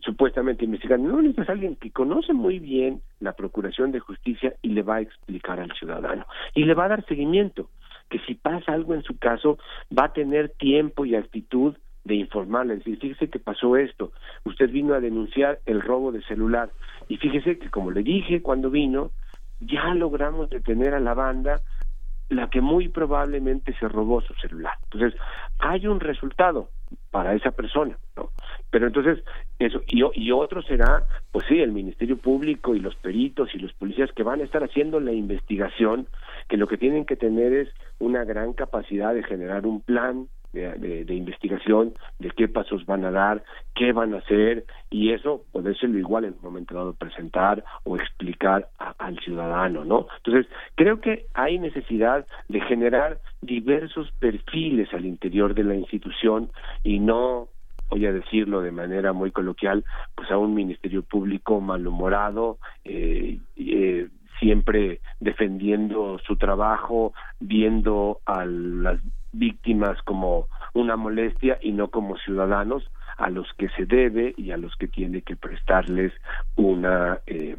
supuestamente 0.01 0.65
investigando, 0.65 1.09
no 1.09 1.21
necesitas 1.21 1.49
alguien 1.49 1.75
que 1.75 1.91
conoce 1.91 2.33
muy 2.33 2.59
bien 2.59 3.01
la 3.19 3.33
Procuración 3.33 3.91
de 3.91 3.99
Justicia 3.99 4.55
y 4.61 4.69
le 4.69 4.81
va 4.81 4.95
a 4.95 5.01
explicar 5.01 5.59
al 5.59 5.71
ciudadano 5.73 6.25
y 6.53 6.63
le 6.63 6.73
va 6.73 6.85
a 6.85 6.89
dar 6.89 7.05
seguimiento, 7.05 7.69
que 8.09 8.19
si 8.19 8.35
pasa 8.35 8.73
algo 8.73 8.93
en 8.95 9.03
su 9.03 9.17
caso 9.17 9.57
va 9.95 10.05
a 10.05 10.13
tener 10.13 10.49
tiempo 10.49 11.05
y 11.05 11.15
actitud 11.15 11.75
de 12.03 12.15
informarle, 12.15 12.77
decir, 12.77 12.97
fíjese 12.99 13.29
que 13.29 13.39
pasó 13.39 13.75
esto, 13.75 14.11
usted 14.45 14.69
vino 14.69 14.93
a 14.93 14.99
denunciar 14.99 15.59
el 15.65 15.81
robo 15.81 16.11
de 16.11 16.21
celular 16.23 16.69
y 17.07 17.17
fíjese 17.17 17.59
que 17.59 17.69
como 17.69 17.91
le 17.91 18.03
dije 18.03 18.41
cuando 18.41 18.69
vino, 18.69 19.11
ya 19.59 19.93
logramos 19.93 20.49
detener 20.49 20.93
a 20.93 20.99
la 20.99 21.13
banda 21.13 21.61
la 22.29 22.47
que 22.49 22.61
muy 22.61 22.89
probablemente 22.89 23.73
se 23.79 23.87
robó 23.87 24.21
su 24.21 24.33
celular. 24.35 24.73
Entonces, 24.83 25.19
hay 25.57 25.87
un 25.87 25.99
resultado 25.99 26.69
para 27.11 27.33
esa 27.33 27.51
persona, 27.51 27.97
¿no? 28.15 28.29
Pero 28.69 28.87
entonces, 28.87 29.23
eso, 29.57 29.81
y, 29.87 30.03
y 30.13 30.31
otro 30.31 30.61
será, 30.61 31.03
pues 31.31 31.45
sí, 31.47 31.59
el 31.59 31.71
Ministerio 31.71 32.17
Público 32.17 32.75
y 32.75 32.79
los 32.79 32.95
peritos 32.95 33.49
y 33.53 33.57
los 33.57 33.73
policías 33.73 34.11
que 34.11 34.23
van 34.23 34.41
a 34.41 34.43
estar 34.43 34.63
haciendo 34.63 34.99
la 34.99 35.11
investigación, 35.11 36.07
que 36.47 36.57
lo 36.57 36.67
que 36.67 36.77
tienen 36.77 37.05
que 37.05 37.15
tener 37.15 37.51
es 37.51 37.69
una 37.97 38.23
gran 38.25 38.53
capacidad 38.53 39.13
de 39.13 39.23
generar 39.23 39.65
un 39.65 39.81
plan, 39.81 40.27
de, 40.53 41.05
de, 41.05 41.13
investigación 41.13 41.93
de 42.17 42.31
qué 42.31 42.47
pasos 42.47 42.85
van 42.85 43.05
a 43.05 43.11
dar, 43.11 43.43
qué 43.75 43.91
van 43.91 44.13
a 44.13 44.17
hacer 44.17 44.65
y 44.89 45.11
eso 45.11 45.45
lo 45.53 45.99
igual 45.99 46.25
en 46.25 46.33
un 46.33 46.41
momento 46.41 46.75
dado 46.75 46.93
presentar 46.93 47.63
o 47.83 47.95
explicar 47.95 48.69
al 48.97 49.19
ciudadano, 49.19 49.85
¿no? 49.85 50.07
Entonces, 50.17 50.51
creo 50.75 50.99
que 50.99 51.27
hay 51.33 51.59
necesidad 51.59 52.25
de 52.47 52.61
generar 52.61 53.19
diversos 53.41 54.11
perfiles 54.19 54.93
al 54.93 55.05
interior 55.05 55.53
de 55.53 55.63
la 55.63 55.75
institución 55.75 56.51
y 56.83 56.99
no 56.99 57.47
voy 57.89 58.05
a 58.05 58.11
decirlo 58.11 58.61
de 58.61 58.71
manera 58.71 59.13
muy 59.13 59.31
coloquial, 59.31 59.83
pues 60.15 60.29
a 60.31 60.37
un 60.37 60.53
ministerio 60.53 61.01
público 61.01 61.59
malhumorado, 61.59 62.59
eh, 62.83 63.39
eh, 63.57 64.07
siempre 64.39 65.01
defendiendo 65.19 66.19
su 66.19 66.37
trabajo, 66.37 67.13
viendo 67.39 68.19
a 68.25 68.45
las 68.45 68.99
víctimas 69.31 70.01
como 70.03 70.47
una 70.73 70.95
molestia 70.95 71.57
y 71.61 71.71
no 71.71 71.89
como 71.89 72.17
ciudadanos 72.17 72.89
a 73.17 73.29
los 73.29 73.51
que 73.57 73.69
se 73.69 73.85
debe 73.85 74.33
y 74.37 74.51
a 74.51 74.57
los 74.57 74.75
que 74.75 74.87
tiene 74.87 75.21
que 75.21 75.35
prestarles 75.35 76.13
una 76.55 77.19
eh, 77.27 77.57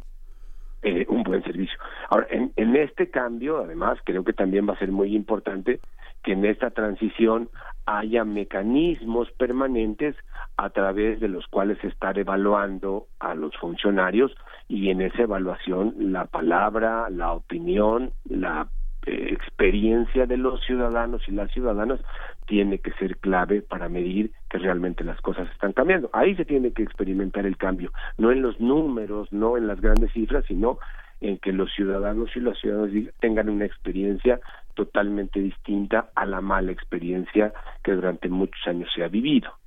eh, 0.82 1.04
un 1.08 1.22
buen 1.22 1.42
servicio. 1.42 1.78
Ahora, 2.08 2.26
en, 2.30 2.52
en 2.56 2.74
este 2.74 3.10
cambio, 3.10 3.58
además, 3.58 3.98
creo 4.04 4.24
que 4.24 4.32
también 4.32 4.66
va 4.66 4.72
a 4.72 4.78
ser 4.78 4.90
muy 4.90 5.14
importante 5.14 5.80
que 6.22 6.32
en 6.32 6.44
esta 6.44 6.70
transición 6.70 7.50
haya 7.86 8.24
mecanismos 8.24 9.30
permanentes 9.32 10.16
a 10.56 10.70
través 10.70 11.20
de 11.20 11.28
los 11.28 11.46
cuales 11.48 11.82
estar 11.84 12.18
evaluando 12.18 13.06
a 13.18 13.34
los 13.34 13.56
funcionarios 13.56 14.32
y 14.68 14.90
en 14.90 15.00
esa 15.00 15.22
evaluación 15.22 15.94
la 15.98 16.26
palabra, 16.26 17.10
la 17.10 17.32
opinión, 17.32 18.12
la 18.24 18.68
experiencia 19.06 20.26
de 20.26 20.36
los 20.36 20.60
ciudadanos 20.64 21.22
y 21.28 21.32
las 21.32 21.50
ciudadanas 21.50 22.00
tiene 22.46 22.78
que 22.78 22.92
ser 22.92 23.16
clave 23.18 23.62
para 23.62 23.88
medir 23.88 24.32
que 24.48 24.58
realmente 24.58 25.04
las 25.04 25.20
cosas 25.20 25.50
están 25.50 25.72
cambiando. 25.72 26.10
Ahí 26.12 26.34
se 26.36 26.44
tiene 26.44 26.72
que 26.72 26.82
experimentar 26.82 27.46
el 27.46 27.56
cambio, 27.56 27.92
no 28.18 28.30
en 28.30 28.42
los 28.42 28.60
números, 28.60 29.32
no 29.32 29.56
en 29.56 29.66
las 29.66 29.80
grandes 29.80 30.12
cifras, 30.12 30.44
sino 30.46 30.78
en 31.20 31.38
que 31.38 31.52
los 31.52 31.72
ciudadanos 31.72 32.34
y 32.34 32.40
las 32.40 32.58
ciudadanas 32.58 32.92
tengan 33.20 33.48
una 33.48 33.66
experiencia 33.66 34.40
totalmente 34.74 35.40
distinta 35.40 36.10
a 36.14 36.24
la 36.24 36.40
mala 36.40 36.72
experiencia 36.72 37.52
que 37.82 37.92
durante 37.92 38.28
muchos 38.28 38.66
años 38.66 38.88
se 38.94 39.04
ha 39.04 39.08
vivido. 39.08 39.59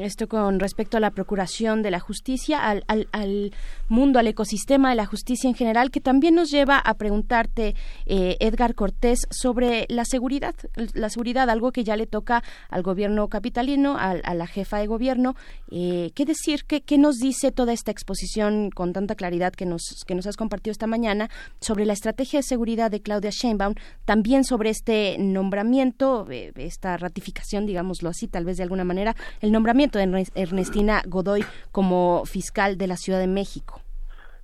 Esto 0.00 0.26
con 0.26 0.58
respecto 0.58 0.96
a 0.96 1.00
la 1.00 1.12
procuración 1.12 1.82
de 1.82 1.92
la 1.92 2.00
justicia, 2.00 2.58
al, 2.58 2.84
al, 2.88 3.52
mundo, 3.88 4.18
al 4.18 4.26
ecosistema 4.26 4.90
de 4.90 4.96
la 4.96 5.06
justicia 5.06 5.46
en 5.48 5.54
general, 5.54 5.92
que 5.92 6.00
también 6.00 6.34
nos 6.34 6.50
lleva 6.50 6.76
a 6.76 6.94
preguntarte, 6.94 7.76
eh, 8.06 8.36
Edgar 8.40 8.74
Cortés, 8.74 9.20
sobre 9.30 9.86
la 9.88 10.04
seguridad, 10.04 10.56
la 10.94 11.08
seguridad, 11.08 11.48
algo 11.48 11.70
que 11.70 11.84
ya 11.84 11.96
le 11.96 12.08
toca 12.08 12.42
al 12.68 12.82
gobierno 12.82 13.28
capitalino, 13.28 13.96
a, 13.96 14.14
la 14.34 14.46
jefa 14.48 14.78
de 14.78 14.88
gobierno. 14.88 15.36
Eh, 15.70 16.10
¿Qué 16.16 16.24
decir? 16.24 16.64
¿Qué, 16.64 16.80
¿Qué, 16.80 16.98
nos 16.98 17.18
dice 17.18 17.52
toda 17.52 17.72
esta 17.72 17.92
exposición 17.92 18.70
con 18.70 18.92
tanta 18.92 19.14
claridad 19.14 19.52
que 19.52 19.66
nos, 19.66 20.04
que 20.04 20.16
nos 20.16 20.26
has 20.26 20.36
compartido 20.36 20.72
esta 20.72 20.88
mañana 20.88 21.30
sobre 21.60 21.86
la 21.86 21.92
estrategia 21.92 22.40
de 22.40 22.42
seguridad 22.42 22.90
de 22.90 23.02
Claudia 23.02 23.30
Sheinbaum, 23.30 23.74
también 24.04 24.42
sobre 24.42 24.70
este 24.70 25.16
nombramiento, 25.18 26.26
eh, 26.28 26.52
esta 26.56 26.96
ratificación, 26.96 27.66
digámoslo 27.66 28.08
así, 28.08 28.26
tal 28.26 28.44
vez 28.44 28.56
de 28.56 28.64
alguna 28.64 28.84
manera, 28.84 29.14
el 29.40 29.59
de 29.98 30.26
Ernestina 30.34 31.02
Godoy 31.06 31.44
como 31.72 32.24
fiscal 32.24 32.78
de 32.78 32.86
la 32.86 32.96
Ciudad 32.96 33.20
de 33.20 33.26
México? 33.26 33.80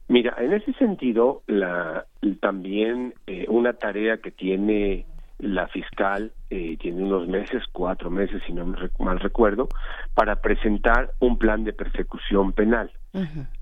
Mira, 0.08 0.34
en 0.38 0.52
ese 0.52 0.72
sentido, 0.74 1.42
la, 1.46 2.06
también 2.40 3.14
eh, 3.26 3.46
una 3.48 3.72
tarea 3.72 4.18
que 4.18 4.30
tiene 4.30 5.04
la 5.38 5.66
fiscal, 5.68 6.32
eh, 6.50 6.76
tiene 6.78 7.02
unos 7.02 7.28
meses, 7.28 7.62
cuatro 7.72 8.10
meses, 8.10 8.40
si 8.46 8.52
no 8.52 8.72
mal 8.98 9.20
recuerdo, 9.20 9.68
para 10.14 10.36
presentar 10.36 11.10
un 11.18 11.38
plan 11.38 11.64
de 11.64 11.72
persecución 11.72 12.52
penal. 12.52 12.90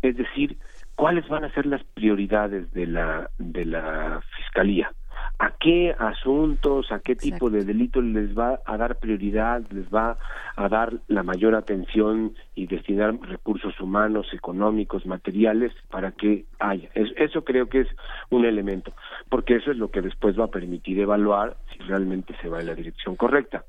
Es 0.03 0.17
decir, 0.17 0.59
cuáles 0.97 1.29
van 1.29 1.45
a 1.45 1.55
ser 1.55 1.65
las 1.67 1.83
prioridades 1.85 2.73
de 2.73 2.89
la, 2.89 3.31
de 3.39 3.65
la 3.65 4.21
fiscalía 4.37 4.91
a 5.39 5.53
qué 5.59 5.95
asuntos, 5.99 6.93
a 6.93 7.01
qué 7.01 7.17
tipo 7.17 7.51
de 7.51 7.65
delitos 7.65 8.05
les 8.05 8.37
va 8.39 8.61
a 8.65 8.77
dar 8.77 8.97
prioridad, 8.99 9.63
les 9.71 9.87
va 9.89 10.17
a 10.57 10.69
dar 10.69 10.93
la 11.09 11.23
mayor 11.23 11.55
atención 11.55 12.35
y 12.55 12.67
destinar 12.67 13.19
recursos 13.21 13.79
humanos, 13.81 14.27
económicos, 14.33 15.07
materiales 15.07 15.73
para 15.91 16.13
que 16.13 16.45
haya. 16.61 16.89
eso 16.95 17.45
creo 17.45 17.69
que 17.69 17.81
es 17.81 17.89
un 18.31 18.45
elemento, 18.45 18.93
porque 19.29 19.57
eso 19.57 19.73
es 19.73 19.77
lo 19.77 19.91
que 19.91 20.03
después 20.03 20.39
va 20.39 20.45
a 20.45 20.51
permitir 20.51 21.01
evaluar 21.01 21.57
si 21.73 21.79
realmente 21.81 22.35
se 22.41 22.49
va 22.49 22.61
en 22.61 22.67
la 22.67 22.75
dirección 22.75 23.17
correcta. 23.17 23.65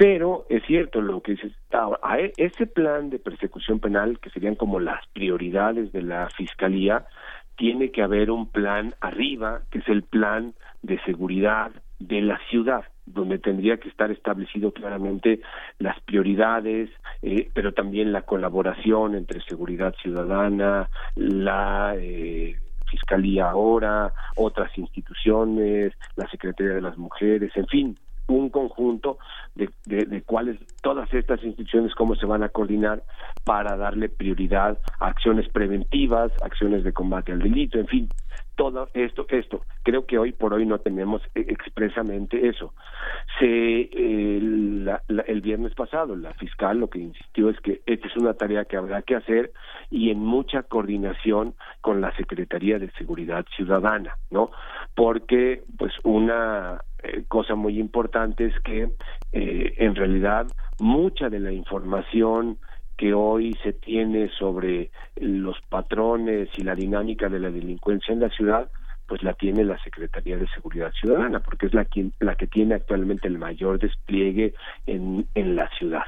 Pero 0.00 0.46
es 0.48 0.64
cierto 0.64 1.02
lo 1.02 1.20
que 1.20 1.32
dices, 1.32 1.52
a 1.72 2.18
e, 2.18 2.32
ese 2.38 2.66
plan 2.66 3.10
de 3.10 3.18
persecución 3.18 3.80
penal, 3.80 4.18
que 4.18 4.30
serían 4.30 4.54
como 4.54 4.80
las 4.80 5.06
prioridades 5.08 5.92
de 5.92 6.00
la 6.00 6.30
Fiscalía, 6.30 7.04
tiene 7.60 7.90
que 7.90 8.02
haber 8.02 8.30
un 8.30 8.46
plan 8.46 8.94
arriba, 9.02 9.60
que 9.70 9.80
es 9.80 9.88
el 9.90 10.02
plan 10.02 10.54
de 10.80 10.98
seguridad 11.00 11.70
de 11.98 12.22
la 12.22 12.40
ciudad, 12.48 12.84
donde 13.04 13.38
tendría 13.38 13.76
que 13.76 13.90
estar 13.90 14.10
establecido 14.10 14.72
claramente 14.72 15.42
las 15.78 16.00
prioridades, 16.00 16.88
eh, 17.20 17.50
pero 17.52 17.74
también 17.74 18.12
la 18.12 18.22
colaboración 18.22 19.14
entre 19.14 19.42
seguridad 19.42 19.94
ciudadana, 20.00 20.88
la 21.16 21.94
eh, 21.98 22.56
Fiscalía 22.90 23.50
ahora, 23.50 24.10
otras 24.36 24.76
instituciones, 24.78 25.92
la 26.16 26.26
Secretaría 26.30 26.76
de 26.76 26.80
las 26.80 26.96
Mujeres, 26.96 27.52
en 27.56 27.66
fin, 27.66 27.98
un 28.32 28.50
conjunto 28.50 29.18
de, 29.54 29.70
de, 29.86 30.22
cuáles 30.22 30.58
todas 30.82 31.12
estas 31.12 31.42
instituciones 31.42 31.94
cómo 31.94 32.14
se 32.14 32.26
van 32.26 32.42
a 32.42 32.48
coordinar 32.48 33.02
para 33.44 33.76
darle 33.76 34.08
prioridad 34.08 34.78
a 34.98 35.06
acciones 35.08 35.48
preventivas, 35.48 36.32
acciones 36.42 36.84
de 36.84 36.92
combate 36.92 37.32
al 37.32 37.40
delito, 37.40 37.78
en 37.78 37.86
fin, 37.86 38.08
todo 38.60 38.90
esto, 38.92 39.24
esto. 39.30 39.62
Creo 39.84 40.04
que 40.04 40.18
hoy 40.18 40.32
por 40.32 40.52
hoy 40.52 40.66
no 40.66 40.80
tenemos 40.80 41.22
e, 41.34 41.40
expresamente 41.48 42.46
eso. 42.46 42.74
Se, 43.38 43.88
el 43.90 45.40
viernes 45.40 45.74
pasado 45.74 46.14
la 46.14 46.34
fiscal 46.34 46.78
lo 46.78 46.90
que 46.90 46.98
insistió 46.98 47.48
es 47.48 47.58
que 47.60 47.80
esta 47.86 48.06
es 48.06 48.16
una 48.18 48.34
tarea 48.34 48.66
que 48.66 48.76
habrá 48.76 49.00
que 49.00 49.16
hacer 49.16 49.52
y 49.88 50.10
en 50.10 50.18
mucha 50.18 50.62
coordinación 50.64 51.54
con 51.80 52.02
la 52.02 52.14
Secretaría 52.16 52.78
de 52.78 52.90
Seguridad 52.98 53.46
Ciudadana, 53.56 54.18
¿no? 54.30 54.50
Porque 54.94 55.62
pues 55.78 55.94
una 56.04 56.84
eh, 57.02 57.24
cosa 57.28 57.54
muy 57.54 57.78
importante 57.78 58.44
es 58.44 58.60
que 58.60 58.90
eh, 59.32 59.74
en 59.78 59.94
realidad 59.94 60.48
mucha 60.78 61.30
de 61.30 61.40
la 61.40 61.52
información 61.52 62.58
que 63.00 63.14
hoy 63.14 63.56
se 63.62 63.72
tiene 63.72 64.28
sobre 64.38 64.90
los 65.16 65.58
patrones 65.70 66.50
y 66.58 66.64
la 66.64 66.74
dinámica 66.74 67.30
de 67.30 67.40
la 67.40 67.50
delincuencia 67.50 68.12
en 68.12 68.20
la 68.20 68.28
ciudad, 68.28 68.70
pues 69.08 69.22
la 69.22 69.32
tiene 69.32 69.64
la 69.64 69.82
Secretaría 69.82 70.36
de 70.36 70.46
Seguridad 70.48 70.92
Ciudadana, 70.92 71.40
porque 71.40 71.64
es 71.64 71.72
la, 71.72 71.86
la 72.18 72.34
que 72.34 72.46
tiene 72.46 72.74
actualmente 72.74 73.26
el 73.26 73.38
mayor 73.38 73.78
despliegue 73.78 74.52
en, 74.84 75.26
en 75.34 75.56
la 75.56 75.70
ciudad. 75.78 76.02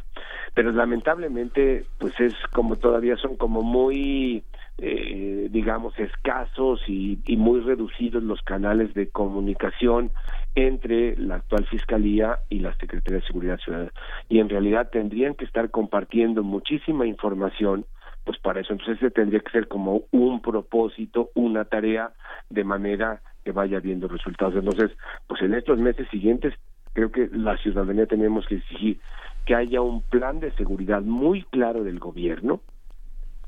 Pero 0.53 0.71
lamentablemente, 0.71 1.87
pues 1.97 2.13
es 2.21 2.35
como 2.53 2.77
todavía 2.77 3.17
son 3.17 3.37
como 3.39 3.63
muy 3.63 4.45
eh, 4.79 5.49
digamos, 5.51 5.97
escasos 5.99 6.81
y, 6.89 7.19
muy 7.37 7.61
reducidos 7.61 8.23
los 8.23 8.41
canales 8.43 8.95
de 8.95 9.09
comunicación 9.09 10.11
entre 10.55 11.17
la 11.17 11.37
actual 11.37 11.67
Fiscalía 11.67 12.39
y 12.49 12.59
la 12.59 12.75
Secretaría 12.77 13.21
de 13.21 13.27
Seguridad 13.27 13.59
Ciudadana. 13.59 13.93
Y 14.29 14.39
en 14.39 14.49
realidad 14.49 14.91
tendrían 14.91 15.35
que 15.35 15.45
estar 15.45 15.71
compartiendo 15.71 16.43
muchísima 16.43 17.07
información, 17.07 17.87
pues 18.25 18.39
para 18.39 18.61
eso 18.61 18.73
entonces 18.73 18.99
se 19.01 19.11
tendría 19.11 19.41
que 19.41 19.51
ser 19.51 19.69
como 19.69 20.03
un 20.11 20.43
propósito, 20.43 21.31
una 21.35 21.65
tarea, 21.65 22.13
de 22.51 22.65
manera 22.65 23.23
que 23.45 23.53
vaya 23.53 23.81
viendo 23.81 24.09
resultados. 24.09 24.55
Entonces, 24.55 24.91
pues 25.27 25.43
en 25.43 25.55
estos 25.55 25.79
meses 25.79 26.07
siguientes 26.11 26.55
creo 26.93 27.11
que 27.11 27.29
la 27.33 27.57
ciudadanía 27.57 28.07
tenemos 28.07 28.47
que 28.47 28.57
exigir 28.57 29.01
que 29.47 29.55
haya 29.55 29.81
un 29.81 30.03
plan 30.03 30.39
de 30.41 30.53
seguridad 30.53 31.03
muy 31.03 31.43
claro 31.45 31.83
del 31.83 31.99
gobierno, 31.99 32.61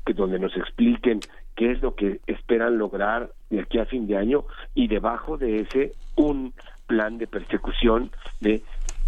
que 0.05 0.13
donde 0.13 0.39
nos 0.39 0.55
expliquen 0.57 1.19
qué 1.55 1.71
es 1.71 1.81
lo 1.81 1.95
que 1.95 2.19
esperan 2.27 2.77
lograr 2.77 3.31
de 3.49 3.61
aquí 3.61 3.79
a 3.79 3.85
fin 3.85 4.07
de 4.07 4.17
año 4.17 4.43
y 4.73 4.87
debajo 4.87 5.37
de 5.37 5.61
ese 5.61 5.93
un 6.15 6.53
plan 6.87 7.17
de 7.17 7.27
persecución 7.27 8.11
de 8.41 8.61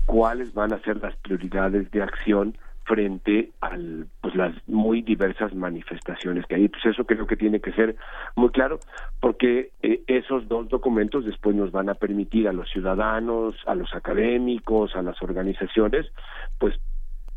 cuáles 0.05 0.53
van 0.53 0.73
a 0.73 0.79
ser 0.79 0.97
las 0.97 1.15
prioridades 1.17 1.91
de 1.91 2.01
acción 2.01 2.57
frente 2.87 3.51
a 3.59 3.71
pues 4.21 4.33
las 4.35 4.55
muy 4.67 5.01
diversas 5.01 5.53
manifestaciones 5.53 6.45
que 6.45 6.55
hay. 6.55 6.69
Pues 6.69 6.85
eso 6.85 7.05
creo 7.05 7.27
que 7.27 7.35
tiene 7.35 7.59
que 7.59 7.73
ser 7.73 7.97
muy 8.35 8.49
claro 8.49 8.79
porque 9.19 9.71
eh, 9.81 10.01
esos 10.07 10.47
dos 10.47 10.69
documentos 10.69 11.25
después 11.25 11.55
nos 11.55 11.71
van 11.71 11.89
a 11.89 11.95
permitir 11.95 12.47
a 12.47 12.53
los 12.53 12.69
ciudadanos, 12.69 13.55
a 13.65 13.75
los 13.75 13.93
académicos, 13.93 14.95
a 14.95 15.01
las 15.01 15.21
organizaciones, 15.21 16.05
pues 16.57 16.79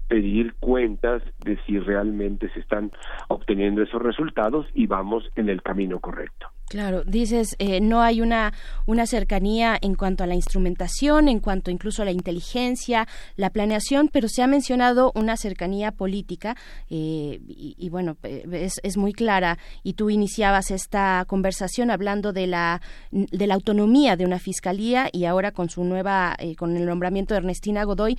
pedir 0.06 0.54
cuentas 0.60 1.22
de 1.44 1.56
si 1.66 1.78
realmente 1.78 2.48
se 2.50 2.60
están 2.60 2.90
obteniendo 3.28 3.82
esos 3.82 4.02
resultados 4.02 4.66
y 4.72 4.86
vamos 4.86 5.28
en 5.34 5.48
el 5.48 5.62
camino 5.62 5.98
correcto. 5.98 6.48
Claro, 6.70 7.02
dices, 7.02 7.56
eh, 7.58 7.80
no 7.80 8.00
hay 8.00 8.20
una, 8.20 8.54
una 8.86 9.04
cercanía 9.04 9.76
en 9.82 9.96
cuanto 9.96 10.22
a 10.22 10.28
la 10.28 10.36
instrumentación, 10.36 11.26
en 11.26 11.40
cuanto 11.40 11.72
incluso 11.72 12.02
a 12.02 12.04
la 12.04 12.12
inteligencia, 12.12 13.08
la 13.34 13.50
planeación, 13.50 14.06
pero 14.06 14.28
se 14.28 14.40
ha 14.40 14.46
mencionado 14.46 15.10
una 15.16 15.36
cercanía 15.36 15.90
política 15.90 16.56
eh, 16.88 17.40
y, 17.48 17.88
bueno, 17.88 18.18
eh, 18.22 18.46
es, 18.52 18.78
es, 18.84 18.96
muy 18.96 19.12
clara 19.12 19.58
y 19.82 19.94
tú 19.94 20.10
iniciabas 20.10 20.70
esta 20.70 21.24
conversación 21.26 21.90
hablando 21.90 22.32
de 22.32 22.46
la, 22.46 22.80
de 23.10 23.48
la 23.48 23.54
autonomía 23.54 24.14
de 24.14 24.24
una 24.24 24.38
fiscalía 24.38 25.08
y 25.10 25.24
ahora 25.24 25.50
con 25.50 25.70
su 25.70 25.82
nueva, 25.82 26.36
con 26.56 26.76
el 26.76 26.86
nombramiento 26.86 27.34
de 27.34 27.38
Ernestina 27.38 27.82
Godoy, 27.82 28.16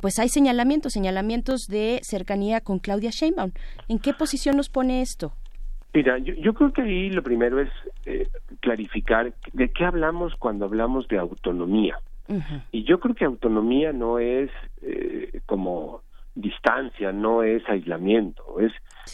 pues 0.00 0.18
hay 0.18 0.30
señalamientos, 0.30 0.94
señalamientos 0.94 1.66
de 1.68 2.00
cercanía 2.02 2.62
con 2.62 2.78
Claudia 2.78 3.10
Sheinbaum. 3.10 3.52
¿En 3.88 3.98
qué 3.98 4.14
posición 4.14 4.56
nos 4.56 4.70
pone 4.70 5.02
esto? 5.02 5.34
Mira, 5.94 6.18
yo, 6.18 6.54
creo 6.54 6.72
que 6.72 6.82
ahí 6.82 7.10
lo 7.10 7.22
primero 7.22 7.60
es 7.60 7.68
eh, 8.06 8.26
clarificar 8.60 9.34
de 9.52 9.70
qué 9.70 9.84
hablamos 9.84 10.34
cuando 10.36 10.64
hablamos 10.64 11.06
de 11.08 11.18
autonomía. 11.18 11.98
Y 12.70 12.84
yo 12.84 12.98
creo 12.98 13.14
que 13.14 13.26
autonomía 13.26 13.92
no 13.92 14.18
es 14.18 14.50
eh, 14.80 15.40
como 15.44 16.00
distancia, 16.34 17.12
no 17.12 17.42
es 17.42 17.62
aislamiento, 17.68 18.58
es 18.58 18.72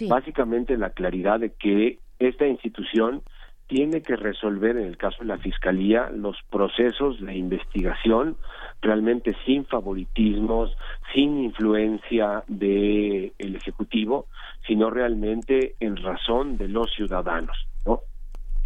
básicamente 0.09 0.77
la 0.77 0.91
claridad 0.91 1.41
de 1.41 1.51
que 1.51 1.99
esta 2.21 2.47
institución 2.47 3.23
tiene 3.69 4.01
que 4.01 4.17
resolver, 4.17 4.77
en 4.77 4.87
el 4.87 4.97
caso 4.97 5.19
de 5.21 5.27
la 5.27 5.39
Fiscalía, 5.39 6.11
los 6.11 6.37
procesos 6.51 7.21
de 7.21 7.37
investigación 7.37 8.37
realmente 8.81 9.37
sin 9.45 9.65
favoritismos, 9.67 10.77
sin 11.15 11.45
influencia 11.45 12.43
del 12.49 13.33
el 13.39 13.57
Ejecutivo, 13.57 14.27
sino 14.67 14.91
realmente 14.91 15.75
en 15.81 15.97
razón 15.97 16.57
de 16.57 16.69
los 16.69 16.91
ciudadanos, 16.95 17.57
¿no? 17.85 18.01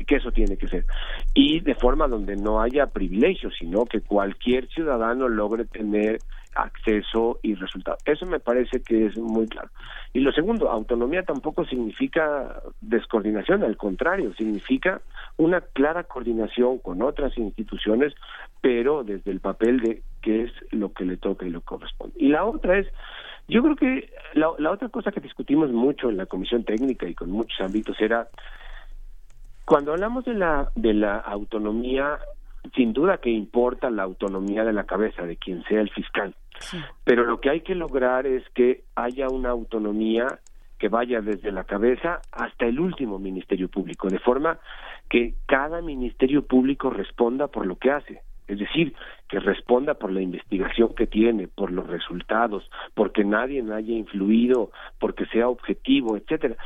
que 0.07 0.17
eso 0.17 0.31
tiene 0.33 0.57
que 0.57 0.69
ser. 0.69 0.85
Y 1.35 1.61
de 1.61 1.75
forma 1.75 2.09
donde 2.09 2.37
no 2.37 2.61
haya 2.61 2.87
privilegios, 2.87 3.55
sino 3.59 3.85
que 3.85 4.01
cualquier 4.01 4.69
ciudadano 4.69 5.29
logre 5.29 5.65
tener 5.65 6.19
acceso 6.55 7.39
y 7.43 7.55
resultado. 7.55 7.97
Eso 8.05 8.27
me 8.27 8.41
parece 8.41 8.83
que 8.83 9.07
es 9.07 9.17
muy 9.17 9.47
claro. 9.47 9.69
Y 10.13 10.21
lo 10.21 10.33
segundo, 10.33 10.71
autonomía 10.71 11.23
tampoco 11.23 11.65
significa 11.65 12.63
descoordinación, 12.81 13.63
al 13.63 13.77
contrario, 13.77 14.35
significa 14.35 15.01
una 15.37 15.61
clara 15.61 16.05
coordinación 16.05 16.79
con 16.79 17.03
otras 17.03 17.37
instituciones, 17.39 18.15
pero 18.61 19.05
desde 19.05 19.31
el 19.31 19.41
papel 19.41 19.81
de 19.81 20.03
qué 20.21 20.45
es 20.45 20.53
lo 20.71 20.93
que 20.93 21.05
le 21.05 21.17
toca 21.17 21.47
y 21.47 21.51
lo 21.51 21.63
corresponde. 21.63 22.15
Y 22.19 22.29
la 22.29 22.45
otra 22.45 22.79
es, 22.79 22.87
yo 23.49 23.63
creo 23.63 23.77
que 23.77 24.11
la, 24.35 24.51
la 24.59 24.71
otra 24.71 24.89
cosa 24.89 25.13
que 25.13 25.21
discutimos 25.21 25.71
mucho 25.71 26.11
en 26.11 26.17
la 26.17 26.27
comisión 26.27 26.65
técnica 26.65 27.07
y 27.09 27.15
con 27.15 27.31
muchos 27.31 27.61
ámbitos 27.61 28.01
era 28.01 28.29
cuando 29.65 29.93
hablamos 29.93 30.25
de 30.25 30.35
la 30.35 30.71
de 30.75 30.93
la 30.93 31.17
autonomía 31.19 32.19
sin 32.75 32.93
duda 32.93 33.19
que 33.19 33.31
importa 33.31 33.91
la 33.91 34.05
autonomía 34.05 34.65
de 34.65 34.73
la 34.73 34.85
cabeza 34.85 35.23
de 35.23 35.37
quien 35.37 35.63
sea 35.65 35.81
el 35.81 35.91
fiscal. 35.91 36.35
Pero 37.05 37.25
lo 37.25 37.41
que 37.41 37.51
hay 37.51 37.61
que 37.61 37.75
lograr 37.75 38.27
es 38.27 38.49
que 38.51 38.85
haya 38.95 39.29
una 39.29 39.51
autonomía 39.51 40.27
que 40.79 40.89
vaya 40.89 41.21
desde 41.21 41.53
la 41.53 41.65
cabeza 41.65 42.21
hasta 42.33 42.67
el 42.67 42.81
último 42.81 43.19
ministerio 43.19 43.69
público, 43.69 44.09
de 44.09 44.19
forma 44.19 44.59
que 45.09 45.35
cada 45.47 45.81
ministerio 45.81 46.45
público 46.45 46.91
responda 46.91 47.47
por 47.47 47.67
lo 47.67 47.77
que 47.77 47.91
hace. 47.91 48.23
Es 48.49 48.59
decir, 48.59 48.95
que 49.29 49.39
responda 49.39 49.95
por 49.95 50.11
la 50.11 50.21
investigación 50.21 50.95
que 50.95 51.07
tiene, 51.07 51.49
por 51.49 51.71
los 51.71 51.87
resultados, 51.87 52.69
porque 52.95 53.25
nadie 53.25 53.63
haya 53.73 53.95
influido, 53.95 54.73
porque 54.99 55.27
sea 55.27 55.49
objetivo, 55.49 56.17
etcétera. 56.17 56.57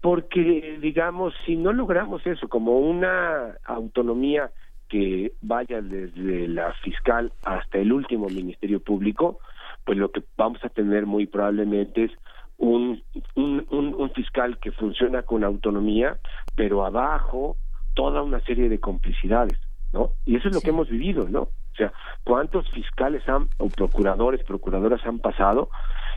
Porque, 0.00 0.78
digamos, 0.80 1.32
si 1.46 1.56
no 1.56 1.72
logramos 1.72 2.26
eso 2.26 2.48
como 2.48 2.78
una 2.78 3.56
autonomía 3.64 4.50
que 4.92 5.32
vaya 5.40 5.80
desde 5.80 6.46
la 6.48 6.74
fiscal 6.84 7.32
hasta 7.44 7.78
el 7.78 7.94
último 7.94 8.26
ministerio 8.26 8.78
público, 8.78 9.38
pues 9.86 9.96
lo 9.96 10.10
que 10.10 10.22
vamos 10.36 10.62
a 10.64 10.68
tener 10.68 11.06
muy 11.06 11.24
probablemente 11.26 12.04
es 12.04 12.10
un, 12.58 13.02
un, 13.34 14.10
fiscal 14.14 14.58
que 14.58 14.70
funciona 14.70 15.22
con 15.22 15.44
autonomía, 15.44 16.18
pero 16.56 16.84
abajo 16.84 17.56
toda 17.94 18.22
una 18.22 18.40
serie 18.40 18.68
de 18.68 18.80
complicidades, 18.80 19.58
¿no? 19.92 20.10
Y 20.24 20.36
eso 20.36 20.48
es 20.48 20.54
lo 20.54 20.60
que 20.60 20.70
hemos 20.70 20.88
vivido, 20.88 21.28
¿no? 21.28 21.42
O 21.42 21.74
sea, 21.76 21.92
¿cuántos 22.24 22.68
fiscales 22.70 23.26
han, 23.28 23.48
o 23.58 23.68
procuradores, 23.68 24.42
procuradoras 24.44 25.04
han 25.06 25.18
pasado 25.18 25.70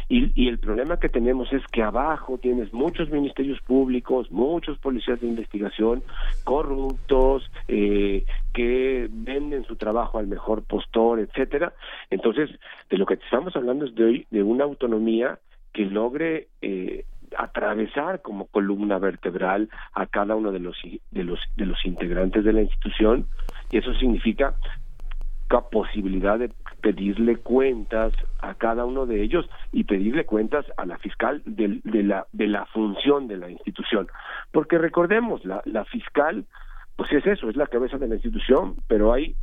y, 0.08 0.48
el 0.48 0.60
problema 0.60 1.00
que 1.00 1.10
tenemos 1.10 1.52
es 1.52 1.66
que 1.72 1.82
abajo 1.82 2.38
tienes 2.38 2.72
muchos 2.74 3.10
ministerios 3.10 3.60
públicos, 3.62 4.32
muchos 4.32 4.78
policías 4.78 5.20
de 5.20 5.28
investigación 5.28 6.04
corruptos, 6.44 7.50
eh, 7.68 8.24
que 8.54 9.08
venden 9.10 9.66
su 9.66 9.78
trabajo 9.78 10.20
al 10.20 10.28
mejor 10.28 10.64
postor, 10.64 11.20
etcétera. 11.20 11.74
Entonces, 12.12 12.52
de 12.92 12.98
lo 12.98 13.08
que 13.08 13.16
estamos 13.16 13.56
hablando 13.56 13.86
es 13.86 13.96
de 13.96 14.04
hoy 14.04 14.28
de 14.30 14.44
una 14.44 14.64
autonomía 14.64 15.40
que 15.74 15.86
logre 15.86 16.50
eh, 16.62 17.06
atravesar 17.36 18.22
como 18.22 18.46
columna 18.46 19.00
vertebral 19.00 19.70
a 19.94 20.06
cada 20.06 20.36
uno 20.36 20.52
de 20.52 20.60
los 20.60 20.78
de 21.12 21.24
los 21.24 21.40
de 21.56 21.66
los 21.66 21.84
integrantes 21.84 22.44
de 22.44 22.54
la 22.54 22.62
institución 22.62 23.26
y 23.72 23.78
eso 23.78 23.94
significa 23.96 24.56
posibilidad 25.62 26.40
de 26.40 26.52
pedirle 26.82 27.38
cuentas 27.38 28.14
a 28.42 28.54
cada 28.56 28.86
uno 28.86 29.06
de 29.06 29.22
ellos 29.22 29.50
y 29.72 29.84
pedirle 29.84 30.26
cuentas 30.26 30.66
a 30.78 30.86
la 30.86 30.98
fiscal 30.98 31.42
de, 31.46 31.82
la, 32.04 32.28
de 32.32 32.48
la 32.48 32.66
función 32.68 33.28
de 33.28 33.38
la 33.38 33.50
institución. 33.50 34.08
Porque 34.52 34.78
recordemos, 34.78 35.44
la, 35.46 35.62
la 35.66 35.86
fiscal 35.86 36.46
pues 36.96 37.12
es 37.12 37.28
eso, 37.28 37.50
es 37.50 37.58
la 37.58 37.68
cabeza 37.68 37.98
de 37.98 38.08
la 38.08 38.16
institución, 38.16 38.76
pero 38.88 39.12
hay 39.12 39.36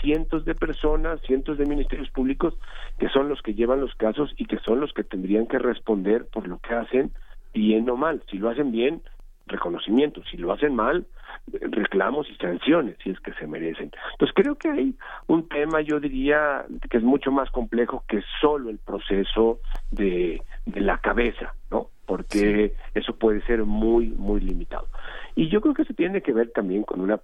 cientos 0.00 0.44
de 0.44 0.54
personas, 0.54 1.20
cientos 1.22 1.58
de 1.58 1.66
ministerios 1.66 2.08
públicos 2.10 2.54
que 2.98 3.08
son 3.08 3.28
los 3.28 3.42
que 3.42 3.54
llevan 3.54 3.80
los 3.80 3.92
casos 3.96 4.32
y 4.36 4.44
que 4.44 4.58
son 4.58 4.78
los 4.78 4.92
que 4.92 5.02
tendrían 5.02 5.48
que 5.48 5.58
responder 5.58 6.26
por 6.32 6.46
lo 6.46 6.58
que 6.58 6.74
hacen, 6.74 7.10
bien 7.52 7.90
o 7.90 7.96
mal. 7.96 8.22
Si 8.30 8.38
lo 8.38 8.50
hacen 8.50 8.70
bien, 8.70 9.02
reconocimiento. 9.46 10.22
Si 10.30 10.36
lo 10.36 10.52
hacen 10.52 10.74
mal, 10.74 11.06
reclamos 11.50 12.28
y 12.30 12.34
sanciones, 12.36 12.96
si 13.02 13.10
es 13.10 13.20
que 13.20 13.32
se 13.34 13.46
merecen. 13.46 13.90
Entonces 14.12 14.34
creo 14.34 14.56
que 14.56 14.70
hay 14.70 14.94
un 15.26 15.48
tema, 15.48 15.80
yo 15.80 16.00
diría, 16.00 16.64
que 16.90 16.98
es 16.98 17.02
mucho 17.02 17.30
más 17.30 17.50
complejo 17.50 18.04
que 18.08 18.22
solo 18.40 18.70
el 18.70 18.78
proceso 18.78 19.60
de, 19.90 20.42
de 20.66 20.80
la 20.80 20.98
cabeza, 20.98 21.54
¿no? 21.70 21.88
Porque 22.06 22.74
eso 22.94 23.16
puede 23.16 23.40
ser 23.42 23.64
muy, 23.64 24.08
muy 24.08 24.40
limitado. 24.40 24.88
Y 25.34 25.48
yo 25.48 25.60
creo 25.60 25.74
que 25.74 25.82
eso 25.82 25.94
tiene 25.94 26.20
que 26.20 26.32
ver 26.32 26.50
también 26.50 26.82
con 26.82 27.00
una 27.00 27.20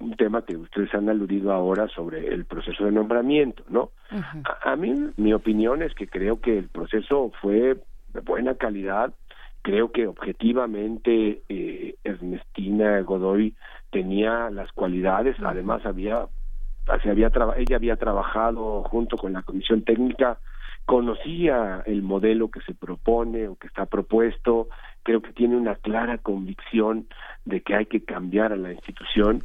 un 0.00 0.16
tema 0.16 0.42
que 0.42 0.56
ustedes 0.56 0.92
han 0.94 1.08
aludido 1.08 1.52
ahora 1.52 1.86
sobre 1.88 2.26
el 2.28 2.46
proceso 2.46 2.84
de 2.84 2.90
nombramiento, 2.90 3.62
¿no? 3.68 3.90
a, 4.62 4.74
mí 4.74 4.94
mi 5.16 5.34
opinión 5.34 5.82
es 5.82 5.94
que 5.94 6.08
creo 6.08 6.40
que 6.40 6.58
el 6.58 6.68
proceso 6.68 7.30
fue 7.40 7.76
de 8.14 8.20
buena 8.20 8.54
calidad, 8.54 9.12
creo 9.62 9.92
que 9.92 10.06
objetivamente 10.06 11.42
eh, 11.48 11.96
Ernestina 12.04 13.00
Godoy 13.00 13.54
tenía 13.90 14.50
las 14.50 14.72
cualidades, 14.72 15.36
además 15.42 15.84
había, 15.84 16.26
había 16.86 17.30
ella 17.56 17.76
había 17.76 17.96
trabajado 17.96 18.82
junto 18.84 19.16
con 19.16 19.32
la 19.32 19.42
comisión 19.42 19.82
técnica, 19.82 20.38
conocía 20.86 21.82
el 21.86 22.02
modelo 22.02 22.50
que 22.50 22.60
se 22.62 22.74
propone 22.74 23.48
o 23.48 23.56
que 23.56 23.66
está 23.66 23.86
propuesto, 23.86 24.68
creo 25.02 25.20
que 25.22 25.32
tiene 25.32 25.56
una 25.56 25.76
clara 25.76 26.18
convicción 26.18 27.06
de 27.44 27.60
que 27.60 27.74
hay 27.74 27.86
que 27.86 28.04
cambiar 28.04 28.52
a 28.52 28.56
la 28.56 28.72
institución 28.72 29.44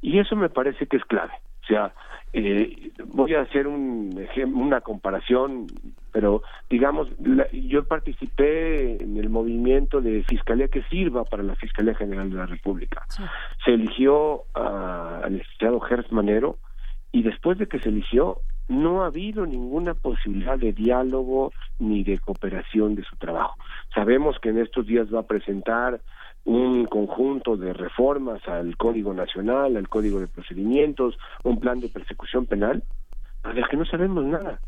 y 0.00 0.18
eso 0.18 0.36
me 0.36 0.48
parece 0.48 0.86
que 0.86 0.96
es 0.96 1.04
clave. 1.04 1.32
O 1.70 1.72
sea, 1.72 1.92
eh, 2.32 2.90
voy 3.06 3.34
a 3.34 3.42
hacer 3.42 3.68
un 3.68 4.26
una 4.54 4.80
comparación, 4.80 5.66
pero 6.12 6.42
digamos, 6.68 7.08
yo 7.52 7.84
participé 7.84 9.02
en 9.02 9.16
el 9.16 9.30
movimiento 9.30 10.00
de 10.00 10.24
Fiscalía 10.24 10.66
que 10.66 10.82
sirva 10.84 11.24
para 11.24 11.44
la 11.44 11.54
Fiscalía 11.54 11.94
General 11.94 12.28
de 12.28 12.36
la 12.36 12.46
República. 12.46 13.06
Se 13.64 13.72
eligió 13.72 14.42
al 14.54 15.32
licenciado 15.32 15.80
Gers 15.80 16.10
Manero 16.10 16.58
y 17.12 17.22
después 17.22 17.58
de 17.58 17.66
que 17.66 17.78
se 17.78 17.88
eligió, 17.88 18.38
no 18.68 19.02
ha 19.02 19.06
habido 19.06 19.46
ninguna 19.46 19.94
posibilidad 19.94 20.58
de 20.58 20.72
diálogo 20.72 21.52
ni 21.78 22.04
de 22.04 22.18
cooperación 22.18 22.94
de 22.94 23.04
su 23.04 23.16
trabajo. 23.16 23.56
Sabemos 23.94 24.38
que 24.40 24.50
en 24.50 24.58
estos 24.58 24.86
días 24.86 25.12
va 25.12 25.20
a 25.20 25.26
presentar 25.26 26.00
un 26.44 26.86
conjunto 26.86 27.56
de 27.56 27.72
reformas 27.72 28.46
al 28.48 28.76
Código 28.76 29.12
Nacional, 29.12 29.76
al 29.76 29.88
Código 29.88 30.20
de 30.20 30.26
Procedimientos, 30.26 31.18
un 31.44 31.60
plan 31.60 31.80
de 31.80 31.88
persecución 31.88 32.46
penal, 32.46 32.82
de 33.54 33.62
que 33.70 33.76
no 33.76 33.84
sabemos 33.84 34.24
nada, 34.24 34.60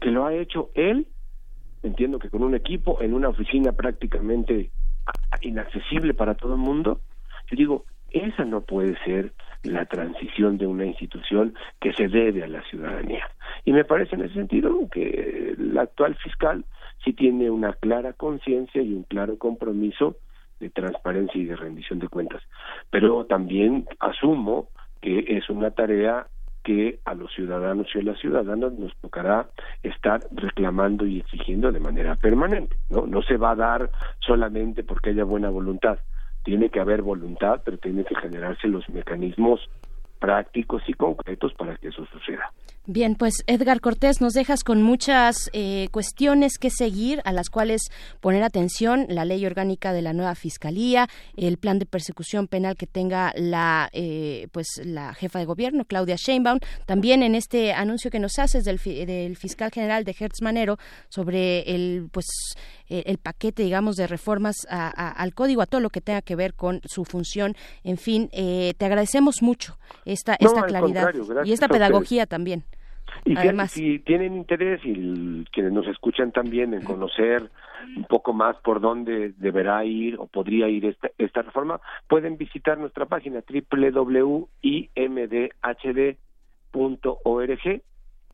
que 0.00 0.10
lo 0.10 0.26
ha 0.26 0.34
hecho 0.34 0.70
él, 0.74 1.06
entiendo 1.82 2.18
que 2.18 2.30
con 2.30 2.42
un 2.42 2.54
equipo, 2.54 3.00
en 3.00 3.14
una 3.14 3.28
oficina 3.28 3.72
prácticamente 3.72 4.70
inaccesible 5.42 6.14
para 6.14 6.34
todo 6.34 6.54
el 6.54 6.60
mundo. 6.60 7.00
Yo 7.50 7.56
digo, 7.56 7.84
esa 8.10 8.44
no 8.44 8.62
puede 8.62 8.96
ser 9.04 9.32
la 9.62 9.84
transición 9.86 10.58
de 10.58 10.66
una 10.66 10.86
institución 10.86 11.54
que 11.80 11.92
se 11.92 12.08
debe 12.08 12.42
a 12.42 12.48
la 12.48 12.62
ciudadanía. 12.62 13.28
Y 13.64 13.72
me 13.72 13.84
parece 13.84 14.16
en 14.16 14.22
ese 14.22 14.34
sentido 14.34 14.88
que 14.90 15.54
el 15.58 15.76
actual 15.78 16.16
fiscal 16.16 16.64
sí 17.04 17.12
tiene 17.12 17.50
una 17.50 17.74
clara 17.74 18.12
conciencia 18.14 18.82
y 18.82 18.92
un 18.92 19.04
claro 19.04 19.38
compromiso 19.38 20.16
de 20.60 20.70
transparencia 20.70 21.40
y 21.40 21.46
de 21.46 21.56
rendición 21.56 21.98
de 21.98 22.08
cuentas. 22.08 22.42
Pero 22.90 23.24
también 23.24 23.86
asumo 23.98 24.68
que 25.00 25.24
es 25.26 25.48
una 25.48 25.70
tarea 25.70 26.26
que 26.62 27.00
a 27.04 27.14
los 27.14 27.32
ciudadanos 27.32 27.86
y 27.94 27.98
a 27.98 28.02
las 28.02 28.18
ciudadanas 28.20 28.72
nos 28.74 28.94
tocará 28.98 29.48
estar 29.82 30.20
reclamando 30.30 31.06
y 31.06 31.20
exigiendo 31.20 31.72
de 31.72 31.80
manera 31.80 32.16
permanente. 32.16 32.76
No, 32.90 33.06
no 33.06 33.22
se 33.22 33.38
va 33.38 33.52
a 33.52 33.56
dar 33.56 33.90
solamente 34.20 34.84
porque 34.84 35.10
haya 35.10 35.24
buena 35.24 35.48
voluntad. 35.48 35.98
Tiene 36.44 36.68
que 36.68 36.80
haber 36.80 37.02
voluntad, 37.02 37.62
pero 37.64 37.78
tiene 37.78 38.04
que 38.04 38.14
generarse 38.14 38.68
los 38.68 38.88
mecanismos 38.90 39.68
prácticos 40.18 40.82
y 40.86 40.92
concretos 40.92 41.54
para 41.54 41.76
que 41.76 41.88
eso 41.88 42.04
suceda. 42.06 42.52
Bien, 42.86 43.14
pues 43.14 43.44
Edgar 43.46 43.82
Cortés, 43.82 44.22
nos 44.22 44.32
dejas 44.32 44.64
con 44.64 44.82
muchas 44.82 45.50
eh, 45.52 45.88
cuestiones 45.92 46.56
que 46.56 46.70
seguir, 46.70 47.20
a 47.26 47.32
las 47.32 47.50
cuales 47.50 47.82
poner 48.20 48.42
atención, 48.42 49.04
la 49.08 49.26
ley 49.26 49.44
orgánica 49.44 49.92
de 49.92 50.00
la 50.00 50.14
nueva 50.14 50.34
fiscalía, 50.34 51.06
el 51.36 51.58
plan 51.58 51.78
de 51.78 51.84
persecución 51.84 52.48
penal 52.48 52.76
que 52.76 52.86
tenga 52.86 53.34
la, 53.36 53.90
eh, 53.92 54.48
pues 54.50 54.66
la 54.82 55.12
jefa 55.12 55.38
de 55.38 55.44
gobierno, 55.44 55.84
Claudia 55.84 56.16
Sheinbaum, 56.16 56.58
también 56.86 57.22
en 57.22 57.34
este 57.34 57.74
anuncio 57.74 58.10
que 58.10 58.18
nos 58.18 58.38
haces 58.38 58.64
del, 58.64 58.78
del 58.78 59.36
fiscal 59.36 59.70
general 59.70 60.04
de 60.04 60.16
Hertz 60.18 60.40
Manero 60.40 60.78
sobre 61.10 61.60
el, 61.72 62.08
pues, 62.10 62.26
eh, 62.88 63.02
el 63.06 63.18
paquete, 63.18 63.62
digamos, 63.62 63.96
de 63.96 64.06
reformas 64.06 64.66
al 64.68 65.34
código, 65.34 65.60
a 65.60 65.66
todo 65.66 65.82
lo 65.82 65.90
que 65.90 66.00
tenga 66.00 66.22
que 66.22 66.34
ver 66.34 66.54
con 66.54 66.80
su 66.86 67.04
función. 67.04 67.54
En 67.84 67.98
fin, 67.98 68.30
te 68.30 68.84
agradecemos 68.84 69.42
mucho 69.42 69.78
esta, 70.06 70.34
esta 70.40 70.62
claridad 70.62 71.12
y 71.44 71.52
esta 71.52 71.68
pedagogía 71.68 72.26
también. 72.26 72.64
Y 73.24 73.36
Además, 73.36 73.72
si, 73.72 73.98
tienen 73.98 74.34
interés 74.34 74.80
y 74.84 75.44
quienes 75.52 75.72
nos 75.72 75.86
escuchan 75.86 76.32
también 76.32 76.74
en 76.74 76.82
conocer 76.82 77.50
un 77.96 78.04
poco 78.04 78.32
más 78.32 78.56
por 78.58 78.80
dónde 78.80 79.32
deberá 79.36 79.84
ir 79.84 80.16
o 80.18 80.26
podría 80.26 80.68
ir 80.68 80.86
esta, 80.86 81.10
esta 81.18 81.42
reforma, 81.42 81.80
pueden 82.08 82.36
visitar 82.36 82.78
nuestra 82.78 83.06
página 83.06 83.42
www.imdhd.org 83.46 84.50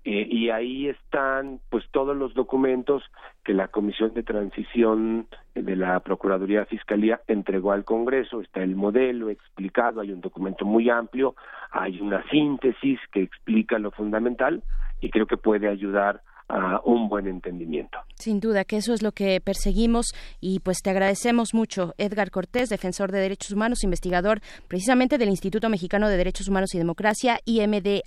eh, 0.09 0.25
y 0.31 0.51
ahí 0.51 0.87
están 0.87 1.59
pues 1.69 1.85
todos 1.91 2.17
los 2.17 2.33
documentos 2.33 3.03
que 3.43 3.53
la 3.53 3.67
Comisión 3.67 4.15
de 4.15 4.23
Transición 4.23 5.27
de 5.53 5.75
la 5.75 5.99
Procuraduría 5.99 6.65
Fiscalía 6.65 7.21
entregó 7.27 7.73
al 7.73 7.85
Congreso, 7.85 8.41
está 8.41 8.63
el 8.63 8.77
modelo 8.77 9.31
explicado, 9.31 10.01
hay 10.01 10.13
un 10.13 10.21
documento 10.21 10.65
muy 10.65 10.91
amplio, 10.91 11.35
hay 11.73 12.01
una 12.01 12.23
síntesis 12.31 13.01
que 13.11 13.21
explica 13.21 13.81
lo 13.81 13.91
fundamental 13.91 14.63
y 15.01 15.11
creo 15.11 15.27
que 15.27 15.39
puede 15.39 15.67
ayudar 15.67 16.23
a 16.49 16.81
un 16.85 17.09
buen 17.09 17.27
entendimiento. 17.27 17.99
Sin 18.15 18.41
duda 18.41 18.65
que 18.65 18.77
eso 18.77 18.95
es 18.95 19.03
lo 19.03 19.13
que 19.13 19.41
perseguimos 19.41 20.15
y 20.41 20.61
pues 20.61 20.79
te 20.83 20.91
agradecemos 20.91 21.55
mucho 21.55 21.95
Edgar 21.99 22.31
Cortés, 22.31 22.69
defensor 22.69 23.11
de 23.11 23.19
derechos 23.19 23.51
humanos, 23.51 23.83
investigador 23.83 24.41
precisamente 24.69 25.19
del 25.19 25.29
Instituto 25.29 25.69
Mexicano 25.69 26.09
de 26.09 26.17
Derechos 26.17 26.49
Humanos 26.49 26.75
y 26.75 26.79
Democracia, 26.79 27.41
imdhd.org 27.45 28.07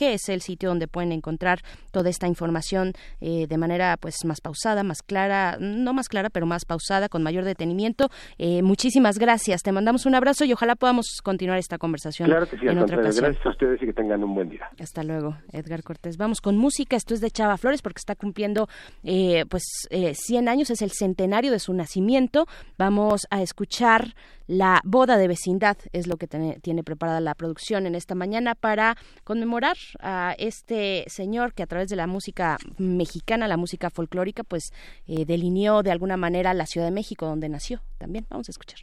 es 0.00 0.28
el 0.28 0.40
sitio 0.40 0.68
donde 0.68 0.88
pueden 0.88 1.12
encontrar 1.12 1.60
toda 1.92 2.10
esta 2.10 2.26
información 2.26 2.94
eh, 3.20 3.46
de 3.46 3.58
manera 3.58 3.96
pues 3.96 4.16
más 4.24 4.40
pausada, 4.40 4.82
más 4.82 5.02
clara, 5.02 5.56
no 5.60 5.94
más 5.94 6.08
clara, 6.08 6.30
pero 6.30 6.46
más 6.46 6.64
pausada, 6.64 7.08
con 7.08 7.22
mayor 7.22 7.44
detenimiento. 7.44 8.08
Eh, 8.38 8.62
muchísimas 8.62 9.18
gracias, 9.18 9.62
te 9.62 9.70
mandamos 9.72 10.04
un 10.04 10.14
abrazo 10.14 10.44
y 10.44 10.52
ojalá 10.52 10.74
podamos 10.74 11.20
continuar 11.22 11.58
esta 11.58 11.78
conversación 11.78 12.28
claro 12.28 12.48
que 12.48 12.58
sí, 12.58 12.66
en 12.66 12.78
otra 12.78 12.98
ocasión. 12.98 13.24
Gracias 13.24 13.46
a 13.46 13.50
ustedes 13.50 13.82
y 13.82 13.86
que 13.86 13.92
tengan 13.92 14.24
un 14.24 14.34
buen 14.34 14.48
día. 14.48 14.68
Hasta 14.80 15.04
luego, 15.04 15.36
Edgar 15.52 15.82
Cortés. 15.84 16.16
Vamos 16.16 16.40
con 16.40 16.56
música 16.56 16.71
Esto 16.78 17.14
es 17.14 17.20
de 17.20 17.30
Chava 17.30 17.56
Flores 17.56 17.82
porque 17.82 17.98
está 17.98 18.14
cumpliendo 18.14 18.68
eh, 19.02 19.44
pues 19.48 19.64
eh, 19.90 20.14
100 20.14 20.48
años, 20.48 20.70
es 20.70 20.82
el 20.82 20.90
centenario 20.92 21.52
de 21.52 21.58
su 21.58 21.72
nacimiento. 21.74 22.46
Vamos 22.78 23.26
a 23.30 23.42
escuchar 23.42 24.14
la 24.46 24.80
boda 24.84 25.16
de 25.16 25.28
vecindad, 25.28 25.76
es 25.92 26.06
lo 26.06 26.16
que 26.16 26.26
tiene 26.26 26.84
preparada 26.84 27.20
la 27.20 27.34
producción 27.34 27.86
en 27.86 27.94
esta 27.94 28.14
mañana 28.14 28.54
para 28.54 28.96
conmemorar 29.24 29.76
a 30.00 30.34
este 30.38 31.04
señor 31.08 31.54
que 31.54 31.62
a 31.62 31.66
través 31.66 31.88
de 31.88 31.96
la 31.96 32.06
música 32.06 32.58
mexicana, 32.78 33.48
la 33.48 33.56
música 33.56 33.90
folclórica, 33.90 34.42
pues 34.42 34.72
eh, 35.06 35.24
delineó 35.24 35.82
de 35.82 35.90
alguna 35.90 36.16
manera 36.16 36.54
la 36.54 36.66
Ciudad 36.66 36.86
de 36.86 36.92
México 36.92 37.26
donde 37.26 37.48
nació. 37.48 37.82
También 37.98 38.26
vamos 38.28 38.48
a 38.48 38.52
escuchar. 38.52 38.80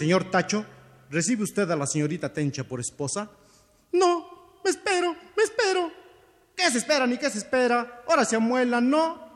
Señor 0.00 0.30
Tacho, 0.30 0.64
¿recibe 1.10 1.42
usted 1.42 1.70
a 1.70 1.76
la 1.76 1.86
señorita 1.86 2.32
Tencha 2.32 2.64
por 2.64 2.80
esposa? 2.80 3.30
No, 3.92 4.58
me 4.64 4.70
espero, 4.70 5.14
me 5.36 5.42
espero. 5.42 5.92
¿Qué 6.56 6.70
se 6.70 6.78
espera 6.78 7.06
ni 7.06 7.18
qué 7.18 7.28
se 7.28 7.36
espera? 7.36 8.02
Ahora 8.08 8.24
se 8.24 8.34
amuela, 8.34 8.80
¿no? 8.80 9.28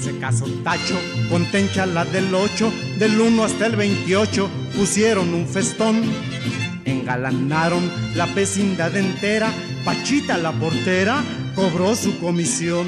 Se 0.00 0.16
casó 0.20 0.46
Tacho 0.62 1.00
con 1.28 1.50
Tencha 1.50 1.84
la 1.84 2.04
del 2.04 2.32
8, 2.32 2.72
del 3.00 3.20
1 3.20 3.42
hasta 3.42 3.66
el 3.66 3.74
28, 3.74 4.48
pusieron 4.76 5.34
un 5.34 5.48
festón 5.48 6.33
engalanaron 6.84 7.90
la 8.14 8.26
vecindad 8.26 8.96
entera. 8.96 9.50
Pachita 9.84 10.38
la 10.38 10.52
portera 10.52 11.22
cobró 11.54 11.94
su 11.94 12.18
comisión. 12.18 12.86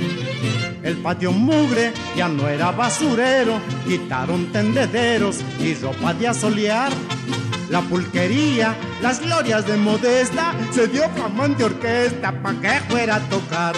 El 0.83 0.97
patio 0.99 1.33
mugre 1.33 1.93
ya 2.17 2.29
no 2.29 2.49
era 2.49 2.71
basurero, 2.71 3.61
quitaron 3.87 4.53
tendederos 4.53 5.41
y 5.61 5.75
ropa 5.75 6.15
de 6.15 6.29
asolear. 6.29 6.93
La 7.71 7.81
pulquería, 7.81 8.77
las 9.03 9.21
glorias 9.21 9.67
de 9.67 9.77
Modesta, 9.77 10.55
se 10.71 10.87
dio 10.87 11.09
fama 11.11 11.49
de 11.49 11.65
orquesta 11.65 12.41
pa' 12.41 12.55
que 12.61 12.81
fuera 12.89 13.17
a 13.17 13.29
tocar. 13.29 13.75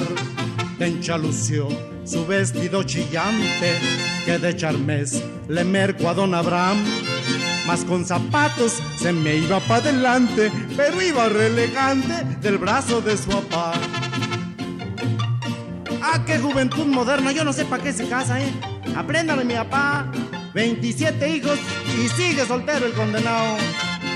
Tencha 0.79 1.17
lució 1.17 1.69
su 2.05 2.27
vestido 2.27 2.83
chillante, 2.85 3.79
que 4.25 4.39
de 4.39 4.57
charmes 4.57 5.23
le 5.49 5.65
merco 5.65 6.09
a 6.09 6.15
don 6.15 6.35
Abraham 6.35 6.79
más 7.69 7.85
con 7.85 8.07
zapatos 8.07 8.79
se 8.97 9.13
me 9.13 9.37
iba 9.37 9.61
para 9.61 9.83
adelante, 9.83 10.51
pero 10.75 11.03
iba 11.03 11.29
relegante 11.29 12.25
del 12.41 12.57
brazo 12.57 13.03
de 13.03 13.15
su 13.15 13.29
papá. 13.29 13.75
Ah, 16.01 16.25
qué 16.27 16.39
juventud 16.39 16.87
moderna, 16.87 17.31
yo 17.31 17.45
no 17.45 17.53
sé 17.53 17.67
para 17.67 17.83
qué 17.83 17.93
se 17.93 18.09
casa, 18.09 18.41
¿eh? 18.41 18.51
Apréndame 18.97 19.45
mi 19.45 19.53
papá, 19.53 20.11
27 20.55 21.29
hijos 21.29 21.59
y 22.03 22.09
sigue 22.09 22.47
soltero 22.47 22.87
el 22.87 22.95
condenado. 22.95 23.59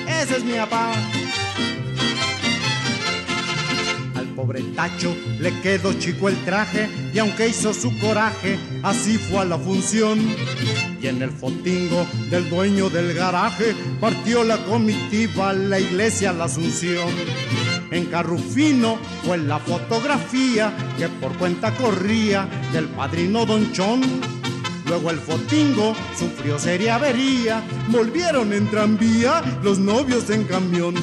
Ese 0.09 0.39
es 0.39 0.45
mi 0.45 0.55
papá. 0.55 0.91
Al 4.15 4.29
pobre 4.29 4.62
Tacho 4.62 5.15
le 5.39 5.61
quedó 5.61 5.93
chico 5.93 6.31
el 6.31 6.43
traje 6.47 6.89
y 7.12 7.19
aunque 7.19 7.49
hizo 7.49 7.74
su 7.74 7.99
coraje, 7.99 8.59
así 8.83 9.19
fue 9.19 9.41
a 9.41 9.45
la 9.45 9.59
función 9.59 10.20
y 11.03 11.09
en 11.09 11.20
el 11.20 11.31
fotingo 11.31 12.07
del 12.31 12.49
dueño 12.49 12.89
del 12.89 13.12
garaje 13.15 13.74
partió 14.01 14.45
la 14.45 14.57
comitiva 14.65 15.51
a 15.51 15.53
la 15.53 15.81
iglesia 15.81 16.33
La 16.33 16.45
Asunción. 16.45 17.09
En 17.91 18.07
Carrufino 18.07 18.99
fue 19.24 19.39
la 19.39 19.59
fotografía 19.59 20.73
que 20.97 21.09
por 21.09 21.37
cuenta 21.39 21.74
corría 21.74 22.49
del 22.73 22.87
padrino 22.87 23.45
Don 23.45 23.73
Chón. 23.73 24.01
Luego 24.87 25.11
el 25.11 25.19
fotingo 25.19 25.95
sufrió 26.16 26.59
seria 26.59 26.97
avería, 26.97 27.62
volvieron 27.89 28.53
en 28.53 28.70
tranvía 28.70 29.43
los 29.62 29.79
novios 29.79 30.31
en 30.31 30.45
camión. 30.45 30.95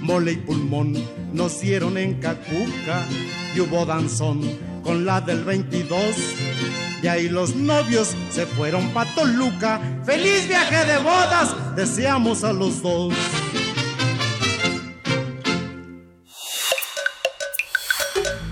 Mole 0.00 0.32
y 0.32 0.36
pulmón 0.36 0.94
nacieron 1.34 1.98
en 1.98 2.14
Cacuca 2.14 3.06
y 3.54 3.60
hubo 3.60 3.84
danzón 3.84 4.40
con 4.82 5.04
la 5.04 5.20
del 5.20 5.44
22 5.44 6.87
Y 7.02 7.06
ahí 7.06 7.28
los 7.28 7.54
novios 7.54 8.14
se 8.30 8.46
fueron 8.46 8.88
pa' 8.90 9.06
Toluca. 9.14 9.80
¡Feliz 10.04 10.48
viaje 10.48 10.84
de 10.84 10.98
bodas! 10.98 11.54
Deseamos 11.76 12.42
a 12.44 12.52
los 12.52 12.82
dos. 12.82 13.14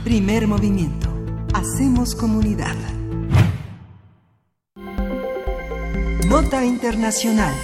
Primer 0.04 0.46
movimiento. 0.46 1.08
Hacemos 1.52 2.14
comunidad. 2.14 2.76
Nota 6.28 6.64
Internacional. 6.64 7.54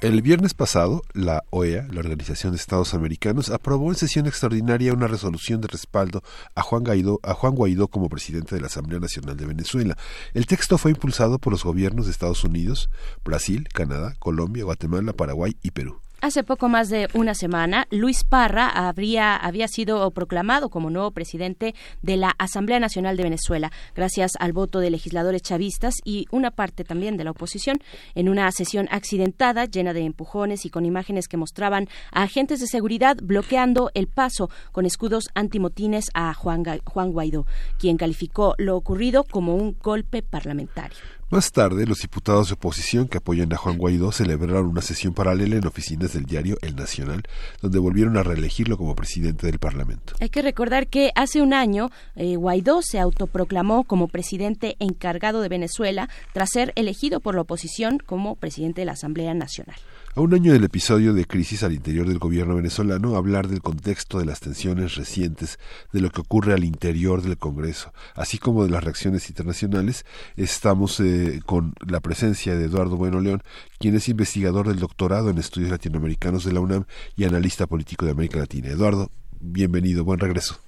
El 0.00 0.22
viernes 0.22 0.54
pasado, 0.54 1.02
la 1.12 1.44
OEA, 1.50 1.86
la 1.92 2.00
Organización 2.00 2.52
de 2.52 2.56
Estados 2.56 2.94
Americanos, 2.94 3.50
aprobó 3.50 3.90
en 3.90 3.96
sesión 3.96 4.26
extraordinaria 4.26 4.94
una 4.94 5.06
resolución 5.06 5.60
de 5.60 5.68
respaldo 5.68 6.22
a 6.54 6.62
Juan 6.62 6.84
Guaidó, 6.84 7.20
a 7.22 7.34
Juan 7.34 7.54
Guaidó 7.54 7.88
como 7.88 8.08
presidente 8.08 8.54
de 8.54 8.62
la 8.62 8.68
Asamblea 8.68 8.98
Nacional 8.98 9.36
de 9.36 9.44
Venezuela. 9.44 9.98
El 10.32 10.46
texto 10.46 10.78
fue 10.78 10.92
impulsado 10.92 11.38
por 11.38 11.52
los 11.52 11.64
gobiernos 11.64 12.06
de 12.06 12.12
Estados 12.12 12.44
Unidos, 12.44 12.88
Brasil, 13.26 13.68
Canadá, 13.74 14.14
Colombia, 14.18 14.64
Guatemala, 14.64 15.12
Paraguay 15.12 15.58
y 15.60 15.72
Perú. 15.72 16.00
Hace 16.22 16.44
poco 16.44 16.68
más 16.68 16.90
de 16.90 17.08
una 17.14 17.34
semana, 17.34 17.86
Luis 17.90 18.24
Parra 18.24 18.68
habría, 18.68 19.36
había 19.36 19.68
sido 19.68 20.10
proclamado 20.10 20.68
como 20.68 20.90
nuevo 20.90 21.12
presidente 21.12 21.74
de 22.02 22.18
la 22.18 22.34
Asamblea 22.36 22.78
Nacional 22.78 23.16
de 23.16 23.22
Venezuela, 23.22 23.72
gracias 23.96 24.32
al 24.38 24.52
voto 24.52 24.80
de 24.80 24.90
legisladores 24.90 25.40
chavistas 25.40 25.94
y 26.04 26.26
una 26.30 26.50
parte 26.50 26.84
también 26.84 27.16
de 27.16 27.24
la 27.24 27.30
oposición, 27.30 27.78
en 28.14 28.28
una 28.28 28.52
sesión 28.52 28.86
accidentada, 28.90 29.64
llena 29.64 29.94
de 29.94 30.00
empujones 30.00 30.66
y 30.66 30.70
con 30.70 30.84
imágenes 30.84 31.26
que 31.26 31.38
mostraban 31.38 31.88
a 32.12 32.24
agentes 32.24 32.60
de 32.60 32.66
seguridad 32.66 33.16
bloqueando 33.22 33.90
el 33.94 34.06
paso 34.06 34.50
con 34.72 34.84
escudos 34.84 35.30
antimotines 35.34 36.10
a 36.12 36.34
Juan, 36.34 36.64
Juan 36.84 37.12
Guaidó, 37.12 37.46
quien 37.78 37.96
calificó 37.96 38.54
lo 38.58 38.76
ocurrido 38.76 39.24
como 39.24 39.54
un 39.54 39.74
golpe 39.80 40.22
parlamentario. 40.22 41.19
Más 41.30 41.52
tarde, 41.52 41.86
los 41.86 42.00
diputados 42.00 42.48
de 42.48 42.54
oposición 42.54 43.06
que 43.06 43.18
apoyan 43.18 43.52
a 43.52 43.56
Juan 43.56 43.78
Guaidó 43.78 44.10
celebraron 44.10 44.66
una 44.66 44.82
sesión 44.82 45.14
paralela 45.14 45.54
en 45.54 45.64
oficinas 45.64 46.12
del 46.12 46.24
diario 46.24 46.56
El 46.60 46.74
Nacional, 46.74 47.22
donde 47.62 47.78
volvieron 47.78 48.16
a 48.16 48.24
reelegirlo 48.24 48.76
como 48.76 48.96
presidente 48.96 49.46
del 49.46 49.60
Parlamento. 49.60 50.14
Hay 50.18 50.28
que 50.28 50.42
recordar 50.42 50.88
que 50.88 51.12
hace 51.14 51.40
un 51.40 51.54
año 51.54 51.90
eh, 52.16 52.34
Guaidó 52.34 52.82
se 52.82 52.98
autoproclamó 52.98 53.84
como 53.84 54.08
presidente 54.08 54.74
encargado 54.80 55.40
de 55.40 55.48
Venezuela 55.48 56.08
tras 56.32 56.50
ser 56.50 56.72
elegido 56.74 57.20
por 57.20 57.36
la 57.36 57.42
oposición 57.42 57.98
como 58.04 58.34
presidente 58.34 58.80
de 58.80 58.86
la 58.86 58.92
Asamblea 58.92 59.32
Nacional. 59.32 59.76
A 60.16 60.22
un 60.22 60.34
año 60.34 60.52
del 60.52 60.64
episodio 60.64 61.14
de 61.14 61.24
crisis 61.24 61.62
al 61.62 61.72
interior 61.72 62.08
del 62.08 62.18
gobierno 62.18 62.56
venezolano, 62.56 63.14
hablar 63.14 63.46
del 63.46 63.62
contexto 63.62 64.18
de 64.18 64.24
las 64.24 64.40
tensiones 64.40 64.96
recientes, 64.96 65.60
de 65.92 66.00
lo 66.00 66.10
que 66.10 66.20
ocurre 66.20 66.52
al 66.52 66.64
interior 66.64 67.22
del 67.22 67.38
Congreso, 67.38 67.92
así 68.16 68.36
como 68.36 68.64
de 68.64 68.70
las 68.70 68.82
reacciones 68.82 69.28
internacionales, 69.28 70.04
estamos 70.36 70.98
eh, 70.98 71.40
con 71.46 71.74
la 71.86 72.00
presencia 72.00 72.56
de 72.56 72.64
Eduardo 72.64 72.96
Bueno 72.96 73.20
León, 73.20 73.40
quien 73.78 73.94
es 73.94 74.08
investigador 74.08 74.66
del 74.66 74.80
doctorado 74.80 75.30
en 75.30 75.38
estudios 75.38 75.70
latinoamericanos 75.70 76.44
de 76.44 76.54
la 76.54 76.60
UNAM 76.60 76.86
y 77.14 77.22
analista 77.22 77.68
político 77.68 78.04
de 78.04 78.10
América 78.10 78.40
Latina. 78.40 78.68
Eduardo, 78.68 79.12
bienvenido, 79.38 80.02
buen 80.02 80.18
regreso. 80.18 80.58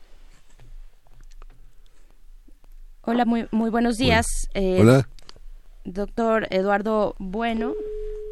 Hola, 3.01 3.25
muy, 3.25 3.49
muy 3.51 3.71
buenos 3.71 3.99
días. 3.99 4.25
Eh, 4.55 4.79
Hola. 4.81 5.09
Doctor 5.85 6.47
Eduardo 6.51 7.17
Bueno, 7.19 7.73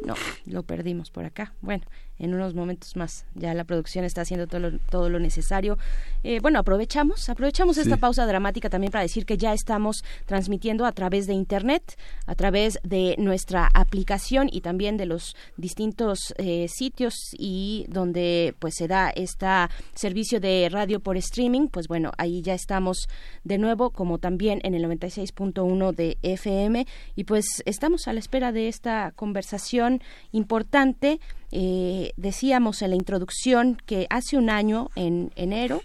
no, 0.05 0.15
lo 0.45 0.63
perdimos 0.63 1.11
por 1.11 1.25
acá. 1.25 1.53
Bueno, 1.61 1.85
en 2.21 2.35
unos 2.35 2.53
momentos 2.53 2.95
más. 2.95 3.25
Ya 3.33 3.53
la 3.55 3.63
producción 3.63 4.05
está 4.05 4.21
haciendo 4.21 4.45
todo 4.45 4.59
lo, 4.59 4.79
todo 4.91 5.09
lo 5.09 5.19
necesario. 5.19 5.77
Eh, 6.23 6.39
bueno, 6.39 6.59
aprovechamos, 6.59 7.27
aprovechamos 7.29 7.79
esta 7.79 7.97
pausa 7.97 8.27
dramática 8.27 8.69
también 8.69 8.91
para 8.91 9.01
decir 9.01 9.25
que 9.25 9.37
ya 9.37 9.53
estamos 9.53 10.03
transmitiendo 10.27 10.85
a 10.85 10.91
través 10.91 11.25
de 11.25 11.33
Internet, 11.33 11.97
a 12.27 12.35
través 12.35 12.79
de 12.83 13.15
nuestra 13.17 13.69
aplicación 13.73 14.49
y 14.51 14.61
también 14.61 14.97
de 14.97 15.07
los 15.07 15.35
distintos 15.57 16.35
eh, 16.37 16.67
sitios 16.69 17.15
y 17.37 17.85
donde 17.89 18.53
pues 18.59 18.75
se 18.75 18.87
da 18.87 19.09
este 19.09 19.47
servicio 19.95 20.39
de 20.39 20.69
radio 20.71 20.99
por 20.99 21.17
streaming. 21.17 21.69
Pues 21.69 21.87
bueno, 21.87 22.11
ahí 22.19 22.43
ya 22.43 22.53
estamos 22.53 23.09
de 23.43 23.57
nuevo, 23.57 23.89
como 23.89 24.19
también 24.19 24.59
en 24.63 24.75
el 24.75 24.85
96.1 24.85 25.95
de 25.95 26.19
FM 26.21 26.85
y 27.15 27.23
pues 27.23 27.45
estamos 27.65 28.07
a 28.07 28.13
la 28.13 28.19
espera 28.19 28.51
de 28.51 28.67
esta 28.67 29.11
conversación 29.15 29.90
importante 30.31 31.19
eh, 31.51 32.13
decíamos 32.15 32.81
en 32.81 32.91
la 32.91 32.95
introducción 32.95 33.77
que 33.85 34.07
hace 34.09 34.37
un 34.37 34.49
año, 34.49 34.89
en 34.95 35.31
enero, 35.35 35.81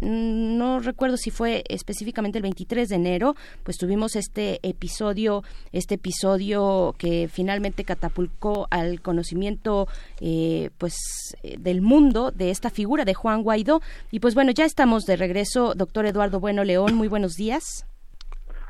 mm, 0.00 0.58
no 0.58 0.78
recuerdo 0.80 1.16
si 1.16 1.30
fue 1.30 1.64
específicamente 1.68 2.38
el 2.38 2.42
23 2.42 2.88
de 2.88 2.96
enero, 2.96 3.34
pues 3.62 3.78
tuvimos 3.78 4.14
este 4.14 4.60
episodio, 4.62 5.42
este 5.72 5.94
episodio 5.94 6.94
que 6.98 7.28
finalmente 7.28 7.84
catapultó 7.84 8.66
al 8.70 9.00
conocimiento, 9.00 9.88
eh, 10.20 10.70
pues, 10.76 10.94
eh, 11.42 11.56
del 11.58 11.80
mundo 11.80 12.30
de 12.30 12.50
esta 12.50 12.68
figura 12.68 13.06
de 13.06 13.14
Juan 13.14 13.42
Guaidó. 13.42 13.80
Y 14.10 14.20
pues 14.20 14.34
bueno, 14.34 14.52
ya 14.52 14.66
estamos 14.66 15.04
de 15.04 15.16
regreso, 15.16 15.72
doctor 15.74 16.04
Eduardo 16.04 16.40
Bueno 16.40 16.62
León, 16.62 16.94
muy 16.94 17.08
buenos 17.08 17.36
días. 17.36 17.86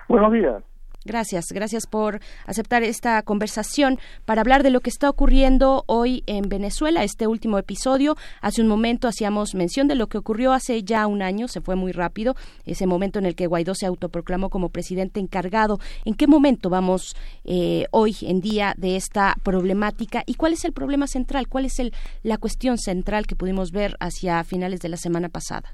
Buenos 0.08 0.32
días. 0.32 0.69
Gracias, 1.06 1.46
gracias 1.50 1.86
por 1.86 2.20
aceptar 2.46 2.82
esta 2.82 3.22
conversación 3.22 3.98
para 4.26 4.42
hablar 4.42 4.62
de 4.62 4.70
lo 4.70 4.80
que 4.80 4.90
está 4.90 5.08
ocurriendo 5.08 5.82
hoy 5.86 6.22
en 6.26 6.50
Venezuela, 6.50 7.02
este 7.02 7.26
último 7.26 7.56
episodio. 7.56 8.16
Hace 8.42 8.60
un 8.60 8.68
momento 8.68 9.08
hacíamos 9.08 9.54
mención 9.54 9.88
de 9.88 9.94
lo 9.94 10.08
que 10.08 10.18
ocurrió 10.18 10.52
hace 10.52 10.82
ya 10.82 11.06
un 11.06 11.22
año, 11.22 11.48
se 11.48 11.62
fue 11.62 11.74
muy 11.74 11.92
rápido, 11.92 12.34
ese 12.66 12.86
momento 12.86 13.18
en 13.18 13.24
el 13.24 13.34
que 13.34 13.46
Guaidó 13.46 13.74
se 13.74 13.86
autoproclamó 13.86 14.50
como 14.50 14.68
presidente 14.68 15.20
encargado. 15.20 15.78
¿En 16.04 16.12
qué 16.12 16.26
momento 16.26 16.68
vamos 16.68 17.16
eh, 17.44 17.86
hoy 17.92 18.14
en 18.20 18.42
día 18.42 18.74
de 18.76 18.96
esta 18.96 19.36
problemática 19.42 20.22
y 20.26 20.34
cuál 20.34 20.52
es 20.52 20.66
el 20.66 20.74
problema 20.74 21.06
central? 21.06 21.48
¿Cuál 21.48 21.64
es 21.64 21.80
el, 21.80 21.94
la 22.22 22.36
cuestión 22.36 22.76
central 22.76 23.26
que 23.26 23.36
pudimos 23.36 23.72
ver 23.72 23.96
hacia 24.00 24.44
finales 24.44 24.80
de 24.80 24.90
la 24.90 24.98
semana 24.98 25.30
pasada? 25.30 25.70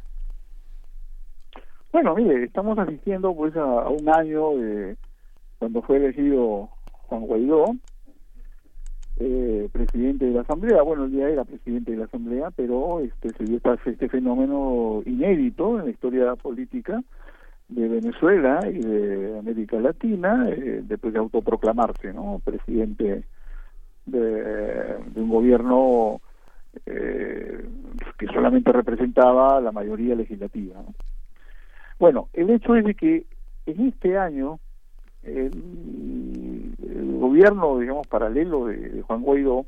Bueno, 1.91 2.15
mire, 2.15 2.45
estamos 2.45 2.79
asistiendo 2.79 3.35
pues 3.35 3.57
a, 3.57 3.63
a 3.63 3.89
un 3.89 4.09
año 4.09 4.51
de 4.51 4.97
cuando 5.59 5.83
fue 5.83 5.97
elegido 5.97 6.69
Juan 7.09 7.23
Guaidó, 7.23 7.77
eh, 9.19 9.69
presidente 9.73 10.27
de 10.27 10.33
la 10.33 10.43
Asamblea, 10.43 10.83
bueno, 10.83 11.05
el 11.05 11.13
día 11.13 11.29
era 11.29 11.45
presidente 11.45 11.93
de 11.93 11.97
la 11.97 12.05
Asamblea, 12.05 12.51
pero 12.55 13.01
este 13.01 13.31
se 13.31 13.45
dio 13.45 13.61
este 13.87 14.09
fenómeno 14.09 15.03
inédito 15.07 15.79
en 15.79 15.87
la 15.87 15.91
historia 15.91 16.37
política 16.37 17.03
de 17.69 17.89
Venezuela 17.89 18.61
y 18.69 18.79
de 18.79 19.39
América 19.39 19.81
Latina, 19.81 20.49
eh, 20.51 20.83
después 20.85 21.15
de 21.15 21.19
autoproclamarse, 21.19 22.13
¿no? 22.13 22.41
Presidente 22.45 23.25
de, 24.05 24.97
un 25.17 25.31
gobierno 25.31 26.21
eh, 26.85 27.67
que 28.19 28.27
solamente 28.27 28.71
representaba 28.71 29.61
la 29.61 29.73
mayoría 29.73 30.15
legislativa. 30.15 30.77
Bueno, 31.99 32.29
el 32.35 32.51
hecho 32.51 32.77
es 32.77 32.85
de 32.85 32.95
que 32.95 33.27
en 33.65 33.89
este 33.89 34.19
año 34.19 34.61
el, 35.27 37.19
gobierno, 37.19 37.79
digamos, 37.79 38.07
paralelo 38.07 38.67
de, 38.67 39.03
Juan 39.03 39.23
Guaidó 39.23 39.67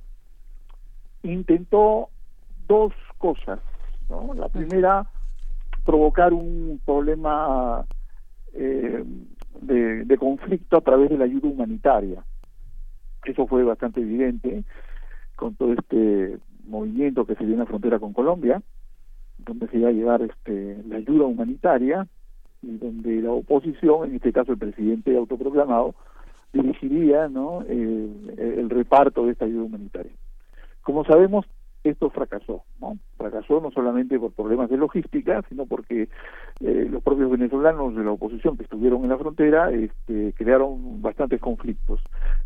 intentó 1.22 2.08
dos 2.66 2.92
cosas. 3.18 3.60
¿no? 4.08 4.32
La 4.34 4.48
primera, 4.48 5.06
provocar 5.84 6.32
un 6.32 6.80
problema 6.84 7.84
eh, 8.54 9.04
de, 9.60 10.04
de, 10.04 10.18
conflicto 10.18 10.78
a 10.78 10.80
través 10.80 11.10
de 11.10 11.18
la 11.18 11.24
ayuda 11.24 11.48
humanitaria. 11.48 12.22
Eso 13.24 13.46
fue 13.46 13.64
bastante 13.64 14.00
evidente 14.00 14.64
con 15.36 15.54
todo 15.56 15.72
este 15.72 16.38
movimiento 16.64 17.26
que 17.26 17.34
se 17.34 17.44
dio 17.44 17.54
en 17.54 17.60
la 17.60 17.66
frontera 17.66 17.98
con 17.98 18.12
Colombia, 18.12 18.62
donde 19.38 19.68
se 19.68 19.78
iba 19.78 19.88
a 19.88 19.92
llevar 19.92 20.22
este, 20.22 20.82
la 20.86 20.96
ayuda 20.96 21.24
humanitaria 21.26 22.06
donde 22.62 23.22
la 23.22 23.32
oposición, 23.32 24.08
en 24.08 24.16
este 24.16 24.32
caso 24.32 24.52
el 24.52 24.58
presidente 24.58 25.16
autoproclamado, 25.16 25.94
dirigiría 26.52 27.28
¿no? 27.28 27.62
el, 27.62 28.68
reparto 28.70 29.26
de 29.26 29.32
esta 29.32 29.44
ayuda 29.44 29.64
humanitaria. 29.64 30.12
Como 30.82 31.04
sabemos, 31.04 31.46
esto 31.84 32.10
fracasó, 32.10 32.64
¿no? 32.80 32.98
Fracasó 33.16 33.60
no 33.60 33.70
solamente 33.70 34.18
por 34.18 34.32
problemas 34.32 34.68
de 34.68 34.76
logística, 34.76 35.42
sino 35.48 35.64
porque 35.66 36.08
eh, 36.60 36.88
los 36.90 37.02
propios 37.02 37.30
venezolanos 37.30 37.94
de 37.94 38.04
la 38.04 38.12
oposición 38.12 38.56
que 38.56 38.64
estuvieron 38.64 39.04
en 39.04 39.10
la 39.10 39.18
frontera 39.18 39.70
este, 39.70 40.32
crearon 40.34 41.00
bastantes 41.00 41.40
conflictos. 41.40 42.00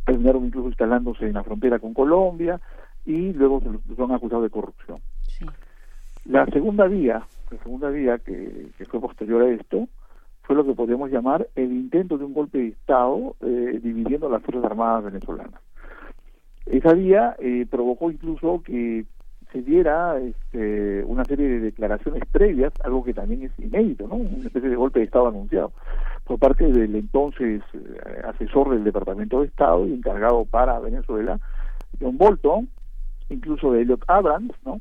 Terminaron 0.04 0.44
incluso 0.44 0.68
instalándose 0.68 1.26
en 1.26 1.34
la 1.34 1.44
frontera 1.44 1.78
con 1.78 1.94
Colombia 1.94 2.60
y 3.06 3.32
luego 3.32 3.60
se 3.60 3.70
los, 3.70 3.80
son 3.96 4.12
acusados 4.12 4.44
de 4.44 4.50
corrupción. 4.50 4.98
La 6.24 6.46
segunda 6.46 6.86
vía, 6.86 7.22
la 7.50 7.58
segunda 7.58 7.90
vía 7.90 8.18
que, 8.18 8.68
que 8.76 8.84
fue 8.84 9.00
posterior 9.00 9.42
a 9.42 9.48
esto, 9.48 9.88
fue 10.42 10.56
lo 10.56 10.64
que 10.64 10.74
podríamos 10.74 11.10
llamar 11.10 11.48
el 11.54 11.72
intento 11.72 12.18
de 12.18 12.24
un 12.24 12.34
golpe 12.34 12.58
de 12.58 12.68
Estado 12.68 13.36
eh, 13.40 13.80
dividiendo 13.82 14.28
las 14.28 14.42
Fuerzas 14.42 14.64
Armadas 14.64 15.04
venezolanas. 15.04 15.60
Esa 16.66 16.92
vía 16.94 17.36
eh, 17.38 17.66
provocó 17.70 18.10
incluso 18.10 18.62
que 18.64 19.04
se 19.52 19.62
diera 19.62 20.18
este, 20.18 21.04
una 21.04 21.24
serie 21.24 21.46
de 21.46 21.60
declaraciones 21.60 22.22
previas, 22.32 22.72
algo 22.82 23.04
que 23.04 23.12
también 23.12 23.42
es 23.42 23.52
inédito, 23.58 24.08
¿no? 24.08 24.14
Una 24.16 24.46
especie 24.46 24.70
de 24.70 24.76
golpe 24.76 25.00
de 25.00 25.04
Estado 25.04 25.28
anunciado 25.28 25.72
por 26.24 26.38
parte 26.38 26.64
del 26.72 26.94
entonces 26.94 27.62
eh, 27.74 28.22
asesor 28.24 28.70
del 28.70 28.84
Departamento 28.84 29.40
de 29.40 29.48
Estado 29.48 29.86
y 29.86 29.92
encargado 29.92 30.44
para 30.46 30.78
Venezuela, 30.80 31.38
John 32.00 32.16
Bolton, 32.16 32.68
incluso 33.28 33.72
de 33.72 33.82
Elliot 33.82 34.04
Abrams, 34.08 34.52
¿no? 34.64 34.80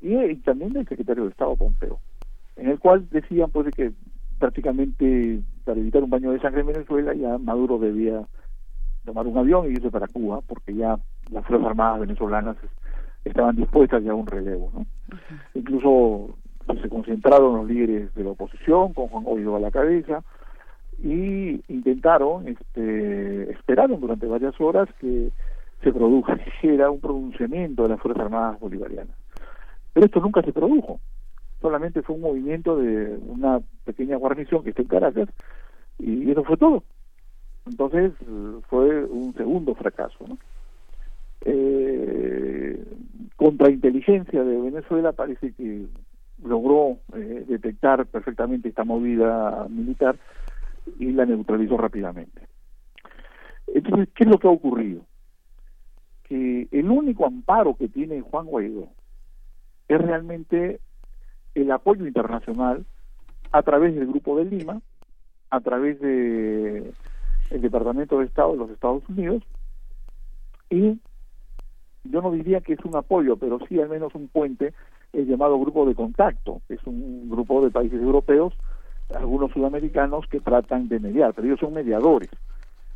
Y, 0.00 0.36
también 0.36 0.72
del 0.72 0.88
secretario 0.88 1.24
de 1.24 1.30
Estado 1.30 1.56
Pompeo, 1.56 1.98
en 2.56 2.68
el 2.68 2.78
cual 2.78 3.08
decían 3.10 3.50
pues 3.50 3.74
que 3.74 3.92
prácticamente 4.40 5.40
para 5.64 5.78
evitar 5.78 6.02
un 6.02 6.10
baño 6.10 6.32
de 6.32 6.40
sangre 6.40 6.62
en 6.62 6.68
Venezuela 6.68 7.14
ya 7.14 7.38
Maduro 7.38 7.78
debía 7.78 8.26
tomar 9.04 9.26
un 9.26 9.38
avión 9.38 9.66
y 9.66 9.74
irse 9.74 9.90
para 9.90 10.08
Cuba 10.08 10.40
porque 10.46 10.74
ya 10.74 10.98
las 11.30 11.46
fuerzas 11.46 11.68
armadas 11.68 12.00
venezolanas 12.00 12.56
estaban 13.24 13.54
dispuestas 13.54 14.02
ya 14.02 14.12
a 14.12 14.14
un 14.14 14.26
relevo, 14.26 14.72
¿no? 14.74 14.86
Incluso 15.54 16.34
se 16.82 16.88
concentraron 16.88 17.56
los 17.56 17.68
líderes 17.68 18.14
de 18.14 18.24
la 18.24 18.30
oposición 18.30 18.94
con 18.94 19.08
Juan 19.08 19.24
Guaidó 19.24 19.56
a 19.56 19.60
la 19.60 19.70
cabeza 19.70 20.22
y 21.02 21.62
intentaron, 21.68 22.48
este, 22.48 23.52
esperaron 23.52 24.00
durante 24.00 24.26
varias 24.26 24.58
horas 24.60 24.88
que 25.00 25.30
se 25.82 25.92
produjera 25.92 26.90
un 26.90 27.00
pronunciamiento 27.00 27.82
de 27.82 27.90
las 27.90 28.00
Fuerzas 28.00 28.24
Armadas 28.24 28.60
Bolivarianas. 28.60 29.16
Pero 29.92 30.06
esto 30.06 30.20
nunca 30.20 30.42
se 30.42 30.52
produjo, 30.52 31.00
solamente 31.60 32.02
fue 32.02 32.16
un 32.16 32.22
movimiento 32.22 32.76
de 32.76 33.18
una 33.26 33.60
pequeña 33.84 34.16
guarnición 34.16 34.62
que 34.62 34.70
está 34.70 34.82
en 34.82 34.88
Caracas 34.88 35.28
y 35.98 36.30
eso 36.30 36.44
fue 36.44 36.56
todo. 36.56 36.82
Entonces 37.66 38.12
fue 38.68 39.04
un 39.04 39.34
segundo 39.34 39.74
fracaso. 39.74 40.24
¿no? 40.26 40.38
Eh, 41.42 42.84
contrainteligencia 43.36 44.42
de 44.42 44.60
Venezuela 44.60 45.12
parece 45.12 45.52
que 45.52 45.86
logró 46.44 46.98
eh, 47.14 47.44
detectar 47.48 48.06
perfectamente 48.06 48.68
esta 48.68 48.84
movida 48.84 49.66
militar 49.68 50.16
y 50.98 51.12
la 51.12 51.26
neutralizó 51.26 51.76
rápidamente. 51.76 52.42
Entonces, 53.66 54.08
¿qué 54.14 54.24
es 54.24 54.30
lo 54.30 54.38
que 54.38 54.48
ha 54.48 54.50
ocurrido? 54.50 55.02
Que 56.24 56.68
el 56.70 56.90
único 56.90 57.26
amparo 57.26 57.74
que 57.74 57.88
tiene 57.88 58.20
Juan 58.20 58.46
Guaidó 58.46 58.88
es 59.88 60.00
realmente 60.00 60.80
el 61.54 61.70
apoyo 61.70 62.06
internacional 62.06 62.84
a 63.52 63.62
través 63.62 63.94
del 63.94 64.06
Grupo 64.06 64.38
de 64.38 64.44
Lima, 64.44 64.80
a 65.50 65.60
través 65.60 66.00
del 66.00 66.94
Departamento 67.50 68.18
de 68.18 68.26
Estado 68.26 68.52
de 68.52 68.58
los 68.58 68.70
Estados 68.70 69.02
Unidos 69.08 69.42
y 70.70 71.00
yo 72.04 72.22
no 72.22 72.30
diría 72.30 72.60
que 72.60 72.74
es 72.74 72.84
un 72.84 72.96
apoyo, 72.96 73.36
pero 73.36 73.58
sí 73.68 73.80
al 73.80 73.88
menos 73.88 74.14
un 74.14 74.28
puente, 74.28 74.72
el 75.12 75.26
llamado 75.26 75.58
Grupo 75.58 75.84
de 75.86 75.94
Contacto, 75.94 76.62
es 76.68 76.80
un 76.86 77.28
grupo 77.28 77.62
de 77.62 77.70
países 77.70 78.00
europeos, 78.00 78.54
algunos 79.14 79.50
sudamericanos 79.52 80.26
que 80.28 80.40
tratan 80.40 80.88
de 80.88 81.00
mediar, 81.00 81.34
pero 81.34 81.48
ellos 81.48 81.60
son 81.60 81.74
mediadores, 81.74 82.30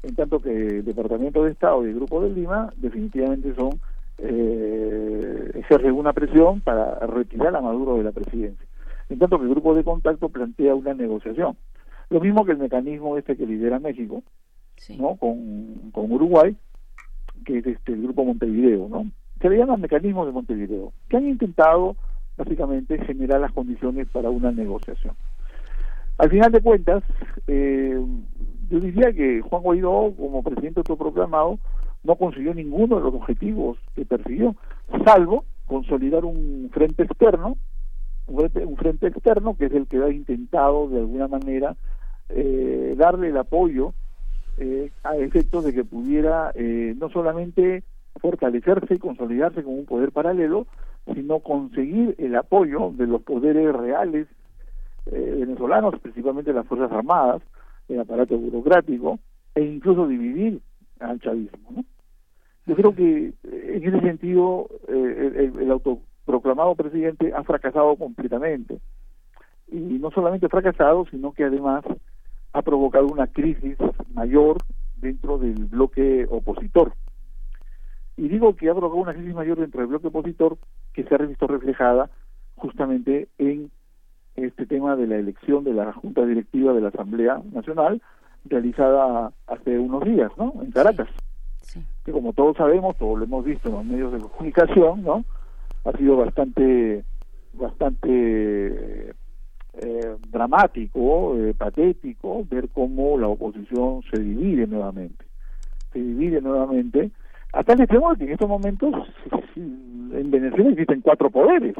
en 0.02 0.14
tanto 0.14 0.40
que 0.40 0.78
el 0.78 0.84
Departamento 0.84 1.44
de 1.44 1.50
Estado 1.50 1.84
y 1.84 1.90
el 1.90 1.96
Grupo 1.96 2.22
de 2.22 2.30
Lima 2.30 2.72
definitivamente 2.76 3.54
son 3.54 3.80
eh, 4.18 5.50
ejercen 5.54 5.92
una 5.92 6.12
presión 6.12 6.60
para 6.60 6.98
retirar 7.06 7.54
a 7.54 7.60
Maduro 7.60 7.96
de 7.96 8.04
la 8.04 8.12
presidencia, 8.12 8.66
en 9.08 9.18
tanto 9.18 9.38
que 9.38 9.44
el 9.44 9.50
Grupo 9.50 9.74
de 9.74 9.84
Contacto 9.84 10.28
plantea 10.28 10.74
una 10.74 10.94
negociación. 10.94 11.56
Lo 12.10 12.20
mismo 12.20 12.44
que 12.44 12.52
el 12.52 12.58
mecanismo 12.58 13.16
este 13.16 13.36
que 13.36 13.46
lidera 13.46 13.78
México, 13.78 14.22
¿no? 14.98 15.16
con, 15.16 15.90
con 15.92 16.12
Uruguay, 16.12 16.56
que 17.44 17.58
es 17.58 17.66
este, 17.66 17.92
el 17.92 18.02
grupo 18.02 18.24
Montevideo, 18.24 18.88
¿no? 18.88 19.10
Se 19.40 19.48
le 19.48 19.58
llama 19.58 19.76
mecanismo 19.76 20.24
de 20.24 20.32
Montevideo, 20.32 20.92
que 21.08 21.16
han 21.16 21.28
intentado 21.28 21.96
básicamente 22.36 22.98
generar 23.04 23.40
las 23.40 23.52
condiciones 23.52 24.08
para 24.08 24.30
una 24.30 24.50
negociación. 24.50 25.14
Al 26.18 26.30
final 26.30 26.52
de 26.52 26.60
cuentas, 26.60 27.02
eh, 27.46 28.00
yo 28.70 28.80
diría 28.80 29.12
que 29.12 29.40
Juan 29.42 29.62
Guaidó, 29.62 30.14
como 30.16 30.42
presidente 30.42 30.80
autoproclamado, 30.80 31.58
no 32.04 32.16
consiguió 32.16 32.54
ninguno 32.54 32.96
de 32.96 33.02
los 33.02 33.14
objetivos 33.14 33.78
que 33.94 34.04
persiguió, 34.04 34.54
salvo 35.04 35.44
consolidar 35.66 36.24
un 36.24 36.70
frente 36.72 37.02
externo, 37.02 37.56
un 38.26 38.76
frente, 38.76 39.06
externo 39.06 39.56
que 39.56 39.66
es 39.66 39.72
el 39.72 39.86
que 39.86 40.02
ha 40.02 40.10
intentado 40.10 40.88
de 40.88 41.00
alguna 41.00 41.28
manera 41.28 41.76
eh, 42.28 42.94
darle 42.96 43.28
el 43.28 43.36
apoyo 43.36 43.92
eh, 44.58 44.90
a 45.02 45.16
efectos 45.16 45.64
de 45.64 45.74
que 45.74 45.84
pudiera 45.84 46.52
eh, 46.54 46.94
no 46.96 47.10
solamente 47.10 47.82
fortalecerse 48.20 48.94
y 48.94 48.98
consolidarse 48.98 49.62
como 49.62 49.76
un 49.76 49.86
poder 49.86 50.12
paralelo, 50.12 50.66
sino 51.12 51.40
conseguir 51.40 52.14
el 52.18 52.36
apoyo 52.36 52.92
de 52.96 53.06
los 53.06 53.22
poderes 53.22 53.74
reales 53.74 54.28
eh, 55.06 55.36
venezolanos, 55.40 55.98
principalmente 56.00 56.52
las 56.52 56.66
Fuerzas 56.66 56.92
Armadas, 56.92 57.42
el 57.88 58.00
aparato 58.00 58.38
burocrático, 58.38 59.18
e 59.54 59.62
incluso 59.62 60.06
dividir 60.06 60.60
al 61.00 61.20
chavismo. 61.20 61.70
¿no? 61.70 61.84
Yo 62.66 62.74
creo 62.76 62.94
que 62.94 63.32
en 63.44 63.84
ese 63.84 64.00
sentido 64.00 64.68
el, 64.88 65.52
el 65.60 65.70
autoproclamado 65.70 66.74
presidente 66.74 67.32
ha 67.34 67.42
fracasado 67.42 67.96
completamente. 67.96 68.78
Y 69.70 69.78
no 69.78 70.10
solamente 70.10 70.48
fracasado, 70.48 71.06
sino 71.10 71.32
que 71.32 71.44
además 71.44 71.84
ha 72.52 72.62
provocado 72.62 73.06
una 73.06 73.26
crisis 73.26 73.76
mayor 74.14 74.58
dentro 74.96 75.38
del 75.38 75.64
bloque 75.64 76.26
opositor. 76.30 76.94
Y 78.16 78.28
digo 78.28 78.54
que 78.54 78.70
ha 78.70 78.74
provocado 78.74 79.02
una 79.02 79.14
crisis 79.14 79.34
mayor 79.34 79.58
dentro 79.58 79.80
del 79.80 79.88
bloque 79.88 80.06
opositor 80.06 80.56
que 80.92 81.04
se 81.04 81.14
ha 81.14 81.18
visto 81.18 81.46
reflejada 81.46 82.10
justamente 82.56 83.28
en 83.38 83.70
este 84.36 84.66
tema 84.66 84.96
de 84.96 85.06
la 85.06 85.16
elección 85.16 85.64
de 85.64 85.74
la 85.74 85.92
Junta 85.92 86.24
Directiva 86.24 86.72
de 86.72 86.80
la 86.80 86.88
Asamblea 86.88 87.42
Nacional 87.52 88.00
realizada 88.44 89.32
hace 89.46 89.78
unos 89.78 90.04
días, 90.04 90.30
¿no? 90.36 90.54
En 90.62 90.70
Caracas. 90.70 91.08
Que 92.04 92.12
como 92.12 92.32
todos 92.32 92.56
sabemos, 92.56 92.96
todos 92.96 93.18
lo 93.18 93.24
hemos 93.24 93.44
visto 93.44 93.68
en 93.68 93.74
los 93.74 93.84
medios 93.84 94.12
de 94.12 94.20
comunicación, 94.20 95.02
¿no? 95.02 95.24
Ha 95.84 95.92
sido 95.96 96.16
bastante 96.16 97.04
bastante 97.52 99.14
eh, 99.74 100.16
dramático, 100.30 101.36
eh, 101.38 101.54
patético, 101.54 102.44
ver 102.50 102.68
cómo 102.70 103.18
la 103.18 103.28
oposición 103.28 104.02
se 104.10 104.20
divide 104.20 104.66
nuevamente. 104.66 105.24
Se 105.92 105.98
divide 105.98 106.40
nuevamente, 106.40 107.10
hasta 107.52 107.72
el 107.72 107.80
extremo 107.82 108.14
que 108.16 108.24
en 108.24 108.32
estos 108.32 108.48
momentos 108.48 108.92
en 109.56 110.30
Venezuela 110.30 110.70
existen 110.70 111.00
cuatro 111.00 111.30
poderes. 111.30 111.76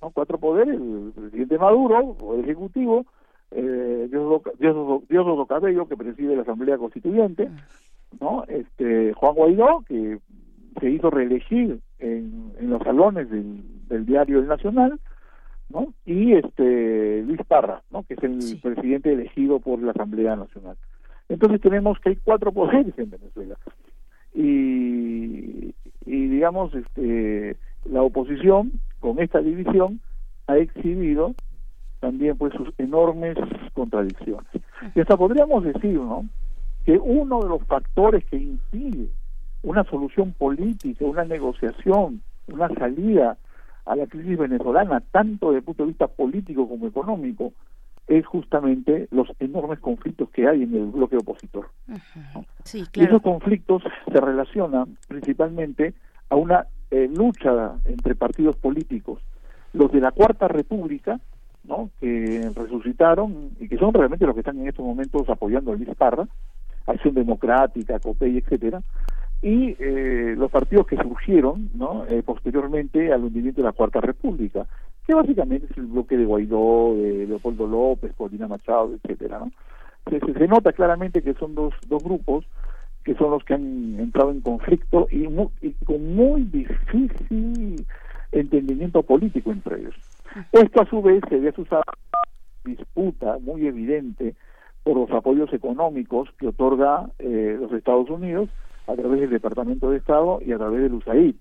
¿no? 0.00 0.10
Cuatro 0.10 0.38
poderes, 0.38 0.74
el 0.74 1.12
presidente 1.14 1.58
Maduro, 1.58 2.16
el 2.34 2.44
ejecutivo, 2.44 3.04
eh, 3.50 4.08
Diosdado, 4.10 5.46
Cabello, 5.46 5.86
que 5.86 5.96
preside 5.96 6.36
la 6.36 6.42
Asamblea 6.42 6.78
Constituyente, 6.78 7.48
¿no? 8.20 8.44
este 8.48 9.12
Juan 9.14 9.34
Guaidó, 9.34 9.84
que 9.86 10.18
se 10.80 10.90
hizo 10.90 11.10
reelegir 11.10 11.80
en, 11.98 12.52
en 12.58 12.70
los 12.70 12.82
salones 12.82 13.30
del, 13.30 13.62
del 13.88 14.06
diario 14.06 14.38
El 14.38 14.46
Nacional, 14.46 14.98
¿no? 15.68 15.92
Y 16.04 16.34
este 16.34 17.22
Luis 17.22 17.40
Parra, 17.48 17.82
¿no? 17.90 18.02
Que 18.04 18.14
es 18.14 18.22
el 18.22 18.58
presidente 18.62 19.12
elegido 19.12 19.58
por 19.58 19.82
la 19.82 19.92
Asamblea 19.92 20.36
Nacional. 20.36 20.76
Entonces 21.28 21.60
tenemos 21.60 21.98
que 22.00 22.10
hay 22.10 22.16
cuatro 22.16 22.52
poderes 22.52 22.96
en 22.98 23.10
Venezuela. 23.10 23.56
Y, 24.34 25.74
y 26.04 26.26
digamos, 26.28 26.74
este, 26.74 27.56
la 27.84 28.02
oposición, 28.02 28.72
con 29.00 29.18
esta 29.18 29.40
división, 29.40 30.00
ha 30.46 30.58
exhibido 30.58 31.34
también 32.00 32.36
pues 32.36 32.52
sus 32.54 32.68
enormes 32.78 33.36
contradicciones. 33.72 34.46
Y 34.94 35.00
hasta 35.00 35.16
podríamos 35.16 35.64
decir, 35.64 35.94
¿no? 35.94 36.28
Que 36.86 36.98
uno 36.98 37.42
de 37.42 37.48
los 37.48 37.62
factores 37.64 38.24
que 38.24 38.36
impide 38.36 39.08
una 39.62 39.84
solución 39.84 40.32
política, 40.32 41.04
una 41.04 41.24
negociación, 41.24 42.22
una 42.46 42.68
salida 42.68 43.36
a 43.84 43.96
la 43.96 44.06
crisis 44.06 44.38
venezolana, 44.38 45.00
tanto 45.00 45.48
desde 45.48 45.58
el 45.58 45.64
punto 45.64 45.82
de 45.82 45.88
vista 45.88 46.06
político 46.06 46.68
como 46.68 46.86
económico, 46.86 47.52
es 48.06 48.24
justamente 48.24 49.08
los 49.10 49.28
enormes 49.40 49.80
conflictos 49.80 50.30
que 50.30 50.46
hay 50.46 50.62
en 50.62 50.74
el 50.74 50.86
bloque 50.86 51.16
opositor. 51.16 51.68
Y 53.02 53.04
esos 53.04 53.22
conflictos 53.22 53.82
se 54.12 54.20
relacionan 54.20 54.96
principalmente 55.08 55.94
a 56.30 56.36
una 56.36 56.66
eh, 56.90 57.08
lucha 57.12 57.74
entre 57.84 58.14
partidos 58.14 58.56
políticos, 58.56 59.20
los 59.72 59.90
de 59.90 60.00
la 60.00 60.12
Cuarta 60.12 60.46
República, 60.46 61.18
¿no? 61.64 61.90
que 62.00 62.48
resucitaron 62.54 63.50
y 63.58 63.68
que 63.68 63.76
son 63.76 63.92
realmente 63.92 64.24
los 64.24 64.34
que 64.34 64.40
están 64.40 64.58
en 64.60 64.68
estos 64.68 64.84
momentos 64.84 65.28
apoyando 65.28 65.72
a 65.72 65.74
Luis 65.74 65.88
Parra, 65.96 66.28
Acción 66.86 67.14
Democrática, 67.14 67.98
COPEI, 67.98 68.38
etcétera, 68.38 68.82
y 69.42 69.76
eh, 69.78 70.34
los 70.36 70.50
partidos 70.50 70.86
que 70.86 70.96
surgieron 70.96 71.70
¿no? 71.74 72.04
Eh, 72.06 72.22
posteriormente 72.24 73.12
al 73.12 73.24
hundimiento 73.24 73.60
de 73.60 73.66
la 73.66 73.72
Cuarta 73.72 74.00
República, 74.00 74.66
que 75.06 75.14
básicamente 75.14 75.66
es 75.70 75.76
el 75.76 75.86
bloque 75.86 76.16
de 76.16 76.24
Guaidó, 76.24 76.94
de 76.96 77.26
Leopoldo 77.26 77.66
López, 77.66 78.12
Corina 78.16 78.48
Machado, 78.48 78.94
etcétera, 78.94 79.38
¿no? 79.38 79.52
Se, 80.10 80.20
se, 80.20 80.46
nota 80.46 80.72
claramente 80.72 81.20
que 81.20 81.34
son 81.34 81.54
dos, 81.56 81.74
dos 81.88 82.02
grupos 82.02 82.46
que 83.06 83.14
son 83.14 83.30
los 83.30 83.44
que 83.44 83.54
han 83.54 84.00
entrado 84.00 84.32
en 84.32 84.40
conflicto 84.40 85.06
y, 85.10 85.26
con 85.84 86.14
muy 86.14 86.42
difícil 86.42 87.86
entendimiento 88.32 89.02
político 89.02 89.52
entre 89.52 89.78
ellos. 89.78 89.94
Esto 90.50 90.82
a 90.82 90.86
su 90.86 91.00
vez 91.02 91.22
se 91.28 91.36
había 91.36 91.52
suscitado 91.52 91.84
disputa 92.64 93.38
muy 93.40 93.66
evidente 93.66 94.34
por 94.86 94.96
los 94.96 95.10
apoyos 95.10 95.52
económicos 95.52 96.28
que 96.38 96.46
otorga 96.46 97.10
eh, 97.18 97.56
los 97.60 97.72
Estados 97.72 98.08
Unidos 98.08 98.48
a 98.86 98.94
través 98.94 99.18
del 99.18 99.30
Departamento 99.30 99.90
de 99.90 99.96
Estado 99.96 100.38
y 100.46 100.52
a 100.52 100.58
través 100.58 100.80
del 100.80 100.94
USAID 100.94 101.34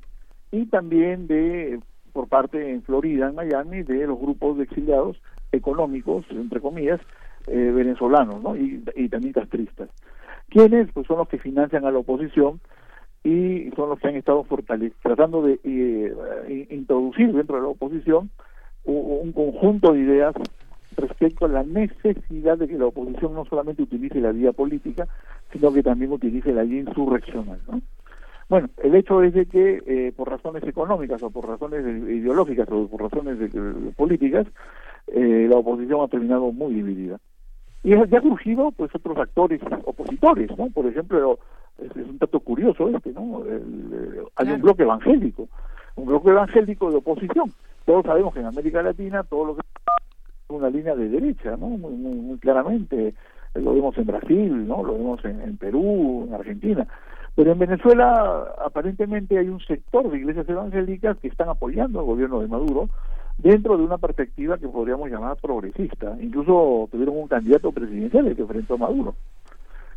y 0.52 0.66
también 0.66 1.28
de 1.28 1.80
por 2.12 2.28
parte 2.28 2.72
en 2.72 2.82
Florida, 2.82 3.28
en 3.30 3.36
Miami, 3.36 3.84
de 3.84 4.08
los 4.08 4.18
grupos 4.18 4.58
de 4.58 4.64
exiliados 4.64 5.22
económicos, 5.52 6.26
entre 6.32 6.60
comillas, 6.60 7.00
eh, 7.46 7.72
venezolanos 7.72 8.42
¿no? 8.42 8.56
y, 8.56 8.80
también 9.10 9.34
castristas. 9.34 9.90
¿Quiénes? 10.50 10.92
Pues 10.92 11.06
son 11.06 11.20
los 11.20 11.28
que 11.28 11.38
financian 11.38 11.86
a 11.86 11.92
la 11.92 12.00
oposición 12.00 12.60
y 13.24 13.70
son 13.76 13.90
los 13.90 14.00
que 14.00 14.08
han 14.08 14.16
estado 14.16 14.44
tratando 15.04 15.44
de 15.44 15.60
eh, 15.64 16.68
introducir 16.72 17.32
dentro 17.32 17.58
de 17.58 17.62
la 17.62 17.68
oposición 17.68 18.32
un 18.86 19.32
conjunto 19.34 19.94
de 19.94 20.00
ideas 20.00 20.36
respecto 20.96 21.46
a 21.46 21.50
la 21.50 21.64
necesidad 21.64 22.58
de 22.58 22.68
que 22.68 22.78
la 22.78 22.88
oposición 22.88 23.34
no 23.34 23.46
solamente 23.46 23.84
utilice 23.84 24.20
la 24.20 24.32
vía 24.32 24.52
política, 24.52 25.08
sino 25.52 25.74
que 25.74 25.84
también 25.84 26.12
utilice 26.12 26.54
la 26.54 26.64
vía 26.64 26.82
insurreccional. 26.82 27.60
¿no? 27.68 27.82
Bueno, 28.48 28.70
el 28.84 28.94
hecho 28.94 29.24
es 29.24 29.34
de 29.34 29.48
que 29.48 29.82
eh, 29.88 30.14
por 30.16 30.30
razones 30.30 30.64
económicas 30.64 31.22
o 31.24 31.32
por 31.32 31.48
razones 31.48 31.84
ideológicas 31.84 32.68
o 32.70 32.88
por 32.88 33.02
razones 33.02 33.38
políticas, 33.96 34.46
eh, 35.08 35.48
la 35.50 35.58
oposición 35.58 36.02
ha 36.02 36.08
terminado 36.08 36.52
muy 36.52 36.74
dividida. 36.74 37.20
Y 37.84 37.92
ya 37.92 38.02
han 38.02 38.24
surgido 38.24 38.72
pues 38.72 38.94
otros 38.94 39.18
actores 39.18 39.62
opositores, 39.84 40.50
¿no? 40.58 40.70
Por 40.72 40.88
ejemplo, 40.88 41.40
es, 41.78 41.96
un 41.96 42.18
dato 42.18 42.40
curioso 42.40 42.90
este, 42.90 43.12
¿no? 43.12 43.44
hay 44.36 44.50
un 44.50 44.62
bloque 44.62 44.84
evangélico, 44.84 45.48
un 45.96 46.06
bloque 46.06 46.30
evangélico 46.30 46.90
de 46.90 46.98
oposición. 46.98 47.52
Todos 47.86 48.06
sabemos 48.06 48.34
que 48.34 48.40
en 48.40 48.48
América 48.48 48.82
Latina 48.82 49.24
todo 49.24 49.46
lo 49.46 49.56
que 49.56 49.62
una 50.50 50.70
línea 50.70 50.96
de 50.96 51.10
derecha, 51.10 51.58
¿no? 51.58 51.70
Muy, 51.70 51.94
muy, 51.94 52.38
claramente 52.40 53.14
lo 53.56 53.74
vemos 53.74 53.98
en 53.98 54.06
Brasil, 54.06 54.68
¿no? 54.68 54.84
Lo 54.84 54.94
vemos 54.94 55.24
en 55.24 55.58
Perú, 55.58 56.26
en 56.28 56.34
Argentina. 56.34 56.88
Pero 57.36 57.52
en 57.52 57.60
Venezuela 57.60 58.54
aparentemente 58.66 59.38
hay 59.38 59.50
un 59.50 59.60
sector 59.60 60.10
de 60.10 60.18
iglesias 60.18 60.48
evangélicas 60.48 61.18
que 61.18 61.28
están 61.28 61.50
apoyando 61.50 62.00
al 62.00 62.06
gobierno 62.06 62.40
de 62.40 62.48
Maduro 62.48 62.90
dentro 63.38 63.78
de 63.78 63.84
una 63.84 63.98
perspectiva 63.98 64.58
que 64.58 64.68
podríamos 64.68 65.10
llamar 65.10 65.38
progresista. 65.38 66.16
Incluso 66.22 66.88
tuvieron 66.92 67.18
un 67.18 67.28
candidato 67.28 67.72
presidencial 67.72 68.34
que 68.36 68.42
enfrentó 68.42 68.76
a 68.76 68.78
Maduro. 68.78 69.16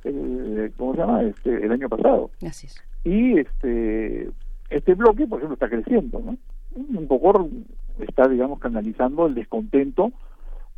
El, 0.02 0.72
¿Cómo 0.76 0.94
se 0.94 0.98
llama? 0.98 1.22
Este, 1.22 1.64
el 1.64 1.70
año 1.70 1.88
pasado. 1.88 2.30
Así 2.44 2.66
es. 2.66 2.82
Y 3.04 3.38
este 3.38 4.30
este 4.70 4.94
bloque, 4.94 5.26
por 5.26 5.38
ejemplo, 5.38 5.54
está 5.54 5.68
creciendo, 5.68 6.20
¿no? 6.20 6.36
Un 6.76 7.06
poco 7.06 7.48
está, 8.00 8.28
digamos, 8.28 8.58
canalizando 8.58 9.26
el 9.26 9.34
descontento 9.34 10.12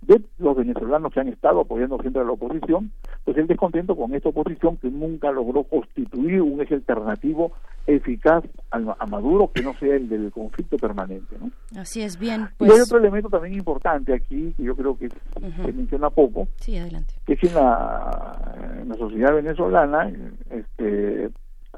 de 0.03 0.23
los 0.39 0.57
venezolanos 0.57 1.13
que 1.13 1.21
han 1.21 1.29
estado 1.29 1.61
apoyando 1.61 1.99
siempre 1.99 2.23
a 2.23 2.25
la 2.25 2.33
oposición, 2.33 2.91
pues 3.25 3.37
el 3.37 3.47
descontento 3.47 3.95
con 3.95 4.15
esta 4.15 4.31
oposición 4.31 4.77
que 4.79 4.91
nunca 4.91 5.31
logró 5.31 5.65
constituir 5.65 6.41
un 6.41 6.61
eje 6.61 6.75
alternativo 6.75 7.53
eficaz 7.87 8.45
a, 8.71 9.07
Maduro 9.07 9.51
que 9.53 9.63
no 9.63 9.75
sea 9.75 9.97
el 9.97 10.09
del 10.09 10.31
conflicto 10.31 10.77
permanente. 10.77 11.37
¿no? 11.39 11.51
Así 11.81 12.03
es, 12.03 12.19
bien. 12.19 12.49
Y 12.61 12.65
hay 12.65 12.71
pues 12.71 12.83
otro 12.83 12.99
elemento 12.99 13.29
también 13.29 13.55
importante 13.55 14.15
aquí, 14.15 14.55
que 14.57 14.63
yo 14.63 14.75
creo 14.77 14.97
que 14.97 15.09
se 15.09 15.73
menciona 15.73 16.11
poco, 16.11 16.49
sí, 16.57 16.77
adelante. 16.77 17.15
que 17.27 17.35
es 17.35 17.45
en 17.45 17.55
la, 17.55 18.55
en 18.81 18.89
la 18.89 18.95
sociedad 18.95 19.35
venezolana 19.35 20.11
este, 20.51 21.31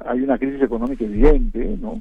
hay 0.04 0.20
una 0.20 0.38
crisis 0.38 0.62
económica 0.62 1.04
evidente, 1.04 1.76
¿no? 1.80 2.00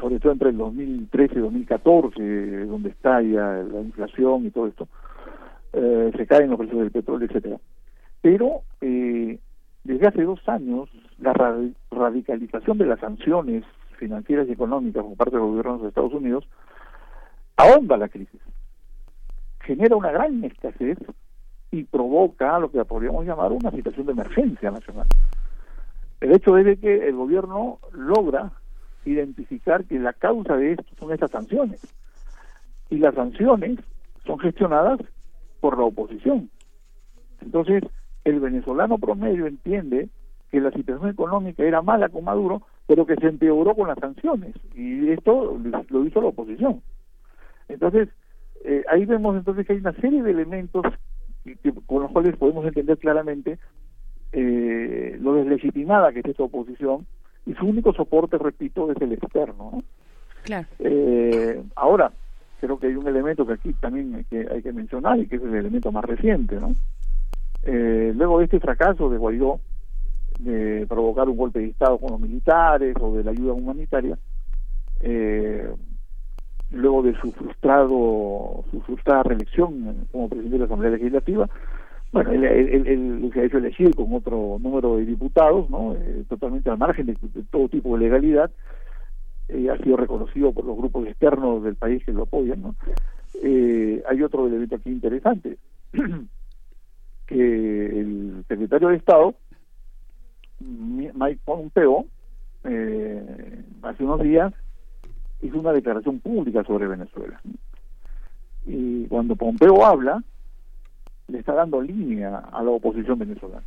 sobre 0.00 0.18
todo 0.18 0.32
entre 0.32 0.50
el 0.50 0.56
2013 0.58 1.34
y 1.34 1.40
2014, 1.40 2.66
donde 2.66 2.90
está 2.90 3.22
ya 3.22 3.62
la 3.62 3.80
inflación 3.80 4.46
y 4.46 4.50
todo 4.50 4.66
esto, 4.66 4.88
eh, 5.72 6.12
se 6.16 6.26
caen 6.26 6.50
los 6.50 6.58
precios 6.58 6.80
del 6.80 6.90
petróleo, 6.90 7.28
etcétera. 7.28 7.58
Pero 8.20 8.62
eh, 8.80 9.38
desde 9.84 10.06
hace 10.06 10.22
dos 10.22 10.40
años 10.48 10.88
la 11.18 11.32
radicalización 11.90 12.78
de 12.78 12.86
las 12.86 13.00
sanciones 13.00 13.64
financieras 13.98 14.48
y 14.48 14.52
económicas 14.52 15.04
por 15.04 15.16
parte 15.16 15.36
de 15.36 15.42
los 15.42 15.50
gobiernos 15.50 15.82
de 15.82 15.88
Estados 15.88 16.12
Unidos 16.12 16.48
ahonda 17.56 17.96
la 17.96 18.08
crisis, 18.08 18.40
genera 19.60 19.96
una 19.96 20.10
gran 20.10 20.42
escasez 20.44 20.98
y 21.70 21.84
provoca 21.84 22.58
lo 22.58 22.70
que 22.70 22.84
podríamos 22.84 23.24
llamar 23.24 23.52
una 23.52 23.70
situación 23.70 24.06
de 24.06 24.12
emergencia 24.12 24.70
nacional. 24.70 25.06
El 26.20 26.32
hecho 26.32 26.56
es 26.58 26.64
de 26.64 26.76
que 26.76 27.08
el 27.08 27.16
gobierno 27.16 27.78
logra 27.92 28.52
identificar 29.04 29.84
que 29.84 29.98
la 29.98 30.12
causa 30.12 30.56
de 30.56 30.72
esto 30.72 30.84
son 30.98 31.12
estas 31.12 31.30
sanciones 31.30 31.80
y 32.90 32.98
las 32.98 33.14
sanciones 33.14 33.78
son 34.24 34.38
gestionadas 34.38 35.00
por 35.62 35.78
la 35.78 35.84
oposición. 35.84 36.50
Entonces, 37.40 37.84
el 38.24 38.40
venezolano 38.40 38.98
promedio 38.98 39.46
entiende 39.46 40.08
que 40.50 40.60
la 40.60 40.72
situación 40.72 41.08
económica 41.08 41.62
era 41.62 41.80
mala 41.82 42.08
con 42.08 42.24
Maduro, 42.24 42.62
pero 42.88 43.06
que 43.06 43.14
se 43.14 43.28
empeoró 43.28 43.74
con 43.74 43.86
las 43.88 43.98
sanciones, 43.98 44.54
y 44.74 45.08
esto 45.10 45.56
lo 45.88 46.04
hizo 46.04 46.20
la 46.20 46.28
oposición. 46.28 46.82
Entonces, 47.68 48.08
eh, 48.64 48.82
ahí 48.90 49.06
vemos 49.06 49.36
entonces 49.36 49.64
que 49.64 49.72
hay 49.72 49.78
una 49.78 49.94
serie 49.94 50.22
de 50.22 50.32
elementos 50.32 50.84
con 51.86 52.02
los 52.02 52.10
cuales 52.10 52.36
podemos 52.36 52.66
entender 52.66 52.98
claramente 52.98 53.58
eh, 54.32 55.16
lo 55.20 55.34
deslegitimada 55.34 56.12
que 56.12 56.20
es 56.20 56.26
esta 56.26 56.42
oposición, 56.42 57.06
y 57.46 57.54
su 57.54 57.66
único 57.66 57.92
soporte, 57.92 58.36
repito, 58.36 58.90
es 58.90 59.00
el 59.00 59.12
externo. 59.12 59.82
Claro. 60.42 60.66
Eh, 60.80 61.62
ahora, 61.76 62.12
creo 62.62 62.78
que 62.78 62.86
hay 62.86 62.94
un 62.94 63.08
elemento 63.08 63.44
que 63.44 63.54
aquí 63.54 63.72
también 63.72 64.14
hay 64.14 64.24
que, 64.24 64.46
hay 64.48 64.62
que 64.62 64.72
mencionar 64.72 65.18
y 65.18 65.26
que 65.26 65.34
es 65.34 65.42
el 65.42 65.52
elemento 65.52 65.90
más 65.90 66.04
reciente, 66.04 66.60
¿no? 66.60 66.72
Eh, 67.64 68.12
luego 68.14 68.38
de 68.38 68.44
este 68.44 68.60
fracaso 68.60 69.10
de 69.10 69.18
Guaidó 69.18 69.58
de 70.38 70.86
provocar 70.88 71.28
un 71.28 71.36
golpe 71.36 71.58
de 71.58 71.66
Estado 71.66 71.98
con 71.98 72.12
los 72.12 72.20
militares 72.20 72.94
o 73.00 73.16
de 73.16 73.24
la 73.24 73.32
ayuda 73.32 73.52
humanitaria, 73.52 74.16
eh, 75.00 75.68
luego 76.70 77.02
de 77.02 77.14
su 77.20 77.32
frustrado 77.32 78.64
su 78.70 78.80
frustrada 78.86 79.24
reelección 79.24 80.06
como 80.12 80.28
presidente 80.28 80.54
de 80.54 80.58
la 80.60 80.64
Asamblea 80.66 80.92
Legislativa, 80.92 81.48
bueno, 82.12 82.30
él, 82.30 83.30
se 83.34 83.40
ha 83.40 83.44
hecho 83.44 83.58
elegir 83.58 83.92
con 83.96 84.12
otro 84.14 84.58
número 84.60 84.98
de 84.98 85.06
diputados, 85.06 85.68
¿no? 85.68 85.94
Eh, 85.94 86.24
totalmente 86.28 86.70
al 86.70 86.78
margen 86.78 87.06
de, 87.06 87.16
todo 87.50 87.68
tipo 87.68 87.96
de 87.96 88.04
legalidad, 88.04 88.52
eh, 89.52 89.68
ha 89.70 89.76
sido 89.76 89.96
reconocido 89.96 90.52
por 90.52 90.64
los 90.64 90.76
grupos 90.76 91.06
externos 91.06 91.62
del 91.62 91.76
país 91.76 92.02
que 92.04 92.12
lo 92.12 92.22
apoyan. 92.22 92.62
¿no? 92.62 92.74
Eh, 93.42 94.02
hay 94.08 94.22
otro 94.22 94.46
elemento 94.46 94.76
aquí 94.76 94.90
interesante, 94.90 95.58
que 97.26 98.00
el 98.00 98.44
secretario 98.48 98.88
de 98.88 98.96
Estado, 98.96 99.34
Mike 100.60 101.40
Pompeo, 101.44 102.06
eh, 102.64 103.62
hace 103.82 104.04
unos 104.04 104.20
días 104.22 104.54
hizo 105.42 105.58
una 105.58 105.72
declaración 105.72 106.20
pública 106.20 106.64
sobre 106.64 106.86
Venezuela. 106.86 107.40
Y 108.64 109.06
cuando 109.08 109.36
Pompeo 109.36 109.84
habla, 109.84 110.22
le 111.28 111.38
está 111.38 111.52
dando 111.52 111.82
línea 111.82 112.38
a 112.38 112.62
la 112.62 112.70
oposición 112.70 113.18
venezolana. 113.18 113.64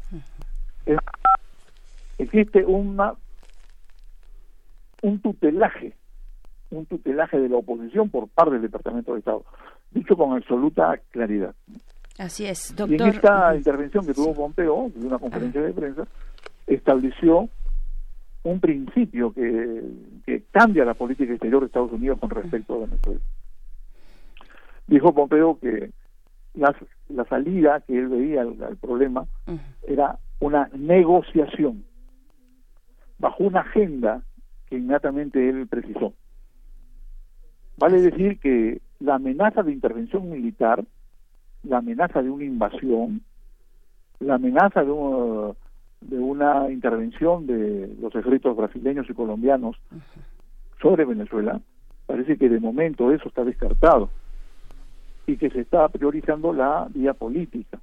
existe 2.18 2.64
una 2.66 3.14
un 5.02 5.20
tutelaje, 5.20 5.94
un 6.72 6.86
tutelaje 6.86 7.40
de 7.40 7.50
la 7.50 7.58
oposición 7.58 8.10
por 8.10 8.28
parte 8.30 8.54
del 8.54 8.64
Departamento 8.64 9.14
de 9.14 9.20
Estado, 9.20 9.44
dicho 9.92 10.16
con 10.16 10.34
absoluta 10.34 11.00
claridad. 11.12 11.54
Así 12.18 12.46
es, 12.46 12.76
doctor. 12.76 12.98
Y 12.98 13.02
en 13.02 13.10
esta 13.10 13.56
intervención 13.56 14.06
que 14.06 14.14
tuvo 14.14 14.34
Pompeo, 14.34 14.92
de 14.96 15.06
una 15.06 15.20
conferencia 15.20 15.62
de 15.62 15.74
prensa, 15.74 16.08
estableció 16.66 17.50
un 18.44 18.60
principio 18.60 19.34
que, 19.34 19.84
que 20.26 20.44
cambia 20.52 20.86
la 20.86 20.94
política 20.94 21.34
exterior 21.34 21.62
de 21.62 21.68
Estados 21.68 21.92
Unidos 21.92 22.20
con 22.20 22.30
respecto 22.30 22.76
a 22.76 22.86
Venezuela. 22.86 23.20
Dijo 24.88 25.14
Pompeo 25.14 25.60
que 25.60 25.92
la, 26.54 26.76
la 27.10 27.26
salida 27.26 27.82
que 27.82 27.98
él 27.98 28.08
veía 28.08 28.42
al, 28.42 28.78
problema 28.78 29.26
era 29.88 30.20
una 30.40 30.70
negociación 30.74 31.84
bajo 33.18 33.44
una 33.44 33.62
agenda 33.62 34.22
que 34.70 34.78
inmediatamente 34.78 35.50
él 35.50 35.68
precisó. 35.68 36.14
Vale 37.78 38.02
decir 38.02 38.40
que 38.40 38.82
la 39.00 39.16
amenaza 39.16 39.64
de 39.64 39.72
intervención 39.72 40.30
militar, 40.30 40.84
la 41.64 41.78
amenaza 41.78 42.22
de 42.22 42.30
una 42.30 42.46
invasión, 42.46 43.22
la 44.20 44.36
amenaza 44.36 44.84
de, 44.84 45.54
de 46.02 46.18
una 46.18 46.72
intervención 46.72 47.46
de 47.46 47.96
los 48.00 48.16
ejércitos 48.16 48.56
brasileños 48.56 49.10
y 49.10 49.14
colombianos 49.14 49.76
sobre 50.82 51.06
Venezuela, 51.06 51.60
parece 52.06 52.38
que 52.38 52.50
de 52.50 52.60
momento 52.60 53.12
eso 53.12 53.28
está 53.28 53.44
descartado 53.44 54.10
y 55.28 55.38
que 55.38 55.50
se 55.50 55.62
está 55.62 55.88
priorizando 55.90 56.54
la 56.54 56.88
vía 56.94 57.14
política. 57.14 57.80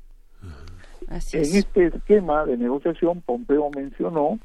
en 1.10 1.56
este 1.56 1.86
esquema 1.86 2.46
de 2.46 2.56
negociación, 2.56 3.20
Pompeo 3.20 3.70
mencionó 3.74 4.38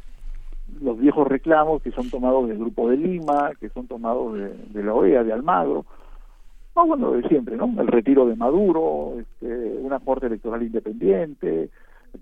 los 0.81 0.97
viejos 0.97 1.27
reclamos 1.27 1.81
que 1.81 1.91
son 1.91 2.09
tomados 2.09 2.47
del 2.47 2.57
Grupo 2.57 2.89
de 2.89 2.97
Lima, 2.97 3.51
que 3.59 3.69
son 3.69 3.87
tomados 3.87 4.33
de, 4.35 4.83
la 4.83 4.93
OEA, 4.93 5.23
de 5.23 5.33
Almagro, 5.33 5.85
o 6.73 6.85
bueno, 6.85 7.11
de 7.11 7.27
siempre, 7.27 7.57
¿no? 7.57 7.73
El 7.79 7.87
retiro 7.87 8.27
de 8.27 8.35
Maduro, 8.35 9.15
este, 9.19 9.77
una 9.81 9.99
corte 9.99 10.27
electoral 10.27 10.61
independiente, 10.61 11.69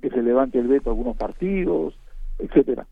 que 0.02 0.10
se 0.10 0.22
levante 0.22 0.60
el 0.60 0.68
veto 0.68 0.90
a 0.90 0.94
algunos 0.94 1.18
partidos, 1.18 1.98
etcétera 2.40 2.86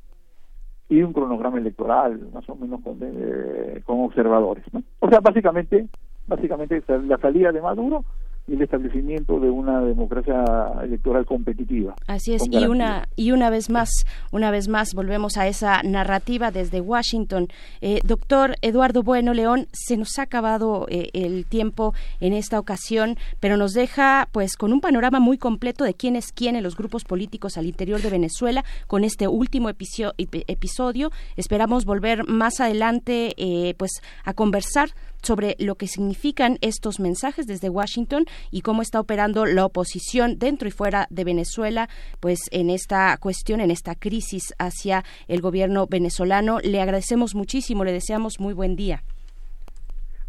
y 0.90 1.02
un 1.02 1.14
cronograma 1.14 1.58
electoral 1.58 2.20
más 2.34 2.48
o 2.50 2.56
menos 2.56 2.82
con, 2.82 2.98
eh, 3.02 3.82
con 3.86 4.02
observadores 4.02 4.64
¿no? 4.74 4.84
o 5.00 5.10
sea 5.10 5.20
básicamente 5.22 5.88
básicamente 6.28 6.84
la 7.08 7.18
salida 7.18 7.52
de 7.52 7.62
Maduro 7.62 8.04
el 8.48 8.62
establecimiento 8.62 9.40
de 9.40 9.50
una 9.50 9.82
democracia 9.82 10.44
electoral 10.84 11.26
competitiva. 11.26 11.96
Así 12.08 12.34
es, 12.34 12.44
y 12.50 12.66
una 12.66 13.08
y 13.16 13.32
una 13.32 13.50
vez 13.50 13.70
más, 13.70 13.90
una 14.32 14.52
vez 14.52 14.68
más 14.68 14.94
volvemos 14.94 15.38
a 15.38 15.48
esa 15.48 15.82
narrativa 15.84 16.52
desde 16.52 16.82
Washington. 16.82 17.48
Eh, 17.82 18.02
doctor 18.04 18.56
Eduardo 18.62 19.02
Bueno 19.02 19.34
León, 19.34 19.68
se 19.72 19.96
nos 19.96 20.20
ha 20.20 20.24
acabado 20.24 20.88
eh, 20.90 21.10
el 21.14 21.46
tiempo 21.46 21.94
en 22.20 22.34
esta 22.34 22.60
ocasión, 22.60 23.16
pero 23.40 23.56
nos 23.56 23.72
deja 23.74 24.28
pues 24.32 24.58
con 24.58 24.74
un 24.74 24.82
panorama 24.82 25.20
muy 25.20 25.38
completo 25.38 25.86
de 25.86 25.94
quién 25.94 26.16
es 26.16 26.32
quién 26.34 26.56
en 26.56 26.64
los 26.64 26.76
grupos 26.76 27.06
políticos 27.06 27.58
al 27.58 27.66
interior 27.66 28.02
de 28.02 28.10
Venezuela 28.10 28.66
con 28.88 29.04
este 29.06 29.28
último 29.28 29.70
episodio. 29.70 31.12
Esperamos 31.38 31.86
volver 31.86 32.28
más 32.28 32.60
adelante 32.60 33.34
eh, 33.38 33.74
pues 33.78 33.92
a 34.26 34.34
conversar 34.34 34.90
sobre 35.24 35.56
lo 35.60 35.76
que 35.76 35.88
significan 35.88 36.58
estos 36.62 37.00
mensajes 37.00 37.48
desde 37.48 37.70
Washington 37.70 38.26
y 38.52 38.62
cómo 38.62 38.82
está 38.82 39.00
operando 39.00 39.46
la 39.46 39.66
oposición 39.66 40.38
dentro 40.38 40.68
y 40.68 40.72
fuera 40.72 41.08
de 41.10 41.24
Venezuela, 41.24 41.90
pues 42.20 42.42
en 42.52 42.70
esta 42.70 43.18
cuestión, 43.18 43.62
en 43.62 43.72
esta 43.72 43.96
crisis 43.96 44.54
hacia 44.60 45.04
el 45.28 45.42
gobierno 45.42 45.88
venezolano. 45.88 46.60
Le 46.60 46.82
agradecemos 46.82 47.36
muchísimo, 47.36 47.84
le 47.84 47.92
deseamos 47.92 48.40
muy 48.40 48.54
buen 48.54 48.76
día. 48.76 49.04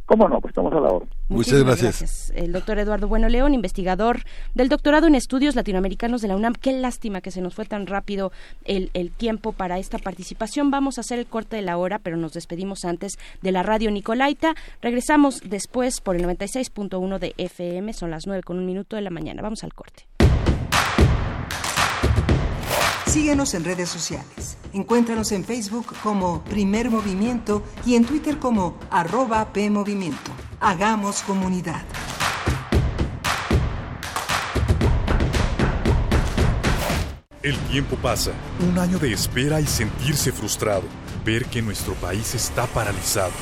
¿Cómo 0.06 0.28
no? 0.28 0.40
Pues 0.40 0.52
estamos 0.52 0.72
a 0.72 0.80
la. 0.80 1.00
Muchas 1.28 1.62
gracias. 1.62 2.32
El 2.34 2.52
doctor 2.52 2.78
Eduardo 2.78 3.08
Bueno 3.08 3.28
León, 3.28 3.54
investigador 3.54 4.24
del 4.54 4.68
doctorado 4.68 5.06
en 5.06 5.14
estudios 5.14 5.54
latinoamericanos 5.54 6.20
de 6.20 6.28
la 6.28 6.36
UNAM. 6.36 6.54
Qué 6.54 6.72
lástima 6.72 7.22
que 7.22 7.30
se 7.30 7.40
nos 7.40 7.54
fue 7.54 7.64
tan 7.64 7.86
rápido 7.86 8.30
el, 8.64 8.90
el 8.92 9.10
tiempo 9.10 9.52
para 9.52 9.78
esta 9.78 9.98
participación. 9.98 10.70
Vamos 10.70 10.98
a 10.98 11.00
hacer 11.00 11.18
el 11.18 11.26
corte 11.26 11.56
de 11.56 11.62
la 11.62 11.78
hora, 11.78 11.98
pero 11.98 12.18
nos 12.18 12.34
despedimos 12.34 12.84
antes 12.84 13.14
de 13.40 13.52
la 13.52 13.62
radio 13.62 13.90
Nicolaita. 13.90 14.54
Regresamos 14.82 15.40
después 15.44 16.00
por 16.00 16.16
el 16.16 16.24
96.1 16.24 17.18
de 17.18 17.34
FM. 17.38 17.94
Son 17.94 18.10
las 18.10 18.26
9 18.26 18.42
con 18.42 18.58
un 18.58 18.66
minuto 18.66 18.96
de 18.96 19.02
la 19.02 19.10
mañana. 19.10 19.40
Vamos 19.40 19.64
al 19.64 19.72
corte. 19.72 20.06
Síguenos 23.06 23.54
en 23.54 23.64
redes 23.64 23.88
sociales. 23.88 24.58
Encuéntranos 24.72 25.30
en 25.32 25.44
Facebook 25.44 25.86
como 26.02 26.42
Primer 26.42 26.90
Movimiento 26.90 27.62
y 27.86 27.94
en 27.94 28.04
Twitter 28.04 28.38
como 28.38 28.76
arroba 28.90 29.52
PMovimiento. 29.52 30.32
Hagamos 30.66 31.20
comunidad. 31.24 31.82
El 37.42 37.58
tiempo 37.70 37.96
pasa, 37.96 38.32
un 38.60 38.78
año 38.78 38.98
de 38.98 39.12
espera 39.12 39.60
y 39.60 39.66
sentirse 39.66 40.32
frustrado, 40.32 40.84
ver 41.22 41.44
que 41.44 41.60
nuestro 41.60 41.92
país 41.96 42.34
está 42.34 42.66
paralizado 42.66 43.32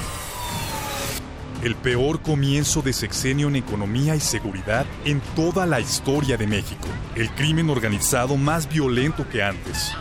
el 1.63 1.77
peor 1.77 2.23
comienzo 2.23 2.83
de 2.83 2.93
sexenio 2.93 3.47
en 3.47 3.55
economía 3.55 4.17
y 4.17 4.21
seguridad 4.21 4.85
en 5.05 5.21
toda 5.37 5.65
la 5.65 5.79
historia 5.79 6.37
de 6.37 6.49
México. 6.49 6.89
El 7.15 7.31
crimen 7.31 7.71
organizado 7.71 8.37
más 8.37 8.69
violento 8.69 9.29
que 9.29 9.45
antes. 9.45 9.93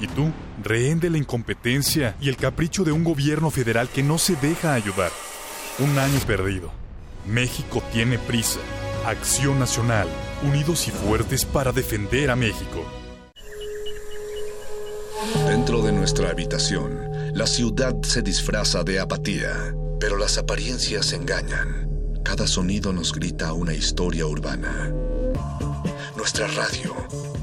Y 0.00 0.08
tú, 0.08 0.32
rehén 0.60 0.98
de 0.98 1.10
la 1.10 1.18
incompetencia 1.18 2.16
y 2.20 2.28
el 2.28 2.36
capricho 2.36 2.82
de 2.82 2.90
un 2.90 3.04
gobierno 3.04 3.50
federal 3.50 3.88
que 3.88 4.02
no 4.02 4.18
se 4.18 4.34
deja 4.34 4.74
ayudar. 4.74 5.12
Un 5.78 5.98
año 5.98 6.18
perdido. 6.26 6.70
México 7.26 7.82
tiene 7.92 8.18
prisa. 8.18 8.60
Acción 9.06 9.58
Nacional. 9.58 10.08
Unidos 10.42 10.88
y 10.88 10.90
fuertes 10.90 11.44
para 11.44 11.72
defender 11.72 12.30
a 12.30 12.36
México. 12.36 12.84
Dentro 15.46 15.82
de 15.82 15.92
nuestra 15.92 16.30
habitación, 16.30 17.32
la 17.34 17.46
ciudad 17.46 17.94
se 18.02 18.22
disfraza 18.22 18.82
de 18.84 19.00
apatía 19.00 19.74
pero 19.98 20.16
las 20.16 20.38
apariencias 20.38 21.12
engañan. 21.12 21.88
Cada 22.24 22.46
sonido 22.46 22.92
nos 22.92 23.12
grita 23.12 23.52
una 23.52 23.74
historia 23.74 24.26
urbana. 24.26 24.92
Nuestra 26.16 26.46
radio 26.48 26.94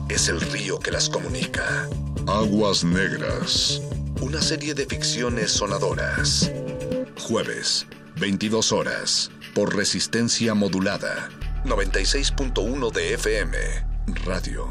es 0.10 0.30
el 0.30 0.40
río 0.40 0.80
que 0.80 0.92
las 0.92 1.10
comunica. 1.10 1.88
Aguas 2.28 2.84
Negras. 2.84 3.82
Una 4.22 4.42
serie 4.42 4.74
de 4.74 4.86
ficciones 4.86 5.52
sonadoras. 5.52 6.52
Jueves, 7.20 7.86
22 8.20 8.72
horas, 8.72 9.32
por 9.54 9.76
resistencia 9.76 10.54
modulada. 10.54 11.30
96.1 11.66 12.92
de 12.92 13.14
FM. 13.16 13.58
Radio 14.26 14.68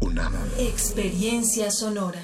UNAM. 0.00 0.32
Experiencia 0.58 1.70
sonora. 1.70 2.20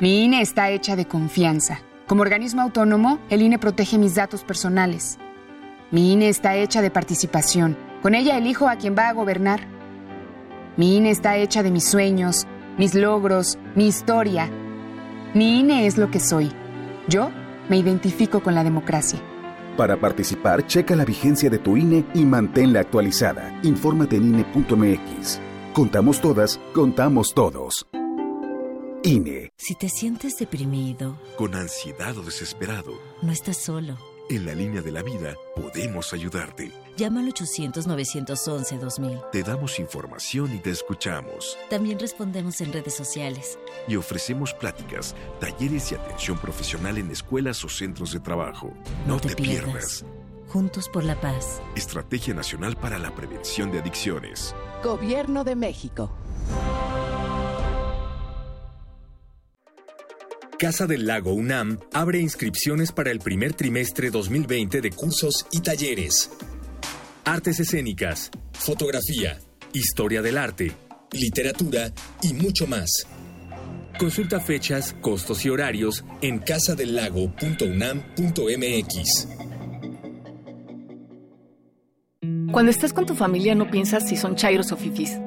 Mi 0.00 0.24
INE 0.24 0.40
está 0.40 0.70
hecha 0.70 0.96
de 0.96 1.06
confianza 1.06 1.82
como 2.12 2.20
organismo 2.20 2.60
autónomo, 2.60 3.20
el 3.30 3.40
INE 3.40 3.58
protege 3.58 3.96
mis 3.96 4.14
datos 4.14 4.44
personales. 4.44 5.18
Mi 5.90 6.12
INE 6.12 6.28
está 6.28 6.56
hecha 6.56 6.82
de 6.82 6.90
participación. 6.90 7.74
Con 8.02 8.14
ella 8.14 8.36
elijo 8.36 8.68
a 8.68 8.76
quien 8.76 8.94
va 8.94 9.08
a 9.08 9.14
gobernar. 9.14 9.66
Mi 10.76 10.98
INE 10.98 11.10
está 11.10 11.38
hecha 11.38 11.62
de 11.62 11.70
mis 11.70 11.84
sueños, 11.84 12.46
mis 12.76 12.94
logros, 12.94 13.56
mi 13.76 13.86
historia. 13.86 14.50
Mi 15.32 15.60
INE 15.60 15.86
es 15.86 15.96
lo 15.96 16.10
que 16.10 16.20
soy. 16.20 16.52
Yo 17.08 17.30
me 17.68 17.76
identifico 17.78 18.42
con 18.42 18.54
la 18.54 18.64
democracia. 18.64 19.20
Para 19.76 19.96
participar, 19.98 20.66
checa 20.66 20.94
la 20.94 21.04
vigencia 21.04 21.48
de 21.48 21.58
tu 21.58 21.76
INE 21.76 22.04
y 22.14 22.24
manténla 22.24 22.80
actualizada. 22.80 23.58
Infórmate 23.62 24.16
en 24.16 24.34
INE.mx. 24.34 25.40
Contamos 25.72 26.20
todas, 26.20 26.60
contamos 26.74 27.32
todos. 27.34 27.86
INE. 29.04 29.50
Si 29.56 29.74
te 29.74 29.88
sientes 29.88 30.36
deprimido, 30.36 31.18
con 31.36 31.54
ansiedad 31.54 32.16
o 32.18 32.22
desesperado, 32.22 32.92
no 33.22 33.32
estás 33.32 33.56
solo. 33.56 33.96
En 34.28 34.46
la 34.46 34.54
línea 34.54 34.82
de 34.82 34.92
la 34.92 35.02
vida 35.02 35.34
podemos 35.56 36.12
ayudarte. 36.12 36.70
Llama 36.96 37.20
al 37.20 37.32
800-911-2000. 37.32 39.30
Te 39.30 39.42
damos 39.42 39.78
información 39.78 40.54
y 40.54 40.58
te 40.58 40.70
escuchamos. 40.70 41.56
También 41.70 41.98
respondemos 41.98 42.60
en 42.60 42.72
redes 42.72 42.94
sociales. 42.94 43.58
Y 43.88 43.96
ofrecemos 43.96 44.52
pláticas, 44.54 45.14
talleres 45.40 45.90
y 45.92 45.94
atención 45.94 46.38
profesional 46.38 46.98
en 46.98 47.10
escuelas 47.10 47.64
o 47.64 47.68
centros 47.68 48.12
de 48.12 48.20
trabajo. 48.20 48.74
No, 49.06 49.18
te, 49.18 49.34
pierdas. 49.34 50.04
Juntos 50.48 50.88
por 50.88 51.04
la 51.04 51.18
paz. 51.20 51.62
Estrategia 51.74 52.34
Nacional 52.34 52.76
para 52.76 52.98
la 52.98 53.14
Prevención 53.14 53.72
de 53.72 53.78
Adicciones. 53.78 54.54
Gobierno 54.84 55.44
de 55.44 55.56
México. 55.56 56.12
Casa 60.58 60.86
del 60.86 61.06
Lago 61.06 61.32
UNAM 61.32 61.80
abre 61.92 62.20
inscripciones 62.20 62.92
para 62.92 63.10
el 63.10 63.18
primer 63.18 63.52
trimestre 63.52 64.10
2020 64.10 64.80
de 64.80 64.90
cursos 64.92 65.44
y 65.50 65.60
talleres. 65.60 66.30
Artes 67.24 67.60
escénicas, 67.60 68.32
fotografía, 68.52 69.38
historia 69.72 70.22
del 70.22 70.36
arte, 70.36 70.72
literatura 71.12 71.92
y 72.20 72.34
mucho 72.34 72.66
más. 72.66 72.90
Consulta 73.96 74.40
fechas, 74.40 74.96
costos 75.00 75.46
y 75.46 75.50
horarios 75.50 76.04
en 76.20 76.40
casadelago.unam.mx. 76.40 79.28
Cuando 82.50 82.72
estás 82.72 82.92
con 82.92 83.06
tu 83.06 83.14
familia 83.14 83.54
no 83.54 83.70
piensas 83.70 84.08
si 84.08 84.16
son 84.16 84.34
chairos 84.34 84.72
o 84.72 84.76
fifis, 84.76 85.20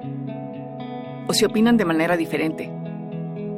o 1.28 1.34
si 1.34 1.46
opinan 1.46 1.78
de 1.78 1.86
manera 1.86 2.18
diferente, 2.18 2.70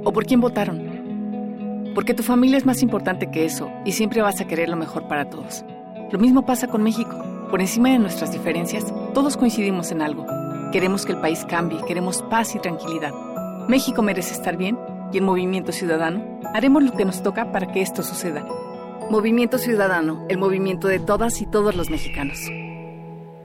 o 0.03 0.13
por 0.13 0.27
quién 0.27 0.41
votaron. 0.41 1.91
Porque 1.95 2.13
tu 2.13 2.21
familia 2.21 2.57
es 2.57 2.67
más 2.67 2.83
importante 2.83 3.31
que 3.31 3.45
eso 3.45 3.71
y 3.83 3.93
siempre 3.93 4.21
vas 4.21 4.39
a 4.41 4.45
querer 4.45 4.69
lo 4.69 4.75
mejor 4.75 5.07
para 5.07 5.27
todos. 5.27 5.65
Lo 6.11 6.19
mismo 6.19 6.45
pasa 6.45 6.67
con 6.67 6.83
México. 6.83 7.36
Por 7.49 7.61
encima 7.61 7.89
de 7.89 7.99
nuestras 7.99 8.33
diferencias, 8.33 8.93
todos 9.13 9.37
coincidimos 9.37 9.91
en 9.91 10.01
algo. 10.01 10.25
Queremos 10.73 11.05
que 11.05 11.13
el 11.13 11.21
país 11.21 11.45
cambie, 11.47 11.81
queremos 11.85 12.21
paz 12.23 12.55
y 12.55 12.59
tranquilidad. 12.59 13.13
México 13.69 14.01
merece 14.01 14.33
estar 14.33 14.57
bien 14.57 14.77
y 15.13 15.19
en 15.19 15.23
Movimiento 15.23 15.71
Ciudadano 15.71 16.41
haremos 16.53 16.83
lo 16.83 16.91
que 16.91 17.05
nos 17.05 17.23
toca 17.23 17.53
para 17.53 17.71
que 17.71 17.81
esto 17.81 18.03
suceda. 18.03 18.45
Movimiento 19.09 19.57
Ciudadano, 19.57 20.25
el 20.27 20.37
movimiento 20.37 20.89
de 20.89 20.99
todas 20.99 21.41
y 21.41 21.45
todos 21.45 21.73
los 21.73 21.89
mexicanos. 21.89 22.37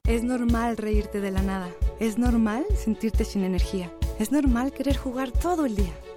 Es 0.05 0.21
normal 0.25 0.75
reírte 0.75 1.21
de 1.21 1.31
la 1.31 1.41
nada. 1.41 1.69
Es 2.01 2.17
normal 2.17 2.65
sentirte 2.75 3.23
sin 3.23 3.45
energía. 3.45 3.89
Es 4.19 4.33
normal 4.33 4.73
querer 4.73 4.97
jugar 4.97 5.31
todo 5.31 5.65
el 5.65 5.77
día. 5.77 5.93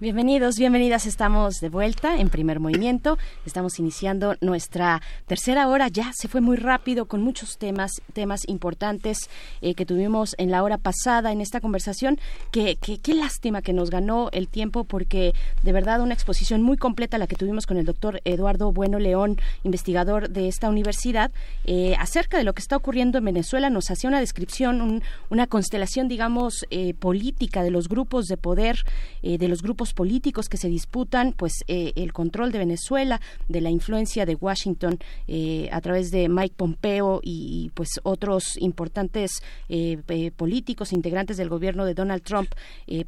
Bienvenidos, 0.00 0.54
bienvenidas. 0.58 1.06
Estamos 1.06 1.56
de 1.56 1.70
vuelta 1.70 2.20
en 2.20 2.28
primer 2.28 2.60
movimiento. 2.60 3.18
Estamos 3.44 3.80
iniciando 3.80 4.36
nuestra 4.40 5.02
tercera 5.26 5.66
hora. 5.66 5.88
Ya 5.88 6.12
se 6.14 6.28
fue 6.28 6.40
muy 6.40 6.56
rápido 6.56 7.06
con 7.06 7.20
muchos 7.20 7.58
temas, 7.58 7.90
temas 8.12 8.46
importantes 8.46 9.28
eh, 9.60 9.74
que 9.74 9.84
tuvimos 9.84 10.36
en 10.38 10.52
la 10.52 10.62
hora 10.62 10.78
pasada 10.78 11.32
en 11.32 11.40
esta 11.40 11.60
conversación. 11.60 12.20
Que, 12.52 12.76
qué 12.76 13.12
lástima 13.12 13.60
que 13.60 13.72
nos 13.72 13.90
ganó 13.90 14.28
el 14.30 14.46
tiempo 14.46 14.84
porque 14.84 15.34
de 15.64 15.72
verdad 15.72 16.00
una 16.00 16.14
exposición 16.14 16.62
muy 16.62 16.76
completa 16.76 17.18
la 17.18 17.26
que 17.26 17.34
tuvimos 17.34 17.66
con 17.66 17.76
el 17.76 17.84
doctor 17.84 18.20
Eduardo 18.24 18.70
Bueno 18.70 19.00
León, 19.00 19.40
investigador 19.64 20.30
de 20.30 20.46
esta 20.46 20.68
universidad, 20.68 21.32
eh, 21.64 21.96
acerca 21.98 22.38
de 22.38 22.44
lo 22.44 22.52
que 22.52 22.62
está 22.62 22.76
ocurriendo 22.76 23.18
en 23.18 23.24
Venezuela. 23.24 23.68
Nos 23.68 23.90
hacía 23.90 24.06
una 24.06 24.20
descripción, 24.20 25.02
una 25.28 25.48
constelación, 25.48 26.06
digamos, 26.06 26.64
eh, 26.70 26.94
política 26.94 27.64
de 27.64 27.72
los 27.72 27.88
grupos 27.88 28.26
de 28.26 28.36
poder, 28.36 28.84
de 29.24 29.48
los 29.48 29.60
grupos 29.60 29.87
políticos 29.94 30.48
que 30.48 30.56
se 30.56 30.68
disputan 30.68 31.32
pues 31.32 31.64
eh, 31.66 31.92
el 31.96 32.12
control 32.12 32.52
de 32.52 32.58
Venezuela, 32.58 33.20
de 33.48 33.60
la 33.60 33.70
influencia 33.70 34.26
de 34.26 34.34
Washington 34.34 34.98
eh, 35.26 35.68
a 35.72 35.80
través 35.80 36.10
de 36.10 36.28
Mike 36.28 36.54
Pompeo 36.56 37.20
y, 37.22 37.70
pues 37.74 37.88
otros 38.02 38.56
importantes 38.58 39.42
eh, 39.68 39.98
políticos 40.36 40.92
integrantes 40.92 41.36
del 41.36 41.48
gobierno 41.48 41.84
de 41.84 41.94
Donald 41.94 42.22
Trump 42.22 42.48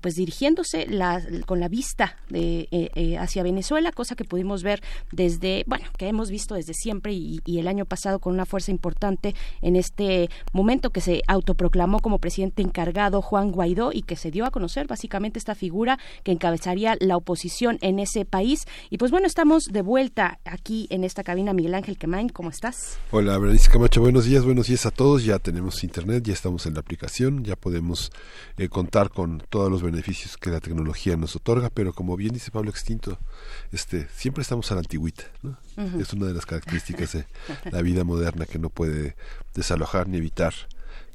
pues 0.01 0.15
dirigiéndose 0.15 0.86
con 1.47 1.61
la 1.61 1.69
vista 1.69 2.16
hacia 3.19 3.43
Venezuela, 3.43 3.93
cosa 3.93 4.15
que 4.15 4.24
pudimos 4.24 4.62
ver 4.62 4.82
desde, 5.12 5.65
bueno, 5.66 5.86
que 5.97 6.09
hemos 6.09 6.31
visto 6.31 6.55
desde 6.55 6.74
siempre 6.74 7.12
y, 7.12 7.40
el 7.47 7.69
año 7.69 7.85
pasado 7.85 8.20
con 8.20 8.32
una 8.32 8.47
fuerza 8.47 8.70
importante 8.70 9.35
en 9.61 9.77
este 9.77 10.31
momento 10.52 10.90
que 10.90 11.01
se 11.01 11.23
autoproclamó 11.27 12.01
como 12.01 12.19
presidente 12.19 12.62
encargado 12.62 13.23
Juan 13.23 13.51
Guaidó 13.51 13.90
y 13.93 14.02
que 14.02 14.16
se 14.16 14.31
dio 14.31 14.44
a 14.44 14.51
conocer 14.51 14.86
básicamente 14.86 15.39
esta 15.39 15.55
figura 15.55 15.98
que 16.23 16.32
la 17.01 17.17
oposición 17.17 17.79
en 17.81 17.99
ese 17.99 18.25
país. 18.25 18.67
Y 18.91 18.99
pues 18.99 19.11
bueno, 19.11 19.27
estamos 19.27 19.65
de 19.65 19.83
vuelta 19.83 20.39
aquí 20.45 20.87
en 20.91 21.05
esta 21.05 21.25
cabina. 21.25 21.53
Miguel 21.53 21.75
Ángel 21.75 21.99
Quemain, 21.99 22.29
¿cómo 22.29 22.51
estás? 22.51 22.99
Hola, 23.11 23.39
Berenice 23.39 23.71
Camacho, 23.71 24.01
buenos 24.01 24.25
días, 24.25 24.45
buenos 24.45 24.69
días 24.69 24.87
a 24.87 24.91
todos. 24.91 25.25
Ya 25.25 25.39
tenemos 25.39 25.83
internet, 25.83 26.25
ya 26.25 26.33
estamos 26.33 26.67
en 26.67 26.75
la 26.75 26.81
aplicación, 26.81 27.45
ya 27.45 27.57
podemos 27.57 28.13
eh, 28.57 28.69
contar 28.69 29.11
con 29.11 29.43
todos 29.49 29.71
los 29.71 29.83
beneficios 29.83 30.37
que 30.37 30.51
la 30.51 30.61
tecnología 30.61 31.17
nos 31.17 31.35
otorga, 31.37 31.71
pero 31.71 31.93
como 31.93 32.17
bien 32.17 32.35
dice 32.35 32.51
Pablo 32.51 32.71
Extinto, 32.71 33.19
este, 33.73 34.09
siempre 34.15 34.43
estamos 34.43 34.71
a 34.71 34.75
la 34.75 34.81
antigüita, 34.81 35.25
Es 35.99 36.13
una 36.13 36.27
de 36.27 36.35
las 36.35 36.47
características 36.47 37.13
de 37.13 37.25
la 37.71 37.83
vida 37.83 38.05
moderna 38.05 38.47
que 38.47 38.59
no 38.59 38.71
puede 38.71 39.17
desalojar 39.55 40.09
ni 40.09 40.19
evitar 40.19 40.55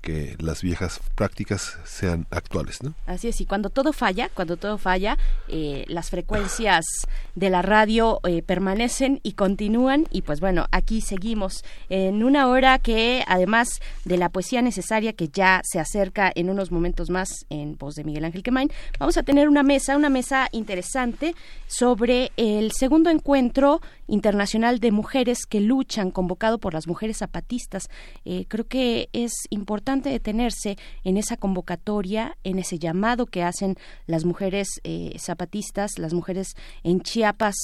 que 0.06 0.36
las 0.38 0.62
viejas 0.62 1.02
prácticas 1.16 1.80
sean 1.84 2.28
actuales, 2.30 2.84
¿no? 2.84 2.94
Así 3.08 3.28
es, 3.28 3.42
y 3.42 3.46
cuando 3.46 3.72
todo 3.72 3.92
falla, 3.92 4.30
cuando 4.32 4.56
todo 4.56 4.78
falla, 4.78 5.18
eh, 5.48 5.84
las 5.88 6.12
frecuencias 6.12 6.86
de 7.34 7.50
la 7.50 7.64
radio 7.64 8.20
eh, 8.28 8.44
permanecen 8.44 9.20
y 9.24 9.32
continúan, 9.32 10.06
y 10.12 10.22
pues 10.22 10.42
bueno, 10.42 10.68
aquí 10.72 11.02
seguimos 11.02 11.66
en 11.90 12.24
una 12.24 12.48
hora 12.50 12.78
que 12.78 13.24
además 13.28 13.82
de 14.04 14.18
la 14.18 14.30
poesía 14.30 14.62
necesaria 14.62 15.14
que 15.14 15.30
ya 15.30 15.62
se 15.64 15.80
acerca 15.80 16.32
en 16.36 16.52
unos 16.52 16.72
momentos 16.72 17.10
más 17.10 17.48
en 17.50 17.76
voz 17.76 17.96
de 17.96 18.04
Miguel 18.04 18.26
Ángel 18.26 18.44
Quemain, 18.44 18.70
vamos 19.00 19.18
a 19.18 19.24
tener 19.24 19.50
una 19.50 19.64
mesa, 19.64 19.98
una 19.98 20.10
mesa 20.10 20.50
interesante 20.52 21.34
sobre 21.66 22.32
el 22.38 22.74
segundo 22.74 23.10
encuentro 23.10 23.82
internacional 24.06 24.80
de 24.80 24.92
mujeres 24.92 25.48
que 25.50 25.62
luchan, 25.62 26.12
convocado 26.12 26.60
por 26.60 26.76
las 26.76 26.86
mujeres 26.86 27.18
zapatistas. 27.18 27.90
Eh, 28.24 28.46
creo 28.48 28.68
que 28.68 29.10
es 29.14 29.34
importante 29.50 29.95
detenerse 30.02 30.78
en 31.04 31.18
esa 31.18 31.38
convocatoria, 31.38 32.38
en 32.44 32.60
ese 32.60 32.80
llamado 32.80 33.26
que 33.26 33.44
hacen 33.44 33.76
las 34.08 34.26
mujeres 34.26 34.68
eh, 34.84 35.16
zapatistas, 35.20 35.98
las 35.98 36.14
mujeres 36.14 36.56
en 36.84 37.02
Chiapas. 37.02 37.56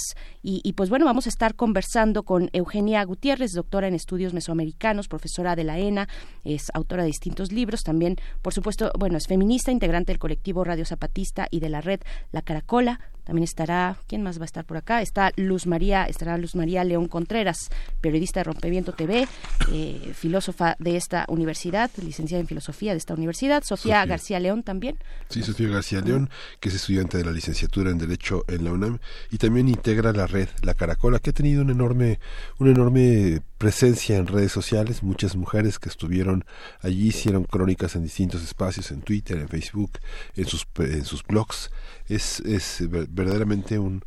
Y, 0.43 0.73
pues 0.73 0.89
bueno, 0.89 1.05
vamos 1.05 1.27
a 1.27 1.29
estar 1.29 1.55
conversando 1.55 2.23
con 2.23 2.49
Eugenia 2.53 3.03
Gutiérrez, 3.03 3.51
doctora 3.51 3.87
en 3.87 3.93
estudios 3.93 4.33
mesoamericanos, 4.33 5.07
profesora 5.07 5.55
de 5.55 5.63
la 5.63 5.77
ENA, 5.77 6.07
es 6.43 6.63
autora 6.73 7.03
de 7.03 7.07
distintos 7.07 7.51
libros, 7.51 7.81
también, 7.83 8.15
por 8.41 8.53
supuesto, 8.53 8.91
bueno, 8.97 9.17
es 9.17 9.27
feminista, 9.27 9.71
integrante 9.71 10.11
del 10.11 10.19
colectivo 10.19 10.63
Radio 10.63 10.85
Zapatista 10.85 11.47
y 11.51 11.59
de 11.59 11.69
la 11.69 11.81
red 11.81 12.01
La 12.31 12.41
Caracola, 12.41 12.99
también 13.23 13.43
estará, 13.43 13.97
¿quién 14.07 14.23
más 14.23 14.39
va 14.39 14.43
a 14.43 14.45
estar 14.45 14.65
por 14.65 14.77
acá? 14.77 15.01
Está 15.01 15.31
Luz 15.35 15.67
María, 15.67 16.05
estará 16.05 16.37
Luz 16.37 16.55
María 16.55 16.83
León 16.83 17.07
Contreras, 17.07 17.69
periodista 18.01 18.39
de 18.39 18.45
Rompeviento 18.45 18.93
TV, 18.93 19.27
eh, 19.71 20.11
filósofa 20.13 20.75
de 20.79 20.97
esta 20.97 21.25
universidad, 21.27 21.91
licenciada 22.03 22.41
en 22.41 22.47
filosofía 22.47 22.91
de 22.91 22.97
esta 22.97 23.13
universidad. 23.13 23.63
Sofía, 23.63 24.05
García 24.05 24.39
León 24.39 24.63
también. 24.63 24.97
Sí, 25.29 25.43
Sofía 25.43 25.69
García 25.69 26.01
León, 26.01 26.29
que 26.59 26.69
es 26.69 26.75
estudiante 26.75 27.17
de 27.17 27.25
la 27.25 27.31
licenciatura 27.31 27.91
en 27.91 27.97
Derecho 27.97 28.43
en 28.47 28.63
la 28.63 28.71
UNAM 28.71 28.99
y 29.29 29.37
también 29.37 29.67
integra 29.67 30.11
la 30.13 30.27
red 30.27 30.49
La 30.63 30.73
Caracola, 30.73 31.19
que 31.19 31.29
ha 31.29 31.33
tenido 31.33 31.61
un 31.61 31.69
enorme, 31.69 32.19
un 32.59 32.69
enorme 32.69 33.41
presencia 33.61 34.17
en 34.17 34.25
redes 34.25 34.51
sociales, 34.51 35.03
muchas 35.03 35.35
mujeres 35.35 35.77
que 35.77 35.87
estuvieron 35.87 36.45
allí 36.79 37.09
hicieron 37.09 37.43
crónicas 37.43 37.95
en 37.95 38.01
distintos 38.01 38.41
espacios, 38.41 38.89
en 38.89 39.03
Twitter, 39.03 39.37
en 39.37 39.47
Facebook, 39.49 39.99
en 40.35 40.47
sus, 40.47 40.65
en 40.79 41.05
sus 41.05 41.21
blogs. 41.21 41.69
Es, 42.09 42.39
es 42.39 42.79
verdaderamente 42.89 43.77
un, 43.77 44.03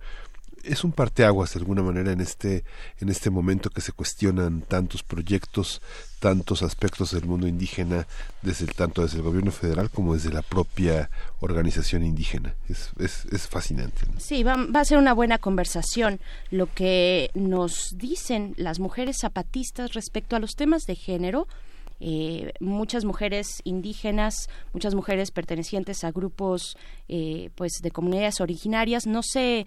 es 0.64 0.84
un 0.84 0.92
parteaguas 0.92 1.54
de 1.54 1.60
alguna 1.60 1.82
manera 1.82 2.12
en 2.12 2.20
este 2.20 2.64
en 3.00 3.08
este 3.08 3.30
momento 3.30 3.70
que 3.70 3.80
se 3.80 3.92
cuestionan 3.92 4.62
tantos 4.62 5.02
proyectos 5.02 5.80
tantos 6.20 6.62
aspectos 6.62 7.10
del 7.12 7.26
mundo 7.26 7.46
indígena 7.46 8.06
desde 8.42 8.66
tanto 8.66 9.02
desde 9.02 9.18
el 9.18 9.22
gobierno 9.22 9.50
federal 9.50 9.90
como 9.90 10.14
desde 10.14 10.30
la 10.30 10.42
propia 10.42 11.10
organización 11.40 12.02
indígena. 12.02 12.54
Es, 12.68 12.90
es, 12.98 13.26
es 13.26 13.46
fascinante 13.46 14.06
sí 14.18 14.42
va, 14.42 14.56
va, 14.56 14.80
a 14.80 14.84
ser 14.84 14.98
una 14.98 15.12
buena 15.12 15.38
conversación 15.38 16.20
lo 16.50 16.72
que 16.72 17.30
nos 17.34 17.96
dicen 17.96 18.54
las 18.56 18.78
mujeres 18.78 19.18
zapatistas 19.20 19.92
respecto 19.92 20.36
a 20.36 20.38
los 20.38 20.54
temas 20.54 20.84
de 20.86 20.94
género. 20.94 21.46
Eh, 22.00 22.52
muchas 22.60 23.04
mujeres 23.04 23.60
indígenas, 23.64 24.48
muchas 24.72 24.94
mujeres 24.94 25.30
pertenecientes 25.30 26.04
a 26.04 26.10
grupos 26.10 26.76
eh, 27.08 27.50
pues 27.54 27.74
de 27.82 27.90
comunidades 27.90 28.40
originarias. 28.40 29.06
No 29.06 29.22
se 29.22 29.66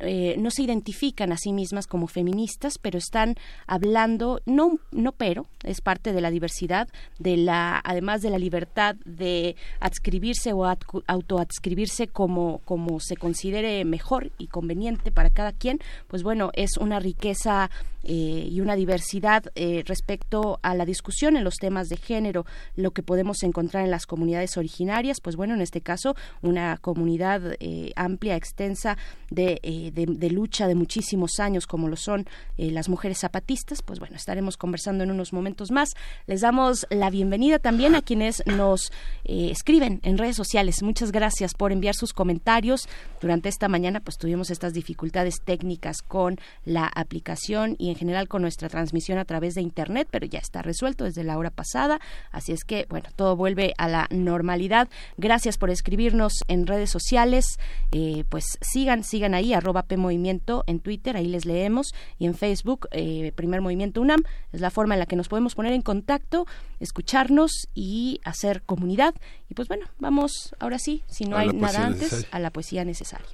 eh, 0.00 0.36
no 0.38 0.50
se 0.50 0.62
identifican 0.62 1.32
a 1.32 1.36
sí 1.36 1.52
mismas 1.52 1.86
como 1.86 2.06
feministas, 2.06 2.78
pero 2.78 2.98
están 2.98 3.34
hablando, 3.66 4.40
no, 4.46 4.78
no 4.92 5.12
pero, 5.12 5.46
es 5.64 5.80
parte 5.80 6.12
de 6.12 6.20
la 6.20 6.30
diversidad, 6.30 6.88
de 7.18 7.36
la, 7.36 7.80
además 7.84 8.22
de 8.22 8.30
la 8.30 8.38
libertad 8.38 8.96
de 9.04 9.56
adscribirse 9.80 10.52
o 10.52 10.64
autoadscribirse 11.06 12.06
como, 12.08 12.60
como 12.64 13.00
se 13.00 13.16
considere 13.16 13.84
mejor 13.84 14.30
y 14.38 14.46
conveniente 14.46 15.10
para 15.10 15.30
cada 15.30 15.52
quien, 15.52 15.78
pues 16.08 16.22
bueno, 16.22 16.50
es 16.54 16.76
una 16.78 17.00
riqueza 17.00 17.70
eh, 18.04 18.48
y 18.50 18.60
una 18.60 18.74
diversidad 18.74 19.44
eh, 19.54 19.84
respecto 19.86 20.58
a 20.62 20.74
la 20.74 20.84
discusión 20.84 21.36
en 21.36 21.44
los 21.44 21.54
temas 21.56 21.88
de 21.88 21.96
género, 21.96 22.46
lo 22.74 22.90
que 22.90 23.02
podemos 23.02 23.42
encontrar 23.42 23.84
en 23.84 23.90
las 23.90 24.06
comunidades 24.06 24.56
originarias, 24.56 25.20
pues 25.20 25.36
bueno, 25.36 25.54
en 25.54 25.60
este 25.60 25.80
caso, 25.80 26.16
una 26.40 26.78
comunidad 26.78 27.56
amplia, 27.96 28.36
extensa 28.36 28.96
de 29.30 29.60
eh, 29.72 29.90
de, 29.92 30.30
lucha 30.30 30.66
de 30.66 30.74
muchísimos 30.74 31.38
años 31.40 31.66
como 31.66 31.88
lo 31.88 31.96
son 31.96 32.26
eh, 32.58 32.70
las 32.70 32.88
mujeres 32.88 33.18
zapatistas, 33.20 33.82
pues 33.82 33.98
bueno, 33.98 34.16
estaremos 34.16 34.56
conversando 34.56 35.04
en 35.04 35.10
unos 35.10 35.32
momentos 35.32 35.70
más. 35.70 35.90
Les 36.26 36.40
damos 36.40 36.86
la 36.90 37.10
bienvenida 37.10 37.58
también 37.58 37.94
a 37.94 38.02
quienes 38.02 38.42
nos 38.46 38.92
escriben 39.24 40.00
en 40.02 40.18
redes 40.18 40.36
sociales. 40.36 40.82
Muchas 40.82 41.12
gracias 41.12 41.54
por 41.54 41.72
enviar 41.72 41.94
sus 41.94 42.12
comentarios. 42.12 42.88
Durante 43.20 43.48
esta 43.48 43.68
mañana 43.68 44.00
pues 44.00 44.18
tuvimos 44.18 44.50
estas 44.50 44.72
dificultades 44.72 45.40
técnicas 45.44 46.02
con 46.02 46.38
la 46.64 46.86
aplicación 46.86 47.76
y 47.78 47.90
en 47.90 47.96
general 47.96 48.28
con 48.28 48.42
nuestra 48.42 48.68
transmisión 48.68 49.18
a 49.18 49.24
través 49.24 49.54
de 49.54 49.62
internet, 49.62 50.08
pero 50.10 50.26
ya 50.26 50.38
está 50.38 50.62
resuelto 50.62 51.04
desde 51.04 51.24
la 51.24 51.38
hora 51.38 51.50
pasada. 51.50 52.00
Así 52.30 52.52
es 52.52 52.64
que, 52.64 52.86
bueno, 52.88 53.08
todo 53.16 53.36
vuelve 53.36 53.74
a 53.78 53.88
la 53.88 54.06
normalidad. 54.10 54.88
Gracias 55.16 55.58
por 55.58 55.70
escribirnos 55.70 56.32
en 56.48 56.66
redes 56.66 56.90
sociales. 56.90 57.58
Eh, 57.92 58.24
pues 58.28 58.44
sigan, 58.60 59.04
sigan 59.04 59.34
ahí, 59.34 59.54
arroba 59.62 59.82
PMovimiento 59.84 60.64
en 60.66 60.80
Twitter, 60.80 61.16
ahí 61.16 61.26
les 61.26 61.46
leemos. 61.46 61.94
Y 62.18 62.26
en 62.26 62.34
Facebook, 62.34 62.88
eh, 62.90 63.32
Primer 63.34 63.60
Movimiento 63.60 64.00
UNAM, 64.00 64.22
es 64.52 64.60
la 64.60 64.70
forma 64.70 64.94
en 64.94 65.00
la 65.00 65.06
que 65.06 65.16
nos 65.16 65.28
podemos 65.28 65.54
poner 65.54 65.72
en 65.72 65.82
contacto, 65.82 66.46
escucharnos 66.80 67.68
y 67.74 68.20
hacer 68.24 68.62
comunidad. 68.62 69.14
Y 69.48 69.54
pues 69.54 69.68
bueno, 69.68 69.86
vamos 69.98 70.54
ahora 70.58 70.78
sí, 70.78 71.02
si 71.08 71.24
no 71.24 71.36
hay 71.36 71.48
nada 71.48 71.86
antes, 71.86 72.26
a 72.30 72.38
la 72.38 72.50
poesía 72.50 72.84
necesaria. 72.84 73.26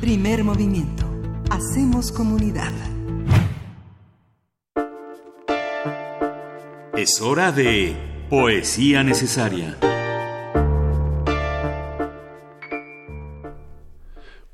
Primer 0.00 0.44
movimiento. 0.44 1.08
Hacemos 1.50 2.12
comunidad. 2.12 2.72
Es 6.96 7.20
hora 7.20 7.52
de 7.52 7.96
poesía 8.28 9.02
necesaria. 9.02 9.78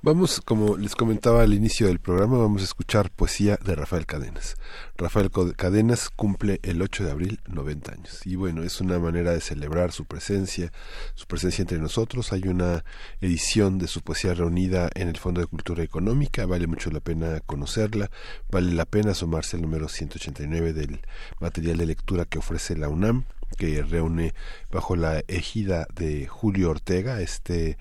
Vamos, 0.09 0.41
como 0.41 0.79
les 0.79 0.97
comentaba 0.97 1.43
al 1.43 1.53
inicio 1.53 1.87
del 1.87 1.99
programa, 1.99 2.39
vamos 2.39 2.63
a 2.63 2.65
escuchar 2.65 3.11
poesía 3.11 3.59
de 3.63 3.75
Rafael 3.75 4.07
Cadenas. 4.07 4.57
Rafael 4.97 5.31
Cadenas 5.55 6.09
cumple 6.09 6.61
el 6.63 6.81
8 6.81 7.05
de 7.05 7.11
abril 7.11 7.41
90 7.47 7.93
años. 7.93 8.21
Y 8.25 8.35
bueno, 8.37 8.63
es 8.63 8.81
una 8.81 8.99
manera 8.99 9.33
de 9.33 9.43
celebrar 9.43 9.93
su 9.93 10.07
presencia, 10.07 10.73
su 11.15 11.27
presencia 11.27 11.61
entre 11.61 11.77
nosotros. 11.77 12.33
Hay 12.33 12.49
una 12.49 12.87
edición 13.21 13.77
de 13.77 13.87
su 13.87 14.01
poesía 14.01 14.33
reunida 14.33 14.89
en 14.95 15.09
el 15.09 15.19
Fondo 15.19 15.43
de 15.43 15.47
Cultura 15.47 15.83
Económica. 15.83 16.47
Vale 16.47 16.67
mucho 16.67 16.91
la 16.91 17.01
pena 17.01 17.41
conocerla. 17.41 18.11
Vale 18.51 18.73
la 18.73 18.87
pena 18.87 19.13
sumarse 19.13 19.57
al 19.57 19.63
número 19.63 19.91
189 19.91 20.73
del 20.73 21.03
material 21.39 21.77
de 21.77 21.85
lectura 21.85 22.25
que 22.25 22.39
ofrece 22.39 22.79
la 22.79 22.89
UNAM 22.89 23.25
que 23.57 23.83
reúne 23.83 24.35
bajo 24.71 24.97
la 24.97 25.23
égida 25.27 25.87
de 25.95 26.27
Julio 26.27 26.71
Ortega, 26.71 27.21
este 27.21 27.79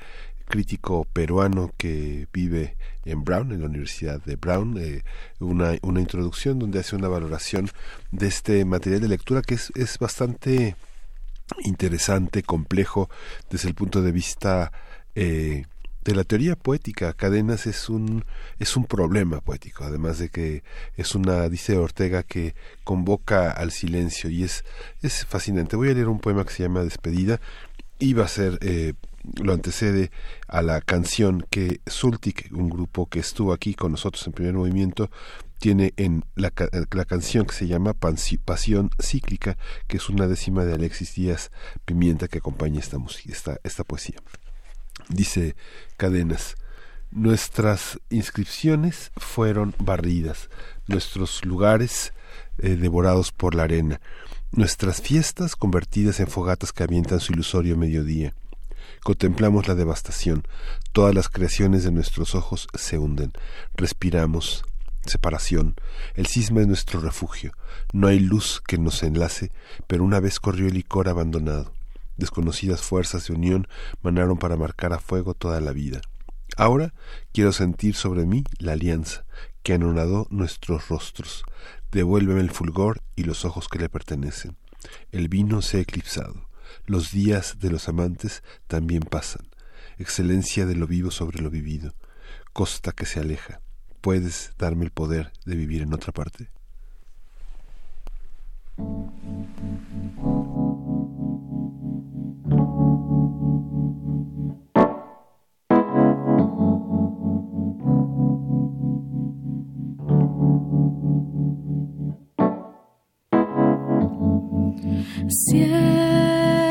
crítico 0.48 1.06
peruano 1.14 1.72
que 1.78 2.28
vive 2.34 2.78
en 3.06 3.24
Brown, 3.24 3.52
en 3.52 3.62
la 3.62 3.68
Universidad 3.68 4.22
de 4.24 4.36
Brown, 4.36 4.78
eh, 4.78 5.04
una, 5.40 5.78
una 5.82 6.02
introducción 6.02 6.60
donde 6.60 6.80
hace 6.80 6.96
una 6.96 7.08
valoración 7.08 7.70
de 8.12 8.28
este 8.28 8.66
material 8.66 9.02
de 9.02 9.08
lectura 9.10 9.42
que 9.42 9.56
es, 9.56 9.72
es 9.76 9.98
bastante 10.00 10.76
interesante, 11.64 12.44
complejo 12.44 13.10
desde 13.50 13.70
el 13.70 13.76
punto 13.76 14.02
de 14.02 14.12
vista 14.12 14.72
eh, 15.16 15.66
de 16.04 16.16
la 16.16 16.24
teoría 16.24 16.56
poética. 16.56 17.14
Cadenas 17.14 17.68
es 17.68 17.90
un 17.90 18.24
es 18.60 18.78
un 18.78 18.86
problema 18.86 19.42
poético, 19.42 19.84
además 19.84 20.20
de 20.20 20.30
que 20.30 20.64
es 20.96 21.16
una 21.16 21.50
dice 21.50 21.78
Ortega 21.78 22.24
que 22.24 22.56
convoca 22.84 23.52
al 23.52 23.72
silencio 23.72 24.30
y 24.30 24.44
es 24.44 24.64
es 25.02 25.26
fascinante. 25.26 25.76
Voy 25.76 25.90
a 25.90 25.94
leer 25.94 26.08
un 26.08 26.20
poema 26.20 26.46
que 26.46 26.54
se 26.54 26.64
llama 26.64 26.84
Despedida 26.84 27.42
va 28.14 28.26
a 28.26 28.28
ser 28.28 28.58
eh, 28.62 28.94
lo 29.36 29.54
antecede 29.54 30.12
a 30.48 30.62
la 30.62 30.82
canción 30.82 31.46
que 31.50 31.82
Sultic, 31.86 32.50
un 32.52 32.70
grupo 32.70 33.08
que 33.08 33.20
estuvo 33.20 33.54
aquí 33.54 33.74
con 33.74 33.92
nosotros 33.92 34.26
en 34.28 34.34
primer 34.34 34.54
movimiento, 34.54 35.10
tiene 35.60 35.94
en 35.98 36.24
la, 36.36 36.54
la 36.92 37.06
canción 37.06 37.46
que 37.46 37.56
se 37.56 37.68
llama 37.68 37.94
Pasión 37.94 38.92
Cíclica, 39.02 39.58
que 39.88 39.98
es 39.98 40.10
una 40.10 40.28
décima 40.28 40.66
de 40.66 40.74
Alexis 40.74 41.16
Díaz 41.16 41.52
Pimienta 41.86 42.28
que 42.28 42.38
acompaña 42.38 42.80
esta, 42.80 43.00
música, 43.00 43.32
esta, 43.32 43.60
esta 43.64 43.84
poesía. 43.84 44.18
Dice 45.10 45.56
Cadenas, 45.98 46.56
nuestras 47.12 48.00
inscripciones 48.10 49.12
fueron 49.18 49.74
barridas, 49.80 50.50
nuestros 50.88 51.44
lugares 51.46 52.14
eh, 52.60 52.76
devorados 52.76 53.32
por 53.32 53.56
la 53.56 53.64
arena, 53.64 54.00
nuestras 54.52 55.02
fiestas 55.02 55.56
convertidas 55.56 56.20
en 56.20 56.28
fogatas 56.28 56.72
que 56.72 56.84
avientan 56.84 57.20
su 57.20 57.34
ilusorio 57.34 57.78
mediodía. 57.78 58.34
Contemplamos 59.04 59.68
la 59.68 59.76
devastación, 59.76 60.44
todas 60.94 61.14
las 61.14 61.30
creaciones 61.30 61.84
de 61.84 61.92
nuestros 61.92 62.36
ojos 62.36 62.68
se 62.74 62.98
hunden, 62.98 63.32
respiramos. 63.76 64.64
Separación, 65.06 65.76
el 66.16 66.28
cisma 66.28 66.62
es 66.62 66.68
nuestro 66.68 67.00
refugio, 67.00 67.54
no 67.94 68.08
hay 68.08 68.20
luz 68.20 68.62
que 68.68 68.78
nos 68.78 69.04
enlace, 69.04 69.52
pero 69.88 70.04
una 70.04 70.20
vez 70.20 70.40
corrió 70.42 70.68
el 70.68 70.74
licor 70.74 71.08
abandonado, 71.08 71.72
desconocidas 72.18 72.82
fuerzas 72.82 73.28
de 73.28 73.34
unión 73.34 73.68
manaron 74.02 74.38
para 74.38 74.58
marcar 74.58 74.92
a 74.92 75.00
fuego 75.00 75.34
toda 75.34 75.62
la 75.62 75.72
vida. 75.72 76.02
Ahora 76.58 76.94
quiero 77.32 77.54
sentir 77.54 77.96
sobre 77.96 78.26
mí 78.26 78.44
la 78.60 78.74
alianza 78.74 79.24
que 79.64 79.74
anonadó 79.74 80.28
nuestros 80.30 80.90
rostros. 80.90 81.44
Devuélveme 81.92 82.42
el 82.42 82.52
fulgor 82.52 83.02
y 83.16 83.24
los 83.24 83.46
ojos 83.46 83.68
que 83.68 83.80
le 83.80 83.90
pertenecen. 83.90 84.58
El 85.12 85.30
vino 85.30 85.62
se 85.62 85.78
ha 85.78 85.82
eclipsado. 85.82 86.48
Los 86.86 87.12
días 87.12 87.60
de 87.60 87.70
los 87.70 87.88
amantes 87.88 88.44
también 88.68 89.02
pasan. 89.04 89.48
Excelencia 89.98 90.66
de 90.66 90.76
lo 90.76 90.88
vivo 90.88 91.12
sobre 91.12 91.42
lo 91.42 91.50
vivido. 91.50 91.94
Costa 92.54 92.92
que 92.92 93.06
se 93.06 93.20
aleja. 93.20 93.62
¿Puedes 94.02 94.52
darme 94.58 94.86
el 94.86 94.92
poder 94.92 95.32
de 95.46 95.56
vivir 95.56 95.82
en 95.82 95.94
otra 95.94 96.12
parte? 96.12 96.50
Siempre 115.30 116.70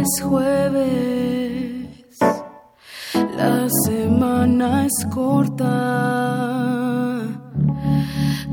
es 0.00 0.22
jueves, 0.22 1.88
la 3.36 3.68
semana 3.86 4.86
es 4.86 5.06
corta 5.10 5.66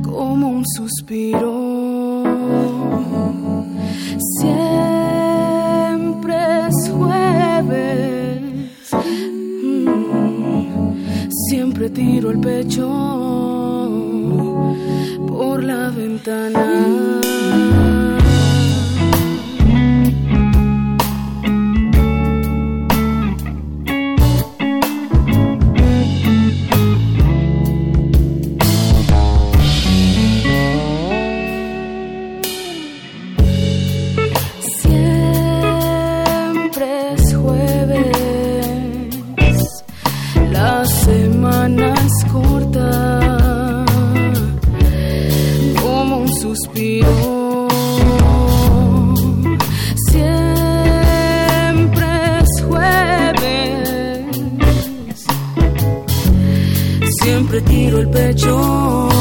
como 0.04 0.50
un 0.50 0.66
suspiro. 0.66 2.24
Siempre 4.40 6.36
es 6.68 6.90
jueves, 6.90 8.44
mm, 9.74 10.94
siempre 11.50 11.90
tiro 11.90 12.32
el 12.32 12.40
pecho 12.40 12.88
por 15.28 15.64
la 15.64 15.90
ventana. 15.90 17.16
El 57.98 58.10
pecho 58.10 59.15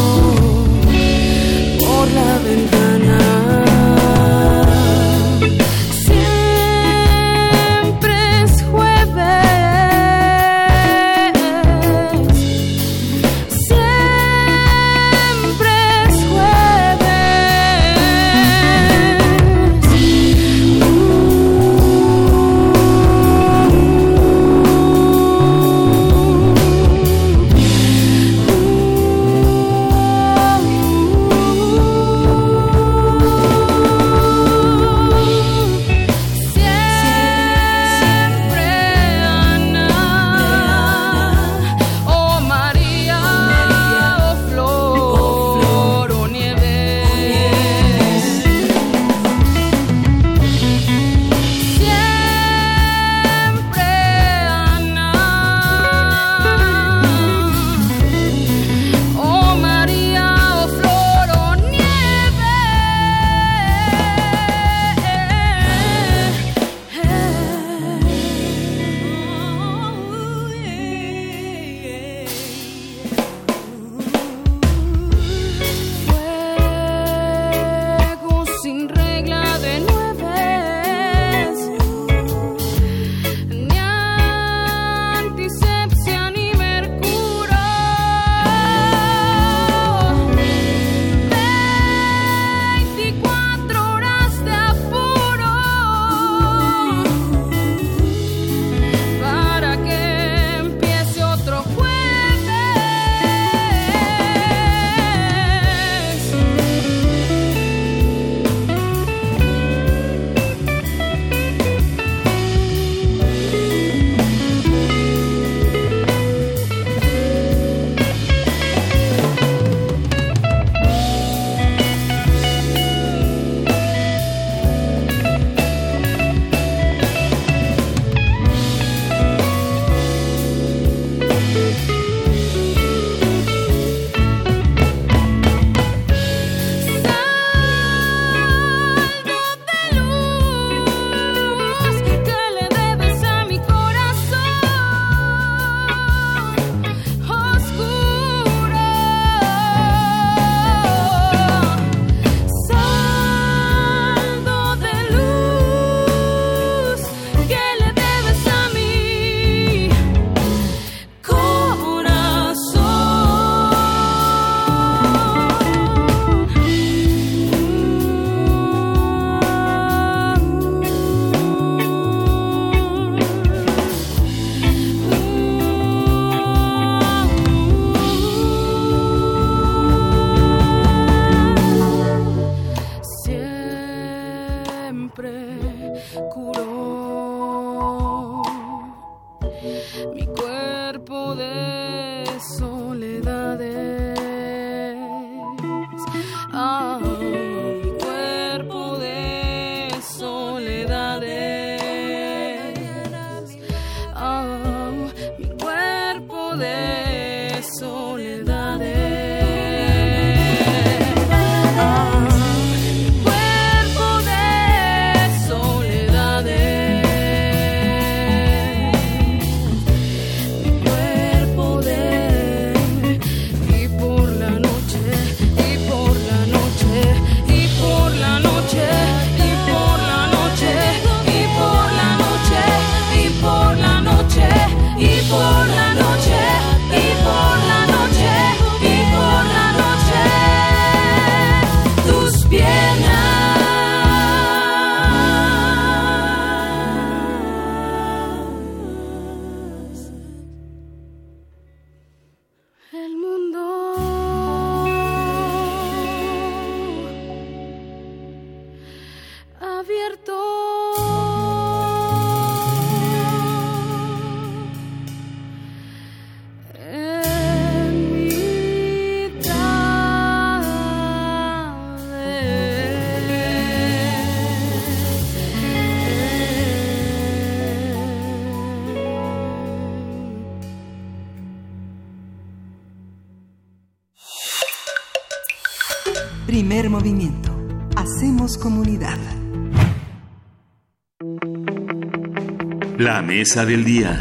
mesa 293.25 293.65
del 293.65 293.85
día. 293.85 294.19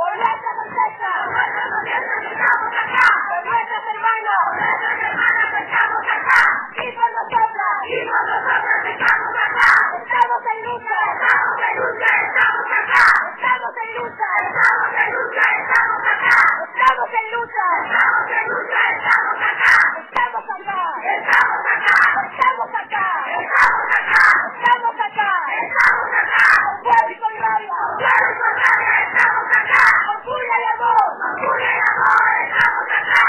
Por 0.00 0.16
nuestra 0.16 0.50
cosecha, 0.56 1.10
nuestra 1.28 1.64
cosecha 1.70 2.14
estamos 2.32 2.72
acá, 2.72 3.06
por 3.28 3.40
nuestros 3.44 3.84
hermanos, 3.92 4.42
nuestras 4.56 4.96
hermanas 4.96 5.50
estamos 5.60 6.04
acá, 6.08 6.40
y 6.80 6.86
por 6.96 7.10
nosotras, 7.12 7.76
y 7.84 8.00
por 8.08 8.22
nosotras 8.24 8.80
estamos 8.90 9.34
acá, 9.44 9.68
estamos 10.00 10.40
en 10.40 10.58
lucha, 10.64 10.98
estamos 11.12 11.58
en 11.60 11.74
lucha, 11.76 12.10
estamos 12.24 12.68
acá, 12.80 13.04
estamos 13.36 13.76
en 13.76 13.88
lucha, 14.00 14.28
estamos 14.40 14.88
en 14.96 15.08
lucha, 15.12 15.44
estamos 15.60 16.00
acá, 16.00 16.38
estamos 16.64 17.10
en 17.20 17.26
lucha, 17.30 17.64
estamos 17.84 18.24
en 18.30 18.44
lucha, 18.48 18.80
estamos 18.90 19.36
acá, 19.50 19.74
estamos 20.00 20.48
acá, 20.48 20.80
estamos 21.20 21.60
acá, 21.60 21.98
estamos 22.40 22.72
acá, 22.80 23.04
estamos 23.40 23.90
acá, 24.00 24.22
estamos 24.50 24.96
acá, 24.96 25.30
estamos 25.60 26.08
acá, 26.20 26.44
con 26.64 26.76
fuego 26.80 27.10
y 27.10 27.18
con 27.20 27.34
rabia, 27.40 27.76
con 27.76 27.92
fuego 28.00 28.26
y 28.30 28.38
con 28.40 28.52
rabia, 28.60 28.94
estamos 29.04 29.48
acá, 29.60 29.82
con 30.06 30.16
furia 30.24 30.56
y 30.60 30.66
amor, 30.74 31.08
con 31.20 31.32
furia 31.40 31.70
y 31.70 31.80
amor, 31.80 32.24
estamos 32.40 32.88
acá, 33.00 33.22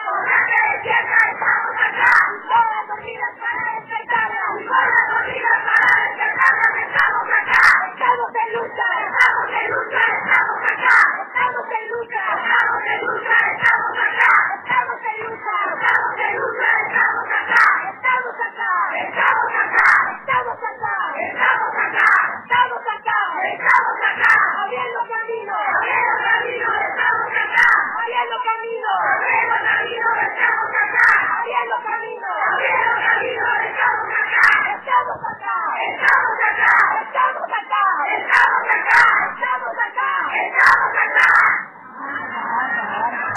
con 0.00 0.24
la 0.26 0.38
que 0.46 0.58
despierta, 0.70 1.18
estamos 1.30 1.76
acá, 1.80 2.12
con 2.50 2.64
las 2.70 2.84
dormidas 2.90 3.32
para 3.40 3.62
despertarlas, 3.74 4.50
con 4.70 4.86
las 4.90 5.06
dormidas 5.10 5.60
para 5.66 5.88
despertarlas, 6.00 6.72
estamos 6.80 7.26
acá, 7.40 7.62
estamos 7.90 8.30
en 8.40 8.48
lucha, 8.54 8.86
estamos 9.00 9.48
en 9.50 9.66
lucha, 9.70 10.02
estamos 10.10 10.60
acá, 10.70 10.96
estamos 11.20 11.66
en 11.70 11.84
lucha, 11.90 12.22
estamos 12.40 12.82
en 12.90 12.98
lucha, 13.06 13.36
estamos 13.50 13.94
acá, 14.00 14.30
estamos 14.60 14.98
en 15.10 15.16
lucha, 15.20 15.54
estamos 15.70 16.14
en 16.20 16.32
lucha, 16.40 16.68
estamos 16.80 17.26
acá, 17.40 17.64
estamos 17.90 18.36
acá, 18.40 18.72
estamos 19.00 19.50
acá, 19.60 19.88
estamos 20.20 20.58
acá, 20.60 21.04
estamos 21.20 21.74
acá, 21.80 22.08
estamos 22.40 22.84
acá, 22.90 23.20
estamos 23.50 23.98
acá, 24.10 24.32
abriendo 24.60 25.00
camino, 25.10 25.54
abriendo 25.54 26.14
camino, 26.24 26.68
estamos 26.90 27.30
acá, 27.30 27.66
abriendo 28.00 28.36
camino, 28.40 28.90
abriendo 29.00 29.56
camino, 29.70 30.08
estamos 30.20 30.70
acá, 30.80 31.06
abriendo 31.40 31.76
camino, 31.80 32.28
abriendo 32.50 32.94
camino, 33.00 33.46
estamos 33.70 34.08
acá, 34.20 34.46
estamos 34.74 35.20
acá, 35.30 35.56
estamos 35.80 36.38
acá, 36.50 36.72
estamos 37.00 37.48
acá, 37.50 37.84
estamos 38.10 38.64
acá, 38.70 39.00
estamos 39.30 39.74
acá, 39.78 40.10
estamos 40.40 40.92
acá. 41.00 41.30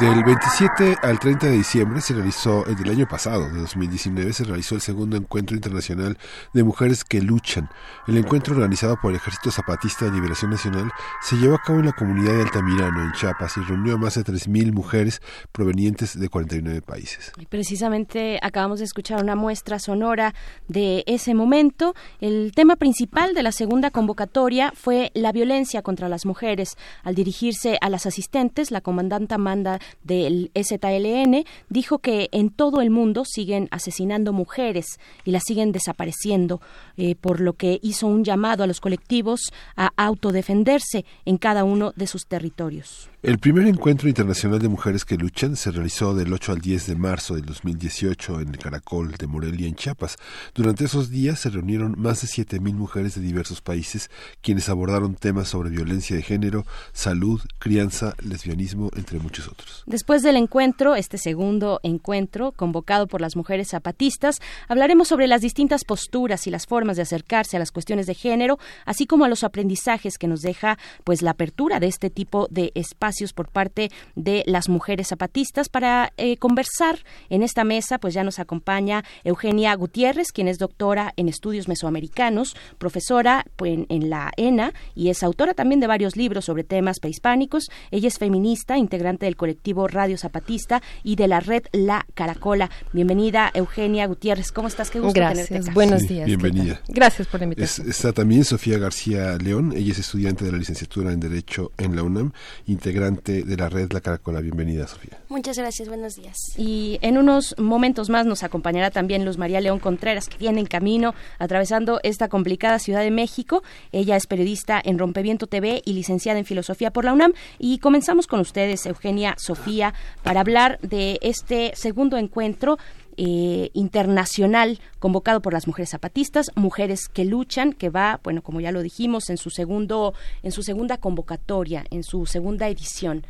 Del 0.04 0.22
27 0.22 0.98
al 1.02 1.18
30 1.18 1.48
de 1.48 1.54
diciembre 1.54 2.02
se 2.02 2.14
realizó, 2.14 2.66
el 2.66 2.76
del 2.76 2.90
año 2.90 3.08
pasado, 3.08 3.48
de 3.50 3.62
2019, 3.62 4.34
se 4.34 4.44
realizó 4.44 4.76
el 4.76 4.82
segundo 4.82 5.16
encuentro 5.16 5.56
internacional 5.56 6.18
de 6.52 6.64
mujeres 6.66 7.06
que 7.06 7.22
luchan. 7.22 7.70
El 8.06 8.18
encuentro 8.18 8.54
organizado 8.54 8.98
por 9.02 9.12
el 9.12 9.16
Ejército 9.16 9.50
Zapatista 9.50 10.04
de 10.04 10.12
Liberación 10.12 10.52
Nacional 10.52 10.92
se 11.22 11.38
llevó 11.38 11.56
a 11.56 11.62
cabo 11.62 11.80
en 11.80 11.86
la 11.86 11.94
comunidad 11.94 12.34
de 12.34 12.42
Altamirano, 12.42 13.02
en 13.02 13.14
Chiapas, 13.14 13.56
y 13.56 13.62
reunió 13.62 13.96
a 13.96 13.98
más 13.98 14.16
de 14.16 14.26
3.000 14.26 14.74
mujeres 14.74 15.22
provenientes 15.54 16.20
de 16.20 16.28
49 16.28 16.82
países. 16.82 17.32
Precisamente 17.48 18.40
acabamos 18.42 18.80
de 18.80 18.86
escuchar 18.86 19.24
una 19.24 19.38
muestra 19.38 19.80
sonora 19.80 20.36
de 20.68 21.06
ese 21.08 21.34
momento. 21.34 21.96
El 22.20 22.52
tema 22.54 22.76
principal 22.76 23.34
de 23.34 23.44
la 23.44 23.54
segunda 23.54 23.90
convocatoria 23.90 24.74
fue 24.76 25.12
la 25.14 25.32
violencia 25.32 25.82
contra 25.82 26.10
las 26.10 26.26
mujeres. 26.26 26.76
Al 27.04 27.16
dirigirse 27.16 27.78
a 27.80 27.88
las 27.88 28.06
asistentes, 28.06 28.70
la 28.70 28.82
comandante 28.82 29.36
Amanda 29.36 29.80
del 30.04 30.52
EZLN 30.54 31.46
dijo 31.70 32.00
que 32.00 32.30
en 32.32 32.50
todo 32.50 32.82
el 32.82 32.90
mundo 32.90 33.24
siguen 33.26 33.68
asesinando 33.72 34.34
mujeres 34.34 35.00
y 35.26 35.32
las 35.32 35.44
siguen 35.46 35.72
desapareciendo, 35.72 36.62
eh, 36.98 37.16
por 37.16 37.40
lo 37.40 37.54
que 37.54 37.80
hizo 37.82 38.08
un 38.08 38.24
llamado 38.24 38.64
a 38.64 38.68
los 38.68 38.82
colectivos 38.82 39.54
a 39.76 39.92
autodefenderse 39.98 41.06
en 41.26 41.38
cada 41.38 41.64
uno 41.64 41.94
de 41.96 42.08
sus 42.08 42.26
territorios. 42.28 43.13
El 43.24 43.40
primer 43.40 43.66
encuentro 43.68 44.10
internacional 44.10 44.60
de 44.60 44.68
mujeres 44.68 45.06
que 45.06 45.16
luchan 45.16 45.56
se 45.56 45.72
realizó 45.72 46.14
del 46.14 46.34
8 46.34 46.52
al 46.52 46.60
10 46.60 46.88
de 46.88 46.96
marzo 46.98 47.36
del 47.36 47.46
2018 47.46 48.42
en 48.42 48.50
el 48.50 48.58
Caracol 48.58 49.14
de 49.14 49.28
Morelia, 49.28 49.66
en 49.66 49.76
Chiapas. 49.76 50.18
Durante 50.54 50.84
esos 50.84 51.10
días 51.10 51.40
se 51.40 51.50
reunieron 51.50 51.96
más 51.98 52.20
de 52.20 52.28
7.000 52.28 52.74
mujeres 52.74 53.16
de 53.16 53.22
diversos 53.22 53.62
países 53.62 54.12
quienes 54.42 54.68
abordaron 54.68 55.16
temas 55.16 55.48
sobre 55.48 55.70
violencia 55.70 56.18
de 56.18 56.22
género, 56.22 56.66
salud, 56.92 57.40
crianza, 57.60 58.14
lesbianismo, 58.22 58.90
entre 58.94 59.20
muchos 59.20 59.48
otros. 59.48 59.84
Después 59.86 60.22
del 60.22 60.36
encuentro, 60.36 60.96
este 60.96 61.18
segundo 61.18 61.80
encuentro, 61.82 62.52
convocado 62.52 63.08
por 63.08 63.22
las 63.22 63.38
mujeres 63.38 63.70
zapatistas, 63.70 64.42
hablaremos 64.68 65.08
sobre 65.08 65.28
las 65.28 65.40
distintas 65.40 65.86
posturas 65.86 66.46
y 66.46 66.50
las 66.50 66.68
formas 66.68 66.98
de 66.98 67.04
acercarse 67.04 67.56
a 67.56 67.60
las 67.62 67.72
cuestiones 67.72 68.06
de 68.06 68.16
género, 68.16 68.60
así 68.86 69.08
como 69.08 69.24
a 69.24 69.30
los 69.30 69.46
aprendizajes 69.46 70.18
que 70.18 70.28
nos 70.28 70.42
deja 70.42 70.78
pues 71.06 71.22
la 71.22 71.32
apertura 71.32 71.80
de 71.80 71.88
este 71.88 72.10
tipo 72.10 72.50
de 72.52 72.74
espacios 72.76 73.13
por 73.34 73.48
parte 73.50 73.92
de 74.16 74.44
las 74.48 74.70
mujeres 74.70 75.10
zapatistas 75.10 75.70
para 75.70 76.12
eh, 76.18 76.38
conversar 76.38 77.00
en 77.30 77.44
esta 77.44 77.64
mesa 77.64 78.00
pues 78.00 78.14
ya 78.14 78.24
nos 78.24 78.40
acompaña 78.40 79.04
Eugenia 79.24 79.74
Gutiérrez 79.76 80.32
quien 80.32 80.48
es 80.48 80.58
doctora 80.58 81.14
en 81.16 81.30
estudios 81.30 81.68
mesoamericanos 81.68 82.56
profesora 82.80 83.46
pues, 83.56 83.74
en, 83.74 83.86
en 83.90 84.10
la 84.10 84.32
ENA 84.38 84.74
y 84.96 85.10
es 85.10 85.22
autora 85.24 85.54
también 85.54 85.80
de 85.80 85.88
varios 85.88 86.16
libros 86.16 86.46
sobre 86.46 86.64
temas 86.64 87.00
prehispánicos 87.00 87.70
ella 87.92 88.08
es 88.08 88.18
feminista 88.18 88.78
integrante 88.78 89.26
del 89.26 89.36
colectivo 89.36 89.88
Radio 89.88 90.18
Zapatista 90.18 90.82
y 91.04 91.16
de 91.16 91.28
la 91.28 91.40
red 91.40 91.64
La 91.72 92.06
Caracola 92.16 92.70
bienvenida 92.94 93.52
Eugenia 93.54 94.08
Gutiérrez 94.08 94.52
¿cómo 94.52 94.68
estás? 94.68 94.90
Qué 94.90 95.00
gusto 95.00 95.14
Gracias, 95.14 95.48
tenerte 95.50 95.70
acá. 95.70 95.74
buenos 95.76 96.02
días. 96.08 96.26
Bienvenida. 96.26 96.82
Gracias 96.88 97.28
por 97.28 97.40
la 97.42 97.46
Es- 97.46 97.52
invitación. 97.52 97.90
está 97.90 98.14
también 98.14 98.44
Sofía 98.46 98.78
García 98.80 99.38
León, 99.38 99.74
ella 99.76 99.92
es 99.92 100.00
estudiante 100.00 100.44
de 100.46 100.52
la 100.52 100.58
licenciatura 100.58 101.12
en 101.12 101.20
Derecho 101.20 101.72
en 101.78 101.96
la 101.96 102.04
UNAM, 102.04 102.32
integrante 102.66 103.03
integrante 103.08 103.44
de 103.44 103.58
la 103.58 103.70
red 103.70 103.92
La 103.92 104.02
Caracola. 104.02 104.40
Bienvenida, 104.42 104.88
Sofía. 104.88 105.20
Muchas 105.30 105.58
gracias, 105.58 105.88
buenos 105.88 106.16
días. 106.16 106.38
Y 106.58 107.00
en 107.02 107.18
unos 107.18 107.56
momentos 107.58 108.10
más 108.10 108.26
nos 108.26 108.44
acompañará 108.44 108.92
también 108.92 109.26
Luz 109.26 109.38
María 109.38 109.62
León 109.62 109.80
Contreras, 109.80 110.30
que 110.30 110.38
viene 110.38 110.60
en 110.60 110.66
camino 110.66 111.14
atravesando 111.40 112.00
esta 112.04 112.30
complicada 112.30 112.80
Ciudad 112.80 113.02
de 113.02 113.12
México. 113.12 113.64
Ella 113.92 114.16
es 114.16 114.28
periodista 114.28 114.82
en 114.84 115.00
Rompeviento 115.00 115.48
TV 115.48 115.82
y 115.86 115.94
licenciada 115.94 116.40
en 116.40 116.46
Filosofía 116.46 116.92
por 116.92 117.06
la 117.06 117.14
UNAM. 117.14 117.34
Y 117.60 117.80
comenzamos 117.80 118.28
con 118.28 118.40
ustedes, 118.40 118.86
Eugenia, 118.86 119.36
Sofía, 119.38 119.94
para 120.24 120.42
hablar 120.42 120.80
de 120.82 121.20
este 121.22 121.74
segundo 121.76 122.18
encuentro 122.18 122.78
eh, 123.18 123.70
internacional 123.74 124.80
convocado 125.00 125.42
por 125.42 125.54
las 125.54 125.68
mujeres 125.68 125.90
zapatistas, 125.90 126.52
mujeres 126.56 127.08
que 127.08 127.26
luchan, 127.26 127.74
que 127.74 127.90
va, 127.90 128.20
bueno, 128.24 128.42
como 128.42 128.62
ya 128.62 128.72
lo 128.72 128.82
dijimos, 128.82 129.30
en 129.30 129.38
su 129.38 129.50
segundo, 129.50 130.14
en 130.42 130.52
su 130.52 130.64
segunda 130.64 130.98
convocatoria, 130.98 131.86
en 131.90 132.04
su 132.04 132.26
segunda 132.26 132.68
edición. 132.68 133.26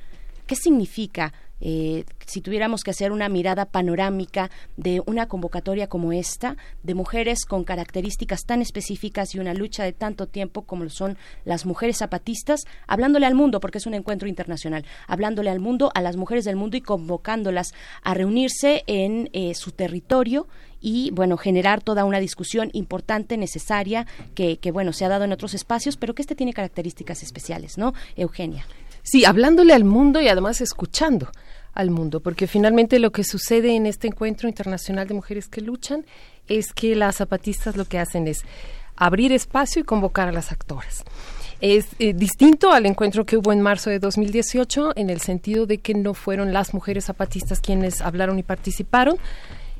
¿Qué 0.45 0.55
significa 0.55 1.33
eh, 1.65 2.03
si 2.25 2.41
tuviéramos 2.41 2.83
que 2.83 2.91
hacer 2.91 3.13
una 3.13 3.29
mirada 3.29 3.63
panorámica 3.63 4.51
de 4.75 5.01
una 5.05 5.29
convocatoria 5.29 5.87
como 5.87 6.11
esta, 6.11 6.57
de 6.83 6.93
mujeres 6.93 7.45
con 7.45 7.63
características 7.63 8.41
tan 8.45 8.61
específicas 8.61 9.33
y 9.33 9.39
una 9.39 9.53
lucha 9.53 9.85
de 9.85 9.93
tanto 9.93 10.27
tiempo 10.27 10.63
como 10.63 10.83
lo 10.83 10.89
son 10.89 11.17
las 11.45 11.65
mujeres 11.65 11.99
zapatistas, 11.99 12.65
hablándole 12.85 13.27
al 13.27 13.35
mundo, 13.35 13.61
porque 13.61 13.77
es 13.77 13.85
un 13.85 13.93
encuentro 13.93 14.27
internacional, 14.27 14.83
hablándole 15.07 15.51
al 15.51 15.61
mundo, 15.61 15.89
a 15.95 16.01
las 16.01 16.17
mujeres 16.17 16.43
del 16.43 16.57
mundo 16.57 16.75
y 16.75 16.81
convocándolas 16.81 17.73
a 18.03 18.13
reunirse 18.13 18.83
en 18.87 19.29
eh, 19.31 19.53
su 19.55 19.71
territorio 19.71 20.47
y 20.81 21.11
bueno 21.11 21.37
generar 21.37 21.81
toda 21.81 22.03
una 22.03 22.19
discusión 22.19 22.71
importante 22.73 23.37
necesaria 23.37 24.05
que, 24.35 24.57
que 24.57 24.71
bueno 24.71 24.91
se 24.91 25.05
ha 25.05 25.09
dado 25.09 25.23
en 25.23 25.31
otros 25.31 25.53
espacios 25.53 25.95
pero 25.95 26.13
que 26.13 26.21
este 26.21 26.35
tiene 26.35 26.51
características 26.51 27.23
especiales 27.23 27.77
no 27.77 27.93
Eugenia 28.17 28.65
Sí, 29.03 29.25
hablándole 29.25 29.73
al 29.73 29.83
mundo 29.83 30.21
y 30.21 30.29
además 30.29 30.61
escuchando 30.61 31.29
al 31.73 31.89
mundo, 31.89 32.21
porque 32.21 32.47
finalmente 32.47 32.99
lo 32.99 33.11
que 33.11 33.23
sucede 33.23 33.75
en 33.75 33.85
este 33.85 34.07
encuentro 34.07 34.47
internacional 34.47 35.07
de 35.07 35.13
mujeres 35.13 35.47
que 35.47 35.61
luchan 35.61 36.05
es 36.47 36.71
que 36.73 36.95
las 36.95 37.17
zapatistas 37.17 37.75
lo 37.75 37.85
que 37.85 37.99
hacen 37.99 38.27
es 38.27 38.43
abrir 38.95 39.31
espacio 39.31 39.81
y 39.81 39.85
convocar 39.85 40.29
a 40.29 40.31
las 40.31 40.51
actoras. 40.51 41.03
Es 41.61 41.87
eh, 41.99 42.13
distinto 42.13 42.71
al 42.71 42.85
encuentro 42.85 43.25
que 43.25 43.37
hubo 43.37 43.51
en 43.51 43.61
marzo 43.61 43.89
de 43.89 43.99
2018 43.99 44.93
en 44.95 45.09
el 45.09 45.21
sentido 45.21 45.65
de 45.65 45.79
que 45.79 45.93
no 45.93 46.13
fueron 46.13 46.53
las 46.53 46.73
mujeres 46.73 47.05
zapatistas 47.05 47.59
quienes 47.59 48.01
hablaron 48.01 48.37
y 48.37 48.43
participaron, 48.43 49.17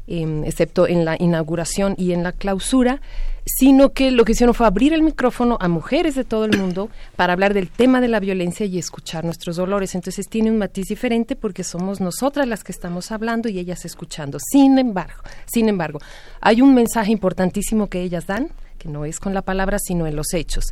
em, 0.07 0.43
excepto 0.45 0.87
en 0.87 1.05
la 1.05 1.15
inauguración 1.19 1.95
y 1.97 2.13
en 2.13 2.23
la 2.23 2.31
clausura, 2.31 3.01
sino 3.45 3.91
que 3.91 4.11
lo 4.11 4.25
que 4.25 4.33
hicieron 4.33 4.53
fue 4.53 4.67
abrir 4.67 4.93
el 4.93 5.01
micrófono 5.01 5.57
a 5.59 5.67
mujeres 5.67 6.15
de 6.15 6.23
todo 6.23 6.45
el 6.45 6.57
mundo 6.57 6.89
para 7.15 7.33
hablar 7.33 7.53
del 7.53 7.69
tema 7.69 8.01
de 8.01 8.07
la 8.07 8.19
violencia 8.19 8.65
y 8.65 8.77
escuchar 8.77 9.25
nuestros 9.25 9.55
dolores. 9.55 9.95
Entonces 9.95 10.27
tiene 10.27 10.51
un 10.51 10.57
matiz 10.57 10.87
diferente 10.87 11.35
porque 11.35 11.63
somos 11.63 11.99
nosotras 11.99 12.47
las 12.47 12.63
que 12.63 12.71
estamos 12.71 13.11
hablando 13.11 13.49
y 13.49 13.59
ellas 13.59 13.85
escuchando. 13.85 14.37
Sin 14.39 14.79
embargo, 14.79 15.21
sin 15.45 15.69
embargo, 15.69 15.99
hay 16.41 16.61
un 16.61 16.73
mensaje 16.73 17.11
importantísimo 17.11 17.87
que 17.87 18.01
ellas 18.01 18.27
dan 18.27 18.49
no 18.85 19.05
es 19.05 19.19
con 19.19 19.33
la 19.33 19.41
palabra, 19.41 19.77
sino 19.79 20.07
en 20.07 20.15
los 20.15 20.33
hechos. 20.33 20.65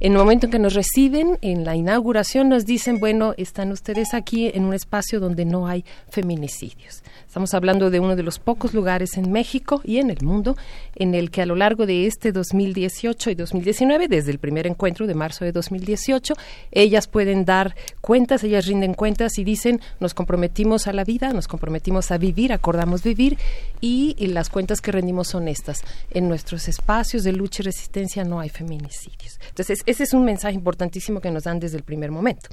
En 0.00 0.12
el 0.12 0.18
momento 0.18 0.46
en 0.46 0.52
que 0.52 0.58
nos 0.58 0.74
reciben, 0.74 1.38
en 1.40 1.64
la 1.64 1.76
inauguración, 1.76 2.48
nos 2.48 2.64
dicen, 2.66 3.00
bueno, 3.00 3.34
están 3.36 3.72
ustedes 3.72 4.14
aquí 4.14 4.50
en 4.52 4.64
un 4.64 4.74
espacio 4.74 5.20
donde 5.20 5.44
no 5.44 5.66
hay 5.66 5.84
feminicidios. 6.08 7.02
Estamos 7.26 7.54
hablando 7.54 7.90
de 7.90 8.00
uno 8.00 8.16
de 8.16 8.22
los 8.22 8.38
pocos 8.38 8.74
lugares 8.74 9.16
en 9.16 9.32
México 9.32 9.80
y 9.84 9.98
en 9.98 10.10
el 10.10 10.22
mundo 10.22 10.56
en 10.96 11.14
el 11.14 11.30
que 11.30 11.42
a 11.42 11.46
lo 11.46 11.56
largo 11.56 11.86
de 11.86 12.06
este 12.06 12.32
2018 12.32 13.30
y 13.30 13.34
2019, 13.34 14.08
desde 14.08 14.30
el 14.30 14.38
primer 14.38 14.66
encuentro 14.66 15.06
de 15.06 15.14
marzo 15.14 15.44
de 15.44 15.52
2018, 15.52 16.34
ellas 16.70 17.08
pueden 17.08 17.44
dar 17.44 17.74
cuentas, 18.00 18.44
ellas 18.44 18.66
rinden 18.66 18.94
cuentas 18.94 19.38
y 19.38 19.44
dicen, 19.44 19.80
nos 20.00 20.14
comprometimos 20.14 20.86
a 20.86 20.92
la 20.92 21.04
vida, 21.04 21.32
nos 21.32 21.48
comprometimos 21.48 22.10
a 22.10 22.18
vivir, 22.18 22.52
acordamos 22.52 23.02
vivir 23.02 23.38
y 23.80 24.14
las 24.28 24.48
cuentas 24.48 24.80
que 24.80 24.92
rendimos 24.92 25.28
son 25.28 25.48
estas. 25.48 25.82
En 26.10 26.28
nuestros 26.28 26.68
espacios 26.68 27.24
de 27.24 27.32
lucha 27.32 27.53
resistencia 27.62 28.24
no 28.24 28.40
hay 28.40 28.48
feminicidios. 28.48 29.38
Entonces, 29.48 29.82
ese 29.86 30.04
es 30.04 30.12
un 30.12 30.24
mensaje 30.24 30.54
importantísimo 30.54 31.20
que 31.20 31.30
nos 31.30 31.44
dan 31.44 31.60
desde 31.60 31.76
el 31.76 31.84
primer 31.84 32.10
momento. 32.10 32.48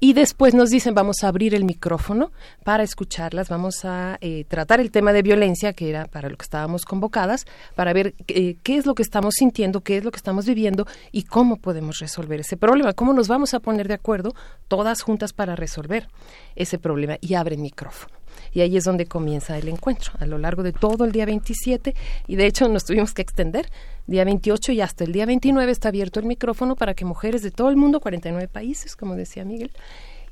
Y 0.00 0.12
después 0.12 0.54
nos 0.54 0.70
dicen 0.70 0.94
vamos 0.94 1.22
a 1.22 1.28
abrir 1.28 1.54
el 1.54 1.64
micrófono 1.64 2.32
para 2.64 2.82
escucharlas, 2.82 3.48
vamos 3.48 3.84
a 3.84 4.18
eh, 4.20 4.44
tratar 4.46 4.80
el 4.80 4.90
tema 4.90 5.12
de 5.12 5.22
violencia, 5.22 5.72
que 5.72 5.88
era 5.88 6.06
para 6.06 6.28
lo 6.28 6.36
que 6.36 6.42
estábamos 6.42 6.84
convocadas, 6.84 7.46
para 7.74 7.92
ver 7.92 8.14
eh, 8.28 8.56
qué 8.62 8.76
es 8.76 8.86
lo 8.86 8.94
que 8.94 9.02
estamos 9.02 9.34
sintiendo, 9.36 9.82
qué 9.82 9.96
es 9.96 10.04
lo 10.04 10.10
que 10.10 10.18
estamos 10.18 10.46
viviendo 10.46 10.86
y 11.12 11.22
cómo 11.22 11.56
podemos 11.56 12.00
resolver 12.00 12.40
ese 12.40 12.56
problema, 12.56 12.92
cómo 12.92 13.12
nos 13.12 13.28
vamos 13.28 13.54
a 13.54 13.60
poner 13.60 13.88
de 13.88 13.94
acuerdo 13.94 14.34
todas 14.68 15.02
juntas 15.02 15.32
para 15.32 15.56
resolver 15.56 16.08
ese 16.56 16.78
problema. 16.78 17.16
Y 17.20 17.34
abren 17.34 17.62
micrófono 17.62 18.23
y 18.54 18.60
ahí 18.60 18.76
es 18.76 18.84
donde 18.84 19.06
comienza 19.06 19.58
el 19.58 19.68
encuentro, 19.68 20.12
a 20.18 20.26
lo 20.26 20.38
largo 20.38 20.62
de 20.62 20.72
todo 20.72 21.04
el 21.04 21.12
día 21.12 21.26
27 21.26 21.94
y 22.26 22.36
de 22.36 22.46
hecho 22.46 22.68
nos 22.68 22.84
tuvimos 22.84 23.12
que 23.12 23.20
extender, 23.20 23.68
día 24.06 24.24
28 24.24 24.72
y 24.72 24.80
hasta 24.80 25.04
el 25.04 25.12
día 25.12 25.26
29 25.26 25.70
está 25.70 25.88
abierto 25.88 26.20
el 26.20 26.26
micrófono 26.26 26.76
para 26.76 26.94
que 26.94 27.04
mujeres 27.04 27.42
de 27.42 27.50
todo 27.50 27.68
el 27.68 27.76
mundo, 27.76 28.00
49 28.00 28.48
países, 28.48 28.96
como 28.96 29.16
decía 29.16 29.44
Miguel, 29.44 29.72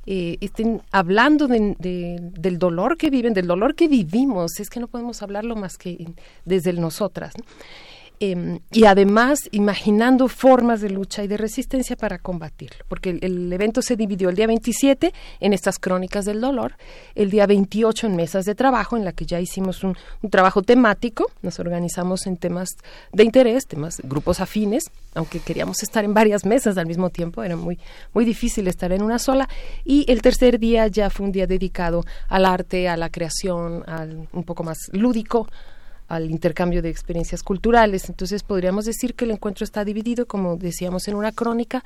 eh, 0.05 0.37
estén 0.41 0.81
hablando 0.91 1.47
de, 1.47 1.75
de, 1.79 2.17
del 2.19 2.57
dolor 2.57 2.97
que 2.97 3.09
viven, 3.09 3.33
del 3.33 3.47
dolor 3.47 3.75
que 3.75 3.87
vivimos, 3.87 4.59
es 4.59 4.69
que 4.69 4.79
no 4.79 4.87
podemos 4.87 5.21
hablarlo 5.21 5.55
más 5.55 5.77
que 5.77 6.13
desde 6.45 6.71
el 6.71 6.81
nosotras. 6.81 7.33
¿no? 7.37 7.45
Eh, 8.25 8.59
y 8.71 8.85
además 8.85 9.49
imaginando 9.51 10.29
formas 10.29 10.79
de 10.79 10.89
lucha 10.89 11.25
y 11.25 11.27
de 11.27 11.35
resistencia 11.35 11.97
para 11.97 12.19
combatirlo, 12.19 12.85
porque 12.87 13.09
el, 13.09 13.19
el, 13.21 13.51
evento 13.51 13.81
se 13.81 13.97
dividió 13.97 14.29
el 14.29 14.37
día 14.37 14.47
27 14.47 15.13
en 15.41 15.51
estas 15.51 15.77
crónicas 15.77 16.23
del 16.23 16.39
dolor, 16.39 16.77
el 17.15 17.29
día 17.29 17.45
28 17.47 18.07
en 18.07 18.15
mesas 18.15 18.45
de 18.45 18.55
trabajo, 18.55 18.95
en 18.95 19.03
la 19.03 19.11
que 19.11 19.25
ya 19.25 19.41
hicimos 19.41 19.83
un, 19.83 19.97
un 20.21 20.29
trabajo 20.29 20.61
temático, 20.61 21.29
nos 21.41 21.59
organizamos 21.59 22.25
en 22.25 22.37
temas 22.37 22.69
de 23.11 23.25
interés, 23.25 23.67
temas, 23.67 23.99
grupos 24.03 24.39
afines, 24.39 24.85
aunque 25.15 25.41
queríamos 25.41 25.83
estar 25.83 26.05
en 26.05 26.13
varias 26.13 26.45
mesas 26.45 26.77
al 26.77 26.85
mismo 26.85 27.09
tiempo, 27.09 27.43
era 27.43 27.57
muy, 27.57 27.77
muy 28.13 28.23
difícil 28.23 28.69
estar 28.69 28.93
en 28.93 29.03
una 29.03 29.19
sola, 29.19 29.49
y 29.83 30.09
el 30.09 30.21
tercer 30.21 30.59
día 30.59 30.87
ya 30.87 31.09
fue 31.09 31.25
un 31.25 31.33
día 31.33 31.45
dedicado 31.45 32.05
al 32.29 32.45
arte, 32.45 32.87
a 32.87 32.95
la 32.95 33.09
creación, 33.09 33.83
al 33.85 34.29
un 34.31 34.43
poco 34.45 34.63
más 34.63 34.77
lúdico, 34.93 35.49
al 36.15 36.31
intercambio 36.31 36.81
de 36.81 36.89
experiencias 36.89 37.43
culturales. 37.43 38.09
Entonces 38.09 38.43
podríamos 38.43 38.85
decir 38.85 39.15
que 39.15 39.25
el 39.25 39.31
encuentro 39.31 39.63
está 39.63 39.83
dividido, 39.85 40.25
como 40.25 40.57
decíamos 40.57 41.07
en 41.07 41.15
una 41.15 41.31
crónica, 41.31 41.83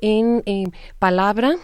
en, 0.00 0.42
en 0.46 0.72
palabra, 0.98 1.56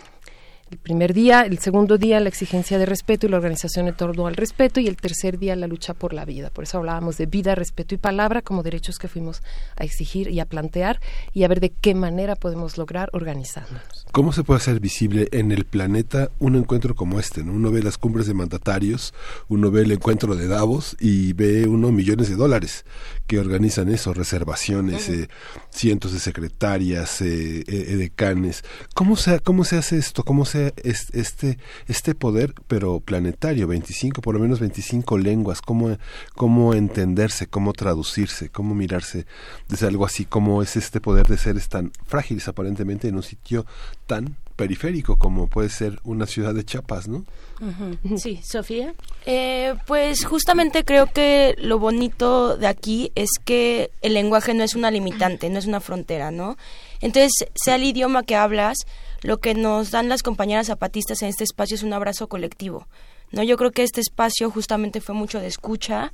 el 0.72 0.78
primer 0.78 1.12
día, 1.12 1.42
el 1.42 1.58
segundo 1.58 1.98
día 1.98 2.18
la 2.18 2.30
exigencia 2.30 2.78
de 2.78 2.86
respeto 2.86 3.26
y 3.26 3.28
la 3.28 3.36
organización 3.36 3.88
en 3.88 3.94
torno 3.94 4.26
al 4.26 4.34
respeto 4.34 4.80
y 4.80 4.88
el 4.88 4.96
tercer 4.96 5.38
día 5.38 5.54
la 5.54 5.66
lucha 5.66 5.92
por 5.92 6.14
la 6.14 6.24
vida. 6.24 6.48
Por 6.48 6.64
eso 6.64 6.78
hablábamos 6.78 7.18
de 7.18 7.26
vida, 7.26 7.54
respeto 7.54 7.94
y 7.94 7.98
palabra 7.98 8.40
como 8.40 8.62
derechos 8.62 8.98
que 8.98 9.06
fuimos 9.06 9.42
a 9.76 9.84
exigir 9.84 10.28
y 10.28 10.40
a 10.40 10.46
plantear 10.46 10.98
y 11.34 11.44
a 11.44 11.48
ver 11.48 11.60
de 11.60 11.70
qué 11.70 11.94
manera 11.94 12.36
podemos 12.36 12.78
lograr 12.78 13.10
organizándonos. 13.12 14.01
¿Cómo 14.12 14.34
se 14.34 14.44
puede 14.44 14.58
hacer 14.58 14.78
visible 14.78 15.28
en 15.32 15.52
el 15.52 15.64
planeta 15.64 16.30
un 16.38 16.54
encuentro 16.54 16.94
como 16.94 17.18
este? 17.18 17.42
¿no? 17.42 17.54
Uno 17.54 17.70
ve 17.70 17.82
las 17.82 17.96
cumbres 17.96 18.26
de 18.26 18.34
mandatarios, 18.34 19.14
uno 19.48 19.70
ve 19.70 19.80
el 19.80 19.90
encuentro 19.90 20.36
de 20.36 20.48
Davos 20.48 20.98
y 21.00 21.32
ve 21.32 21.66
uno 21.66 21.90
millones 21.92 22.28
de 22.28 22.36
dólares 22.36 22.84
que 23.26 23.38
organizan 23.38 23.88
eso, 23.88 24.12
reservaciones, 24.12 25.08
eh, 25.08 25.30
cientos 25.70 26.12
de 26.12 26.18
secretarias, 26.18 27.22
eh, 27.22 27.64
eh, 27.66 27.96
decanes. 27.96 28.64
¿Cómo 28.94 29.16
se, 29.16 29.40
¿Cómo 29.40 29.64
se 29.64 29.78
hace 29.78 29.96
esto? 29.96 30.24
¿Cómo 30.24 30.44
se 30.44 30.74
este, 30.84 31.56
este 31.86 32.14
poder, 32.14 32.52
pero 32.66 33.00
planetario, 33.00 33.66
25, 33.66 34.20
por 34.20 34.34
lo 34.34 34.40
menos 34.40 34.60
25 34.60 35.16
lenguas, 35.16 35.62
cómo, 35.62 35.96
cómo 36.34 36.74
entenderse, 36.74 37.46
cómo 37.46 37.72
traducirse, 37.72 38.50
cómo 38.50 38.74
mirarse 38.74 39.24
desde 39.70 39.86
algo 39.86 40.04
así, 40.04 40.26
cómo 40.26 40.62
es 40.62 40.76
este 40.76 41.00
poder 41.00 41.28
de 41.28 41.38
seres 41.38 41.70
tan 41.70 41.92
frágiles 42.04 42.46
aparentemente 42.48 43.08
en 43.08 43.14
un 43.14 43.22
sitio 43.22 43.64
tan 44.06 44.36
periférico 44.56 45.16
como 45.16 45.48
puede 45.48 45.68
ser 45.68 45.98
una 46.04 46.26
ciudad 46.26 46.54
de 46.54 46.64
Chiapas, 46.64 47.08
¿no? 47.08 47.24
Uh 47.60 47.96
-huh. 48.04 48.18
Sí, 48.18 48.40
Sofía. 48.42 48.94
Eh, 49.26 49.74
pues 49.86 50.24
justamente 50.24 50.84
creo 50.84 51.06
que 51.06 51.54
lo 51.58 51.78
bonito 51.78 52.56
de 52.56 52.66
aquí 52.66 53.12
es 53.14 53.30
que 53.44 53.90
el 54.02 54.14
lenguaje 54.14 54.54
no 54.54 54.62
es 54.62 54.74
una 54.74 54.90
limitante, 54.90 55.48
no 55.48 55.58
es 55.58 55.66
una 55.66 55.80
frontera, 55.80 56.30
¿no? 56.30 56.56
Entonces, 57.00 57.32
sea 57.54 57.76
el 57.76 57.84
idioma 57.84 58.22
que 58.22 58.36
hablas, 58.36 58.76
lo 59.22 59.38
que 59.38 59.54
nos 59.54 59.90
dan 59.90 60.08
las 60.08 60.22
compañeras 60.22 60.66
zapatistas 60.66 61.22
en 61.22 61.28
este 61.28 61.44
espacio 61.44 61.74
es 61.74 61.82
un 61.82 61.92
abrazo 61.92 62.28
colectivo. 62.28 62.86
No, 63.30 63.42
yo 63.42 63.56
creo 63.56 63.70
que 63.70 63.82
este 63.82 64.00
espacio 64.00 64.50
justamente 64.50 65.00
fue 65.00 65.14
mucho 65.14 65.40
de 65.40 65.46
escucha 65.46 66.12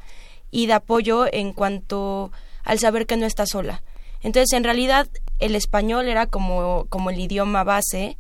y 0.50 0.67
de 0.67 0.75
apoyo 0.75 1.26
en 1.31 1.52
cuanto 1.52 2.31
al 2.65 2.78
saber 2.78 3.07
que 3.07 3.17
no 3.17 3.26
está 3.26 3.44
sola. 3.47 3.83
Entonces, 4.23 4.52
en 4.57 4.65
realidad, 4.65 5.08
el 5.39 5.55
español 5.55 6.08
era 6.08 6.26
como, 6.26 6.86
como 6.89 7.10
el 7.10 7.18
idioma 7.18 7.65
base, 7.65 8.17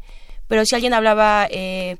pero 0.46 0.64
si 0.64 0.74
alguien 0.74 0.94
hablaba 0.94 1.46
eh, 1.50 1.96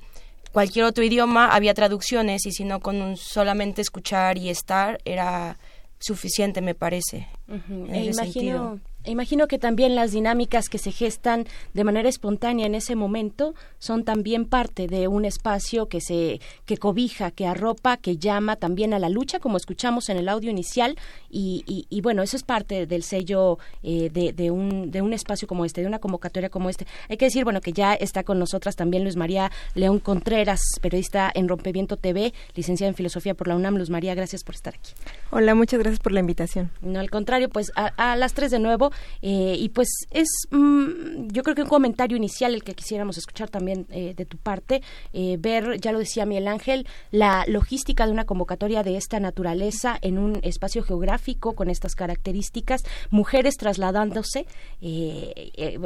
cualquier 0.52 0.84
otro 0.86 1.04
idioma, 1.04 1.46
había 1.54 1.74
traducciones 1.74 2.46
y 2.46 2.52
si 2.52 2.64
no, 2.64 2.80
con 2.80 3.00
un 3.02 3.16
solamente 3.16 3.82
escuchar 3.82 4.38
y 4.38 4.48
estar 4.48 5.00
era 5.04 5.58
suficiente, 5.98 6.60
me 6.60 6.74
parece. 6.74 7.28
Uh 7.48 7.54
-huh. 7.54 7.92
e 7.92 8.04
imagino, 8.04 8.80
Imagino 9.04 9.46
que 9.46 9.58
también 9.58 9.94
las 9.94 10.12
dinámicas 10.12 10.68
que 10.68 10.76
se 10.76 10.92
gestan 10.92 11.46
de 11.72 11.84
manera 11.84 12.08
espontánea 12.08 12.66
en 12.66 12.74
ese 12.74 12.94
momento 12.96 13.54
son 13.78 14.04
también 14.04 14.44
parte 14.44 14.86
de 14.86 15.08
un 15.08 15.24
espacio 15.24 15.86
que 15.88 16.00
se 16.00 16.40
que 16.66 16.76
cobija, 16.76 17.30
que 17.30 17.46
arropa, 17.46 17.96
que 17.96 18.18
llama 18.18 18.56
también 18.56 18.92
a 18.92 18.98
la 18.98 19.08
lucha, 19.08 19.38
como 19.38 19.56
escuchamos 19.56 20.08
en 20.08 20.18
el 20.18 20.28
audio 20.28 20.50
inicial 20.50 20.96
y, 21.30 21.62
y- 21.66 21.86
y 21.88 22.00
bueno, 22.00 22.22
eso 22.22 22.36
es 22.36 22.42
parte 22.42 22.86
del 22.86 23.02
sello 23.02 23.58
eh, 23.82 24.10
de, 24.12 24.32
de 24.32 24.50
un 24.50 24.90
de 24.90 25.00
un 25.00 25.12
espacio 25.12 25.48
como 25.48 25.64
este, 25.64 25.80
de 25.80 25.86
una 25.86 26.00
convocatoria 26.00 26.50
como 26.50 26.68
este. 26.68 26.86
Hay 27.08 27.16
que 27.16 27.26
decir, 27.26 27.44
bueno, 27.44 27.60
que 27.60 27.72
ya 27.72 27.94
está 27.94 28.24
con 28.24 28.38
nosotras 28.38 28.76
también 28.76 29.04
Luis 29.04 29.16
María 29.16 29.50
León 29.74 30.00
Contreras, 30.00 30.60
periodista 30.82 31.30
en 31.34 31.48
Rompeviento 31.48 31.96
TV, 31.96 32.34
licenciada 32.54 32.88
en 32.88 32.94
filosofía 32.96 33.34
por 33.34 33.48
la 33.48 33.56
UNAM. 33.56 33.76
Luz 33.78 33.90
María, 33.90 34.14
gracias 34.14 34.44
por 34.44 34.54
estar 34.56 34.74
aquí. 34.74 34.92
Hola, 35.30 35.54
muchas 35.54 35.78
gracias 35.78 36.00
por 36.00 36.12
la 36.12 36.20
invitación. 36.20 36.70
No, 36.82 36.98
al 37.00 37.10
contrario, 37.10 37.48
pues 37.48 37.70
a, 37.76 37.86
a 37.96 38.16
las 38.16 38.34
tres 38.34 38.50
de 38.50 38.58
nuevo. 38.58 38.87
Eh, 39.22 39.56
y 39.58 39.68
pues 39.70 39.88
es, 40.10 40.28
mm, 40.50 41.28
yo 41.28 41.42
creo 41.42 41.54
que 41.54 41.62
un 41.62 41.68
comentario 41.68 42.16
inicial 42.16 42.54
el 42.54 42.62
que 42.62 42.74
quisiéramos 42.74 43.18
escuchar 43.18 43.48
también 43.50 43.86
eh, 43.90 44.14
de 44.16 44.24
tu 44.24 44.36
parte, 44.36 44.82
eh, 45.12 45.36
ver, 45.38 45.80
ya 45.80 45.92
lo 45.92 45.98
decía 45.98 46.26
Miguel 46.26 46.48
Ángel, 46.48 46.86
la 47.10 47.44
logística 47.46 48.06
de 48.06 48.12
una 48.12 48.24
convocatoria 48.24 48.82
de 48.82 48.96
esta 48.96 49.20
naturaleza 49.20 49.98
en 50.02 50.18
un 50.18 50.38
espacio 50.42 50.82
geográfico 50.82 51.54
con 51.54 51.70
estas 51.70 51.94
características, 51.94 52.82
mujeres 53.10 53.56
trasladándose, 53.56 54.46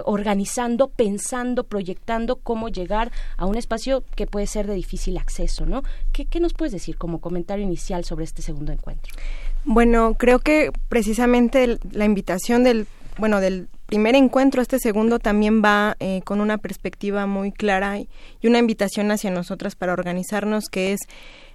organizando, 0.05 0.89
pensando, 0.89 1.65
proyectando 1.65 2.37
cómo 2.37 2.69
llegar 2.69 3.13
a 3.37 3.47
un 3.47 3.57
espacio 3.57 4.05
que 4.15 4.27
puede 4.27 4.47
ser 4.47 4.67
de 4.67 4.75
difícil 4.75 5.19
acceso, 5.19 5.67
¿no? 5.67 5.83
¿Qué, 6.13 6.27
qué 6.27 6.41
nos 6.41 6.55
puedes 6.55 6.73
decir 6.73 6.97
como 6.97 7.21
comentario 7.21 7.65
inicial 7.65 8.05
sobre 8.05 8.25
este 8.25 8.43
segundo 8.43 8.73
encuentro? 8.73 9.13
Bueno, 9.65 10.15
creo 10.15 10.41
que 10.41 10.71
precisamente 10.89 11.79
la 11.93 12.05
invitación 12.05 12.65
del, 12.65 12.87
bueno, 13.19 13.41
del 13.41 13.69
primer 13.87 14.15
encuentro 14.15 14.61
a 14.61 14.63
este 14.63 14.79
segundo 14.79 15.19
también 15.19 15.63
va 15.63 15.97
eh, 16.01 16.23
con 16.25 16.41
una 16.41 16.59
perspectiva 16.59 17.27
muy 17.27 17.53
clara 17.53 17.99
y 17.99 18.09
y 18.41 18.49
una 18.49 18.59
invitación 18.59 19.11
hacia 19.11 19.31
nosotras 19.31 19.77
para 19.77 19.93
organizarnos, 19.93 20.65
que 20.69 20.93
es 20.93 21.01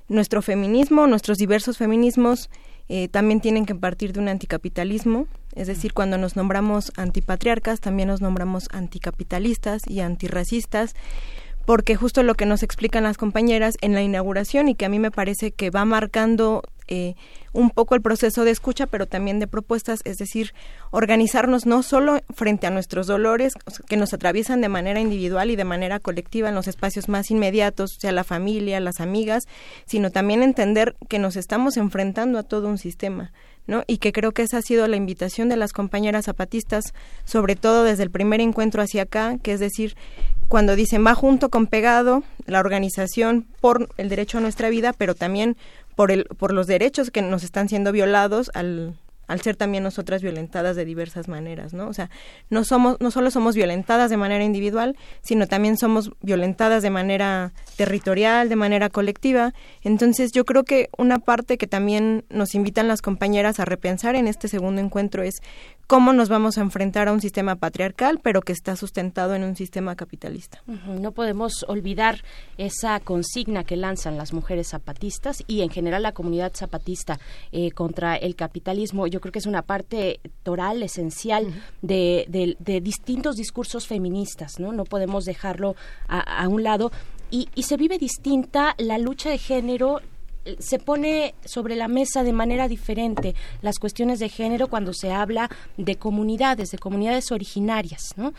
nuestro 0.07 0.41
feminismo, 0.41 1.05
nuestros 1.05 1.37
diversos 1.37 1.77
feminismos 1.77 2.49
eh, 2.89 3.09
también 3.09 3.41
tienen 3.41 3.65
que 3.65 3.75
partir 3.75 4.13
de 4.13 4.21
un 4.21 4.29
anticapitalismo, 4.29 5.27
es 5.53 5.67
decir, 5.67 5.93
cuando 5.93 6.17
nos 6.17 6.37
nombramos 6.37 6.93
antipatriarcas, 6.95 7.81
también 7.81 8.07
nos 8.07 8.21
nombramos 8.21 8.69
anticapitalistas 8.71 9.81
y 9.85 9.99
antirracistas, 9.99 10.95
porque 11.65 11.97
justo 11.97 12.23
lo 12.23 12.35
que 12.35 12.45
nos 12.45 12.63
explican 12.63 13.03
las 13.03 13.17
compañeras 13.17 13.75
en 13.81 13.93
la 13.93 14.01
inauguración 14.01 14.69
y 14.69 14.75
que 14.75 14.85
a 14.85 14.89
mí 14.89 14.99
me 14.99 15.11
parece 15.11 15.51
que 15.51 15.69
va 15.69 15.83
marcando 15.83 16.63
eh, 16.87 17.15
un 17.53 17.69
poco 17.69 17.95
el 17.95 18.01
proceso 18.01 18.43
de 18.43 18.51
escucha, 18.51 18.87
pero 18.87 19.07
también 19.07 19.39
de 19.39 19.47
propuestas, 19.47 20.01
es 20.05 20.17
decir, 20.17 20.53
organizarnos 20.91 21.65
no 21.65 21.81
solo 21.81 22.21
frente 22.33 22.67
a 22.67 22.69
nuestros 22.69 23.07
dolores 23.07 23.53
que 23.87 23.97
nos 23.97 24.13
atraviesan 24.13 24.61
de 24.61 24.69
manera 24.69 24.99
individual 24.99 25.49
y 25.49 25.55
de 25.55 25.63
manera 25.63 25.99
colectiva 25.99 26.49
en 26.49 26.55
los 26.55 26.67
espacios 26.67 27.09
más 27.09 27.31
inmediatos, 27.31 27.97
sea 27.99 28.11
la 28.11 28.23
familia, 28.23 28.79
las 28.79 28.99
amigas, 28.99 29.47
sino 29.85 30.11
también 30.11 30.43
entender 30.43 30.95
que 31.09 31.19
nos 31.19 31.35
estamos 31.35 31.77
enfrentando 31.77 32.37
a 32.37 32.43
todo 32.43 32.67
un 32.67 32.77
sistema. 32.77 33.31
¿no? 33.65 33.83
Y 33.85 33.97
que 33.97 34.13
creo 34.13 34.31
que 34.31 34.43
esa 34.43 34.59
ha 34.59 34.61
sido 34.61 34.87
la 34.87 34.95
invitación 34.95 35.49
de 35.49 35.57
las 35.57 35.73
compañeras 35.73 36.25
zapatistas, 36.25 36.93
sobre 37.25 37.55
todo 37.55 37.83
desde 37.83 38.03
el 38.03 38.11
primer 38.11 38.39
encuentro 38.39 38.81
hacia 38.81 39.03
acá, 39.03 39.37
que 39.43 39.51
es 39.51 39.59
decir, 39.59 39.95
cuando 40.47 40.77
dicen 40.77 41.05
va 41.05 41.13
junto 41.13 41.49
con 41.49 41.67
pegado 41.67 42.23
la 42.45 42.61
organización 42.61 43.45
por 43.59 43.89
el 43.97 44.07
derecho 44.07 44.37
a 44.37 44.41
nuestra 44.41 44.69
vida, 44.69 44.93
pero 44.93 45.13
también 45.13 45.57
por 45.97 46.11
el 46.11 46.25
por 46.25 46.53
los 46.53 46.67
derechos 46.67 47.09
que 47.09 47.23
nos 47.23 47.43
están 47.43 47.67
siendo 47.67 47.91
violados 47.91 48.51
al 48.53 48.95
al 49.25 49.41
ser 49.41 49.57
también 49.57 49.83
nosotras 49.83 50.21
violentadas 50.21 50.77
de 50.77 50.85
diversas 50.85 51.27
maneras, 51.27 51.73
¿no? 51.73 51.89
O 51.89 51.93
sea, 51.93 52.09
no 52.49 52.63
somos 52.63 52.95
no 53.01 53.11
solo 53.11 53.29
somos 53.29 53.55
violentadas 53.55 54.09
de 54.09 54.15
manera 54.15 54.43
individual, 54.43 54.95
sino 55.21 55.47
también 55.47 55.75
somos 55.75 56.11
violentadas 56.21 56.83
de 56.83 56.91
manera 56.91 57.51
territorial, 57.75 58.47
de 58.47 58.55
manera 58.55 58.89
colectiva. 58.89 59.53
Entonces, 59.81 60.31
yo 60.31 60.45
creo 60.45 60.63
que 60.63 60.89
una 60.97 61.17
parte 61.17 61.57
que 61.57 61.67
también 61.67 62.25
nos 62.29 62.55
invitan 62.55 62.87
las 62.87 63.01
compañeras 63.01 63.59
a 63.59 63.65
repensar 63.65 64.15
en 64.15 64.27
este 64.27 64.47
segundo 64.47 64.79
encuentro 64.79 65.23
es 65.23 65.41
cómo 65.87 66.11
nos 66.13 66.27
vamos 66.27 66.57
a 66.57 66.61
enfrentar 66.61 67.07
a 67.07 67.13
un 67.13 67.21
sistema 67.21 67.55
patriarcal, 67.55 68.19
pero 68.21 68.41
que 68.41 68.51
está 68.51 68.75
sustentado 68.75 69.35
en 69.35 69.43
un 69.43 69.55
sistema 69.55 69.95
capitalista. 69.95 70.61
No 70.85 71.13
podemos 71.13 71.63
olvidar 71.67 72.23
esa 72.57 72.99
consigna 72.99 73.63
que 73.63 73.77
lanzan 73.77 74.17
las 74.17 74.33
mujeres 74.33 74.67
zapatistas 74.67 75.43
y 75.47 75.61
en 75.61 75.69
general 75.69 76.03
la 76.03 76.11
comunidad 76.11 76.51
zapatista 76.53 77.19
eh, 77.53 77.71
contra 77.71 78.15
el 78.17 78.35
capitalismo. 78.35 79.07
Yo 79.07 79.21
creo 79.21 79.31
que 79.31 79.39
es 79.39 79.45
una 79.45 79.61
parte 79.61 80.19
toral, 80.43 80.83
esencial 80.83 81.47
de, 81.81 82.25
de- 82.27 82.57
de 82.59 82.81
distintos 82.81 83.37
discursos 83.37 83.87
feministas. 83.87 84.59
No, 84.59 84.73
no 84.73 84.83
podemos 84.83 85.23
dejarlo 85.23 85.75
a, 86.07 86.19
a 86.19 86.47
un 86.49 86.63
lado. 86.63 86.91
Y, 87.31 87.49
y 87.55 87.63
se 87.63 87.77
vive 87.77 87.97
distinta 87.97 88.75
la 88.77 88.97
lucha 88.97 89.29
de 89.29 89.37
género 89.37 90.01
se 90.59 90.79
pone 90.79 91.35
sobre 91.45 91.75
la 91.75 91.87
mesa 91.87 92.23
de 92.23 92.33
manera 92.33 92.67
diferente 92.67 93.35
las 93.61 93.79
cuestiones 93.79 94.19
de 94.19 94.29
género 94.29 94.67
cuando 94.67 94.93
se 94.93 95.11
habla 95.11 95.49
de 95.77 95.95
comunidades, 95.95 96.71
de 96.71 96.77
comunidades 96.77 97.31
originarias, 97.31 98.13
¿no? 98.15 98.33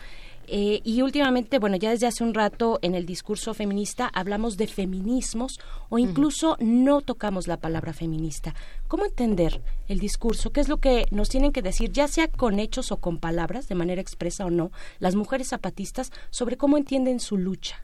Eh, 0.51 0.81
y 0.83 1.03
últimamente, 1.03 1.59
bueno, 1.59 1.75
ya 1.75 1.91
desde 1.91 2.07
hace 2.07 2.23
un 2.23 2.33
rato 2.33 2.79
en 2.81 2.95
el 2.95 3.05
discurso 3.05 3.53
feminista 3.53 4.09
hablamos 4.11 4.57
de 4.57 4.65
feminismos 4.65 5.59
o 5.89 5.99
incluso 5.99 6.57
no 6.59 7.01
tocamos 7.01 7.45
la 7.45 7.57
palabra 7.57 7.93
feminista. 7.93 8.55
¿Cómo 8.87 9.05
entender 9.05 9.61
el 9.87 9.99
discurso? 9.99 10.51
¿Qué 10.51 10.61
es 10.61 10.67
lo 10.67 10.77
que 10.77 11.05
nos 11.11 11.29
tienen 11.29 11.51
que 11.51 11.61
decir, 11.61 11.91
ya 11.91 12.07
sea 12.07 12.27
con 12.27 12.57
hechos 12.57 12.91
o 12.91 12.97
con 12.97 13.19
palabras, 13.19 13.67
de 13.67 13.75
manera 13.75 14.01
expresa 14.01 14.43
o 14.45 14.49
no, 14.49 14.71
las 14.97 15.13
mujeres 15.13 15.49
zapatistas 15.49 16.11
sobre 16.31 16.57
cómo 16.57 16.77
entienden 16.77 17.19
su 17.19 17.37
lucha? 17.37 17.83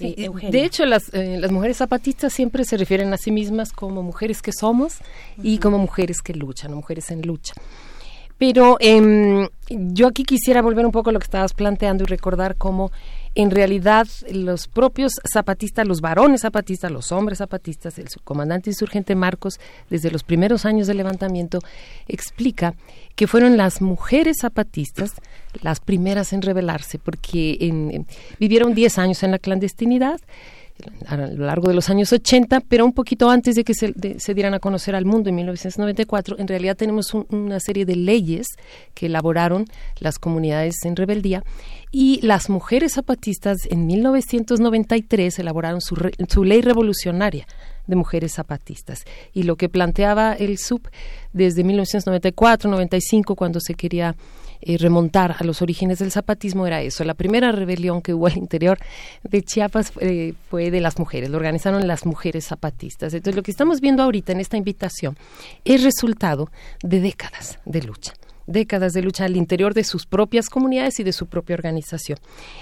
Eh, 0.00 0.14
Sí, 0.16 0.46
de 0.50 0.64
hecho, 0.64 0.86
las, 0.86 1.12
eh, 1.12 1.36
las 1.38 1.50
mujeres 1.50 1.76
zapatistas 1.76 2.32
siempre 2.32 2.64
se 2.64 2.76
refieren 2.76 3.12
a 3.12 3.16
sí 3.18 3.30
mismas 3.30 3.72
como 3.72 4.02
mujeres 4.02 4.42
que 4.42 4.52
somos 4.52 4.98
y 5.42 5.58
como 5.58 5.78
mujeres 5.78 6.22
que 6.22 6.34
luchan, 6.34 6.72
mujeres 6.74 7.10
en 7.10 7.22
lucha. 7.22 7.54
Pero 8.38 8.78
em, 8.80 9.48
yo 9.68 10.06
aquí 10.06 10.24
quisiera 10.24 10.62
volver 10.62 10.86
un 10.86 10.92
poco 10.92 11.10
a 11.10 11.12
lo 11.12 11.18
que 11.18 11.24
estabas 11.24 11.52
planteando 11.52 12.04
y 12.04 12.06
recordar 12.06 12.56
cómo 12.56 12.90
en 13.34 13.50
realidad 13.50 14.06
los 14.32 14.66
propios 14.66 15.12
zapatistas, 15.32 15.86
los 15.86 16.00
varones 16.00 16.40
zapatistas, 16.40 16.90
los 16.90 17.12
hombres 17.12 17.38
zapatistas, 17.38 17.98
el 17.98 18.08
comandante 18.24 18.70
insurgente 18.70 19.14
Marcos, 19.14 19.60
desde 19.88 20.10
los 20.10 20.24
primeros 20.24 20.64
años 20.66 20.86
del 20.88 20.96
levantamiento, 20.96 21.60
explica 22.08 22.74
que 23.14 23.26
fueron 23.26 23.56
las 23.56 23.80
mujeres 23.82 24.38
zapatistas 24.40 25.12
las 25.62 25.80
primeras 25.80 26.32
en 26.32 26.42
rebelarse, 26.42 26.98
porque 26.98 27.56
en- 27.60 28.06
vivieron 28.38 28.74
10 28.74 28.98
años 28.98 29.22
en 29.22 29.30
la 29.32 29.38
clandestinidad, 29.38 30.20
a 31.06 31.16
lo 31.18 31.44
largo 31.44 31.68
de 31.68 31.74
los 31.74 31.90
años 31.90 32.10
80, 32.10 32.60
pero 32.60 32.86
un 32.86 32.94
poquito 32.94 33.28
antes 33.28 33.54
de 33.54 33.64
que 33.64 33.74
se, 33.74 33.92
se 34.18 34.32
dieran 34.34 34.54
a 34.54 34.60
conocer 34.60 34.94
al 34.96 35.04
mundo 35.04 35.28
en 35.28 35.34
1994, 35.34 36.36
en 36.38 36.48
realidad 36.48 36.74
tenemos 36.76 37.12
un- 37.12 37.26
una 37.28 37.60
serie 37.60 37.84
de 37.84 37.96
leyes 37.96 38.46
que 38.94 39.06
elaboraron 39.06 39.66
las 39.98 40.18
comunidades 40.18 40.76
en 40.84 40.96
rebeldía 40.96 41.44
y 41.92 42.20
las 42.24 42.48
mujeres 42.48 42.92
zapatistas 42.94 43.66
en 43.68 43.86
1993 43.86 45.38
elaboraron 45.38 45.80
su, 45.80 45.96
re- 45.96 46.12
su 46.28 46.44
ley 46.44 46.60
revolucionaria 46.62 47.46
de 47.86 47.96
mujeres 47.96 48.34
zapatistas. 48.34 49.04
Y 49.32 49.42
lo 49.42 49.56
que 49.56 49.68
planteaba 49.68 50.34
el 50.34 50.58
SUP 50.58 50.86
desde 51.32 51.64
1994-95, 51.64 53.34
cuando 53.34 53.58
se 53.60 53.74
quería 53.74 54.14
eh, 54.62 54.76
remontar 54.78 55.36
a 55.38 55.44
los 55.44 55.62
orígenes 55.62 55.98
del 55.98 56.12
zapatismo, 56.12 56.66
era 56.66 56.82
eso. 56.82 57.02
La 57.04 57.14
primera 57.14 57.50
rebelión 57.50 58.02
que 58.02 58.14
hubo 58.14 58.26
al 58.26 58.36
interior 58.36 58.78
de 59.24 59.42
Chiapas 59.42 59.90
fue 59.90 60.70
de 60.70 60.80
las 60.80 60.98
mujeres, 60.98 61.30
lo 61.30 61.38
organizaron 61.38 61.88
las 61.88 62.06
mujeres 62.06 62.46
zapatistas. 62.46 63.14
Entonces, 63.14 63.34
lo 63.36 63.42
que 63.42 63.50
estamos 63.50 63.80
viendo 63.80 64.02
ahorita 64.02 64.32
en 64.32 64.40
esta 64.40 64.56
invitación 64.56 65.16
es 65.64 65.82
resultado 65.82 66.50
de 66.82 67.00
décadas 67.00 67.58
de 67.64 67.82
lucha 67.82 68.12
décadas 68.50 68.92
de 68.92 69.02
lucha 69.02 69.24
al 69.24 69.36
interior 69.36 69.74
de 69.74 69.84
sus 69.84 70.06
propias 70.06 70.48
comunidades 70.48 71.00
y 71.00 71.04
de 71.04 71.12
su 71.12 71.26
propia 71.26 71.54
organización. 71.54 72.18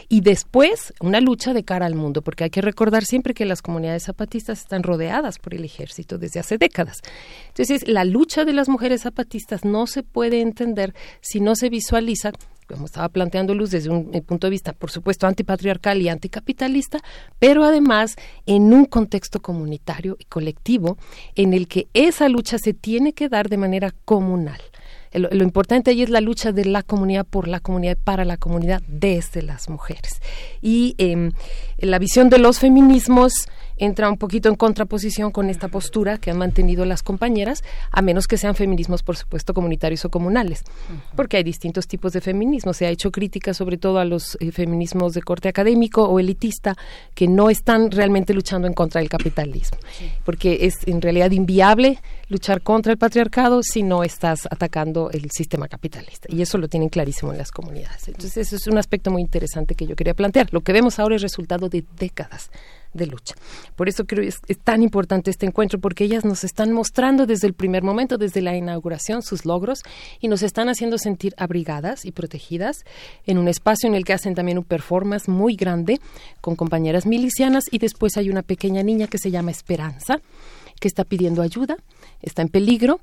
Y 0.08 0.20
después, 0.20 0.92
una 1.00 1.20
lucha 1.20 1.52
de 1.52 1.64
cara 1.64 1.86
al 1.86 1.94
mundo, 1.94 2.22
porque 2.22 2.44
hay 2.44 2.50
que 2.50 2.60
recordar 2.60 3.04
siempre 3.04 3.34
que 3.34 3.44
las 3.44 3.62
comunidades 3.62 4.04
zapatistas 4.04 4.60
están 4.60 4.82
rodeadas 4.82 5.38
por 5.38 5.54
el 5.54 5.64
ejército 5.64 6.18
desde 6.18 6.40
hace 6.40 6.58
décadas. 6.58 6.98
Entonces, 7.48 7.88
la 7.88 8.04
lucha 8.04 8.44
de 8.44 8.52
las 8.52 8.68
mujeres 8.68 9.02
zapatistas 9.02 9.64
no 9.64 9.86
se 9.86 10.02
puede 10.02 10.40
entender 10.40 10.94
si 11.20 11.40
no 11.40 11.56
se 11.56 11.68
visualiza 11.70 12.32
como 12.68 12.84
estaba 12.84 13.08
planteando 13.08 13.54
Luz, 13.54 13.70
desde 13.70 13.88
un 13.88 14.14
eh, 14.14 14.20
punto 14.20 14.46
de 14.46 14.50
vista, 14.50 14.74
por 14.74 14.90
supuesto, 14.90 15.26
antipatriarcal 15.26 16.00
y 16.02 16.08
anticapitalista, 16.08 16.98
pero 17.38 17.64
además 17.64 18.16
en 18.46 18.72
un 18.72 18.84
contexto 18.84 19.40
comunitario 19.40 20.16
y 20.18 20.24
colectivo 20.24 20.98
en 21.34 21.54
el 21.54 21.66
que 21.66 21.88
esa 21.94 22.28
lucha 22.28 22.58
se 22.58 22.74
tiene 22.74 23.14
que 23.14 23.28
dar 23.28 23.48
de 23.48 23.56
manera 23.56 23.94
comunal. 24.04 24.60
Lo, 25.12 25.42
importante 25.42 25.90
ahí 25.90 26.02
es 26.02 26.10
la 26.10 26.20
lucha 26.20 26.52
de 26.52 26.64
la 26.64 26.82
comunidad 26.82 27.24
por 27.24 27.48
la 27.48 27.60
comunidad, 27.60 27.96
para 28.02 28.24
la 28.24 28.36
comunidad, 28.36 28.82
desde 28.86 29.42
las 29.42 29.68
mujeres. 29.68 30.20
Y 30.60 30.94
eh, 30.98 31.30
la 31.78 31.98
visión 31.98 32.28
de 32.28 32.38
los 32.38 32.58
feminismos 32.58 33.32
entra 33.78 34.08
un 34.10 34.18
poquito 34.18 34.48
en 34.48 34.54
contraposición 34.54 35.30
con 35.30 35.50
esta 35.50 35.68
postura 35.68 36.18
que 36.18 36.30
han 36.30 36.38
mantenido 36.38 36.84
las 36.84 37.02
compañeras, 37.02 37.62
a 37.90 38.02
menos 38.02 38.26
que 38.26 38.36
sean 38.36 38.54
feminismos, 38.54 39.02
por 39.02 39.16
supuesto, 39.16 39.54
comunitarios 39.54 40.04
o 40.04 40.10
comunales, 40.10 40.62
porque 41.16 41.38
hay 41.38 41.44
distintos 41.44 41.86
tipos 41.86 42.12
de 42.12 42.20
feminismo. 42.20 42.72
Se 42.72 42.86
ha 42.86 42.90
hecho 42.90 43.10
crítica 43.10 43.54
sobre 43.54 43.78
todo 43.78 43.98
a 43.98 44.04
los 44.04 44.36
eh, 44.40 44.52
feminismos 44.52 45.14
de 45.14 45.22
corte 45.22 45.48
académico 45.48 46.04
o 46.04 46.18
elitista 46.18 46.76
que 47.14 47.28
no 47.28 47.50
están 47.50 47.90
realmente 47.90 48.34
luchando 48.34 48.66
en 48.66 48.74
contra 48.74 49.00
del 49.00 49.08
capitalismo, 49.08 49.78
porque 50.24 50.66
es 50.66 50.74
en 50.86 51.00
realidad 51.00 51.30
inviable 51.30 51.98
luchar 52.28 52.62
contra 52.62 52.92
el 52.92 52.98
patriarcado 52.98 53.62
si 53.62 53.82
no 53.82 54.04
estás 54.04 54.46
atacando 54.50 55.10
el 55.10 55.30
sistema 55.30 55.68
capitalista. 55.68 56.28
Y 56.30 56.42
eso 56.42 56.58
lo 56.58 56.68
tienen 56.68 56.88
clarísimo 56.88 57.32
en 57.32 57.38
las 57.38 57.50
comunidades. 57.50 58.08
Entonces, 58.08 58.36
eso 58.36 58.56
es 58.56 58.66
un 58.66 58.78
aspecto 58.78 59.10
muy 59.10 59.22
interesante 59.22 59.74
que 59.74 59.86
yo 59.86 59.96
quería 59.96 60.14
plantear. 60.14 60.48
Lo 60.52 60.60
que 60.60 60.72
vemos 60.72 60.98
ahora 60.98 61.16
es 61.16 61.22
resultado 61.22 61.68
de 61.68 61.84
décadas 61.98 62.50
de 62.94 63.06
lucha. 63.06 63.34
Por 63.76 63.88
eso 63.88 64.04
creo 64.04 64.22
que 64.22 64.28
es, 64.28 64.38
es 64.48 64.58
tan 64.58 64.82
importante 64.82 65.30
este 65.30 65.46
encuentro, 65.46 65.78
porque 65.78 66.04
ellas 66.04 66.24
nos 66.24 66.44
están 66.44 66.72
mostrando 66.72 67.26
desde 67.26 67.46
el 67.46 67.54
primer 67.54 67.82
momento, 67.82 68.18
desde 68.18 68.42
la 68.42 68.56
inauguración, 68.56 69.22
sus 69.22 69.44
logros 69.44 69.82
y 70.20 70.28
nos 70.28 70.42
están 70.42 70.68
haciendo 70.68 70.98
sentir 70.98 71.34
abrigadas 71.36 72.04
y 72.04 72.12
protegidas 72.12 72.84
en 73.26 73.38
un 73.38 73.48
espacio 73.48 73.88
en 73.88 73.94
el 73.94 74.04
que 74.04 74.12
hacen 74.12 74.34
también 74.34 74.58
un 74.58 74.64
performance 74.64 75.28
muy 75.28 75.56
grande 75.56 76.00
con 76.40 76.56
compañeras 76.56 77.06
milicianas 77.06 77.64
y 77.70 77.78
después 77.78 78.16
hay 78.16 78.30
una 78.30 78.42
pequeña 78.42 78.82
niña 78.82 79.06
que 79.06 79.18
se 79.18 79.30
llama 79.30 79.50
Esperanza, 79.50 80.20
que 80.80 80.88
está 80.88 81.04
pidiendo 81.04 81.42
ayuda, 81.42 81.76
está 82.22 82.42
en 82.42 82.48
peligro 82.48 83.00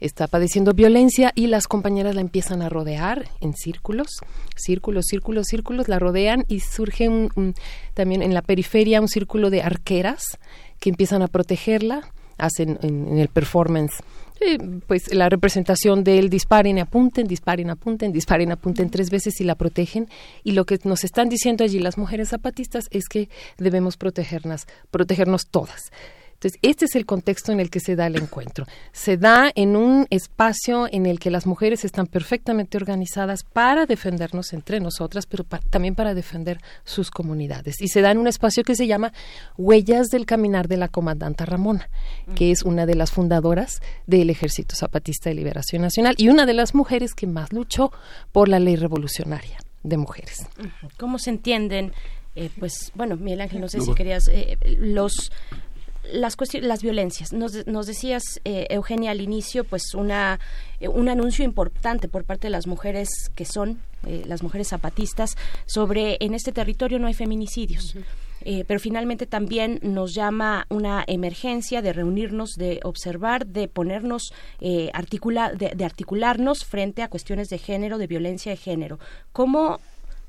está 0.00 0.26
padeciendo 0.26 0.72
violencia 0.72 1.32
y 1.34 1.46
las 1.46 1.66
compañeras 1.66 2.14
la 2.14 2.20
empiezan 2.20 2.62
a 2.62 2.68
rodear 2.68 3.28
en 3.40 3.54
círculos, 3.54 4.08
círculos, 4.56 5.06
círculos, 5.06 5.46
círculos, 5.46 5.88
la 5.88 5.98
rodean 5.98 6.44
y 6.48 6.60
surge 6.60 7.08
un, 7.08 7.54
también 7.94 8.22
en 8.22 8.34
la 8.34 8.42
periferia 8.42 9.00
un 9.00 9.08
círculo 9.08 9.50
de 9.50 9.62
arqueras 9.62 10.38
que 10.80 10.90
empiezan 10.90 11.22
a 11.22 11.28
protegerla, 11.28 12.12
hacen 12.38 12.78
en, 12.82 13.08
en 13.08 13.18
el 13.18 13.28
performance 13.28 14.02
eh, 14.40 14.58
pues 14.86 15.12
la 15.12 15.28
representación 15.28 16.04
del 16.04 16.30
disparen, 16.30 16.78
apunten, 16.78 17.26
disparen, 17.26 17.70
apunten, 17.70 18.12
disparen, 18.12 18.52
apunten 18.52 18.88
tres 18.88 19.10
veces 19.10 19.40
y 19.40 19.44
la 19.44 19.56
protegen. 19.56 20.08
Y 20.44 20.52
lo 20.52 20.64
que 20.64 20.78
nos 20.84 21.02
están 21.04 21.28
diciendo 21.28 21.64
allí 21.64 21.80
las 21.80 21.98
mujeres 21.98 22.28
zapatistas 22.28 22.86
es 22.90 23.08
que 23.08 23.28
debemos 23.56 23.96
protegernos, 23.96 24.66
protegernos 24.90 25.48
todas. 25.48 25.90
Entonces, 26.40 26.60
este 26.62 26.84
es 26.84 26.94
el 26.94 27.04
contexto 27.04 27.50
en 27.50 27.58
el 27.58 27.68
que 27.68 27.80
se 27.80 27.96
da 27.96 28.06
el 28.06 28.14
encuentro. 28.14 28.64
Se 28.92 29.16
da 29.16 29.50
en 29.56 29.74
un 29.74 30.06
espacio 30.10 30.86
en 30.92 31.06
el 31.06 31.18
que 31.18 31.32
las 31.32 31.46
mujeres 31.46 31.84
están 31.84 32.06
perfectamente 32.06 32.76
organizadas 32.76 33.42
para 33.42 33.86
defendernos 33.86 34.52
entre 34.52 34.78
nosotras, 34.78 35.26
pero 35.26 35.42
pa- 35.42 35.58
también 35.70 35.96
para 35.96 36.14
defender 36.14 36.60
sus 36.84 37.10
comunidades. 37.10 37.80
Y 37.82 37.88
se 37.88 38.02
da 38.02 38.12
en 38.12 38.18
un 38.18 38.28
espacio 38.28 38.62
que 38.62 38.76
se 38.76 38.86
llama 38.86 39.12
Huellas 39.56 40.10
del 40.10 40.26
Caminar 40.26 40.68
de 40.68 40.76
la 40.76 40.86
Comandanta 40.86 41.44
Ramona, 41.44 41.90
que 42.36 42.52
es 42.52 42.62
una 42.62 42.86
de 42.86 42.94
las 42.94 43.10
fundadoras 43.10 43.80
del 44.06 44.30
Ejército 44.30 44.76
Zapatista 44.76 45.30
de 45.30 45.34
Liberación 45.34 45.82
Nacional 45.82 46.14
y 46.18 46.28
una 46.28 46.46
de 46.46 46.54
las 46.54 46.72
mujeres 46.72 47.14
que 47.14 47.26
más 47.26 47.52
luchó 47.52 47.90
por 48.30 48.48
la 48.48 48.60
ley 48.60 48.76
revolucionaria 48.76 49.58
de 49.82 49.96
mujeres. 49.96 50.46
¿Cómo 50.98 51.18
se 51.18 51.30
entienden? 51.30 51.92
eh, 52.36 52.50
pues 52.60 52.92
bueno, 52.94 53.16
Miguel 53.16 53.40
Ángel, 53.40 53.60
no 53.60 53.68
sé 53.68 53.80
si 53.80 53.92
querías 53.94 54.28
eh, 54.28 54.56
los 54.78 55.32
las 56.12 56.36
cuestiones, 56.36 56.68
las 56.68 56.82
violencias. 56.82 57.32
Nos, 57.32 57.66
nos 57.66 57.86
decías, 57.86 58.22
eh, 58.44 58.66
Eugenia, 58.70 59.10
al 59.10 59.20
inicio, 59.20 59.64
pues 59.64 59.94
una 59.94 60.38
eh, 60.80 60.88
un 60.88 61.08
anuncio 61.08 61.44
importante 61.44 62.08
por 62.08 62.24
parte 62.24 62.46
de 62.46 62.50
las 62.50 62.66
mujeres 62.66 63.08
que 63.34 63.44
son 63.44 63.80
eh, 64.06 64.22
las 64.26 64.42
mujeres 64.42 64.68
zapatistas 64.68 65.36
sobre 65.66 66.16
en 66.20 66.34
este 66.34 66.52
territorio 66.52 66.98
no 66.98 67.08
hay 67.08 67.14
feminicidios. 67.14 67.96
Eh, 68.42 68.64
pero 68.66 68.78
finalmente 68.78 69.26
también 69.26 69.80
nos 69.82 70.14
llama 70.14 70.66
una 70.68 71.02
emergencia 71.08 71.82
de 71.82 71.92
reunirnos, 71.92 72.50
de 72.56 72.78
observar, 72.84 73.46
de 73.46 73.66
ponernos, 73.66 74.32
eh, 74.60 74.90
articula, 74.94 75.52
de, 75.52 75.72
de 75.74 75.84
articularnos 75.84 76.64
frente 76.64 77.02
a 77.02 77.08
cuestiones 77.08 77.48
de 77.48 77.58
género, 77.58 77.98
de 77.98 78.06
violencia 78.06 78.52
de 78.52 78.56
género. 78.56 79.00
¿Cómo 79.32 79.80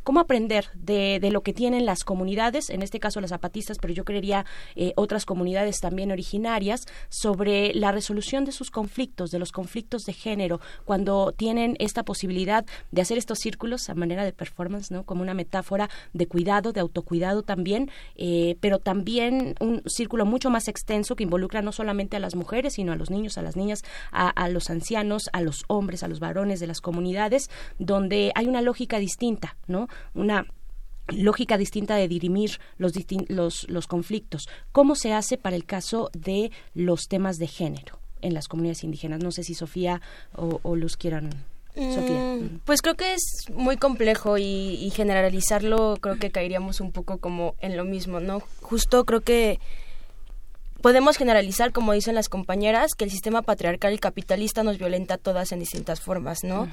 cómo 0.04 0.20
aprender 0.20 0.66
de, 0.74 1.20
de 1.20 1.32
lo 1.32 1.42
que 1.42 1.54
tienen 1.54 1.86
las 1.86 2.04
comunidades, 2.04 2.70
en 2.70 2.82
este 2.82 3.00
caso 3.00 3.22
las 3.22 3.30
zapatistas, 3.30 3.78
pero 3.80 3.94
yo 3.94 4.06
creería 4.06 4.46
eh, 4.76 4.94
otras 4.96 5.26
comunidades 5.26 5.80
también 5.80 6.12
originarias, 6.12 6.86
sobre 7.10 7.74
la 7.74 7.92
resolución 7.92 8.46
de 8.46 8.52
sus 8.52 8.72
conflictos, 8.72 9.32
de 9.32 9.40
los 9.40 9.52
conflictos 9.52 10.04
de 10.04 10.14
género, 10.14 10.60
cuando 10.86 11.34
tienen 11.36 11.76
esta 11.80 12.04
posibilidad 12.04 12.66
de 12.92 13.02
hacer 13.02 13.18
estos 13.18 13.40
círculos 13.40 13.90
a 13.90 13.96
manera 13.96 14.24
de 14.24 14.34
performance, 14.34 14.92
¿no? 14.92 15.04
Como 15.04 15.22
una 15.22 15.34
metáfora 15.34 15.90
de 16.14 16.28
cuidado, 16.28 16.72
de 16.72 16.80
autocuidado 16.80 17.44
también, 17.44 17.92
eh, 18.16 18.56
pero 18.62 18.80
también 18.80 19.56
un 19.60 19.82
círculo 19.86 20.26
mucho 20.26 20.50
más 20.50 20.68
extenso 20.68 21.16
que 21.16 21.24
involucra 21.24 21.62
no 21.62 21.72
solamente 21.72 22.18
a 22.18 22.20
las 22.20 22.36
mujeres, 22.36 22.74
sino 22.74 22.92
a 22.92 22.96
los 22.96 23.10
niños, 23.10 23.38
a 23.38 23.42
las 23.42 23.56
niñas, 23.56 23.84
a, 24.12 24.30
a 24.30 24.50
los 24.50 24.70
ancianos, 24.70 25.30
a 25.34 25.42
los 25.42 25.64
hombres, 25.68 26.04
a 26.04 26.08
los 26.08 26.20
varones 26.20 26.60
de 26.60 26.68
las 26.68 26.82
comunidades, 26.82 27.50
donde 27.78 28.32
hay 28.36 28.48
una 28.48 28.62
lógica 28.62 29.00
distinta, 29.00 29.58
¿no? 29.68 29.88
Una 30.14 30.46
lógica 31.08 31.58
distinta 31.58 31.96
de 31.96 32.08
dirimir 32.08 32.60
los, 32.78 32.94
los, 33.30 33.68
los 33.70 33.88
conflictos. 33.88 34.48
¿Cómo 34.72 34.96
se 34.96 35.14
hace 35.14 35.38
para 35.38 35.56
el 35.56 35.66
caso 35.66 36.10
de 36.14 36.52
los 36.74 37.08
temas 37.08 37.38
de 37.38 37.48
género 37.48 38.00
en 38.22 38.34
las 38.34 38.48
comunidades 38.48 38.84
indígenas? 38.84 39.24
No 39.24 39.32
sé 39.32 39.44
si 39.44 39.54
Sofía 39.56 40.02
o, 40.36 40.60
o 40.64 40.76
Luz 40.76 40.98
quieran. 40.98 41.30
Sofía. 41.76 42.38
Mm, 42.40 42.60
Pues 42.66 42.82
creo 42.82 42.96
que 42.96 43.14
es 43.14 43.46
muy 43.54 43.78
complejo 43.78 44.38
y, 44.38 44.44
y 44.44 44.90
generalizarlo 44.90 45.98
creo 46.02 46.18
que 46.18 46.30
caeríamos 46.32 46.82
un 46.82 46.92
poco 46.92 47.20
como 47.20 47.56
en 47.60 47.78
lo 47.78 47.86
mismo, 47.86 48.20
¿no? 48.20 48.42
Justo 48.62 49.06
creo 49.06 49.22
que 49.22 49.60
podemos 50.82 51.18
generalizar, 51.18 51.72
como 51.72 51.94
dicen 51.94 52.16
las 52.16 52.30
compañeras, 52.30 52.94
que 52.96 53.06
el 53.06 53.12
sistema 53.12 53.42
patriarcal 53.42 53.94
y 53.94 53.98
capitalista 53.98 54.64
nos 54.64 54.78
violenta 54.78 55.16
a 55.16 55.18
todas 55.18 55.52
en 55.52 55.60
distintas 55.60 56.02
formas, 56.02 56.44
¿no? 56.44 56.68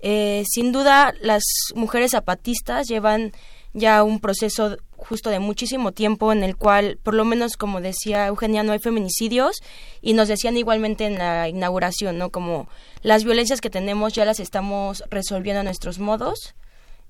Eh, 0.00 0.44
sin 0.48 0.72
duda, 0.72 1.14
las 1.20 1.42
mujeres 1.74 2.12
zapatistas 2.12 2.86
llevan 2.88 3.32
ya 3.72 4.02
un 4.02 4.20
proceso 4.20 4.78
justo 4.96 5.28
de 5.28 5.38
muchísimo 5.38 5.92
tiempo 5.92 6.32
en 6.32 6.42
el 6.42 6.56
cual, 6.56 6.98
por 7.02 7.14
lo 7.14 7.24
menos 7.24 7.56
como 7.56 7.82
decía 7.82 8.26
Eugenia, 8.26 8.62
no 8.62 8.72
hay 8.72 8.78
feminicidios 8.78 9.56
y 10.00 10.14
nos 10.14 10.28
decían 10.28 10.56
igualmente 10.56 11.04
en 11.04 11.18
la 11.18 11.48
inauguración, 11.48 12.16
¿no? 12.16 12.30
Como 12.30 12.68
las 13.02 13.24
violencias 13.24 13.60
que 13.60 13.68
tenemos 13.68 14.14
ya 14.14 14.24
las 14.24 14.40
estamos 14.40 15.04
resolviendo 15.10 15.60
a 15.60 15.64
nuestros 15.64 15.98
modos, 15.98 16.54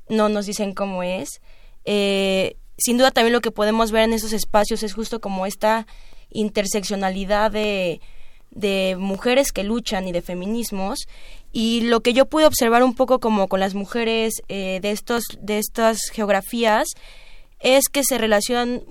no 0.09 0.29
nos 0.29 0.47
dicen 0.47 0.75
cómo 0.75 1.05
es. 1.05 1.41
Eh, 1.85 2.57
sin 2.77 2.99
duda 2.99 3.13
también 3.13 3.33
lo 3.33 3.41
que 3.41 3.53
podemos 3.53 3.93
ver 3.93 4.03
en 4.03 4.13
esos 4.13 4.33
espacios 4.33 4.83
es 4.83 4.93
justo 4.93 5.21
como 5.21 5.47
esta 5.47 5.87
interseccionalidad 6.31 7.53
de, 7.53 8.01
de 8.51 8.97
mujeres 8.99 9.53
que 9.53 9.65
luchan 9.65 10.09
y 10.09 10.13
de 10.13 10.23
feminismos 10.23 11.07
y 11.59 11.81
lo 11.83 12.01
que 12.01 12.13
yo 12.13 12.27
pude 12.27 12.45
observar 12.45 12.83
un 12.83 12.95
poco 12.95 13.19
como 13.19 13.49
con 13.49 13.61
las 13.61 13.75
mujeres 13.75 14.43
eh, 14.49 14.79
de 14.83 14.91
estos 14.91 15.23
de 15.41 15.59
estas 15.59 15.97
geografías 16.13 16.89
es 17.61 17.89
que 17.89 18.03
se 18.05 18.19
relacionan 18.19 18.83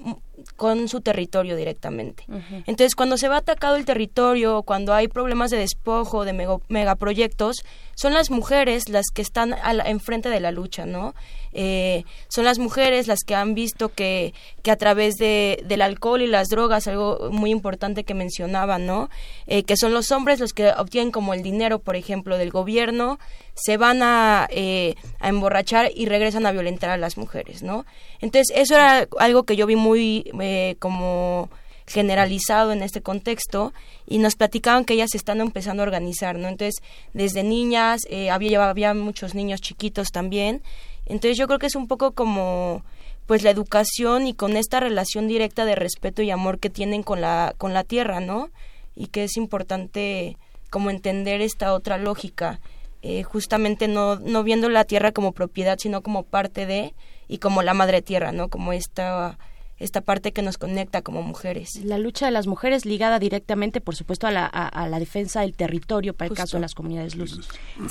con 0.56 0.88
su 0.88 1.00
territorio 1.02 1.56
directamente. 1.56 2.24
Entonces, 2.66 2.96
cuando 2.96 3.18
se 3.18 3.28
va 3.30 3.38
atacado 3.38 3.76
el 3.76 3.86
territorio, 3.86 4.64
cuando 4.64 4.94
hay 4.94 5.08
problemas 5.08 5.52
de 5.52 5.58
despojo, 5.58 6.26
de 6.26 6.34
mego- 6.34 6.62
megaproyectos, 6.68 7.58
son 7.96 8.14
las 8.14 8.32
mujeres 8.32 8.90
las 8.90 9.06
que 9.14 9.22
están 9.22 9.54
a 9.54 9.74
la- 9.74 9.84
enfrente 9.90 10.30
de 10.30 10.40
la 10.40 10.52
lucha, 10.52 10.86
¿no? 10.86 11.14
Eh, 11.58 12.04
son 12.28 12.44
las 12.44 12.60
mujeres 12.60 13.08
las 13.08 13.24
que 13.24 13.34
han 13.34 13.56
visto 13.56 13.90
que, 13.90 14.34
que 14.62 14.72
a 14.72 14.76
través 14.76 15.16
de, 15.16 15.64
del 15.66 15.82
alcohol 15.82 16.22
y 16.22 16.28
las 16.28 16.50
drogas, 16.50 16.88
algo 16.88 17.30
muy 17.32 17.50
importante 17.50 18.04
que 18.04 18.14
mencionaban, 18.14 18.86
¿no? 18.86 19.10
Eh, 19.48 19.64
que 19.64 19.78
son 19.78 19.94
los 19.94 20.12
hombres 20.12 20.42
los 20.42 20.52
que 20.52 20.70
obtienen 20.70 21.12
como 21.12 21.34
el 21.34 21.44
dinero, 21.44 21.80
por 21.80 21.96
ejemplo, 21.96 22.38
del 22.38 22.52
gobierno, 22.52 23.20
se 23.56 23.78
van 23.78 24.04
a, 24.04 24.48
eh, 24.52 24.96
a 25.20 25.30
emborrachar 25.30 25.90
y 25.96 26.08
regresan 26.08 26.46
a 26.46 26.52
violentar 26.52 26.90
a 26.90 26.98
las 26.98 27.18
mujeres, 27.18 27.64
¿no? 27.64 27.86
Entonces, 28.20 28.56
eso 28.56 28.76
era 28.76 29.08
algo 29.18 29.44
que 29.44 29.56
yo 29.56 29.66
vi 29.66 29.78
muy 29.78 30.32
eh, 30.40 30.76
como 30.80 31.50
generalizado 31.88 32.74
en 32.74 32.82
este 32.82 33.02
contexto 33.02 33.74
y 34.08 34.18
nos 34.18 34.36
platicaban 34.36 34.86
que 34.86 34.96
ellas 34.96 35.14
están 35.16 35.40
empezando 35.40 35.84
a 35.84 35.86
organizar, 35.86 36.38
¿no? 36.38 36.48
Entonces, 36.48 36.82
desde 37.14 37.44
niñas, 37.44 38.02
eh, 38.10 38.30
había, 38.30 38.70
había 38.70 38.94
muchos 38.94 39.36
niños 39.36 39.62
chiquitos 39.62 40.12
también, 40.12 40.62
entonces 41.06 41.38
yo 41.38 41.48
creo 41.48 41.60
que 41.60 41.68
es 41.68 41.76
un 41.76 41.88
poco 41.88 42.12
como 42.12 42.84
pues 43.26 43.44
la 43.44 43.50
educación 43.50 44.28
y 44.28 44.34
con 44.34 44.56
esta 44.56 44.80
relación 44.80 45.28
directa 45.28 45.66
de 45.66 45.76
respeto 45.76 46.22
y 46.22 46.32
amor 46.32 46.60
que 46.60 46.70
tienen 46.70 47.04
con 47.04 47.22
la 47.22 47.54
con 47.58 47.74
la 47.74 47.84
tierra, 47.84 48.20
¿no? 48.20 48.50
Y 48.96 49.08
que 49.08 49.24
es 49.24 49.38
importante 49.38 50.38
como 50.70 50.90
entender 50.90 51.42
esta 51.42 51.74
otra 51.74 51.98
lógica, 51.98 52.60
eh, 53.02 53.24
justamente 53.24 53.88
no 53.88 54.18
no 54.18 54.44
viendo 54.44 54.70
la 54.70 54.86
tierra 54.86 55.12
como 55.12 55.32
propiedad, 55.32 55.78
sino 55.80 56.02
como 56.02 56.24
parte 56.24 56.66
de 56.66 56.94
y 57.28 57.40
como 57.40 57.64
la 57.64 57.74
madre 57.74 58.02
tierra, 58.02 58.32
¿no? 58.32 58.50
Como 58.50 58.74
esta 58.74 59.38
esta 59.78 60.02
parte 60.02 60.32
que 60.32 60.42
nos 60.42 60.58
conecta 60.58 61.02
como 61.02 61.22
mujeres. 61.22 61.70
La 61.84 61.98
lucha 61.98 62.26
de 62.26 62.32
las 62.32 62.48
mujeres 62.48 62.86
ligada 62.86 63.20
directamente, 63.20 63.82
por 63.82 63.96
supuesto, 63.96 64.28
a 64.28 64.32
la, 64.32 64.46
a, 64.46 64.68
a 64.68 64.88
la 64.88 65.00
defensa 65.00 65.42
del 65.42 65.54
territorio, 65.54 66.14
para 66.14 66.30
el 66.30 66.36
caso 66.36 66.58
de 66.58 66.62
las 66.62 66.74
comunidades 66.74 67.16
luz. 67.16 67.48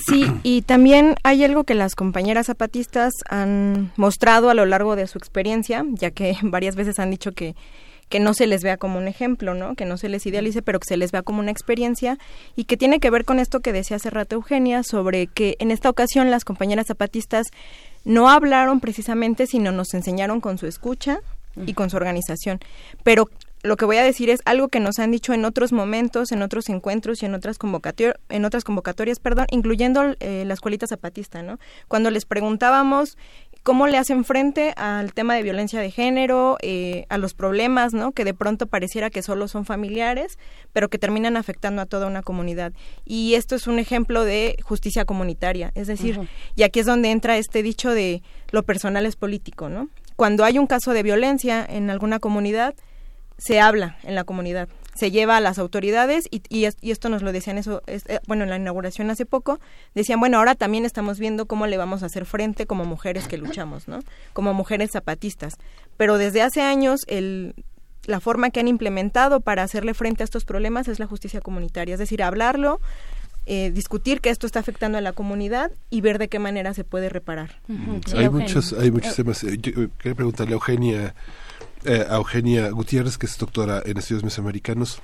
Sí, 0.07 0.27
y 0.43 0.63
también 0.63 1.17
hay 1.23 1.45
algo 1.45 1.65
que 1.65 1.75
las 1.75 1.95
compañeras 1.95 2.47
zapatistas 2.47 3.13
han 3.29 3.93
mostrado 3.97 4.49
a 4.49 4.55
lo 4.55 4.65
largo 4.65 4.97
de 4.97 5.07
su 5.07 5.19
experiencia, 5.19 5.85
ya 5.91 6.11
que 6.11 6.37
varias 6.43 6.77
veces 6.77 6.99
han 6.99 7.11
dicho 7.11 7.33
que 7.33 7.55
que 8.09 8.21
no 8.21 8.35
se 8.35 8.47
les 8.47 8.63
vea 8.63 8.77
como 8.77 8.99
un 8.99 9.09
ejemplo, 9.09 9.55
¿no? 9.55 9.75
Que 9.75 9.87
no 9.87 9.97
se 9.97 10.09
les 10.09 10.27
idealice, 10.27 10.63
pero 10.63 10.79
que 10.79 10.87
se 10.87 10.97
les 10.97 11.11
vea 11.11 11.23
como 11.23 11.41
una 11.41 11.51
experiencia 11.51 12.19
y 12.55 12.65
que 12.65 12.77
tiene 12.77 13.01
que 13.01 13.11
ver 13.11 13.25
con 13.25 13.41
esto 13.41 13.61
que 13.61 13.73
decía 13.73 13.97
hace 13.97 14.11
rato 14.11 14.37
Eugenia 14.37 14.83
sobre 14.83 15.27
que 15.27 15.57
en 15.59 15.71
esta 15.71 15.91
ocasión 15.91 16.31
las 16.31 16.45
compañeras 16.45 16.87
zapatistas 16.87 17.47
no 18.05 18.29
hablaron 18.29 18.81
precisamente, 18.81 19.47
sino 19.47 19.73
nos 19.73 19.95
enseñaron 19.95 20.41
con 20.41 20.59
su 20.59 20.67
escucha 20.67 21.21
y 21.67 21.75
con 21.75 21.91
su 21.91 21.97
organización. 21.97 22.61
Pero 23.03 23.29
lo 23.65 23.79
que 23.79 23.87
voy 23.87 23.97
a 23.97 24.05
decir 24.05 24.29
es 24.29 24.41
algo 24.45 24.69
que 24.69 24.79
nos 24.79 24.99
han 24.99 25.11
dicho 25.11 25.33
en 25.33 25.47
otros 25.47 25.73
momentos, 25.73 26.33
en 26.33 26.43
otros 26.43 26.69
encuentros 26.69 27.23
y 27.23 27.27
en 27.27 27.35
otras 27.35 27.57
convocatorias, 27.57 28.17
en 28.29 28.45
otras 28.45 28.63
convocatorias, 28.63 29.21
perdón, 29.21 29.47
incluyendo 29.51 30.15
eh, 30.21 30.45
la 30.47 30.53
escuelita 30.53 30.87
zapatista, 30.87 31.43
¿no? 31.43 31.59
Cuando 31.89 32.11
les 32.11 32.27
preguntábamos 32.27 33.17
cómo 33.63 33.87
le 33.87 33.97
hacen 33.97 34.27
frente 34.27 34.75
al 34.77 35.15
tema 35.15 35.35
de 35.35 35.43
violencia 35.43 35.81
de 35.81 35.91
género, 35.91 36.59
eh, 36.61 37.07
a 37.09 37.17
los 37.17 37.33
problemas, 37.33 37.95
¿no? 37.95 38.13
Que 38.13 38.25
de 38.25 38.35
pronto 38.35 38.67
pareciera 38.67 39.09
que 39.09 39.23
solo 39.23 39.49
son 39.49 39.65
familiares, 39.65 40.39
pero 40.75 40.91
que 40.91 40.99
terminan 40.99 41.39
afectando 41.39 41.81
a 41.81 41.87
toda 41.87 42.07
una 42.07 42.21
comunidad. 42.21 42.75
Y 43.07 43.33
esto 43.33 43.55
es 43.55 43.67
un 43.67 43.79
ejemplo 43.79 44.25
de 44.25 44.59
justicia 44.63 45.07
comunitaria, 45.07 45.73
es 45.75 45.87
decir, 45.87 46.21
y 46.55 46.65
aquí 46.65 46.81
es 46.81 46.87
donde 46.87 47.11
entra 47.11 47.39
este 47.39 47.63
dicho 47.63 47.93
de 47.93 48.23
lo 48.51 48.63
personal 48.63 49.07
es 49.07 49.17
político, 49.17 49.71
¿no? 49.71 49.89
Cuando 50.17 50.45
hay 50.45 50.59
un 50.59 50.67
caso 50.67 50.93
de 50.93 51.03
violencia 51.03 51.65
en 51.69 51.91
alguna 51.91 52.19
comunidad, 52.21 52.75
se 53.39 53.61
habla 53.61 53.97
en 54.05 54.15
la 54.15 54.23
comunidad, 54.25 54.69
se 54.95 55.11
lleva 55.11 55.37
a 55.37 55.41
las 55.41 55.59
autoridades 55.59 56.27
y, 56.31 56.41
y, 56.49 56.67
es- 56.67 56.77
y 56.81 56.93
esto 56.93 57.09
nos 57.09 57.23
lo 57.23 57.33
decían 57.33 57.59
eso, 57.59 57.83
es- 57.87 58.05
eh, 58.09 58.21
bueno, 58.29 58.45
en 58.45 58.51
la 58.51 58.57
inauguración 58.57 59.11
hace 59.11 59.27
poco, 59.27 59.59
decían, 59.95 60.21
bueno, 60.21 60.39
ahora 60.39 60.55
también 60.55 60.85
estamos 60.85 61.19
viendo 61.19 61.47
cómo 61.47 61.67
le 61.67 61.77
vamos 61.77 62.05
a 62.05 62.07
hacer 62.07 62.27
frente 62.27 62.67
como 62.67 62.85
mujeres 62.85 63.27
que 63.27 63.37
luchamos, 63.37 63.89
¿no? 63.89 63.99
Como 64.33 64.55
mujeres 64.55 64.91
zapatistas. 64.93 65.55
Pero 65.97 66.17
desde 66.17 66.43
hace 66.43 66.63
años 66.63 67.01
el 67.09 67.55
la 68.07 68.21
forma 68.21 68.51
que 68.51 68.61
han 68.61 68.69
implementado 68.69 69.41
para 69.41 69.63
hacerle 69.63 69.95
frente 69.95 70.23
a 70.23 70.27
estos 70.27 70.45
problemas 70.45 70.89
es 70.89 70.99
la 70.99 71.07
justicia 71.07 71.41
comunitaria, 71.41 71.95
es 71.95 71.99
decir, 71.99 72.23
hablarlo, 72.23 72.79
eh, 73.47 73.71
discutir 73.71 74.21
que 74.21 74.31
esto 74.31 74.47
está 74.47 74.61
afectando 74.61 74.99
a 74.99 75.01
la 75.01 75.13
comunidad 75.13 75.71
y 75.91 76.01
ver 76.01 76.19
de 76.19 76.29
qué 76.29 76.39
manera 76.39 76.75
se 76.75 76.85
puede 76.85 77.09
reparar. 77.09 77.61
hay 78.15 78.29
muchos 78.29 78.73
hay 78.73 78.91
muchos 78.91 79.17
temas. 79.17 79.45
Eh, 79.45 79.59
yo, 79.61 79.73
eh, 79.83 79.89
quería 79.99 80.15
preguntarle 80.15 80.53
a 80.53 80.57
Eugenia 80.57 81.15
eh, 81.85 82.07
a 82.09 82.17
Eugenia 82.17 82.71
Gutiérrez 82.71 83.19
que 83.19 83.27
es 83.27 83.37
doctora 83.37 83.83
en 83.85 83.99
estudios 83.99 84.25
mesoamericanos 84.25 85.01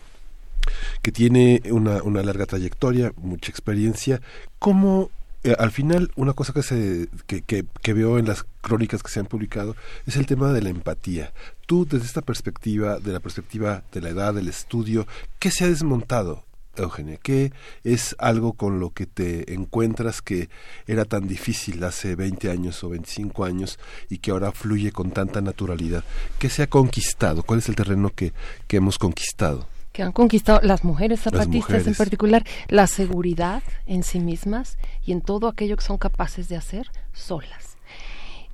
que 1.02 1.12
tiene 1.12 1.62
una, 1.70 2.02
una 2.02 2.22
larga 2.22 2.46
trayectoria 2.46 3.12
mucha 3.16 3.50
experiencia. 3.50 4.20
Cómo 4.58 5.10
eh, 5.42 5.56
al 5.58 5.70
final 5.70 6.10
una 6.16 6.34
cosa 6.34 6.52
que 6.52 6.62
se 6.62 7.08
que, 7.26 7.40
que, 7.40 7.64
que 7.80 7.94
veo 7.94 8.18
en 8.18 8.26
las 8.26 8.44
crónicas 8.60 9.02
que 9.02 9.10
se 9.10 9.20
han 9.20 9.26
publicado 9.26 9.74
es 10.06 10.16
el 10.16 10.26
tema 10.26 10.52
de 10.52 10.60
la 10.60 10.68
empatía 10.68 11.32
tú 11.66 11.86
desde 11.86 12.04
esta 12.04 12.20
perspectiva 12.20 12.98
de 12.98 13.12
la 13.12 13.20
perspectiva 13.20 13.82
de 13.90 14.02
la 14.02 14.10
edad 14.10 14.34
del 14.34 14.48
estudio 14.48 15.06
qué 15.38 15.50
se 15.50 15.64
ha 15.64 15.68
desmontado 15.68 16.44
Eugenia, 16.84 17.18
¿qué 17.23 17.52
es 17.84 18.15
algo 18.18 18.52
con 18.55 18.81
lo 18.81 18.91
que 18.91 19.07
te 19.07 19.52
encuentras 19.55 20.23
que 20.23 20.49
era 20.86 21.05
tan 21.05 21.26
difícil 21.28 21.83
hace 21.84 22.15
20 22.17 22.50
años 22.50 22.83
o 22.84 22.89
25 22.91 23.44
años 23.44 23.78
y 24.09 24.18
que 24.18 24.31
ahora 24.31 24.52
fluye 24.52 24.92
con 24.92 25.10
tanta 25.10 25.41
naturalidad? 25.41 26.05
¿Qué 26.39 26.49
se 26.49 26.62
ha 26.62 26.67
conquistado? 26.68 27.42
¿Cuál 27.42 27.59
es 27.60 27.68
el 27.68 27.76
terreno 27.76 28.10
que, 28.15 28.33
que 28.67 28.76
hemos 28.78 28.99
conquistado? 28.99 29.67
que 29.92 30.05
han 30.05 30.12
conquistado 30.12 30.60
las 30.62 30.84
mujeres 30.84 31.18
zapatistas 31.20 31.50
en 31.70 31.76
mujeres. 31.78 31.99
particular, 31.99 32.44
la 32.68 32.86
seguridad 32.86 33.60
en 33.86 34.05
sí 34.05 34.20
mismas 34.20 34.78
y 35.05 35.10
en 35.10 35.20
todo 35.20 35.49
aquello 35.49 35.76
que 35.76 35.83
son 35.83 35.99
capaces 35.99 36.49
de 36.49 36.55
hacer 36.57 36.86
solas. 37.12 37.76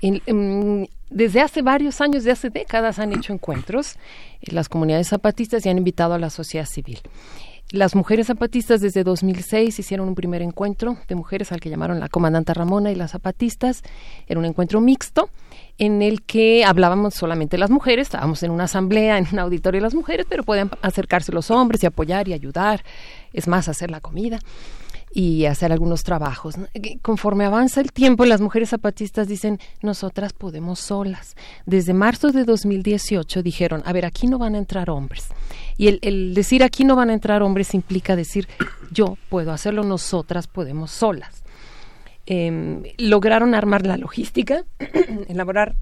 En- 0.01 0.23
en- 0.25 0.89
desde 1.11 1.43
hace 1.43 1.61
varios 1.61 2.01
años, 2.01 2.25
de 2.25 2.31
hace 2.33 2.49
décadas, 2.49 2.99
han 2.99 3.13
hecho 3.13 3.35
encuentros 3.35 3.97
en 4.41 4.55
las 4.55 4.71
comunidades 4.71 5.09
zapatistas 5.09 5.65
y 5.65 5.69
han 5.69 5.77
invitado 5.77 6.15
a 6.15 6.19
la 6.19 6.31
sociedad 6.31 6.65
civil. 6.67 7.01
Las 7.73 7.97
mujeres 7.97 8.29
zapatistas 8.29 8.81
desde 8.81 9.03
2006 9.03 9.77
hicieron 9.77 10.07
un 10.07 10.15
primer 10.15 10.41
encuentro 10.41 10.99
de 11.09 11.17
mujeres 11.17 11.51
al 11.51 11.59
que 11.59 11.69
llamaron 11.69 11.99
la 11.99 12.09
comandante 12.09 12.55
Ramona 12.55 12.93
y 12.93 12.95
las 12.95 13.11
zapatistas. 13.11 13.83
Era 14.29 14.39
un 14.39 14.47
encuentro 14.47 14.81
mixto 14.81 15.31
en 15.77 16.01
el 16.01 16.23
que 16.23 16.65
hablábamos 16.65 17.15
solamente 17.15 17.59
las 17.59 17.71
mujeres, 17.71 18.07
estábamos 18.07 18.45
en 18.45 18.53
una 18.53 18.65
asamblea, 18.65 19.19
en 19.19 19.27
un 19.33 19.41
auditorio 19.41 19.79
de 19.79 19.83
las 19.83 19.97
mujeres, 19.97 20.27
pero 20.29 20.45
podían 20.45 20.71
acercarse 20.81 21.33
los 21.33 21.51
hombres 21.51 21.83
y 21.83 21.87
apoyar 21.87 22.29
y 22.29 22.35
ayudar, 22.35 22.85
es 23.33 23.49
más, 23.49 23.69
hacer 23.69 23.91
la 23.91 24.01
comida 24.01 24.39
y 25.19 25.47
hacer 25.47 25.73
algunos 25.73 26.05
trabajos. 26.05 26.57
Conforme 27.01 27.47
avanza 27.47 27.81
el 27.81 27.91
tiempo, 27.91 28.27
las 28.27 28.43
mujeres 28.43 28.69
zapatistas 28.69 29.27
dicen, 29.27 29.59
nosotras 29.81 30.35
podemos 30.35 30.79
solas. 30.79 31.37
Desde 31.65 31.95
marzo 31.95 32.33
de 32.33 32.45
2018 32.45 33.43
dijeron, 33.43 33.83
a 33.87 33.95
ver, 33.95 34.05
aquí 34.05 34.27
no 34.27 34.37
van 34.37 34.55
a 34.55 34.59
entrar 34.59 34.91
hombres. 34.91 35.29
Y 35.79 35.89
el, 35.89 36.01
el 36.03 36.35
decir 36.35 36.63
aquí 36.63 36.85
no 36.85 36.97
van 36.97 37.09
a 37.09 37.15
entrar 37.15 37.43
hombres 37.43 37.73
implica 37.73 38.15
decir, 38.15 38.47
yo 38.91 39.17
puedo 39.31 39.53
hacerlo, 39.53 39.85
nosotras 39.85 40.49
podemos 40.49 40.91
solas. 40.91 41.45
Em, 42.27 42.83
lograron 42.99 43.55
armar 43.55 43.87
la 43.87 43.97
logística, 43.97 44.65
elaborar 45.29 45.77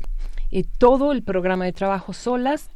eh, 0.52 0.62
todo 0.78 1.10
el 1.10 1.24
programa 1.24 1.64
de 1.64 1.72
trabajo 1.72 2.12
solas 2.12 2.68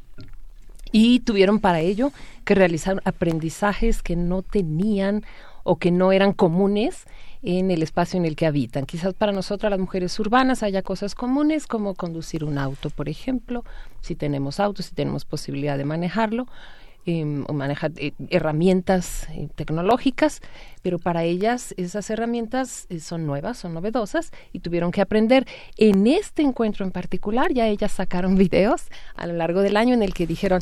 y 0.90 1.20
tuvieron 1.20 1.60
para 1.60 1.78
ello 1.78 2.10
que 2.44 2.56
realizar 2.56 3.00
aprendizajes 3.04 4.02
que 4.02 4.16
no 4.16 4.42
tenían 4.42 5.22
o 5.68 5.76
que 5.76 5.90
no 5.90 6.12
eran 6.12 6.32
comunes 6.32 7.04
en 7.42 7.70
el 7.70 7.82
espacio 7.82 8.18
en 8.18 8.24
el 8.24 8.36
que 8.36 8.46
habitan. 8.46 8.86
Quizás 8.86 9.12
para 9.12 9.32
nosotras 9.32 9.68
las 9.68 9.78
mujeres 9.78 10.18
urbanas 10.18 10.62
haya 10.62 10.80
cosas 10.80 11.14
comunes 11.14 11.66
como 11.66 11.94
conducir 11.94 12.42
un 12.42 12.56
auto, 12.56 12.88
por 12.88 13.10
ejemplo, 13.10 13.64
si 14.00 14.14
tenemos 14.14 14.60
auto, 14.60 14.82
si 14.82 14.94
tenemos 14.94 15.26
posibilidad 15.26 15.76
de 15.76 15.84
manejarlo, 15.84 16.46
eh, 17.04 17.44
o 17.46 17.52
manejar 17.52 17.92
eh, 17.96 18.12
herramientas 18.30 19.28
eh, 19.30 19.48
tecnológicas, 19.54 20.40
pero 20.82 20.98
para 20.98 21.24
ellas 21.24 21.74
esas 21.76 22.08
herramientas 22.08 22.86
eh, 22.88 22.98
son 22.98 23.26
nuevas, 23.26 23.58
son 23.58 23.74
novedosas 23.74 24.32
y 24.54 24.60
tuvieron 24.60 24.90
que 24.90 25.02
aprender. 25.02 25.46
En 25.76 26.06
este 26.06 26.40
encuentro 26.42 26.86
en 26.86 26.92
particular 26.92 27.52
ya 27.52 27.66
ellas 27.66 27.92
sacaron 27.92 28.36
videos 28.38 28.86
a 29.16 29.26
lo 29.26 29.34
largo 29.34 29.60
del 29.60 29.76
año 29.76 29.92
en 29.92 30.02
el 30.02 30.14
que 30.14 30.26
dijeron, 30.26 30.60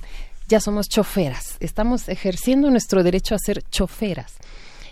ya 0.48 0.58
somos 0.58 0.88
choferas, 0.88 1.56
estamos 1.60 2.08
ejerciendo 2.08 2.70
nuestro 2.70 3.04
derecho 3.04 3.36
a 3.36 3.38
ser 3.38 3.62
choferas 3.62 4.38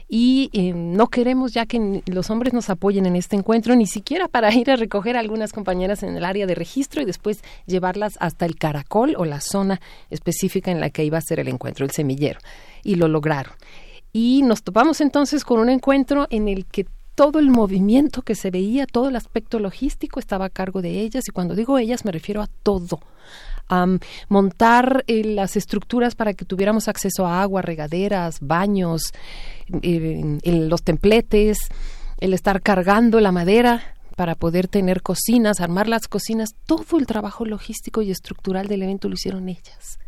y 0.08 0.50
eh, 0.52 0.72
no 0.74 1.08
queremos 1.08 1.52
ya 1.52 1.66
que 1.66 2.02
los 2.06 2.30
hombres 2.30 2.52
nos 2.52 2.70
apoyen 2.70 3.06
en 3.06 3.16
este 3.16 3.36
encuentro, 3.36 3.74
ni 3.74 3.86
siquiera 3.86 4.28
para 4.28 4.52
ir 4.54 4.70
a 4.70 4.76
recoger 4.76 5.16
a 5.16 5.20
algunas 5.20 5.52
compañeras 5.52 6.02
en 6.02 6.16
el 6.16 6.24
área 6.24 6.46
de 6.46 6.54
registro 6.54 7.02
y 7.02 7.04
después 7.04 7.42
llevarlas 7.66 8.14
hasta 8.20 8.46
el 8.46 8.56
caracol 8.56 9.14
o 9.16 9.24
la 9.24 9.40
zona 9.40 9.80
específica 10.10 10.70
en 10.70 10.80
la 10.80 10.90
que 10.90 11.04
iba 11.04 11.18
a 11.18 11.22
ser 11.22 11.40
el 11.40 11.48
encuentro, 11.48 11.84
el 11.84 11.90
semillero. 11.90 12.40
Y 12.82 12.96
lo 12.96 13.08
lograron. 13.08 13.54
Y 14.12 14.42
nos 14.42 14.62
topamos 14.62 15.00
entonces 15.00 15.44
con 15.44 15.58
un 15.58 15.70
encuentro 15.70 16.26
en 16.30 16.48
el 16.48 16.66
que 16.66 16.86
todo 17.14 17.38
el 17.38 17.50
movimiento 17.50 18.22
que 18.22 18.34
se 18.34 18.50
veía, 18.50 18.86
todo 18.86 19.08
el 19.08 19.16
aspecto 19.16 19.58
logístico 19.58 20.20
estaba 20.20 20.46
a 20.46 20.50
cargo 20.50 20.82
de 20.82 21.00
ellas 21.00 21.24
y 21.28 21.32
cuando 21.32 21.54
digo 21.54 21.78
ellas 21.78 22.04
me 22.04 22.12
refiero 22.12 22.42
a 22.42 22.48
todo. 22.62 23.00
Am, 23.68 23.98
montar 24.28 25.04
eh, 25.06 25.24
las 25.24 25.56
estructuras 25.56 26.14
para 26.14 26.34
que 26.34 26.44
tuviéramos 26.44 26.86
acceso 26.88 27.26
a 27.26 27.40
agua, 27.42 27.62
regaderas, 27.62 28.38
baños, 28.40 29.12
eh, 29.82 30.38
los 30.44 30.82
templetes, 30.82 31.58
el 32.20 32.34
estar 32.34 32.60
cargando 32.62 33.20
la 33.20 33.32
madera 33.32 33.94
para 34.16 34.34
poder 34.34 34.68
tener 34.68 35.02
cocinas, 35.02 35.60
armar 35.60 35.88
las 35.88 36.06
cocinas, 36.08 36.50
todo 36.66 36.98
el 36.98 37.06
trabajo 37.06 37.44
logístico 37.44 38.02
y 38.02 38.10
estructural 38.10 38.68
del 38.68 38.82
evento 38.82 39.08
lo 39.08 39.14
hicieron 39.14 39.48
ellas. 39.48 39.98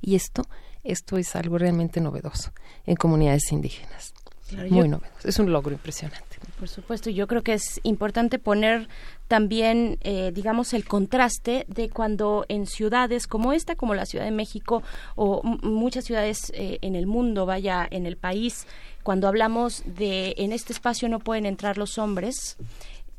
Y 0.00 0.16
esto, 0.16 0.42
esto 0.82 1.16
es 1.16 1.36
algo 1.36 1.58
realmente 1.58 2.00
novedoso 2.00 2.50
en 2.86 2.96
comunidades 2.96 3.52
indígenas. 3.52 4.14
Claro, 4.48 4.68
Muy 4.70 4.80
yo- 4.80 4.88
novedoso. 4.88 5.28
Es 5.28 5.38
un 5.38 5.52
logro 5.52 5.72
impresionante. 5.72 6.38
Por 6.58 6.68
supuesto, 6.68 7.08
yo 7.10 7.26
creo 7.26 7.42
que 7.42 7.54
es 7.54 7.80
importante 7.84 8.38
poner 8.38 8.88
también, 9.32 9.96
eh, 10.02 10.30
digamos, 10.34 10.74
el 10.74 10.84
contraste 10.84 11.64
de 11.66 11.88
cuando 11.88 12.44
en 12.50 12.66
ciudades 12.66 13.26
como 13.26 13.54
esta, 13.54 13.76
como 13.76 13.94
la 13.94 14.04
Ciudad 14.04 14.26
de 14.26 14.30
México 14.30 14.82
o 15.16 15.40
muchas 15.42 16.04
ciudades 16.04 16.52
eh, 16.54 16.78
en 16.82 16.94
el 16.96 17.06
mundo, 17.06 17.46
vaya, 17.46 17.88
en 17.90 18.04
el 18.04 18.18
país, 18.18 18.66
cuando 19.02 19.28
hablamos 19.28 19.84
de 19.86 20.34
en 20.36 20.52
este 20.52 20.74
espacio 20.74 21.08
no 21.08 21.18
pueden 21.18 21.46
entrar 21.46 21.78
los 21.78 21.96
hombres, 21.96 22.58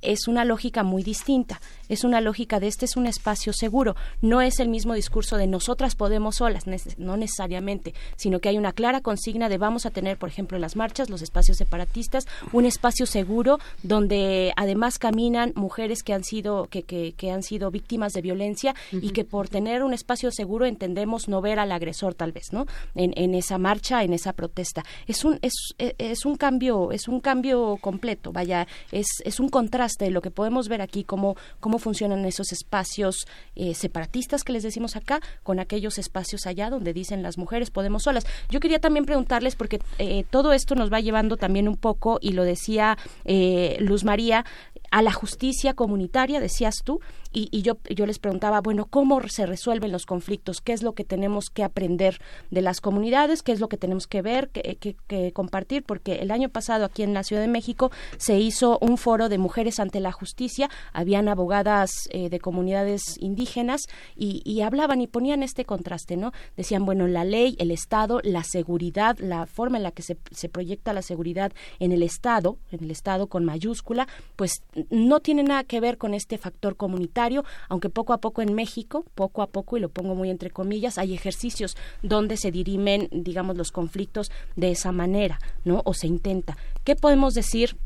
es 0.03 0.27
una 0.27 0.45
lógica 0.45 0.83
muy 0.83 1.03
distinta. 1.03 1.61
Es 1.89 2.03
una 2.03 2.21
lógica 2.21 2.59
de 2.59 2.67
este 2.67 2.85
es 2.85 2.95
un 2.97 3.07
espacio 3.07 3.53
seguro. 3.53 3.95
No 4.21 4.41
es 4.41 4.59
el 4.59 4.69
mismo 4.69 4.93
discurso 4.93 5.37
de 5.37 5.47
nosotras 5.47 5.95
podemos 5.95 6.37
solas, 6.37 6.63
no 6.97 7.17
necesariamente, 7.17 7.93
sino 8.15 8.39
que 8.39 8.49
hay 8.49 8.57
una 8.57 8.73
clara 8.73 9.01
consigna 9.01 9.49
de 9.49 9.57
vamos 9.57 9.85
a 9.85 9.91
tener, 9.91 10.17
por 10.17 10.29
ejemplo, 10.29 10.57
en 10.57 10.61
las 10.61 10.75
marchas, 10.75 11.09
los 11.09 11.21
espacios 11.21 11.57
separatistas, 11.57 12.25
un 12.51 12.65
espacio 12.65 13.05
seguro 13.05 13.59
donde 13.83 14.53
además 14.55 14.97
caminan 14.97 15.53
mujeres 15.55 16.03
que 16.03 16.13
han 16.13 16.23
sido, 16.23 16.67
que, 16.67 16.83
que, 16.83 17.13
que 17.13 17.31
han 17.31 17.43
sido 17.43 17.69
víctimas 17.69 18.13
de 18.13 18.21
violencia 18.21 18.73
y 18.91 19.11
que 19.11 19.25
por 19.25 19.49
tener 19.49 19.83
un 19.83 19.93
espacio 19.93 20.31
seguro 20.31 20.65
entendemos 20.65 21.27
no 21.27 21.41
ver 21.41 21.59
al 21.59 21.71
agresor 21.71 22.15
tal 22.15 22.31
vez, 22.31 22.51
¿no? 22.51 22.65
En, 22.95 23.13
en 23.15 23.35
esa 23.35 23.57
marcha, 23.57 24.03
en 24.03 24.13
esa 24.13 24.33
protesta. 24.33 24.83
Es 25.07 25.25
un, 25.25 25.37
es, 25.41 25.53
es 25.77 26.25
un 26.25 26.35
cambio, 26.37 26.91
es 26.91 27.07
un 27.07 27.19
cambio 27.19 27.77
completo, 27.81 28.31
vaya, 28.31 28.67
es, 28.91 29.07
es 29.23 29.39
un 29.39 29.49
contraste 29.49 29.92
contraste, 29.93 30.11
lo 30.11 30.21
que 30.21 30.31
podemos 30.31 30.67
ver 30.67 30.81
aquí, 30.81 31.03
cómo, 31.03 31.35
cómo 31.59 31.79
funcionan 31.79 32.25
esos 32.25 32.51
espacios 32.51 33.27
eh, 33.55 33.73
separatistas 33.73 34.43
que 34.43 34.53
les 34.53 34.63
decimos 34.63 34.95
acá, 34.95 35.19
con 35.43 35.59
aquellos 35.59 35.97
espacios 35.97 36.45
allá 36.47 36.69
donde 36.69 36.93
dicen 36.93 37.23
las 37.23 37.37
mujeres 37.37 37.69
podemos 37.69 38.03
solas. 38.03 38.25
Yo 38.49 38.59
quería 38.59 38.79
también 38.79 39.05
preguntarles, 39.05 39.55
porque 39.55 39.79
eh, 39.99 40.25
todo 40.29 40.53
esto 40.53 40.75
nos 40.75 40.89
va 40.91 40.99
llevando 40.99 41.37
también 41.37 41.67
un 41.67 41.77
poco, 41.77 42.19
y 42.21 42.33
lo 42.33 42.43
decía 42.43 42.97
eh, 43.25 43.77
Luz 43.79 44.03
María, 44.03 44.45
a 44.91 45.01
la 45.01 45.11
justicia 45.11 45.73
comunitaria, 45.73 46.39
decías 46.39 46.83
tú, 46.83 46.99
y, 47.33 47.49
y 47.51 47.61
yo, 47.63 47.77
yo 47.89 48.05
les 48.05 48.19
preguntaba, 48.19 48.61
bueno, 48.61 48.85
¿cómo 48.89 49.19
se 49.27 49.45
resuelven 49.45 49.91
los 49.91 50.05
conflictos? 50.05 50.61
¿Qué 50.61 50.73
es 50.73 50.83
lo 50.83 50.93
que 50.93 51.03
tenemos 51.03 51.49
que 51.49 51.63
aprender 51.63 52.19
de 52.51 52.61
las 52.61 52.79
comunidades? 52.79 53.41
¿Qué 53.43 53.51
es 53.51 53.59
lo 53.59 53.67
que 53.69 53.77
tenemos 53.77 54.07
que 54.07 54.21
ver, 54.21 54.49
que, 54.49 54.75
que- 54.79 54.95
que 55.07 55.31
compartir? 55.33 55.83
Porque 55.83 56.15
el 56.15 56.31
año 56.31 56.49
pasado 56.49 56.85
aquí 56.85 57.03
en 57.03 57.13
la 57.13 57.23
Ciudad 57.23 57.41
de 57.41 57.47
México 57.47 57.91
se 58.17 58.39
hizo 58.39 58.77
un 58.81 58.97
foro 58.97 59.29
de 59.29 59.37
mujeres 59.37 59.79
ante 59.79 59.99
la 59.99 60.11
justicia, 60.11 60.69
habían 60.93 61.27
abogadas 61.27 61.91
eh, 62.11 62.29
de 62.29 62.39
comunidades 62.39 63.01
indígenas 63.19 63.81
y, 64.15 64.41
y 64.45 64.61
hablaban 64.61 65.01
y 65.01 65.07
ponían 65.07 65.43
este 65.43 65.65
contraste, 65.65 66.17
¿no? 66.17 66.31
Decían, 66.55 66.85
bueno, 66.85 67.07
la 67.07 67.23
ley, 67.25 67.55
el 67.59 67.71
Estado, 67.71 68.19
la 68.23 68.43
seguridad, 68.43 69.17
la 69.19 69.45
forma 69.47 69.77
en 69.77 69.83
la 69.83 69.91
que 69.91 70.03
se, 70.03 70.17
se 70.31 70.49
proyecta 70.49 70.93
la 70.93 71.01
seguridad 71.01 71.51
en 71.79 71.91
el 71.91 72.03
Estado, 72.03 72.57
en 72.71 72.83
el 72.83 72.91
Estado 72.91 73.27
con 73.27 73.45
mayúscula, 73.45 74.07
pues 74.35 74.61
no 74.89 75.19
tiene 75.19 75.43
nada 75.43 75.63
que 75.63 75.79
ver 75.79 75.97
con 75.97 76.13
este 76.13 76.37
factor 76.37 76.75
comunitario, 76.75 77.22
aunque 77.69 77.89
poco 77.89 78.13
a 78.13 78.19
poco 78.19 78.41
en 78.41 78.53
México, 78.53 79.05
poco 79.15 79.41
a 79.41 79.47
poco, 79.47 79.77
y 79.77 79.79
lo 79.79 79.89
pongo 79.89 80.15
muy 80.15 80.29
entre 80.29 80.49
comillas, 80.49 80.97
hay 80.97 81.13
ejercicios 81.13 81.77
donde 82.01 82.37
se 82.37 82.51
dirimen, 82.51 83.09
digamos, 83.11 83.57
los 83.57 83.71
conflictos 83.71 84.31
de 84.55 84.71
esa 84.71 84.91
manera, 84.91 85.39
¿no? 85.63 85.81
O 85.85 85.93
se 85.93 86.07
intenta. 86.07 86.57
¿Qué 86.83 86.95
podemos 86.95 87.33
decir? 87.33 87.77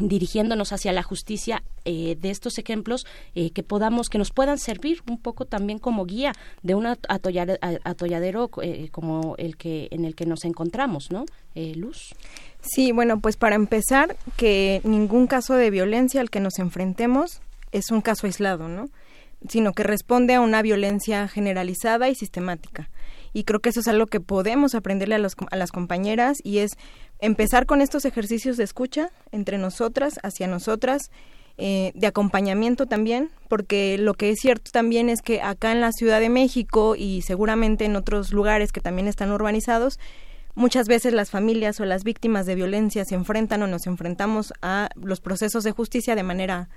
dirigiéndonos 0.00 0.72
hacia 0.72 0.92
la 0.92 1.02
justicia 1.02 1.62
eh, 1.84 2.16
de 2.20 2.30
estos 2.30 2.58
ejemplos 2.58 3.06
eh, 3.34 3.50
que 3.50 3.62
podamos 3.62 4.08
que 4.08 4.18
nos 4.18 4.30
puedan 4.30 4.58
servir 4.58 5.02
un 5.08 5.18
poco 5.18 5.44
también 5.44 5.78
como 5.78 6.04
guía 6.04 6.32
de 6.62 6.74
un 6.74 6.86
atolladero 6.86 8.50
eh, 8.62 8.88
como 8.90 9.36
el 9.38 9.56
que 9.56 9.88
en 9.90 10.04
el 10.04 10.14
que 10.14 10.26
nos 10.26 10.44
encontramos 10.44 11.10
no 11.10 11.26
Luz 11.54 12.14
Sí, 12.66 12.92
bueno, 12.92 13.20
pues 13.20 13.36
para 13.36 13.56
empezar, 13.56 14.16
que 14.36 14.80
ningún 14.84 15.26
caso 15.26 15.54
de 15.54 15.68
violencia 15.70 16.22
al 16.22 16.30
que 16.30 16.40
nos 16.40 16.58
enfrentemos 16.58 17.42
es 17.74 17.90
un 17.90 18.00
caso 18.00 18.26
aislado, 18.26 18.68
¿no? 18.68 18.88
Sino 19.48 19.72
que 19.72 19.82
responde 19.82 20.34
a 20.34 20.40
una 20.40 20.62
violencia 20.62 21.28
generalizada 21.28 22.08
y 22.08 22.14
sistemática. 22.14 22.88
Y 23.32 23.44
creo 23.44 23.60
que 23.60 23.68
eso 23.68 23.80
es 23.80 23.88
algo 23.88 24.06
que 24.06 24.20
podemos 24.20 24.74
aprenderle 24.74 25.16
a, 25.16 25.56
las 25.56 25.72
compañeras 25.72 26.38
y 26.42 26.58
es 26.58 26.72
empezar 27.18 27.66
con 27.66 27.80
estos 27.80 28.04
ejercicios 28.04 28.56
de 28.56 28.64
escucha 28.64 29.10
entre 29.32 29.58
nosotras, 29.58 30.20
hacia 30.22 30.46
nosotras, 30.46 31.10
eh, 31.58 31.92
de 31.94 32.06
acompañamiento 32.06 32.86
también, 32.86 33.30
porque 33.48 33.98
lo 33.98 34.14
que 34.14 34.30
es 34.30 34.38
cierto 34.40 34.70
también 34.72 35.08
es 35.08 35.20
que 35.20 35.42
acá 35.42 35.72
en 35.72 35.80
la 35.80 35.92
Ciudad 35.92 36.20
de 36.20 36.28
México 36.28 36.94
y 36.96 37.22
seguramente 37.22 37.84
en 37.84 37.96
otros 37.96 38.32
lugares 38.32 38.72
que 38.72 38.80
también 38.80 39.08
están 39.08 39.32
urbanizados, 39.32 39.98
Muchas 40.56 40.86
veces 40.86 41.12
las 41.12 41.30
familias 41.30 41.80
o 41.80 41.84
las 41.84 42.04
víctimas 42.04 42.46
de 42.46 42.54
violencia 42.54 43.04
se 43.04 43.16
enfrentan 43.16 43.62
o 43.62 43.66
nos 43.66 43.88
enfrentamos 43.88 44.52
a 44.62 44.88
los 44.94 45.20
procesos 45.20 45.64
de 45.64 45.72
justicia 45.72 46.14
de 46.14 46.22
manera, 46.22 46.68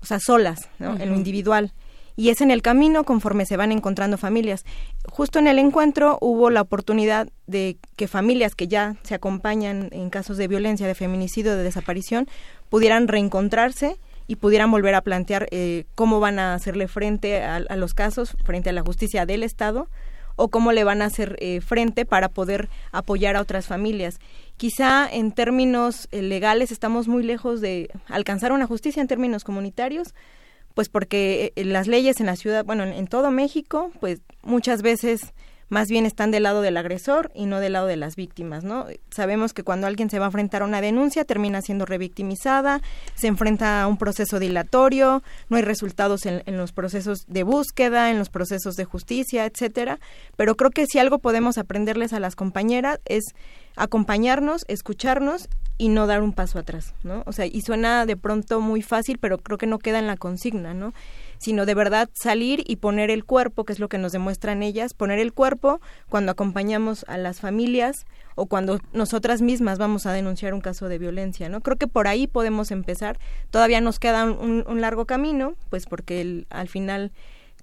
o 0.00 0.06
sea, 0.06 0.18
solas, 0.20 0.68
¿no? 0.78 0.96
en 0.98 1.10
lo 1.10 1.14
individual. 1.14 1.72
Y 2.18 2.30
es 2.30 2.40
en 2.40 2.50
el 2.50 2.62
camino 2.62 3.04
conforme 3.04 3.44
se 3.44 3.58
van 3.58 3.72
encontrando 3.72 4.16
familias. 4.16 4.64
Justo 5.06 5.38
en 5.38 5.48
el 5.48 5.58
encuentro 5.58 6.16
hubo 6.22 6.48
la 6.48 6.62
oportunidad 6.62 7.28
de 7.46 7.76
que 7.96 8.08
familias 8.08 8.54
que 8.54 8.68
ya 8.68 8.96
se 9.02 9.14
acompañan 9.14 9.90
en 9.92 10.08
casos 10.08 10.38
de 10.38 10.48
violencia, 10.48 10.86
de 10.86 10.94
feminicidio, 10.94 11.54
de 11.54 11.62
desaparición, 11.62 12.26
pudieran 12.70 13.06
reencontrarse 13.06 13.98
y 14.26 14.36
pudieran 14.36 14.70
volver 14.70 14.94
a 14.94 15.02
plantear 15.02 15.46
eh, 15.50 15.84
cómo 15.94 16.18
van 16.18 16.38
a 16.38 16.54
hacerle 16.54 16.88
frente 16.88 17.42
a, 17.42 17.56
a 17.56 17.76
los 17.76 17.92
casos, 17.92 18.34
frente 18.44 18.70
a 18.70 18.72
la 18.72 18.82
justicia 18.82 19.26
del 19.26 19.42
Estado, 19.42 19.88
o 20.36 20.48
cómo 20.48 20.72
le 20.72 20.84
van 20.84 21.02
a 21.02 21.06
hacer 21.06 21.36
eh, 21.40 21.60
frente 21.60 22.04
para 22.04 22.28
poder 22.28 22.68
apoyar 22.92 23.36
a 23.36 23.40
otras 23.40 23.66
familias. 23.66 24.18
Quizá 24.56 25.08
en 25.10 25.32
términos 25.32 26.08
eh, 26.12 26.22
legales 26.22 26.70
estamos 26.70 27.08
muy 27.08 27.22
lejos 27.22 27.60
de 27.60 27.90
alcanzar 28.06 28.52
una 28.52 28.66
justicia 28.66 29.00
en 29.00 29.08
términos 29.08 29.44
comunitarios, 29.44 30.14
pues 30.74 30.88
porque 30.88 31.52
eh, 31.56 31.64
las 31.64 31.88
leyes 31.88 32.20
en 32.20 32.26
la 32.26 32.36
ciudad, 32.36 32.64
bueno, 32.64 32.84
en, 32.84 32.92
en 32.92 33.06
todo 33.06 33.30
México, 33.30 33.90
pues 34.00 34.20
muchas 34.42 34.82
veces 34.82 35.32
más 35.68 35.88
bien 35.88 36.06
están 36.06 36.30
del 36.30 36.44
lado 36.44 36.62
del 36.62 36.76
agresor 36.76 37.30
y 37.34 37.46
no 37.46 37.60
del 37.60 37.72
lado 37.72 37.86
de 37.86 37.96
las 37.96 38.16
víctimas, 38.16 38.64
¿no? 38.64 38.86
Sabemos 39.10 39.52
que 39.52 39.62
cuando 39.62 39.86
alguien 39.86 40.10
se 40.10 40.18
va 40.18 40.26
a 40.26 40.28
enfrentar 40.28 40.62
a 40.62 40.66
una 40.66 40.80
denuncia 40.80 41.24
termina 41.24 41.62
siendo 41.62 41.86
revictimizada, 41.86 42.80
se 43.14 43.26
enfrenta 43.26 43.82
a 43.82 43.86
un 43.86 43.98
proceso 43.98 44.38
dilatorio, 44.38 45.22
no 45.48 45.56
hay 45.56 45.62
resultados 45.62 46.26
en, 46.26 46.42
en 46.46 46.56
los 46.56 46.72
procesos 46.72 47.24
de 47.26 47.42
búsqueda, 47.42 48.10
en 48.10 48.18
los 48.18 48.28
procesos 48.28 48.74
de 48.76 48.84
justicia, 48.84 49.44
etcétera. 49.44 49.98
Pero 50.36 50.56
creo 50.56 50.70
que 50.70 50.86
si 50.86 50.98
algo 50.98 51.18
podemos 51.18 51.58
aprenderles 51.58 52.12
a 52.12 52.20
las 52.20 52.36
compañeras 52.36 53.00
es 53.04 53.24
acompañarnos, 53.76 54.64
escucharnos 54.68 55.48
y 55.78 55.88
no 55.88 56.06
dar 56.06 56.22
un 56.22 56.32
paso 56.32 56.58
atrás, 56.58 56.94
¿no? 57.02 57.22
O 57.26 57.32
sea, 57.32 57.46
y 57.46 57.60
suena 57.60 58.06
de 58.06 58.16
pronto 58.16 58.60
muy 58.60 58.82
fácil, 58.82 59.18
pero 59.18 59.38
creo 59.38 59.58
que 59.58 59.66
no 59.66 59.78
queda 59.78 59.98
en 59.98 60.06
la 60.06 60.16
consigna, 60.16 60.74
¿no? 60.74 60.94
Sino 61.38 61.66
de 61.66 61.74
verdad 61.74 62.08
salir 62.12 62.62
y 62.66 62.76
poner 62.76 63.10
el 63.10 63.24
cuerpo, 63.24 63.64
que 63.64 63.72
es 63.72 63.78
lo 63.78 63.88
que 63.88 63.98
nos 63.98 64.12
demuestran 64.12 64.62
ellas, 64.62 64.94
poner 64.94 65.18
el 65.18 65.32
cuerpo 65.32 65.80
cuando 66.08 66.32
acompañamos 66.32 67.04
a 67.08 67.18
las 67.18 67.40
familias 67.40 68.06
o 68.34 68.46
cuando 68.46 68.80
nosotras 68.92 69.42
mismas 69.42 69.78
vamos 69.78 70.06
a 70.06 70.12
denunciar 70.12 70.54
un 70.54 70.60
caso 70.60 70.88
de 70.88 70.98
violencia, 70.98 71.48
¿no? 71.48 71.60
Creo 71.60 71.76
que 71.76 71.86
por 71.88 72.08
ahí 72.08 72.26
podemos 72.26 72.70
empezar. 72.70 73.18
Todavía 73.50 73.80
nos 73.80 73.98
queda 73.98 74.24
un, 74.24 74.64
largo 74.80 75.06
camino, 75.06 75.54
pues 75.70 75.86
porque 75.86 76.20
el- 76.20 76.46
al 76.50 76.68
final 76.68 77.12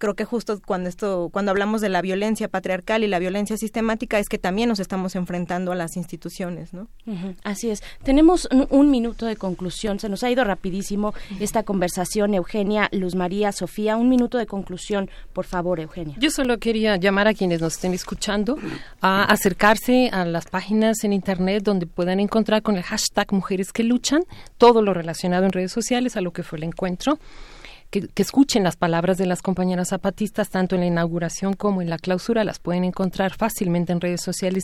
creo 0.04 0.16
que 0.16 0.26
justo 0.26 0.60
cuando 0.66 0.90
esto 0.90 1.30
cuando 1.32 1.52
hablamos 1.52 1.80
de 1.80 1.88
la 1.88 2.02
violencia 2.02 2.50
patriarcal 2.50 3.06
y 3.06 3.08
la 3.08 3.20
violencia 3.20 3.56
sistemática 3.56 4.20
es 4.20 4.28
que 4.28 4.38
también 4.38 4.68
nos 4.68 4.82
estamos 4.82 5.16
enfrentando 5.16 5.72
a 5.72 5.76
las 5.76 5.96
instituciones, 5.96 6.74
¿no? 6.74 6.90
Así 7.46 7.70
es. 7.70 7.82
Tenemos 8.04 8.50
un, 8.52 8.68
un 8.70 8.92
minuto 8.92 9.26
de 9.26 9.38
conclusión. 9.38 10.02
Se 10.02 10.10
nos 10.10 10.22
ha 10.26 10.30
ido 10.30 10.44
rapidísimo 10.44 11.14
esta 11.40 11.64
conversación, 11.64 12.34
Eugenia, 12.34 12.90
Luz 12.92 13.16
María, 13.16 13.54
Sofía. 13.54 13.96
Un 13.96 14.10
minuto 14.10 14.38
de 14.38 14.46
conclusión, 14.46 15.10
por 15.32 15.46
favor, 15.46 15.80
Eugenia. 15.80 16.18
Yo 16.20 16.32
solo 16.32 16.58
quería 16.58 16.98
llamar 16.98 17.30
a 17.30 17.34
quienes 17.34 17.62
nos 17.62 17.76
estén 17.76 17.94
escuchando 17.94 18.58
a 19.00 19.24
acercarse 19.24 20.10
a 20.12 20.26
las 20.26 20.48
páginas 20.48 21.02
en 21.06 21.14
Internet 21.14 21.64
donde 21.64 21.88
puedan 21.88 22.20
encontrar 22.20 22.62
con 22.62 22.76
el 22.76 22.84
hashtag 22.84 23.32
Mujeres 23.32 23.72
que 23.72 23.84
Luchan 23.84 24.24
todo 24.58 24.82
lo 24.82 24.94
relacionado 24.94 25.46
en 25.46 25.54
redes 25.54 25.72
sociales 25.72 26.18
a 26.18 26.22
lo 26.22 26.34
que 26.34 26.44
fue 26.44 26.58
el 26.58 26.66
encuentro. 26.66 27.20
Que, 27.94 28.08
que 28.08 28.24
escuchen 28.24 28.64
las 28.64 28.76
palabras 28.76 29.20
de 29.20 29.28
las 29.28 29.44
compañeras 29.44 29.90
zapatistas 29.90 30.50
tanto 30.50 30.74
en 30.74 30.82
la 30.82 30.88
inauguración 30.88 31.54
como 31.54 31.80
en 31.80 31.92
la 31.92 32.00
clausura, 32.00 32.44
las 32.44 32.58
pueden 32.58 32.86
encontrar 32.86 33.36
fácilmente 33.36 33.94
en 33.94 34.02
redes 34.02 34.24
sociales 34.24 34.64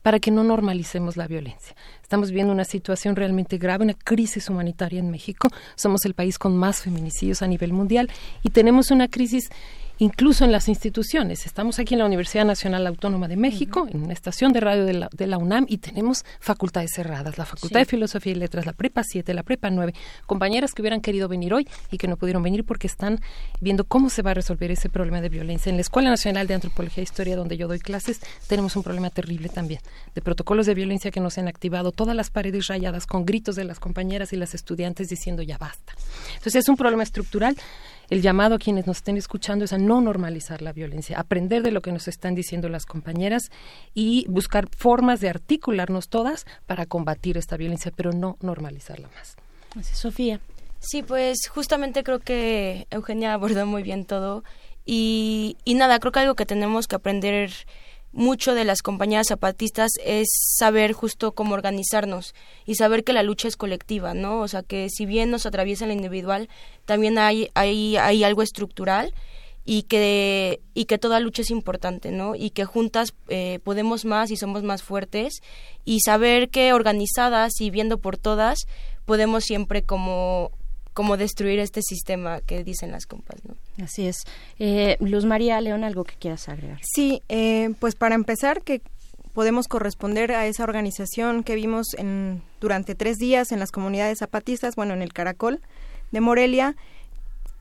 para 0.00 0.18
que 0.18 0.30
no 0.30 0.44
normalicemos 0.44 1.18
la 1.18 1.26
violencia. 1.26 1.76
Estamos 2.02 2.30
viendo 2.30 2.54
una 2.54 2.64
situación 2.64 3.16
realmente 3.16 3.58
grave, 3.58 3.84
una 3.84 3.92
crisis 3.92 4.48
humanitaria 4.48 4.98
en 4.98 5.10
México. 5.10 5.50
Somos 5.74 6.06
el 6.06 6.14
país 6.14 6.38
con 6.38 6.56
más 6.56 6.80
feminicidios 6.80 7.42
a 7.42 7.46
nivel 7.46 7.74
mundial 7.74 8.10
y 8.42 8.48
tenemos 8.48 8.90
una 8.90 9.08
crisis 9.08 9.50
incluso 10.00 10.46
en 10.46 10.50
las 10.50 10.66
instituciones. 10.68 11.44
Estamos 11.44 11.78
aquí 11.78 11.94
en 11.94 11.98
la 12.00 12.06
Universidad 12.06 12.46
Nacional 12.46 12.86
Autónoma 12.86 13.28
de 13.28 13.36
México, 13.36 13.86
en 13.90 14.02
una 14.02 14.14
estación 14.14 14.52
de 14.54 14.60
radio 14.60 14.86
de 14.86 14.94
la, 14.94 15.08
de 15.12 15.26
la 15.26 15.36
UNAM, 15.36 15.66
y 15.68 15.76
tenemos 15.76 16.24
facultades 16.40 16.90
cerradas, 16.94 17.36
la 17.36 17.44
Facultad 17.44 17.80
Sí. 17.80 17.84
de 17.84 17.84
Filosofía 17.84 18.32
y 18.32 18.36
Letras, 18.36 18.64
la 18.64 18.72
Prepa 18.72 19.04
7, 19.04 19.34
la 19.34 19.42
Prepa 19.42 19.68
9, 19.68 19.92
compañeras 20.24 20.72
que 20.72 20.80
hubieran 20.80 21.02
querido 21.02 21.28
venir 21.28 21.52
hoy 21.52 21.68
y 21.90 21.98
que 21.98 22.08
no 22.08 22.16
pudieron 22.16 22.42
venir 22.42 22.64
porque 22.64 22.86
están 22.86 23.20
viendo 23.60 23.84
cómo 23.84 24.08
se 24.08 24.22
va 24.22 24.30
a 24.30 24.34
resolver 24.34 24.70
ese 24.70 24.88
problema 24.88 25.20
de 25.20 25.28
violencia. 25.28 25.68
En 25.68 25.76
la 25.76 25.82
Escuela 25.82 26.08
Nacional 26.08 26.46
de 26.46 26.54
Antropología 26.54 27.02
e 27.02 27.04
Historia, 27.04 27.36
donde 27.36 27.58
yo 27.58 27.68
doy 27.68 27.78
clases, 27.78 28.20
tenemos 28.48 28.76
un 28.76 28.82
problema 28.82 29.10
terrible 29.10 29.50
también, 29.50 29.82
de 30.14 30.22
protocolos 30.22 30.64
de 30.64 30.72
violencia 30.74 31.10
que 31.10 31.20
no 31.20 31.28
se 31.28 31.40
han 31.40 31.48
activado, 31.48 31.92
todas 31.92 32.16
las 32.16 32.30
paredes 32.30 32.68
rayadas 32.68 33.04
con 33.04 33.26
gritos 33.26 33.54
de 33.54 33.64
las 33.64 33.78
compañeras 33.78 34.32
y 34.32 34.36
las 34.36 34.54
estudiantes 34.54 35.10
diciendo 35.10 35.42
ya 35.42 35.58
basta. 35.58 35.92
Entonces 36.36 36.56
es 36.56 36.68
un 36.70 36.76
problema 36.76 37.02
estructural 37.02 37.54
el 38.10 38.22
llamado 38.22 38.56
a 38.56 38.58
quienes 38.58 38.86
nos 38.86 38.98
estén 38.98 39.16
escuchando 39.16 39.64
es 39.64 39.72
a 39.72 39.78
no 39.78 40.00
normalizar 40.00 40.62
la 40.62 40.72
violencia, 40.72 41.18
aprender 41.18 41.62
de 41.62 41.70
lo 41.70 41.80
que 41.80 41.92
nos 41.92 42.08
están 42.08 42.34
diciendo 42.34 42.68
las 42.68 42.84
compañeras 42.84 43.50
y 43.94 44.26
buscar 44.28 44.68
formas 44.76 45.20
de 45.20 45.28
articularnos 45.28 46.08
todas 46.08 46.44
para 46.66 46.86
combatir 46.86 47.38
esta 47.38 47.56
violencia, 47.56 47.92
pero 47.94 48.12
no 48.12 48.36
normalizarla 48.40 49.08
más. 49.14 49.36
Sofía. 49.84 50.40
Sí, 50.80 51.02
pues 51.02 51.48
justamente 51.48 52.02
creo 52.02 52.18
que 52.18 52.86
Eugenia 52.90 53.34
abordó 53.34 53.64
muy 53.66 53.82
bien 53.82 54.04
todo 54.04 54.42
y, 54.84 55.56
y 55.64 55.74
nada, 55.74 55.98
creo 56.00 56.10
que 56.10 56.20
algo 56.20 56.34
que 56.34 56.46
tenemos 56.46 56.88
que 56.88 56.96
aprender 56.96 57.52
mucho 58.12 58.54
de 58.54 58.64
las 58.64 58.82
compañías 58.82 59.28
zapatistas 59.28 59.92
es 60.04 60.28
saber 60.58 60.92
justo 60.92 61.32
cómo 61.32 61.54
organizarnos 61.54 62.34
y 62.66 62.74
saber 62.74 63.04
que 63.04 63.12
la 63.12 63.22
lucha 63.22 63.48
es 63.48 63.56
colectiva, 63.56 64.14
¿no? 64.14 64.40
O 64.40 64.48
sea, 64.48 64.62
que 64.62 64.88
si 64.90 65.06
bien 65.06 65.30
nos 65.30 65.46
atraviesa 65.46 65.86
lo 65.86 65.92
individual, 65.92 66.48
también 66.86 67.18
hay, 67.18 67.50
hay, 67.54 67.96
hay 67.96 68.24
algo 68.24 68.42
estructural 68.42 69.14
y 69.64 69.82
que, 69.84 70.60
y 70.74 70.86
que 70.86 70.98
toda 70.98 71.20
lucha 71.20 71.42
es 71.42 71.50
importante, 71.50 72.10
¿no? 72.10 72.34
Y 72.34 72.50
que 72.50 72.64
juntas 72.64 73.14
eh, 73.28 73.60
podemos 73.62 74.04
más 74.04 74.30
y 74.30 74.36
somos 74.36 74.62
más 74.62 74.82
fuertes 74.82 75.42
y 75.84 76.00
saber 76.00 76.48
que 76.48 76.72
organizadas 76.72 77.60
y 77.60 77.70
viendo 77.70 77.98
por 77.98 78.16
todas 78.16 78.66
podemos 79.04 79.44
siempre 79.44 79.82
como 79.82 80.50
como 81.00 81.16
destruir 81.16 81.60
este 81.60 81.80
sistema 81.80 82.42
que 82.42 82.62
dicen 82.62 82.92
las 82.92 83.06
compas, 83.06 83.40
¿no? 83.48 83.56
Así 83.82 84.06
es. 84.06 84.18
Eh, 84.58 84.98
Luz 85.00 85.24
María 85.24 85.58
León, 85.62 85.82
¿algo 85.82 86.04
que 86.04 86.14
quieras 86.16 86.46
agregar? 86.50 86.78
Sí, 86.82 87.22
eh, 87.30 87.70
pues 87.80 87.94
para 87.94 88.14
empezar, 88.14 88.60
que 88.60 88.82
podemos 89.32 89.66
corresponder 89.66 90.32
a 90.32 90.46
esa 90.46 90.62
organización 90.62 91.42
que 91.42 91.54
vimos 91.54 91.94
en, 91.96 92.42
durante 92.60 92.94
tres 92.94 93.16
días 93.16 93.50
en 93.50 93.60
las 93.60 93.70
comunidades 93.72 94.18
zapatistas, 94.18 94.76
bueno, 94.76 94.92
en 94.92 95.00
el 95.00 95.14
Caracol 95.14 95.62
de 96.12 96.20
Morelia, 96.20 96.76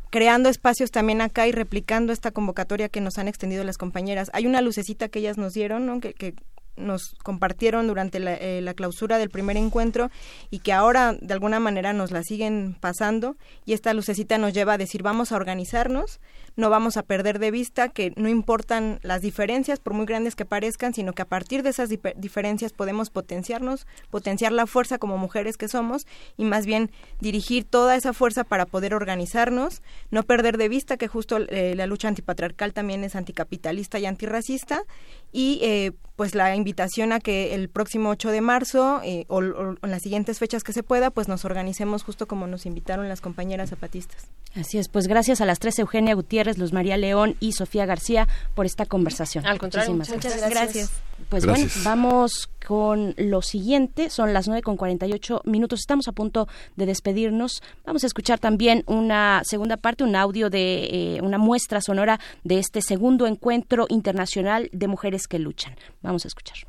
creando 0.10 0.50
espacios 0.50 0.92
también 0.92 1.22
acá 1.22 1.48
y 1.48 1.54
replicando 1.54 2.12
esta 2.12 2.32
convocatoria 2.32 2.90
que 2.90 3.00
nos 3.00 3.20
han 3.20 3.30
extendido 3.30 3.64
las 3.64 3.78
compañeras. 3.78 4.30
Hay 4.34 4.48
una 4.48 4.60
lucecita 4.60 5.08
que 5.08 5.20
ellas 5.20 5.38
nos 5.38 5.54
dieron, 5.54 5.86
¿no? 5.86 6.02
que, 6.02 6.14
que 6.14 6.34
nos 6.76 7.16
compartieron 7.24 7.88
durante 7.88 8.20
la, 8.20 8.36
eh, 8.36 8.62
la, 8.62 8.74
clausura 8.74 9.18
del 9.18 9.30
primer 9.30 9.58
encuentro 9.58 10.10
y 10.50 10.60
que 10.60 10.74
ahora 10.74 11.14
de 11.20 11.34
alguna 11.34 11.60
manera 11.60 11.94
nos 11.94 12.12
la 12.12 12.24
siguen 12.24 12.76
pasando. 12.80 13.36
Y 13.66 13.74
esta 13.74 13.94
lucecita 13.94 14.38
nos 14.38 14.54
lleva 14.54 14.74
a 14.74 14.78
decir 14.78 15.04
vamos 15.04 15.32
a 15.32 15.36
organizarnos, 15.36 16.20
no 16.56 16.70
vamos 16.70 16.98
a 16.98 17.04
perder 17.04 17.40
de 17.40 17.52
vista 17.52 17.90
que 17.90 18.14
no 18.16 18.30
importan 18.30 19.00
las 19.02 19.22
diferencias 19.22 19.80
por 19.80 19.94
muy 19.94 20.06
grandes 20.06 20.36
que 20.36 20.46
parezcan, 20.46 20.94
sino 20.94 21.14
que 21.14 21.22
a 21.22 21.26
partir 21.26 21.64
de 21.64 21.70
esas 21.70 21.90
diferencias 21.90 22.74
podemos 22.74 23.10
potenciarnos, 23.10 23.88
potenciar 24.10 24.52
la 24.52 24.68
fuerza 24.68 24.98
como 24.98 25.18
mujeres 25.18 25.58
que 25.58 25.68
somos 25.68 26.06
y 26.38 26.46
más 26.46 26.66
bien 26.66 26.92
dirigir 27.20 27.66
toda 27.66 27.96
esa 27.96 28.14
fuerza 28.14 28.44
para 28.44 28.66
poder 28.66 28.94
organizarnos, 28.94 29.82
no 30.12 30.24
perder 30.24 30.58
de 30.58 30.70
vista 30.70 30.98
que 30.98 31.08
justo 31.08 31.38
eh, 31.38 31.74
la 31.76 31.88
lucha 31.88 32.08
antipatriarcal 32.08 32.74
también 32.74 33.04
es 33.04 33.16
anticapitalista 33.16 34.00
y 34.00 34.06
antirracista 34.06 34.84
y 35.32 35.60
eh, 35.62 35.92
pues 36.16 36.36
la 36.36 36.54
invitación 36.54 37.14
a 37.14 37.22
que 37.22 37.56
el 37.56 37.70
próximo 37.70 38.10
8 38.10 38.32
de 38.32 38.42
marzo 38.42 39.00
eh, 39.06 39.26
o, 39.30 39.38
o, 39.38 39.76
en 39.82 39.92
las 39.92 40.02
siguientes 40.02 40.38
fechas 40.38 40.64
que 40.64 40.74
se 40.74 40.84
pueda, 40.84 41.12
pues 41.12 41.30
nos 41.30 41.46
organicemos 41.46 42.04
justo 42.04 42.28
como 42.28 42.46
nos 42.46 42.66
invitaron 42.66 43.08
las 43.08 43.22
compañeras 43.22 43.70
zapatistas. 43.70 44.28
Así 44.54 44.78
es, 44.78 44.90
pues 44.90 45.08
gracias 45.08 45.40
a 45.40 45.46
las 45.46 45.60
tres 45.60 45.80
Eugenia 45.80 46.16
Gutiérrez, 46.16 46.58
Luz 46.58 46.74
María 46.74 46.98
León 46.98 47.38
y 47.40 47.54
Sofía 47.54 47.86
García 47.86 48.28
por 48.54 48.66
esta 48.66 48.86
conversación. 48.86 49.46
Al 49.46 49.60
contrario, 49.60 49.94
Muchísimas 49.94 50.18
muchas 50.18 50.38
gracias. 50.38 50.74
gracias. 50.74 50.92
Pues 51.30 51.46
Gracias. 51.46 51.84
bueno, 51.84 51.90
vamos 51.90 52.50
con 52.66 53.14
lo 53.18 53.42
siguiente, 53.42 54.10
son 54.10 54.34
las 54.34 54.48
9 54.48 54.64
con 54.64 54.78
48 54.78 55.42
minutos, 55.46 55.80
estamos 55.80 56.08
a 56.08 56.12
punto 56.12 56.48
de 56.76 56.88
despedirnos. 56.88 57.62
Vamos 57.86 58.04
a 58.04 58.08
escuchar 58.08 58.40
también 58.40 58.84
una 58.88 59.42
segunda 59.44 59.78
parte, 59.78 60.04
un 60.04 60.16
audio 60.16 60.50
de 60.50 61.16
eh, 61.16 61.22
una 61.22 61.38
muestra 61.38 61.82
sonora 61.82 62.20
de 62.44 62.58
este 62.58 62.82
segundo 62.82 63.28
encuentro 63.28 63.86
internacional 63.90 64.70
de 64.72 64.88
mujeres 64.88 65.28
que 65.28 65.40
luchan. 65.40 65.76
Vamos 66.02 66.26
a 66.26 66.30
escuchar. 66.30 66.69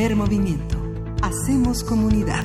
Primer 0.00 0.16
movimiento. 0.16 0.78
Hacemos 1.20 1.84
comunidad. 1.84 2.42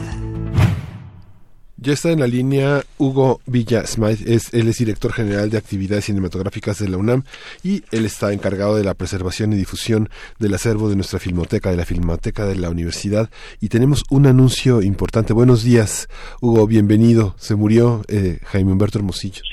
Ya 1.77 1.93
está 1.93 2.11
en 2.11 2.19
la 2.19 2.27
línea 2.27 2.84
Hugo 2.98 3.40
Villa 3.45 3.88
Smythe, 3.88 4.34
es, 4.34 4.53
él 4.53 4.67
es 4.67 4.77
director 4.80 5.14
general 5.14 5.50
de 5.50 5.58
actividades 5.58 6.03
cinematográficas 6.03 6.80
de 6.80 6.90
la 6.90 6.98
UNAM 6.98 7.24
y 7.64 7.85
él 7.95 8.03
está 8.03 8.34
encargado 8.34 8.75
de 8.75 8.84
la 8.84 8.93
preservación 8.93 9.53
y 9.53 9.56
difusión 9.56 10.09
del 10.38 10.53
acervo 10.53 10.90
de 10.90 10.98
nuestra 10.98 11.17
filmoteca, 11.17 11.72
de 11.72 11.77
la 11.77 11.85
filmoteca 11.85 12.45
de 12.45 12.58
la 12.58 12.69
universidad. 12.69 13.30
Y 13.61 13.69
tenemos 13.69 14.03
un 14.09 14.27
anuncio 14.27 14.82
importante. 14.82 15.32
Buenos 15.32 15.64
días, 15.64 16.09
Hugo, 16.42 16.67
bienvenido. 16.67 17.35
Se 17.38 17.56
murió 17.56 18.01
eh, 18.09 18.40
Jaime 18.48 18.74
Humberto 18.74 18.98
Hermosillo. 18.98 19.43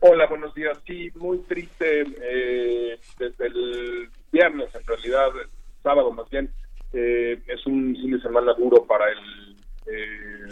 Hola, 0.00 0.26
buenos 0.26 0.54
días. 0.54 0.76
Sí, 0.86 1.10
muy 1.14 1.38
triste 1.48 2.02
eh, 2.02 2.98
desde 3.18 3.46
el 3.46 4.10
viernes, 4.30 4.68
en 4.74 4.86
realidad, 4.86 5.28
el 5.42 5.48
sábado 5.82 6.12
más 6.12 6.28
bien. 6.28 6.50
Eh, 6.94 7.42
es 7.46 7.66
un 7.66 7.94
fin 7.94 8.12
de 8.12 8.20
semana 8.20 8.54
duro 8.54 8.84
para 8.84 9.10
el 9.10 9.56
eh, 9.86 10.48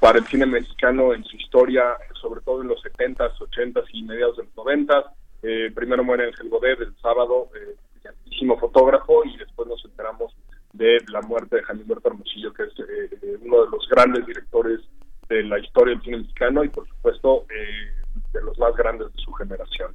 para 0.00 0.18
el 0.18 0.26
cine 0.26 0.44
mexicano 0.44 1.14
en 1.14 1.24
su 1.24 1.36
historia, 1.36 1.96
sobre 2.20 2.42
todo 2.42 2.60
en 2.60 2.68
los 2.68 2.82
70s, 2.82 3.38
80s 3.38 3.86
y 3.92 4.02
mediados 4.02 4.36
de 4.36 4.42
los 4.44 4.54
90s. 4.54 5.04
Eh, 5.42 5.70
primero 5.74 6.04
muere 6.04 6.26
Ángel 6.26 6.50
Godet 6.50 6.78
el 6.80 6.94
sábado, 7.00 7.48
eh, 7.54 7.74
brillantísimo 7.94 8.58
fotógrafo, 8.58 9.24
y 9.24 9.36
después 9.38 9.66
nos 9.66 9.82
enteramos 9.84 10.34
de 10.74 10.98
la 11.08 11.22
muerte 11.22 11.56
de 11.56 11.62
Humberto 11.72 12.08
Hermosillo, 12.08 12.52
que 12.52 12.64
es 12.64 12.72
eh, 12.80 13.38
uno 13.42 13.64
de 13.64 13.70
los 13.70 13.88
grandes 13.88 14.26
directores 14.26 14.80
de 15.28 15.42
la 15.44 15.58
historia 15.58 15.94
del 15.94 16.02
cine 16.02 16.18
mexicano 16.18 16.64
y, 16.64 16.68
por 16.68 16.86
supuesto, 16.88 17.46
eh, 17.48 17.94
de 18.32 18.42
los 18.42 18.58
más 18.58 18.74
grandes 18.76 19.12
de 19.14 19.22
su 19.22 19.32
generación. 19.32 19.94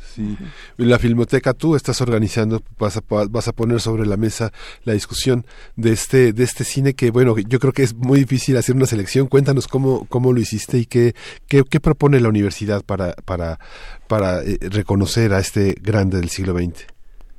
Sí. 0.00 0.36
La 0.76 0.98
Filmoteca, 0.98 1.54
tú 1.54 1.76
estás 1.76 2.00
organizando, 2.00 2.62
vas 2.78 2.96
a, 2.96 3.02
vas 3.08 3.48
a 3.48 3.52
poner 3.52 3.80
sobre 3.80 4.06
la 4.06 4.16
mesa 4.16 4.50
la 4.84 4.92
discusión 4.92 5.44
de 5.76 5.92
este, 5.92 6.32
de 6.32 6.42
este 6.42 6.64
cine 6.64 6.94
que, 6.94 7.10
bueno, 7.10 7.36
yo 7.38 7.58
creo 7.60 7.72
que 7.72 7.82
es 7.82 7.94
muy 7.94 8.18
difícil 8.20 8.56
hacer 8.56 8.74
una 8.74 8.86
selección. 8.86 9.28
Cuéntanos 9.28 9.68
cómo, 9.68 10.06
cómo 10.08 10.32
lo 10.32 10.40
hiciste 10.40 10.78
y 10.78 10.86
qué, 10.86 11.14
qué, 11.48 11.62
qué 11.68 11.80
propone 11.80 12.20
la 12.20 12.28
universidad 12.28 12.82
para, 12.84 13.12
para, 13.24 13.58
para 14.08 14.42
eh, 14.42 14.58
reconocer 14.60 15.32
a 15.32 15.38
este 15.38 15.74
grande 15.80 16.18
del 16.18 16.28
siglo 16.28 16.54
XX. 16.54 16.86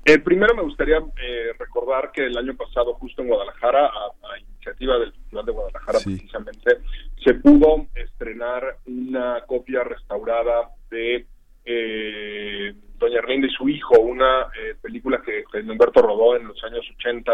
Eh, 0.05 0.17
primero 0.19 0.55
me 0.55 0.63
gustaría 0.63 0.97
eh, 0.97 1.53
recordar 1.59 2.11
que 2.11 2.25
el 2.25 2.37
año 2.37 2.55
pasado, 2.55 2.93
justo 2.95 3.21
en 3.21 3.27
Guadalajara, 3.27 3.85
a, 3.85 4.33
a 4.33 4.39
iniciativa 4.39 4.97
del 4.97 5.11
Festival 5.13 5.45
de 5.45 5.51
Guadalajara 5.51 5.99
Sí. 5.99 6.15
precisamente, 6.15 6.77
se 7.23 7.33
pudo 7.35 7.85
estrenar 7.93 8.77
una 8.87 9.41
copia 9.45 9.83
restaurada 9.83 10.71
de 10.89 11.27
eh, 11.73 12.73
Doña 12.97 13.19
Erlinda 13.19 13.47
y 13.47 13.51
su 13.51 13.67
hijo, 13.69 13.99
una 13.99 14.47
eh, 14.59 14.75
película 14.81 15.21
que 15.25 15.43
Humberto 15.61 16.01
rodó 16.01 16.35
en 16.35 16.47
los 16.47 16.63
años 16.63 16.85
80 16.97 17.31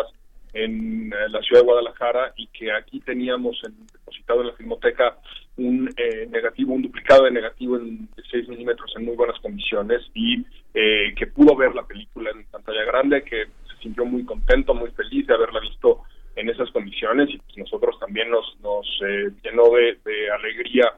en 0.54 1.12
eh, 1.12 1.16
la 1.30 1.42
ciudad 1.42 1.62
de 1.62 1.66
Guadalajara 1.68 2.34
y 2.38 2.48
que 2.48 2.72
aquí 2.72 3.00
teníamos 3.02 3.60
en- 3.66 3.86
depositado 3.88 4.42
en 4.42 4.48
la 4.48 4.54
filmoteca 4.54 5.18
un 5.58 5.90
eh, 5.98 6.28
negativo, 6.30 6.74
un 6.74 6.84
duplicado 6.84 7.26
de 7.26 7.32
negativo 7.32 7.76
en 7.78 8.06
de 8.16 8.24
6 8.32 8.48
milímetros 8.48 8.92
en 8.96 9.06
muy 9.06 9.16
buenas 9.16 9.40
condiciones 9.42 10.02
y 10.14 10.46
eh, 10.74 11.14
que 11.18 11.28
pudo 11.28 11.56
ver 11.56 11.76
la 11.76 11.86
película 11.86 12.32
en 12.32 12.46
pantalla 12.46 12.84
grande, 12.86 13.24
que 13.24 13.46
se 13.70 13.82
sintió 13.82 14.06
muy 14.06 14.24
contento, 14.24 14.74
muy 14.74 14.92
feliz 14.92 15.28
de 15.28 15.34
haberla 15.34 15.60
visto 15.60 16.04
en 16.36 16.50
esas 16.50 16.70
condiciones 16.72 17.30
y 17.30 17.38
pues 17.40 17.58
nosotros 17.58 18.00
también 18.00 18.30
nos, 18.30 18.58
nos 18.62 18.86
eh, 19.06 19.32
llenó 19.44 19.64
de 19.72 20.32
alegría 20.32 20.94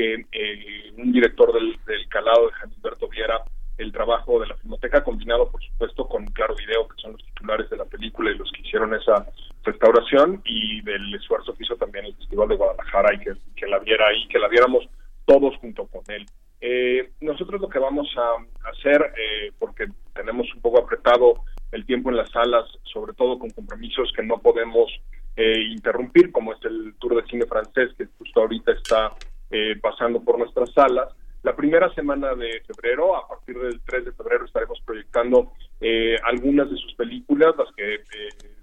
que 0.00 0.26
eh, 0.32 0.92
un 0.96 1.12
director 1.12 1.52
del, 1.52 1.78
del 1.84 2.08
calado 2.08 2.46
de 2.46 2.74
Humberto 2.74 3.08
Viera 3.08 3.42
el 3.76 3.92
trabajo 3.92 4.40
de 4.40 4.46
la 4.46 4.56
Filmoteca, 4.56 5.02
combinado 5.02 5.50
por 5.50 5.62
supuesto 5.62 6.06
con 6.06 6.26
Claro 6.26 6.54
Video, 6.54 6.86
que 6.88 7.00
son 7.00 7.12
los 7.12 7.24
titulares 7.24 7.68
de 7.70 7.78
la 7.78 7.86
película 7.86 8.30
y 8.30 8.36
los 8.36 8.50
que 8.52 8.60
hicieron 8.60 8.94
esa 8.94 9.26
restauración, 9.64 10.42
y 10.44 10.82
del 10.82 11.14
esfuerzo 11.14 11.54
que 11.54 11.64
hizo 11.64 11.76
también 11.76 12.04
el 12.04 12.14
Festival 12.16 12.48
de 12.48 12.56
Guadalajara 12.56 13.14
y 13.14 13.18
que, 13.20 13.32
que 13.56 13.66
la 13.66 13.78
viera 13.78 14.06
ahí, 14.08 14.26
que 14.28 14.38
la 14.38 14.48
viéramos 14.48 14.86
todos 15.24 15.56
junto 15.56 15.86
con 15.86 16.02
él. 16.08 16.26
Eh, 16.60 17.10
nosotros 17.22 17.60
lo 17.60 17.68
que 17.70 17.78
vamos 17.78 18.08
a 18.18 18.70
hacer, 18.70 19.00
eh, 19.16 19.52
porque 19.58 19.86
tenemos 20.14 20.46
un 20.54 20.60
poco 20.60 20.80
apretado 20.80 21.34
el 21.72 21.86
tiempo 21.86 22.10
en 22.10 22.16
las 22.16 22.30
salas, 22.30 22.66
sobre 22.84 23.14
todo 23.14 23.38
con 23.38 23.48
compromisos 23.50 24.12
que 24.14 24.22
no 24.22 24.38
podemos 24.38 24.90
eh, 25.36 25.62
interrumpir, 25.70 26.32
como 26.32 26.52
es 26.52 26.58
el 26.64 26.94
Tour 26.98 27.16
de 27.16 27.28
Cine 27.30 27.46
Francés, 27.46 27.90
que 27.96 28.06
justo 28.18 28.40
ahorita 28.40 28.72
está 28.72 29.14
eh, 29.50 29.76
pasando 29.80 30.22
por 30.22 30.38
nuestras 30.38 30.72
salas. 30.72 31.08
La 31.42 31.56
primera 31.56 31.92
semana 31.94 32.34
de 32.34 32.62
febrero, 32.66 33.16
a 33.16 33.26
partir 33.26 33.58
del 33.58 33.80
3 33.80 34.04
de 34.04 34.12
febrero, 34.12 34.44
estaremos 34.44 34.80
proyectando 34.84 35.52
eh, 35.80 36.16
algunas 36.24 36.70
de 36.70 36.76
sus 36.76 36.94
películas, 36.94 37.54
las 37.56 37.72
que 37.74 37.94
eh, 37.94 38.00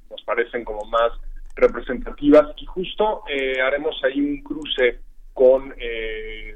nos 0.10 0.22
parecen 0.24 0.64
como 0.64 0.86
más 0.86 1.12
representativas, 1.56 2.54
y 2.58 2.66
justo 2.66 3.24
eh, 3.30 3.60
haremos 3.62 4.00
ahí 4.04 4.22
un 4.22 4.44
cruce 4.44 5.00
con 5.34 5.74
eh, 5.78 6.56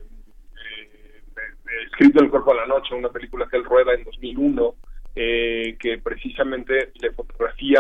Escrito 1.86 2.24
el 2.24 2.30
cuerpo 2.30 2.52
a 2.52 2.56
la 2.56 2.66
noche, 2.66 2.96
una 2.96 3.10
película 3.10 3.48
que 3.50 3.58
él 3.58 3.64
rueda 3.64 3.94
en 3.94 4.04
2001, 4.04 4.76
eh, 5.16 5.78
que 5.80 5.98
precisamente 6.00 6.92
le 7.02 7.12
fotografía 7.12 7.80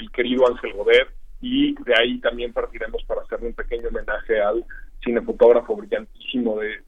el 0.00 0.10
querido 0.10 0.46
Ángel 0.48 0.72
Godet, 0.72 1.08
y 1.42 1.74
de 1.74 1.94
ahí 1.94 2.20
también 2.20 2.52
partiremos 2.52 3.02
para 3.04 3.22
hacerle 3.22 3.48
un 3.48 3.54
pequeño 3.54 3.88
homenaje 3.88 4.40
al 4.40 4.64
cinefotógrafo 5.02 5.74
brillantísimo 5.76 6.60
de, 6.60 6.80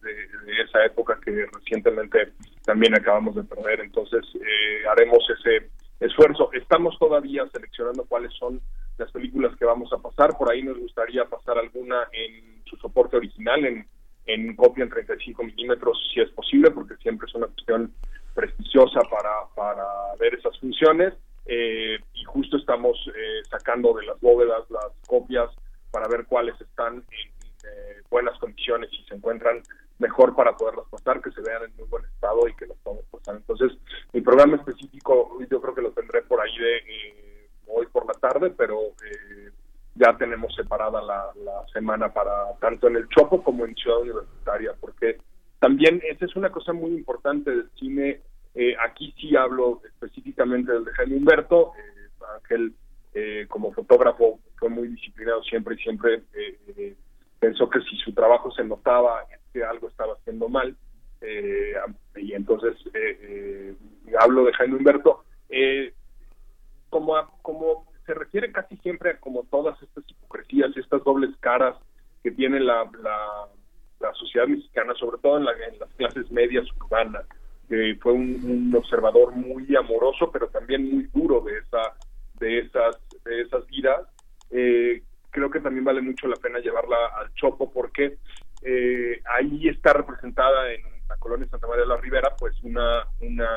esa 0.64 0.84
época 0.84 1.18
que 1.22 1.46
recientemente 1.52 2.32
también 2.64 2.94
acabamos 2.94 3.34
de 3.34 3.42
perder. 3.42 3.80
Entonces 3.80 4.24
eh, 4.36 4.86
haremos 4.88 5.18
ese 5.28 5.68
esfuerzo. 5.98 6.50
Estamos 6.52 6.96
todavía 7.00 7.44
seleccionando 7.52 8.04
cuáles 8.04 8.32
son 8.34 8.60
las 8.96 9.10
películas 9.10 9.56
que 9.58 9.64
vamos 9.64 9.92
a 9.92 9.98
pasar. 9.98 10.38
Por 10.38 10.50
ahí 10.50 10.62
nos 10.62 10.78
gustaría 10.78 11.24
pasar 11.24 11.58
alguna 11.58 12.06
en 12.12 12.62
su 12.64 12.76
soporte 12.76 13.16
original, 13.16 13.64
en, 13.64 13.86
en 14.26 14.54
copia 14.54 14.84
en 14.84 14.90
35 14.90 15.42
milímetros, 15.42 15.98
si 16.14 16.20
es 16.20 16.30
posible, 16.30 16.70
porque 16.70 16.94
siempre 16.98 17.26
es 17.26 17.34
una 17.34 17.48
cuestión 17.48 17.92
prestigiosa 18.34 19.00
para, 19.10 19.32
para 19.56 19.84
ver 20.20 20.34
esas 20.34 20.56
funciones. 20.60 21.14
Eh, 21.46 21.98
y 22.14 22.24
justo 22.24 22.56
estamos 22.56 22.96
eh, 23.08 23.42
sacando 23.50 23.92
de 23.94 24.06
las 24.06 24.20
bóvedas 24.20 24.68
las 24.70 24.92
copias 25.06 25.50
para 25.90 26.08
ver 26.08 26.24
cuáles 26.26 26.58
están 26.60 26.96
en 26.96 27.28
eh, 27.64 28.02
buenas 28.10 28.38
condiciones 28.38 28.90
y 28.92 29.04
se 29.04 29.14
encuentran 29.14 29.62
mejor 29.98 30.34
para 30.34 30.56
poderlas 30.56 30.86
pasar, 30.90 31.20
que 31.20 31.30
se 31.30 31.40
vean 31.40 31.64
en 31.64 31.76
muy 31.76 31.86
buen 31.88 32.04
estado 32.06 32.48
y 32.48 32.54
que 32.54 32.66
las 32.66 32.76
podamos 32.78 33.04
pasar. 33.06 33.36
Entonces, 33.36 33.72
mi 34.12 34.20
programa 34.20 34.56
específico 34.56 35.38
yo 35.50 35.60
creo 35.60 35.74
que 35.74 35.82
lo 35.82 35.92
tendré 35.92 36.22
por 36.22 36.40
ahí 36.40 36.56
de 36.58 36.76
eh, 36.78 37.48
hoy 37.68 37.86
por 37.86 38.06
la 38.06 38.14
tarde, 38.14 38.50
pero 38.50 38.78
eh, 38.80 39.50
ya 39.94 40.16
tenemos 40.16 40.54
separada 40.54 41.00
la, 41.00 41.30
la 41.36 41.64
semana 41.72 42.12
para 42.12 42.54
tanto 42.60 42.88
en 42.88 42.96
el 42.96 43.08
Chopo 43.08 43.42
como 43.42 43.64
en 43.64 43.74
Ciudad 43.76 44.00
Universitaria, 44.00 44.74
porque 44.80 45.18
también 45.60 46.02
esa 46.10 46.24
es 46.24 46.34
una 46.36 46.50
cosa 46.50 46.72
muy 46.72 46.90
importante 46.90 47.50
del 47.50 47.70
cine. 47.78 48.20
Eh, 48.54 48.74
aquí 48.86 49.14
sí 49.18 49.34
hablo 49.36 49.80
específicamente 49.84 50.72
del 50.72 50.84
de 50.84 50.92
Jaime 50.92 51.16
Humberto. 51.16 51.72
Eh, 51.78 52.08
Ángel, 52.36 52.74
eh, 53.14 53.46
como 53.48 53.72
fotógrafo, 53.72 54.40
fue 54.56 54.68
muy 54.68 54.88
disciplinado 54.88 55.42
siempre 55.42 55.74
y 55.74 55.78
siempre 55.78 56.22
eh, 56.34 56.58
eh, 56.76 56.96
pensó 57.40 57.68
que 57.68 57.80
si 57.82 57.96
su 57.96 58.12
trabajo 58.12 58.50
se 58.52 58.64
notaba 58.64 59.26
que 59.52 59.62
algo 59.64 59.88
estaba 59.88 60.14
haciendo 60.14 60.48
mal. 60.48 60.76
Eh, 61.20 61.74
y 62.16 62.32
entonces 62.32 62.76
eh, 62.94 63.18
eh, 63.22 63.74
hablo 64.20 64.44
de 64.44 64.52
Jaime 64.54 64.76
Humberto. 64.76 65.24
Eh, 65.48 65.92
como, 66.90 67.16
a- 67.16 67.30
como 67.42 67.86
se 68.06 68.14
refiere 68.14 68.52
casi 68.52 68.76
siempre 68.78 69.10
a 69.10 69.18
como 69.20 69.44
todas 69.44 69.80
estas 69.82 70.04
hipocresías 70.08 70.70
y 70.76 70.80
estas 70.80 71.02
dobles 71.04 71.30
caras 71.40 71.76
que 72.22 72.30
tiene 72.30 72.60
la, 72.60 72.88
la, 73.02 73.48
la 74.00 74.14
sociedad 74.14 74.46
mexicana, 74.46 74.94
sobre 74.94 75.18
todo 75.18 75.38
en, 75.38 75.44
la- 75.44 75.52
en 75.52 75.78
las 75.78 75.90
clases 75.94 76.30
medias 76.30 76.66
urbanas, 76.80 77.24
que 77.68 77.96
fue 78.00 78.12
un, 78.12 78.72
observador 78.76 79.34
muy 79.34 79.74
amoroso, 79.76 80.30
pero 80.32 80.48
también 80.48 80.90
muy 80.90 81.04
duro 81.12 81.40
de 81.40 81.58
esa 81.58 81.94
de 82.38 82.58
esas 82.60 82.96
de 83.24 83.42
esas 83.42 83.66
vidas. 83.66 84.06
Eh, 84.50 85.02
creo 85.30 85.50
que 85.50 85.60
también 85.60 85.84
vale 85.84 86.00
mucho 86.00 86.28
la 86.28 86.36
pena 86.36 86.58
llevarla 86.58 86.96
al 87.16 87.32
Chopo 87.34 87.72
porque 87.72 88.18
eh, 88.62 89.20
ahí 89.24 89.68
está 89.68 89.92
representada 89.92 90.72
en 90.72 90.82
la 91.08 91.16
colonia 91.16 91.48
Santa 91.48 91.66
María 91.66 91.82
de 91.82 91.88
la 91.88 91.96
Ribera, 91.96 92.34
pues 92.38 92.54
una 92.62 93.04
una 93.20 93.48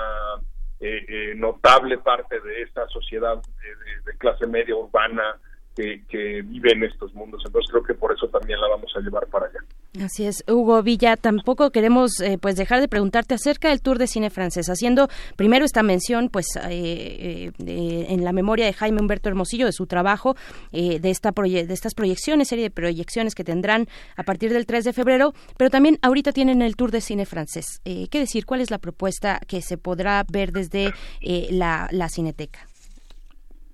eh, 0.79 1.05
eh, 1.07 1.33
notable 1.35 1.97
parte 1.97 2.39
de 2.39 2.61
esa 2.61 2.87
sociedad 2.87 3.41
eh, 3.63 4.01
de, 4.05 4.11
de 4.11 4.17
clase 4.19 4.45
media 4.45 4.75
urbana 4.75 5.39
que, 5.77 6.01
que 6.09 6.41
vive 6.41 6.71
en 6.73 6.83
estos 6.83 7.13
mundos. 7.13 7.41
Entonces 7.45 7.69
creo 7.71 7.83
que 7.83 7.93
por 7.93 8.11
eso 8.11 8.27
también 8.27 8.59
la 8.59 8.67
vamos 8.67 8.91
a 8.95 8.99
llevar 8.99 9.27
para 9.27 9.45
allá. 9.45 9.59
Así 10.05 10.25
es, 10.25 10.43
Hugo 10.47 10.83
Villa, 10.83 11.15
tampoco 11.17 11.71
queremos 11.71 12.19
eh, 12.19 12.37
pues 12.39 12.55
dejar 12.55 12.81
de 12.81 12.87
preguntarte 12.87 13.33
acerca 13.35 13.69
del 13.69 13.81
Tour 13.81 13.97
de 13.97 14.05
Cine 14.07 14.29
Francés, 14.29 14.67
haciendo 14.69 15.07
primero 15.37 15.65
esta 15.65 15.81
mención 15.81 16.29
pues 16.29 16.45
eh, 16.55 16.61
eh, 16.69 17.51
de- 17.57 18.05
en 18.13 18.23
la 18.23 18.31
memoria 18.31 18.65
de 18.65 18.73
Jaime 18.73 18.99
Humberto 19.01 19.29
Hermosillo 19.29 19.65
de 19.65 19.71
su 19.71 19.87
trabajo, 19.87 20.35
eh, 20.71 20.99
de, 20.99 21.09
esta 21.09 21.31
proye- 21.31 21.65
de 21.65 21.73
estas 21.73 21.93
proyecciones, 21.95 22.47
serie 22.49 22.65
de 22.65 22.71
proyecciones 22.71 23.33
que 23.33 23.43
tendrán 23.43 23.87
a 24.15 24.23
partir 24.23 24.51
del 24.53 24.65
3 24.67 24.83
de 24.83 24.93
febrero, 24.93 25.33
pero 25.57 25.69
también 25.71 25.97
ahorita 26.03 26.31
tienen 26.31 26.61
el 26.61 26.75
Tour 26.75 26.91
de 26.91 27.01
Cine 27.01 27.25
Francés. 27.25 27.81
Eh, 27.85 28.07
¿Qué 28.11 28.19
decir? 28.19 28.45
¿Cuál 28.45 28.61
es 28.61 28.69
la 28.69 28.77
propuesta 28.79 29.39
que 29.47 29.61
se 29.61 29.77
podrá 29.77 30.23
ver 30.31 30.51
desde 30.51 30.93
eh, 31.21 31.47
la, 31.51 31.87
la 31.91 32.09
Cineteca? 32.09 32.67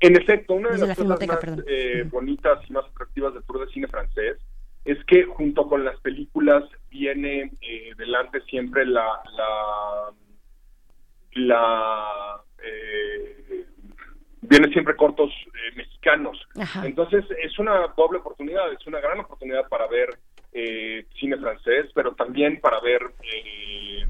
En 0.03 0.17
efecto, 0.17 0.53
una 0.53 0.69
de 0.71 0.79
las 0.79 0.89
la 0.89 1.15
cosas 1.15 1.27
más 1.27 1.39
eh, 1.65 2.03
bonitas 2.11 2.59
y 2.69 2.73
más 2.73 2.85
atractivas 2.85 3.33
del 3.33 3.43
Tour 3.43 3.65
de 3.65 3.71
Cine 3.71 3.87
francés 3.87 4.37
es 4.83 4.97
que 5.05 5.23
junto 5.23 5.65
con 5.69 5.85
las 5.85 5.97
películas 6.01 6.65
viene 6.89 7.53
eh, 7.61 7.93
delante 7.97 8.41
siempre 8.41 8.85
la 8.85 9.07
la, 9.37 10.11
la 11.35 12.41
eh, 12.61 13.65
viene 14.41 14.67
siempre 14.73 14.97
cortos 14.97 15.31
eh, 15.31 15.75
mexicanos. 15.77 16.37
Ajá. 16.59 16.85
Entonces 16.85 17.23
es 17.41 17.57
una 17.57 17.87
doble 17.95 18.19
oportunidad, 18.19 18.73
es 18.73 18.85
una 18.85 18.99
gran 18.99 19.21
oportunidad 19.21 19.69
para 19.69 19.87
ver 19.87 20.09
eh, 20.51 21.05
cine 21.17 21.37
francés, 21.37 21.89
pero 21.95 22.13
también 22.15 22.59
para 22.59 22.81
ver 22.81 23.01
eh, 23.21 24.05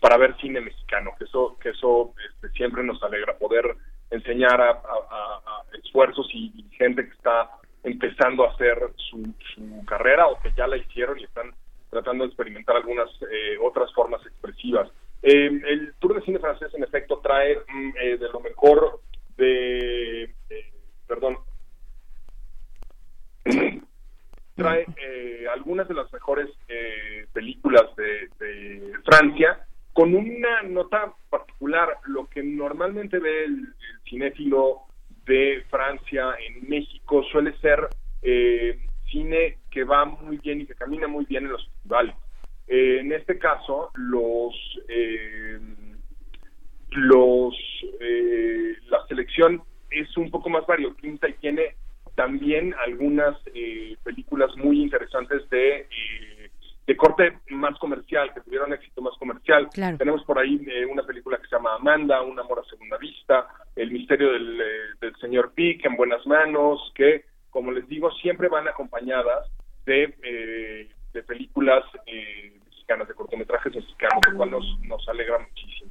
para 0.00 0.16
ver 0.16 0.34
cine 0.40 0.62
mexicano, 0.62 1.10
que 1.18 1.24
eso 1.24 1.58
que 1.60 1.68
eso 1.70 2.14
este, 2.26 2.48
siempre 2.56 2.82
nos 2.82 3.02
alegra 3.02 3.36
poder 3.36 3.76
enseñar 4.10 4.60
a, 4.60 4.82
esfuerzos 5.84 6.28
y, 6.34 6.64
gente 6.72 7.04
que 7.04 7.14
está 7.14 7.50
empezando 7.82 8.44
a 8.44 8.52
hacer 8.52 8.78
su, 8.96 9.34
su 9.54 9.84
carrera 9.86 10.26
o 10.26 10.40
que 10.40 10.52
ya 10.56 10.66
la 10.66 10.76
hicieron 10.76 11.18
y 11.18 11.24
están 11.24 11.52
tratando 11.90 12.24
de 12.24 12.28
experimentar 12.28 12.76
algunas 12.76 13.08
eh, 13.22 13.56
otras 13.62 13.92
formas 13.92 14.24
expresivas. 14.26 14.90
Eh, 15.22 15.46
el 15.66 15.94
Tour 15.98 16.14
de 16.14 16.22
Cine 16.22 16.38
Francés, 16.38 16.72
en 16.74 16.82
efecto, 16.82 17.18
trae 17.22 17.58
mm, 17.68 17.90
eh, 18.00 18.16
de 18.16 18.28
lo 18.28 18.40
mejor 18.40 19.00
de... 19.36 20.24
eh, 20.24 20.72
perdón. 21.06 21.38
trae 24.56 24.86
eh, 25.02 25.46
algunas 25.52 25.88
de 25.88 25.94
las 25.94 26.12
mejores 26.12 26.48
eh, 26.68 27.26
películas 27.32 27.94
de 27.96 28.92
Francia 29.04 29.66
con 29.92 30.14
una 30.14 30.62
nota 30.62 31.12
particular. 31.28 31.98
Lo 32.06 32.28
que 32.28 32.42
normalmente 32.42 33.18
ve 33.18 33.44
el, 33.44 33.74
cinéfilo 34.08 34.82
de 35.26 35.64
Francia 35.70 36.34
en 36.38 36.68
México 36.68 37.22
suele 37.30 37.56
ser 37.58 37.88
eh, 38.22 38.78
cine 39.10 39.58
que 39.70 39.84
va 39.84 40.04
muy 40.04 40.38
bien 40.38 40.60
y 40.60 40.66
que 40.66 40.74
camina 40.74 41.06
muy 41.06 41.24
bien 41.26 41.44
en 41.44 41.52
los 41.52 41.64
festivales. 41.66 42.14
Eh, 42.66 42.98
en 43.00 43.12
este 43.12 43.38
caso, 43.38 43.90
los 43.94 44.54
eh, 44.88 45.58
los 46.90 47.54
eh, 48.00 48.76
la 48.88 49.06
selección 49.06 49.62
es 49.90 50.16
un 50.16 50.30
poco 50.30 50.50
más 50.50 50.66
variopinta 50.66 51.28
y 51.28 51.34
tiene 51.34 51.74
también 52.14 52.74
algunas 52.86 53.36
eh, 53.54 53.96
películas 54.02 54.50
muy 54.56 54.82
interesantes 54.82 55.48
de 55.50 55.86
de 56.86 56.96
corte 56.96 57.38
más 57.50 57.78
comercial, 57.78 58.32
que 58.34 58.40
tuvieron 58.40 58.72
éxito 58.72 59.00
más 59.00 59.16
comercial. 59.18 59.68
Claro. 59.72 59.98
Tenemos 59.98 60.24
por 60.24 60.38
ahí 60.38 60.60
eh, 60.66 60.86
una 60.86 61.02
película 61.02 61.36
que 61.38 61.46
se 61.46 61.56
llama 61.56 61.74
Amanda, 61.74 62.22
Un 62.22 62.38
amor 62.38 62.60
a 62.60 62.68
segunda 62.68 62.96
vista, 62.98 63.46
El 63.76 63.90
misterio 63.92 64.32
del, 64.32 64.60
eh, 64.60 64.64
del 65.00 65.14
señor 65.16 65.52
Pick, 65.54 65.84
En 65.84 65.96
buenas 65.96 66.26
manos, 66.26 66.92
que, 66.94 67.24
como 67.50 67.70
les 67.70 67.86
digo, 67.88 68.10
siempre 68.12 68.48
van 68.48 68.66
acompañadas 68.68 69.48
de, 69.86 70.14
eh, 70.22 70.88
de 71.12 71.22
películas 71.22 71.84
eh, 72.06 72.58
mexicanas, 72.64 73.08
de 73.08 73.14
cortometrajes 73.14 73.74
mexicanos, 73.74 74.20
lo 74.30 74.36
cual 74.36 74.50
nos, 74.50 74.80
nos 74.82 75.08
alegra 75.08 75.38
muchísimo. 75.38 75.89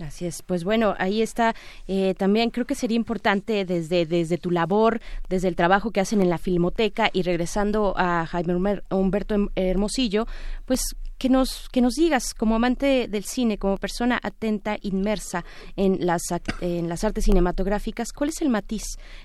Así 0.00 0.26
es, 0.26 0.42
pues 0.42 0.64
bueno, 0.64 0.94
ahí 0.98 1.22
está. 1.22 1.54
Eh, 1.86 2.14
también 2.16 2.50
creo 2.50 2.66
que 2.66 2.74
sería 2.74 2.96
importante 2.96 3.64
desde, 3.64 4.06
desde 4.06 4.38
tu 4.38 4.50
labor, 4.50 5.00
desde 5.28 5.48
el 5.48 5.56
trabajo 5.56 5.90
que 5.90 6.00
hacen 6.00 6.20
en 6.20 6.30
la 6.30 6.38
Filmoteca 6.38 7.10
y 7.12 7.22
regresando 7.22 7.94
a 7.96 8.26
Jaime 8.26 8.80
Humberto 8.90 9.50
Hermosillo, 9.56 10.26
pues 10.66 10.80
que 11.18 11.28
nos, 11.28 11.68
que 11.70 11.80
nos 11.80 11.94
digas, 11.94 12.32
como 12.32 12.54
amante 12.54 13.08
del 13.08 13.24
cine, 13.24 13.58
como 13.58 13.76
persona 13.76 14.18
atenta, 14.22 14.76
inmersa 14.82 15.44
en 15.76 16.06
las, 16.06 16.22
en 16.60 16.88
las 16.88 17.04
artes 17.04 17.24
cinematográficas, 17.24 18.12
¿cuál 18.12 18.30
es 18.30 18.40
el 18.40 18.48
matiz, 18.48 18.84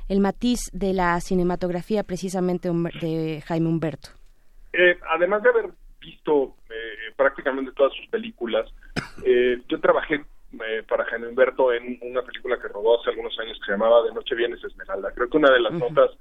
el 0.10 0.20
matiz 0.20 0.72
de 0.74 0.94
la 0.94 1.20
cinematografía 1.22 2.04
precisamente 2.04 2.70
de 3.00 3.44
Jaime 3.46 3.70
Humberto? 3.70 4.10
Eh, 4.74 4.98
además 5.16 5.44
de 5.44 5.50
haber 5.50 5.72
visto 6.00 6.56
eh, 6.70 7.14
prácticamente 7.16 7.72
todas 7.74 7.94
sus 7.94 8.08
películas, 8.08 8.68
eh, 9.24 9.62
yo 9.70 9.80
trabajé 9.80 10.26
eh, 10.62 10.84
para 10.88 11.06
Jaime 11.06 11.28
Humberto 11.28 11.74
en 11.74 11.98
una 12.02 12.22
película 12.22 12.60
que 12.60 12.68
rodó 12.68 13.00
hace 13.00 13.10
algunos 13.10 13.38
años 13.40 13.58
que 13.60 13.66
se 13.66 13.72
llamaba 13.72 14.04
De 14.04 14.14
Noche 14.14 14.36
Vienes 14.36 14.64
Esmeralda. 14.64 15.12
Creo 15.12 15.30
que 15.30 15.38
una 15.38 15.52
de 15.52 15.60
las 15.60 15.74
notas 15.74 16.12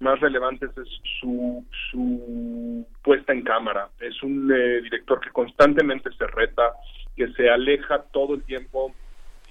más 0.00 0.20
relevantes 0.20 0.70
es 0.76 0.88
su, 1.20 1.64
su 1.90 2.86
puesta 3.02 3.32
en 3.32 3.42
cámara. 3.42 3.88
Es 4.00 4.22
un 4.22 4.52
eh, 4.52 4.82
director 4.82 5.20
que 5.20 5.30
constantemente 5.30 6.10
se 6.18 6.26
reta, 6.26 6.72
que 7.16 7.28
se 7.32 7.48
aleja 7.48 8.02
todo 8.12 8.34
el 8.34 8.44
tiempo 8.44 8.94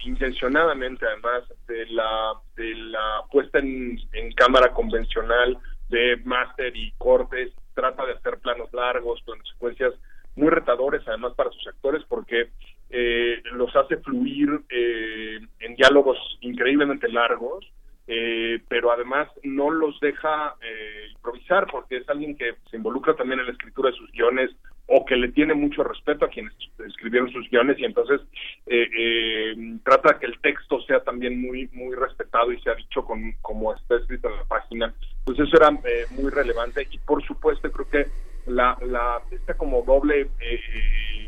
intencionadamente 0.05 1.05
además 1.07 1.43
de 1.67 1.87
la 1.87 2.33
de 2.55 2.75
la 2.75 3.23
puesta 3.31 3.57
en, 3.57 3.97
en 4.13 4.31
cámara 4.33 4.71
convencional 4.71 5.57
de 5.89 6.17
máster 6.23 6.75
y 6.77 6.91
cortes 6.99 7.51
trata 7.73 8.05
de 8.05 8.13
hacer 8.13 8.37
planos 8.37 8.71
largos 8.73 9.19
planos 9.23 9.49
secuencias 9.49 9.93
muy 10.35 10.49
retadores 10.49 11.01
además 11.07 11.33
para 11.33 11.49
sus 11.49 11.67
actores 11.67 12.03
porque 12.07 12.51
eh, 12.89 13.41
los 13.53 13.75
hace 13.75 13.97
fluir 13.97 14.61
eh, 14.69 15.39
en 15.59 15.75
diálogos 15.75 16.17
increíblemente 16.41 17.09
largos 17.09 17.65
eh, 18.09 18.61
pero 18.69 18.89
además 18.89 19.27
no 19.43 19.69
los 19.69 19.99
deja 19.99 20.55
eh, 20.61 21.09
improvisar 21.11 21.67
porque 21.69 21.97
es 21.97 22.07
alguien 22.07 22.37
que 22.37 22.53
se 22.71 22.77
involucra 22.77 23.13
también 23.15 23.41
en 23.41 23.47
la 23.47 23.51
escritura 23.51 23.91
de 23.91 23.97
sus 23.97 24.09
guiones 24.13 24.49
o 24.85 25.03
que 25.03 25.17
le 25.17 25.27
tiene 25.33 25.53
mucho 25.53 25.83
respeto 25.83 26.23
a 26.23 26.29
quienes 26.29 26.53
escribieron 26.87 27.29
sus 27.33 27.49
guiones 27.49 27.77
y 27.77 27.83
entonces 27.83 28.21
eh, 28.65 29.53
trata 29.83 30.17
que 30.19 30.25
el 30.25 30.39
texto 30.39 30.79
sea 30.83 31.01
también 31.01 31.41
muy 31.41 31.67
muy 31.73 31.93
respetado 31.95 32.53
y 32.53 32.61
sea 32.61 32.75
dicho 32.75 33.03
con, 33.03 33.33
como 33.41 33.75
está 33.75 33.97
escrito 33.97 34.29
en 34.29 34.37
la 34.37 34.45
página. 34.45 34.93
Pues 35.25 35.37
eso 35.39 35.57
era 35.57 35.71
muy 35.71 36.31
relevante 36.31 36.87
y 36.89 36.97
por 36.99 37.21
supuesto 37.25 37.69
creo 37.69 37.89
que 37.89 38.05
la, 38.49 38.77
la 38.85 39.21
esta 39.31 39.55
como 39.55 39.81
doble 39.81 40.29
eh, 40.39 41.26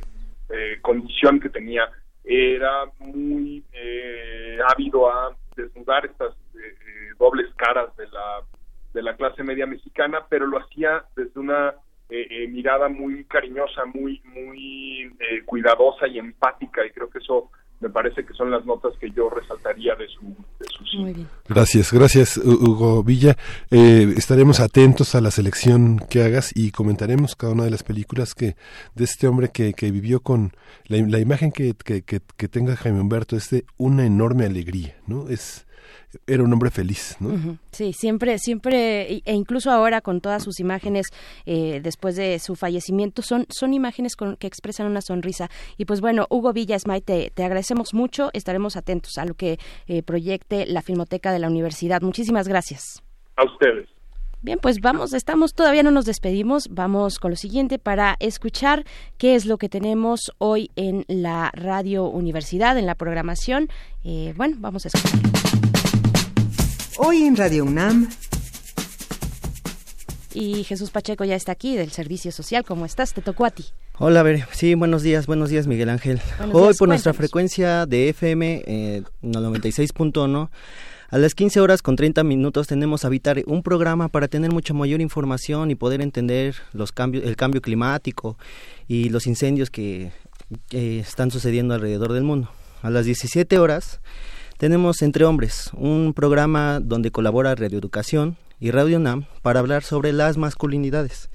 eh, 0.50 0.80
condición 0.82 1.40
que 1.40 1.50
tenía. 1.50 1.90
Era 2.24 2.86
muy 3.00 3.64
eh, 3.72 4.58
ávido 4.68 5.10
a 5.10 5.36
desnudar 5.56 6.06
estas 6.06 6.34
eh, 6.56 6.60
eh, 6.64 7.14
dobles 7.18 7.48
caras 7.56 7.96
de 7.98 8.08
la 8.08 8.44
de 8.94 9.04
la 9.04 9.16
clase 9.16 9.44
media 9.44 9.68
mexicana 9.68 10.26
pero 10.30 10.48
lo 10.48 10.58
hacía 10.58 11.06
desde 11.16 11.40
una 11.40 11.76
eh, 12.10 12.28
eh, 12.30 12.48
mirada 12.48 12.90
muy 12.90 13.24
cariñosa, 13.26 13.86
muy 13.86 14.22
muy 14.26 15.16
cuidadosa 15.46 16.08
y 16.08 16.18
empática 16.18 16.86
y 16.86 16.92
creo 16.92 17.10
que 17.10 17.20
eso 17.20 17.52
me 17.82 17.90
parece 17.90 18.26
que 18.26 18.34
son 18.34 18.52
las 18.52 18.66
notas 18.66 18.94
que 19.00 19.10
yo 19.12 19.30
resaltaría 19.30 19.96
de 19.96 20.08
su, 20.08 20.22
de 20.60 20.66
su 20.78 20.86
cine. 20.86 21.26
Gracias, 21.48 21.94
gracias 21.94 22.38
Hu- 22.38 22.68
Hugo 22.68 23.04
Villa. 23.04 23.38
Eh, 23.72 24.14
estaremos 24.18 24.60
atentos 24.60 25.16
a 25.16 25.22
la 25.22 25.32
selección 25.32 26.00
que 26.10 26.24
hagas 26.24 26.52
y 26.56 26.72
comentaremos 26.72 27.36
cada 27.36 27.54
una 27.54 27.64
de 27.64 27.72
las 27.72 27.84
películas 27.84 28.36
que 28.36 28.56
de 28.96 29.04
este 29.06 29.28
hombre 29.28 29.50
que, 29.54 29.74
que 29.74 29.92
vivió 29.92 30.20
con 30.20 30.52
la, 30.88 30.98
la 31.08 31.20
imagen 31.20 31.52
que, 31.52 31.74
que, 31.74 32.02
que, 32.02 32.20
que 32.36 32.48
tenga 32.50 32.76
Jaime 32.76 33.00
Humberto 33.00 33.36
es 33.38 33.50
de 33.50 33.66
una 33.78 34.06
enorme 34.06 34.46
alegría, 34.46 34.98
¿no? 35.08 35.30
Es 35.30 35.66
era 36.28 36.44
un 36.44 36.52
hombre 36.52 36.72
feliz, 36.72 37.16
¿no? 37.20 37.58
Sí, 37.72 37.94
siempre, 37.94 38.38
siempre, 38.40 39.22
e 39.26 39.34
incluso 39.34 39.72
ahora 39.72 40.02
con 40.02 40.22
todas 40.22 40.44
sus 40.44 40.60
imágenes 40.60 41.08
eh, 41.46 41.80
después 41.84 42.16
de 42.16 42.40
su 42.40 42.56
fallecimiento, 42.56 43.22
son, 43.22 43.46
son 43.50 43.74
imágenes 43.74 44.16
con, 44.16 44.36
que 44.38 44.48
expresan 44.48 44.88
una 44.88 45.02
sonrisa. 45.02 45.50
Y 45.78 45.86
pues 45.86 46.02
bueno, 46.02 46.26
Hugo 46.30 46.54
Villa 46.54 46.78
te 47.06 47.44
agradecemos 47.44 47.94
mucho, 47.94 48.30
estaremos 48.34 48.76
atentos 48.76 49.18
a 49.18 49.26
lo 49.26 49.34
que 49.34 49.60
eh, 49.88 50.04
proyecte 50.04 50.66
la 50.66 50.82
Filmoteca 50.82 51.32
de 51.32 51.40
la 51.40 51.48
Universidad. 51.48 52.02
Muchísimas 52.02 52.48
gracias. 52.48 53.04
A 53.36 53.46
ustedes. 53.46 53.88
Bien, 54.42 54.58
pues 54.62 54.80
vamos, 54.80 55.14
estamos, 55.14 55.54
todavía 55.54 55.84
no 55.84 55.92
nos 55.92 56.06
despedimos, 56.06 56.70
vamos 56.72 57.20
con 57.20 57.32
lo 57.32 57.36
siguiente 57.36 57.78
para 57.78 58.16
escuchar 58.22 58.86
qué 59.18 59.36
es 59.36 59.46
lo 59.46 59.58
que 59.58 59.68
tenemos 59.68 60.32
hoy 60.38 60.72
en 60.78 61.04
la 61.10 61.52
Radio 61.54 62.06
Universidad, 62.06 62.78
en 62.78 62.86
la 62.86 62.96
programación. 62.96 63.68
Eh, 64.06 64.34
bueno, 64.38 64.56
vamos 64.60 64.86
a 64.86 64.88
escuchar. 64.88 65.69
Hoy 67.02 67.24
en 67.24 67.38
Radio 67.38 67.64
UNAM, 67.64 68.10
Y 70.34 70.66
Jesús 70.66 70.92
Pacheco 70.92 71.24
ya 71.24 71.38
está 71.38 71.54
aquí 71.54 71.78
del 71.78 71.92
Servicio 71.92 72.34
Social. 72.34 72.66
¿Cómo 72.66 72.86
estás? 72.86 73.14
Te 73.14 73.22
tocó 73.22 73.46
a 73.46 73.52
ti. 73.52 73.64
Hola, 74.00 74.20
a 74.20 74.24
ver, 74.24 74.46
sí, 74.52 74.76
buenos 74.76 75.02
días, 75.02 75.26
buenos 75.26 75.50
días 75.50 75.66
Miguel 75.66 75.88
Ángel. 75.88 76.20
Buenos 76.40 76.56
Hoy 76.56 76.64
días, 76.64 76.78
por 76.78 76.90
nuestra 76.90 77.14
frecuencia 77.14 77.86
de 77.86 78.10
FM 78.10 78.64
eh, 78.68 79.04
96.1, 79.24 80.50
a 81.10 81.18
las 81.18 81.36
15 81.36 81.62
horas 81.62 81.82
con 81.82 81.96
30 81.96 82.26
minutos 82.26 82.68
tenemos 82.68 83.06
Habitar, 83.06 83.44
un 83.48 83.64
programa 83.64 84.10
para 84.10 84.28
tener 84.28 84.52
mucha 84.52 84.74
mayor 84.74 85.00
información 85.00 85.72
y 85.72 85.76
poder 85.76 86.02
entender 86.02 86.56
los 86.74 86.92
cambios, 86.92 87.24
el 87.24 87.38
cambio 87.38 87.62
climático 87.62 88.38
y 88.90 89.08
los 89.08 89.26
incendios 89.26 89.70
que, 89.70 90.12
que 90.68 91.00
están 91.00 91.32
sucediendo 91.32 91.74
alrededor 91.74 92.12
del 92.12 92.24
mundo. 92.24 92.52
A 92.82 92.90
las 92.90 93.06
17 93.06 93.58
horas 93.58 94.02
tenemos 94.60 95.02
Entre 95.04 95.24
Hombres, 95.24 95.72
un 95.74 96.14
programa 96.14 96.82
donde 96.82 97.12
colabora 97.12 97.56
Radio 97.56 97.80
Educación 97.80 98.36
y 98.60 98.72
Radio 98.72 99.00
NAM 99.00 99.24
para 99.42 99.62
hablar 99.62 99.84
sobre 99.84 100.12
las 100.12 100.36
masculinidades. 100.36 101.30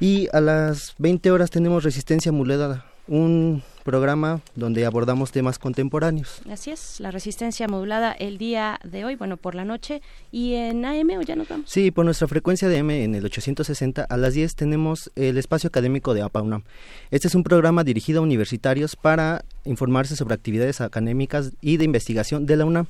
Y 0.00 0.26
a 0.32 0.40
las 0.40 0.96
20 0.98 1.30
horas 1.30 1.50
tenemos 1.50 1.84
Resistencia 1.84 2.32
Modulada, 2.32 2.84
un 3.06 3.62
programa 3.86 4.40
donde 4.56 4.84
abordamos 4.84 5.30
temas 5.30 5.58
contemporáneos. 5.58 6.40
Así 6.50 6.72
es, 6.72 6.98
la 6.98 7.12
resistencia 7.12 7.68
modulada 7.68 8.12
el 8.12 8.36
día 8.36 8.80
de 8.84 9.04
hoy, 9.04 9.14
bueno, 9.14 9.36
por 9.36 9.54
la 9.54 9.64
noche. 9.64 10.02
¿Y 10.32 10.54
en 10.54 10.84
AM 10.84 11.10
o 11.18 11.22
ya 11.22 11.36
nos 11.36 11.48
vamos? 11.48 11.70
Sí, 11.70 11.92
por 11.92 12.04
nuestra 12.04 12.26
frecuencia 12.26 12.68
de 12.68 12.78
M 12.78 13.04
en 13.04 13.14
el 13.14 13.24
860 13.24 14.04
a 14.04 14.16
las 14.16 14.34
10 14.34 14.56
tenemos 14.56 15.10
el 15.14 15.38
espacio 15.38 15.68
académico 15.68 16.12
de 16.12 16.22
APAUNAM. 16.22 16.64
Este 17.12 17.28
es 17.28 17.34
un 17.36 17.44
programa 17.44 17.84
dirigido 17.84 18.18
a 18.18 18.22
universitarios 18.22 18.96
para 18.96 19.44
informarse 19.64 20.16
sobre 20.16 20.34
actividades 20.34 20.80
académicas 20.80 21.52
y 21.60 21.76
de 21.76 21.84
investigación 21.84 22.44
de 22.44 22.56
la 22.56 22.64
UNAM. 22.64 22.86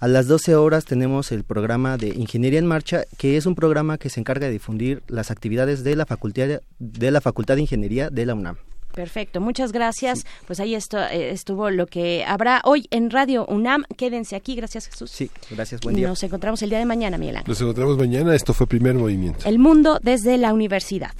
A 0.00 0.08
las 0.08 0.26
12 0.26 0.56
horas 0.56 0.84
tenemos 0.84 1.32
el 1.32 1.44
programa 1.44 1.96
de 1.96 2.08
Ingeniería 2.08 2.58
en 2.58 2.66
Marcha, 2.66 3.04
que 3.16 3.38
es 3.38 3.46
un 3.46 3.54
programa 3.54 3.96
que 3.96 4.10
se 4.10 4.20
encarga 4.20 4.46
de 4.46 4.52
difundir 4.52 5.02
las 5.08 5.30
actividades 5.30 5.82
de 5.82 5.96
la 5.96 6.04
Facultad 6.04 6.60
de, 6.78 7.10
la 7.10 7.22
Facultad 7.22 7.54
de 7.54 7.62
Ingeniería 7.62 8.10
de 8.10 8.26
la 8.26 8.34
UNAM. 8.34 8.58
Perfecto, 8.94 9.40
muchas 9.40 9.72
gracias. 9.72 10.24
Pues 10.46 10.60
ahí 10.60 10.74
esto, 10.74 10.98
eh, 10.98 11.30
estuvo 11.30 11.70
lo 11.70 11.86
que 11.86 12.24
habrá 12.26 12.60
hoy 12.64 12.86
en 12.90 13.10
Radio 13.10 13.44
UNAM. 13.46 13.84
Quédense 13.96 14.36
aquí, 14.36 14.54
gracias 14.54 14.86
Jesús. 14.86 15.10
Sí, 15.10 15.30
gracias, 15.50 15.80
buen 15.80 15.96
día. 15.96 16.08
Nos 16.08 16.22
encontramos 16.22 16.62
el 16.62 16.70
día 16.70 16.78
de 16.78 16.86
mañana, 16.86 17.18
Miguel 17.18 17.36
Ángel. 17.36 17.48
Nos 17.48 17.60
encontramos 17.60 17.98
mañana. 17.98 18.34
Esto 18.34 18.54
fue 18.54 18.66
Primer 18.66 18.94
Movimiento. 18.94 19.48
El 19.48 19.58
mundo 19.58 19.98
desde 20.02 20.38
la 20.38 20.52
universidad. 20.52 21.12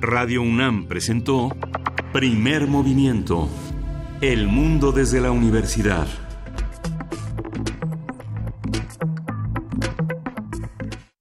Radio 0.00 0.42
UNAM 0.42 0.86
presentó 0.86 1.54
Primer 2.12 2.66
Movimiento. 2.66 3.48
El 4.20 4.46
mundo 4.46 4.92
desde 4.92 5.20
la 5.20 5.30
universidad. 5.30 6.06